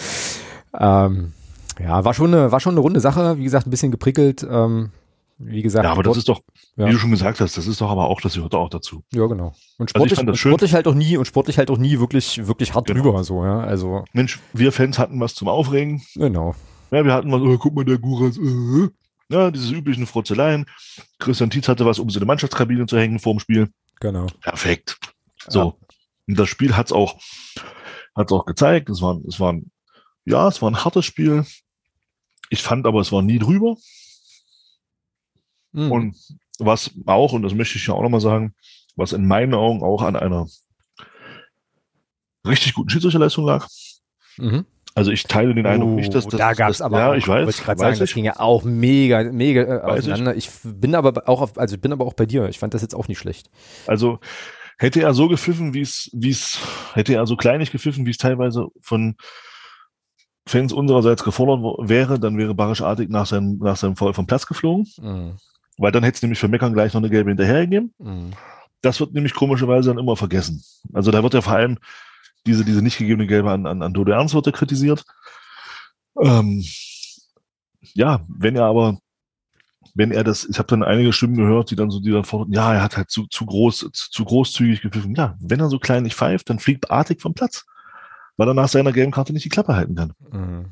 ähm, 0.78 1.32
ja, 1.78 2.04
war 2.04 2.14
schon, 2.14 2.34
eine, 2.34 2.52
war 2.52 2.60
schon 2.60 2.74
eine 2.74 2.80
runde 2.80 3.00
Sache. 3.00 3.38
Wie 3.38 3.44
gesagt, 3.44 3.66
ein 3.66 3.70
bisschen 3.70 3.90
geprickelt. 3.90 4.46
Ähm, 4.48 4.90
wie 5.38 5.62
gesagt. 5.62 5.84
Ja, 5.84 5.92
aber 5.92 6.02
das 6.02 6.18
ist 6.18 6.28
doch, 6.28 6.42
ja. 6.76 6.86
wie 6.86 6.92
du 6.92 6.98
schon 6.98 7.10
gesagt 7.10 7.40
hast, 7.40 7.56
das 7.56 7.66
ist 7.66 7.80
doch 7.80 7.90
aber 7.90 8.08
auch, 8.08 8.20
das 8.20 8.34
gehört 8.34 8.54
auch 8.54 8.68
dazu. 8.68 9.02
Ja, 9.12 9.26
genau. 9.26 9.54
Und 9.78 9.90
sportlich, 9.90 10.18
also 10.18 10.30
und 10.30 10.36
sportlich 10.36 10.74
halt 10.74 10.86
auch 10.86 10.94
nie, 10.94 11.16
und 11.16 11.24
sportlich 11.24 11.58
halt 11.58 11.70
auch 11.70 11.78
nie 11.78 11.98
wirklich, 11.98 12.46
wirklich 12.46 12.74
hart 12.74 12.86
genau. 12.86 13.02
drüber, 13.02 13.24
so, 13.24 13.44
ja. 13.44 13.60
Also. 13.60 14.04
Mensch, 14.12 14.38
wir 14.52 14.72
Fans 14.72 14.98
hatten 14.98 15.18
was 15.18 15.34
zum 15.34 15.48
Aufregen. 15.48 16.02
Genau. 16.14 16.54
Ja, 16.90 17.04
wir 17.04 17.14
hatten 17.14 17.32
was, 17.32 17.40
oh, 17.40 17.56
guck 17.58 17.74
mal, 17.74 17.84
der 17.84 17.98
Guras, 17.98 18.36
äh, 18.36 18.88
ja, 19.30 19.50
diese 19.50 19.74
üblichen 19.74 20.06
Frotzeleien. 20.06 20.66
Christian 21.18 21.50
Tietz 21.50 21.68
hatte 21.68 21.86
was, 21.86 21.98
um 21.98 22.10
seine 22.10 22.26
Mannschaftskabine 22.26 22.86
zu 22.86 22.98
hängen 22.98 23.18
vor 23.18 23.32
dem 23.32 23.40
Spiel. 23.40 23.68
Genau. 24.00 24.26
Perfekt. 24.40 24.98
So. 25.52 25.78
Und 26.26 26.38
das 26.38 26.48
Spiel 26.48 26.76
hat 26.76 26.86
es 26.86 26.92
auch, 26.92 27.20
hat's 28.14 28.32
auch 28.32 28.46
gezeigt. 28.46 28.88
Es 28.88 29.02
war, 29.02 29.20
es 29.26 29.40
war 29.40 29.52
ein, 29.52 29.70
ja, 30.24 30.48
es 30.48 30.62
war 30.62 30.70
ein 30.70 30.84
hartes 30.84 31.04
Spiel. 31.04 31.44
Ich 32.50 32.62
fand 32.62 32.86
aber, 32.86 33.00
es 33.00 33.12
war 33.12 33.22
nie 33.22 33.38
drüber. 33.38 33.76
Mhm. 35.72 35.92
Und 35.92 36.16
was 36.58 36.90
auch, 37.06 37.32
und 37.32 37.42
das 37.42 37.54
möchte 37.54 37.78
ich 37.78 37.86
ja 37.86 37.94
auch 37.94 38.02
nochmal 38.02 38.20
sagen, 38.20 38.54
was 38.96 39.12
in 39.12 39.26
meinen 39.26 39.54
Augen 39.54 39.82
auch 39.82 40.02
an 40.02 40.16
einer 40.16 40.46
richtig 42.46 42.74
guten 42.74 42.90
Schiedsrichterleistung 42.90 43.44
lag. 43.44 43.66
Mhm. 44.36 44.66
Also 44.94 45.12
ich 45.12 45.22
teile 45.22 45.54
den 45.54 45.66
Eindruck 45.66 45.90
nicht, 45.90 46.12
dass 46.14 46.26
das. 46.26 46.38
Da 46.38 46.52
gab 46.52 46.70
es 46.70 46.82
aber 46.82 46.98
ja, 46.98 47.10
auch, 47.10 47.14
ich 47.14 47.26
weiß, 47.26 47.48
ich 47.48 47.64
gerade 47.64 47.78
sagen, 47.78 47.98
das 47.98 48.12
ging 48.12 48.24
ja 48.24 48.40
auch 48.40 48.64
mega, 48.64 49.22
mega 49.22 49.62
äh, 49.62 49.80
auseinander. 49.80 50.34
Ich. 50.34 50.48
ich. 50.48 50.52
bin 50.64 50.94
aber 50.96 51.28
auch 51.28 51.40
auf, 51.40 51.58
also 51.58 51.76
ich 51.76 51.80
bin 51.80 51.92
aber 51.92 52.04
auch 52.04 52.14
bei 52.14 52.26
dir. 52.26 52.48
Ich 52.48 52.58
fand 52.58 52.74
das 52.74 52.82
jetzt 52.82 52.94
auch 52.94 53.06
nicht 53.06 53.18
schlecht. 53.18 53.50
Also 53.86 54.18
Hätte 54.80 55.02
er 55.02 55.12
so 55.12 55.28
gepfiffen, 55.28 55.74
wie 55.74 55.82
es, 55.82 56.08
wie 56.14 56.30
es, 56.30 56.58
hätte 56.94 57.12
er 57.12 57.26
so 57.26 57.36
kleinig 57.36 57.70
gepfiffen, 57.70 58.06
wie 58.06 58.12
es 58.12 58.16
teilweise 58.16 58.68
von 58.80 59.14
Fans 60.46 60.72
unsererseits 60.72 61.22
gefordert 61.22 61.60
wäre, 61.86 62.18
dann 62.18 62.38
wäre 62.38 62.54
Barisch 62.54 62.80
Artig 62.80 63.10
nach 63.10 63.26
seinem, 63.26 63.58
nach 63.58 63.76
seinem 63.76 63.94
Foul 63.94 64.14
vom 64.14 64.26
Platz 64.26 64.46
geflogen. 64.46 64.86
Mhm. 64.98 65.36
Weil 65.76 65.92
dann 65.92 66.02
hätte 66.02 66.16
es 66.16 66.22
nämlich 66.22 66.38
für 66.38 66.48
Meckern 66.48 66.72
gleich 66.72 66.94
noch 66.94 67.02
eine 67.02 67.10
gelbe 67.10 67.28
hinterhergegeben. 67.28 67.92
Mhm. 67.98 68.30
Das 68.80 69.00
wird 69.00 69.12
nämlich 69.12 69.34
komischerweise 69.34 69.90
dann 69.90 69.98
immer 69.98 70.16
vergessen. 70.16 70.64
Also 70.94 71.10
da 71.10 71.22
wird 71.22 71.34
ja 71.34 71.42
vor 71.42 71.52
allem 71.52 71.76
diese, 72.46 72.64
diese 72.64 72.80
nicht 72.80 72.96
gegebene 72.96 73.26
Gelbe 73.26 73.50
an, 73.50 73.66
an, 73.66 73.82
an 73.82 73.92
Dodo 73.92 74.12
Ernst 74.12 74.34
wird 74.34 74.46
er 74.46 74.52
kritisiert. 74.52 75.04
Ähm, 76.18 76.64
ja, 77.92 78.24
wenn 78.28 78.56
er 78.56 78.64
aber 78.64 78.98
wenn 80.00 80.12
er 80.12 80.24
das, 80.24 80.46
ich 80.48 80.58
habe 80.58 80.66
dann 80.68 80.82
einige 80.82 81.12
Stimmen 81.12 81.36
gehört, 81.36 81.70
die 81.70 81.76
dann 81.76 81.90
so, 81.90 82.00
die 82.00 82.10
dann 82.10 82.24
forderten, 82.24 82.54
ja, 82.54 82.72
er 82.72 82.82
hat 82.82 82.96
halt 82.96 83.10
zu, 83.10 83.26
zu 83.26 83.44
groß, 83.44 83.90
zu, 83.92 84.10
zu 84.10 84.24
großzügig 84.24 84.80
gepfiffen. 84.80 85.14
Ja, 85.14 85.36
wenn 85.40 85.60
er 85.60 85.68
so 85.68 85.78
klein 85.78 86.04
nicht 86.04 86.16
pfeift, 86.16 86.48
dann 86.48 86.58
fliegt 86.58 86.90
Artig 86.90 87.20
vom 87.20 87.34
Platz, 87.34 87.66
weil 88.38 88.48
er 88.48 88.54
nach 88.54 88.68
seiner 88.68 88.92
gelben 88.92 89.12
Karte 89.12 89.34
nicht 89.34 89.44
die 89.44 89.50
Klappe 89.50 89.76
halten 89.76 89.96
kann. 89.96 90.14
Mhm. 90.32 90.64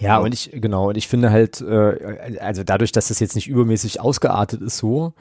Ja, 0.00 0.08
ja, 0.08 0.18
und 0.18 0.34
ich, 0.34 0.50
genau, 0.54 0.88
und 0.88 0.96
ich 0.96 1.06
finde 1.06 1.30
halt, 1.30 1.60
äh, 1.60 2.38
also 2.40 2.64
dadurch, 2.64 2.90
dass 2.90 3.08
das 3.08 3.20
jetzt 3.20 3.36
nicht 3.36 3.46
übermäßig 3.46 4.00
ausgeartet 4.00 4.60
ist 4.60 4.78
so, 4.78 5.14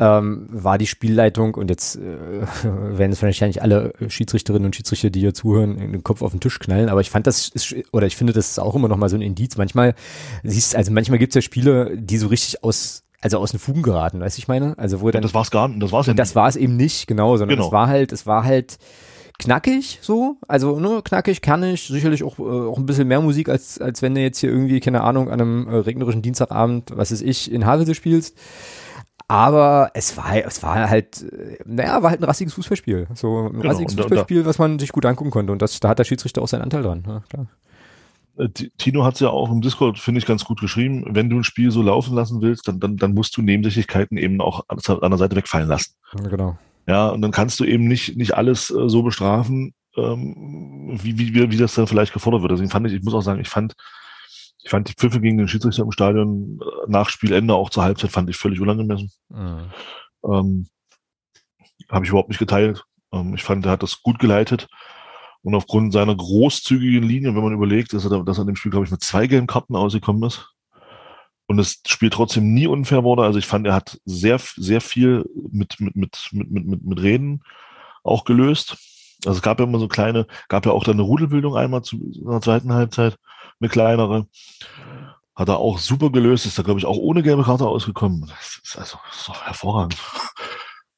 ähm, 0.00 0.46
war 0.50 0.78
die 0.78 0.86
Spielleitung 0.86 1.54
und 1.54 1.68
jetzt 1.68 1.96
äh, 1.96 2.00
werden 2.64 3.12
es 3.12 3.22
wahrscheinlich 3.22 3.62
alle 3.62 3.92
Schiedsrichterinnen 4.08 4.66
und 4.66 4.74
Schiedsrichter, 4.74 5.10
die 5.10 5.20
hier 5.20 5.34
zuhören, 5.34 5.76
den 5.76 6.02
Kopf 6.02 6.22
auf 6.22 6.30
den 6.32 6.40
Tisch 6.40 6.58
knallen. 6.58 6.88
Aber 6.88 7.02
ich 7.02 7.10
fand 7.10 7.26
das 7.26 7.48
ist, 7.48 7.74
oder 7.92 8.06
ich 8.06 8.16
finde, 8.16 8.32
das 8.32 8.50
ist 8.50 8.58
auch 8.58 8.74
immer 8.74 8.88
noch 8.88 8.96
mal 8.96 9.10
so 9.10 9.16
ein 9.16 9.22
Indiz. 9.22 9.58
Manchmal 9.58 9.94
siehst, 10.42 10.74
also 10.74 10.90
manchmal 10.90 11.18
gibt 11.18 11.32
es 11.32 11.34
ja 11.34 11.42
Spiele, 11.42 11.96
die 11.96 12.16
so 12.16 12.28
richtig 12.28 12.64
aus 12.64 13.04
also 13.22 13.36
aus 13.36 13.50
den 13.50 13.60
Fugen 13.60 13.82
geraten, 13.82 14.18
weißt 14.20 14.38
du, 14.38 14.40
ich 14.40 14.48
meine? 14.48 14.78
Also 14.78 15.02
wo 15.02 15.10
dann, 15.10 15.20
das 15.20 15.34
war's 15.34 15.50
gar 15.50 15.68
nicht, 15.68 15.82
das 15.82 15.92
war's 15.92 16.06
ja 16.06 16.14
nicht. 16.14 16.18
Das 16.18 16.34
war 16.34 16.48
es 16.48 16.56
eben 16.56 16.78
nicht, 16.78 17.06
genau, 17.06 17.36
sondern 17.36 17.58
genau. 17.58 17.66
es 17.66 17.72
war 17.72 17.86
halt, 17.86 18.12
es 18.12 18.26
war 18.26 18.44
halt 18.44 18.78
knackig 19.38 19.98
so, 20.00 20.36
also 20.48 20.80
nur 20.80 20.96
ne, 20.96 21.02
knackig, 21.02 21.42
kernig, 21.42 21.86
sicherlich 21.86 22.22
auch, 22.24 22.38
äh, 22.38 22.42
auch 22.42 22.78
ein 22.78 22.86
bisschen 22.86 23.08
mehr 23.08 23.20
Musik, 23.20 23.50
als, 23.50 23.78
als 23.78 24.00
wenn 24.00 24.14
du 24.14 24.22
jetzt 24.22 24.38
hier 24.38 24.48
irgendwie, 24.48 24.80
keine 24.80 25.02
Ahnung, 25.02 25.28
an 25.28 25.40
einem 25.40 25.68
äh, 25.68 25.76
regnerischen 25.76 26.22
Dienstagabend, 26.22 26.92
was 26.94 27.10
ist 27.10 27.20
ich, 27.20 27.52
in 27.52 27.66
Havelse 27.66 27.94
spielst. 27.94 28.38
Aber 29.30 29.92
es 29.94 30.16
war, 30.16 30.34
es 30.34 30.60
war 30.60 30.90
halt, 30.90 31.24
naja, 31.64 32.02
war 32.02 32.10
halt 32.10 32.20
ein 32.20 32.24
rassiges 32.24 32.52
Fußballspiel. 32.54 33.06
So 33.14 33.46
ein 33.46 33.60
genau, 33.60 33.68
rassiges 33.68 33.94
Fußballspiel, 33.94 34.44
was 34.44 34.58
man 34.58 34.80
sich 34.80 34.90
gut 34.90 35.06
angucken 35.06 35.30
konnte. 35.30 35.52
Und 35.52 35.62
das, 35.62 35.78
da 35.78 35.90
hat 35.90 36.00
der 36.00 36.04
Schiedsrichter 36.04 36.42
auch 36.42 36.48
seinen 36.48 36.62
Anteil 36.62 36.82
dran. 36.82 37.04
Ja, 37.06 37.22
klar. 37.28 37.46
Äh, 38.38 38.48
Tino 38.76 39.04
hat 39.04 39.14
es 39.14 39.20
ja 39.20 39.28
auch 39.28 39.48
im 39.52 39.60
Discord, 39.60 40.00
finde 40.00 40.18
ich, 40.18 40.26
ganz 40.26 40.44
gut 40.44 40.60
geschrieben. 40.60 41.04
Wenn 41.10 41.30
du 41.30 41.36
ein 41.36 41.44
Spiel 41.44 41.70
so 41.70 41.80
laufen 41.80 42.16
lassen 42.16 42.42
willst, 42.42 42.66
dann, 42.66 42.80
dann, 42.80 42.96
dann 42.96 43.14
musst 43.14 43.36
du 43.36 43.42
Nebensächlichkeiten 43.42 44.18
eben 44.18 44.40
auch 44.40 44.64
an 44.66 44.78
der 45.10 45.18
Seite 45.18 45.36
wegfallen 45.36 45.68
lassen. 45.68 45.94
Ja, 46.18 46.28
genau. 46.28 46.58
Ja, 46.88 47.08
und 47.10 47.22
dann 47.22 47.30
kannst 47.30 47.60
du 47.60 47.64
eben 47.64 47.86
nicht, 47.86 48.16
nicht 48.16 48.34
alles 48.34 48.70
äh, 48.70 48.88
so 48.88 49.04
bestrafen, 49.04 49.74
ähm, 49.96 50.98
wie, 51.00 51.16
wie, 51.16 51.52
wie 51.52 51.56
das 51.56 51.76
dann 51.76 51.86
vielleicht 51.86 52.12
gefordert 52.12 52.42
wird. 52.42 52.50
Deswegen 52.50 52.70
fand 52.70 52.84
ich, 52.88 52.94
ich 52.94 53.04
muss 53.04 53.14
auch 53.14 53.22
sagen, 53.22 53.40
ich 53.40 53.48
fand, 53.48 53.74
ich 54.62 54.70
fand 54.70 54.88
die 54.88 54.94
Pfiffe 54.94 55.20
gegen 55.20 55.38
den 55.38 55.48
Schiedsrichter 55.48 55.82
im 55.82 55.92
Stadion 55.92 56.60
äh, 56.60 56.90
nach 56.90 57.08
Spielende 57.08 57.54
auch 57.54 57.70
zur 57.70 57.84
Halbzeit 57.84 58.10
fand 58.10 58.28
ich 58.30 58.36
völlig 58.36 58.60
unangemessen. 58.60 59.10
Mhm. 59.28 59.70
Ähm, 60.24 60.68
Habe 61.90 62.04
ich 62.04 62.10
überhaupt 62.10 62.28
nicht 62.28 62.38
geteilt. 62.38 62.84
Ähm, 63.12 63.34
ich 63.34 63.42
fand, 63.42 63.64
er 63.66 63.72
hat 63.72 63.82
das 63.82 64.02
gut 64.02 64.18
geleitet. 64.18 64.68
Und 65.42 65.54
aufgrund 65.54 65.92
seiner 65.92 66.14
großzügigen 66.14 67.02
Linie, 67.02 67.34
wenn 67.34 67.42
man 67.42 67.54
überlegt, 67.54 67.94
dass 67.94 68.04
er, 68.04 68.22
dass 68.24 68.38
er 68.38 68.42
in 68.42 68.48
dem 68.48 68.56
Spiel, 68.56 68.70
glaube 68.70 68.84
ich, 68.84 68.90
mit 68.90 69.02
zwei 69.02 69.26
gelben 69.26 69.46
Karten 69.46 69.74
ausgekommen 69.74 70.22
ist 70.24 70.50
und 71.46 71.56
das 71.56 71.80
Spiel 71.88 72.10
trotzdem 72.10 72.52
nie 72.52 72.66
unfair 72.66 73.02
wurde. 73.02 73.22
Also 73.22 73.38
ich 73.38 73.46
fand, 73.46 73.66
er 73.66 73.74
hat 73.74 73.98
sehr, 74.04 74.38
sehr 74.38 74.80
viel 74.80 75.24
mit, 75.50 75.80
mit, 75.80 75.96
mit, 75.96 76.28
mit, 76.32 76.50
mit, 76.50 76.84
mit 76.84 77.02
Reden 77.02 77.42
auch 78.04 78.24
gelöst. 78.24 78.76
Also 79.24 79.38
es 79.38 79.42
gab 79.42 79.58
ja 79.58 79.66
immer 79.66 79.78
so 79.78 79.88
kleine, 79.88 80.26
gab 80.48 80.66
ja 80.66 80.72
auch 80.72 80.84
dann 80.84 80.94
eine 80.94 81.02
Rudelbildung 81.02 81.56
einmal 81.56 81.82
zu 81.82 81.96
einer 82.24 82.40
zweiten 82.40 82.72
Halbzeit, 82.72 83.16
eine 83.60 83.68
kleinere. 83.68 84.26
Hat 85.34 85.48
er 85.48 85.58
auch 85.58 85.78
super 85.78 86.10
gelöst, 86.10 86.46
ist 86.46 86.58
da, 86.58 86.62
glaube 86.62 86.80
ich, 86.80 86.86
auch 86.86 86.96
ohne 86.96 87.22
gelbe 87.22 87.44
Karte 87.44 87.66
ausgekommen. 87.66 88.26
Das 88.26 88.60
ist 88.62 88.76
also 88.76 88.98
das 89.08 89.20
ist 89.20 89.28
doch 89.28 89.42
hervorragend. 89.42 89.96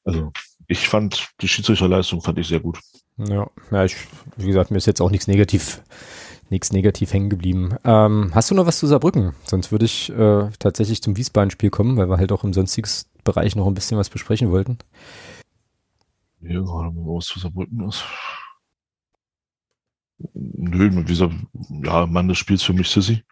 Also, 0.04 0.32
ich 0.66 0.88
fand 0.88 1.28
die 1.40 1.48
Schiedsrichterleistung 1.48 2.22
fand 2.22 2.38
ich 2.38 2.48
sehr 2.48 2.58
gut. 2.58 2.80
Ja, 3.18 3.48
ja 3.70 3.84
ich, 3.84 3.96
wie 4.36 4.46
gesagt, 4.46 4.70
mir 4.70 4.78
ist 4.78 4.86
jetzt 4.86 5.00
auch 5.00 5.10
nichts 5.10 5.28
negativ, 5.28 5.82
nichts 6.50 6.72
negativ 6.72 7.12
hängen 7.12 7.30
geblieben. 7.30 7.76
Ähm, 7.84 8.32
hast 8.34 8.50
du 8.50 8.54
noch 8.54 8.66
was 8.66 8.78
zu 8.78 8.86
Saarbrücken? 8.86 9.34
Sonst 9.44 9.70
würde 9.70 9.84
ich 9.84 10.10
äh, 10.10 10.50
tatsächlich 10.58 11.02
zum 11.02 11.16
Wiesbaden-Spiel 11.16 11.70
kommen, 11.70 11.96
weil 11.96 12.08
wir 12.08 12.16
halt 12.16 12.32
auch 12.32 12.42
im 12.42 12.52
sonstiges 12.52 13.08
Bereich 13.22 13.54
noch 13.54 13.66
ein 13.66 13.74
bisschen 13.74 13.98
was 13.98 14.10
besprechen 14.10 14.50
wollten. 14.50 14.78
Ja, 16.40 16.60
gerade 16.60 16.90
mal 16.90 17.14
was 17.14 17.26
zu 17.26 17.38
Saarbrücken 17.38 17.88
ist. 17.88 18.04
Nö, 20.34 20.90
wie 20.92 21.04
gesagt, 21.04 21.34
ja, 21.84 22.06
Mann 22.06 22.28
des 22.28 22.38
Spiels 22.38 22.62
für 22.62 22.72
mich 22.72 22.88
Sissy. 22.88 23.22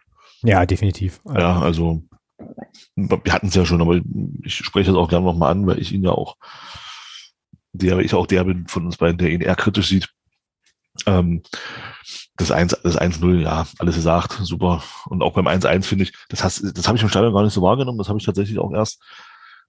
Ja, 0.43 0.65
definitiv. 0.65 1.21
Ja, 1.25 1.61
also 1.61 2.03
wir 2.95 3.33
hatten 3.33 3.47
es 3.47 3.55
ja 3.55 3.65
schon, 3.65 3.81
aber 3.81 3.99
ich 4.43 4.55
spreche 4.55 4.91
das 4.91 4.97
auch 4.97 5.09
gerne 5.09 5.25
nochmal 5.25 5.51
an, 5.51 5.65
weil 5.67 5.79
ich 5.79 5.91
ihn 5.91 6.03
ja 6.03 6.11
auch, 6.11 6.37
der 7.73 7.99
ich 7.99 8.13
auch 8.13 8.27
der 8.27 8.43
bin 8.43 8.67
von 8.67 8.85
uns 8.85 8.97
beiden, 8.97 9.17
der 9.17 9.29
ihn 9.29 9.41
eher 9.41 9.55
kritisch 9.55 9.89
sieht. 9.89 10.09
Ähm, 11.05 11.41
das 12.37 12.51
1, 12.51 12.77
das 12.83 12.99
1-0, 12.99 13.41
ja, 13.41 13.65
alles 13.79 13.95
gesagt, 13.95 14.39
super. 14.41 14.83
Und 15.05 15.21
auch 15.21 15.33
beim 15.33 15.47
1-1 15.47 15.83
finde 15.83 16.05
ich, 16.05 16.13
das, 16.29 16.43
hast, 16.43 16.63
das 16.75 16.87
habe 16.87 16.97
ich 16.97 17.03
im 17.03 17.09
Stadion 17.09 17.33
gar 17.33 17.43
nicht 17.43 17.53
so 17.53 17.61
wahrgenommen, 17.61 17.97
das 17.97 18.09
habe 18.09 18.19
ich 18.19 18.25
tatsächlich 18.25 18.59
auch 18.59 18.71
erst 18.73 19.01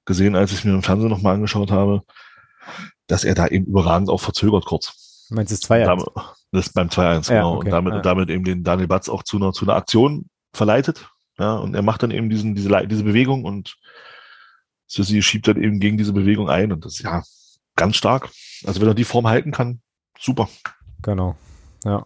gesehen, 0.04 0.34
als 0.34 0.50
ich 0.52 0.58
es 0.58 0.64
mir 0.64 0.72
im 0.72 0.82
Fernsehen 0.82 1.10
nochmal 1.10 1.34
angeschaut 1.34 1.70
habe, 1.70 2.02
dass 3.06 3.24
er 3.24 3.34
da 3.34 3.46
eben 3.46 3.66
überragend 3.66 4.08
auch 4.08 4.20
verzögert 4.20 4.64
kurz. 4.64 5.01
Du 5.32 5.36
meinst 5.36 5.50
das 5.50 5.62
2-1? 5.62 6.12
Das 6.52 6.66
ist 6.66 6.74
beim 6.74 6.88
2-1, 6.88 7.32
ja, 7.32 7.38
genau. 7.38 7.56
Okay. 7.56 7.64
Und 7.64 7.70
damit, 7.70 7.94
und 7.94 8.06
damit 8.06 8.28
eben 8.28 8.44
den 8.44 8.62
Daniel 8.62 8.86
Batz 8.86 9.09
auch 9.09 9.22
zu 9.22 9.38
einer, 9.38 9.52
zu 9.52 9.64
einer 9.64 9.76
Aktion 9.76 10.26
verleitet. 10.52 11.09
Ja, 11.38 11.54
und 11.54 11.74
er 11.74 11.80
macht 11.80 12.02
dann 12.02 12.10
eben 12.10 12.28
diesen, 12.28 12.54
diese, 12.54 12.86
diese 12.86 13.02
Bewegung 13.02 13.44
und 13.44 13.78
Sissy 14.86 15.22
schiebt 15.22 15.48
dann 15.48 15.56
eben 15.56 15.80
gegen 15.80 15.96
diese 15.96 16.12
Bewegung 16.12 16.50
ein 16.50 16.70
und 16.70 16.84
das 16.84 16.94
ist 16.94 17.04
ja 17.04 17.22
ganz 17.76 17.96
stark. 17.96 18.28
Also 18.66 18.82
wenn 18.82 18.88
er 18.88 18.94
die 18.94 19.04
Form 19.04 19.26
halten 19.26 19.52
kann, 19.52 19.80
super. 20.18 20.50
Genau. 21.00 21.34
Ja. 21.84 22.04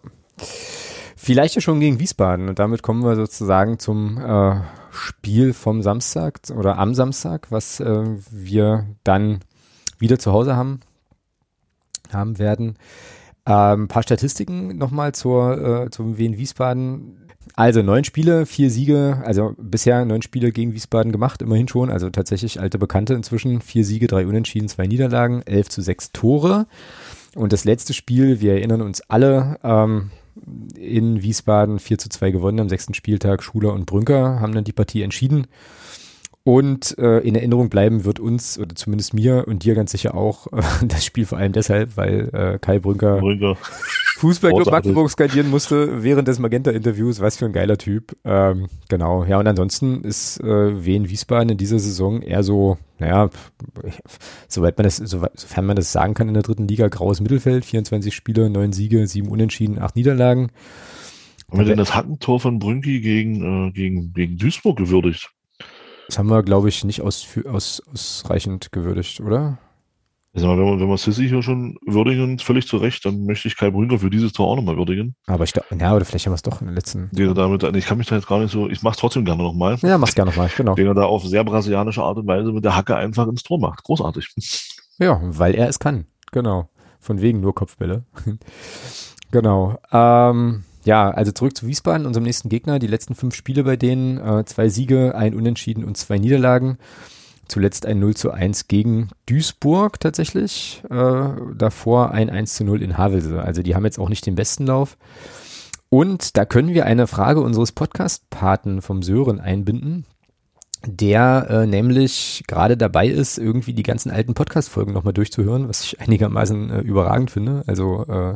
Vielleicht 1.17 1.55
ja 1.55 1.61
schon 1.61 1.81
gegen 1.81 1.99
Wiesbaden 1.99 2.47
und 2.47 2.59
damit 2.59 2.83
kommen 2.83 3.03
wir 3.03 3.17
sozusagen 3.17 3.77
zum 3.77 4.17
äh, 4.17 4.61
Spiel 4.91 5.51
vom 5.51 5.83
Samstag 5.83 6.39
oder 6.55 6.77
am 6.77 6.93
Samstag, 6.93 7.51
was 7.51 7.81
äh, 7.81 8.05
wir 8.31 8.87
dann 9.03 9.41
wieder 9.99 10.17
zu 10.17 10.31
Hause 10.31 10.55
haben, 10.55 10.79
haben 12.13 12.39
werden. 12.39 12.77
Ähm, 13.47 13.83
ein 13.83 13.87
paar 13.87 14.03
Statistiken 14.03 14.77
nochmal 14.77 15.13
zur, 15.13 15.85
äh, 15.85 15.89
zum 15.89 16.17
Wien 16.17 16.37
Wiesbaden. 16.37 17.17
Also 17.55 17.81
neun 17.81 18.03
Spiele, 18.03 18.45
vier 18.45 18.69
Siege, 18.69 19.21
also 19.25 19.55
bisher 19.57 20.05
neun 20.05 20.21
Spiele 20.21 20.51
gegen 20.51 20.73
Wiesbaden 20.73 21.11
gemacht, 21.11 21.41
immerhin 21.41 21.67
schon. 21.67 21.89
Also 21.89 22.09
tatsächlich 22.09 22.59
alte 22.59 22.77
Bekannte 22.77 23.13
inzwischen. 23.13 23.61
Vier 23.61 23.85
Siege, 23.85 24.07
drei 24.07 24.27
Unentschieden, 24.27 24.67
zwei 24.67 24.85
Niederlagen, 24.85 25.41
elf 25.43 25.69
zu 25.69 25.81
sechs 25.81 26.11
Tore. 26.11 26.67
Und 27.35 27.53
das 27.53 27.65
letzte 27.65 27.93
Spiel, 27.93 28.41
wir 28.41 28.53
erinnern 28.53 28.81
uns 28.81 29.01
alle, 29.01 29.59
ähm, 29.63 30.11
in 30.75 31.21
Wiesbaden 31.21 31.79
4 31.79 31.97
zu 31.97 32.09
2 32.09 32.31
gewonnen 32.31 32.59
am 32.59 32.69
sechsten 32.69 32.93
Spieltag. 32.93 33.43
Schuler 33.43 33.73
und 33.73 33.85
Brünker 33.85 34.39
haben 34.39 34.53
dann 34.53 34.63
die 34.63 34.73
Partie 34.73 35.01
entschieden. 35.01 35.47
Und 36.47 36.97
äh, 36.97 37.17
in 37.27 37.35
Erinnerung 37.35 37.67
bleiben 37.67 38.05
wird 38.05 38.21
uns, 38.21 38.57
oder 38.57 38.73
zumindest 38.73 39.13
mir 39.13 39.49
und 39.49 39.65
dir 39.65 39.75
ganz 39.75 39.91
sicher 39.91 40.15
auch, 40.15 40.47
äh, 40.53 40.61
das 40.87 41.03
Spiel 41.03 41.25
vor 41.25 41.37
allem 41.37 41.51
deshalb, 41.51 41.97
weil 41.97 42.29
äh, 42.33 42.57
Kai 42.57 42.79
Brünker, 42.79 43.19
Brünker. 43.19 43.57
Fußballclub 44.19 44.71
Magdeburg 44.71 45.11
skalieren 45.11 45.49
musste 45.49 46.03
während 46.03 46.29
des 46.29 46.39
Magenta-Interviews. 46.39 47.19
Was 47.19 47.35
für 47.35 47.47
ein 47.47 47.51
geiler 47.51 47.77
Typ. 47.77 48.15
Ähm, 48.23 48.67
genau, 48.87 49.25
ja, 49.25 49.37
und 49.39 49.45
ansonsten 49.45 50.05
ist 50.05 50.39
äh, 50.39 50.85
Wien 50.85 51.09
Wiesbaden 51.09 51.49
in 51.49 51.57
dieser 51.57 51.79
Saison 51.79 52.21
eher 52.21 52.43
so, 52.43 52.77
naja, 52.97 53.29
soweit 54.47 54.77
man 54.77 54.85
das, 54.85 54.95
sofern 54.95 55.65
man 55.65 55.75
das 55.75 55.91
sagen 55.91 56.13
kann 56.13 56.29
in 56.29 56.33
der 56.33 56.43
dritten 56.43 56.69
Liga, 56.69 56.87
graues 56.87 57.19
Mittelfeld, 57.19 57.65
24 57.65 58.15
Spiele, 58.15 58.49
9 58.49 58.71
Siege, 58.71 59.05
7 59.05 59.27
Unentschieden, 59.27 59.79
8 59.79 59.97
Niederlagen. 59.97 60.53
Haben 61.51 61.59
wir 61.59 61.65
denn 61.65 61.77
das 61.77 61.93
Hackentor 61.93 62.39
von 62.39 62.57
Brünki 62.57 63.01
gegen, 63.01 63.67
äh, 63.67 63.71
gegen, 63.71 64.13
gegen 64.13 64.37
Duisburg 64.37 64.77
gewürdigt? 64.77 65.33
Das 66.07 66.17
haben 66.17 66.29
wir, 66.29 66.41
glaube 66.43 66.69
ich, 66.69 66.83
nicht 66.83 67.01
aus, 67.01 67.27
aus, 67.45 67.81
ausreichend 67.93 68.71
gewürdigt, 68.71 69.19
oder? 69.19 69.57
Also 70.33 70.49
wenn 70.49 70.57
wir, 70.57 70.79
wenn 70.79 70.87
wir 70.87 70.97
Sissy 70.97 71.27
hier 71.27 71.41
schon 71.41 71.77
würdigen, 71.85 72.37
völlig 72.37 72.67
zu 72.67 72.77
Recht, 72.77 73.03
dann 73.05 73.25
möchte 73.25 73.47
ich 73.47 73.57
Kai 73.57 73.71
Brünker 73.71 73.97
für 73.97 74.11
dieses 74.11 74.33
Tor 74.33 74.47
auch 74.47 74.55
nochmal 74.55 74.77
würdigen. 74.77 75.15
Aber 75.25 75.43
ich 75.43 75.51
glaube, 75.51 75.67
ja, 75.75 75.95
oder 75.95 76.05
vielleicht 76.05 76.27
haben 76.27 76.31
wir 76.33 76.35
es 76.35 76.43
doch 76.43 76.61
in 76.61 76.67
den 76.67 76.75
letzten. 76.75 77.09
Den 77.11 77.29
er 77.29 77.33
damit, 77.33 77.63
ich 77.75 77.85
kann 77.85 77.97
mich 77.97 78.07
da 78.07 78.15
jetzt 78.15 78.27
gar 78.27 78.39
nicht 78.39 78.51
so, 78.51 78.69
ich 78.69 78.83
mach's 78.83 78.97
trotzdem 78.97 79.25
gerne 79.25 79.41
nochmal. 79.41 79.77
Ja, 79.81 79.97
mach's 79.97 80.13
gerne 80.13 80.29
nochmal, 80.29 80.51
genau. 80.55 80.75
Den 80.75 80.87
er 80.87 80.93
da 80.93 81.05
auf 81.05 81.25
sehr 81.25 81.43
brasilianische 81.43 82.03
Art 82.03 82.17
und 82.17 82.27
Weise 82.27 82.51
mit 82.51 82.63
der 82.63 82.75
Hacke 82.75 82.95
einfach 82.95 83.27
ins 83.27 83.43
Tor 83.43 83.59
macht. 83.59 83.83
Großartig. 83.83 84.33
Ja, 84.99 85.19
weil 85.21 85.53
er 85.53 85.69
es 85.69 85.77
kann. 85.77 86.07
Genau. 86.31 86.71
Von 86.99 87.21
wegen 87.21 87.39
nur 87.39 87.53
Kopfbälle. 87.53 88.03
genau. 89.31 89.77
Ähm, 89.91 90.63
ja, 90.87 91.11
also 91.11 91.33
zurück 91.33 91.55
zu 91.55 91.67
Wiesbaden, 91.67 92.07
unserem 92.07 92.23
nächsten 92.23 92.47
Gegner. 92.47 92.79
Die 92.79 92.87
letzten 92.87 93.13
fünf 93.13 93.35
Spiele 93.35 93.65
bei 93.65 93.75
denen, 93.75 94.17
äh, 94.17 94.45
zwei 94.45 94.69
Siege, 94.69 95.15
ein 95.15 95.35
Unentschieden 95.35 95.83
und 95.83 95.97
zwei 95.97 96.17
Niederlagen. 96.17 96.77
Zuletzt 97.49 97.85
ein 97.85 97.99
0 97.99 98.15
zu 98.15 98.31
1 98.31 98.67
gegen 98.69 99.09
Duisburg 99.25 99.99
tatsächlich. 99.99 100.81
Äh, 100.89 101.29
davor 101.55 102.11
ein 102.11 102.29
1 102.29 102.55
zu 102.55 102.63
0 102.63 102.81
in 102.81 102.97
Havelse. 102.97 103.41
Also 103.41 103.61
die 103.63 103.75
haben 103.75 103.83
jetzt 103.83 103.99
auch 103.99 104.09
nicht 104.09 104.25
den 104.25 104.35
besten 104.35 104.65
Lauf. 104.65 104.97
Und 105.89 106.37
da 106.37 106.45
können 106.45 106.73
wir 106.73 106.85
eine 106.85 107.05
Frage 107.05 107.41
unseres 107.41 107.73
Podcast-Paten 107.73 108.81
vom 108.81 109.03
Sören 109.03 109.39
einbinden, 109.39 110.05
der 110.85 111.47
äh, 111.49 111.65
nämlich 111.65 112.43
gerade 112.47 112.77
dabei 112.77 113.07
ist, 113.07 113.37
irgendwie 113.37 113.73
die 113.73 113.83
ganzen 113.83 114.11
alten 114.11 114.33
Podcast-Folgen 114.33 114.93
nochmal 114.93 115.13
durchzuhören, 115.13 115.67
was 115.67 115.83
ich 115.83 115.99
einigermaßen 116.01 116.69
äh, 116.69 116.79
überragend 116.79 117.31
finde. 117.31 117.63
Also 117.67 118.05
äh, 118.07 118.35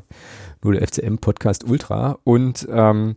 nur 0.64 0.74
der 0.74 0.88
FCM-Podcast 0.88 1.64
Ultra. 1.64 2.20
Und 2.24 2.68
ähm, 2.72 3.16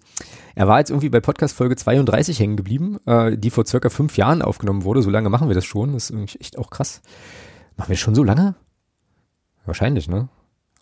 er 0.55 0.69
war 0.69 0.79
jetzt 0.79 0.91
irgendwie 0.91 1.09
bei 1.09 1.21
Podcast-Folge 1.21 1.77
32 1.77 2.39
hängen 2.39 2.57
geblieben, 2.57 2.99
äh, 3.07 3.37
die 3.37 3.51
vor 3.51 3.67
circa 3.67 3.89
fünf 3.91 4.17
Jahren 4.17 4.43
aufgenommen 4.43 4.85
wurde. 4.85 5.03
So 5.03 5.11
lange 5.11 5.31
machen 5.31 5.49
wir 5.49 5.55
das 5.55 5.65
schon. 5.65 5.93
Das 5.93 6.05
ist 6.05 6.11
irgendwie 6.11 6.39
echt 6.39 6.59
auch 6.59 6.71
krass. 6.71 7.03
Machen 7.77 7.89
wir 7.89 7.97
schon 7.97 8.15
so 8.15 8.25
lange? 8.25 8.55
Wahrscheinlich, 9.65 10.09
ne? 10.09 10.29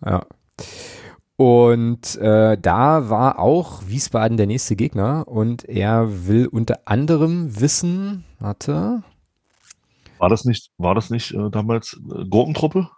Ja. 0.05 0.27
Und 1.37 2.17
äh, 2.17 2.59
da 2.59 3.09
war 3.11 3.39
auch 3.39 3.83
Wiesbaden 3.87 4.37
der 4.37 4.47
nächste 4.47 4.77
Gegner 4.77 5.27
und 5.27 5.65
er 5.65 6.27
will 6.29 6.47
unter 6.47 6.81
anderem 6.85 7.61
wissen, 7.61 8.25
warte. 8.39 9.03
War 10.19 10.29
das 10.29 10.45
nicht, 10.45 10.71
war 10.79 10.95
das 10.95 11.11
nicht 11.11 11.35
äh, 11.35 11.51
damals 11.51 12.01
äh, 12.15 12.25
Gurkentruppe? 12.29 12.91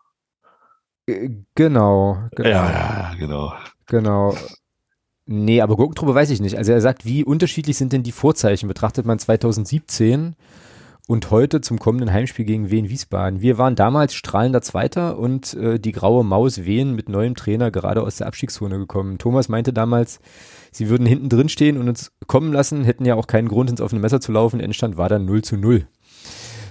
Äh, 1.07 1.31
genau, 1.55 2.19
genau. 2.35 2.49
Ja, 2.49 2.71
ja, 2.71 3.15
genau. 3.19 3.53
Genau. 3.87 4.35
Nee, 5.27 5.63
aber 5.63 5.77
Gurkentruppe 5.77 6.15
weiß 6.15 6.31
ich 6.31 6.41
nicht. 6.41 6.59
Also 6.59 6.73
er 6.73 6.81
sagt, 6.81 7.07
wie 7.07 7.25
unterschiedlich 7.25 7.77
sind 7.77 7.93
denn 7.93 8.03
die 8.03 8.13
Vorzeichen? 8.13 8.69
Betrachtet 8.69 9.07
man 9.07 9.19
2017 9.19 10.37
und 11.07 11.31
heute 11.31 11.61
zum 11.61 11.79
kommenden 11.79 12.13
Heimspiel 12.13 12.45
gegen 12.45 12.71
Wien 12.71 12.89
Wiesbaden. 12.89 13.41
Wir 13.41 13.59
waren 13.59 13.75
damals 13.75 14.15
strahlender 14.15 14.63
Zweiter 14.63 15.19
und 15.19 15.55
äh, 15.55 15.79
die 15.79 15.93
graue 15.93 16.25
Maus 16.25 16.65
Wien 16.65 16.95
mit 16.95 17.09
neuem 17.09 17.35
Trainer 17.35 17.71
gerade 17.71 18.03
aus 18.03 18.17
der 18.17 18.27
Abstiegszone 18.27 18.79
gekommen. 18.79 19.19
Thomas 19.19 19.49
meinte 19.49 19.73
damals, 19.73 20.21
sie 20.73 20.89
würden 20.89 21.07
hinten 21.07 21.29
drin 21.29 21.49
stehen 21.49 21.79
und 21.79 21.89
uns 21.89 22.13
kommen 22.27 22.53
lassen, 22.53 22.85
hätten 22.85 23.05
ja 23.05 23.15
auch 23.15 23.27
keinen 23.27 23.49
Grund, 23.49 23.71
ins 23.71 23.81
offene 23.81 24.01
Messer 24.01 24.21
zu 24.21 24.33
laufen. 24.33 24.61
Endstand 24.61 24.97
war 24.97 25.09
dann 25.09 25.27
0 25.27 25.43
zu 25.43 25.57
0. 25.57 25.87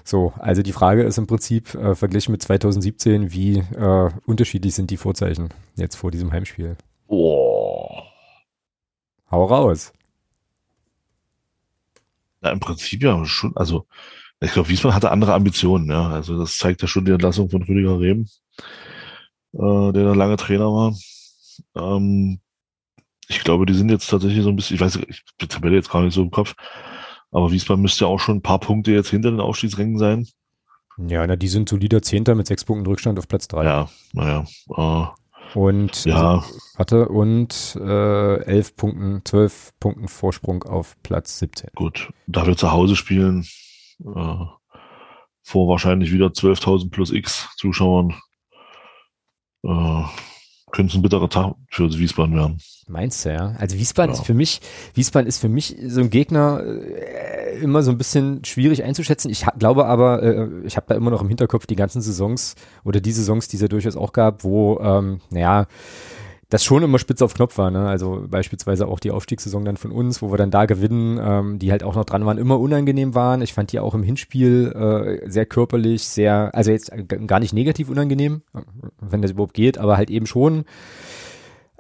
So, 0.04 0.34
also 0.38 0.62
die 0.64 0.74
Frage 0.74 1.04
ist 1.04 1.18
im 1.18 1.28
Prinzip 1.28 1.74
äh, 1.76 1.96
verglichen 1.96 2.34
mit 2.34 2.42
2017, 2.42 3.32
wie 3.32 3.60
äh, 3.60 4.10
unterschiedlich 4.26 4.76
sind 4.76 4.92
die 4.92 4.98
Vorzeichen 4.98 5.50
jetzt 5.76 5.96
vor 5.96 6.12
diesem 6.12 6.32
Heimspiel? 6.32 6.76
Boah. 7.08 8.04
Hau 9.32 9.46
raus. 9.46 9.94
Na, 12.42 12.52
im 12.52 12.60
Prinzip 12.60 13.02
ja 13.02 13.26
schon, 13.26 13.56
also 13.56 13.88
ich 14.42 14.52
glaube, 14.52 14.68
Wiesmann 14.68 14.94
hatte 14.94 15.12
andere 15.12 15.34
Ambitionen, 15.34 15.90
ja. 15.90 16.10
Also 16.10 16.38
das 16.38 16.58
zeigt 16.58 16.82
ja 16.82 16.88
schon 16.88 17.06
die 17.06 17.12
Entlassung 17.12 17.50
von 17.50 17.64
Rüdiger 17.64 18.00
Rehm, 18.00 18.28
äh, 19.54 19.92
der 19.94 20.04
da 20.04 20.14
lange 20.14 20.36
Trainer 20.36 20.66
war. 20.66 20.94
Ähm, 21.76 22.40
ich 23.30 23.40
glaube, 23.40 23.66
die 23.66 23.74
sind 23.74 23.90
jetzt 23.90 24.10
tatsächlich 24.10 24.44
so 24.44 24.50
ein 24.50 24.58
bisschen, 24.58 24.76
ich 24.76 24.82
weiß, 24.82 24.98
ich 25.08 25.24
die 25.40 25.48
Tabelle 25.48 25.76
jetzt 25.76 25.90
gar 25.90 26.02
nicht 26.02 26.14
so 26.14 26.22
im 26.22 26.32
Kopf, 26.32 26.56
aber 27.34 27.52
Wiesbaden 27.52 27.82
müsste 27.82 28.06
ja 28.06 28.10
auch 28.10 28.20
schon 28.20 28.38
ein 28.38 28.42
paar 28.42 28.60
Punkte 28.60 28.92
jetzt 28.92 29.10
hinter 29.10 29.32
den 29.32 29.40
Aufstiegsrängen 29.40 29.98
sein. 29.98 30.28
Ja, 30.98 31.26
na, 31.26 31.36
die 31.36 31.48
sind 31.48 31.68
solider 31.68 32.02
Zehnter 32.02 32.36
mit 32.36 32.48
sechs 32.48 32.64
Punkten 32.64 32.86
Rückstand 32.86 33.18
auf 33.18 33.28
Platz 33.28 33.48
drei. 33.48 33.66
Ja, 33.66 33.90
naja. 34.14 34.46
Äh, 34.78 35.58
und 35.58 36.06
ja. 36.06 36.44
Warte, 36.76 37.10
und 37.10 37.78
äh, 37.80 38.44
elf 38.44 38.76
Punkten, 38.76 39.22
zwölf 39.26 39.72
Punkten 39.80 40.08
Vorsprung 40.08 40.64
auf 40.64 40.96
Platz 41.04 41.40
17. 41.40 41.72
Gut, 41.76 42.12
da 42.28 42.46
wir 42.48 42.56
zu 42.56 42.72
Hause 42.72 42.96
spielen, 42.96 43.46
äh, 44.02 44.46
vor 45.42 45.68
wahrscheinlich 45.68 46.12
wieder 46.12 46.28
12.000 46.28 46.92
plus 46.92 47.12
X 47.12 47.50
Zuschauern, 47.58 48.16
äh, 49.64 50.04
könnte 50.74 50.92
es 50.92 50.96
ein 50.96 51.04
bitterer 51.04 51.30
Tag 51.30 51.54
für 51.70 51.90
Wiesbaden 51.90 52.36
werden. 52.36 52.58
Meinst 52.88 53.24
du, 53.24 53.32
ja? 53.32 53.56
Also 53.60 53.78
Wiesbaden 53.78 54.14
ja. 54.14 54.20
ist 54.20 54.26
für 54.26 54.34
mich, 54.34 54.60
Wiesbaden 54.94 55.28
ist 55.28 55.40
für 55.40 55.48
mich 55.48 55.78
so 55.88 56.02
ein 56.02 56.10
Gegner 56.10 56.62
äh, 56.66 57.60
immer 57.62 57.84
so 57.84 57.92
ein 57.92 57.98
bisschen 57.98 58.44
schwierig 58.44 58.84
einzuschätzen. 58.84 59.30
Ich 59.30 59.46
glaube 59.58 59.86
aber, 59.86 60.22
äh, 60.24 60.48
ich 60.66 60.76
habe 60.76 60.88
da 60.90 60.96
immer 60.96 61.12
noch 61.12 61.22
im 61.22 61.30
Hinterkopf 61.30 61.68
die 61.68 61.76
ganzen 61.76 62.02
Saisons 62.02 62.56
oder 62.84 63.00
die 63.00 63.12
Saisons, 63.12 63.48
die 63.48 63.56
es 63.56 63.62
ja 63.62 63.68
durchaus 63.70 63.96
auch 63.96 64.12
gab, 64.12 64.44
wo, 64.44 64.80
ähm, 64.80 65.22
naja, 65.30 65.68
das 66.54 66.64
schon 66.64 66.84
immer 66.84 67.00
spitz 67.00 67.24
auf 67.24 67.34
Knopf 67.34 67.58
war. 67.58 67.72
Ne? 67.72 67.88
Also 67.88 68.26
beispielsweise 68.30 68.88
auch 68.88 69.00
die 69.00 69.10
Aufstiegssaison 69.10 69.66
dann 69.66 69.76
von 69.76 69.92
uns, 69.92 70.22
wo 70.22 70.32
wir 70.32 70.38
dann 70.38 70.52
da 70.52 70.66
gewinnen, 70.66 71.20
ähm, 71.20 71.58
die 71.58 71.72
halt 71.72 71.84
auch 71.84 71.96
noch 71.96 72.06
dran 72.06 72.28
waren, 72.28 72.38
immer 72.38 72.60
unangenehm 72.60 73.16
waren. 73.16 73.42
Ich 73.42 73.54
fand 73.54 73.72
die 73.72 73.80
auch 73.80 73.96
im 73.96 74.04
Hinspiel 74.04 74.72
äh, 74.72 75.30
sehr 75.30 75.48
körperlich, 75.48 76.04
sehr, 76.04 76.54
also 76.54 76.70
jetzt 76.70 76.92
gar 77.26 77.40
nicht 77.40 77.54
negativ 77.54 77.90
unangenehm, 77.90 78.44
wenn 79.02 79.24
das 79.24 79.32
überhaupt 79.32 79.56
geht, 79.56 79.80
aber 79.80 79.98
halt 79.98 80.12
eben 80.12 80.28
schon. 80.28 80.66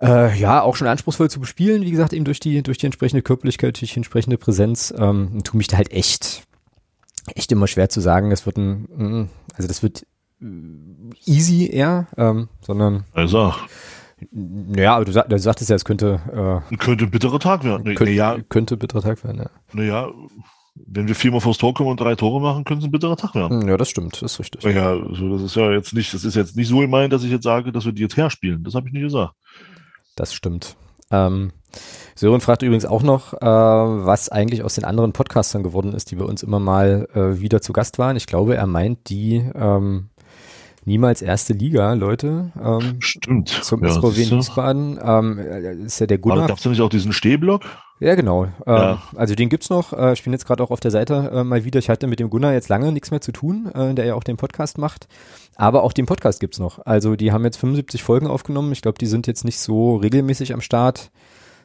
Äh, 0.02 0.36
ja, 0.40 0.64
auch 0.64 0.76
schon 0.76 0.88
anspruchsvoll 0.88 1.30
zu 1.30 1.40
bespielen, 1.40 1.84
wie 1.84 1.92
gesagt, 1.92 2.12
eben 2.12 2.26
durch 2.26 2.40
die, 2.40 2.64
durch 2.64 2.80
die 2.80 2.88
entsprechende 2.88 3.22
Körperlichkeit, 3.22 3.80
durch 3.80 3.92
die 3.92 3.98
entsprechende 3.98 4.40
Präsenz, 4.40 4.92
ähm, 4.98 5.44
tu 5.44 5.56
mich 5.56 5.68
da 5.68 5.78
halt 5.78 5.92
echt, 5.92 6.44
echt 7.36 7.52
immer 7.52 7.68
schwer 7.68 7.90
zu 7.90 8.02
sagen, 8.02 8.32
das 8.32 8.48
wird 8.48 8.58
ein, 8.58 9.30
also 9.54 9.68
das 9.68 9.84
wird 9.84 10.08
easy 11.26 11.70
eher, 11.72 12.08
ähm, 12.18 12.50
sondern. 12.62 13.06
Also. 13.14 13.54
Naja, 14.32 14.96
aber 14.96 15.06
du, 15.06 15.12
sag, 15.12 15.30
du 15.30 15.38
sagtest 15.40 15.70
ja, 15.70 15.76
es 15.76 15.86
könnte. 15.86 16.64
Äh, 16.72 16.76
könnte 16.78 17.06
ein 17.06 17.12
bitterer 17.12 17.40
Tag 17.40 17.64
werden. 17.64 17.84
Könnte, 17.84 18.06
naja, 18.06 18.38
könnte 18.50 18.76
ein 18.76 18.80
bitterer 18.80 19.02
Tag 19.02 19.24
werden, 19.24 19.40
ja. 19.40 19.50
Naja, 19.74 20.10
wenn 20.76 21.08
wir 21.08 21.16
viermal 21.16 21.42
vors 21.42 21.58
Tor 21.58 21.74
kommen 21.74 21.90
und 21.90 22.00
drei 22.00 22.16
Tore 22.16 22.42
machen, 22.42 22.64
könnte 22.64 22.80
es 22.80 22.88
ein 22.88 22.92
bitterer 22.92 23.18
Tag 23.18 23.36
werden. 23.36 23.68
Ja, 23.68 23.78
das 23.78 23.90
stimmt, 23.90 24.22
das 24.22 24.34
ist 24.34 24.40
richtig. 24.40 24.64
Ja, 24.64 24.96
so, 25.14 25.30
das 25.30 25.42
ist 25.44 25.56
ja 25.56 25.72
jetzt 25.72 25.94
nicht, 25.94 26.14
das 26.14 26.24
ist 26.24 26.36
jetzt 26.36 26.56
nicht 26.56 26.68
so 26.68 26.80
gemeint, 26.80 27.14
dass 27.14 27.24
ich 27.24 27.32
jetzt 27.32 27.44
sage, 27.44 27.72
dass 27.72 27.86
wir 27.86 27.92
die 27.92 28.02
jetzt 28.02 28.18
herspielen. 28.18 28.64
Das 28.64 28.74
habe 28.74 28.88
ich 28.88 28.94
nicht 28.94 29.04
gesagt. 29.04 29.34
Das 30.16 30.34
stimmt. 30.34 30.76
Ähm, 31.12 31.52
Sören 32.16 32.42
fragt 32.42 32.62
übrigens 32.64 32.86
auch 32.86 33.04
noch, 33.04 33.34
äh, 33.34 33.46
was 33.46 34.30
eigentlich 34.30 34.64
aus 34.64 34.76
den 34.76 34.86
anderen 34.86 35.14
Podcastern 35.14 35.64
geworden 35.64 35.94
ist, 35.94 36.12
die 36.12 36.16
bei 36.16 36.26
uns 36.26 36.44
immer 36.44 36.60
mal 36.60 37.08
äh, 37.14 37.40
wieder 37.40 37.62
zu 37.62 37.74
Gast 37.74 38.00
waren. 38.00 38.16
Ich 38.16 38.28
glaube, 38.28 38.56
er 38.56 38.68
meint 38.68 39.10
die 39.10 39.44
ähm, 39.56 40.10
niemals 40.86 41.22
erste 41.22 41.54
Liga, 41.54 41.94
Leute. 41.94 42.52
Ähm, 42.62 42.96
Stimmt. 43.00 43.50
Zum 43.50 43.84
ja, 43.84 43.92
SVW 43.92 44.32
Wiesbaden. 44.32 45.00
Ähm, 45.04 45.40
äh, 45.40 45.76
ist 45.86 46.00
ja 46.00 46.08
der 46.08 46.18
Gunnar. 46.18 46.40
Aber 46.40 46.48
gab 46.48 46.58
es 46.58 46.66
nicht 46.66 46.82
auch 46.82 46.90
diesen 46.90 47.14
Stehblock? 47.14 47.64
Ja, 48.00 48.16
genau. 48.16 48.46
Ähm, 48.46 48.52
ja. 48.66 49.02
Also 49.16 49.36
den 49.36 49.50
gibt's 49.50 49.70
noch. 49.70 49.94
Äh, 49.94 50.14
ich 50.14 50.24
bin 50.24 50.34
jetzt 50.34 50.46
gerade 50.46 50.62
auch 50.64 50.72
auf 50.72 50.80
der 50.80 50.92
Seite 50.92 51.32
äh, 51.34 51.44
mal 51.44 51.64
wieder. 51.64 51.80
Ich 51.80 51.90
hatte 51.90 52.08
mit 52.08 52.20
dem 52.20 52.30
Gunnar 52.30 52.54
jetzt 52.54 52.70
lange 52.70 52.92
nichts 52.92 53.12
mehr 53.12 53.22
zu 53.22 53.32
tun, 53.32 53.72
äh, 53.74 53.94
der 53.94 54.06
ja 54.06 54.16
auch 54.16 54.24
den 54.24 54.38
Podcast 54.38 54.78
macht. 54.78 55.08
Aber 55.56 55.84
auch 55.84 55.94
den 55.94 56.06
Podcast 56.06 56.40
gibt's 56.40 56.60
noch. 56.60 56.86
Also 56.86 57.16
die 57.16 57.32
haben 57.32 57.46
jetzt 57.46 57.58
75 57.58 58.04
Folgen 58.04 58.28
aufgenommen. 58.28 58.72
Ich 58.72 58.82
glaube, 58.82 58.98
die 58.98 59.06
sind 59.06 59.28
jetzt 59.28 59.46
nicht 59.46 59.60
so 59.60 59.96
regelmäßig 59.96 60.54
am 60.54 60.62
Start. 60.62 61.12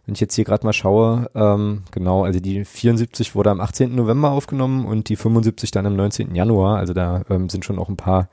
Wenn 0.07 0.15
ich 0.15 0.21
jetzt 0.21 0.35
hier 0.35 0.45
gerade 0.45 0.65
mal 0.65 0.73
schaue, 0.73 1.31
ähm, 1.35 1.83
genau, 1.91 2.25
also 2.25 2.41
die 2.41 2.65
74 2.65 3.35
wurde 3.35 3.51
am 3.51 3.61
18. 3.61 3.95
November 3.95 4.31
aufgenommen 4.31 4.87
und 4.87 5.11
die 5.11 5.17
75 5.17 5.71
dann 5.71 5.85
am 5.85 5.97
19. 5.97 6.35
Januar. 6.35 6.79
Also 6.79 6.95
da 6.95 7.25
ähm, 7.29 7.51
sind 7.51 7.65
schon 7.65 7.79
auch 7.79 7.89
ein 7.89 7.97
paar 7.97 8.29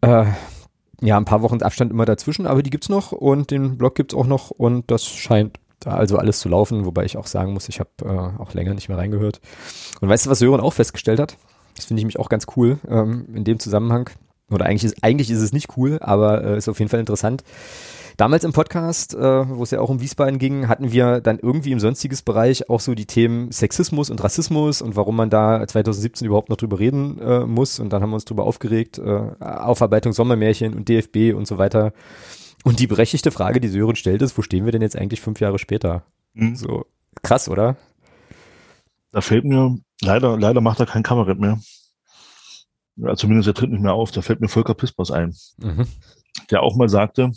äh, 0.00 0.26
ja, 1.02 1.16
ein 1.16 1.24
paar 1.24 1.42
Wochen 1.42 1.62
Abstand 1.62 1.90
immer 1.90 2.04
dazwischen, 2.04 2.46
aber 2.46 2.62
die 2.62 2.70
gibt's 2.70 2.88
noch 2.88 3.12
und 3.12 3.50
den 3.50 3.78
Blog 3.78 3.94
gibt's 3.94 4.14
auch 4.14 4.26
noch 4.26 4.50
und 4.50 4.90
das 4.90 5.06
scheint 5.06 5.58
da 5.80 5.92
also 5.92 6.18
alles 6.18 6.40
zu 6.40 6.48
laufen, 6.48 6.84
wobei 6.84 7.04
ich 7.04 7.16
auch 7.16 7.26
sagen 7.26 7.54
muss, 7.54 7.68
ich 7.68 7.80
habe 7.80 7.90
äh, 8.04 8.40
auch 8.42 8.52
länger 8.52 8.74
nicht 8.74 8.88
mehr 8.88 8.98
reingehört. 8.98 9.40
Und 10.00 10.08
weißt 10.08 10.26
du, 10.26 10.30
was 10.30 10.38
Sören 10.38 10.60
auch 10.60 10.74
festgestellt 10.74 11.18
hat? 11.18 11.36
Das 11.74 11.86
finde 11.86 12.00
ich 12.00 12.06
mich 12.06 12.18
auch 12.18 12.28
ganz 12.28 12.46
cool 12.56 12.78
ähm, 12.88 13.26
in 13.34 13.44
dem 13.44 13.58
Zusammenhang. 13.58 14.10
Oder 14.50 14.66
eigentlich 14.66 14.84
ist, 14.84 15.02
eigentlich 15.02 15.30
ist 15.30 15.40
es 15.40 15.52
nicht 15.52 15.76
cool, 15.76 15.98
aber 16.02 16.44
äh, 16.44 16.58
ist 16.58 16.68
auf 16.68 16.78
jeden 16.78 16.90
Fall 16.90 17.00
interessant. 17.00 17.44
Damals 18.20 18.44
im 18.44 18.52
Podcast, 18.52 19.14
äh, 19.14 19.48
wo 19.48 19.62
es 19.62 19.70
ja 19.70 19.80
auch 19.80 19.88
um 19.88 20.02
Wiesbaden 20.02 20.38
ging, 20.38 20.68
hatten 20.68 20.92
wir 20.92 21.22
dann 21.22 21.38
irgendwie 21.38 21.72
im 21.72 21.80
sonstiges 21.80 22.20
Bereich 22.20 22.68
auch 22.68 22.80
so 22.80 22.94
die 22.94 23.06
Themen 23.06 23.50
Sexismus 23.50 24.10
und 24.10 24.22
Rassismus 24.22 24.82
und 24.82 24.94
warum 24.94 25.16
man 25.16 25.30
da 25.30 25.66
2017 25.66 26.26
überhaupt 26.26 26.50
noch 26.50 26.58
drüber 26.58 26.78
reden 26.78 27.18
äh, 27.18 27.46
muss. 27.46 27.80
Und 27.80 27.94
dann 27.94 28.02
haben 28.02 28.10
wir 28.10 28.16
uns 28.16 28.26
drüber 28.26 28.44
aufgeregt, 28.44 28.98
äh, 28.98 29.32
Aufarbeitung 29.40 30.12
Sommermärchen 30.12 30.74
und 30.74 30.90
DFB 30.90 31.34
und 31.34 31.46
so 31.46 31.56
weiter. 31.56 31.94
Und 32.62 32.78
die 32.78 32.86
berechtigte 32.86 33.30
Frage, 33.30 33.58
die 33.58 33.68
Sören 33.68 33.96
stellt, 33.96 34.20
ist, 34.20 34.36
wo 34.36 34.42
stehen 34.42 34.66
wir 34.66 34.72
denn 34.72 34.82
jetzt 34.82 34.96
eigentlich 34.96 35.22
fünf 35.22 35.40
Jahre 35.40 35.58
später? 35.58 36.02
Mhm. 36.34 36.56
So 36.56 36.84
krass, 37.22 37.48
oder? 37.48 37.78
Da 39.12 39.22
fällt 39.22 39.46
mir, 39.46 39.78
leider, 40.02 40.38
leider 40.38 40.60
macht 40.60 40.78
er 40.78 40.84
kein 40.84 41.02
Kamerad 41.02 41.38
mehr. 41.38 41.58
Ja, 42.96 43.16
zumindest 43.16 43.48
er 43.48 43.54
tritt 43.54 43.70
nicht 43.70 43.82
mehr 43.82 43.94
auf. 43.94 44.10
Da 44.10 44.20
fällt 44.20 44.42
mir 44.42 44.48
Volker 44.48 44.74
Pispers 44.74 45.10
ein, 45.10 45.34
mhm. 45.56 45.86
der 46.50 46.62
auch 46.62 46.76
mal 46.76 46.90
sagte, 46.90 47.32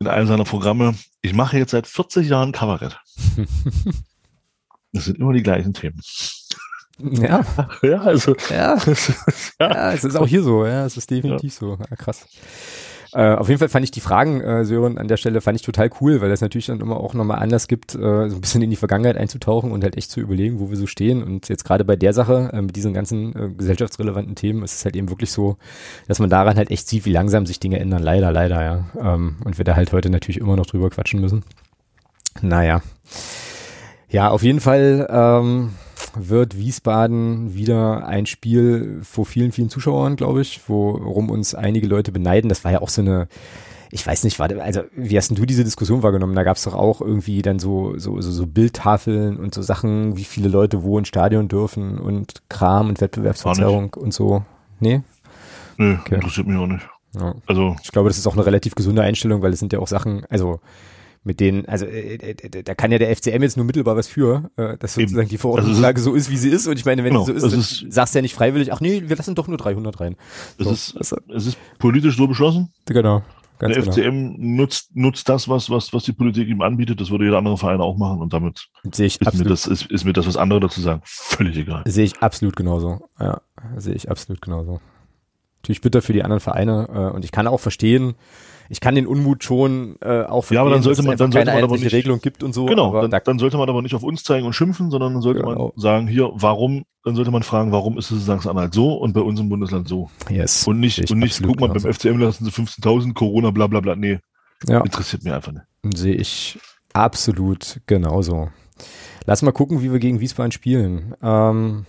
in 0.00 0.06
einem 0.06 0.26
seiner 0.26 0.44
Programme, 0.44 0.94
ich 1.22 1.34
mache 1.34 1.58
jetzt 1.58 1.72
seit 1.72 1.86
40 1.86 2.28
Jahren 2.28 2.52
Kabarett. 2.52 3.00
das 4.92 5.06
sind 5.06 5.18
immer 5.18 5.32
die 5.32 5.42
gleichen 5.42 5.74
Themen. 5.74 6.00
Ja. 6.98 7.44
Ja, 7.82 8.00
also. 8.02 8.34
Ja. 8.50 8.76
ja. 9.60 9.92
es 9.92 10.04
ist 10.04 10.16
auch 10.16 10.26
hier 10.26 10.42
so, 10.42 10.66
ja, 10.66 10.84
es 10.84 10.96
ist 10.96 11.10
definitiv 11.10 11.52
ja. 11.52 11.58
so. 11.58 11.78
Ja, 11.78 11.96
krass. 11.96 12.26
Äh, 13.12 13.34
auf 13.34 13.48
jeden 13.48 13.58
Fall 13.58 13.68
fand 13.68 13.84
ich 13.84 13.90
die 13.90 14.00
Fragen, 14.00 14.40
äh, 14.40 14.64
Sören, 14.64 14.98
an 14.98 15.08
der 15.08 15.16
Stelle 15.16 15.40
fand 15.40 15.56
ich 15.56 15.62
total 15.64 15.90
cool, 16.00 16.20
weil 16.20 16.30
es 16.30 16.40
natürlich 16.40 16.66
dann 16.66 16.80
immer 16.80 16.98
auch 16.98 17.14
nochmal 17.14 17.38
anders 17.38 17.68
gibt, 17.68 17.94
äh, 17.94 18.28
so 18.28 18.36
ein 18.36 18.40
bisschen 18.40 18.62
in 18.62 18.70
die 18.70 18.76
Vergangenheit 18.76 19.16
einzutauchen 19.16 19.72
und 19.72 19.82
halt 19.82 19.96
echt 19.96 20.10
zu 20.10 20.20
überlegen, 20.20 20.60
wo 20.60 20.70
wir 20.70 20.76
so 20.76 20.86
stehen. 20.86 21.22
Und 21.22 21.48
jetzt 21.48 21.64
gerade 21.64 21.84
bei 21.84 21.96
der 21.96 22.12
Sache, 22.12 22.50
äh, 22.52 22.60
mit 22.60 22.76
diesen 22.76 22.92
ganzen 22.92 23.34
äh, 23.34 23.48
gesellschaftsrelevanten 23.50 24.34
Themen, 24.34 24.62
ist 24.62 24.74
es 24.74 24.84
halt 24.84 24.96
eben 24.96 25.08
wirklich 25.08 25.32
so, 25.32 25.56
dass 26.06 26.18
man 26.18 26.30
daran 26.30 26.56
halt 26.56 26.70
echt 26.70 26.88
sieht, 26.88 27.06
wie 27.06 27.12
langsam 27.12 27.46
sich 27.46 27.60
Dinge 27.60 27.78
ändern. 27.78 28.02
Leider, 28.02 28.30
leider, 28.30 28.62
ja. 28.62 28.84
Ähm, 29.00 29.36
und 29.44 29.58
wir 29.58 29.64
da 29.64 29.76
halt 29.76 29.92
heute 29.92 30.10
natürlich 30.10 30.38
immer 30.38 30.56
noch 30.56 30.66
drüber 30.66 30.90
quatschen 30.90 31.20
müssen. 31.20 31.44
Naja. 32.42 32.82
Ja, 34.10 34.28
auf 34.28 34.42
jeden 34.42 34.60
Fall, 34.60 35.06
ähm, 35.10 35.70
wird 36.14 36.56
Wiesbaden 36.56 37.54
wieder 37.54 38.06
ein 38.06 38.26
Spiel 38.26 39.00
vor 39.02 39.26
vielen, 39.26 39.52
vielen 39.52 39.70
Zuschauern, 39.70 40.16
glaube 40.16 40.40
ich, 40.40 40.60
worum 40.68 41.30
uns 41.30 41.54
einige 41.54 41.86
Leute 41.86 42.12
beneiden. 42.12 42.48
Das 42.48 42.64
war 42.64 42.72
ja 42.72 42.80
auch 42.80 42.88
so 42.88 43.02
eine, 43.02 43.28
ich 43.90 44.06
weiß 44.06 44.24
nicht, 44.24 44.38
warte, 44.38 44.62
also 44.62 44.82
wie 44.94 45.16
hast 45.16 45.28
denn 45.28 45.36
du 45.36 45.46
diese 45.46 45.64
Diskussion 45.64 46.02
wahrgenommen? 46.02 46.34
Da 46.34 46.42
gab 46.42 46.56
es 46.56 46.64
doch 46.64 46.74
auch 46.74 47.00
irgendwie 47.00 47.42
dann 47.42 47.58
so, 47.58 47.98
so, 47.98 48.20
so, 48.20 48.30
so 48.30 48.46
Bildtafeln 48.46 49.38
und 49.38 49.54
so 49.54 49.62
Sachen, 49.62 50.16
wie 50.16 50.24
viele 50.24 50.48
Leute 50.48 50.82
wo 50.82 50.98
ins 50.98 51.08
Stadion 51.08 51.48
dürfen 51.48 51.98
und 51.98 52.42
Kram 52.48 52.88
und 52.88 53.00
Wettbewerbsverzerrung 53.00 53.94
und 53.94 54.12
so. 54.12 54.44
Nee? 54.80 55.02
Nee, 55.76 55.98
okay. 56.00 56.16
interessiert 56.16 56.46
mich 56.46 56.58
auch 56.58 56.66
nicht. 56.66 56.86
Ja. 57.14 57.34
Also. 57.46 57.76
Ich 57.82 57.90
glaube, 57.90 58.08
das 58.08 58.18
ist 58.18 58.26
auch 58.26 58.34
eine 58.34 58.44
relativ 58.44 58.74
gesunde 58.74 59.02
Einstellung, 59.02 59.42
weil 59.42 59.52
es 59.52 59.60
sind 59.60 59.72
ja 59.72 59.78
auch 59.78 59.88
Sachen, 59.88 60.24
also 60.28 60.60
mit 61.24 61.40
denen, 61.40 61.66
also 61.66 61.84
äh, 61.86 62.14
äh, 62.14 62.62
da 62.62 62.74
kann 62.74 62.92
ja 62.92 62.98
der 62.98 63.14
FCM 63.14 63.42
jetzt 63.42 63.56
nur 63.56 63.66
mittelbar 63.66 63.96
was 63.96 64.08
für, 64.08 64.50
äh, 64.56 64.76
dass 64.78 64.94
sozusagen 64.94 65.22
Eben. 65.22 65.28
die 65.28 65.38
Verordnungslage 65.38 66.00
so 66.00 66.14
ist, 66.14 66.30
wie 66.30 66.36
sie 66.36 66.50
ist. 66.50 66.66
Und 66.66 66.78
ich 66.78 66.84
meine, 66.84 67.04
wenn 67.04 67.12
genau. 67.12 67.24
so 67.24 67.32
ist, 67.32 67.52
ist, 67.52 67.92
sagst 67.92 68.14
du 68.14 68.18
ja 68.18 68.22
nicht 68.22 68.34
freiwillig, 68.34 68.72
ach 68.72 68.80
nee, 68.80 69.02
wir 69.06 69.16
lassen 69.16 69.34
doch 69.34 69.48
nur 69.48 69.58
300 69.58 70.00
rein. 70.00 70.16
Es, 70.58 70.64
so. 70.64 70.70
ist, 70.70 70.96
also, 70.96 71.16
es 71.34 71.46
ist 71.46 71.58
politisch 71.78 72.16
so 72.16 72.26
beschlossen. 72.26 72.72
Genau. 72.86 73.22
der 73.60 73.70
genau. 73.70 73.92
FCM 73.92 74.34
nutzt, 74.38 74.94
nutzt 74.96 75.28
das, 75.28 75.48
was, 75.48 75.70
was, 75.70 75.92
was 75.92 76.04
die 76.04 76.12
Politik 76.12 76.48
ihm 76.48 76.62
anbietet. 76.62 77.00
Das 77.00 77.10
würde 77.10 77.24
jeder 77.24 77.38
andere 77.38 77.58
Verein 77.58 77.80
auch 77.80 77.96
machen. 77.96 78.20
Und 78.20 78.32
damit 78.32 78.68
sehe 78.92 79.06
ich 79.06 79.20
ist, 79.20 79.26
absolut. 79.26 79.46
mir 79.46 79.50
das, 79.50 79.66
ist, 79.66 79.86
ist 79.86 80.04
mir 80.04 80.12
das, 80.12 80.26
was 80.26 80.36
andere 80.36 80.60
dazu 80.60 80.80
sagen, 80.80 81.02
völlig 81.04 81.56
egal. 81.56 81.82
Sehe 81.86 82.04
ich 82.04 82.18
absolut 82.22 82.56
genauso. 82.56 83.00
Ja, 83.18 83.40
sehe 83.76 83.94
ich 83.94 84.10
absolut 84.10 84.40
genauso. 84.40 84.80
Natürlich 85.62 85.80
bitter 85.80 86.02
für 86.02 86.12
die 86.12 86.22
anderen 86.22 86.40
Vereine. 86.40 86.88
Äh, 86.90 87.14
und 87.14 87.24
ich 87.24 87.32
kann 87.32 87.46
auch 87.46 87.60
verstehen, 87.60 88.14
ich 88.68 88.80
kann 88.80 88.94
den 88.94 89.06
Unmut 89.06 89.44
schon 89.44 89.96
äh, 90.00 90.22
auch 90.22 90.42
verstehen, 90.42 90.56
ja, 90.56 90.60
aber 90.62 90.70
dann 90.70 90.82
sollte 90.82 91.02
man, 91.02 91.16
dann 91.16 91.32
sollte 91.32 91.52
man 91.52 91.64
aber 91.64 91.76
nicht, 91.76 91.92
Regelung 91.92 92.20
gibt 92.20 92.42
und 92.42 92.52
so. 92.52 92.66
Genau, 92.66 93.00
dann, 93.00 93.10
da, 93.10 93.20
dann, 93.20 93.38
sollte 93.38 93.56
man 93.56 93.68
aber 93.68 93.82
nicht 93.82 93.94
auf 93.94 94.02
uns 94.02 94.22
zeigen 94.22 94.46
und 94.46 94.52
schimpfen, 94.52 94.90
sondern 94.90 95.14
dann 95.14 95.22
sollte 95.22 95.40
genau. 95.40 95.68
man 95.68 95.72
sagen, 95.76 96.06
hier, 96.06 96.30
warum, 96.34 96.84
dann 97.04 97.14
sollte 97.14 97.30
man 97.30 97.42
fragen, 97.42 97.72
warum 97.72 97.96
ist 97.98 98.10
es 98.10 98.18
in 98.18 98.24
Sachsen-Anhalt 98.24 98.74
so 98.74 98.94
und 98.94 99.12
bei 99.14 99.20
uns 99.20 99.40
im 99.40 99.48
Bundesland 99.48 99.88
so. 99.88 100.10
Yes. 100.28 100.66
Und 100.66 100.80
nicht, 100.80 101.10
und 101.10 101.18
nicht, 101.18 101.42
guck 101.42 101.60
mal, 101.60 101.68
beim 101.68 101.80
FCM 101.80 102.18
lassen 102.18 102.44
sie 102.44 102.50
15.000, 102.50 103.14
Corona, 103.14 103.50
bla, 103.50 103.66
bla, 103.66 103.80
bla. 103.80 103.96
Nee. 103.96 104.18
Ja. 104.66 104.80
Interessiert 104.80 105.24
mich 105.24 105.32
einfach 105.32 105.52
nicht. 105.52 105.96
Sehe 105.96 106.14
ich 106.14 106.58
absolut 106.92 107.80
genauso. 107.86 108.50
Lass 109.24 109.42
mal 109.42 109.52
gucken, 109.52 109.82
wie 109.82 109.92
wir 109.92 109.98
gegen 109.98 110.20
Wiesbaden 110.20 110.52
spielen. 110.52 111.14
Ähm, 111.22 111.86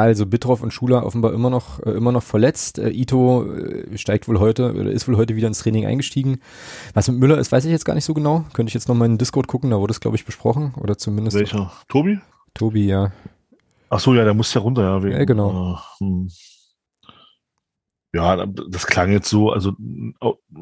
also 0.00 0.26
Bitroff 0.26 0.62
und 0.62 0.72
Schuler 0.72 1.04
offenbar 1.04 1.32
immer 1.32 1.50
noch 1.50 1.80
äh, 1.80 1.90
immer 1.90 2.12
noch 2.12 2.22
verletzt. 2.22 2.78
Äh, 2.78 2.90
Ito 2.90 3.52
äh, 3.52 3.98
steigt 3.98 4.28
wohl 4.28 4.38
heute 4.38 4.72
oder 4.72 4.90
ist 4.90 5.08
wohl 5.08 5.16
heute 5.16 5.36
wieder 5.36 5.48
ins 5.48 5.60
Training 5.60 5.86
eingestiegen. 5.86 6.40
Was 6.94 7.08
mit 7.08 7.18
Müller 7.18 7.38
ist, 7.38 7.52
weiß 7.52 7.64
ich 7.64 7.70
jetzt 7.70 7.84
gar 7.84 7.94
nicht 7.94 8.04
so 8.04 8.14
genau. 8.14 8.44
Könnte 8.52 8.70
ich 8.70 8.74
jetzt 8.74 8.88
noch 8.88 8.94
mal 8.94 9.06
in 9.06 9.12
den 9.12 9.18
Discord 9.18 9.46
gucken, 9.46 9.70
da 9.70 9.78
wurde 9.78 9.92
es 9.92 10.00
glaube 10.00 10.16
ich 10.16 10.24
besprochen 10.24 10.74
oder 10.80 10.98
zumindest. 10.98 11.36
Welcher? 11.36 11.72
Tobi? 11.88 12.18
Tobi, 12.54 12.86
ja. 12.86 13.12
Ach 13.90 14.00
so, 14.00 14.14
ja, 14.14 14.24
der 14.24 14.34
muss 14.34 14.54
ja 14.54 14.60
runter, 14.60 14.82
ja. 14.82 15.02
Wegen, 15.02 15.16
ja, 15.16 15.24
genau. 15.24 15.78
Hm. 15.98 16.28
Ja, 18.14 18.44
das 18.46 18.86
klang 18.86 19.10
jetzt 19.10 19.30
so, 19.30 19.50
also 19.50 19.72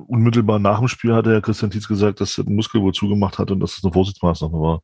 unmittelbar 0.06 0.60
nach 0.60 0.78
dem 0.78 0.86
Spiel 0.86 1.14
hatte 1.14 1.32
ja 1.32 1.40
Christian 1.40 1.70
Tietz 1.70 1.88
gesagt, 1.88 2.20
dass 2.20 2.38
er 2.38 2.44
den 2.44 2.54
Muskel 2.54 2.80
wohl 2.80 2.92
zugemacht 2.92 3.38
hat 3.38 3.50
und 3.50 3.58
dass 3.58 3.76
es 3.76 3.84
eine 3.84 3.92
Vorsichtsmaßnahme 3.92 4.60
war. 4.60 4.82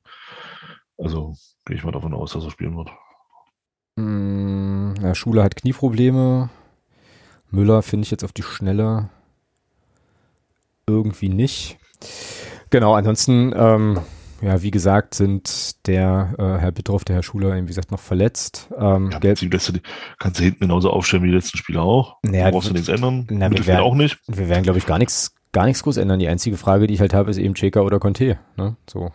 Also 0.99 1.35
gehe 1.65 1.77
ich 1.77 1.85
mal 1.85 1.93
davon 1.93 2.15
aus, 2.15 2.33
dass 2.33 2.45
er 2.45 2.51
spielen 2.51 2.77
wird. 2.77 2.91
Hm, 3.97 4.95
ja, 5.03 5.15
Schule 5.15 5.43
hat 5.43 5.57
Knieprobleme. 5.57 6.51
Müller 7.51 7.83
finde 7.83 8.05
ich 8.05 8.11
jetzt 8.11 8.25
auf 8.25 8.33
die 8.33 8.43
Schnelle 8.43 9.09
irgendwie 10.87 11.29
nicht. 11.29 11.79
Genau, 12.71 12.95
ansonsten, 12.95 13.53
ähm, 13.57 13.99
ja, 14.43 14.61
wie 14.63 14.71
gesagt, 14.71 15.15
sind 15.15 15.87
der 15.87 16.35
äh, 16.39 16.61
Herr 16.61 16.73
Bittroff, 16.73 17.05
der 17.05 17.17
Herr 17.17 17.23
Schuler, 17.23 17.57
wie 17.57 17.67
gesagt, 17.67 17.91
noch 17.91 18.01
verletzt. 18.01 18.69
Ähm, 18.79 19.11
Ja, 19.11 19.19
gelb. 19.19 19.41
Lässt 19.41 19.69
du 19.69 19.81
kannst 20.19 20.41
du 20.41 20.45
hinten 20.45 20.61
genauso 20.61 20.91
aufstellen 20.91 21.23
wie 21.23 21.29
die 21.29 21.35
letzten 21.35 21.57
Spiele 21.59 21.81
auch. 21.81 22.17
Naja, 22.23 22.51
brauchst 22.51 22.69
du 22.69 22.75
nichts 22.75 22.89
ändern. 22.89 23.27
na, 23.31 23.51
wir 23.51 23.67
werden- 23.67 23.81
auch 23.83 23.95
nicht. 23.95 24.19
wir 24.27 24.49
werden, 24.49 24.63
glaube 24.65 24.79
ich, 24.79 24.87
gar 24.87 24.99
nichts 24.99 25.33
gar 25.53 25.65
nichts 25.65 25.83
groß 25.85 25.97
ändern. 25.97 26.19
Die 26.19 26.29
einzige 26.29 26.59
Frage, 26.59 26.87
die 26.87 26.93
ich 26.95 27.01
halt 27.01 27.15
habe, 27.15 27.31
ist 27.31 27.39
eben 27.39 27.55
Cheka 27.55 27.81
oder 27.81 27.99
Conte. 27.99 28.39
Ne? 28.59 28.77
So. 28.91 29.11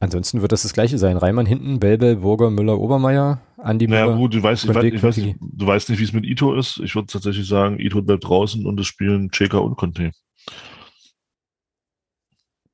Ansonsten 0.00 0.42
wird 0.42 0.52
das 0.52 0.62
das 0.62 0.72
gleiche 0.72 0.96
sein. 0.98 1.16
Reimann 1.16 1.46
hinten, 1.46 1.80
Belbel, 1.80 2.16
Burger, 2.16 2.50
Müller, 2.50 2.78
Obermeier, 2.78 3.40
Andi 3.56 3.88
Naja, 3.88 4.06
Müller. 4.06 4.18
gut, 4.18 4.34
du 4.34 4.42
weißt, 4.42 4.64
ich 4.64 4.74
weiß, 4.74 4.84
ich 4.84 5.02
weiß, 5.02 5.14
Kiki. 5.16 5.36
du 5.40 5.66
weißt 5.66 5.90
nicht, 5.90 5.98
wie 5.98 6.04
es 6.04 6.12
mit 6.12 6.24
Ito 6.24 6.54
ist. 6.54 6.78
Ich 6.84 6.94
würde 6.94 7.08
tatsächlich 7.08 7.48
sagen, 7.48 7.80
Ito 7.80 8.02
bleibt 8.02 8.24
draußen 8.28 8.64
und 8.64 8.78
es 8.78 8.86
spielen 8.86 9.30
Checker 9.30 9.62
und 9.62 9.76
Conte. 9.76 10.12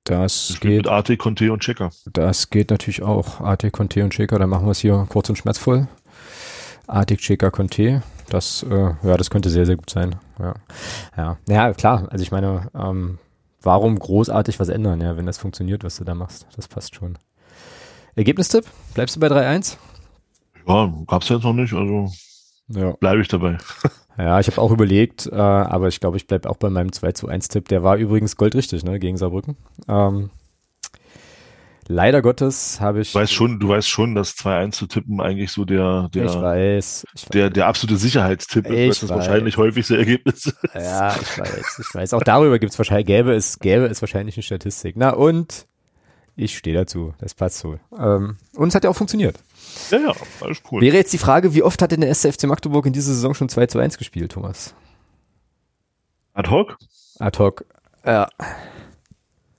Das 0.05 0.59
geht, 0.61 0.85
mit 0.85 0.89
AT, 0.89 1.17
Conte 1.19 1.51
und 1.51 1.61
Checker. 1.63 1.91
das 2.13 2.51
geht 2.51 2.71
natürlich 2.71 3.03
auch. 3.03 3.41
Artik, 3.41 3.73
Conte 3.73 4.05
und 4.05 4.13
Cheka, 4.13 4.39
dann 4.39 4.51
machen 4.51 4.67
wir 4.67 4.73
es 4.73 4.81
hier 4.81 5.07
kurz 5.09 5.31
und 5.31 5.37
schmerzvoll. 5.37 5.89
Artik, 6.87 7.21
Cheka, 7.21 7.51
Conte. 7.51 8.03
Das, 8.29 8.63
äh, 8.69 8.91
ja, 9.03 9.17
das 9.17 9.31
könnte 9.31 9.49
sehr, 9.49 9.65
sehr 9.65 9.77
gut 9.77 9.89
sein. 9.89 10.17
Ja, 10.39 10.55
ja, 11.17 11.37
ja 11.49 11.73
klar. 11.73 12.07
Also 12.11 12.23
ich 12.23 12.31
meine, 12.31 12.71
ähm, 12.75 13.19
warum 13.65 13.99
großartig 13.99 14.61
was 14.61 14.69
ändern, 14.69 15.01
ja, 15.01 15.17
wenn 15.17 15.27
das 15.27 15.39
funktioniert, 15.39 15.85
was 15.85 15.97
du 15.97 16.05
da 16.05 16.15
machst? 16.15 16.47
Das 16.57 16.69
passt 16.69 16.95
schon. 16.95 17.19
Ergebnistipp? 18.15 18.65
Bleibst 18.95 19.17
du 19.17 19.21
bei 19.21 19.27
3-1? 19.29 19.77
Ja, 20.67 20.93
gab's 21.07 21.29
jetzt 21.29 21.43
noch 21.45 21.53
nicht, 21.53 21.73
also 21.75 22.11
Ja. 22.69 22.93
bleibe 22.93 23.21
ich 23.21 23.29
dabei. 23.29 23.59
Ja, 24.17 24.39
ich 24.39 24.47
habe 24.47 24.61
auch 24.63 24.71
überlegt, 24.71 25.27
äh, 25.27 25.35
aber 25.35 25.89
ich 25.89 25.99
glaube, 25.99 26.17
ich 26.19 26.29
bleibe 26.29 26.49
auch 26.49 26.57
bei 26.57 26.71
meinem 26.71 26.93
2 26.93 27.11
zu 27.11 27.27
1 27.27 27.49
Tipp. 27.49 27.67
Der 27.67 27.83
war 27.83 27.97
übrigens 27.97 28.37
goldrichtig, 28.37 28.85
ne, 28.85 29.01
gegen 29.01 29.17
Saarbrücken. 29.17 29.57
Ähm, 29.89 30.31
leider 31.89 32.23
Gottes 32.23 32.81
habe 32.81 33.01
ich. 33.01 33.13
Du 33.13 33.19
weißt 33.19 33.33
schon, 33.33 33.61
du 33.61 33.69
weißt 33.69 33.89
schon, 33.89 34.15
dass 34.15 34.37
2-1 34.37 34.73
zu 34.73 34.87
tippen 34.87 35.21
eigentlich 35.21 35.53
so 35.53 35.65
der, 35.65 36.11
ich 36.15 36.21
der, 36.21 36.43
weiß. 36.43 37.07
Ich 37.15 37.25
der, 37.27 37.51
der 37.51 37.67
absolute 37.67 37.99
Sicherheitstipp 37.99 38.67
ist, 38.67 38.73
Ich 38.73 38.79
weil 38.79 38.89
das 38.89 39.03
weiß. 39.03 39.11
wahrscheinlich 39.11 39.57
häufigste 39.57 39.97
Ergebnis 39.97 40.47
ist. 40.47 40.57
Ja, 40.75 41.15
ich 41.21 41.39
weiß, 41.39 41.79
ich 41.81 41.95
weiß. 41.95 42.15
Auch 42.15 42.23
darüber 42.23 42.59
gibt's 42.59 42.79
wahrscheinlich, 42.79 43.07
gäbe 43.07 43.33
es, 43.35 43.59
gäbe 43.59 43.87
es 43.87 44.01
wahrscheinlich 44.03 44.37
eine 44.37 44.43
Statistik. 44.43 44.95
Na 44.97 45.11
und 45.11 45.67
ich 46.37 46.57
stehe 46.59 46.75
dazu. 46.77 47.15
Das 47.19 47.35
passt 47.35 47.59
so. 47.59 47.79
Ähm, 47.97 48.37
und 48.57 48.69
es 48.69 48.75
hat 48.75 48.85
ja 48.85 48.91
auch 48.91 48.97
funktioniert. 48.97 49.39
Ja, 49.91 49.99
ja, 49.99 50.13
alles 50.41 50.63
cool. 50.71 50.81
Wäre 50.81 50.97
jetzt 50.97 51.13
die 51.13 51.19
Frage, 51.19 51.55
wie 51.55 51.63
oft 51.63 51.81
hat 51.81 51.93
denn 51.93 52.01
der 52.01 52.09
erste 52.09 52.33
FC 52.33 52.45
Magdeburg 52.45 52.87
in 52.87 52.93
dieser 52.93 53.13
Saison 53.13 53.35
schon 53.35 53.49
2 53.49 53.67
zu 53.67 53.79
1 53.79 53.99
gespielt, 53.99 54.33
Thomas? 54.33 54.75
Ad 56.33 56.51
hoc? 56.51 56.77
Ad 57.21 57.39
hoc. 57.39 57.65
Ja, 58.05 58.29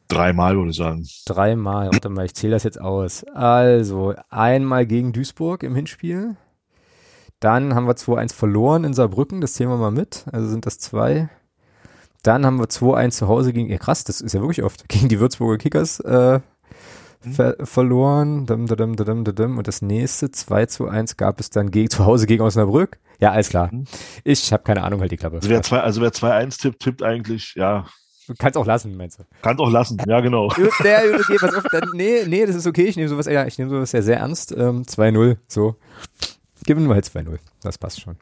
Dreimal, 0.08 0.56
würde 0.58 0.72
ich 0.72 0.78
sagen. 0.78 1.06
dreimal. 1.26 1.90
Warte 1.92 2.10
mal, 2.10 2.26
ich 2.26 2.36
zähle 2.36 2.54
das 2.54 2.64
jetzt 2.64 2.80
aus. 2.80 3.24
Also, 3.34 4.14
einmal 4.30 4.86
gegen 4.86 5.14
Duisburg 5.14 5.64
im 5.64 5.76
Hinspiel. 5.76 6.36
Dann 7.40 7.76
haben 7.76 7.88
wir 7.88 7.96
2-1 7.96 8.34
verloren 8.34 8.84
in 8.84 8.94
Saarbrücken, 8.94 9.42
das 9.42 9.54
zählen 9.54 9.70
wir 9.70 9.78
mal 9.78 9.92
mit. 9.92 10.26
Also 10.32 10.48
sind 10.48 10.66
das 10.66 10.80
zwei. 10.80 11.30
Dann 12.24 12.46
haben 12.46 12.58
wir 12.60 12.66
2-1 12.66 13.12
zu 13.12 13.28
Hause 13.28 13.54
gegen, 13.54 13.70
ja 13.70 13.78
krass, 13.78 14.04
das 14.04 14.22
ist 14.22 14.34
ja 14.34 14.42
wirklich 14.42 14.64
oft, 14.64 14.88
gegen 14.90 15.10
die 15.10 15.20
Würzburger 15.20 15.58
Kickers 15.58 16.00
äh, 16.00 16.40
ver 17.20 17.56
verloren. 17.64 18.46
Dum, 18.46 18.66
dum, 18.68 18.96
dum. 18.96 19.58
Und 19.58 19.68
das 19.68 19.82
nächste 19.82 20.32
2 20.32 20.66
zu 20.68 20.88
1 20.88 21.18
gab 21.18 21.40
es 21.40 21.50
dann 21.50 21.72
gegen, 21.72 21.90
zu 21.90 22.06
Hause 22.06 22.26
gegen 22.26 22.42
Osnabrück. 22.42 23.00
Ja, 23.20 23.32
alles 23.32 23.50
klar. 23.50 23.70
Mhm. 23.72 23.86
Ich 24.24 24.52
habe 24.52 24.64
keine 24.64 24.84
Ahnung, 24.84 25.02
halt 25.02 25.12
die 25.12 25.18
Klappe. 25.18 25.38
Also 25.38 25.50
wer 25.50 25.62
zwei, 25.62 25.82
also 25.82 26.02
wer 26.02 26.12
2-1 26.12 26.62
tippt, 26.62 26.82
tippt 26.82 27.04
eigentlich, 27.04 27.54
ja, 27.56 27.86
kannst 28.38 28.58
auch 28.58 28.66
lassen, 28.66 28.96
meinst 28.98 29.20
du? 29.20 29.24
kann 29.42 29.60
auch 29.60 29.70
lassen. 29.70 30.02
Ja, 30.08 30.20
genau. 30.22 30.50
Der 30.84 31.08
übergeht 31.08 31.42
was 31.42 31.54
auf. 31.54 31.64
Dann, 31.72 31.90
nee, 31.94 32.26
nee, 32.28 32.46
das 32.46 32.56
ist 32.56 32.68
okay. 32.68 32.86
Ich 32.86 32.96
nehme 32.96 33.10
sowas, 33.10 33.26
ja, 33.28 33.46
ich 33.46 33.58
nehme 33.58 33.70
sowas 33.70 33.92
ja 33.92 34.02
sehr 34.02 34.18
ernst. 34.18 34.52
Ähm, 34.52 34.84
2-0, 34.84 35.38
so. 35.48 35.76
Gewinnen 36.66 36.88
wir 36.88 36.96
halt 36.96 37.06
2-0. 37.06 37.38
Das 37.62 37.78
passt 37.78 38.02
schon. 38.02 38.18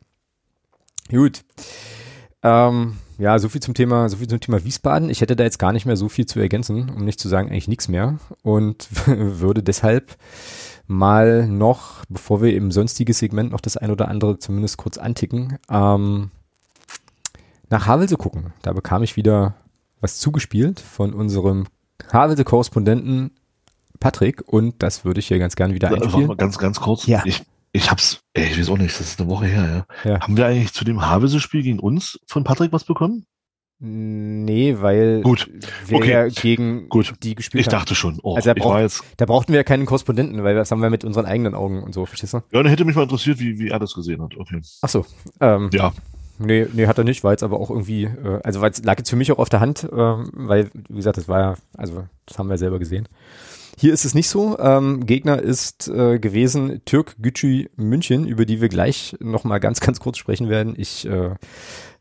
Gut. 1.09 1.43
Ähm, 2.41 2.97
ja, 3.17 3.39
so 3.39 3.47
viel 3.47 3.61
zum 3.61 3.73
Thema, 3.73 4.09
so 4.09 4.17
viel 4.17 4.27
zum 4.27 4.39
Thema 4.39 4.63
Wiesbaden. 4.63 5.09
Ich 5.09 5.21
hätte 5.21 5.35
da 5.35 5.43
jetzt 5.43 5.59
gar 5.59 5.71
nicht 5.71 5.85
mehr 5.85 5.95
so 5.95 6.09
viel 6.09 6.25
zu 6.25 6.39
ergänzen, 6.39 6.89
um 6.89 7.05
nicht 7.05 7.19
zu 7.19 7.29
sagen 7.29 7.49
eigentlich 7.49 7.67
nichts 7.67 7.87
mehr. 7.87 8.17
Und 8.41 8.89
würde 9.05 9.63
deshalb 9.63 10.17
mal 10.87 11.47
noch, 11.47 12.03
bevor 12.09 12.41
wir 12.41 12.53
im 12.55 12.71
sonstiges 12.71 13.19
Segment 13.19 13.51
noch 13.51 13.61
das 13.61 13.77
ein 13.77 13.91
oder 13.91 14.09
andere 14.09 14.39
zumindest 14.39 14.77
kurz 14.77 14.97
anticken, 14.97 15.57
ähm, 15.69 16.31
nach 17.69 17.87
Havelse 17.87 18.17
gucken. 18.17 18.53
Da 18.61 18.73
bekam 18.73 19.03
ich 19.03 19.15
wieder 19.15 19.55
was 20.03 20.19
zugespielt 20.19 20.79
von 20.79 21.13
unserem 21.13 21.65
Havelse-Korrespondenten 22.11 23.31
Patrick 23.99 24.43
und 24.47 24.75
das 24.83 25.05
würde 25.05 25.19
ich 25.19 25.27
hier 25.27 25.39
ganz 25.39 25.55
gerne 25.55 25.73
wieder 25.73 25.87
Also, 25.87 25.95
warte 26.01 26.05
einspielen. 26.07 26.27
mal 26.27 26.35
ganz, 26.37 26.57
ganz 26.57 26.79
kurz. 26.79 27.07
Ja. 27.07 27.21
Ich, 27.25 27.41
ich 27.71 27.89
hab's, 27.89 28.21
ey, 28.33 28.45
ich 28.51 28.59
weiß 28.59 28.69
auch 28.69 28.77
nicht, 28.77 28.93
das 28.99 29.07
ist 29.07 29.19
eine 29.21 29.29
Woche 29.29 29.45
her, 29.45 29.85
ja. 30.03 30.11
Ja. 30.11 30.19
Haben 30.19 30.35
wir 30.37 30.45
eigentlich 30.45 30.73
zu 30.73 30.83
dem 30.83 31.01
Havelse-Spiel 31.05 31.63
gegen 31.63 31.79
uns 31.79 32.19
von 32.27 32.43
Patrick 32.43 32.71
was 32.73 32.83
bekommen? 32.83 33.25
Nee, 33.79 34.77
weil 34.79 35.21
Gut. 35.23 35.49
wir 35.87 35.97
Okay. 35.97 36.11
ja 36.11 36.27
gegen 36.29 36.87
Gut. 36.87 37.13
die 37.21 37.35
gespielt 37.35 37.61
Ich 37.61 37.67
haben. 37.67 37.79
dachte 37.79 37.95
schon. 37.95 38.17
Oh, 38.23 38.35
Also 38.35 38.49
ich 38.51 38.55
braucht- 38.55 38.73
war 38.75 38.81
jetzt, 38.81 39.03
Da 39.17 39.25
brauchten 39.25 39.51
wir 39.51 39.57
ja 39.59 39.63
keinen 39.63 39.85
Korrespondenten, 39.85 40.41
weil 40.43 40.55
das 40.55 40.71
haben 40.71 40.81
wir 40.81 40.89
mit 40.89 41.03
unseren 41.03 41.25
eigenen 41.25 41.53
Augen 41.53 41.83
und 41.83 41.93
so, 41.93 42.05
verstehst 42.05 42.33
du? 42.33 42.37
ja, 42.37 42.43
dann 42.63 42.67
hätte 42.67 42.85
mich 42.85 42.95
mal 42.95 43.03
interessiert, 43.03 43.39
wie, 43.39 43.59
wie 43.59 43.69
er 43.69 43.79
das 43.79 43.93
gesehen 43.93 44.21
hat. 44.21 44.37
Okay. 44.37 44.61
Ach 44.81 44.89
so. 44.89 45.05
Ähm, 45.41 45.69
Ja. 45.73 45.91
Nee, 46.39 46.67
nee, 46.73 46.87
hat 46.87 46.97
er 46.97 47.03
nicht, 47.03 47.23
war 47.23 47.31
jetzt 47.31 47.43
aber 47.43 47.59
auch 47.59 47.69
irgendwie, 47.69 48.05
äh, 48.05 48.39
also 48.43 48.59
lag 48.61 48.97
jetzt 48.97 49.09
für 49.09 49.15
mich 49.15 49.31
auch 49.31 49.39
auf 49.39 49.49
der 49.49 49.59
Hand, 49.59 49.87
ähm, 49.95 50.29
weil, 50.33 50.69
wie 50.73 50.95
gesagt, 50.95 51.17
das 51.17 51.27
war 51.27 51.39
ja, 51.39 51.55
also 51.77 52.05
das 52.25 52.37
haben 52.37 52.49
wir 52.49 52.57
selber 52.57 52.79
gesehen. 52.79 53.07
Hier 53.77 53.93
ist 53.93 54.05
es 54.05 54.13
nicht 54.13 54.29
so. 54.29 54.57
Ähm, 54.59 55.05
Gegner 55.05 55.41
ist 55.41 55.87
äh, 55.87 56.19
gewesen 56.19 56.81
Türk 56.85 57.15
Gücü 57.19 57.69
München, 57.75 58.27
über 58.27 58.45
die 58.45 58.61
wir 58.61 58.69
gleich 58.69 59.15
nochmal 59.19 59.59
ganz, 59.59 59.79
ganz 59.81 59.99
kurz 59.99 60.17
sprechen 60.17 60.49
werden. 60.49 60.75
Ich 60.77 61.07
äh, 61.07 61.31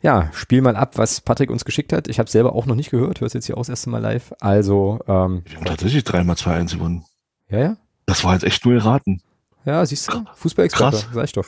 ja, 0.02 0.30
spiel 0.32 0.60
mal 0.62 0.76
ab, 0.76 0.98
was 0.98 1.20
Patrick 1.20 1.50
uns 1.50 1.64
geschickt 1.64 1.92
hat. 1.92 2.08
Ich 2.08 2.18
habe 2.18 2.28
selber 2.28 2.54
auch 2.54 2.66
noch 2.66 2.74
nicht 2.74 2.90
gehört, 2.90 3.20
hör's 3.20 3.32
jetzt 3.32 3.46
hier 3.46 3.56
auch 3.56 3.60
das 3.62 3.68
erste 3.70 3.90
Mal 3.90 4.02
live. 4.02 4.34
Also, 4.40 5.00
ähm, 5.06 5.42
Wir 5.46 5.56
haben 5.56 5.64
tatsächlich 5.64 6.04
dreimal 6.04 6.36
2-1 6.36 6.74
gewonnen. 6.74 7.04
ja, 7.48 7.58
ja. 7.58 7.76
Das 8.04 8.24
war 8.24 8.34
jetzt 8.34 8.42
echt 8.42 8.66
nur 8.66 8.74
erraten. 8.74 9.22
Ja, 9.64 9.86
siehst 9.86 10.12
du, 10.12 10.24
Fußballexperte, 10.34 11.06
sag 11.12 11.24
ich 11.24 11.32
doch. 11.32 11.46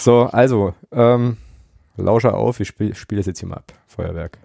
So, 0.00 0.22
also, 0.22 0.74
ähm, 0.90 1.36
Lauscher 1.96 2.34
auf, 2.34 2.60
ich 2.60 2.68
spiele 2.68 2.94
spiel 2.94 3.18
das 3.18 3.26
jetzt 3.26 3.40
hier 3.40 3.48
mal 3.48 3.56
ab. 3.56 3.72
Feuerwerk. 3.86 4.38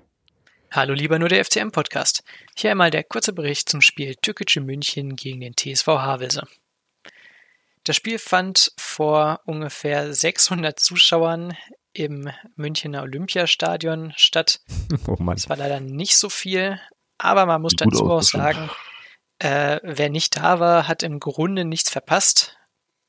Hallo 0.72 0.94
lieber 0.94 1.18
nur 1.18 1.30
der 1.30 1.44
FCM-Podcast. 1.46 2.24
Hier 2.56 2.72
einmal 2.72 2.92
der 2.92 3.06
kurze 3.06 3.32
Bericht 3.32 3.70
zum 3.70 3.80
Spiel 3.80 4.16
Türkische 4.16 4.60
München 4.60 5.16
gegen 5.16 5.40
den 5.40 5.56
TSV 5.56 5.88
Havelse. 5.88 6.44
Das 7.86 7.96
Spiel 7.96 8.20
fand 8.20 8.74
vor 8.78 9.40
ungefähr 9.46 10.14
600 10.14 10.78
Zuschauern 10.78 11.56
im 11.94 12.30
Münchner 12.56 13.04
Olympiastadion 13.04 14.14
statt. 14.18 14.60
Oh 15.08 15.16
Mann. 15.20 15.38
Das 15.38 15.48
war 15.48 15.56
leider 15.56 15.80
nicht 15.80 16.18
so 16.18 16.30
viel, 16.30 16.80
aber 17.18 17.46
man 17.46 17.62
muss 17.62 17.72
Sieht 17.72 17.82
dazu 17.82 18.10
auch 18.10 18.22
sagen, 18.22 18.70
äh, 19.40 19.80
wer 19.84 20.10
nicht 20.10 20.36
da 20.36 20.60
war, 20.60 20.88
hat 20.88 21.02
im 21.02 21.20
Grunde 21.20 21.64
nichts 21.64 21.90
verpasst. 21.90 22.58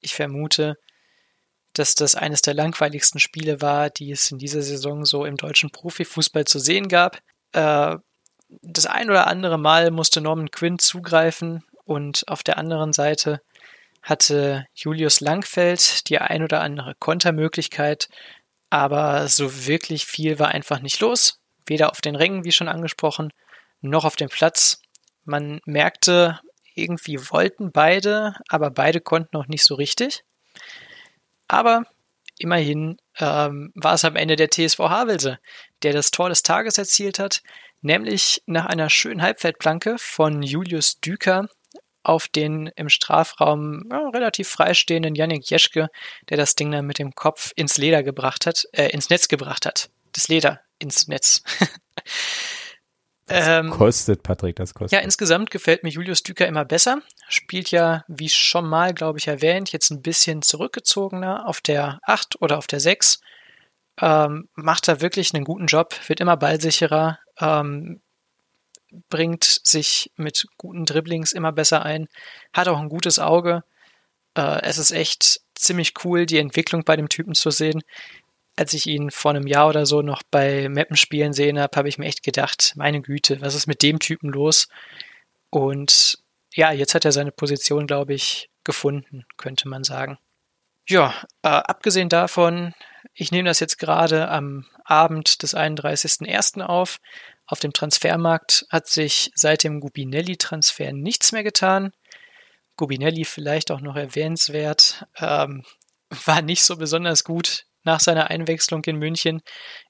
Ich 0.00 0.14
vermute, 0.14 0.78
dass 1.78 1.94
das 1.94 2.14
eines 2.14 2.42
der 2.42 2.54
langweiligsten 2.54 3.20
Spiele 3.20 3.60
war, 3.60 3.90
die 3.90 4.10
es 4.10 4.30
in 4.30 4.38
dieser 4.38 4.62
Saison 4.62 5.04
so 5.04 5.24
im 5.24 5.36
deutschen 5.36 5.70
Profifußball 5.70 6.44
zu 6.44 6.58
sehen 6.58 6.88
gab. 6.88 7.18
Äh, 7.52 7.96
das 8.62 8.86
ein 8.86 9.10
oder 9.10 9.26
andere 9.26 9.58
Mal 9.58 9.90
musste 9.90 10.20
Norman 10.20 10.50
Quinn 10.50 10.78
zugreifen 10.78 11.64
und 11.84 12.26
auf 12.28 12.42
der 12.42 12.58
anderen 12.58 12.92
Seite 12.92 13.40
hatte 14.02 14.66
Julius 14.74 15.20
Langfeld 15.20 16.08
die 16.08 16.18
ein 16.18 16.42
oder 16.42 16.60
andere 16.60 16.94
Kontermöglichkeit, 16.98 18.08
aber 18.70 19.28
so 19.28 19.66
wirklich 19.66 20.06
viel 20.06 20.38
war 20.38 20.48
einfach 20.48 20.80
nicht 20.80 21.00
los. 21.00 21.40
Weder 21.66 21.90
auf 21.90 22.00
den 22.00 22.16
Rängen, 22.16 22.44
wie 22.44 22.52
schon 22.52 22.68
angesprochen, 22.68 23.32
noch 23.80 24.04
auf 24.04 24.16
dem 24.16 24.28
Platz. 24.28 24.80
Man 25.24 25.60
merkte, 25.66 26.40
irgendwie 26.74 27.18
wollten 27.30 27.72
beide, 27.72 28.34
aber 28.48 28.70
beide 28.70 29.00
konnten 29.00 29.36
auch 29.36 29.46
nicht 29.46 29.64
so 29.64 29.74
richtig. 29.74 30.24
Aber 31.48 31.84
immerhin 32.38 32.98
ähm, 33.18 33.72
war 33.74 33.94
es 33.94 34.04
am 34.04 34.16
Ende 34.16 34.36
der 34.36 34.50
TSV 34.50 34.78
Havelse, 34.78 35.38
der 35.82 35.92
das 35.92 36.10
Tor 36.10 36.28
des 36.28 36.42
Tages 36.42 36.78
erzielt 36.78 37.18
hat, 37.18 37.42
nämlich 37.80 38.42
nach 38.46 38.66
einer 38.66 38.90
schönen 38.90 39.22
Halbfeldplanke 39.22 39.96
von 39.98 40.42
Julius 40.42 41.00
Düker 41.00 41.48
auf 42.02 42.28
den 42.28 42.68
im 42.76 42.88
Strafraum 42.88 43.84
ja, 43.90 44.08
relativ 44.08 44.48
freistehenden 44.48 45.14
Yannick 45.14 45.50
Jeschke, 45.50 45.88
der 46.28 46.36
das 46.36 46.54
Ding 46.54 46.70
dann 46.70 46.86
mit 46.86 46.98
dem 46.98 47.14
Kopf 47.14 47.52
ins 47.56 47.76
Leder 47.76 48.02
gebracht 48.02 48.46
hat, 48.46 48.66
äh, 48.72 48.88
ins 48.88 49.10
Netz 49.10 49.28
gebracht 49.28 49.66
hat. 49.66 49.90
Das 50.12 50.28
Leder 50.28 50.60
ins 50.78 51.08
Netz. 51.08 51.42
ähm, 53.30 53.70
Kostet, 53.70 54.22
Patrick, 54.22 54.56
das 54.56 54.74
kostet. 54.74 54.98
ja, 54.98 55.04
insgesamt 55.04 55.50
gefällt 55.50 55.82
mir 55.82 55.90
Julius 55.90 56.22
Düker 56.22 56.46
immer 56.46 56.64
besser. 56.64 57.02
Spielt 57.28 57.70
ja, 57.70 58.04
wie 58.08 58.28
schon 58.28 58.68
mal, 58.68 58.94
glaube 58.94 59.18
ich, 59.18 59.28
erwähnt, 59.28 59.72
jetzt 59.72 59.90
ein 59.90 60.02
bisschen 60.02 60.42
zurückgezogener 60.42 61.46
auf 61.46 61.60
der 61.60 61.98
8 62.02 62.40
oder 62.40 62.58
auf 62.58 62.66
der 62.66 62.80
6. 62.80 63.20
Ähm, 64.00 64.48
macht 64.54 64.88
da 64.88 65.00
wirklich 65.00 65.34
einen 65.34 65.44
guten 65.44 65.66
Job, 65.66 65.94
wird 66.06 66.20
immer 66.20 66.36
ballsicherer, 66.36 67.18
ähm, 67.40 68.00
bringt 69.10 69.44
sich 69.44 70.10
mit 70.16 70.46
guten 70.56 70.84
Dribblings 70.84 71.32
immer 71.32 71.52
besser 71.52 71.84
ein, 71.84 72.08
hat 72.52 72.68
auch 72.68 72.78
ein 72.78 72.88
gutes 72.88 73.18
Auge. 73.18 73.64
Äh, 74.34 74.62
es 74.62 74.78
ist 74.78 74.92
echt 74.92 75.40
ziemlich 75.54 75.94
cool, 76.04 76.26
die 76.26 76.38
Entwicklung 76.38 76.84
bei 76.84 76.96
dem 76.96 77.08
Typen 77.08 77.34
zu 77.34 77.50
sehen. 77.50 77.82
Als 78.58 78.72
ich 78.72 78.88
ihn 78.88 79.12
vor 79.12 79.30
einem 79.30 79.46
Jahr 79.46 79.68
oder 79.68 79.86
so 79.86 80.02
noch 80.02 80.24
bei 80.32 80.68
Mappen 80.68 80.96
spielen 80.96 81.32
sehen 81.32 81.60
habe, 81.60 81.76
habe 81.76 81.88
ich 81.88 81.96
mir 81.96 82.06
echt 82.06 82.24
gedacht, 82.24 82.72
meine 82.74 83.00
Güte, 83.00 83.40
was 83.40 83.54
ist 83.54 83.68
mit 83.68 83.84
dem 83.84 84.00
Typen 84.00 84.30
los? 84.30 84.66
Und 85.48 86.18
ja, 86.52 86.72
jetzt 86.72 86.92
hat 86.96 87.04
er 87.04 87.12
seine 87.12 87.30
Position, 87.30 87.86
glaube 87.86 88.14
ich, 88.14 88.50
gefunden, 88.64 89.24
könnte 89.36 89.68
man 89.68 89.84
sagen. 89.84 90.18
Ja, 90.88 91.14
äh, 91.42 91.50
abgesehen 91.50 92.08
davon, 92.08 92.74
ich 93.14 93.30
nehme 93.30 93.48
das 93.48 93.60
jetzt 93.60 93.78
gerade 93.78 94.28
am 94.28 94.66
Abend 94.84 95.44
des 95.44 95.54
31.01. 95.54 96.60
auf. 96.60 96.98
Auf 97.46 97.60
dem 97.60 97.72
Transfermarkt 97.72 98.66
hat 98.70 98.88
sich 98.88 99.30
seit 99.36 99.62
dem 99.62 99.78
Gubinelli-Transfer 99.78 100.92
nichts 100.92 101.30
mehr 101.30 101.44
getan. 101.44 101.92
Gubinelli 102.74 103.24
vielleicht 103.24 103.70
auch 103.70 103.80
noch 103.80 103.94
erwähnenswert, 103.94 105.06
ähm, 105.20 105.64
war 106.24 106.42
nicht 106.42 106.64
so 106.64 106.76
besonders 106.76 107.22
gut 107.22 107.67
nach 107.84 108.00
seiner 108.00 108.30
Einwechslung 108.30 108.84
in 108.84 108.96
München, 108.96 109.42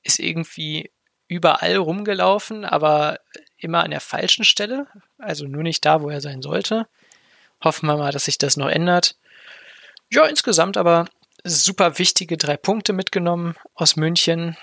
ist 0.02 0.18
irgendwie 0.18 0.90
überall 1.28 1.76
rumgelaufen, 1.76 2.64
aber 2.64 3.20
immer 3.56 3.84
an 3.84 3.90
der 3.90 4.00
falschen 4.00 4.44
Stelle, 4.44 4.86
also 5.18 5.46
nur 5.46 5.62
nicht 5.62 5.84
da, 5.84 6.02
wo 6.02 6.08
er 6.08 6.20
sein 6.20 6.42
sollte. 6.42 6.86
Hoffen 7.62 7.86
wir 7.86 7.96
mal, 7.96 8.12
dass 8.12 8.24
sich 8.24 8.38
das 8.38 8.56
noch 8.56 8.68
ändert. 8.68 9.16
Ja, 10.10 10.26
insgesamt 10.26 10.76
aber 10.76 11.06
super 11.44 11.98
wichtige 11.98 12.36
drei 12.36 12.56
Punkte 12.56 12.92
mitgenommen 12.92 13.56
aus 13.74 13.96
München. 13.96 14.56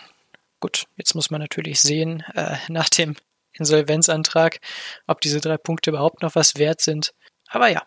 Gut, 0.59 0.87
jetzt 0.95 1.13
muss 1.13 1.29
man 1.29 1.41
natürlich 1.41 1.81
sehen, 1.81 2.23
äh, 2.33 2.57
nach 2.69 2.89
dem 2.89 3.15
Insolvenzantrag, 3.53 4.59
ob 5.07 5.21
diese 5.21 5.39
drei 5.39 5.57
Punkte 5.57 5.91
überhaupt 5.91 6.21
noch 6.21 6.35
was 6.35 6.55
wert 6.55 6.81
sind. 6.81 7.13
Aber 7.47 7.67
ja, 7.67 7.83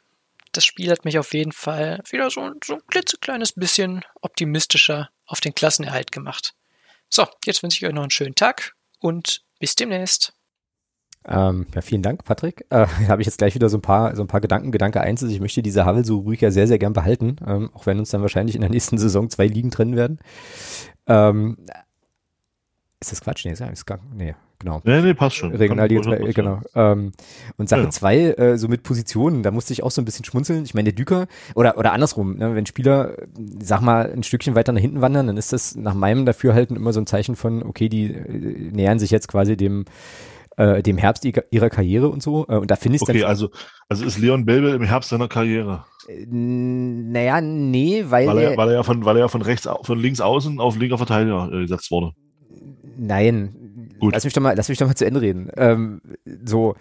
das 0.52 0.64
Spiel 0.64 0.90
hat 0.90 1.04
mich 1.04 1.18
auf 1.18 1.34
jeden 1.34 1.52
Fall 1.52 2.00
wieder 2.10 2.30
so, 2.30 2.52
so 2.64 2.74
ein 2.74 2.86
klitzekleines 2.88 3.52
bisschen 3.52 4.04
optimistischer 4.20 5.10
auf 5.28 5.40
den 5.40 5.54
Klassenerhalt 5.54 6.10
gemacht. 6.10 6.54
So, 7.08 7.26
jetzt 7.44 7.62
wünsche 7.62 7.78
ich 7.78 7.88
euch 7.88 7.94
noch 7.94 8.02
einen 8.02 8.10
schönen 8.10 8.34
Tag 8.34 8.74
und 8.98 9.44
bis 9.60 9.76
demnächst. 9.76 10.34
Ähm, 11.26 11.66
ja, 11.74 11.82
vielen 11.82 12.02
Dank, 12.02 12.24
Patrick. 12.24 12.64
Äh, 12.70 12.86
habe 13.08 13.22
ich 13.22 13.26
jetzt 13.26 13.38
gleich 13.38 13.54
wieder 13.54 13.68
so 13.68 13.78
ein 13.78 13.82
paar, 13.82 14.16
so 14.16 14.22
ein 14.22 14.28
paar 14.28 14.40
Gedanken. 14.40 14.72
Gedanke 14.72 15.00
eins 15.00 15.22
ist, 15.22 15.30
ich 15.30 15.40
möchte 15.40 15.62
diese 15.62 15.84
Havel 15.84 16.04
so 16.04 16.18
ruhig 16.20 16.40
ja 16.40 16.50
sehr, 16.50 16.66
sehr 16.66 16.78
gern 16.78 16.92
behalten, 16.92 17.36
ähm, 17.46 17.70
auch 17.74 17.86
wenn 17.86 17.98
uns 17.98 18.10
dann 18.10 18.22
wahrscheinlich 18.22 18.56
in 18.56 18.62
der 18.62 18.70
nächsten 18.70 18.98
Saison 18.98 19.28
zwei 19.30 19.46
Ligen 19.46 19.70
trennen 19.70 19.96
werden. 19.96 20.18
Ähm, 21.06 21.58
ist 23.00 23.12
das 23.12 23.20
Quatsch? 23.20 23.44
Nee, 23.44 23.52
ist, 23.52 23.86
gar, 23.86 24.00
nee, 24.12 24.34
genau. 24.58 24.80
Nee, 24.84 25.02
nee, 25.02 25.14
passt 25.14 25.36
schon. 25.36 25.54
Regionalliga 25.54 26.02
2, 26.02 26.16
genau. 26.32 26.60
Ähm, 26.74 27.12
und 27.56 27.68
Sache 27.68 27.88
2, 27.88 28.16
ja. 28.16 28.30
äh, 28.32 28.58
so 28.58 28.68
mit 28.68 28.82
Positionen, 28.82 29.42
da 29.42 29.50
musste 29.50 29.72
ich 29.72 29.82
auch 29.82 29.90
so 29.90 30.02
ein 30.02 30.04
bisschen 30.04 30.24
schmunzeln. 30.24 30.64
Ich 30.64 30.74
meine, 30.74 30.92
der 30.92 30.94
Düker, 30.94 31.26
oder, 31.54 31.78
oder 31.78 31.92
andersrum, 31.92 32.36
ne, 32.36 32.54
wenn 32.54 32.66
Spieler, 32.66 33.16
sag 33.60 33.80
mal, 33.80 34.12
ein 34.12 34.22
Stückchen 34.22 34.54
weiter 34.54 34.72
nach 34.72 34.80
hinten 34.80 35.00
wandern, 35.00 35.26
dann 35.26 35.36
ist 35.36 35.52
das 35.52 35.76
nach 35.76 35.94
meinem 35.94 36.26
Dafürhalten 36.26 36.76
immer 36.76 36.92
so 36.92 37.00
ein 37.00 37.06
Zeichen 37.06 37.36
von, 37.36 37.62
okay, 37.62 37.88
die 37.88 38.12
äh, 38.12 38.70
nähern 38.72 38.98
sich 38.98 39.10
jetzt 39.10 39.28
quasi 39.28 39.56
dem, 39.56 39.84
äh, 40.58 40.82
dem 40.82 40.98
Herbst 40.98 41.24
ihrer 41.24 41.70
Karriere 41.70 42.08
und 42.08 42.22
so. 42.22 42.46
Äh, 42.48 42.56
und 42.56 42.70
da 42.70 42.76
finde 42.76 42.96
ich 42.96 43.02
Okay, 43.02 43.24
also, 43.24 43.50
also 43.88 44.04
ist 44.04 44.18
Leon 44.18 44.44
Belbel 44.44 44.74
im 44.74 44.82
Herbst 44.82 45.10
seiner 45.10 45.28
Karriere. 45.28 45.84
Äh, 46.08 46.26
naja, 46.26 47.40
nee, 47.40 48.04
weil, 48.08 48.26
weil 48.26 48.38
er, 48.38 48.56
weil 48.56 48.68
er 48.68 48.74
ja 48.74 48.82
von, 48.82 49.04
weil 49.04 49.16
er 49.16 49.20
ja 49.20 49.28
von 49.28 49.42
rechts, 49.42 49.68
von 49.82 49.98
links 49.98 50.20
außen 50.20 50.60
auf 50.60 50.76
linker 50.76 50.98
Verteidiger 50.98 51.48
äh, 51.52 51.62
gesetzt 51.62 51.90
wurde. 51.90 52.12
Nein, 52.96 53.54
Gut. 53.98 54.14
Lass 54.14 54.24
mich 54.24 54.32
doch 54.32 54.42
mal, 54.42 54.54
lass 54.56 54.68
mich 54.68 54.78
doch 54.78 54.86
mal 54.86 54.94
zu 54.94 55.06
Ende 55.06 55.20
reden. 55.20 55.50
Ähm, 55.56 56.00
so, 56.44 56.74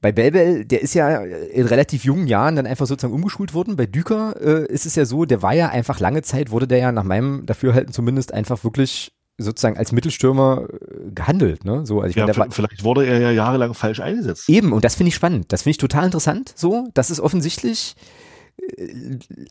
bei 0.00 0.12
Belbel, 0.12 0.66
der 0.66 0.82
ist 0.82 0.94
ja 0.94 1.22
in 1.22 1.66
relativ 1.66 2.04
jungen 2.04 2.26
Jahren 2.26 2.56
dann 2.56 2.66
einfach 2.66 2.86
sozusagen 2.86 3.14
umgeschult 3.14 3.54
worden. 3.54 3.76
Bei 3.76 3.86
Düker 3.86 4.34
äh, 4.40 4.66
ist 4.66 4.84
es 4.84 4.96
ja 4.96 5.06
so, 5.06 5.24
der 5.24 5.40
war 5.40 5.54
ja 5.54 5.70
einfach 5.70 5.98
lange 5.98 6.20
Zeit, 6.22 6.50
wurde 6.50 6.66
der 6.66 6.78
ja 6.78 6.92
nach 6.92 7.04
meinem 7.04 7.46
Dafürhalten 7.46 7.92
zumindest 7.92 8.34
einfach 8.34 8.64
wirklich 8.64 9.12
sozusagen 9.38 9.76
als 9.76 9.92
Mittelstürmer 9.92 10.68
äh, 10.70 11.10
gehandelt, 11.14 11.64
ne? 11.64 11.86
So, 11.86 12.00
also 12.00 12.10
ich 12.10 12.16
ja, 12.16 12.26
meine, 12.26 12.52
vielleicht 12.52 12.84
wurde 12.84 13.06
er 13.06 13.18
ja 13.18 13.30
jahrelang 13.30 13.74
falsch 13.74 14.00
eingesetzt. 14.00 14.48
Eben, 14.48 14.72
und 14.72 14.84
das 14.84 14.94
finde 14.94 15.08
ich 15.08 15.14
spannend. 15.14 15.52
Das 15.52 15.62
finde 15.62 15.70
ich 15.70 15.78
total 15.78 16.04
interessant. 16.04 16.52
So, 16.54 16.86
das 16.94 17.10
ist 17.10 17.20
offensichtlich 17.20 17.96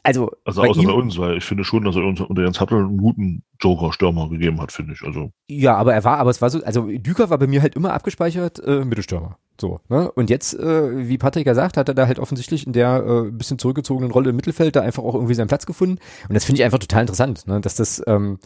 also, 0.03 0.31
also 0.45 0.61
bei 0.61 0.69
außer 0.69 0.81
ihm, 0.81 0.87
bei 0.87 0.93
uns, 0.93 1.17
weil 1.17 1.37
ich 1.37 1.43
finde 1.43 1.63
schon, 1.63 1.83
dass 1.83 1.95
er 1.95 2.03
uns 2.03 2.19
unter 2.21 2.43
Jens 2.43 2.59
Happel 2.59 2.79
einen 2.79 2.97
guten 2.97 3.43
Joker-Stürmer 3.61 4.29
gegeben 4.29 4.59
hat, 4.61 4.71
finde 4.71 4.93
ich. 4.93 5.03
Also. 5.03 5.31
Ja, 5.47 5.75
aber 5.75 5.93
er 5.93 6.03
war, 6.03 6.17
aber 6.17 6.29
es 6.29 6.41
war 6.41 6.49
so, 6.49 6.63
also 6.63 6.87
Düker 6.87 7.29
war 7.29 7.37
bei 7.37 7.47
mir 7.47 7.61
halt 7.61 7.75
immer 7.75 7.93
abgespeichert, 7.93 8.59
äh, 8.65 8.83
Mittelstürmer. 8.83 9.37
So, 9.59 9.79
ne? 9.87 10.11
Und 10.11 10.29
jetzt, 10.29 10.57
äh, 10.57 11.07
wie 11.07 11.17
Patrick 11.17 11.45
ja 11.45 11.53
sagt, 11.53 11.77
hat 11.77 11.87
er 11.87 11.93
da 11.93 12.07
halt 12.07 12.19
offensichtlich 12.19 12.65
in 12.65 12.73
der 12.73 13.03
äh, 13.05 13.31
bisschen 13.31 13.59
zurückgezogenen 13.59 14.11
Rolle 14.11 14.31
im 14.31 14.35
Mittelfeld 14.35 14.75
da 14.75 14.81
einfach 14.81 15.03
auch 15.03 15.13
irgendwie 15.13 15.35
seinen 15.35 15.47
Platz 15.47 15.65
gefunden. 15.65 15.99
Und 16.27 16.33
das 16.33 16.43
finde 16.43 16.59
ich 16.59 16.65
einfach 16.65 16.79
total 16.79 17.01
interessant, 17.01 17.47
ne? 17.47 17.61
dass 17.61 17.75
das 17.75 18.01
ähm, 18.07 18.39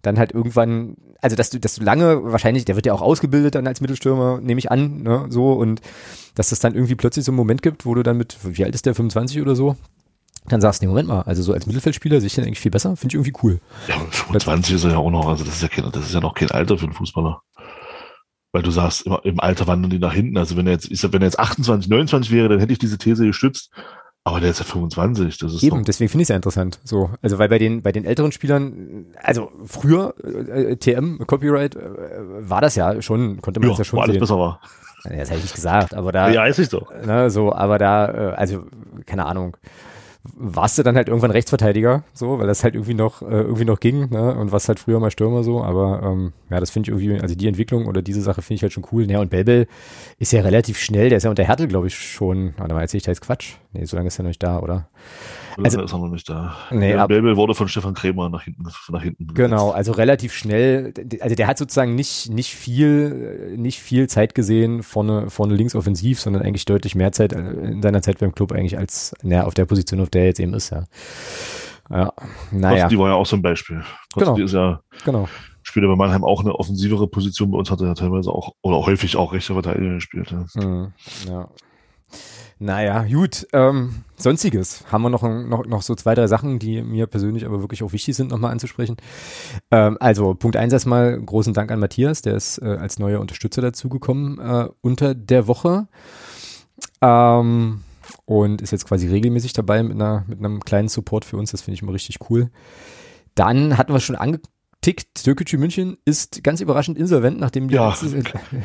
dann 0.00 0.18
halt 0.18 0.32
irgendwann, 0.32 0.96
also 1.20 1.36
dass 1.36 1.50
du, 1.50 1.60
dass 1.60 1.74
du 1.74 1.84
lange, 1.84 2.32
wahrscheinlich, 2.32 2.64
der 2.64 2.76
wird 2.76 2.86
ja 2.86 2.94
auch 2.94 3.02
ausgebildet 3.02 3.54
dann 3.54 3.66
als 3.66 3.80
Mittelstürmer, 3.80 4.40
nehme 4.40 4.58
ich 4.58 4.70
an, 4.70 5.02
ne? 5.02 5.26
so 5.28 5.52
und 5.52 5.82
dass 6.34 6.50
es 6.50 6.60
dann 6.60 6.74
irgendwie 6.74 6.94
plötzlich 6.94 7.24
so 7.24 7.32
einen 7.32 7.36
Moment 7.36 7.62
gibt, 7.62 7.84
wo 7.84 7.94
du 7.94 8.02
dann 8.02 8.16
mit, 8.16 8.38
wie 8.42 8.64
alt 8.64 8.74
ist 8.74 8.86
der, 8.86 8.94
25 8.94 9.42
oder 9.42 9.54
so, 9.54 9.76
dann 10.46 10.60
sagst 10.60 10.82
du, 10.82 10.84
nee, 10.84 10.88
Moment 10.88 11.08
mal, 11.08 11.22
also 11.22 11.42
so 11.42 11.52
als 11.52 11.66
Mittelfeldspieler 11.66 12.20
sehe 12.20 12.26
ich 12.26 12.34
den 12.34 12.44
eigentlich 12.44 12.60
viel 12.60 12.70
besser, 12.70 12.96
finde 12.96 13.12
ich 13.12 13.14
irgendwie 13.14 13.32
cool. 13.42 13.60
Ja, 13.88 13.96
25 14.10 14.74
ist 14.74 14.84
er 14.84 14.90
ja 14.92 14.96
auch 14.98 15.10
noch, 15.10 15.26
also 15.26 15.44
das 15.44 15.54
ist 15.54 15.62
ja 15.62 15.68
kein, 15.68 15.90
das 15.90 16.04
ist 16.04 16.14
ja 16.14 16.20
noch 16.20 16.34
kein 16.34 16.50
Alter 16.50 16.76
für 16.76 16.84
einen 16.84 16.92
Fußballer. 16.92 17.40
Weil 18.52 18.62
du 18.62 18.70
sagst, 18.70 19.06
im, 19.24 19.40
Alter 19.40 19.66
wandern 19.66 19.90
die 19.90 19.98
nach 19.98 20.12
hinten. 20.12 20.38
Also 20.38 20.56
wenn 20.56 20.66
er 20.66 20.74
jetzt, 20.74 20.88
ich 20.88 21.00
sag, 21.00 21.12
wenn 21.12 21.22
er 21.22 21.26
jetzt 21.26 21.40
28, 21.40 21.90
29 21.90 22.30
wäre, 22.30 22.48
dann 22.48 22.60
hätte 22.60 22.72
ich 22.72 22.78
diese 22.78 22.98
These 22.98 23.26
gestützt. 23.26 23.72
Aber 24.22 24.40
der 24.40 24.50
ist 24.50 24.58
ja 24.58 24.64
25, 24.64 25.38
das 25.38 25.54
ist 25.54 25.62
Eben, 25.62 25.78
doch 25.78 25.84
deswegen 25.84 26.08
finde 26.08 26.22
ich 26.22 26.26
es 26.26 26.28
ja 26.30 26.36
interessant. 26.36 26.78
So, 26.84 27.10
also 27.20 27.38
weil 27.38 27.48
bei 27.48 27.58
den 27.58 27.82
bei 27.82 27.92
den 27.92 28.04
älteren 28.04 28.32
Spielern, 28.32 29.06
also 29.22 29.50
früher 29.66 30.14
äh, 30.24 30.76
TM 30.76 31.18
Copyright 31.26 31.76
äh, 31.76 31.80
war 32.48 32.62
das 32.62 32.74
ja 32.74 33.02
schon, 33.02 33.42
konnte 33.42 33.60
man 33.60 33.68
ja, 33.68 33.72
das 33.72 33.78
ja 33.78 33.84
schon 33.84 33.98
wo 33.98 34.02
alles 34.02 34.14
sehen. 34.14 34.20
besser 34.20 34.38
war. 34.38 34.60
Ja, 35.04 35.16
das 35.16 35.28
hätte 35.28 35.38
ich 35.38 35.44
nicht 35.44 35.54
gesagt, 35.56 35.92
aber 35.92 36.12
da. 36.12 36.30
Ja, 36.30 36.42
weiß 36.42 36.58
ich 36.60 36.70
doch. 36.70 36.90
Ne, 37.04 37.28
so, 37.28 37.52
aber 37.52 37.76
da, 37.76 38.08
äh, 38.08 38.34
also 38.34 38.64
keine 39.04 39.26
Ahnung 39.26 39.56
warst 40.32 40.78
du 40.78 40.82
dann 40.82 40.96
halt 40.96 41.08
irgendwann 41.08 41.30
Rechtsverteidiger, 41.30 42.02
so, 42.14 42.38
weil 42.38 42.46
das 42.46 42.64
halt 42.64 42.74
irgendwie 42.74 42.94
noch 42.94 43.20
äh, 43.20 43.26
irgendwie 43.26 43.66
noch 43.66 43.78
ging, 43.78 44.08
ne? 44.10 44.34
Und 44.34 44.52
was 44.52 44.68
halt 44.68 44.80
früher 44.80 44.98
mal 44.98 45.10
Stürmer 45.10 45.44
so, 45.44 45.62
aber 45.62 46.02
ähm, 46.02 46.32
ja, 46.50 46.60
das 46.60 46.70
finde 46.70 46.90
ich 46.90 46.96
irgendwie, 46.96 47.20
also 47.20 47.34
die 47.34 47.46
Entwicklung 47.46 47.86
oder 47.86 48.00
diese 48.00 48.22
Sache 48.22 48.40
finde 48.40 48.56
ich 48.56 48.62
halt 48.62 48.72
schon 48.72 48.86
cool. 48.90 49.10
Ja, 49.10 49.20
und 49.20 49.30
Belbel 49.30 49.66
ist 50.18 50.32
ja 50.32 50.40
relativ 50.40 50.78
schnell, 50.78 51.10
der 51.10 51.18
ist 51.18 51.24
ja 51.24 51.30
unter 51.30 51.44
Hertel, 51.44 51.68
glaube 51.68 51.88
ich, 51.88 51.94
schon. 51.94 52.54
Warte 52.56 52.72
mal, 52.74 52.80
erzähl 52.80 52.98
ich 52.98 53.04
da 53.04 53.12
jetzt 53.12 53.20
Quatsch? 53.20 53.56
Nee, 53.72 53.84
so 53.84 53.96
lange 53.96 54.08
ist 54.08 54.18
er 54.18 54.22
noch 54.22 54.30
nicht 54.30 54.42
da, 54.42 54.60
oder? 54.60 54.88
Also, 55.62 55.80
ist 55.82 55.92
er 55.92 55.98
noch 55.98 56.08
nicht 56.08 56.28
da. 56.28 56.56
Nee, 56.70 56.92
ja, 56.92 57.06
Belbel 57.06 57.36
wurde 57.36 57.54
von 57.54 57.68
Stefan 57.68 57.94
Krämer 57.94 58.28
nach 58.28 58.42
hinten, 58.42 58.64
nach 58.90 59.02
hinten. 59.02 59.34
Genau, 59.34 59.70
also 59.70 59.92
relativ 59.92 60.32
schnell. 60.32 60.92
Also 61.20 61.36
der 61.36 61.46
hat 61.46 61.58
sozusagen 61.58 61.94
nicht, 61.94 62.30
nicht 62.30 62.54
viel, 62.54 63.54
nicht 63.56 63.80
viel 63.80 64.08
Zeit 64.08 64.34
gesehen 64.34 64.82
vorne, 64.82 65.30
vorne 65.30 65.54
links 65.54 65.74
offensiv, 65.74 66.20
sondern 66.20 66.42
eigentlich 66.42 66.64
deutlich 66.64 66.94
mehr 66.94 67.12
Zeit 67.12 67.32
in 67.32 67.82
seiner 67.82 68.02
Zeit 68.02 68.18
beim 68.18 68.34
Club 68.34 68.52
eigentlich 68.52 68.78
als, 68.78 69.14
naja, 69.22 69.44
auf 69.44 69.54
der 69.54 69.66
Position, 69.66 70.00
auf 70.00 70.10
der 70.10 70.22
er 70.22 70.28
jetzt 70.28 70.40
eben 70.40 70.54
ist, 70.54 70.70
ja. 70.70 70.84
Ja, 71.90 72.12
naja. 72.50 72.88
Die 72.88 72.98
war 72.98 73.08
ja 73.08 73.14
auch 73.14 73.26
so 73.26 73.36
ein 73.36 73.42
Beispiel. 73.42 73.82
Kosti 74.14 74.32
genau. 74.32 74.44
ist 74.44 74.52
ja, 74.52 74.80
genau. 75.04 75.28
spielt 75.62 75.86
bei 75.86 75.96
Mannheim 75.96 76.24
auch 76.24 76.40
eine 76.40 76.54
offensivere 76.54 77.06
Position. 77.08 77.50
Bei 77.50 77.58
uns 77.58 77.70
hat 77.70 77.80
er 77.80 77.94
teilweise 77.94 78.30
auch, 78.30 78.54
oder 78.62 78.86
häufig 78.86 79.16
auch 79.16 79.32
rechter 79.32 79.54
Verteidiger 79.54 79.94
gespielt. 79.94 80.30
Ja. 80.30 80.64
Mhm, 80.64 80.92
ja. 81.28 81.48
Naja, 82.64 83.04
gut. 83.04 83.46
Ähm, 83.52 84.04
Sonstiges 84.16 84.90
haben 84.90 85.02
wir 85.02 85.10
noch, 85.10 85.22
noch, 85.22 85.66
noch 85.66 85.82
so 85.82 85.94
zwei, 85.94 86.14
drei 86.14 86.26
Sachen, 86.28 86.58
die 86.58 86.80
mir 86.80 87.06
persönlich 87.06 87.44
aber 87.44 87.60
wirklich 87.60 87.82
auch 87.82 87.92
wichtig 87.92 88.16
sind, 88.16 88.30
nochmal 88.30 88.52
anzusprechen. 88.52 88.96
Ähm, 89.70 89.98
also 90.00 90.32
Punkt 90.32 90.56
eins 90.56 90.72
erstmal, 90.72 91.20
großen 91.20 91.52
Dank 91.52 91.70
an 91.70 91.78
Matthias, 91.78 92.22
der 92.22 92.36
ist 92.36 92.56
äh, 92.62 92.64
als 92.64 92.98
neuer 92.98 93.20
Unterstützer 93.20 93.60
dazugekommen 93.60 94.38
äh, 94.38 94.68
unter 94.80 95.14
der 95.14 95.46
Woche. 95.46 95.88
Ähm, 97.02 97.82
und 98.24 98.62
ist 98.62 98.70
jetzt 98.70 98.88
quasi 98.88 99.08
regelmäßig 99.08 99.52
dabei 99.52 99.82
mit, 99.82 99.96
einer, 99.96 100.24
mit 100.26 100.38
einem 100.38 100.60
kleinen 100.60 100.88
Support 100.88 101.26
für 101.26 101.36
uns. 101.36 101.50
Das 101.50 101.60
finde 101.60 101.74
ich 101.74 101.82
immer 101.82 101.92
richtig 101.92 102.16
cool. 102.30 102.48
Dann 103.34 103.76
hatten 103.76 103.92
wir 103.92 104.00
schon 104.00 104.16
ange 104.16 104.40
tickt. 104.84 105.24
Türkgücü 105.24 105.56
München 105.56 105.96
ist 106.04 106.44
ganz 106.44 106.60
überraschend 106.60 106.98
insolvent, 106.98 107.40
nachdem 107.40 107.68
die 107.68 107.74
ja. 107.74 107.88
letztes, 107.88 108.14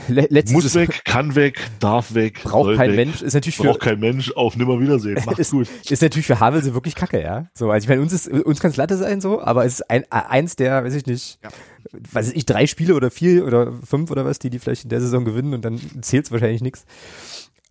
letztes 0.07 0.51
muss 0.51 0.75
weg, 0.75 1.01
kann 1.05 1.35
weg, 1.35 1.59
darf 1.79 2.13
weg, 2.13 2.41
braucht 2.43 2.75
kein 2.75 2.91
weg, 2.91 2.95
Mensch. 2.97 3.21
Ist 3.21 3.33
natürlich 3.33 3.57
braucht 3.57 3.81
für, 3.81 3.89
kein 3.89 3.99
Mensch. 3.99 4.31
Auf 4.33 4.57
Nimmerwiedersehen. 4.57 5.17
Macht's 5.25 5.39
ist, 5.39 5.51
gut. 5.51 5.69
Ist 5.89 6.01
natürlich 6.01 6.27
für 6.27 6.39
Havelse 6.39 6.73
wirklich 6.73 6.95
Kacke, 6.95 7.21
ja. 7.21 7.47
So, 7.53 7.71
also 7.71 7.85
ich 7.85 7.89
meine, 7.89 8.01
uns 8.01 8.13
ist 8.13 8.27
uns 8.27 8.59
kann 8.59 8.71
es 8.71 8.77
Latte 8.77 8.97
sein 8.97 9.21
so, 9.21 9.41
aber 9.41 9.65
es 9.65 9.75
ist 9.75 9.89
ein, 9.89 10.03
eins 10.11 10.55
der, 10.55 10.83
weiß 10.83 10.93
ich 10.93 11.05
nicht, 11.05 11.39
ja. 11.43 11.49
weiß 12.11 12.33
ich 12.33 12.45
drei 12.45 12.67
Spiele 12.67 12.95
oder 12.95 13.11
vier 13.11 13.45
oder 13.45 13.73
fünf 13.83 14.11
oder 14.11 14.25
was, 14.25 14.39
die 14.39 14.49
die 14.49 14.59
vielleicht 14.59 14.83
in 14.83 14.89
der 14.89 15.01
Saison 15.01 15.23
gewinnen 15.23 15.53
und 15.53 15.63
dann 15.63 15.79
zählt's 16.01 16.31
wahrscheinlich 16.31 16.61
nichts. 16.61 16.85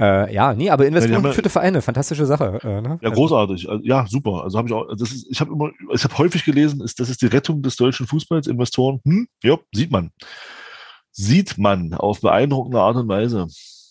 Äh, 0.00 0.32
ja, 0.32 0.54
nee, 0.54 0.70
aber 0.70 0.86
Investoren 0.86 1.24
ja, 1.24 1.32
für 1.32 1.48
Vereine, 1.48 1.82
fantastische 1.82 2.24
Sache. 2.24 2.60
Äh, 2.62 2.80
ne? 2.80 2.98
Ja, 3.02 3.10
großartig. 3.10 3.68
Also, 3.68 3.84
ja, 3.84 4.06
super. 4.06 4.44
Also 4.44 4.56
habe 4.58 4.68
ich 4.68 4.74
auch. 4.74 4.86
Das 4.96 5.10
ist, 5.10 5.26
ich 5.28 5.40
habe 5.40 5.52
immer, 5.52 5.70
ich 5.92 6.04
habe 6.04 6.16
häufig 6.18 6.44
gelesen, 6.44 6.80
ist 6.80 7.00
das 7.00 7.08
ist 7.08 7.20
die 7.20 7.26
Rettung 7.26 7.62
des 7.62 7.74
deutschen 7.76 8.06
Fußballs. 8.06 8.46
Investoren, 8.46 9.00
hm, 9.04 9.26
ja, 9.42 9.56
sieht 9.72 9.90
man. 9.90 10.12
sieht 11.10 11.58
man 11.58 11.94
auf 11.94 12.20
beeindruckende 12.20 12.80
Art 12.80 12.96
und 12.96 13.08
Weise. 13.08 13.48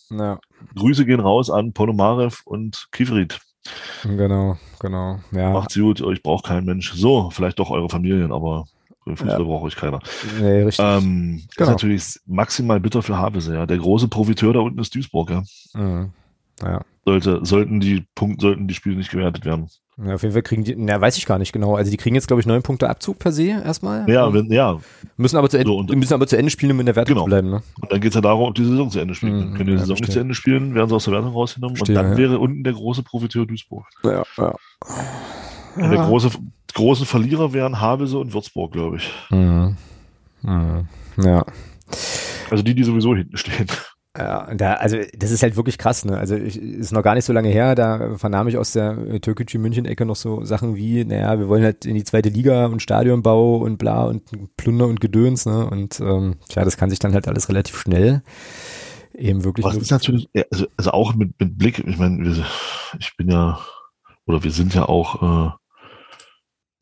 Ja, 0.10 0.40
Grüße 0.76 1.06
gehen 1.06 1.19
raus 1.19 1.50
an 1.50 1.74
Ponomarev 1.74 2.42
und 2.45 2.88
Kivrit. 2.92 3.40
genau, 4.03 4.58
genau. 4.80 5.19
Ja, 5.32 5.50
Macht's 5.52 5.76
gut, 5.76 6.02
euch 6.02 6.24
braucht 6.24 6.45
kein 6.45 6.64
Mensch. 6.64 6.94
So, 6.94 7.30
vielleicht 7.32 7.60
doch 7.60 7.69
eure 7.69 7.90
Familien, 7.90 8.32
aber 8.32 8.64
Fußball 9.16 9.45
braucht 9.45 9.64
euch 9.64 9.76
keiner. 9.76 10.00
nee, 10.42 10.64
richtig. 10.64 10.84
Ähm, 10.86 11.44
Genau. 11.56 11.69
Ist 11.69 11.74
natürlich 11.74 12.03
maximal 12.26 12.80
bitter 12.80 13.02
für 13.02 13.18
Havelse, 13.18 13.53
ja. 13.53 13.66
Der 13.66 13.77
große 13.77 14.08
Profiteur 14.10 14.52
da 14.53 14.60
unten 14.60 14.80
ist 14.80 14.94
Duisburg, 14.94 15.30
ja. 15.30 15.44
Mhm. 15.74 16.11
Ja. 16.61 16.82
Sollte, 17.06 17.40
sollten 17.44 17.80
die 17.80 18.03
Punkt, 18.16 18.42
sollten 18.42 18.68
die 18.68 18.74
Spiele 18.74 18.95
nicht 18.98 19.11
gewertet 19.11 19.45
werden. 19.45 19.69
ja, 20.03 20.16
auf 20.16 20.24
jeden 20.24 20.34
Fall 20.34 20.42
kriegen 20.42 20.64
die, 20.64 20.76
na, 20.76 21.00
weiß 21.00 21.16
ich 21.18 21.26
gar 21.27 21.38
nicht 21.38 21.53
genau. 21.53 21.76
Also 21.76 21.90
die 21.92 21.95
kriegen 21.98 22.16
jetzt, 22.16 22.27
glaube 22.27 22.42
ich, 22.42 22.48
neun 22.48 22.64
Punkte 22.64 22.90
Abzug 22.90 23.19
per 23.19 23.32
se 23.32 23.44
erstmal. 23.64 24.10
Ja, 24.10 24.34
wenn, 24.34 24.52
ja. 24.52 24.77
Müssen 25.18 25.38
aber 25.38 25.50
zu 25.50 25.58
Ende, 25.58 25.69
So, 25.69 25.77
und- 25.77 25.95
müssen 25.95 26.14
aber 26.16 26.26
zu 26.27 26.36
Ende 26.38 26.50
spielen, 26.52 26.72
um 26.74 26.80
in 26.82 26.86
der 26.88 26.95
Wertung 26.95 27.14
Genau. 27.14 27.24
zu 27.26 27.30
bleiben, 27.30 27.50
ne? 27.52 27.61
Und 27.80 27.92
dann 27.92 28.02
geht's 28.02 28.16
ja 28.16 28.22
darum, 28.22 28.48
ob 28.50 28.56
die 28.56 28.66
Saison 28.66 28.90
zu 28.90 29.00
Ende 29.00 29.14
spielen. 29.16 29.52
Mhm, 29.52 29.53
Können 29.53 29.68
die 29.68 29.74
ja, 29.74 29.77
Saison 29.80 29.94
nicht 29.94 30.00
verstehe. 30.06 30.14
zu 30.16 30.19
Ende 30.19 30.34
spielen, 30.36 30.74
werden 30.76 30.90
sie 30.90 30.95
aus 30.95 31.06
der 31.06 31.14
Wertung 31.14 31.32
rausgenommen. 31.32 31.77
Verstehe, 31.77 31.95
und 31.98 32.03
dann 32.03 32.11
ja. 32.14 32.18
wäre 32.18 32.40
unten 32.40 32.64
der 32.64 32.74
große 32.74 33.03
Profiteur 33.03 33.45
Duisburg. 33.45 33.86
Ja, 34.03 34.24
ja. 34.38 34.56
Und 35.76 35.92
der 35.92 36.06
große, 36.06 36.30
große 36.74 37.06
Verlierer 37.06 37.54
wären 37.54 37.82
Havelse 37.82 38.18
und 38.18 38.34
Würzburg, 38.34 38.72
glaube 38.72 38.98
ich. 38.98 39.12
Mhm. 39.30 39.78
Mhm. 40.44 40.88
Ja. 41.18 41.46
Also 42.50 42.64
die, 42.64 42.76
die 42.76 42.84
sowieso 42.84 43.16
hinten 43.16 43.38
stehen. 43.38 43.68
Ja, 44.18 44.52
da, 44.56 44.74
also 44.74 44.98
das 45.16 45.30
ist 45.30 45.44
halt 45.44 45.58
wirklich 45.58 45.78
krass, 45.78 46.04
ne? 46.04 46.18
Also 46.18 46.36
ich, 46.36 46.60
ist 46.60 46.92
noch 46.92 47.04
gar 47.04 47.14
nicht 47.14 47.26
so 47.26 47.34
lange 47.34 47.50
her, 47.50 47.76
da 47.76 48.18
vernahm 48.18 48.48
ich 48.48 48.58
aus 48.58 48.72
der 48.72 49.22
türkischen 49.22 49.62
München-Ecke 49.62 50.06
noch 50.06 50.16
so 50.16 50.44
Sachen 50.44 50.76
wie, 50.76 51.06
naja, 51.06 51.38
wir 51.38 51.48
wollen 51.48 51.64
halt 51.64 51.86
in 51.86 51.94
die 51.94 52.04
zweite 52.04 52.30
Liga 52.30 52.66
und 52.66 52.82
Stadionbau 52.82 53.58
und 53.58 53.78
bla 53.78 54.06
und 54.06 54.24
Plunder 54.58 54.88
und 54.88 55.02
Gedöns, 55.02 55.46
ne? 55.46 55.70
Und 55.70 56.00
ähm, 56.00 56.38
tja, 56.50 56.66
das 56.66 56.78
kann 56.78 56.90
sich 56.90 56.98
dann 56.98 57.14
halt 57.14 57.28
alles 57.28 57.48
relativ 57.48 57.78
schnell 57.80 58.24
eben 59.14 59.44
wirklich 59.44 59.66
Was 59.66 59.76
ist 59.76 59.92
natürlich, 59.92 60.30
ja, 60.34 60.44
also, 60.52 60.68
also 60.78 60.92
auch 60.92 61.14
mit, 61.16 61.40
mit 61.40 61.58
Blick, 61.58 61.80
ich 61.80 61.98
meine, 61.98 62.24
wir, 62.24 62.46
ich 63.00 63.18
bin 63.18 63.30
ja, 63.30 63.60
oder 64.26 64.44
wir 64.44 64.52
sind 64.52 64.74
ja 64.74 64.88
auch 64.88 65.22
äh, 65.22 65.52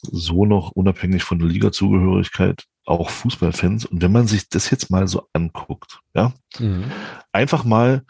so 0.06 0.46
noch 0.46 0.72
unabhängig 0.72 1.24
von 1.24 1.40
der 1.40 1.48
Liga-Zugehörigkeit 1.48 2.66
auch 2.86 3.10
Fußballfans. 3.10 3.86
Und 3.86 4.02
wenn 4.02 4.12
man 4.12 4.28
sich 4.28 4.48
das 4.50 4.70
jetzt 4.70 4.90
mal 4.92 5.08
so 5.08 5.28
anguckt, 5.34 6.00
ja, 6.14 6.34
Mhm. 6.60 6.92
einfach 7.32 7.64
mal 7.64 8.04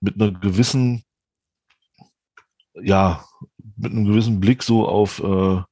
mit 0.00 0.14
einer 0.14 0.30
gewissen, 0.32 1.02
ja, 2.80 3.24
mit 3.76 3.92
einem 3.92 4.04
gewissen 4.06 4.40
Blick 4.40 4.62
so 4.62 4.88
auf, 4.88 5.20
äh, 5.20 5.62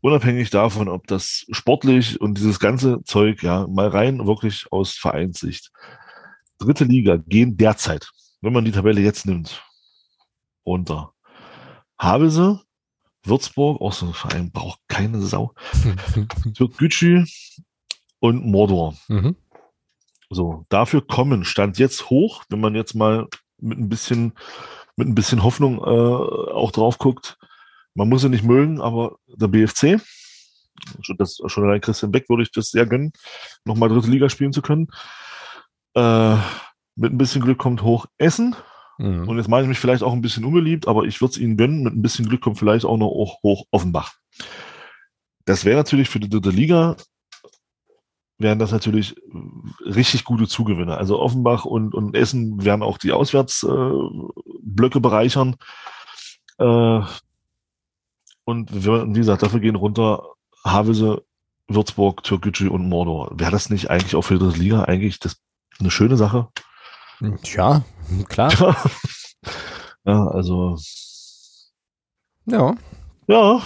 unabhängig 0.00 0.50
davon, 0.50 0.88
ob 0.88 1.06
das 1.06 1.46
sportlich 1.50 2.20
und 2.20 2.36
dieses 2.38 2.58
ganze 2.58 3.02
Zeug, 3.04 3.42
ja, 3.42 3.66
mal 3.66 3.88
rein 3.88 4.26
wirklich 4.26 4.66
aus 4.70 4.92
Vereinssicht. 4.92 5.70
Dritte 6.58 6.84
Liga 6.84 7.16
gehen 7.16 7.56
derzeit, 7.56 8.10
wenn 8.40 8.52
man 8.52 8.64
die 8.64 8.72
Tabelle 8.72 9.00
jetzt 9.00 9.26
nimmt, 9.26 9.62
runter. 10.66 11.12
Havelse, 11.98 12.60
Würzburg, 13.24 13.80
auch 13.80 13.92
so 13.92 14.06
ein 14.06 14.14
Verein, 14.14 14.50
braucht 14.50 14.80
keine 14.88 15.20
Sau. 15.20 15.54
Türkgücü 16.54 17.24
und 18.20 18.44
Mordor. 18.46 18.94
Mhm. 19.08 19.36
So, 20.30 20.64
dafür 20.68 21.06
kommen, 21.06 21.44
stand 21.44 21.78
jetzt 21.78 22.10
hoch, 22.10 22.44
wenn 22.48 22.60
man 22.60 22.74
jetzt 22.74 22.94
mal 22.94 23.28
mit 23.58 23.78
ein 23.78 23.88
bisschen, 23.88 24.32
mit 24.96 25.08
ein 25.08 25.14
bisschen 25.14 25.42
Hoffnung 25.42 25.78
äh, 25.78 25.80
auch 25.80 26.72
drauf 26.72 26.98
guckt. 26.98 27.38
Man 27.94 28.08
muss 28.08 28.22
sie 28.22 28.28
nicht 28.28 28.44
mögen, 28.44 28.80
aber 28.80 29.16
der 29.28 29.48
BFC, 29.48 30.00
schon, 31.00 31.16
das, 31.18 31.38
schon 31.46 31.64
allein 31.64 31.80
Christian 31.80 32.10
Beck 32.10 32.28
würde 32.28 32.42
ich 32.42 32.50
das 32.50 32.70
sehr 32.70 32.86
gönnen, 32.86 33.12
nochmal 33.64 33.88
dritte 33.88 34.10
Liga 34.10 34.28
spielen 34.28 34.52
zu 34.52 34.62
können. 34.62 34.88
Äh, 35.94 36.36
mit 36.96 37.12
ein 37.12 37.18
bisschen 37.18 37.42
Glück 37.42 37.58
kommt 37.58 37.82
hoch 37.82 38.06
Essen. 38.18 38.56
Mhm. 38.98 39.28
Und 39.28 39.36
jetzt 39.36 39.48
meine 39.48 39.62
ich 39.62 39.68
mich 39.68 39.78
vielleicht 39.78 40.02
auch 40.02 40.12
ein 40.12 40.22
bisschen 40.22 40.44
unbeliebt, 40.44 40.88
aber 40.88 41.04
ich 41.04 41.20
würde 41.20 41.32
es 41.32 41.38
ihnen 41.38 41.56
gönnen. 41.56 41.82
Mit 41.82 41.94
ein 41.94 42.02
bisschen 42.02 42.28
Glück 42.28 42.42
kommt 42.42 42.58
vielleicht 42.58 42.84
auch 42.84 42.96
noch 42.96 43.08
hoch, 43.08 43.42
hoch 43.42 43.64
Offenbach. 43.70 44.14
Das 45.44 45.64
wäre 45.64 45.76
natürlich 45.76 46.08
für 46.08 46.20
die 46.20 46.28
dritte 46.28 46.50
Liga, 46.50 46.96
wären 48.38 48.58
das 48.58 48.72
natürlich 48.72 49.16
äh, 49.16 49.90
richtig 49.90 50.24
gute 50.24 50.46
Zugewinner. 50.46 50.98
Also 50.98 51.20
Offenbach 51.20 51.64
und, 51.64 51.94
und 51.94 52.16
Essen 52.16 52.64
werden 52.64 52.82
auch 52.82 52.98
die 52.98 53.12
Auswärtsblöcke 53.12 54.98
äh, 54.98 55.00
bereichern. 55.00 55.56
Äh, 56.58 57.00
und 58.44 58.84
wir, 58.84 59.06
wie 59.08 59.18
gesagt, 59.18 59.42
dafür 59.42 59.60
gehen 59.60 59.76
runter 59.76 60.22
Havelse, 60.64 61.24
Würzburg, 61.68 62.22
Türkgücü 62.22 62.68
und 62.68 62.88
Mordor. 62.88 63.32
Wäre 63.34 63.50
das 63.50 63.70
nicht 63.70 63.90
eigentlich 63.90 64.16
auch 64.16 64.22
für 64.22 64.34
die 64.34 64.44
dritte 64.44 64.58
Liga 64.58 64.84
eigentlich 64.84 65.18
das 65.18 65.40
eine 65.80 65.90
schöne 65.90 66.16
Sache? 66.16 66.48
Ja, 67.42 67.82
klar. 68.28 68.52
ja, 70.04 70.26
also 70.28 70.76
Ja. 72.46 72.74
ja, 73.26 73.62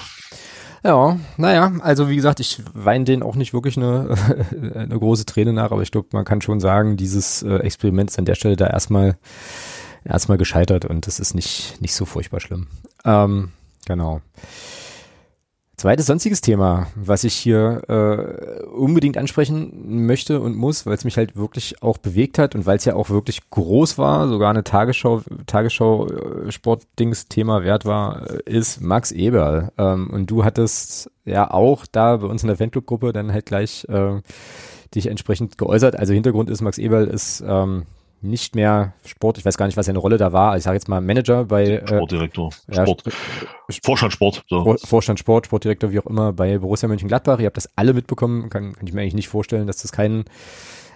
Ja, 0.84 1.18
naja, 1.36 1.72
also 1.80 2.08
wie 2.08 2.16
gesagt, 2.16 2.40
ich 2.40 2.62
weine 2.72 3.04
denen 3.04 3.22
auch 3.22 3.34
nicht 3.34 3.52
wirklich 3.52 3.76
eine, 3.76 4.14
eine 4.74 4.98
große 4.98 5.26
Träne 5.26 5.52
nach, 5.52 5.72
aber 5.72 5.82
ich 5.82 5.90
glaube, 5.90 6.08
man 6.12 6.24
kann 6.24 6.40
schon 6.40 6.60
sagen, 6.60 6.96
dieses 6.96 7.42
äh, 7.42 7.56
Experiment 7.56 8.10
ist 8.10 8.18
an 8.18 8.24
der 8.24 8.36
Stelle 8.36 8.56
da 8.56 8.66
erstmal 8.68 9.18
erstmal 10.04 10.38
gescheitert 10.38 10.84
und 10.84 11.06
das 11.06 11.20
ist 11.20 11.34
nicht, 11.34 11.80
nicht 11.80 11.94
so 11.94 12.04
furchtbar 12.04 12.40
schlimm. 12.40 12.68
Ähm, 13.04 13.50
genau. 13.86 14.20
Zweites 15.78 16.06
sonstiges 16.06 16.40
Thema, 16.40 16.88
was 16.96 17.22
ich 17.22 17.34
hier 17.34 17.82
äh, 17.88 18.64
unbedingt 18.64 19.16
ansprechen 19.16 20.06
möchte 20.06 20.40
und 20.40 20.56
muss, 20.56 20.86
weil 20.86 20.94
es 20.94 21.04
mich 21.04 21.16
halt 21.16 21.36
wirklich 21.36 21.84
auch 21.84 21.98
bewegt 21.98 22.36
hat 22.36 22.56
und 22.56 22.66
weil 22.66 22.78
es 22.78 22.84
ja 22.84 22.96
auch 22.96 23.10
wirklich 23.10 23.48
groß 23.50 23.96
war, 23.96 24.26
sogar 24.26 24.50
eine 24.50 24.64
Tagesschau, 24.64 25.22
Tagesschau 25.46 26.08
äh, 26.08 26.50
Sportdings-Thema 26.50 27.62
wert 27.62 27.84
war, 27.84 28.28
äh, 28.28 28.40
ist 28.44 28.80
Max 28.80 29.12
Eberl. 29.12 29.70
Ähm, 29.78 30.10
und 30.10 30.28
du 30.28 30.44
hattest 30.44 31.12
ja 31.24 31.48
auch 31.48 31.86
da 31.86 32.16
bei 32.16 32.26
uns 32.26 32.42
in 32.42 32.48
der 32.48 32.56
Fanclub-Gruppe 32.56 33.12
dann 33.12 33.32
halt 33.32 33.46
gleich 33.46 33.86
äh, 33.88 34.20
dich 34.96 35.06
entsprechend 35.06 35.58
geäußert. 35.58 35.96
Also 35.96 36.12
Hintergrund 36.12 36.50
ist, 36.50 36.60
Max 36.60 36.78
Eberl 36.78 37.06
ist 37.06 37.40
ähm, 37.46 37.84
nicht 38.20 38.54
mehr 38.54 38.92
Sport, 39.04 39.38
ich 39.38 39.44
weiß 39.44 39.56
gar 39.56 39.66
nicht, 39.66 39.76
was 39.76 39.86
seine 39.86 39.98
Rolle 39.98 40.16
da 40.16 40.32
war. 40.32 40.56
Ich 40.56 40.64
sage 40.64 40.74
jetzt 40.76 40.88
mal 40.88 41.00
Manager 41.00 41.44
bei 41.44 41.64
äh, 41.64 41.86
Sportdirektor, 41.86 42.50
ja, 42.72 42.82
Sport, 42.82 43.04
Vorstand 43.84 44.12
Sport. 44.12 44.42
So. 44.48 44.64
Vor- 44.64 44.78
Vorstand 44.78 45.18
Sport, 45.18 45.46
Sportdirektor, 45.46 45.90
wie 45.92 46.00
auch 46.00 46.06
immer, 46.06 46.32
bei 46.32 46.58
Borussia 46.58 46.88
Mönchengladbach. 46.88 47.38
Ihr 47.38 47.46
habt 47.46 47.56
das 47.56 47.68
alle 47.76 47.94
mitbekommen. 47.94 48.50
Kann, 48.50 48.72
kann 48.74 48.86
ich 48.86 48.92
mir 48.92 49.02
eigentlich 49.02 49.14
nicht 49.14 49.28
vorstellen, 49.28 49.66
dass 49.66 49.78
das 49.78 49.92
keinen, 49.92 50.24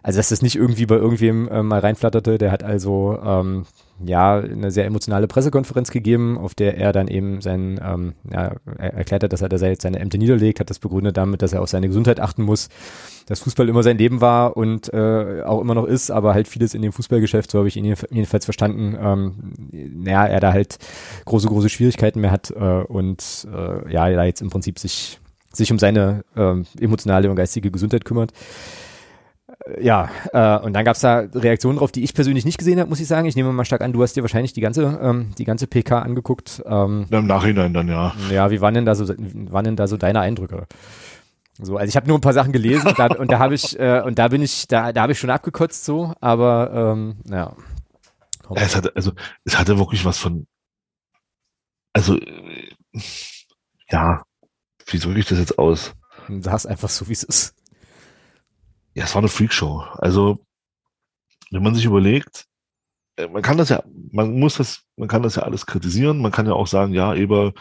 also 0.03 0.19
dass 0.19 0.31
das 0.31 0.43
nicht 0.43 0.57
irgendwie 0.57 0.87
bei 0.87 0.97
irgendwem 0.97 1.49
äh, 1.49 1.63
mal 1.63 1.81
reinflatterte. 1.81 2.39
Der 2.39 2.51
hat 2.51 2.63
also 2.63 3.19
ähm, 3.25 3.65
ja 4.05 4.39
eine 4.39 4.71
sehr 4.71 4.85
emotionale 4.85 5.29
Pressekonferenz 5.29 5.91
gegeben, 5.91 6.39
auf 6.39 6.55
der 6.55 6.77
er 6.77 6.93
dann 6.93 7.09
eben 7.09 7.41
sein, 7.41 7.81
ähm, 7.85 8.15
ja, 8.33 8.55
er 8.79 8.95
erklärt 8.95 9.23
hat, 9.23 9.33
dass 9.33 9.43
er 9.43 9.49
da 9.49 9.57
jetzt 9.65 9.83
seine 9.83 10.01
Ämter 10.01 10.19
niederlegt, 10.19 10.61
hat 10.61 10.71
das 10.71 10.81
begründet 10.81 11.17
damit, 11.17 11.43
dass 11.43 11.53
er 11.53 11.63
auf 11.63 11.69
seine 11.69 11.87
Gesundheit 11.87 12.19
achten 12.19 12.43
muss, 12.43 12.69
dass 13.27 13.41
Fußball 13.41 13.69
immer 13.69 13.85
sein 13.85 13.99
Leben 13.99 14.21
war 14.21 14.57
und 14.57 14.93
äh, 14.93 15.43
auch 15.45 15.61
immer 15.61 15.75
noch 15.75 15.85
ist, 15.85 16.11
aber 16.11 16.35
halt 16.35 16.49
vieles 16.49 16.75
in 16.75 16.83
dem 16.83 16.93
Fußballgeschäft, 16.93 17.51
so 17.51 17.59
habe 17.59 17.69
ich 17.69 17.77
ihn 17.77 17.85
jedenf- 17.85 18.11
jedenfalls 18.11 18.45
verstanden, 18.45 18.97
ähm, 19.01 19.35
naja, 19.71 20.27
er 20.27 20.41
da 20.41 20.53
halt 20.53 20.79
große, 21.27 21.47
große 21.47 21.69
Schwierigkeiten 21.69 22.21
mehr 22.21 22.33
hat 22.33 22.51
äh, 22.51 22.83
und 22.83 23.47
äh, 23.55 23.93
ja, 23.93 24.11
da 24.11 24.25
jetzt 24.25 24.43
im 24.43 24.51
Prinzip 24.51 24.81
sich, 24.81 25.21
sich 25.53 25.71
um 25.71 25.79
seine 25.79 26.25
ähm, 26.37 26.67
emotionale 26.81 27.31
und 27.31 27.37
geistige 27.37 27.71
Gesundheit 27.71 28.05
kümmert. 28.05 28.33
Ja, 29.81 30.11
äh, 30.33 30.59
und 30.65 30.73
dann 30.73 30.85
gab's 30.85 31.01
da 31.01 31.19
Reaktionen 31.35 31.79
drauf, 31.79 31.93
die 31.93 32.03
ich 32.03 32.15
persönlich 32.15 32.45
nicht 32.45 32.59
gesehen 32.59 32.81
habe, 32.81 32.89
muss 32.89 33.01
ich 33.01 33.07
sagen. 33.07 33.27
Ich 33.27 33.37
nehme 33.37 33.53
mal 33.53 33.65
stark 33.65 33.83
an, 33.83 33.93
du 33.93 34.03
hast 34.03 34.15
dir 34.15 34.23
wahrscheinlich 34.23 34.53
die 34.53 34.61
ganze, 34.61 34.99
ähm, 35.03 35.33
die 35.39 35.45
ganze 35.45 35.67
PK 35.67 36.01
angeguckt. 36.01 36.63
Ähm, 36.67 37.07
Im 37.11 37.27
Nachhinein 37.27 37.73
dann, 37.73 37.89
ja. 37.89 38.15
ja, 38.31 38.51
wie 38.51 38.61
waren 38.61 38.75
denn 38.75 38.85
da 38.85 38.95
so, 38.95 39.09
waren 39.09 39.65
denn 39.65 39.77
da 39.77 39.87
so 39.87 39.97
deine 39.97 40.21
Eindrücke? 40.21 40.67
So, 41.61 41.77
also 41.77 41.89
ich 41.89 41.97
habe 41.97 42.09
nur 42.09 42.19
ein 42.19 42.23
paar 42.23 42.33
Sachen 42.33 42.53
gelesen 42.53 42.89
und 42.89 42.99
da, 42.99 43.07
und 43.07 43.31
da 43.31 43.39
habe 43.39 43.55
ich, 43.55 43.79
äh, 43.79 44.03
und 44.05 44.19
da 44.19 44.29
bin 44.29 44.43
ich, 44.43 44.67
da, 44.69 44.93
da 44.93 45.03
habe 45.03 45.13
ich 45.13 45.19
schon 45.19 45.31
abgekotzt 45.31 45.85
so, 45.85 46.15
aber 46.21 46.95
ähm, 46.95 47.17
ja. 47.29 47.55
Es 48.55 48.77
hatte, 48.77 48.93
also, 48.95 49.13
es 49.45 49.59
hatte 49.59 49.79
wirklich 49.79 50.05
was 50.05 50.19
von, 50.19 50.47
also, 51.93 52.19
äh, 52.19 52.71
ja, 53.91 54.23
wie 54.87 54.99
drücke 54.99 55.21
ich 55.21 55.27
das 55.27 55.39
jetzt 55.39 55.59
aus? 55.59 55.93
Sag's 56.41 56.67
einfach 56.67 56.89
so, 56.89 57.09
wie 57.09 57.13
es 57.13 57.23
ist. 57.23 57.55
Ja, 58.95 59.05
es 59.05 59.15
war 59.15 59.21
eine 59.21 59.29
Freakshow. 59.29 59.85
Also, 59.99 60.45
wenn 61.51 61.63
man 61.63 61.75
sich 61.75 61.85
überlegt, 61.85 62.47
äh, 63.17 63.29
man 63.29 63.43
kann 63.43 63.59
das 63.59 63.69
ja, 63.69 63.83
man 64.11 64.39
muss 64.39 64.57
das, 64.57 64.83
man 64.97 65.09
kann 65.09 65.23
das 65.23 65.37
ja 65.37 65.43
alles 65.43 65.67
kritisieren. 65.67 66.21
Man 66.21 66.33
kann 66.33 66.47
ja 66.47 66.53
auch 66.53 66.67
sagen, 66.67 66.93
ja, 66.93 67.15
Eber 67.15 67.53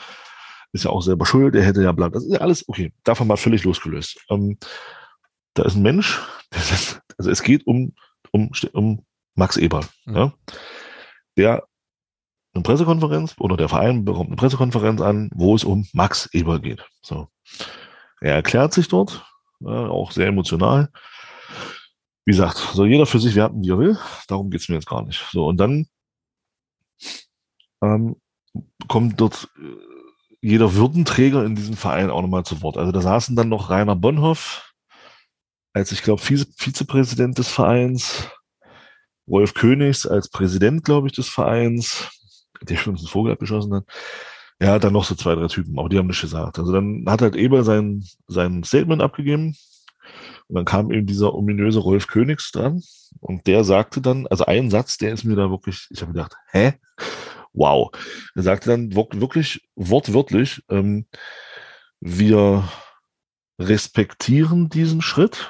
ist 0.73 0.85
ja 0.85 0.91
auch 0.91 1.01
selber 1.01 1.25
schuld, 1.25 1.55
er 1.55 1.63
hätte 1.63 1.83
ja 1.83 1.91
bla. 1.91 2.09
Das 2.09 2.23
ist 2.23 2.33
ja 2.33 2.39
alles 2.39 2.67
okay. 2.67 2.93
Davon 3.03 3.27
mal 3.27 3.37
völlig 3.37 3.63
losgelöst. 3.63 4.19
Ähm, 4.29 4.57
da 5.53 5.63
ist 5.63 5.75
ein 5.75 5.81
Mensch, 5.81 6.21
ist, 6.55 7.01
also 7.17 7.29
es 7.29 7.43
geht 7.43 7.67
um, 7.67 7.93
um, 8.31 8.51
um 8.73 9.05
Max 9.35 9.57
Eber, 9.57 9.85
Mhm. 10.05 10.15
ja, 10.15 10.33
der 11.37 11.67
eine 12.53 12.63
Pressekonferenz 12.63 13.35
oder 13.39 13.55
der 13.55 13.69
Verein 13.69 14.03
bekommt 14.03 14.27
eine 14.27 14.35
Pressekonferenz 14.35 14.99
an, 15.01 15.29
wo 15.33 15.55
es 15.55 15.63
um 15.63 15.87
Max 15.93 16.29
Eber 16.33 16.59
geht. 16.59 16.85
So. 17.01 17.29
Er 18.19 18.35
erklärt 18.35 18.73
sich 18.73 18.89
dort, 18.89 19.25
ja, 19.61 19.87
auch 19.87 20.11
sehr 20.11 20.27
emotional. 20.27 20.89
Wie 22.25 22.31
gesagt, 22.31 22.57
soll 22.57 22.89
jeder 22.89 23.05
für 23.05 23.19
sich 23.19 23.35
werten, 23.35 23.63
wie 23.63 23.71
er 23.71 23.79
will. 23.79 23.97
Darum 24.27 24.49
geht's 24.49 24.69
mir 24.69 24.75
jetzt 24.75 24.87
gar 24.87 25.03
nicht. 25.03 25.25
So, 25.31 25.47
und 25.47 25.57
dann 25.57 25.87
ähm, 27.83 28.15
kommt 28.87 29.19
dort 29.19 29.49
äh, 29.57 29.91
jeder 30.41 30.75
Würdenträger 30.75 31.43
in 31.45 31.55
diesem 31.55 31.75
Verein 31.75 32.09
auch 32.09 32.21
nochmal 32.21 32.43
zu 32.43 32.61
Wort. 32.61 32.77
Also 32.77 32.91
da 32.91 33.01
saßen 33.01 33.35
dann 33.35 33.49
noch 33.49 33.69
Rainer 33.69 33.95
Bonhoff, 33.95 34.73
als 35.73 35.91
ich 35.91 36.03
glaube 36.03 36.21
Vize 36.21 36.47
Vizepräsident 36.57 37.37
des 37.37 37.47
Vereins, 37.47 38.29
Wolf 39.25 39.53
Königs 39.53 40.05
als 40.05 40.29
Präsident, 40.29 40.83
glaube 40.83 41.07
ich, 41.07 41.13
des 41.13 41.29
Vereins, 41.29 42.09
der 42.61 42.77
schon 42.77 42.97
einen 42.97 43.07
Vogel 43.07 43.33
abgeschossen 43.33 43.73
hat. 43.73 43.85
Ja, 44.59 44.77
dann 44.77 44.93
noch 44.93 45.05
so 45.05 45.15
zwei, 45.15 45.33
drei 45.33 45.47
Typen, 45.47 45.79
aber 45.79 45.89
die 45.89 45.97
haben 45.97 46.07
nichts 46.07 46.21
gesagt. 46.21 46.59
Also 46.59 46.71
dann 46.71 47.03
hat 47.07 47.21
halt 47.21 47.35
Eber 47.35 47.63
sein, 47.63 48.03
sein 48.27 48.63
Statement 48.63 49.01
abgegeben 49.01 49.55
und 50.51 50.55
dann 50.55 50.65
kam 50.65 50.91
eben 50.91 51.07
dieser 51.07 51.33
ominöse 51.33 51.79
Rolf 51.79 52.07
Königs 52.07 52.51
dran 52.51 52.83
und 53.21 53.47
der 53.47 53.63
sagte 53.63 54.01
dann, 54.01 54.27
also 54.27 54.45
ein 54.45 54.69
Satz, 54.69 54.97
der 54.97 55.13
ist 55.13 55.23
mir 55.23 55.37
da 55.37 55.49
wirklich, 55.49 55.87
ich 55.91 56.01
habe 56.01 56.11
gedacht, 56.11 56.35
hä? 56.51 56.73
Wow. 57.53 57.91
Er 58.35 58.43
sagte 58.43 58.69
dann 58.69 58.93
wirklich 58.93 59.65
wortwörtlich, 59.75 60.61
ähm, 60.67 61.05
wir 62.01 62.67
respektieren 63.59 64.67
diesen 64.67 65.01
Schritt, 65.01 65.49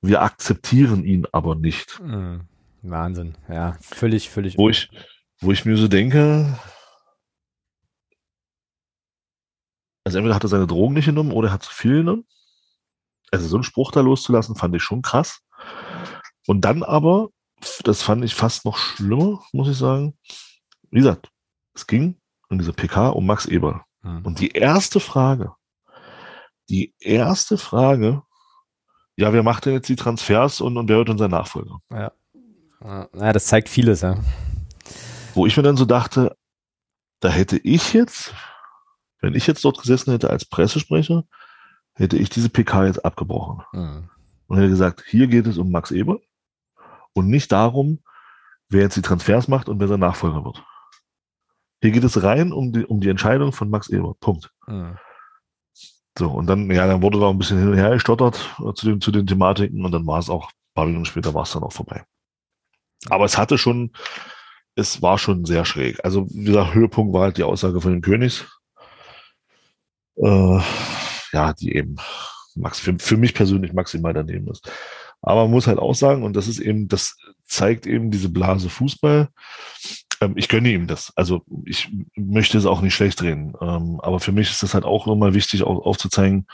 wir 0.00 0.22
akzeptieren 0.22 1.04
ihn 1.04 1.26
aber 1.30 1.54
nicht. 1.54 2.00
Mhm. 2.00 2.48
Wahnsinn, 2.80 3.36
ja, 3.50 3.76
völlig, 3.82 4.30
völlig. 4.30 4.56
Wo 4.56 4.70
ich, 4.70 4.88
wo 5.42 5.52
ich 5.52 5.66
mir 5.66 5.76
so 5.76 5.88
denke, 5.88 6.58
also 10.04 10.16
entweder 10.16 10.36
hat 10.36 10.44
er 10.44 10.48
seine 10.48 10.66
Drogen 10.66 10.94
nicht 10.94 11.04
genommen 11.04 11.32
oder 11.32 11.48
er 11.48 11.52
hat 11.52 11.64
zu 11.64 11.74
viel 11.74 11.98
genommen. 11.98 12.24
Also 13.30 13.48
so 13.48 13.56
einen 13.56 13.64
Spruch 13.64 13.92
da 13.92 14.00
loszulassen, 14.00 14.56
fand 14.56 14.74
ich 14.74 14.82
schon 14.82 15.02
krass. 15.02 15.40
Und 16.46 16.62
dann 16.62 16.82
aber, 16.82 17.28
das 17.84 18.02
fand 18.02 18.24
ich 18.24 18.34
fast 18.34 18.64
noch 18.64 18.76
schlimmer, 18.76 19.42
muss 19.52 19.68
ich 19.68 19.76
sagen. 19.76 20.18
Wie 20.90 20.98
gesagt, 20.98 21.30
es 21.74 21.86
ging 21.86 22.20
in 22.48 22.58
dieser 22.58 22.72
PK 22.72 23.10
um 23.10 23.26
Max 23.26 23.46
Eber. 23.46 23.84
Mhm. 24.02 24.24
Und 24.24 24.40
die 24.40 24.50
erste 24.50 25.00
Frage, 25.00 25.54
die 26.68 26.94
erste 26.98 27.58
Frage, 27.58 28.22
ja, 29.16 29.32
wer 29.32 29.42
macht 29.42 29.66
denn 29.66 29.74
jetzt 29.74 29.88
die 29.88 29.96
Transfers 29.96 30.60
und, 30.60 30.76
und 30.76 30.88
wer 30.88 30.98
wird 30.98 31.10
unser 31.10 31.28
Nachfolger? 31.28 31.80
Ja. 31.90 32.12
Ja, 32.82 33.32
das 33.32 33.46
zeigt 33.46 33.68
vieles, 33.68 34.00
ja. 34.00 34.16
Wo 35.34 35.46
ich 35.46 35.56
mir 35.56 35.62
dann 35.62 35.76
so 35.76 35.84
dachte, 35.84 36.36
da 37.20 37.28
hätte 37.28 37.58
ich 37.58 37.92
jetzt, 37.92 38.34
wenn 39.20 39.34
ich 39.34 39.46
jetzt 39.46 39.64
dort 39.64 39.78
gesessen 39.78 40.12
hätte 40.12 40.30
als 40.30 40.46
Pressesprecher, 40.46 41.24
hätte 42.00 42.16
ich 42.16 42.30
diese 42.30 42.48
PK 42.48 42.86
jetzt 42.86 43.04
abgebrochen. 43.04 43.62
Mhm. 43.72 44.08
Und 44.46 44.56
hätte 44.56 44.70
gesagt, 44.70 45.04
hier 45.06 45.28
geht 45.28 45.46
es 45.46 45.58
um 45.58 45.70
Max 45.70 45.90
Eber 45.90 46.18
und 47.12 47.28
nicht 47.28 47.52
darum, 47.52 48.00
wer 48.68 48.82
jetzt 48.82 48.96
die 48.96 49.02
Transfers 49.02 49.48
macht 49.48 49.68
und 49.68 49.78
wer 49.78 49.86
sein 49.86 50.00
Nachfolger 50.00 50.44
wird. 50.44 50.64
Hier 51.82 51.92
geht 51.92 52.04
es 52.04 52.22
rein 52.22 52.52
um 52.52 52.72
die, 52.72 52.84
um 52.84 53.00
die 53.00 53.10
Entscheidung 53.10 53.52
von 53.52 53.70
Max 53.70 53.88
Eber. 53.88 54.14
Punkt. 54.18 54.50
Mhm. 54.66 54.96
So, 56.18 56.30
und 56.30 56.46
dann, 56.46 56.70
ja, 56.70 56.86
dann 56.86 57.02
wurde 57.02 57.20
da 57.20 57.30
ein 57.30 57.38
bisschen 57.38 57.58
hin 57.58 57.68
und 57.68 57.76
her 57.76 57.90
gestottert 57.90 58.56
äh, 58.58 58.72
zu, 58.74 58.86
den, 58.86 59.00
zu 59.00 59.12
den 59.12 59.26
Thematiken 59.26 59.84
und 59.84 59.92
dann 59.92 60.06
war 60.06 60.18
es 60.18 60.28
auch, 60.28 60.48
ein 60.48 60.74
paar 60.74 60.86
Minuten 60.86 61.04
später 61.04 61.34
war 61.34 61.42
es 61.42 61.52
dann 61.52 61.62
auch 61.62 61.72
vorbei. 61.72 62.04
Aber 63.08 63.24
es 63.24 63.38
hatte 63.38 63.58
schon, 63.58 63.92
es 64.74 65.00
war 65.02 65.18
schon 65.18 65.44
sehr 65.44 65.64
schräg. 65.64 66.04
Also, 66.04 66.26
wie 66.30 66.44
gesagt, 66.44 66.74
Höhepunkt 66.74 67.12
war 67.14 67.22
halt 67.22 67.36
die 67.36 67.44
Aussage 67.44 67.80
von 67.80 67.92
den 67.92 68.02
Königs. 68.02 68.46
Äh, 70.16 70.60
ja, 71.32 71.52
die 71.52 71.74
eben 71.74 71.96
Max, 72.54 72.80
für, 72.80 72.96
für 72.98 73.16
mich 73.16 73.34
persönlich 73.34 73.72
maximal 73.72 74.12
daneben 74.12 74.48
ist. 74.50 74.70
Aber 75.22 75.42
man 75.42 75.52
muss 75.52 75.66
halt 75.66 75.78
auch 75.78 75.94
sagen, 75.94 76.22
und 76.22 76.34
das 76.34 76.48
ist 76.48 76.58
eben, 76.58 76.88
das 76.88 77.16
zeigt 77.44 77.86
eben 77.86 78.10
diese 78.10 78.28
Blase 78.28 78.70
Fußball. 78.70 79.28
Ähm, 80.20 80.32
ich 80.36 80.48
gönne 80.48 80.70
ihm 80.70 80.86
das. 80.86 81.12
Also 81.16 81.42
ich 81.64 81.90
möchte 82.16 82.58
es 82.58 82.66
auch 82.66 82.80
nicht 82.80 82.94
schlecht 82.94 83.20
drehen. 83.20 83.54
Ähm, 83.60 84.00
aber 84.02 84.20
für 84.20 84.32
mich 84.32 84.50
ist 84.50 84.62
das 84.62 84.74
halt 84.74 84.84
auch 84.84 85.06
nochmal 85.06 85.34
wichtig, 85.34 85.62
auch 85.62 85.84
aufzuzeigen, 85.84 86.46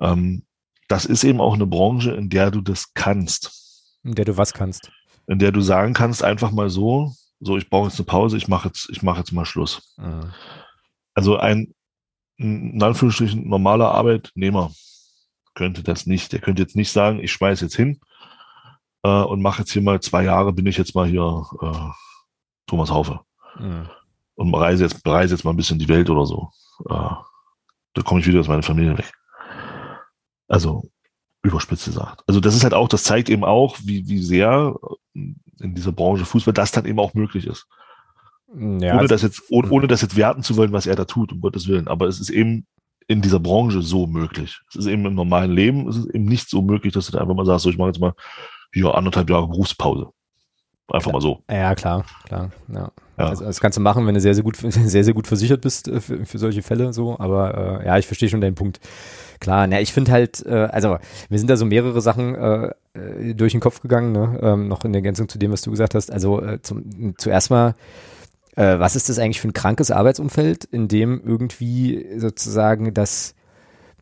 ähm, 0.00 0.44
das 0.88 1.06
ist 1.06 1.24
eben 1.24 1.40
auch 1.40 1.54
eine 1.54 1.66
Branche, 1.66 2.12
in 2.12 2.28
der 2.28 2.50
du 2.50 2.60
das 2.60 2.92
kannst. 2.92 3.96
In 4.02 4.14
der 4.14 4.26
du 4.26 4.36
was 4.36 4.52
kannst 4.52 4.90
in 5.26 5.38
der 5.38 5.52
du 5.52 5.60
sagen 5.60 5.94
kannst, 5.94 6.22
einfach 6.22 6.50
mal 6.50 6.70
so, 6.70 7.12
so, 7.40 7.56
ich 7.56 7.68
brauche 7.68 7.88
jetzt 7.88 7.98
eine 7.98 8.06
Pause, 8.06 8.36
ich 8.36 8.48
mache 8.48 8.68
jetzt, 8.68 8.88
ich 8.90 9.02
mache 9.02 9.18
jetzt 9.18 9.32
mal 9.32 9.44
Schluss. 9.44 9.94
Mhm. 9.96 10.32
Also 11.14 11.36
ein, 11.36 11.74
in 12.36 12.82
Anführungsstrichen, 12.82 13.48
normaler 13.48 13.92
Arbeitnehmer 13.92 14.72
könnte 15.54 15.82
das 15.82 16.06
nicht. 16.06 16.32
Der 16.32 16.40
könnte 16.40 16.62
jetzt 16.62 16.76
nicht 16.76 16.90
sagen, 16.90 17.20
ich 17.20 17.32
schmeiß 17.32 17.60
jetzt 17.60 17.76
hin 17.76 18.00
äh, 19.02 19.08
und 19.08 19.42
mache 19.42 19.60
jetzt 19.60 19.72
hier 19.72 19.82
mal 19.82 20.00
zwei 20.00 20.24
Jahre, 20.24 20.52
bin 20.52 20.66
ich 20.66 20.76
jetzt 20.76 20.94
mal 20.94 21.06
hier 21.06 21.44
äh, 21.60 21.90
Thomas 22.66 22.90
Haufe. 22.90 23.20
Mhm. 23.58 23.88
Und 24.34 24.54
reise 24.54 24.84
jetzt, 24.84 25.06
reise 25.06 25.34
jetzt 25.34 25.44
mal 25.44 25.52
ein 25.52 25.56
bisschen 25.56 25.78
die 25.78 25.88
Welt 25.88 26.10
oder 26.10 26.26
so. 26.26 26.50
Äh, 26.88 27.14
da 27.94 28.02
komme 28.04 28.20
ich 28.20 28.26
wieder 28.26 28.40
aus 28.40 28.48
meiner 28.48 28.64
Familie 28.64 28.98
weg. 28.98 29.12
Also 30.48 30.90
überspitzt 31.42 31.84
gesagt. 31.84 32.24
Also 32.26 32.40
das 32.40 32.56
ist 32.56 32.64
halt 32.64 32.74
auch, 32.74 32.88
das 32.88 33.04
zeigt 33.04 33.28
eben 33.28 33.44
auch, 33.44 33.78
wie, 33.84 34.08
wie 34.08 34.18
sehr 34.18 34.74
in 35.12 35.74
dieser 35.74 35.92
Branche 35.92 36.24
Fußball 36.24 36.54
das 36.54 36.72
dann 36.72 36.86
eben 36.86 36.98
auch 36.98 37.14
möglich 37.14 37.46
ist. 37.46 37.66
Ja, 38.56 38.98
ohne 38.98 39.08
das 39.08 39.22
jetzt, 39.22 39.42
ohne, 39.50 39.70
ohne 39.70 39.86
das 39.86 40.02
jetzt 40.02 40.16
werten 40.16 40.42
zu 40.42 40.56
wollen, 40.56 40.72
was 40.72 40.86
er 40.86 40.96
da 40.96 41.04
tut, 41.04 41.32
um 41.32 41.40
Gottes 41.40 41.68
Willen. 41.68 41.88
Aber 41.88 42.06
es 42.06 42.20
ist 42.20 42.30
eben 42.30 42.66
in 43.06 43.20
dieser 43.20 43.40
Branche 43.40 43.82
so 43.82 44.06
möglich. 44.06 44.60
Es 44.70 44.76
ist 44.76 44.86
eben 44.86 45.04
im 45.06 45.14
normalen 45.14 45.50
Leben, 45.50 45.88
es 45.88 45.96
ist 45.96 46.06
eben 46.10 46.24
nicht 46.24 46.48
so 46.48 46.62
möglich, 46.62 46.92
dass 46.92 47.06
du 47.06 47.12
da 47.12 47.20
einfach 47.20 47.34
mal 47.34 47.46
sagst, 47.46 47.64
so 47.64 47.70
ich 47.70 47.78
mache 47.78 47.88
jetzt 47.88 48.00
mal 48.00 48.14
hier 48.72 48.94
anderthalb 48.94 49.28
Jahre 49.28 49.48
Berufspause. 49.48 50.08
Einfach 50.92 51.12
mal 51.12 51.20
so. 51.20 51.42
Ja, 51.50 51.74
klar, 51.74 52.04
klar. 52.26 52.50
Ja. 52.68 52.90
ja. 53.16 53.26
Also, 53.26 53.44
das 53.44 53.60
kannst 53.60 53.78
du 53.78 53.80
machen, 53.80 54.06
wenn 54.06 54.14
du 54.14 54.20
sehr, 54.20 54.34
sehr 54.34 54.44
gut, 54.44 54.56
sehr, 54.60 55.04
sehr 55.04 55.14
gut 55.14 55.26
versichert 55.26 55.62
bist 55.62 55.88
äh, 55.88 56.00
für, 56.00 56.26
für 56.26 56.38
solche 56.38 56.62
Fälle 56.62 56.92
so. 56.92 57.18
Aber 57.18 57.80
äh, 57.80 57.86
ja, 57.86 57.98
ich 57.98 58.06
verstehe 58.06 58.28
schon 58.28 58.42
deinen 58.42 58.54
Punkt. 58.54 58.80
Klar, 59.40 59.66
ne, 59.66 59.80
ich 59.80 59.92
finde 59.92 60.12
halt, 60.12 60.44
äh, 60.44 60.68
also 60.70 60.98
mir 61.30 61.38
sind 61.38 61.48
da 61.48 61.56
so 61.56 61.64
mehrere 61.64 62.02
Sachen 62.02 62.34
äh, 62.34 62.70
äh, 62.94 63.34
durch 63.34 63.52
den 63.52 63.60
Kopf 63.60 63.80
gegangen, 63.80 64.12
ne? 64.12 64.38
ähm, 64.42 64.68
noch 64.68 64.84
in 64.84 64.94
Ergänzung 64.94 65.28
zu 65.28 65.38
dem, 65.38 65.52
was 65.52 65.62
du 65.62 65.70
gesagt 65.70 65.94
hast. 65.94 66.12
Also 66.12 66.42
äh, 66.42 66.60
zum, 66.60 67.14
zuerst 67.16 67.50
mal, 67.50 67.74
äh, 68.56 68.78
was 68.78 68.96
ist 68.96 69.08
das 69.08 69.18
eigentlich 69.18 69.40
für 69.40 69.48
ein 69.48 69.52
krankes 69.52 69.90
Arbeitsumfeld, 69.90 70.64
in 70.64 70.88
dem 70.88 71.22
irgendwie 71.24 72.06
sozusagen 72.18 72.94
das 72.94 73.34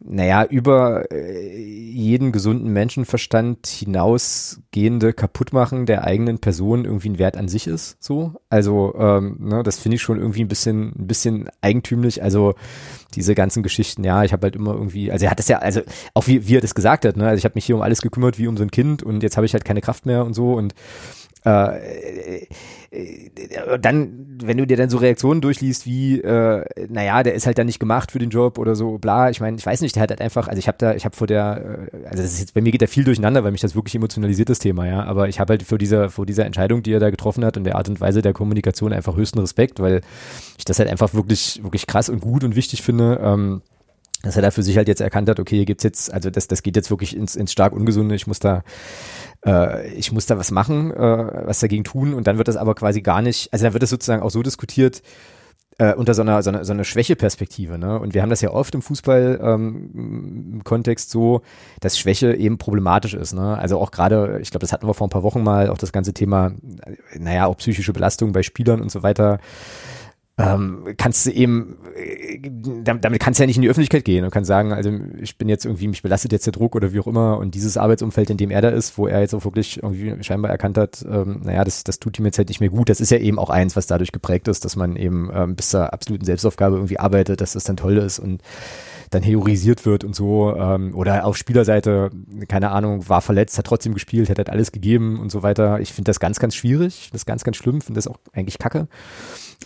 naja, 0.04 0.44
über 0.44 1.10
äh, 1.12 1.56
jeden 1.56 2.32
gesunden 2.32 2.72
Menschenverstand 2.72 3.66
hinausgehende 3.66 5.12
Kaputtmachen 5.12 5.86
der 5.86 6.04
eigenen 6.04 6.38
Person 6.38 6.84
irgendwie 6.84 7.10
ein 7.10 7.18
Wert 7.18 7.36
an 7.36 7.48
sich 7.48 7.66
ist, 7.66 8.02
so. 8.02 8.34
Also, 8.50 8.94
ähm, 8.98 9.36
ne, 9.38 9.62
das 9.62 9.78
finde 9.78 9.96
ich 9.96 10.02
schon 10.02 10.18
irgendwie 10.18 10.42
ein 10.42 10.48
bisschen, 10.48 10.92
ein 10.98 11.06
bisschen 11.06 11.48
eigentümlich. 11.60 12.22
Also, 12.22 12.54
diese 13.14 13.34
ganzen 13.34 13.62
Geschichten, 13.62 14.04
ja, 14.04 14.24
ich 14.24 14.32
habe 14.32 14.46
halt 14.46 14.56
immer 14.56 14.72
irgendwie, 14.72 15.12
also 15.12 15.24
er 15.26 15.30
hat 15.30 15.38
das 15.38 15.48
ja, 15.48 15.58
also 15.58 15.82
auch 16.14 16.26
wie, 16.26 16.48
wie 16.48 16.56
er 16.56 16.60
das 16.60 16.74
gesagt 16.74 17.04
hat, 17.04 17.16
ne, 17.16 17.26
also 17.28 17.38
ich 17.38 17.44
habe 17.44 17.54
mich 17.54 17.66
hier 17.66 17.76
um 17.76 17.82
alles 17.82 18.02
gekümmert 18.02 18.38
wie 18.38 18.46
um 18.46 18.56
so 18.56 18.62
ein 18.62 18.70
Kind 18.70 19.02
und 19.02 19.22
jetzt 19.22 19.36
habe 19.36 19.46
ich 19.46 19.52
halt 19.52 19.64
keine 19.64 19.82
Kraft 19.82 20.06
mehr 20.06 20.24
und 20.24 20.34
so 20.34 20.54
und 20.54 20.74
äh, 21.44 22.46
äh, 22.92 23.78
dann, 23.80 24.38
wenn 24.42 24.58
du 24.58 24.66
dir 24.66 24.76
dann 24.76 24.90
so 24.90 24.98
Reaktionen 24.98 25.40
durchliest 25.40 25.86
wie, 25.86 26.20
äh, 26.20 26.64
naja, 26.88 27.22
der 27.22 27.34
ist 27.34 27.46
halt 27.46 27.58
dann 27.58 27.66
nicht 27.66 27.80
gemacht 27.80 28.12
für 28.12 28.18
den 28.18 28.30
Job 28.30 28.58
oder 28.58 28.74
so, 28.74 28.98
bla, 28.98 29.30
ich 29.30 29.40
meine, 29.40 29.56
ich 29.56 29.64
weiß 29.64 29.80
nicht, 29.80 29.96
der 29.96 30.02
hat 30.02 30.10
halt 30.10 30.20
einfach, 30.20 30.48
also 30.48 30.58
ich 30.58 30.68
habe 30.68 30.78
da, 30.78 30.94
ich 30.94 31.04
habe 31.04 31.16
vor 31.16 31.26
der, 31.26 31.88
äh, 31.92 31.96
also 32.06 32.22
das 32.22 32.34
ist 32.34 32.40
jetzt, 32.40 32.54
bei 32.54 32.60
mir 32.60 32.70
geht 32.70 32.82
da 32.82 32.86
viel 32.86 33.04
durcheinander, 33.04 33.42
weil 33.44 33.50
mich 33.50 33.62
das 33.62 33.74
wirklich 33.74 33.94
emotionalisiert, 33.94 34.50
das 34.50 34.58
Thema, 34.58 34.86
ja, 34.86 35.04
aber 35.04 35.28
ich 35.28 35.40
habe 35.40 35.52
halt 35.52 35.62
vor 35.62 35.78
dieser, 35.78 36.10
vor 36.10 36.26
dieser 36.26 36.44
Entscheidung, 36.44 36.82
die 36.82 36.92
er 36.92 37.00
da 37.00 37.10
getroffen 37.10 37.44
hat 37.44 37.56
und 37.56 37.64
der 37.64 37.76
Art 37.76 37.88
und 37.88 38.00
Weise 38.00 38.22
der 38.22 38.34
Kommunikation 38.34 38.92
einfach 38.92 39.16
höchsten 39.16 39.38
Respekt, 39.38 39.80
weil 39.80 40.02
ich 40.58 40.64
das 40.64 40.78
halt 40.78 40.90
einfach 40.90 41.14
wirklich, 41.14 41.60
wirklich 41.62 41.86
krass 41.86 42.08
und 42.08 42.20
gut 42.20 42.44
und 42.44 42.56
wichtig 42.56 42.82
finde, 42.82 43.20
ähm, 43.22 43.62
dass 44.22 44.36
er 44.36 44.42
da 44.42 44.50
für 44.50 44.62
sich 44.62 44.76
halt 44.76 44.88
jetzt 44.88 45.00
erkannt 45.00 45.28
hat, 45.28 45.40
okay, 45.40 45.56
hier 45.56 45.64
gibt's 45.64 45.84
jetzt, 45.84 46.12
also 46.12 46.30
das, 46.30 46.48
das 46.48 46.62
geht 46.62 46.76
jetzt 46.76 46.90
wirklich 46.90 47.16
ins, 47.16 47.36
ins 47.36 47.52
stark 47.52 47.72
Ungesunde, 47.72 48.14
ich 48.14 48.26
muss 48.26 48.38
da, 48.38 48.62
äh, 49.44 49.90
ich 49.92 50.12
muss 50.12 50.26
da 50.26 50.38
was 50.38 50.50
machen, 50.50 50.92
äh, 50.92 51.46
was 51.46 51.60
dagegen 51.60 51.84
tun 51.84 52.14
und 52.14 52.26
dann 52.26 52.38
wird 52.38 52.48
das 52.48 52.56
aber 52.56 52.74
quasi 52.74 53.02
gar 53.02 53.22
nicht, 53.22 53.52
also 53.52 53.64
dann 53.64 53.72
wird 53.72 53.82
das 53.82 53.90
sozusagen 53.90 54.22
auch 54.22 54.30
so 54.30 54.42
diskutiert, 54.42 55.02
äh, 55.78 55.94
unter 55.94 56.14
so 56.14 56.22
einer, 56.22 56.42
so 56.42 56.50
einer, 56.50 56.64
so 56.64 56.72
einer 56.72 56.84
Schwächeperspektive. 56.84 57.78
Ne? 57.78 57.98
Und 57.98 58.14
wir 58.14 58.22
haben 58.22 58.30
das 58.30 58.40
ja 58.40 58.50
oft 58.50 58.74
im 58.74 58.82
Fußball-Kontext 58.82 61.08
ähm, 61.08 61.12
so, 61.12 61.42
dass 61.80 61.98
Schwäche 61.98 62.34
eben 62.34 62.58
problematisch 62.58 63.14
ist. 63.14 63.32
Ne? 63.32 63.58
Also 63.58 63.78
auch 63.78 63.90
gerade, 63.90 64.38
ich 64.42 64.50
glaube, 64.50 64.62
das 64.62 64.72
hatten 64.72 64.86
wir 64.86 64.94
vor 64.94 65.06
ein 65.06 65.10
paar 65.10 65.22
Wochen 65.22 65.42
mal, 65.42 65.70
auch 65.70 65.78
das 65.78 65.92
ganze 65.92 66.12
Thema, 66.12 66.52
naja, 67.18 67.46
auch 67.46 67.56
psychische 67.56 67.92
Belastung 67.92 68.32
bei 68.32 68.42
Spielern 68.42 68.80
und 68.80 68.90
so 68.90 69.02
weiter 69.02 69.38
ähm, 70.38 70.94
kannst 70.96 71.26
du 71.26 71.30
eben, 71.30 71.76
äh, 71.94 72.50
damit 72.82 73.20
kannst 73.20 73.38
du 73.38 73.42
ja 73.42 73.46
nicht 73.46 73.56
in 73.56 73.62
die 73.62 73.68
Öffentlichkeit 73.68 74.04
gehen 74.04 74.24
und 74.24 74.30
kannst 74.30 74.48
sagen, 74.48 74.72
also 74.72 74.90
ich 75.20 75.36
bin 75.36 75.48
jetzt 75.48 75.66
irgendwie, 75.66 75.88
mich 75.88 76.02
belastet 76.02 76.32
jetzt 76.32 76.46
der 76.46 76.54
Druck 76.54 76.74
oder 76.74 76.92
wie 76.94 77.00
auch 77.00 77.06
immer 77.06 77.36
und 77.36 77.54
dieses 77.54 77.76
Arbeitsumfeld, 77.76 78.30
in 78.30 78.38
dem 78.38 78.50
er 78.50 78.62
da 78.62 78.70
ist, 78.70 78.96
wo 78.96 79.06
er 79.06 79.20
jetzt 79.20 79.34
auch 79.34 79.44
wirklich 79.44 79.82
irgendwie 79.82 80.22
scheinbar 80.24 80.50
erkannt 80.50 80.78
hat, 80.78 81.04
ähm, 81.06 81.42
naja, 81.44 81.64
das, 81.64 81.84
das 81.84 81.98
tut 81.98 82.18
ihm 82.18 82.24
jetzt 82.24 82.38
halt 82.38 82.48
nicht 82.48 82.60
mehr 82.60 82.70
gut. 82.70 82.88
Das 82.88 83.00
ist 83.00 83.10
ja 83.10 83.18
eben 83.18 83.38
auch 83.38 83.50
eins, 83.50 83.76
was 83.76 83.86
dadurch 83.86 84.10
geprägt 84.10 84.48
ist, 84.48 84.64
dass 84.64 84.74
man 84.74 84.96
eben 84.96 85.30
ähm, 85.34 85.54
bis 85.54 85.68
zur 85.68 85.92
absoluten 85.92 86.24
Selbstaufgabe 86.24 86.76
irgendwie 86.76 86.98
arbeitet, 86.98 87.42
dass 87.42 87.52
das 87.52 87.64
dann 87.64 87.76
toll 87.76 87.98
ist 87.98 88.18
und 88.18 88.40
dann 89.10 89.22
heorisiert 89.22 89.84
wird 89.84 90.04
und 90.04 90.14
so. 90.14 90.56
Ähm, 90.56 90.94
oder 90.94 91.26
auf 91.26 91.36
Spielerseite, 91.36 92.10
keine 92.48 92.70
Ahnung, 92.70 93.08
war 93.08 93.20
verletzt, 93.20 93.58
hat 93.58 93.66
trotzdem 93.66 93.92
gespielt, 93.94 94.30
hat 94.30 94.38
halt 94.38 94.50
alles 94.50 94.72
gegeben 94.72 95.20
und 95.20 95.30
so 95.30 95.42
weiter. 95.42 95.80
Ich 95.80 95.92
finde 95.92 96.08
das 96.08 96.20
ganz, 96.20 96.38
ganz 96.38 96.54
schwierig, 96.54 97.10
das 97.12 97.26
ganz, 97.26 97.44
ganz 97.44 97.58
schlimm, 97.58 97.80
finde 97.80 97.98
das 97.98 98.06
auch 98.06 98.18
eigentlich 98.32 98.58
kacke. 98.58 98.88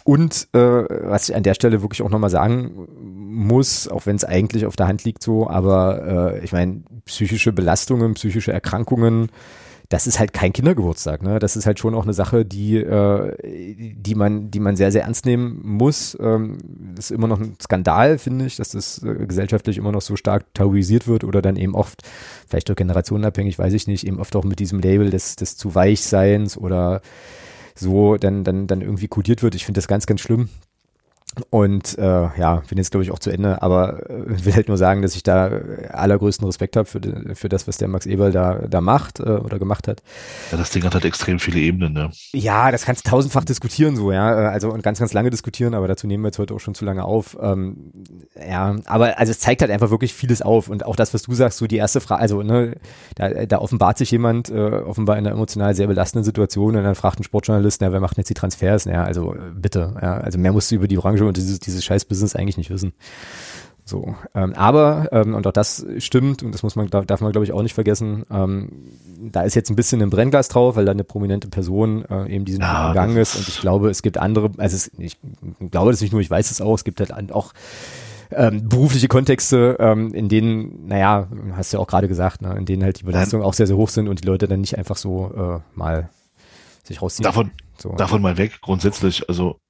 Und 0.04 0.48
äh, 0.52 0.58
was 0.58 1.28
ich 1.28 1.36
an 1.36 1.42
der 1.42 1.54
Stelle 1.54 1.82
wirklich 1.82 2.02
auch 2.02 2.10
nochmal 2.10 2.30
sagen 2.30 2.88
muss, 3.28 3.88
auch 3.88 4.06
wenn 4.06 4.16
es 4.16 4.24
eigentlich 4.24 4.66
auf 4.66 4.76
der 4.76 4.88
Hand 4.88 5.04
liegt 5.04 5.22
so, 5.22 5.48
aber 5.48 6.34
äh, 6.34 6.44
ich 6.44 6.52
meine, 6.52 6.82
psychische 7.04 7.52
Belastungen, 7.52 8.14
psychische 8.14 8.52
Erkrankungen, 8.52 9.28
das 9.88 10.06
ist 10.06 10.18
halt 10.18 10.32
kein 10.32 10.52
Kindergeburtstag, 10.52 11.22
ne? 11.22 11.38
Das 11.38 11.56
ist 11.56 11.64
halt 11.64 11.78
schon 11.78 11.94
auch 11.94 12.02
eine 12.02 12.12
Sache, 12.12 12.44
die, 12.44 12.76
äh, 12.76 13.94
die 13.94 14.14
man, 14.16 14.50
die 14.50 14.58
man 14.58 14.74
sehr, 14.74 14.90
sehr 14.90 15.02
ernst 15.02 15.26
nehmen 15.26 15.60
muss. 15.62 16.16
Ähm, 16.20 16.58
das 16.96 17.06
ist 17.06 17.10
immer 17.12 17.28
noch 17.28 17.40
ein 17.40 17.56
Skandal, 17.62 18.18
finde 18.18 18.46
ich, 18.46 18.56
dass 18.56 18.70
das 18.70 19.02
äh, 19.04 19.26
gesellschaftlich 19.26 19.78
immer 19.78 19.92
noch 19.92 20.02
so 20.02 20.16
stark 20.16 20.52
tabuisiert 20.54 21.06
wird 21.06 21.22
oder 21.22 21.40
dann 21.40 21.56
eben 21.56 21.76
oft, 21.76 22.02
vielleicht 22.48 22.70
auch 22.70 22.74
generationenabhängig, 22.74 23.58
weiß 23.58 23.74
ich 23.74 23.86
nicht, 23.86 24.06
eben 24.06 24.18
oft 24.18 24.34
auch 24.34 24.44
mit 24.44 24.58
diesem 24.58 24.80
Label 24.80 25.10
des, 25.10 25.36
des 25.36 25.56
zu 25.56 25.74
Weichseins 25.74 26.58
oder 26.58 27.00
so 27.76 28.16
dann, 28.16 28.44
dann, 28.44 28.66
dann 28.66 28.80
irgendwie 28.80 29.08
kodiert 29.08 29.42
wird. 29.42 29.54
Ich 29.54 29.64
finde 29.64 29.78
das 29.78 29.88
ganz, 29.88 30.06
ganz 30.06 30.20
schlimm. 30.20 30.48
Und 31.50 31.98
äh, 31.98 32.02
ja, 32.02 32.62
bin 32.68 32.78
jetzt 32.78 32.90
glaube 32.90 33.04
ich 33.04 33.10
auch 33.10 33.18
zu 33.18 33.30
Ende, 33.30 33.62
aber 33.62 34.08
äh, 34.08 34.44
will 34.44 34.54
halt 34.54 34.68
nur 34.68 34.76
sagen, 34.76 35.02
dass 35.02 35.14
ich 35.14 35.22
da 35.22 35.50
allergrößten 35.90 36.46
Respekt 36.46 36.76
habe 36.76 36.86
für, 36.86 37.00
für 37.34 37.48
das, 37.48 37.68
was 37.68 37.76
der 37.76 37.88
Max 37.88 38.06
Eberl 38.06 38.32
da, 38.32 38.66
da 38.68 38.80
macht 38.80 39.20
äh, 39.20 39.24
oder 39.24 39.58
gemacht 39.58 39.88
hat. 39.88 40.02
Ja, 40.50 40.58
das 40.58 40.70
Ding 40.70 40.84
hat 40.84 40.94
halt 40.94 41.04
extrem 41.04 41.38
viele 41.38 41.60
Ebenen, 41.60 41.92
ne? 41.92 42.10
Ja, 42.32 42.70
das 42.70 42.84
kannst 42.84 43.06
du 43.06 43.10
tausendfach 43.10 43.44
diskutieren 43.44 43.96
so, 43.96 44.12
ja. 44.12 44.44
Äh, 44.44 44.46
also 44.48 44.70
und 44.70 44.82
ganz, 44.82 44.98
ganz 44.98 45.12
lange 45.12 45.30
diskutieren, 45.30 45.74
aber 45.74 45.88
dazu 45.88 46.06
nehmen 46.06 46.24
wir 46.24 46.28
jetzt 46.28 46.38
heute 46.38 46.54
auch 46.54 46.60
schon 46.60 46.74
zu 46.74 46.84
lange 46.84 47.04
auf. 47.04 47.36
Ähm, 47.40 47.92
ja, 48.36 48.76
aber 48.86 49.18
also 49.18 49.30
es 49.30 49.38
zeigt 49.38 49.60
halt 49.60 49.70
einfach 49.70 49.90
wirklich 49.90 50.14
vieles 50.14 50.42
auf. 50.42 50.68
Und 50.68 50.86
auch 50.86 50.96
das, 50.96 51.12
was 51.12 51.22
du 51.22 51.34
sagst, 51.34 51.58
so 51.58 51.66
die 51.66 51.76
erste 51.76 52.00
Frage, 52.00 52.22
also 52.22 52.42
ne, 52.42 52.76
da, 53.14 53.28
da 53.46 53.58
offenbart 53.58 53.98
sich 53.98 54.10
jemand 54.10 54.50
äh, 54.50 54.54
offenbar 54.54 55.18
in 55.18 55.26
einer 55.26 55.34
emotional 55.34 55.74
sehr 55.74 55.86
belastenden 55.86 56.24
Situation 56.24 56.76
und 56.76 56.82
dann 56.82 56.94
fragt 56.94 57.20
ein 57.20 57.24
Sportjournalist, 57.24 57.80
na, 57.80 57.92
wer 57.92 58.00
macht 58.00 58.16
jetzt 58.18 58.30
die 58.30 58.34
Transfers? 58.34 58.84
Ja, 58.84 59.04
also 59.04 59.34
äh, 59.34 59.38
bitte, 59.54 59.94
ja, 60.00 60.16
also 60.18 60.38
mehr 60.38 60.52
musst 60.52 60.70
du 60.70 60.76
über 60.76 60.88
die 60.88 60.96
Branche 60.96 61.25
und 61.26 61.36
dieses, 61.36 61.58
dieses 61.60 61.84
scheiß 61.84 62.04
Business 62.04 62.36
eigentlich 62.36 62.56
nicht 62.56 62.70
wissen. 62.70 62.92
So, 63.88 64.16
ähm, 64.34 64.52
aber, 64.54 65.10
ähm, 65.12 65.34
und 65.34 65.46
auch 65.46 65.52
das 65.52 65.86
stimmt, 65.98 66.42
und 66.42 66.52
das 66.52 66.64
muss 66.64 66.74
man, 66.74 66.88
darf 66.88 67.20
man 67.20 67.30
glaube 67.30 67.44
ich 67.44 67.52
auch 67.52 67.62
nicht 67.62 67.74
vergessen, 67.74 68.26
ähm, 68.32 68.72
da 69.30 69.42
ist 69.42 69.54
jetzt 69.54 69.70
ein 69.70 69.76
bisschen 69.76 70.02
ein 70.02 70.10
Brennglas 70.10 70.48
drauf, 70.48 70.74
weil 70.74 70.84
da 70.84 70.90
eine 70.90 71.04
prominente 71.04 71.46
Person 71.46 72.04
äh, 72.06 72.28
eben 72.28 72.44
diesen 72.44 72.62
ja, 72.62 72.88
gegangen 72.88 73.16
ist 73.16 73.36
und 73.36 73.46
ich 73.46 73.60
glaube, 73.60 73.88
es 73.88 74.02
gibt 74.02 74.18
andere, 74.18 74.50
also 74.58 74.74
es, 74.74 74.90
ich 74.98 75.18
glaube 75.70 75.92
das 75.92 76.00
nicht 76.00 76.10
nur, 76.10 76.20
ich 76.20 76.28
weiß 76.28 76.50
es 76.50 76.60
auch, 76.60 76.74
es 76.74 76.82
gibt 76.82 76.98
halt 76.98 77.32
auch 77.32 77.52
ähm, 78.32 78.68
berufliche 78.68 79.06
Kontexte, 79.06 79.76
ähm, 79.78 80.12
in 80.12 80.28
denen, 80.28 80.88
naja, 80.88 81.28
hast 81.52 81.72
du 81.72 81.76
ja 81.76 81.80
auch 81.80 81.86
gerade 81.86 82.08
gesagt, 82.08 82.42
ne, 82.42 82.56
in 82.58 82.64
denen 82.64 82.82
halt 82.82 82.98
die 82.98 83.04
Belastungen 83.04 83.46
auch 83.46 83.54
sehr, 83.54 83.68
sehr 83.68 83.76
hoch 83.76 83.88
sind 83.88 84.08
und 84.08 84.20
die 84.22 84.26
Leute 84.26 84.48
dann 84.48 84.62
nicht 84.62 84.76
einfach 84.76 84.96
so 84.96 85.32
äh, 85.32 85.78
mal 85.78 86.08
sich 86.82 87.02
rausziehen. 87.02 87.24
Davon, 87.24 87.52
so. 87.78 87.92
davon 87.92 88.20
mal 88.20 88.36
weg, 88.36 88.58
grundsätzlich, 88.62 89.28
also 89.28 89.60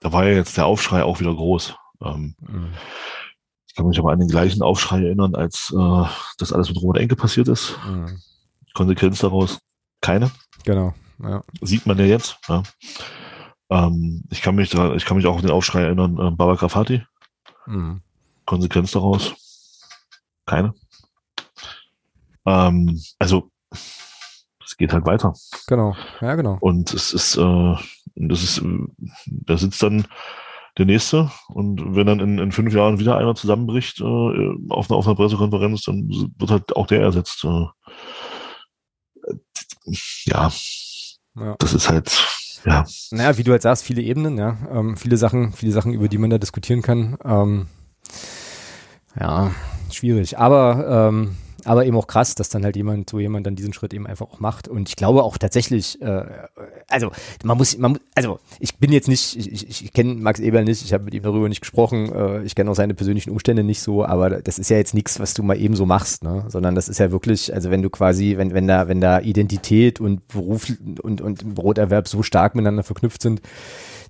da 0.00 0.12
war 0.12 0.24
ja 0.24 0.34
jetzt 0.34 0.56
der 0.56 0.66
Aufschrei 0.66 1.04
auch 1.04 1.20
wieder 1.20 1.34
groß. 1.34 1.74
Ähm, 2.02 2.34
mhm. 2.40 2.72
Ich 3.66 3.74
kann 3.74 3.86
mich 3.86 3.98
aber 3.98 4.12
an 4.12 4.18
den 4.18 4.28
gleichen 4.28 4.62
Aufschrei 4.62 5.04
erinnern, 5.04 5.34
als 5.34 5.72
äh, 5.76 6.04
das 6.38 6.52
alles 6.52 6.68
mit 6.68 6.82
Robert 6.82 6.98
Enke 6.98 7.16
passiert 7.16 7.48
ist. 7.48 7.78
Mhm. 7.86 8.20
Konsequenz 8.74 9.20
daraus 9.20 9.60
keine. 10.00 10.30
Genau. 10.64 10.94
Ja. 11.22 11.44
Sieht 11.60 11.86
man 11.86 11.98
ja 11.98 12.04
jetzt. 12.04 12.38
Ja. 12.48 12.62
Ähm, 13.70 14.24
ich 14.30 14.42
kann 14.42 14.56
mich 14.56 14.70
da, 14.70 14.94
ich 14.94 15.04
kann 15.04 15.16
mich 15.16 15.26
auch 15.26 15.36
an 15.36 15.42
den 15.42 15.50
Aufschrei 15.50 15.82
erinnern, 15.82 16.14
äh, 16.18 16.30
Baba 16.30 16.54
Grafati. 16.54 17.04
Mhm. 17.66 18.02
Konsequenz 18.44 18.90
daraus 18.90 19.34
keine. 20.46 20.74
Ähm, 22.46 23.00
also 23.18 23.50
es 24.64 24.76
geht 24.76 24.92
halt 24.92 25.04
weiter. 25.04 25.34
Genau, 25.66 25.94
ja 26.20 26.34
genau. 26.34 26.58
Und 26.60 26.92
es 26.92 27.12
ist, 27.12 27.36
äh, 27.36 27.76
das 28.28 28.42
ist, 28.42 28.62
da 29.26 29.56
sitzt 29.56 29.82
dann 29.82 30.06
der 30.78 30.86
nächste 30.86 31.30
und 31.48 31.96
wenn 31.96 32.06
dann 32.06 32.20
in, 32.20 32.38
in 32.38 32.52
fünf 32.52 32.72
Jahren 32.72 32.98
wieder 32.98 33.16
einer 33.16 33.34
zusammenbricht 33.34 34.00
äh, 34.00 34.04
auf, 34.68 34.90
einer, 34.90 34.98
auf 34.98 35.06
einer 35.06 35.16
Pressekonferenz, 35.16 35.82
dann 35.82 36.08
wird 36.38 36.50
halt 36.50 36.76
auch 36.76 36.86
der 36.86 37.00
ersetzt. 37.00 37.44
Äh, 37.44 37.66
ja, 40.26 40.50
ja, 41.36 41.56
das 41.58 41.74
ist 41.74 41.88
halt 41.88 42.10
ja. 42.64 42.84
Naja, 43.10 43.38
wie 43.38 43.42
du 43.42 43.52
halt 43.52 43.62
sagst, 43.62 43.84
viele 43.84 44.02
Ebenen, 44.02 44.36
ja, 44.36 44.56
ähm, 44.70 44.96
viele 44.96 45.16
Sachen, 45.16 45.52
viele 45.52 45.72
Sachen, 45.72 45.92
über 45.92 46.08
die 46.08 46.18
man 46.18 46.30
da 46.30 46.38
diskutieren 46.38 46.82
kann. 46.82 47.16
Ähm, 47.24 47.66
ja, 49.18 49.52
schwierig. 49.90 50.38
Aber 50.38 51.08
ähm, 51.08 51.36
aber 51.64 51.86
eben 51.86 51.96
auch 51.96 52.06
krass, 52.06 52.34
dass 52.34 52.48
dann 52.48 52.64
halt 52.64 52.76
jemand, 52.76 53.10
so 53.10 53.18
jemand 53.18 53.46
dann 53.46 53.56
diesen 53.56 53.72
Schritt 53.72 53.94
eben 53.94 54.06
einfach 54.06 54.26
auch 54.26 54.40
macht. 54.40 54.68
Und 54.68 54.88
ich 54.88 54.96
glaube 54.96 55.22
auch 55.22 55.38
tatsächlich, 55.38 56.00
äh, 56.02 56.24
also 56.88 57.10
man 57.44 57.56
muss, 57.56 57.76
man, 57.78 57.98
also 58.14 58.38
ich 58.58 58.78
bin 58.78 58.92
jetzt 58.92 59.08
nicht, 59.08 59.36
ich, 59.36 59.52
ich, 59.52 59.84
ich 59.84 59.92
kenne 59.92 60.14
Max 60.14 60.40
Eberl 60.40 60.64
nicht, 60.64 60.82
ich 60.84 60.92
habe 60.92 61.04
mit 61.04 61.14
ihm 61.14 61.22
darüber 61.22 61.48
nicht 61.48 61.60
gesprochen, 61.60 62.12
äh, 62.12 62.42
ich 62.42 62.54
kenne 62.54 62.70
auch 62.70 62.74
seine 62.74 62.94
persönlichen 62.94 63.30
Umstände 63.30 63.62
nicht 63.62 63.82
so, 63.82 64.04
aber 64.04 64.42
das 64.42 64.58
ist 64.58 64.70
ja 64.70 64.76
jetzt 64.76 64.94
nichts, 64.94 65.20
was 65.20 65.34
du 65.34 65.42
mal 65.42 65.58
eben 65.58 65.76
so 65.76 65.86
machst, 65.86 66.22
ne? 66.22 66.44
Sondern 66.48 66.74
das 66.74 66.88
ist 66.88 66.98
ja 66.98 67.10
wirklich, 67.10 67.52
also 67.54 67.70
wenn 67.70 67.82
du 67.82 67.90
quasi, 67.90 68.36
wenn, 68.36 68.54
wenn 68.54 68.66
da, 68.66 68.88
wenn 68.88 69.00
da 69.00 69.20
Identität 69.20 70.00
und 70.00 70.26
Beruf 70.28 70.72
und, 71.02 71.20
und 71.20 71.54
Broterwerb 71.54 72.08
so 72.08 72.22
stark 72.22 72.54
miteinander 72.54 72.82
verknüpft 72.82 73.22
sind, 73.22 73.40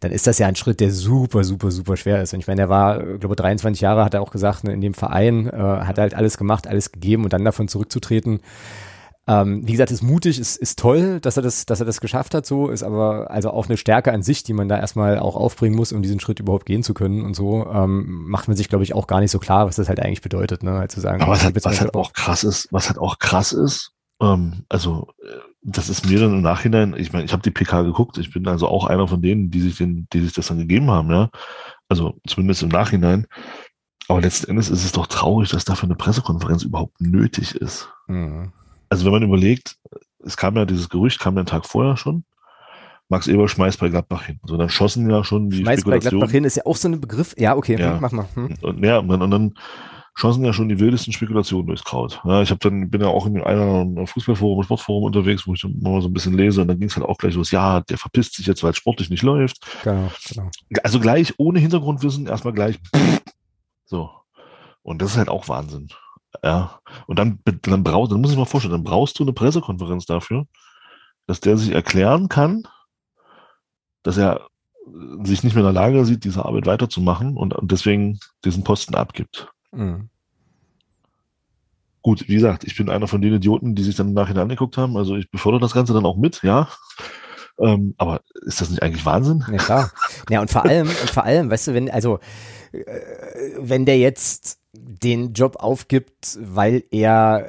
dann 0.01 0.13
ist 0.13 0.27
das 0.27 0.39
ja 0.39 0.47
ein 0.47 0.57
Schritt, 0.57 0.81
der 0.81 0.91
super, 0.91 1.45
super, 1.45 1.71
super 1.71 1.97
schwer 1.97 2.23
ist. 2.23 2.33
Und 2.33 2.41
ich 2.41 2.47
meine, 2.47 2.63
er 2.63 2.69
war, 2.69 3.03
glaube 3.19 3.37
23 3.37 3.81
Jahre, 3.81 4.05
hat 4.05 4.15
er 4.15 4.23
auch 4.23 4.31
gesagt, 4.31 4.65
ne, 4.65 4.73
in 4.73 4.81
dem 4.81 4.95
Verein, 4.95 5.47
äh, 5.47 5.53
hat 5.53 5.99
halt 5.99 6.15
alles 6.15 6.39
gemacht, 6.39 6.67
alles 6.67 6.91
gegeben 6.93 7.25
und 7.25 7.33
dann 7.33 7.45
davon 7.45 7.69
zurückzutreten. 7.69 8.41
Ähm, 9.29 9.61
wie 9.67 9.73
gesagt, 9.73 9.91
ist 9.91 10.03
mutig, 10.03 10.41
ist, 10.41 10.57
ist 10.57 10.79
toll, 10.79 11.21
dass 11.21 11.37
er 11.37 11.43
das, 11.43 11.67
dass 11.67 11.79
er 11.79 11.87
das 11.87 12.01
geschafft 12.01 12.35
hat, 12.35 12.47
so, 12.47 12.69
ist 12.69 12.83
aber 12.83 13.31
also 13.31 13.51
auch 13.51 13.69
eine 13.69 13.77
Stärke 13.77 14.13
an 14.13 14.23
sich, 14.23 14.43
die 14.43 14.55
man 14.55 14.69
da 14.69 14.79
erstmal 14.81 15.19
auch 15.19 15.37
aufbringen 15.37 15.77
muss, 15.77 15.93
um 15.93 16.03
diesen 16.03 16.19
Schritt 16.19 16.41
überhaupt 16.41 16.67
gehen 16.67 16.83
zu 16.83 16.95
können 16.95 17.23
und 17.23 17.37
so, 17.37 17.67
ähm, 17.71 18.25
macht 18.29 18.49
man 18.49 18.57
sich, 18.57 18.69
glaube 18.69 18.83
ich, 18.83 18.95
auch 18.95 19.07
gar 19.07 19.21
nicht 19.21 19.31
so 19.31 19.39
klar, 19.39 19.67
was 19.67 19.77
das 19.77 19.89
halt 19.89 20.01
eigentlich 20.01 20.23
bedeutet, 20.23 20.63
ne, 20.63 20.73
halt 20.73 20.91
zu 20.91 21.01
sagen. 21.01 21.23
Aber 21.23 21.33
was, 21.33 21.45
halt, 21.45 21.55
was 21.65 21.81
halt 21.81 21.95
auch 21.95 22.15
krass 22.15 22.43
ist, 22.43 22.69
was 22.73 22.89
halt 22.89 22.99
auch 22.99 23.19
krass 23.19 23.53
ist, 23.53 23.93
ähm, 24.21 24.65
also 24.69 25.09
äh, 25.23 25.39
das 25.63 25.89
ist 25.89 26.09
mir 26.09 26.19
dann 26.19 26.35
im 26.35 26.43
Nachhinein, 26.43 26.95
ich 26.97 27.13
meine, 27.13 27.25
ich 27.25 27.33
habe 27.33 27.43
die 27.43 27.51
PK 27.51 27.83
geguckt, 27.83 28.19
ich 28.19 28.33
bin 28.33 28.47
also 28.49 28.67
auch 28.67 28.87
einer 28.87 29.07
von 29.09 29.21
denen, 29.21 29.51
die 29.51 29.61
sich 29.61 29.77
den, 29.77 30.07
die 30.13 30.21
sich 30.21 30.33
das 30.33 30.49
dann 30.49 30.59
gegeben 30.59 30.91
haben, 30.91 31.11
ja. 31.11 31.31
Also 31.89 32.19
zumindest 32.27 32.63
im 32.63 32.69
Nachhinein. 32.71 33.27
Aber 34.09 34.21
letzten 34.21 34.51
Endes 34.51 34.71
ist 34.71 34.85
es 34.85 34.93
doch 34.93 35.07
traurig, 35.07 35.51
dass 35.51 35.65
dafür 35.65 35.87
eine 35.87 35.97
Pressekonferenz 35.97 36.63
überhaupt 36.65 37.01
nötig 37.01 37.55
ist. 37.55 37.89
Mhm. 38.07 38.53
Also 38.89 39.05
wenn 39.05 39.13
man 39.13 39.23
überlegt, 39.23 39.77
es 40.25 40.37
kam 40.37 40.57
ja 40.57 40.65
dieses 40.65 40.89
Gerücht, 40.89 41.21
kam 41.21 41.35
ja 41.35 41.41
einen 41.41 41.47
Tag 41.47 41.67
vorher 41.67 41.97
schon. 41.97 42.25
Max 43.09 43.27
Eber 43.27 43.49
schmeißt 43.49 43.81
bei 43.81 43.89
Gladbach 43.89 44.25
hin. 44.25 44.39
So, 44.45 44.57
dann 44.57 44.69
schossen 44.69 45.11
ja 45.11 45.25
schon 45.25 45.51
die 45.51 45.59
Schmeißt 45.59 45.85
bei 45.85 45.99
Gladbach 45.99 46.31
hin 46.31 46.45
ist 46.45 46.57
ja 46.57 46.65
auch 46.65 46.77
so 46.77 46.89
ein 46.89 47.01
Begriff. 47.01 47.35
Ja, 47.37 47.57
okay, 47.57 47.77
ja. 47.79 47.99
mach 48.01 48.13
mal. 48.13 48.27
Hm. 48.35 48.55
Und, 48.63 48.85
ja, 48.85 48.99
und 48.99 49.09
dann 49.09 49.55
schossen 50.21 50.45
ja 50.45 50.53
schon 50.53 50.69
die 50.69 50.79
wildesten 50.79 51.13
Spekulationen 51.13 51.67
durchs 51.67 51.85
Kraut. 51.85 52.21
Ja, 52.25 52.43
ich 52.43 52.51
habe 52.51 52.59
dann 52.59 52.91
bin 52.91 53.01
ja 53.01 53.09
auch 53.09 53.27
in 53.27 53.41
einem 53.41 54.07
Fußballforum, 54.07 54.63
Sportforum 54.63 55.05
unterwegs, 55.05 55.47
wo 55.47 55.55
ich 55.55 55.63
dann 55.63 55.79
mal 55.81 56.03
so 56.03 56.09
ein 56.09 56.13
bisschen 56.13 56.37
lese 56.37 56.61
und 56.61 56.69
dann 56.69 56.79
ging 56.79 56.89
es 56.89 56.97
halt 56.97 57.07
auch 57.07 57.17
gleich 57.17 57.35
los, 57.35 57.51
ja, 57.51 57.81
der 57.81 57.97
verpisst 57.97 58.35
sich 58.35 58.47
jetzt, 58.47 58.63
weil 58.63 58.73
es 58.73 58.77
sportlich 58.77 59.09
nicht 59.09 59.23
läuft. 59.23 59.67
Genau, 59.83 60.11
genau. 60.29 60.51
Also 60.83 61.01
gleich 61.01 61.35
ohne 61.39 61.59
Hintergrundwissen 61.59 62.27
erstmal 62.27 62.53
gleich 62.53 62.79
so. 63.87 64.11
Und 64.83 65.01
das 65.01 65.13
ist 65.13 65.17
halt 65.17 65.31
auch 65.31 65.49
Wahnsinn. 65.49 65.89
Ja. 66.43 66.81
Und 67.07 67.19
dann, 67.19 67.41
dann 67.63 67.83
brauchst, 67.83 68.13
dann 68.13 68.21
muss 68.21 68.31
ich 68.31 68.37
mal 68.37 68.45
vorstellen, 68.45 68.73
dann 68.73 68.85
brauchst 68.85 69.19
du 69.19 69.25
eine 69.25 69.33
Pressekonferenz 69.33 70.05
dafür, 70.05 70.47
dass 71.27 71.41
der 71.41 71.57
sich 71.57 71.73
erklären 71.73 72.29
kann, 72.29 72.65
dass 74.03 74.19
er 74.19 74.49
sich 75.23 75.43
nicht 75.45 75.55
mehr 75.55 75.67
in 75.67 75.73
der 75.73 75.83
Lage 75.83 76.05
sieht, 76.05 76.25
diese 76.25 76.45
Arbeit 76.45 76.67
weiterzumachen 76.67 77.37
und, 77.37 77.55
und 77.55 77.73
deswegen 77.73 78.19
diesen 78.45 78.65
Posten 78.65 78.95
abgibt. 78.95 79.49
Mhm. 79.73 80.09
Gut, 82.03 82.29
wie 82.29 82.35
gesagt, 82.35 82.65
ich 82.65 82.77
bin 82.77 82.89
einer 82.89 83.09
von 83.09 83.21
den 83.21 83.35
Idioten, 83.35 83.75
die 83.75 83.83
sich 83.83 83.95
dann 83.95 84.09
im 84.09 84.15
Nachhinein 84.15 84.45
angeguckt 84.45 84.79
haben. 84.79 84.97
Also 84.97 85.17
ich 85.17 85.31
befördere 85.31 85.61
das 85.61 85.75
Ganze 85.75 85.93
dann 85.93 86.07
auch 86.07 86.17
mit, 86.17 86.43
ja. 86.43 86.69
Ähm, 87.59 87.95
aber 87.99 88.23
ist 88.47 88.61
das 88.61 88.71
nicht 88.71 88.83
eigentlich 88.83 89.05
Wahnsinn? 89.05 89.45
Ja, 89.51 89.59
klar. 89.59 89.91
Ja, 90.31 90.41
und 90.41 90.51
vor 90.51 90.65
allem, 90.65 90.89
und 90.89 91.11
vor 91.11 91.25
allem, 91.25 91.51
weißt 91.51 91.69
du, 91.69 91.75
wenn, 91.75 91.91
also, 91.91 92.19
äh, 92.73 92.85
wenn 93.59 93.85
der 93.85 93.99
jetzt 93.99 94.60
den 94.73 95.33
Job 95.33 95.57
aufgibt, 95.59 96.39
weil 96.41 96.85
er, 96.93 97.47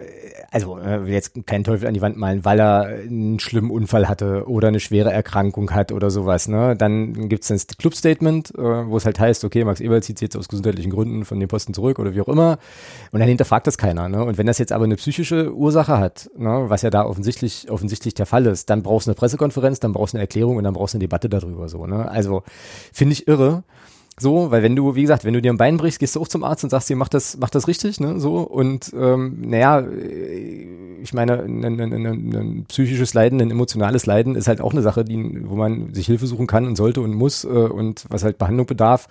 also 0.49 0.79
äh, 0.79 1.03
jetzt 1.03 1.45
keinen 1.45 1.63
Teufel 1.63 1.87
an 1.87 1.93
die 1.93 2.01
Wand 2.01 2.17
malen, 2.17 2.43
weil 2.45 2.59
er 2.59 2.85
einen 2.85 3.39
schlimmen 3.39 3.69
Unfall 3.69 4.09
hatte 4.09 4.49
oder 4.49 4.69
eine 4.69 4.79
schwere 4.79 5.11
Erkrankung 5.13 5.69
hat 5.71 5.91
oder 5.91 6.09
sowas, 6.09 6.47
ne? 6.47 6.75
Dann 6.75 7.29
gibt's 7.29 7.49
dann 7.49 7.57
das 7.57 7.67
Clubstatement, 7.77 8.55
äh, 8.55 8.87
wo 8.87 8.97
es 8.97 9.05
halt 9.05 9.19
heißt, 9.19 9.45
okay, 9.45 9.63
Max 9.63 9.81
Eberl 9.81 10.01
zieht 10.01 10.17
sich 10.17 10.25
jetzt 10.27 10.35
aus 10.35 10.47
gesundheitlichen 10.47 10.91
Gründen 10.91 11.23
von 11.23 11.39
dem 11.39 11.47
Posten 11.47 11.75
zurück 11.75 11.99
oder 11.99 12.15
wie 12.15 12.21
auch 12.21 12.27
immer. 12.27 12.57
Und 13.11 13.19
dann 13.19 13.29
hinterfragt 13.29 13.67
das 13.67 13.77
keiner, 13.77 14.09
ne? 14.09 14.23
Und 14.25 14.39
wenn 14.39 14.47
das 14.47 14.57
jetzt 14.57 14.71
aber 14.71 14.85
eine 14.85 14.95
psychische 14.95 15.53
Ursache 15.53 15.99
hat, 15.99 16.31
ne, 16.35 16.65
was 16.69 16.81
ja 16.81 16.89
da 16.89 17.05
offensichtlich, 17.05 17.69
offensichtlich 17.69 18.15
der 18.15 18.25
Fall 18.25 18.47
ist, 18.47 18.71
dann 18.71 18.81
brauchst 18.81 19.05
du 19.05 19.11
eine 19.11 19.15
Pressekonferenz, 19.15 19.79
dann 19.79 19.93
brauchst 19.93 20.15
du 20.15 20.17
eine 20.17 20.23
Erklärung 20.23 20.57
und 20.57 20.63
dann 20.63 20.73
brauchst 20.73 20.95
du 20.95 20.97
eine 20.97 21.03
Debatte 21.03 21.29
darüber 21.29 21.69
so, 21.69 21.85
ne? 21.85 22.09
Also 22.09 22.41
finde 22.91 23.13
ich 23.13 23.27
irre. 23.27 23.63
So, 24.19 24.51
weil 24.51 24.61
wenn 24.61 24.75
du, 24.75 24.95
wie 24.95 25.01
gesagt, 25.01 25.23
wenn 25.25 25.33
du 25.33 25.41
dir 25.41 25.51
ein 25.51 25.57
Bein 25.57 25.77
brichst, 25.77 25.99
gehst 25.99 26.15
du 26.15 26.21
auch 26.21 26.27
zum 26.27 26.43
Arzt 26.43 26.63
und 26.63 26.69
sagst 26.69 26.89
dir, 26.89 26.95
mach 26.95 27.09
das, 27.09 27.37
mach 27.39 27.49
das 27.49 27.67
richtig, 27.67 27.99
ne? 27.99 28.19
So. 28.19 28.39
Und 28.39 28.91
ähm, 28.93 29.41
naja, 29.41 29.79
äh, 29.79 30.67
ich 31.01 31.13
meine, 31.13 31.41
ein, 31.41 31.63
ein, 31.63 31.79
ein, 31.79 32.05
ein 32.05 32.65
psychisches 32.67 33.13
Leiden, 33.13 33.41
ein 33.41 33.49
emotionales 33.49 34.05
Leiden 34.05 34.35
ist 34.35 34.47
halt 34.47 34.61
auch 34.61 34.73
eine 34.73 34.81
Sache, 34.81 35.03
die, 35.03 35.41
wo 35.47 35.55
man 35.55 35.93
sich 35.93 36.05
Hilfe 36.05 36.27
suchen 36.27 36.45
kann 36.45 36.67
und 36.67 36.75
sollte 36.75 37.01
und 37.01 37.13
muss 37.13 37.43
äh, 37.43 37.47
und 37.47 38.05
was 38.09 38.23
halt 38.23 38.37
Behandlung 38.37 38.67
bedarf. 38.67 39.07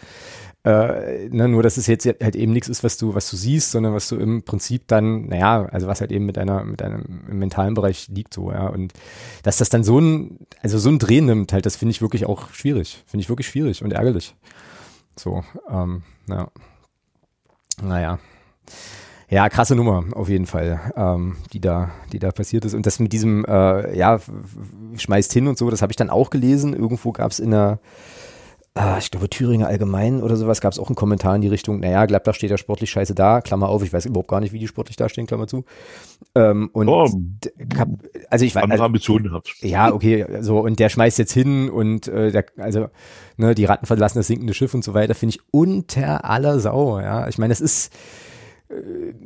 Äh, 0.62 1.30
ne, 1.30 1.48
nur 1.48 1.62
dass 1.62 1.78
es 1.78 1.86
jetzt 1.86 2.04
halt 2.06 2.36
eben 2.36 2.52
nichts 2.52 2.68
ist, 2.68 2.84
was 2.84 2.98
du, 2.98 3.14
was 3.14 3.30
du 3.30 3.36
siehst, 3.36 3.70
sondern 3.70 3.94
was 3.94 4.10
du 4.10 4.16
im 4.16 4.42
Prinzip 4.42 4.86
dann, 4.88 5.28
naja, 5.28 5.66
also 5.72 5.86
was 5.86 6.02
halt 6.02 6.12
eben 6.12 6.26
mit 6.26 6.36
einer, 6.36 6.64
mit 6.64 6.82
einem 6.82 7.22
im 7.30 7.38
mentalen 7.38 7.72
Bereich 7.72 8.08
liegt, 8.08 8.34
so, 8.34 8.52
ja. 8.52 8.68
Und 8.68 8.92
dass 9.42 9.56
das 9.56 9.70
dann 9.70 9.84
so 9.84 9.98
ein, 9.98 10.38
also 10.62 10.78
so 10.78 10.90
ein 10.90 10.98
Dreh 10.98 11.22
nimmt, 11.22 11.54
halt, 11.54 11.64
das 11.64 11.76
finde 11.76 11.92
ich 11.92 12.02
wirklich 12.02 12.26
auch 12.26 12.52
schwierig. 12.52 13.02
Finde 13.06 13.22
ich 13.22 13.30
wirklich 13.30 13.48
schwierig 13.48 13.82
und 13.82 13.94
ärgerlich. 13.94 14.34
So, 15.16 15.44
ähm, 15.70 16.02
ja. 16.28 16.48
Naja. 17.82 18.18
Ja, 19.28 19.48
krasse 19.48 19.76
Nummer 19.76 20.05
auf 20.14 20.28
jeden 20.28 20.47
Fall, 20.47 20.92
ähm, 20.97 21.36
die 21.52 21.60
da, 21.60 21.90
die 22.12 22.18
da 22.18 22.32
passiert 22.32 22.64
ist. 22.64 22.74
Und 22.74 22.84
das 22.84 22.98
mit 22.98 23.12
diesem, 23.12 23.44
äh, 23.44 23.97
ja, 23.97 24.18
schmeißt 24.97 25.32
hin 25.32 25.47
und 25.47 25.56
so, 25.56 25.70
das 25.70 25.82
habe 25.82 25.92
ich 25.92 25.97
dann 25.97 26.10
auch 26.10 26.30
gelesen. 26.30 26.74
Irgendwo 26.74 27.12
gab 27.12 27.30
es 27.30 27.39
in 27.39 27.52
der, 27.52 27.78
äh, 28.74 28.99
ich 28.99 29.10
glaube 29.10 29.28
Thüringer 29.28 29.66
Allgemein 29.66 30.23
oder 30.23 30.36
sowas, 30.36 30.60
gab 30.60 30.73
es 30.73 30.78
auch 30.78 30.89
einen 30.89 30.97
Kommentar 30.97 31.34
in 31.36 31.42
die 31.42 31.49
Richtung, 31.49 31.81
naja, 31.81 32.07
Gladbach 32.07 32.34
steht 32.34 32.50
ja 32.50 32.58
sportlich 32.58 32.90
scheiße 32.90 33.15
da, 33.15 33.40
Klammer 33.40 33.68
auf, 33.68 33.82
ich 33.82 33.92
weiß 33.92 34.07
überhaupt 34.07 34.28
gar 34.28 34.40
nicht, 34.40 34.52
wie 34.52 34.58
die 34.58 34.68
sportlich 34.68 34.97
dastehen, 34.97 35.26
Klammer 35.26 35.47
zu. 35.47 35.65
Ähm, 36.34 36.70
und 36.73 36.89
Oh, 36.89 37.08
also 38.28 38.44
ich 38.44 38.55
weiß, 38.55 38.62
andere 38.62 38.74
also, 38.74 38.84
Ambitionen 38.84 39.24
gehabt. 39.24 39.55
ja, 39.60 39.92
okay, 39.92 40.26
so 40.40 40.60
und 40.60 40.78
der 40.78 40.89
schmeißt 40.89 41.18
jetzt 41.18 41.32
hin 41.32 41.68
und 41.70 42.08
äh, 42.08 42.31
der, 42.31 42.47
also 42.58 42.89
ne, 43.36 43.55
die 43.55 43.65
Ratten 43.65 43.86
verlassen 43.86 44.18
das 44.18 44.26
sinkende 44.26 44.55
Schiff 44.55 44.74
und 44.74 44.84
so 44.84 44.94
weiter, 44.94 45.15
finde 45.15 45.36
ich 45.36 45.42
unter 45.50 46.24
aller 46.24 46.60
Sau, 46.60 47.00
ja. 47.00 47.28
Ich 47.28 47.39
meine, 47.39 47.52
es 47.52 47.60
ist 47.60 47.92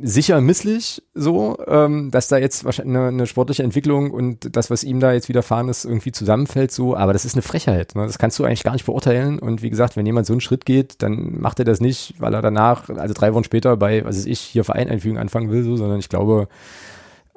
sicher 0.03 0.41
misslich 0.41 1.03
so, 1.13 1.59
ähm, 1.67 2.11
dass 2.11 2.29
da 2.29 2.39
jetzt 2.39 2.65
wahrscheinlich 2.65 2.97
eine, 2.97 3.09
eine 3.09 3.27
sportliche 3.27 3.63
Entwicklung 3.63 4.11
und 4.11 4.57
das, 4.57 4.71
was 4.71 4.85
ihm 4.85 5.01
da 5.01 5.13
jetzt 5.13 5.29
widerfahren 5.29 5.69
ist, 5.69 5.85
irgendwie 5.85 6.13
zusammenfällt 6.13 6.73
so, 6.73 6.97
aber 6.97 7.13
das 7.13 7.27
ist 7.27 7.35
eine 7.35 7.43
Frechheit, 7.43 7.95
ne? 7.95 8.07
das 8.07 8.19
kannst 8.19 8.39
du 8.39 8.45
eigentlich 8.45 8.63
gar 8.63 8.73
nicht 8.73 8.87
beurteilen 8.87 9.39
und 9.39 9.63
wie 9.63 9.71
gesagt, 9.71 9.97
wenn 9.97 10.07
jemand 10.07 10.27
so 10.27 10.33
einen 10.33 10.41
Schritt 10.41 10.65
geht, 10.65 11.03
dann 11.03 11.41
macht 11.41 11.59
er 11.59 11.67
das 11.67 11.81
nicht, 11.81 12.15
weil 12.19 12.33
er 12.33 12.41
danach, 12.41 12.89
also 12.89 13.13
drei 13.13 13.35
Wochen 13.35 13.45
später 13.45 13.77
bei, 13.77 14.05
was 14.05 14.17
weiß 14.17 14.27
ich, 14.27 14.41
hier 14.41 14.65
Vereineinfügung 14.65 15.19
anfangen 15.19 15.51
will, 15.51 15.63
so, 15.63 15.77
sondern 15.77 15.99
ich 15.99 16.09
glaube, 16.09 16.49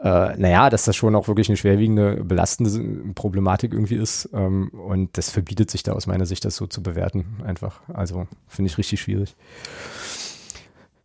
äh, 0.02 0.38
naja, 0.38 0.69
dass 0.69 0.86
das 0.86 0.95
schon 0.95 1.16
auch 1.16 1.27
wirklich 1.27 1.50
eine 1.50 1.58
schwerwiegende, 1.58 2.24
belastende 2.24 3.14
Problematik 3.16 3.74
irgendwie 3.74 3.95
ist. 3.95 4.30
Ähm, 4.32 4.69
und 4.69 5.18
das 5.18 5.32
verbietet 5.32 5.72
sich 5.72 5.82
da 5.82 5.94
aus 5.94 6.06
meiner 6.06 6.27
Sicht, 6.27 6.45
das 6.45 6.56
so 6.56 6.68
zu 6.68 6.84
bewerten. 6.84 7.26
Einfach. 7.44 7.80
Also 7.92 8.27
finde 8.48 8.69
ich 8.69 8.77
richtig 8.77 9.02
schwierig. 9.02 9.36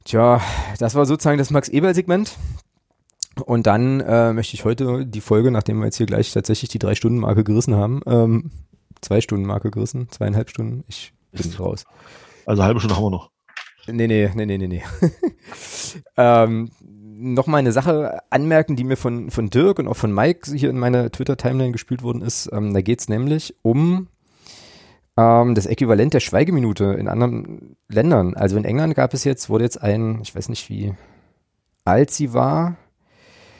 Tja, 0.05 0.41
das 0.79 0.95
war 0.95 1.07
sozusagen 1.07 1.39
das 1.39 1.51
Max-Eberl-Segment. 1.51 2.37
Und 3.47 3.67
dann 3.67 4.01
äh, 4.01 4.33
möchte 4.33 4.55
ich 4.55 4.65
heute 4.65 5.07
die 5.07 5.21
Folge, 5.21 5.51
nachdem 5.51 5.79
wir 5.79 5.87
jetzt 5.87 5.97
hier 5.97 6.07
gleich 6.07 6.33
tatsächlich 6.33 6.71
die 6.71 6.79
Drei-Stunden-Marke 6.79 7.45
gerissen 7.45 7.75
haben, 7.75 8.03
ähm, 8.07 8.51
Zwei-Stunden-Marke 9.01 9.71
gerissen, 9.71 10.09
zweieinhalb 10.11 10.51
Stunden, 10.51 10.85
ich 10.87 11.13
bin 11.33 11.53
raus. 11.55 11.85
Also 12.47 12.63
halbe 12.63 12.81
Stunde 12.81 12.97
haben 12.97 13.05
wir 13.05 13.11
noch. 13.11 13.31
Nee, 13.87 14.07
nee, 14.07 14.31
nee, 14.35 14.47
nee, 14.47 14.59
nee, 14.59 14.69
nee. 14.69 14.83
ähm, 16.17 16.71
noch 16.81 17.47
mal 17.47 17.59
eine 17.59 17.73
Sache 17.73 18.21
anmerken, 18.31 18.77
die 18.77 18.85
mir 18.85 18.97
von, 18.97 19.31
von 19.31 19.51
Dirk 19.51 19.79
und 19.79 19.89
auch 19.89 19.97
von 19.97 20.13
Mike 20.13 20.53
hier 20.55 20.71
in 20.71 20.79
meine 20.79 21.11
Twitter-Timeline 21.11 21.73
gespielt 21.73 22.03
worden 22.03 22.23
ist. 22.23 22.51
Ähm, 22.53 22.75
da 22.75 22.81
geht's 22.81 23.09
nämlich 23.09 23.57
um 23.63 24.09
ähm, 25.17 25.55
das 25.55 25.67
Äquivalent 25.67 26.15
der 26.15 26.21
Schweigeminute 26.21 26.85
in 26.99 27.09
anderen 27.09 27.77
Ländern. 27.89 28.35
Also 28.35 28.57
in 28.57 28.65
England 28.65 28.95
gab 28.95 29.15
es 29.15 29.25
jetzt, 29.25 29.51
wurde 29.51 29.65
jetzt 29.65 29.83
ein, 29.83 30.21
ich 30.23 30.35
weiß 30.35 30.49
nicht 30.49 30.69
wie 30.69 30.95
alt 31.85 32.11
sie 32.11 32.33
war, 32.33 32.77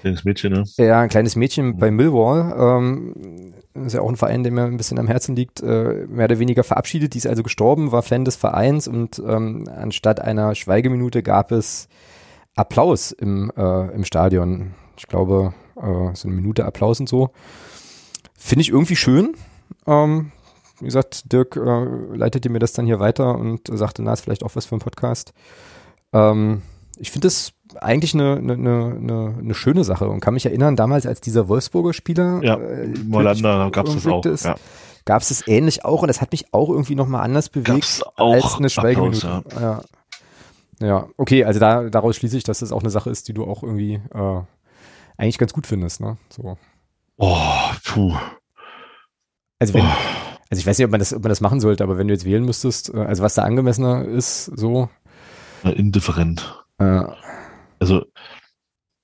Kleines 0.03 0.25
Mädchen, 0.25 0.53
ne? 0.53 0.65
ja, 0.79 1.01
ein 1.01 1.09
kleines 1.09 1.37
Mädchen 1.37 1.77
bei 1.77 1.93
Millwall, 1.93 2.53
ähm, 2.59 3.55
ist 3.87 3.93
ja 3.93 4.01
auch 4.01 4.09
ein 4.09 4.17
Verein, 4.17 4.43
der 4.43 4.51
mir 4.51 4.65
ein 4.65 4.77
bisschen 4.77 4.99
am 4.99 5.07
Herzen 5.07 5.37
liegt, 5.37 5.63
äh, 5.63 6.07
mehr 6.09 6.25
oder 6.25 6.41
weniger 6.41 6.65
verabschiedet. 6.65 7.15
Die 7.15 7.19
ist 7.19 7.27
also 7.29 7.45
gestorben, 7.45 7.93
war 7.93 8.03
Fan 8.03 8.25
des 8.25 8.35
Vereins 8.35 8.89
und 8.89 9.23
ähm, 9.25 9.69
anstatt 9.73 10.21
einer 10.21 10.57
Schweigeminute 10.57 11.23
gab 11.23 11.53
es 11.53 11.89
Applaus 12.57 13.13
im, 13.13 13.53
äh, 13.57 13.95
im 13.95 14.03
Stadion. 14.03 14.75
Ich 14.97 15.07
glaube, 15.07 15.55
äh, 15.77 16.15
so 16.15 16.27
eine 16.27 16.35
Minute 16.35 16.65
Applaus 16.65 16.99
und 16.99 17.09
so. 17.09 17.31
Finde 18.37 18.63
ich 18.63 18.71
irgendwie 18.71 18.97
schön. 18.97 19.35
Ähm, 19.87 20.33
wie 20.79 20.87
gesagt, 20.87 21.33
Dirk 21.33 21.57
äh, 21.57 22.17
leitete 22.17 22.49
mir 22.49 22.59
das 22.59 22.73
dann 22.73 22.87
hier 22.87 23.01
weiter 23.01 23.37
und 23.37 23.63
sagte, 23.73 24.03
na, 24.03 24.13
ist 24.13 24.23
vielleicht 24.23 24.43
auch 24.45 24.55
was 24.57 24.67
für 24.67 24.77
ein 24.77 24.81
Podcast. 24.81 25.33
Ähm, 26.13 26.63
ich 26.99 27.11
finde 27.11 27.27
das 27.27 27.53
eigentlich 27.81 28.15
eine, 28.15 28.37
eine, 28.37 28.53
eine, 28.55 29.35
eine 29.39 29.55
schöne 29.55 29.83
Sache 29.85 30.09
und 30.09 30.21
kann 30.21 30.35
mich 30.35 30.45
erinnern, 30.47 30.77
damals 30.77 31.07
als 31.07 31.21
dieser 31.21 31.49
Wolfsburger 31.49 31.93
Spieler 31.95 32.41
Ja, 32.43 32.57
äh, 32.57 32.89
Molander 33.05 33.71
gab 33.71 33.87
es 33.87 33.95
das 33.95 34.07
auch. 34.07 34.25
ist, 34.27 34.45
Ja. 34.45 34.57
gab 35.05 35.23
es 35.23 35.31
es 35.31 35.47
ähnlich 35.49 35.85
auch 35.85 36.03
und 36.03 36.09
das 36.09 36.21
hat 36.21 36.33
mich 36.33 36.53
auch 36.53 36.69
irgendwie 36.69 36.95
nochmal 36.95 37.23
anders 37.23 37.49
bewegt 37.49 37.67
Gab's 37.69 38.03
auch 38.17 38.35
als 38.35 38.55
eine 38.57 38.69
Schweigeminute. 38.69 39.27
Applaus, 39.29 39.61
ja. 39.61 40.87
ja, 40.87 41.09
okay, 41.17 41.45
also 41.45 41.59
da, 41.61 41.89
daraus 41.89 42.17
schließe 42.17 42.37
ich, 42.37 42.45
dass 42.45 42.59
das 42.59 42.73
auch 42.73 42.81
eine 42.83 42.91
Sache 42.91 43.09
ist, 43.11 43.27
die 43.29 43.33
du 43.33 43.45
auch 43.45 43.63
irgendwie 43.63 43.95
äh, 44.15 44.41
eigentlich 45.17 45.39
ganz 45.39 45.53
gut 45.55 45.67
findest, 45.67 46.01
ne? 46.01 46.19
So. 46.29 46.59
Oh, 47.17 47.37
puh. 47.85 48.15
Also 49.59 49.75
wenn, 49.75 49.85
Oh. 49.85 50.32
Also 50.53 50.61
ich 50.61 50.67
weiß 50.67 50.77
nicht, 50.77 50.85
ob 50.85 50.91
man 50.91 50.99
das, 51.01 51.15
ob 51.15 51.23
man 51.23 51.31
das 51.31 51.41
machen 51.41 51.61
sollte, 51.61 51.83
aber 51.83 51.97
wenn 51.97 52.09
du 52.09 52.13
jetzt 52.13 52.27
wählen 52.27 52.45
müsstest, 52.45 52.93
äh, 52.93 52.99
also 52.99 53.23
was 53.23 53.33
da 53.33 53.43
angemessener 53.43 54.05
ist, 54.05 54.45
so, 54.45 54.91
Indifferent. 55.65 56.63
äh, 56.77 57.05
Also 57.81 58.05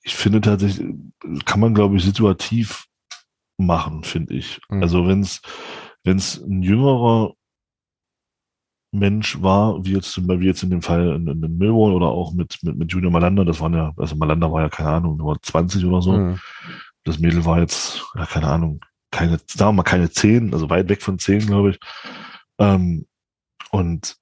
ich 0.02 0.14
finde 0.14 0.42
tatsächlich, 0.42 0.94
kann 1.46 1.60
man, 1.60 1.72
glaube 1.72 1.96
ich, 1.96 2.04
situativ 2.04 2.84
machen, 3.56 4.04
finde 4.04 4.34
ich. 4.34 4.60
Mhm. 4.68 4.82
Also 4.82 5.06
wenn 5.08 5.22
es 5.22 5.40
wenn 6.04 6.18
es 6.18 6.36
ein 6.36 6.62
jüngerer 6.62 7.32
Mensch 8.92 9.40
war, 9.40 9.82
wie 9.86 9.94
jetzt 9.94 10.12
zum 10.12 10.26
Beispiel 10.26 10.48
jetzt 10.48 10.62
in 10.62 10.70
dem 10.70 10.82
Fall 10.82 11.14
in, 11.14 11.26
in 11.28 11.56
Millwall 11.56 11.92
oder 11.94 12.08
auch 12.08 12.34
mit, 12.34 12.58
mit, 12.62 12.76
mit 12.76 12.92
Junior 12.92 13.10
Malanda, 13.10 13.44
das 13.44 13.58
waren 13.60 13.72
ja, 13.72 13.92
also 13.96 14.16
Malanda 14.16 14.52
war 14.52 14.60
ja, 14.62 14.68
keine 14.68 14.90
Ahnung, 14.90 15.16
nur 15.16 15.40
20 15.40 15.82
oder 15.86 16.02
so. 16.02 16.12
mh, 16.12 16.38
Das 17.04 17.18
Mädel 17.18 17.44
war 17.46 17.58
jetzt, 17.60 18.02
ja, 18.14 18.26
keine 18.26 18.48
Ahnung, 18.48 18.80
keine, 19.10 19.38
sagen 19.46 19.70
wir 19.70 19.72
mal 19.72 19.82
keine 19.82 20.10
10, 20.10 20.52
also 20.52 20.68
weit 20.70 20.88
weg 20.88 21.02
von 21.02 21.18
10, 21.18 21.46
glaube 21.46 21.70
ich. 21.70 21.78
Ähm, 22.58 23.06
und 23.70 24.16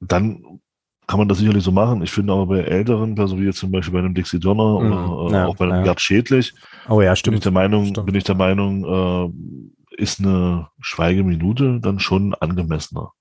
dann 0.00 0.60
kann 1.06 1.18
man 1.18 1.28
das 1.28 1.38
sicherlich 1.38 1.64
so 1.64 1.72
machen. 1.72 2.02
Ich 2.02 2.10
finde 2.10 2.34
aber 2.34 2.46
bei 2.46 2.60
älteren, 2.60 3.18
also 3.18 3.38
wie 3.38 3.44
jetzt 3.44 3.58
zum 3.58 3.70
Beispiel 3.72 3.94
bei 3.94 4.00
einem 4.00 4.14
Dixie 4.14 4.38
Donner 4.38 4.80
Mhm, 4.80 5.10
oder 5.10 5.36
äh, 5.36 5.40
ja, 5.40 5.46
auch 5.46 5.56
bei 5.56 5.64
einem 5.64 5.76
ja. 5.78 5.82
Gerd 5.84 6.00
Schädlich, 6.00 6.54
oh 6.88 7.00
ja, 7.00 7.08
bin 7.08 7.12
ich 7.14 7.18
stimmt. 7.20 7.44
der 7.44 7.52
Meinung, 7.52 7.86
Stimmt. 7.86 8.06
bin 8.06 8.14
ich 8.14 8.24
der 8.24 8.34
Meinung, 8.34 8.84
äh, 8.84 10.02
ist 10.02 10.20
eine 10.20 10.68
Schweigeminute 10.80 11.80
dann 11.80 11.98
schon 11.98 12.34
angemessener. 12.34 13.12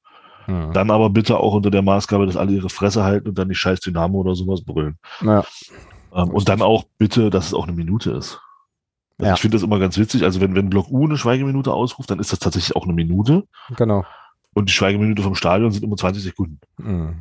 Mhm. 0.48 0.74
Dann 0.74 0.92
aber 0.92 1.10
bitte 1.10 1.38
auch 1.40 1.54
unter 1.54 1.72
der 1.72 1.82
Maßgabe, 1.82 2.26
dass 2.26 2.38
alle 2.38 2.52
ihre 2.54 2.70
Fresse 2.70 3.04
halten 3.04 3.30
und 3.30 3.38
dann 3.40 3.50
die 3.50 3.56
scheiß 3.56 3.80
Dynamo 3.80 4.20
oder 4.20 4.36
sowas 4.36 4.64
brüllen. 4.64 4.98
Ja, 5.22 5.44
Ähm, 6.14 6.30
und 6.30 6.48
dann 6.50 6.62
auch 6.62 6.84
bitte, 6.98 7.30
dass 7.30 7.48
es 7.48 7.54
auch 7.54 7.64
eine 7.68 7.76
Minute 7.76 8.12
ist. 8.12 8.40
Also 9.20 9.28
Ja. 9.30 9.34
Ich 9.34 9.42
finde 9.42 9.58
das 9.58 9.64
immer 9.64 9.80
ganz 9.80 9.98
witzig. 9.98 10.24
Also 10.24 10.42
wenn, 10.42 10.56
wenn 10.56 10.70
Block 10.70 10.90
U 10.92 11.06
eine 11.06 11.18
Schweigeminute 11.18 11.74
ausruft, 11.74 12.12
dann 12.12 12.20
ist 12.20 12.32
das 12.32 12.40
tatsächlich 12.40 12.76
auch 12.76 12.84
eine 12.86 12.94
Minute. 12.94 13.44
genau. 13.76 14.04
Und 14.54 14.70
die 14.70 14.74
Schweigeminute 14.74 15.22
vom 15.22 15.36
Stadion 15.36 15.72
sind 15.72 15.84
immer 15.84 15.98
20 15.98 16.24
Sekunden. 16.24 16.60
Mhm. 16.78 17.16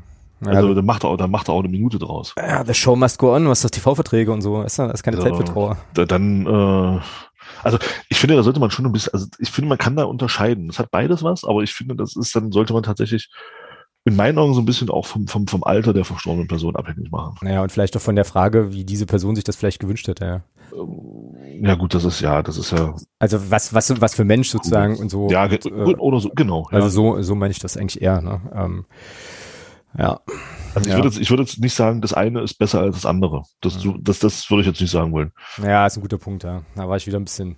Ja, 0.44 0.52
Also 0.52 0.74
dann 0.74 0.84
macht 0.86 1.04
er 1.04 1.10
auch, 1.10 1.16
dann 1.16 1.30
macht 1.30 1.48
er 1.48 1.54
auch 1.54 1.60
eine 1.60 1.68
Minute 1.68 1.98
draus. 1.98 2.34
ja, 2.38 2.64
the 2.64 2.74
show 2.74 2.96
must 2.96 3.18
go 3.18 3.34
on, 3.34 3.48
was 3.48 3.60
das 3.62 3.70
TV-Verträge 3.70 4.30
und 4.32 4.40
so, 4.42 4.62
ist 4.62 4.78
da 4.78 4.90
ist 4.90 5.02
keine 5.02 5.16
Ja. 5.18 5.22
Zeit 5.24 5.36
für 5.36 5.44
Trauer. 5.44 5.76
Da, 5.94 6.04
dann, 6.04 6.46
äh, 6.46 7.00
also 7.62 7.78
ich 8.08 8.18
finde, 8.18 8.36
da 8.36 8.42
sollte 8.42 8.60
man 8.60 8.70
schon 8.70 8.84
ein 8.86 8.92
bisschen, 8.92 9.12
also 9.14 9.26
ich 9.38 9.50
finde, 9.50 9.68
man 9.68 9.78
kann 9.78 9.96
da 9.96 10.04
unterscheiden. 10.04 10.68
Es 10.70 10.78
hat 10.78 10.90
beides 10.90 11.22
was, 11.22 11.44
aber 11.44 11.62
ich 11.62 11.72
finde, 11.72 11.94
das 11.96 12.16
ist, 12.16 12.34
dann 12.36 12.52
sollte 12.52 12.72
man 12.74 12.82
tatsächlich 12.82 13.30
in 14.04 14.14
meinen 14.16 14.38
Augen 14.38 14.54
so 14.54 14.60
ein 14.60 14.66
bisschen 14.66 14.88
auch 14.90 15.06
vom, 15.06 15.26
vom, 15.26 15.46
vom 15.46 15.64
Alter 15.64 15.92
der 15.92 16.04
verstorbenen 16.04 16.48
Person 16.48 16.76
abhängig 16.76 17.10
machen. 17.10 17.36
Naja, 17.42 17.62
und 17.62 17.72
vielleicht 17.72 17.96
auch 17.96 18.00
von 18.02 18.14
der 18.16 18.24
Frage, 18.24 18.72
wie 18.72 18.84
diese 18.84 19.04
Person 19.06 19.34
sich 19.34 19.44
das 19.44 19.56
vielleicht 19.56 19.80
gewünscht 19.80 20.06
hätte, 20.06 20.24
ja. 20.24 20.40
Ähm, 20.72 21.34
Ja 21.62 21.74
gut, 21.74 21.94
das 21.94 22.04
ist 22.04 22.20
ja, 22.20 22.42
das 22.42 22.56
ist 22.58 22.70
ja, 22.72 22.94
Also 23.18 23.50
was, 23.50 23.72
was, 23.74 24.00
was 24.00 24.14
für 24.14 24.24
Mensch 24.24 24.50
sozusagen 24.50 24.96
und 24.96 25.10
so. 25.10 25.28
ja, 25.30 25.44
und, 25.44 25.66
äh, 25.66 25.68
oder 25.70 26.20
so, 26.20 26.30
genau. 26.34 26.66
Also 26.70 26.86
ja. 26.86 26.90
so, 26.90 27.22
so 27.22 27.34
meine 27.34 27.52
ich 27.52 27.58
das 27.58 27.76
eigentlich 27.76 28.02
eher, 28.02 28.20
ne? 28.20 28.40
Ähm, 28.54 28.84
ja. 29.98 30.20
Also 30.74 30.88
ich 30.88 30.92
Ja. 30.92 30.96
würde 30.98 31.08
jetzt, 31.08 31.18
ich 31.18 31.30
würde 31.30 31.42
jetzt 31.44 31.58
nicht 31.58 31.74
sagen, 31.74 32.00
das 32.02 32.12
eine 32.12 32.40
ist 32.42 32.54
besser 32.58 32.80
als 32.80 32.96
das 32.96 33.06
andere. 33.06 33.44
Das, 33.62 33.82
Mhm. 33.84 33.98
das, 34.02 34.18
das 34.18 34.50
würde 34.50 34.60
ich 34.62 34.66
jetzt 34.66 34.80
nicht 34.80 34.90
sagen 34.90 35.12
wollen. 35.12 35.32
Ja, 35.62 35.86
ist 35.86 35.96
ein 35.96 36.02
guter 36.02 36.18
Punkt, 36.18 36.44
ja. 36.44 36.62
Da 36.74 36.88
war 36.88 36.96
ich 36.98 37.06
wieder 37.06 37.18
ein 37.18 37.24
bisschen, 37.24 37.56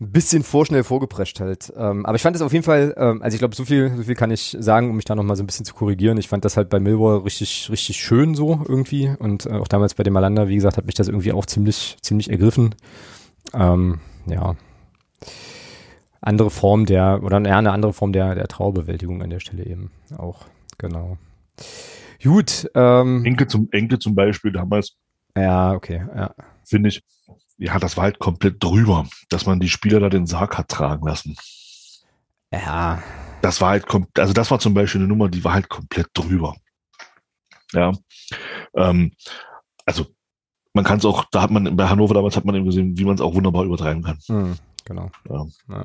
ein 0.00 0.12
bisschen 0.12 0.44
vorschnell 0.44 0.84
vorgeprescht 0.84 1.40
halt. 1.40 1.72
Ähm, 1.76 2.06
aber 2.06 2.14
ich 2.14 2.22
fand 2.22 2.36
es 2.36 2.42
auf 2.42 2.52
jeden 2.52 2.64
Fall, 2.64 2.94
ähm, 2.96 3.20
also 3.20 3.34
ich 3.34 3.40
glaube, 3.40 3.56
so 3.56 3.64
viel, 3.64 3.96
so 3.96 4.04
viel 4.04 4.14
kann 4.14 4.30
ich 4.30 4.56
sagen, 4.60 4.90
um 4.90 4.96
mich 4.96 5.04
da 5.04 5.16
nochmal 5.16 5.36
so 5.36 5.42
ein 5.42 5.46
bisschen 5.46 5.64
zu 5.64 5.74
korrigieren. 5.74 6.18
Ich 6.18 6.28
fand 6.28 6.44
das 6.44 6.56
halt 6.56 6.68
bei 6.68 6.78
Millwall 6.78 7.18
richtig, 7.18 7.68
richtig 7.70 7.96
schön 7.96 8.34
so 8.36 8.64
irgendwie. 8.68 9.10
Und 9.18 9.46
äh, 9.46 9.54
auch 9.54 9.66
damals 9.66 9.94
bei 9.94 10.04
dem 10.04 10.12
Malanda, 10.12 10.48
wie 10.48 10.54
gesagt, 10.54 10.76
hat 10.76 10.86
mich 10.86 10.94
das 10.94 11.08
irgendwie 11.08 11.32
auch 11.32 11.46
ziemlich, 11.46 11.96
ziemlich 12.00 12.30
ergriffen. 12.30 12.76
Ähm, 13.54 14.00
ja. 14.26 14.54
Andere 16.20 16.50
Form 16.50 16.86
der, 16.86 17.20
oder 17.24 17.40
ja, 17.40 17.58
eine 17.58 17.72
andere 17.72 17.92
Form 17.92 18.12
der, 18.12 18.34
der 18.36 18.46
Trauerbewältigung 18.46 19.22
an 19.22 19.30
der 19.30 19.40
Stelle 19.40 19.66
eben 19.66 19.90
auch. 20.16 20.46
genau. 20.78 21.18
Gut. 22.22 22.70
Ähm, 22.74 23.24
Enke 23.24 23.46
zum, 23.46 23.68
Enke 23.72 23.98
zum 23.98 24.14
Beispiel 24.14 24.52
damals, 24.52 24.96
ja, 25.36 25.72
okay. 25.72 26.04
Ja. 26.14 26.34
finde 26.64 26.88
ich, 26.88 27.02
ja, 27.58 27.78
das 27.78 27.96
war 27.96 28.04
halt 28.04 28.18
komplett 28.18 28.62
drüber, 28.62 29.06
dass 29.28 29.46
man 29.46 29.60
die 29.60 29.68
Spieler 29.68 30.00
da 30.00 30.08
den 30.08 30.26
Sarg 30.26 30.56
hat 30.56 30.68
tragen 30.68 31.06
lassen. 31.06 31.36
Ja, 32.52 33.02
Das 33.42 33.60
war 33.60 33.70
halt, 33.70 33.84
also 34.16 34.32
das 34.32 34.50
war 34.50 34.58
zum 34.58 34.74
Beispiel 34.74 35.00
eine 35.00 35.08
Nummer, 35.08 35.28
die 35.28 35.44
war 35.44 35.52
halt 35.52 35.68
komplett 35.68 36.08
drüber. 36.14 36.56
Ja. 37.72 37.92
Ähm, 38.74 39.12
also, 39.84 40.06
man 40.72 40.84
kann 40.84 40.98
es 40.98 41.04
auch, 41.04 41.24
da 41.30 41.42
hat 41.42 41.50
man, 41.50 41.76
bei 41.76 41.88
Hannover 41.88 42.14
damals 42.14 42.36
hat 42.36 42.44
man 42.44 42.54
eben 42.54 42.64
gesehen, 42.64 42.96
wie 42.96 43.04
man 43.04 43.16
es 43.16 43.20
auch 43.20 43.34
wunderbar 43.34 43.64
übertreiben 43.64 44.02
kann. 44.02 44.18
hm, 44.26 44.56
genau. 44.84 45.10
Ja. 45.28 45.46
Ja. 45.68 45.84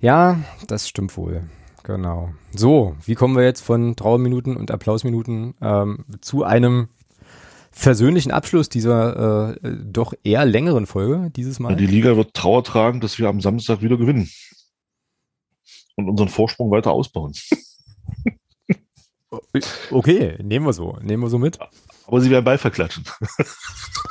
ja, 0.00 0.38
das 0.66 0.88
stimmt 0.88 1.16
wohl. 1.16 1.42
Genau. 1.82 2.30
So, 2.52 2.96
wie 3.04 3.14
kommen 3.14 3.36
wir 3.36 3.44
jetzt 3.44 3.62
von 3.62 3.96
Trauerminuten 3.96 4.56
und 4.56 4.70
Applausminuten 4.70 5.54
ähm, 5.60 6.04
zu 6.20 6.44
einem 6.44 6.88
versöhnlichen 7.70 8.32
Abschluss 8.32 8.68
dieser 8.68 9.54
äh, 9.56 9.76
doch 9.84 10.12
eher 10.24 10.44
längeren 10.44 10.86
Folge 10.86 11.30
dieses 11.30 11.60
Mal? 11.60 11.76
Die 11.76 11.86
Liga 11.86 12.16
wird 12.16 12.34
Trauer 12.34 12.64
tragen, 12.64 13.00
dass 13.00 13.18
wir 13.18 13.28
am 13.28 13.40
Samstag 13.40 13.82
wieder 13.82 13.96
gewinnen. 13.96 14.28
Und 15.96 16.08
unseren 16.08 16.28
Vorsprung 16.28 16.70
weiter 16.70 16.90
ausbauen. 16.90 17.34
Okay, 19.92 20.36
nehmen 20.42 20.66
wir 20.66 20.72
so, 20.72 20.98
nehmen 21.02 21.22
wir 21.22 21.28
so 21.28 21.38
mit. 21.38 21.58
Aber 22.06 22.20
sie 22.20 22.30
werden 22.30 22.44
Ball 22.44 22.58
verklatschen. 22.58 23.04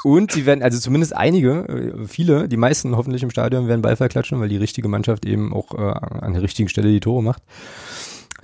Und 0.03 0.31
sie 0.31 0.45
werden, 0.45 0.63
also 0.63 0.79
zumindest 0.79 1.15
einige, 1.15 1.67
äh, 1.67 2.07
viele, 2.07 2.47
die 2.47 2.55
meisten 2.55 2.95
hoffentlich 2.95 3.23
im 3.23 3.29
Stadion 3.29 3.67
werden 3.67 3.81
Ball 3.81 3.97
verklatschen, 3.97 4.39
weil 4.39 4.47
die 4.47 4.57
richtige 4.57 4.87
Mannschaft 4.87 5.25
eben 5.25 5.53
auch 5.53 5.73
äh, 5.73 5.81
an 5.81 6.33
der 6.33 6.41
richtigen 6.41 6.69
Stelle 6.69 6.89
die 6.89 7.01
Tore 7.01 7.21
macht. 7.21 7.43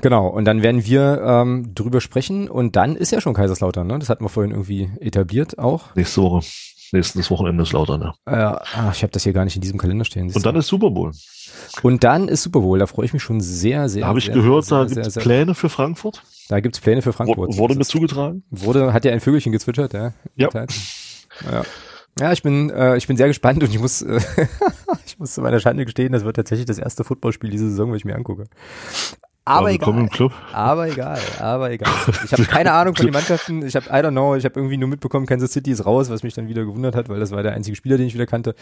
Genau, 0.05 0.27
und 0.27 0.45
dann 0.45 0.61
werden 0.61 0.85
wir 0.85 1.19
ähm, 1.25 1.73
drüber 1.73 1.99
sprechen 1.99 2.47
und 2.47 2.75
dann 2.75 2.95
ist 2.95 3.11
ja 3.11 3.21
schon 3.21 3.33
Kaiserslautern, 3.33 3.87
ne? 3.87 3.97
Das 3.97 4.07
hatten 4.07 4.23
wir 4.23 4.29
vorhin 4.29 4.51
irgendwie 4.51 4.87
etabliert 4.99 5.57
auch. 5.57 5.95
Nächste 5.95 6.21
Woche. 6.21 6.45
Nächstes 6.91 7.31
Wochenende 7.31 7.63
ist 7.63 7.73
Lautern, 7.73 8.13
ja. 8.27 8.53
Äh, 8.53 8.59
ach, 8.75 8.93
ich 8.93 9.01
habe 9.01 9.09
das 9.09 9.23
hier 9.23 9.33
gar 9.33 9.45
nicht 9.45 9.55
in 9.55 9.63
diesem 9.63 9.79
Kalender 9.79 10.05
stehen. 10.05 10.31
Und 10.31 10.45
dann 10.45 10.55
ist 10.57 10.67
Super 10.67 10.91
Bowl. 10.91 11.11
und 11.81 12.03
dann 12.03 12.27
ist 12.27 12.43
Super 12.43 12.59
Bowl, 12.59 12.77
da 12.77 12.85
freue 12.85 13.07
ich 13.07 13.13
mich 13.13 13.23
schon 13.23 13.41
sehr, 13.41 13.89
sehr. 13.89 14.01
Da 14.01 14.07
habe 14.09 14.19
ich 14.19 14.31
gehört, 14.31 14.65
sehr, 14.65 14.85
da 14.85 14.93
gibt 14.93 15.07
es 15.07 15.15
Pläne 15.15 15.55
für 15.55 15.69
Frankfurt. 15.69 16.21
Da 16.49 16.59
gibt's 16.59 16.79
Pläne 16.79 17.01
für 17.01 17.11
Frankfurt. 17.11 17.57
Wurde, 17.57 17.73
mir 17.73 17.83
zugetragen. 17.83 18.43
wurde, 18.51 18.93
hat 18.93 19.05
ja 19.05 19.11
ein 19.11 19.21
Vögelchen 19.21 19.53
gezwitschert, 19.53 19.93
ja. 19.93 20.13
Ja. 20.35 20.49
Ja. 20.53 21.63
Ja, 22.19 22.31
ich 22.31 22.43
bin, 22.43 22.69
äh, 22.69 22.95
ich 22.95 23.07
bin 23.07 23.17
sehr 23.17 23.27
gespannt 23.27 23.63
und 23.63 23.71
ich 23.71 23.79
muss, 23.79 24.03
äh, 24.03 24.21
ich 25.07 25.17
muss 25.17 25.33
zu 25.33 25.41
meiner 25.41 25.59
Schande 25.59 25.83
gestehen, 25.83 26.13
das 26.13 26.23
wird 26.23 26.35
tatsächlich 26.35 26.67
das 26.67 26.77
erste 26.77 27.03
Footballspiel 27.03 27.49
diese 27.49 27.71
Saison, 27.71 27.89
was 27.89 27.97
ich 27.97 28.05
mir 28.05 28.15
angucke. 28.15 28.45
Aber 29.47 29.71
egal. 29.71 30.09
Aber 30.53 30.87
egal, 30.87 31.19
aber 31.39 31.69
egal. 31.71 31.91
Ich 32.25 32.31
habe 32.33 32.43
keine 32.47 32.71
Ahnung 32.71 32.95
von 32.95 33.05
den 33.05 33.13
Mannschaften. 33.13 33.63
Ich 33.63 33.75
habe, 33.75 33.85
I 33.89 34.03
don't 34.03 34.09
know, 34.09 34.35
ich 34.35 34.43
habe 34.43 34.59
irgendwie 34.59 34.77
nur 34.77 34.89
mitbekommen, 34.89 35.27
Kansas 35.27 35.51
City 35.53 35.69
ist 35.69 35.85
raus, 35.85 36.09
was 36.09 36.23
mich 36.23 36.33
dann 36.33 36.47
wieder 36.47 36.65
gewundert 36.65 36.95
hat, 36.95 37.09
weil 37.09 37.19
das 37.19 37.29
war 37.29 37.43
der 37.43 37.53
einzige 37.53 37.75
Spieler, 37.75 37.97
den 37.97 38.07
ich 38.07 38.15
wieder 38.15 38.25
kannte. 38.25 38.55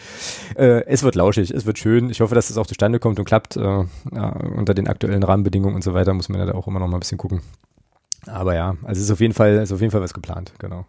Äh, 0.56 0.84
es 0.84 1.02
wird 1.02 1.14
lauschig, 1.14 1.50
es 1.50 1.64
wird 1.64 1.78
schön. 1.78 2.10
Ich 2.10 2.20
hoffe, 2.20 2.34
dass 2.34 2.50
es 2.50 2.58
auch 2.58 2.66
zustande 2.66 2.98
kommt 2.98 3.18
und 3.18 3.24
klappt. 3.24 3.56
Äh, 3.56 3.62
ja, 3.62 4.28
unter 4.56 4.74
den 4.74 4.86
aktuellen 4.86 5.22
Rahmenbedingungen 5.22 5.74
und 5.74 5.82
so 5.82 5.94
weiter 5.94 6.12
muss 6.12 6.28
man 6.28 6.38
ja 6.38 6.46
da 6.46 6.52
auch 6.54 6.66
immer 6.66 6.80
noch 6.80 6.88
mal 6.88 6.98
ein 6.98 7.00
bisschen 7.00 7.18
gucken. 7.18 7.40
Aber 8.26 8.54
ja, 8.54 8.76
also 8.82 8.98
es 8.98 9.06
ist 9.06 9.10
auf 9.10 9.20
jeden 9.20 9.34
Fall, 9.34 9.54
ist 9.54 9.72
auf 9.72 9.80
jeden 9.80 9.90
Fall 9.90 10.02
was 10.02 10.12
geplant, 10.12 10.52
genau. 10.58 10.84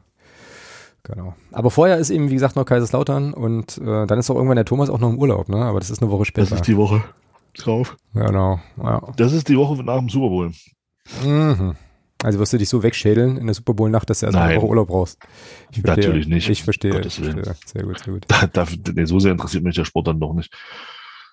Genau. 1.03 1.35
Aber 1.51 1.69
vorher 1.71 1.97
ist 1.99 2.09
eben, 2.09 2.29
wie 2.29 2.33
gesagt, 2.33 2.55
noch 2.55 2.65
Kaiserslautern 2.65 3.33
und 3.33 3.77
äh, 3.77 4.07
dann 4.07 4.19
ist 4.19 4.29
auch 4.29 4.35
irgendwann 4.35 4.55
der 4.55 4.65
Thomas 4.65 4.89
auch 4.89 4.99
noch 4.99 5.09
im 5.09 5.19
Urlaub, 5.19 5.49
ne? 5.49 5.57
Aber 5.57 5.79
das 5.79 5.89
ist 5.89 6.01
eine 6.01 6.11
Woche 6.11 6.19
Das 6.21 6.27
später. 6.27 6.55
ist 6.55 6.67
die 6.67 6.75
Woche 6.77 7.03
drauf. 7.55 7.97
genau. 8.13 8.59
Ja. 8.77 9.01
Das 9.17 9.33
ist 9.33 9.49
die 9.49 9.57
Woche 9.57 9.83
nach 9.83 9.99
dem 9.99 10.09
Super 10.09 10.29
Bowl. 10.29 10.51
Mhm. 11.23 11.75
Also 12.23 12.39
wirst 12.39 12.53
du 12.53 12.57
dich 12.57 12.69
so 12.69 12.81
wegschädeln 12.81 13.37
in 13.37 13.45
der 13.45 13.53
Super 13.53 13.73
Bowl 13.73 13.89
Nacht, 13.89 14.09
dass 14.09 14.21
du 14.21 14.25
erst 14.25 14.37
eine. 14.37 14.57
Woche 14.57 14.67
Urlaub 14.67 14.87
brauchst. 14.87 15.19
Ich 15.71 15.81
verstehe. 15.81 16.05
Natürlich 16.05 16.27
nicht. 16.27 16.49
Ich 16.49 16.63
verstehe. 16.63 16.91
Gottes 16.91 17.21
Willen. 17.21 17.43
Sehr 17.65 17.83
gut, 17.83 17.99
sehr 17.99 18.13
gut. 18.13 18.25
Da, 18.27 18.47
da, 18.47 18.65
nee, 18.93 19.05
so 19.05 19.19
sehr 19.19 19.31
interessiert 19.31 19.63
mich 19.63 19.75
der 19.75 19.85
Sport 19.85 20.07
dann 20.07 20.19
doch 20.19 20.33
nicht, 20.33 20.51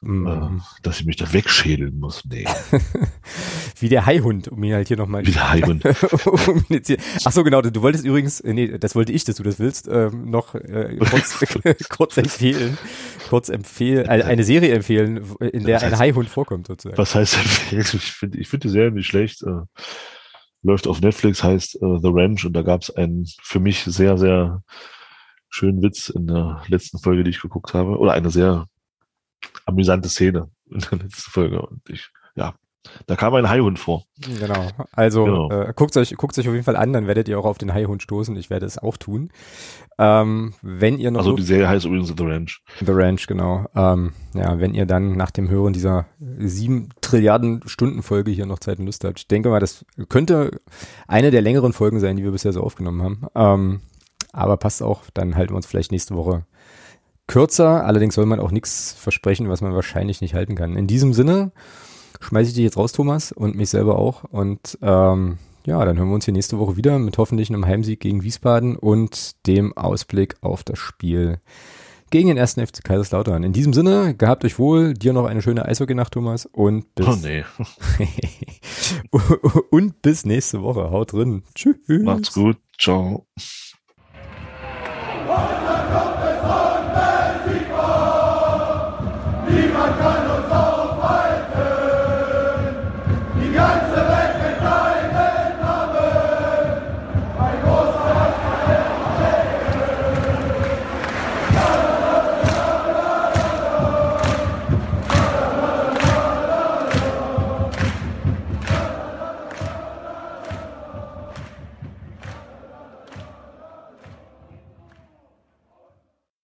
Mhm. 0.05 0.63
dass 0.83 0.99
ich 1.01 1.07
mich 1.07 1.17
da 1.17 1.33
wegschädeln 1.33 1.99
muss. 2.01 2.25
Nee, 2.25 2.45
Wie 3.79 3.89
der 3.89 4.05
Haihund, 4.07 4.49
um 4.49 4.63
ihn 4.65 4.75
halt 4.75 4.89
hier 4.89 4.97
nochmal. 4.97 5.25
wie 5.27 5.31
der 5.33 5.51
Heiden. 5.51 5.81
um. 6.25 6.65
Ach 7.25 7.33
so, 7.33 7.45
genau. 7.45 7.63
Du, 7.63 7.83
wolltest 7.83 8.05
übrigens, 8.05 8.41
äh, 8.41 8.53
nee, 8.53 8.79
das 8.79 8.95
wollte 8.95 9.13
ich, 9.13 9.25
dass 9.25 9.37
du 9.37 9.43
das 9.43 9.59
willst, 9.59 9.89
ähm, 9.89 10.31
noch 10.31 10.55
äh, 10.55 10.97
kurz, 10.99 11.39
kurz 11.89 12.17
empfehlen, 12.17 12.77
kurz 13.29 13.49
empfehlen, 13.49 14.07
äh, 14.07 14.23
eine 14.25 14.45
Serie 14.45 14.75
empfehlen, 14.75 15.25
in 15.41 15.65
der 15.65 15.75
Das 15.81 15.85
ein 15.85 15.93
heißt- 15.95 15.99
Haihund 15.99 16.29
vorkommt 16.29 16.67
sozusagen. 16.67 16.99
Was 16.99 17.15
heißt 17.15 17.35
empfehlen? 17.37 17.83
Ich 17.95 18.13
finde 18.13 18.39
ich 18.39 18.49
find 18.49 18.65
die 18.65 18.69
Serie 18.71 18.91
nicht 18.93 19.07
schlecht. 19.07 19.43
Äh, 19.43 19.63
läuft 20.65 20.87
auf 20.87 21.01
Netflix, 21.01 21.43
heißt 21.43 21.77
äh, 21.77 21.99
The 22.03 22.09
Ranch 22.13 22.45
und 22.45 22.53
da 22.53 22.63
gab 22.63 22.83
es 22.83 22.91
einen 22.95 23.27
für 23.43 23.59
mich 23.61 23.81
sehr, 23.85 24.17
sehr 24.19 24.63
schönen 25.49 25.83
Witz 25.83 26.09
in 26.09 26.27
der 26.29 26.63
letzten 26.69 26.99
Folge, 26.99 27.25
die 27.25 27.31
ich 27.31 27.41
geguckt 27.41 27.75
habe. 27.75 27.99
Oder 27.99 28.13
eine 28.13 28.31
sehr 28.31 28.67
amüsante 29.67 30.09
Szene 30.09 30.51
in 30.71 30.81
der 30.81 30.99
letzten 30.99 31.31
Folge. 31.31 31.62
Und 31.62 31.89
ich, 31.89 32.11
ja, 32.35 32.55
da 33.07 33.17
kam 33.17 33.35
ein 33.35 33.49
Haihund 33.49 33.79
vor. 33.79 34.05
Genau. 34.41 34.69
Also 34.93 35.25
Genau. 35.25 35.51
Äh, 35.51 35.73
guckt 35.75 35.97
euch, 35.97 36.15
guckt 36.17 36.37
euch 36.39 36.49
auf 36.49 36.55
jeden 36.55 36.65
Fall 36.65 36.77
an, 36.77 36.93
dann 36.93 37.07
werdet 37.07 37.29
ihr 37.29 37.39
auch 37.39 37.45
auf 37.45 37.59
den 37.59 37.73
Haihund 37.73 38.03
stoßen. 38.03 38.37
Ich 38.37 38.51
werde 38.51 38.67
es 38.67 38.79
auch 38.79 38.97
tun. 38.97 39.31
Ähm, 39.99 40.55
wenn 40.62 40.99
ihr 40.99 41.11
noch 41.11 41.21
Also 41.21 41.37
die 41.37 41.43
Serie 41.43 41.69
heißt 41.69 41.85
übrigens 41.87 42.09
The 42.09 42.25
Ranch. 42.25 42.62
The 42.81 42.93
Ranch, 42.93 43.27
genau. 43.27 43.67
Ähm, 43.77 44.12
ja, 44.35 44.59
wenn 44.59 44.75
ihr 44.75 44.87
dann 44.87 45.17
nach 45.17 45.31
dem 45.31 45.49
Hören 45.49 45.73
dieser 45.73 46.07
sieben 46.19 46.89
Trilliarden 47.01 47.62
Stunden 47.67 48.03
Folge 48.03 48.31
hier 48.33 48.47
noch 48.47 48.59
Zeit 48.59 48.79
und 48.79 48.87
Lust 48.87 49.05
habt. 49.05 49.21
Ich 49.21 49.29
denke 49.29 49.49
mal, 49.49 49.61
das 49.61 49.85
könnte 50.09 50.61
eine 51.07 51.31
der 51.31 51.43
längeren 51.43 51.73
Folgen 51.73 52.01
sein, 52.01 52.17
die 52.17 52.25
wir 52.25 52.33
bisher 52.33 52.53
so 52.53 52.62
aufgenommen 52.62 53.03
haben. 53.03 53.27
Ähm, 53.35 53.81
aber 54.33 54.57
passt 54.57 54.83
auch, 54.83 55.03
dann 55.15 55.37
halten 55.37 55.53
wir 55.53 55.57
uns 55.57 55.67
vielleicht 55.67 55.93
nächste 55.93 56.17
Woche 56.17 56.47
kürzer. 57.26 57.84
Allerdings 57.84 58.15
soll 58.15 58.26
man 58.26 58.41
auch 58.41 58.51
nichts 58.51 58.94
versprechen, 58.99 59.49
was 59.49 59.60
man 59.60 59.75
wahrscheinlich 59.75 60.20
nicht 60.20 60.34
halten 60.34 60.55
kann. 60.55 60.76
In 60.76 60.86
diesem 60.86 61.12
Sinne 61.12 61.52
schmeiße 62.20 62.51
ich 62.51 62.55
dich 62.55 62.65
jetzt 62.65 62.76
raus, 62.76 62.92
Thomas, 62.92 63.33
und 63.33 63.57
mich 63.57 63.70
selber 63.70 63.99
auch. 63.99 64.25
Und 64.25 64.78
ähm, 64.83 65.39
ja, 65.65 65.84
dann 65.84 65.97
hören 65.97 66.09
wir 66.09 66.15
uns 66.15 66.25
hier 66.25 66.34
nächste 66.34 66.59
Woche 66.59 66.76
wieder 66.76 66.99
mit 66.99 67.18
hoffentlich 67.18 67.51
einem 67.51 67.67
Heimsieg 67.67 68.01
gegen 68.01 68.23
Wiesbaden 68.23 68.76
und 68.76 69.47
dem 69.47 69.76
Ausblick 69.76 70.36
auf 70.41 70.65
das 70.65 70.78
Spiel 70.78 71.41
gegen 72.10 72.28
den 72.28 72.36
ersten 72.36 72.65
FC 72.65 72.84
Kaiserslautern. 72.84 73.42
In 73.42 73.52
diesem 73.52 73.73
Sinne, 73.73 74.15
gehabt 74.15 74.44
euch 74.44 74.59
wohl, 74.59 74.92
dir 74.92 75.12
noch 75.12 75.25
eine 75.25 75.41
schöne 75.41 75.65
Eishockey-Nacht, 75.65 76.12
Thomas, 76.12 76.47
und 76.47 76.94
bis, 76.94 77.07
Oh 77.07 77.17
nee, 77.23 77.44
und 79.70 80.02
bis 80.02 80.26
nächste 80.26 80.62
Woche. 80.62 80.91
Haut 80.91 81.12
drin. 81.15 81.42
Tschüss. 81.55 81.78
macht's 81.89 82.34
gut. 82.34 82.59
Ciao. 82.78 83.26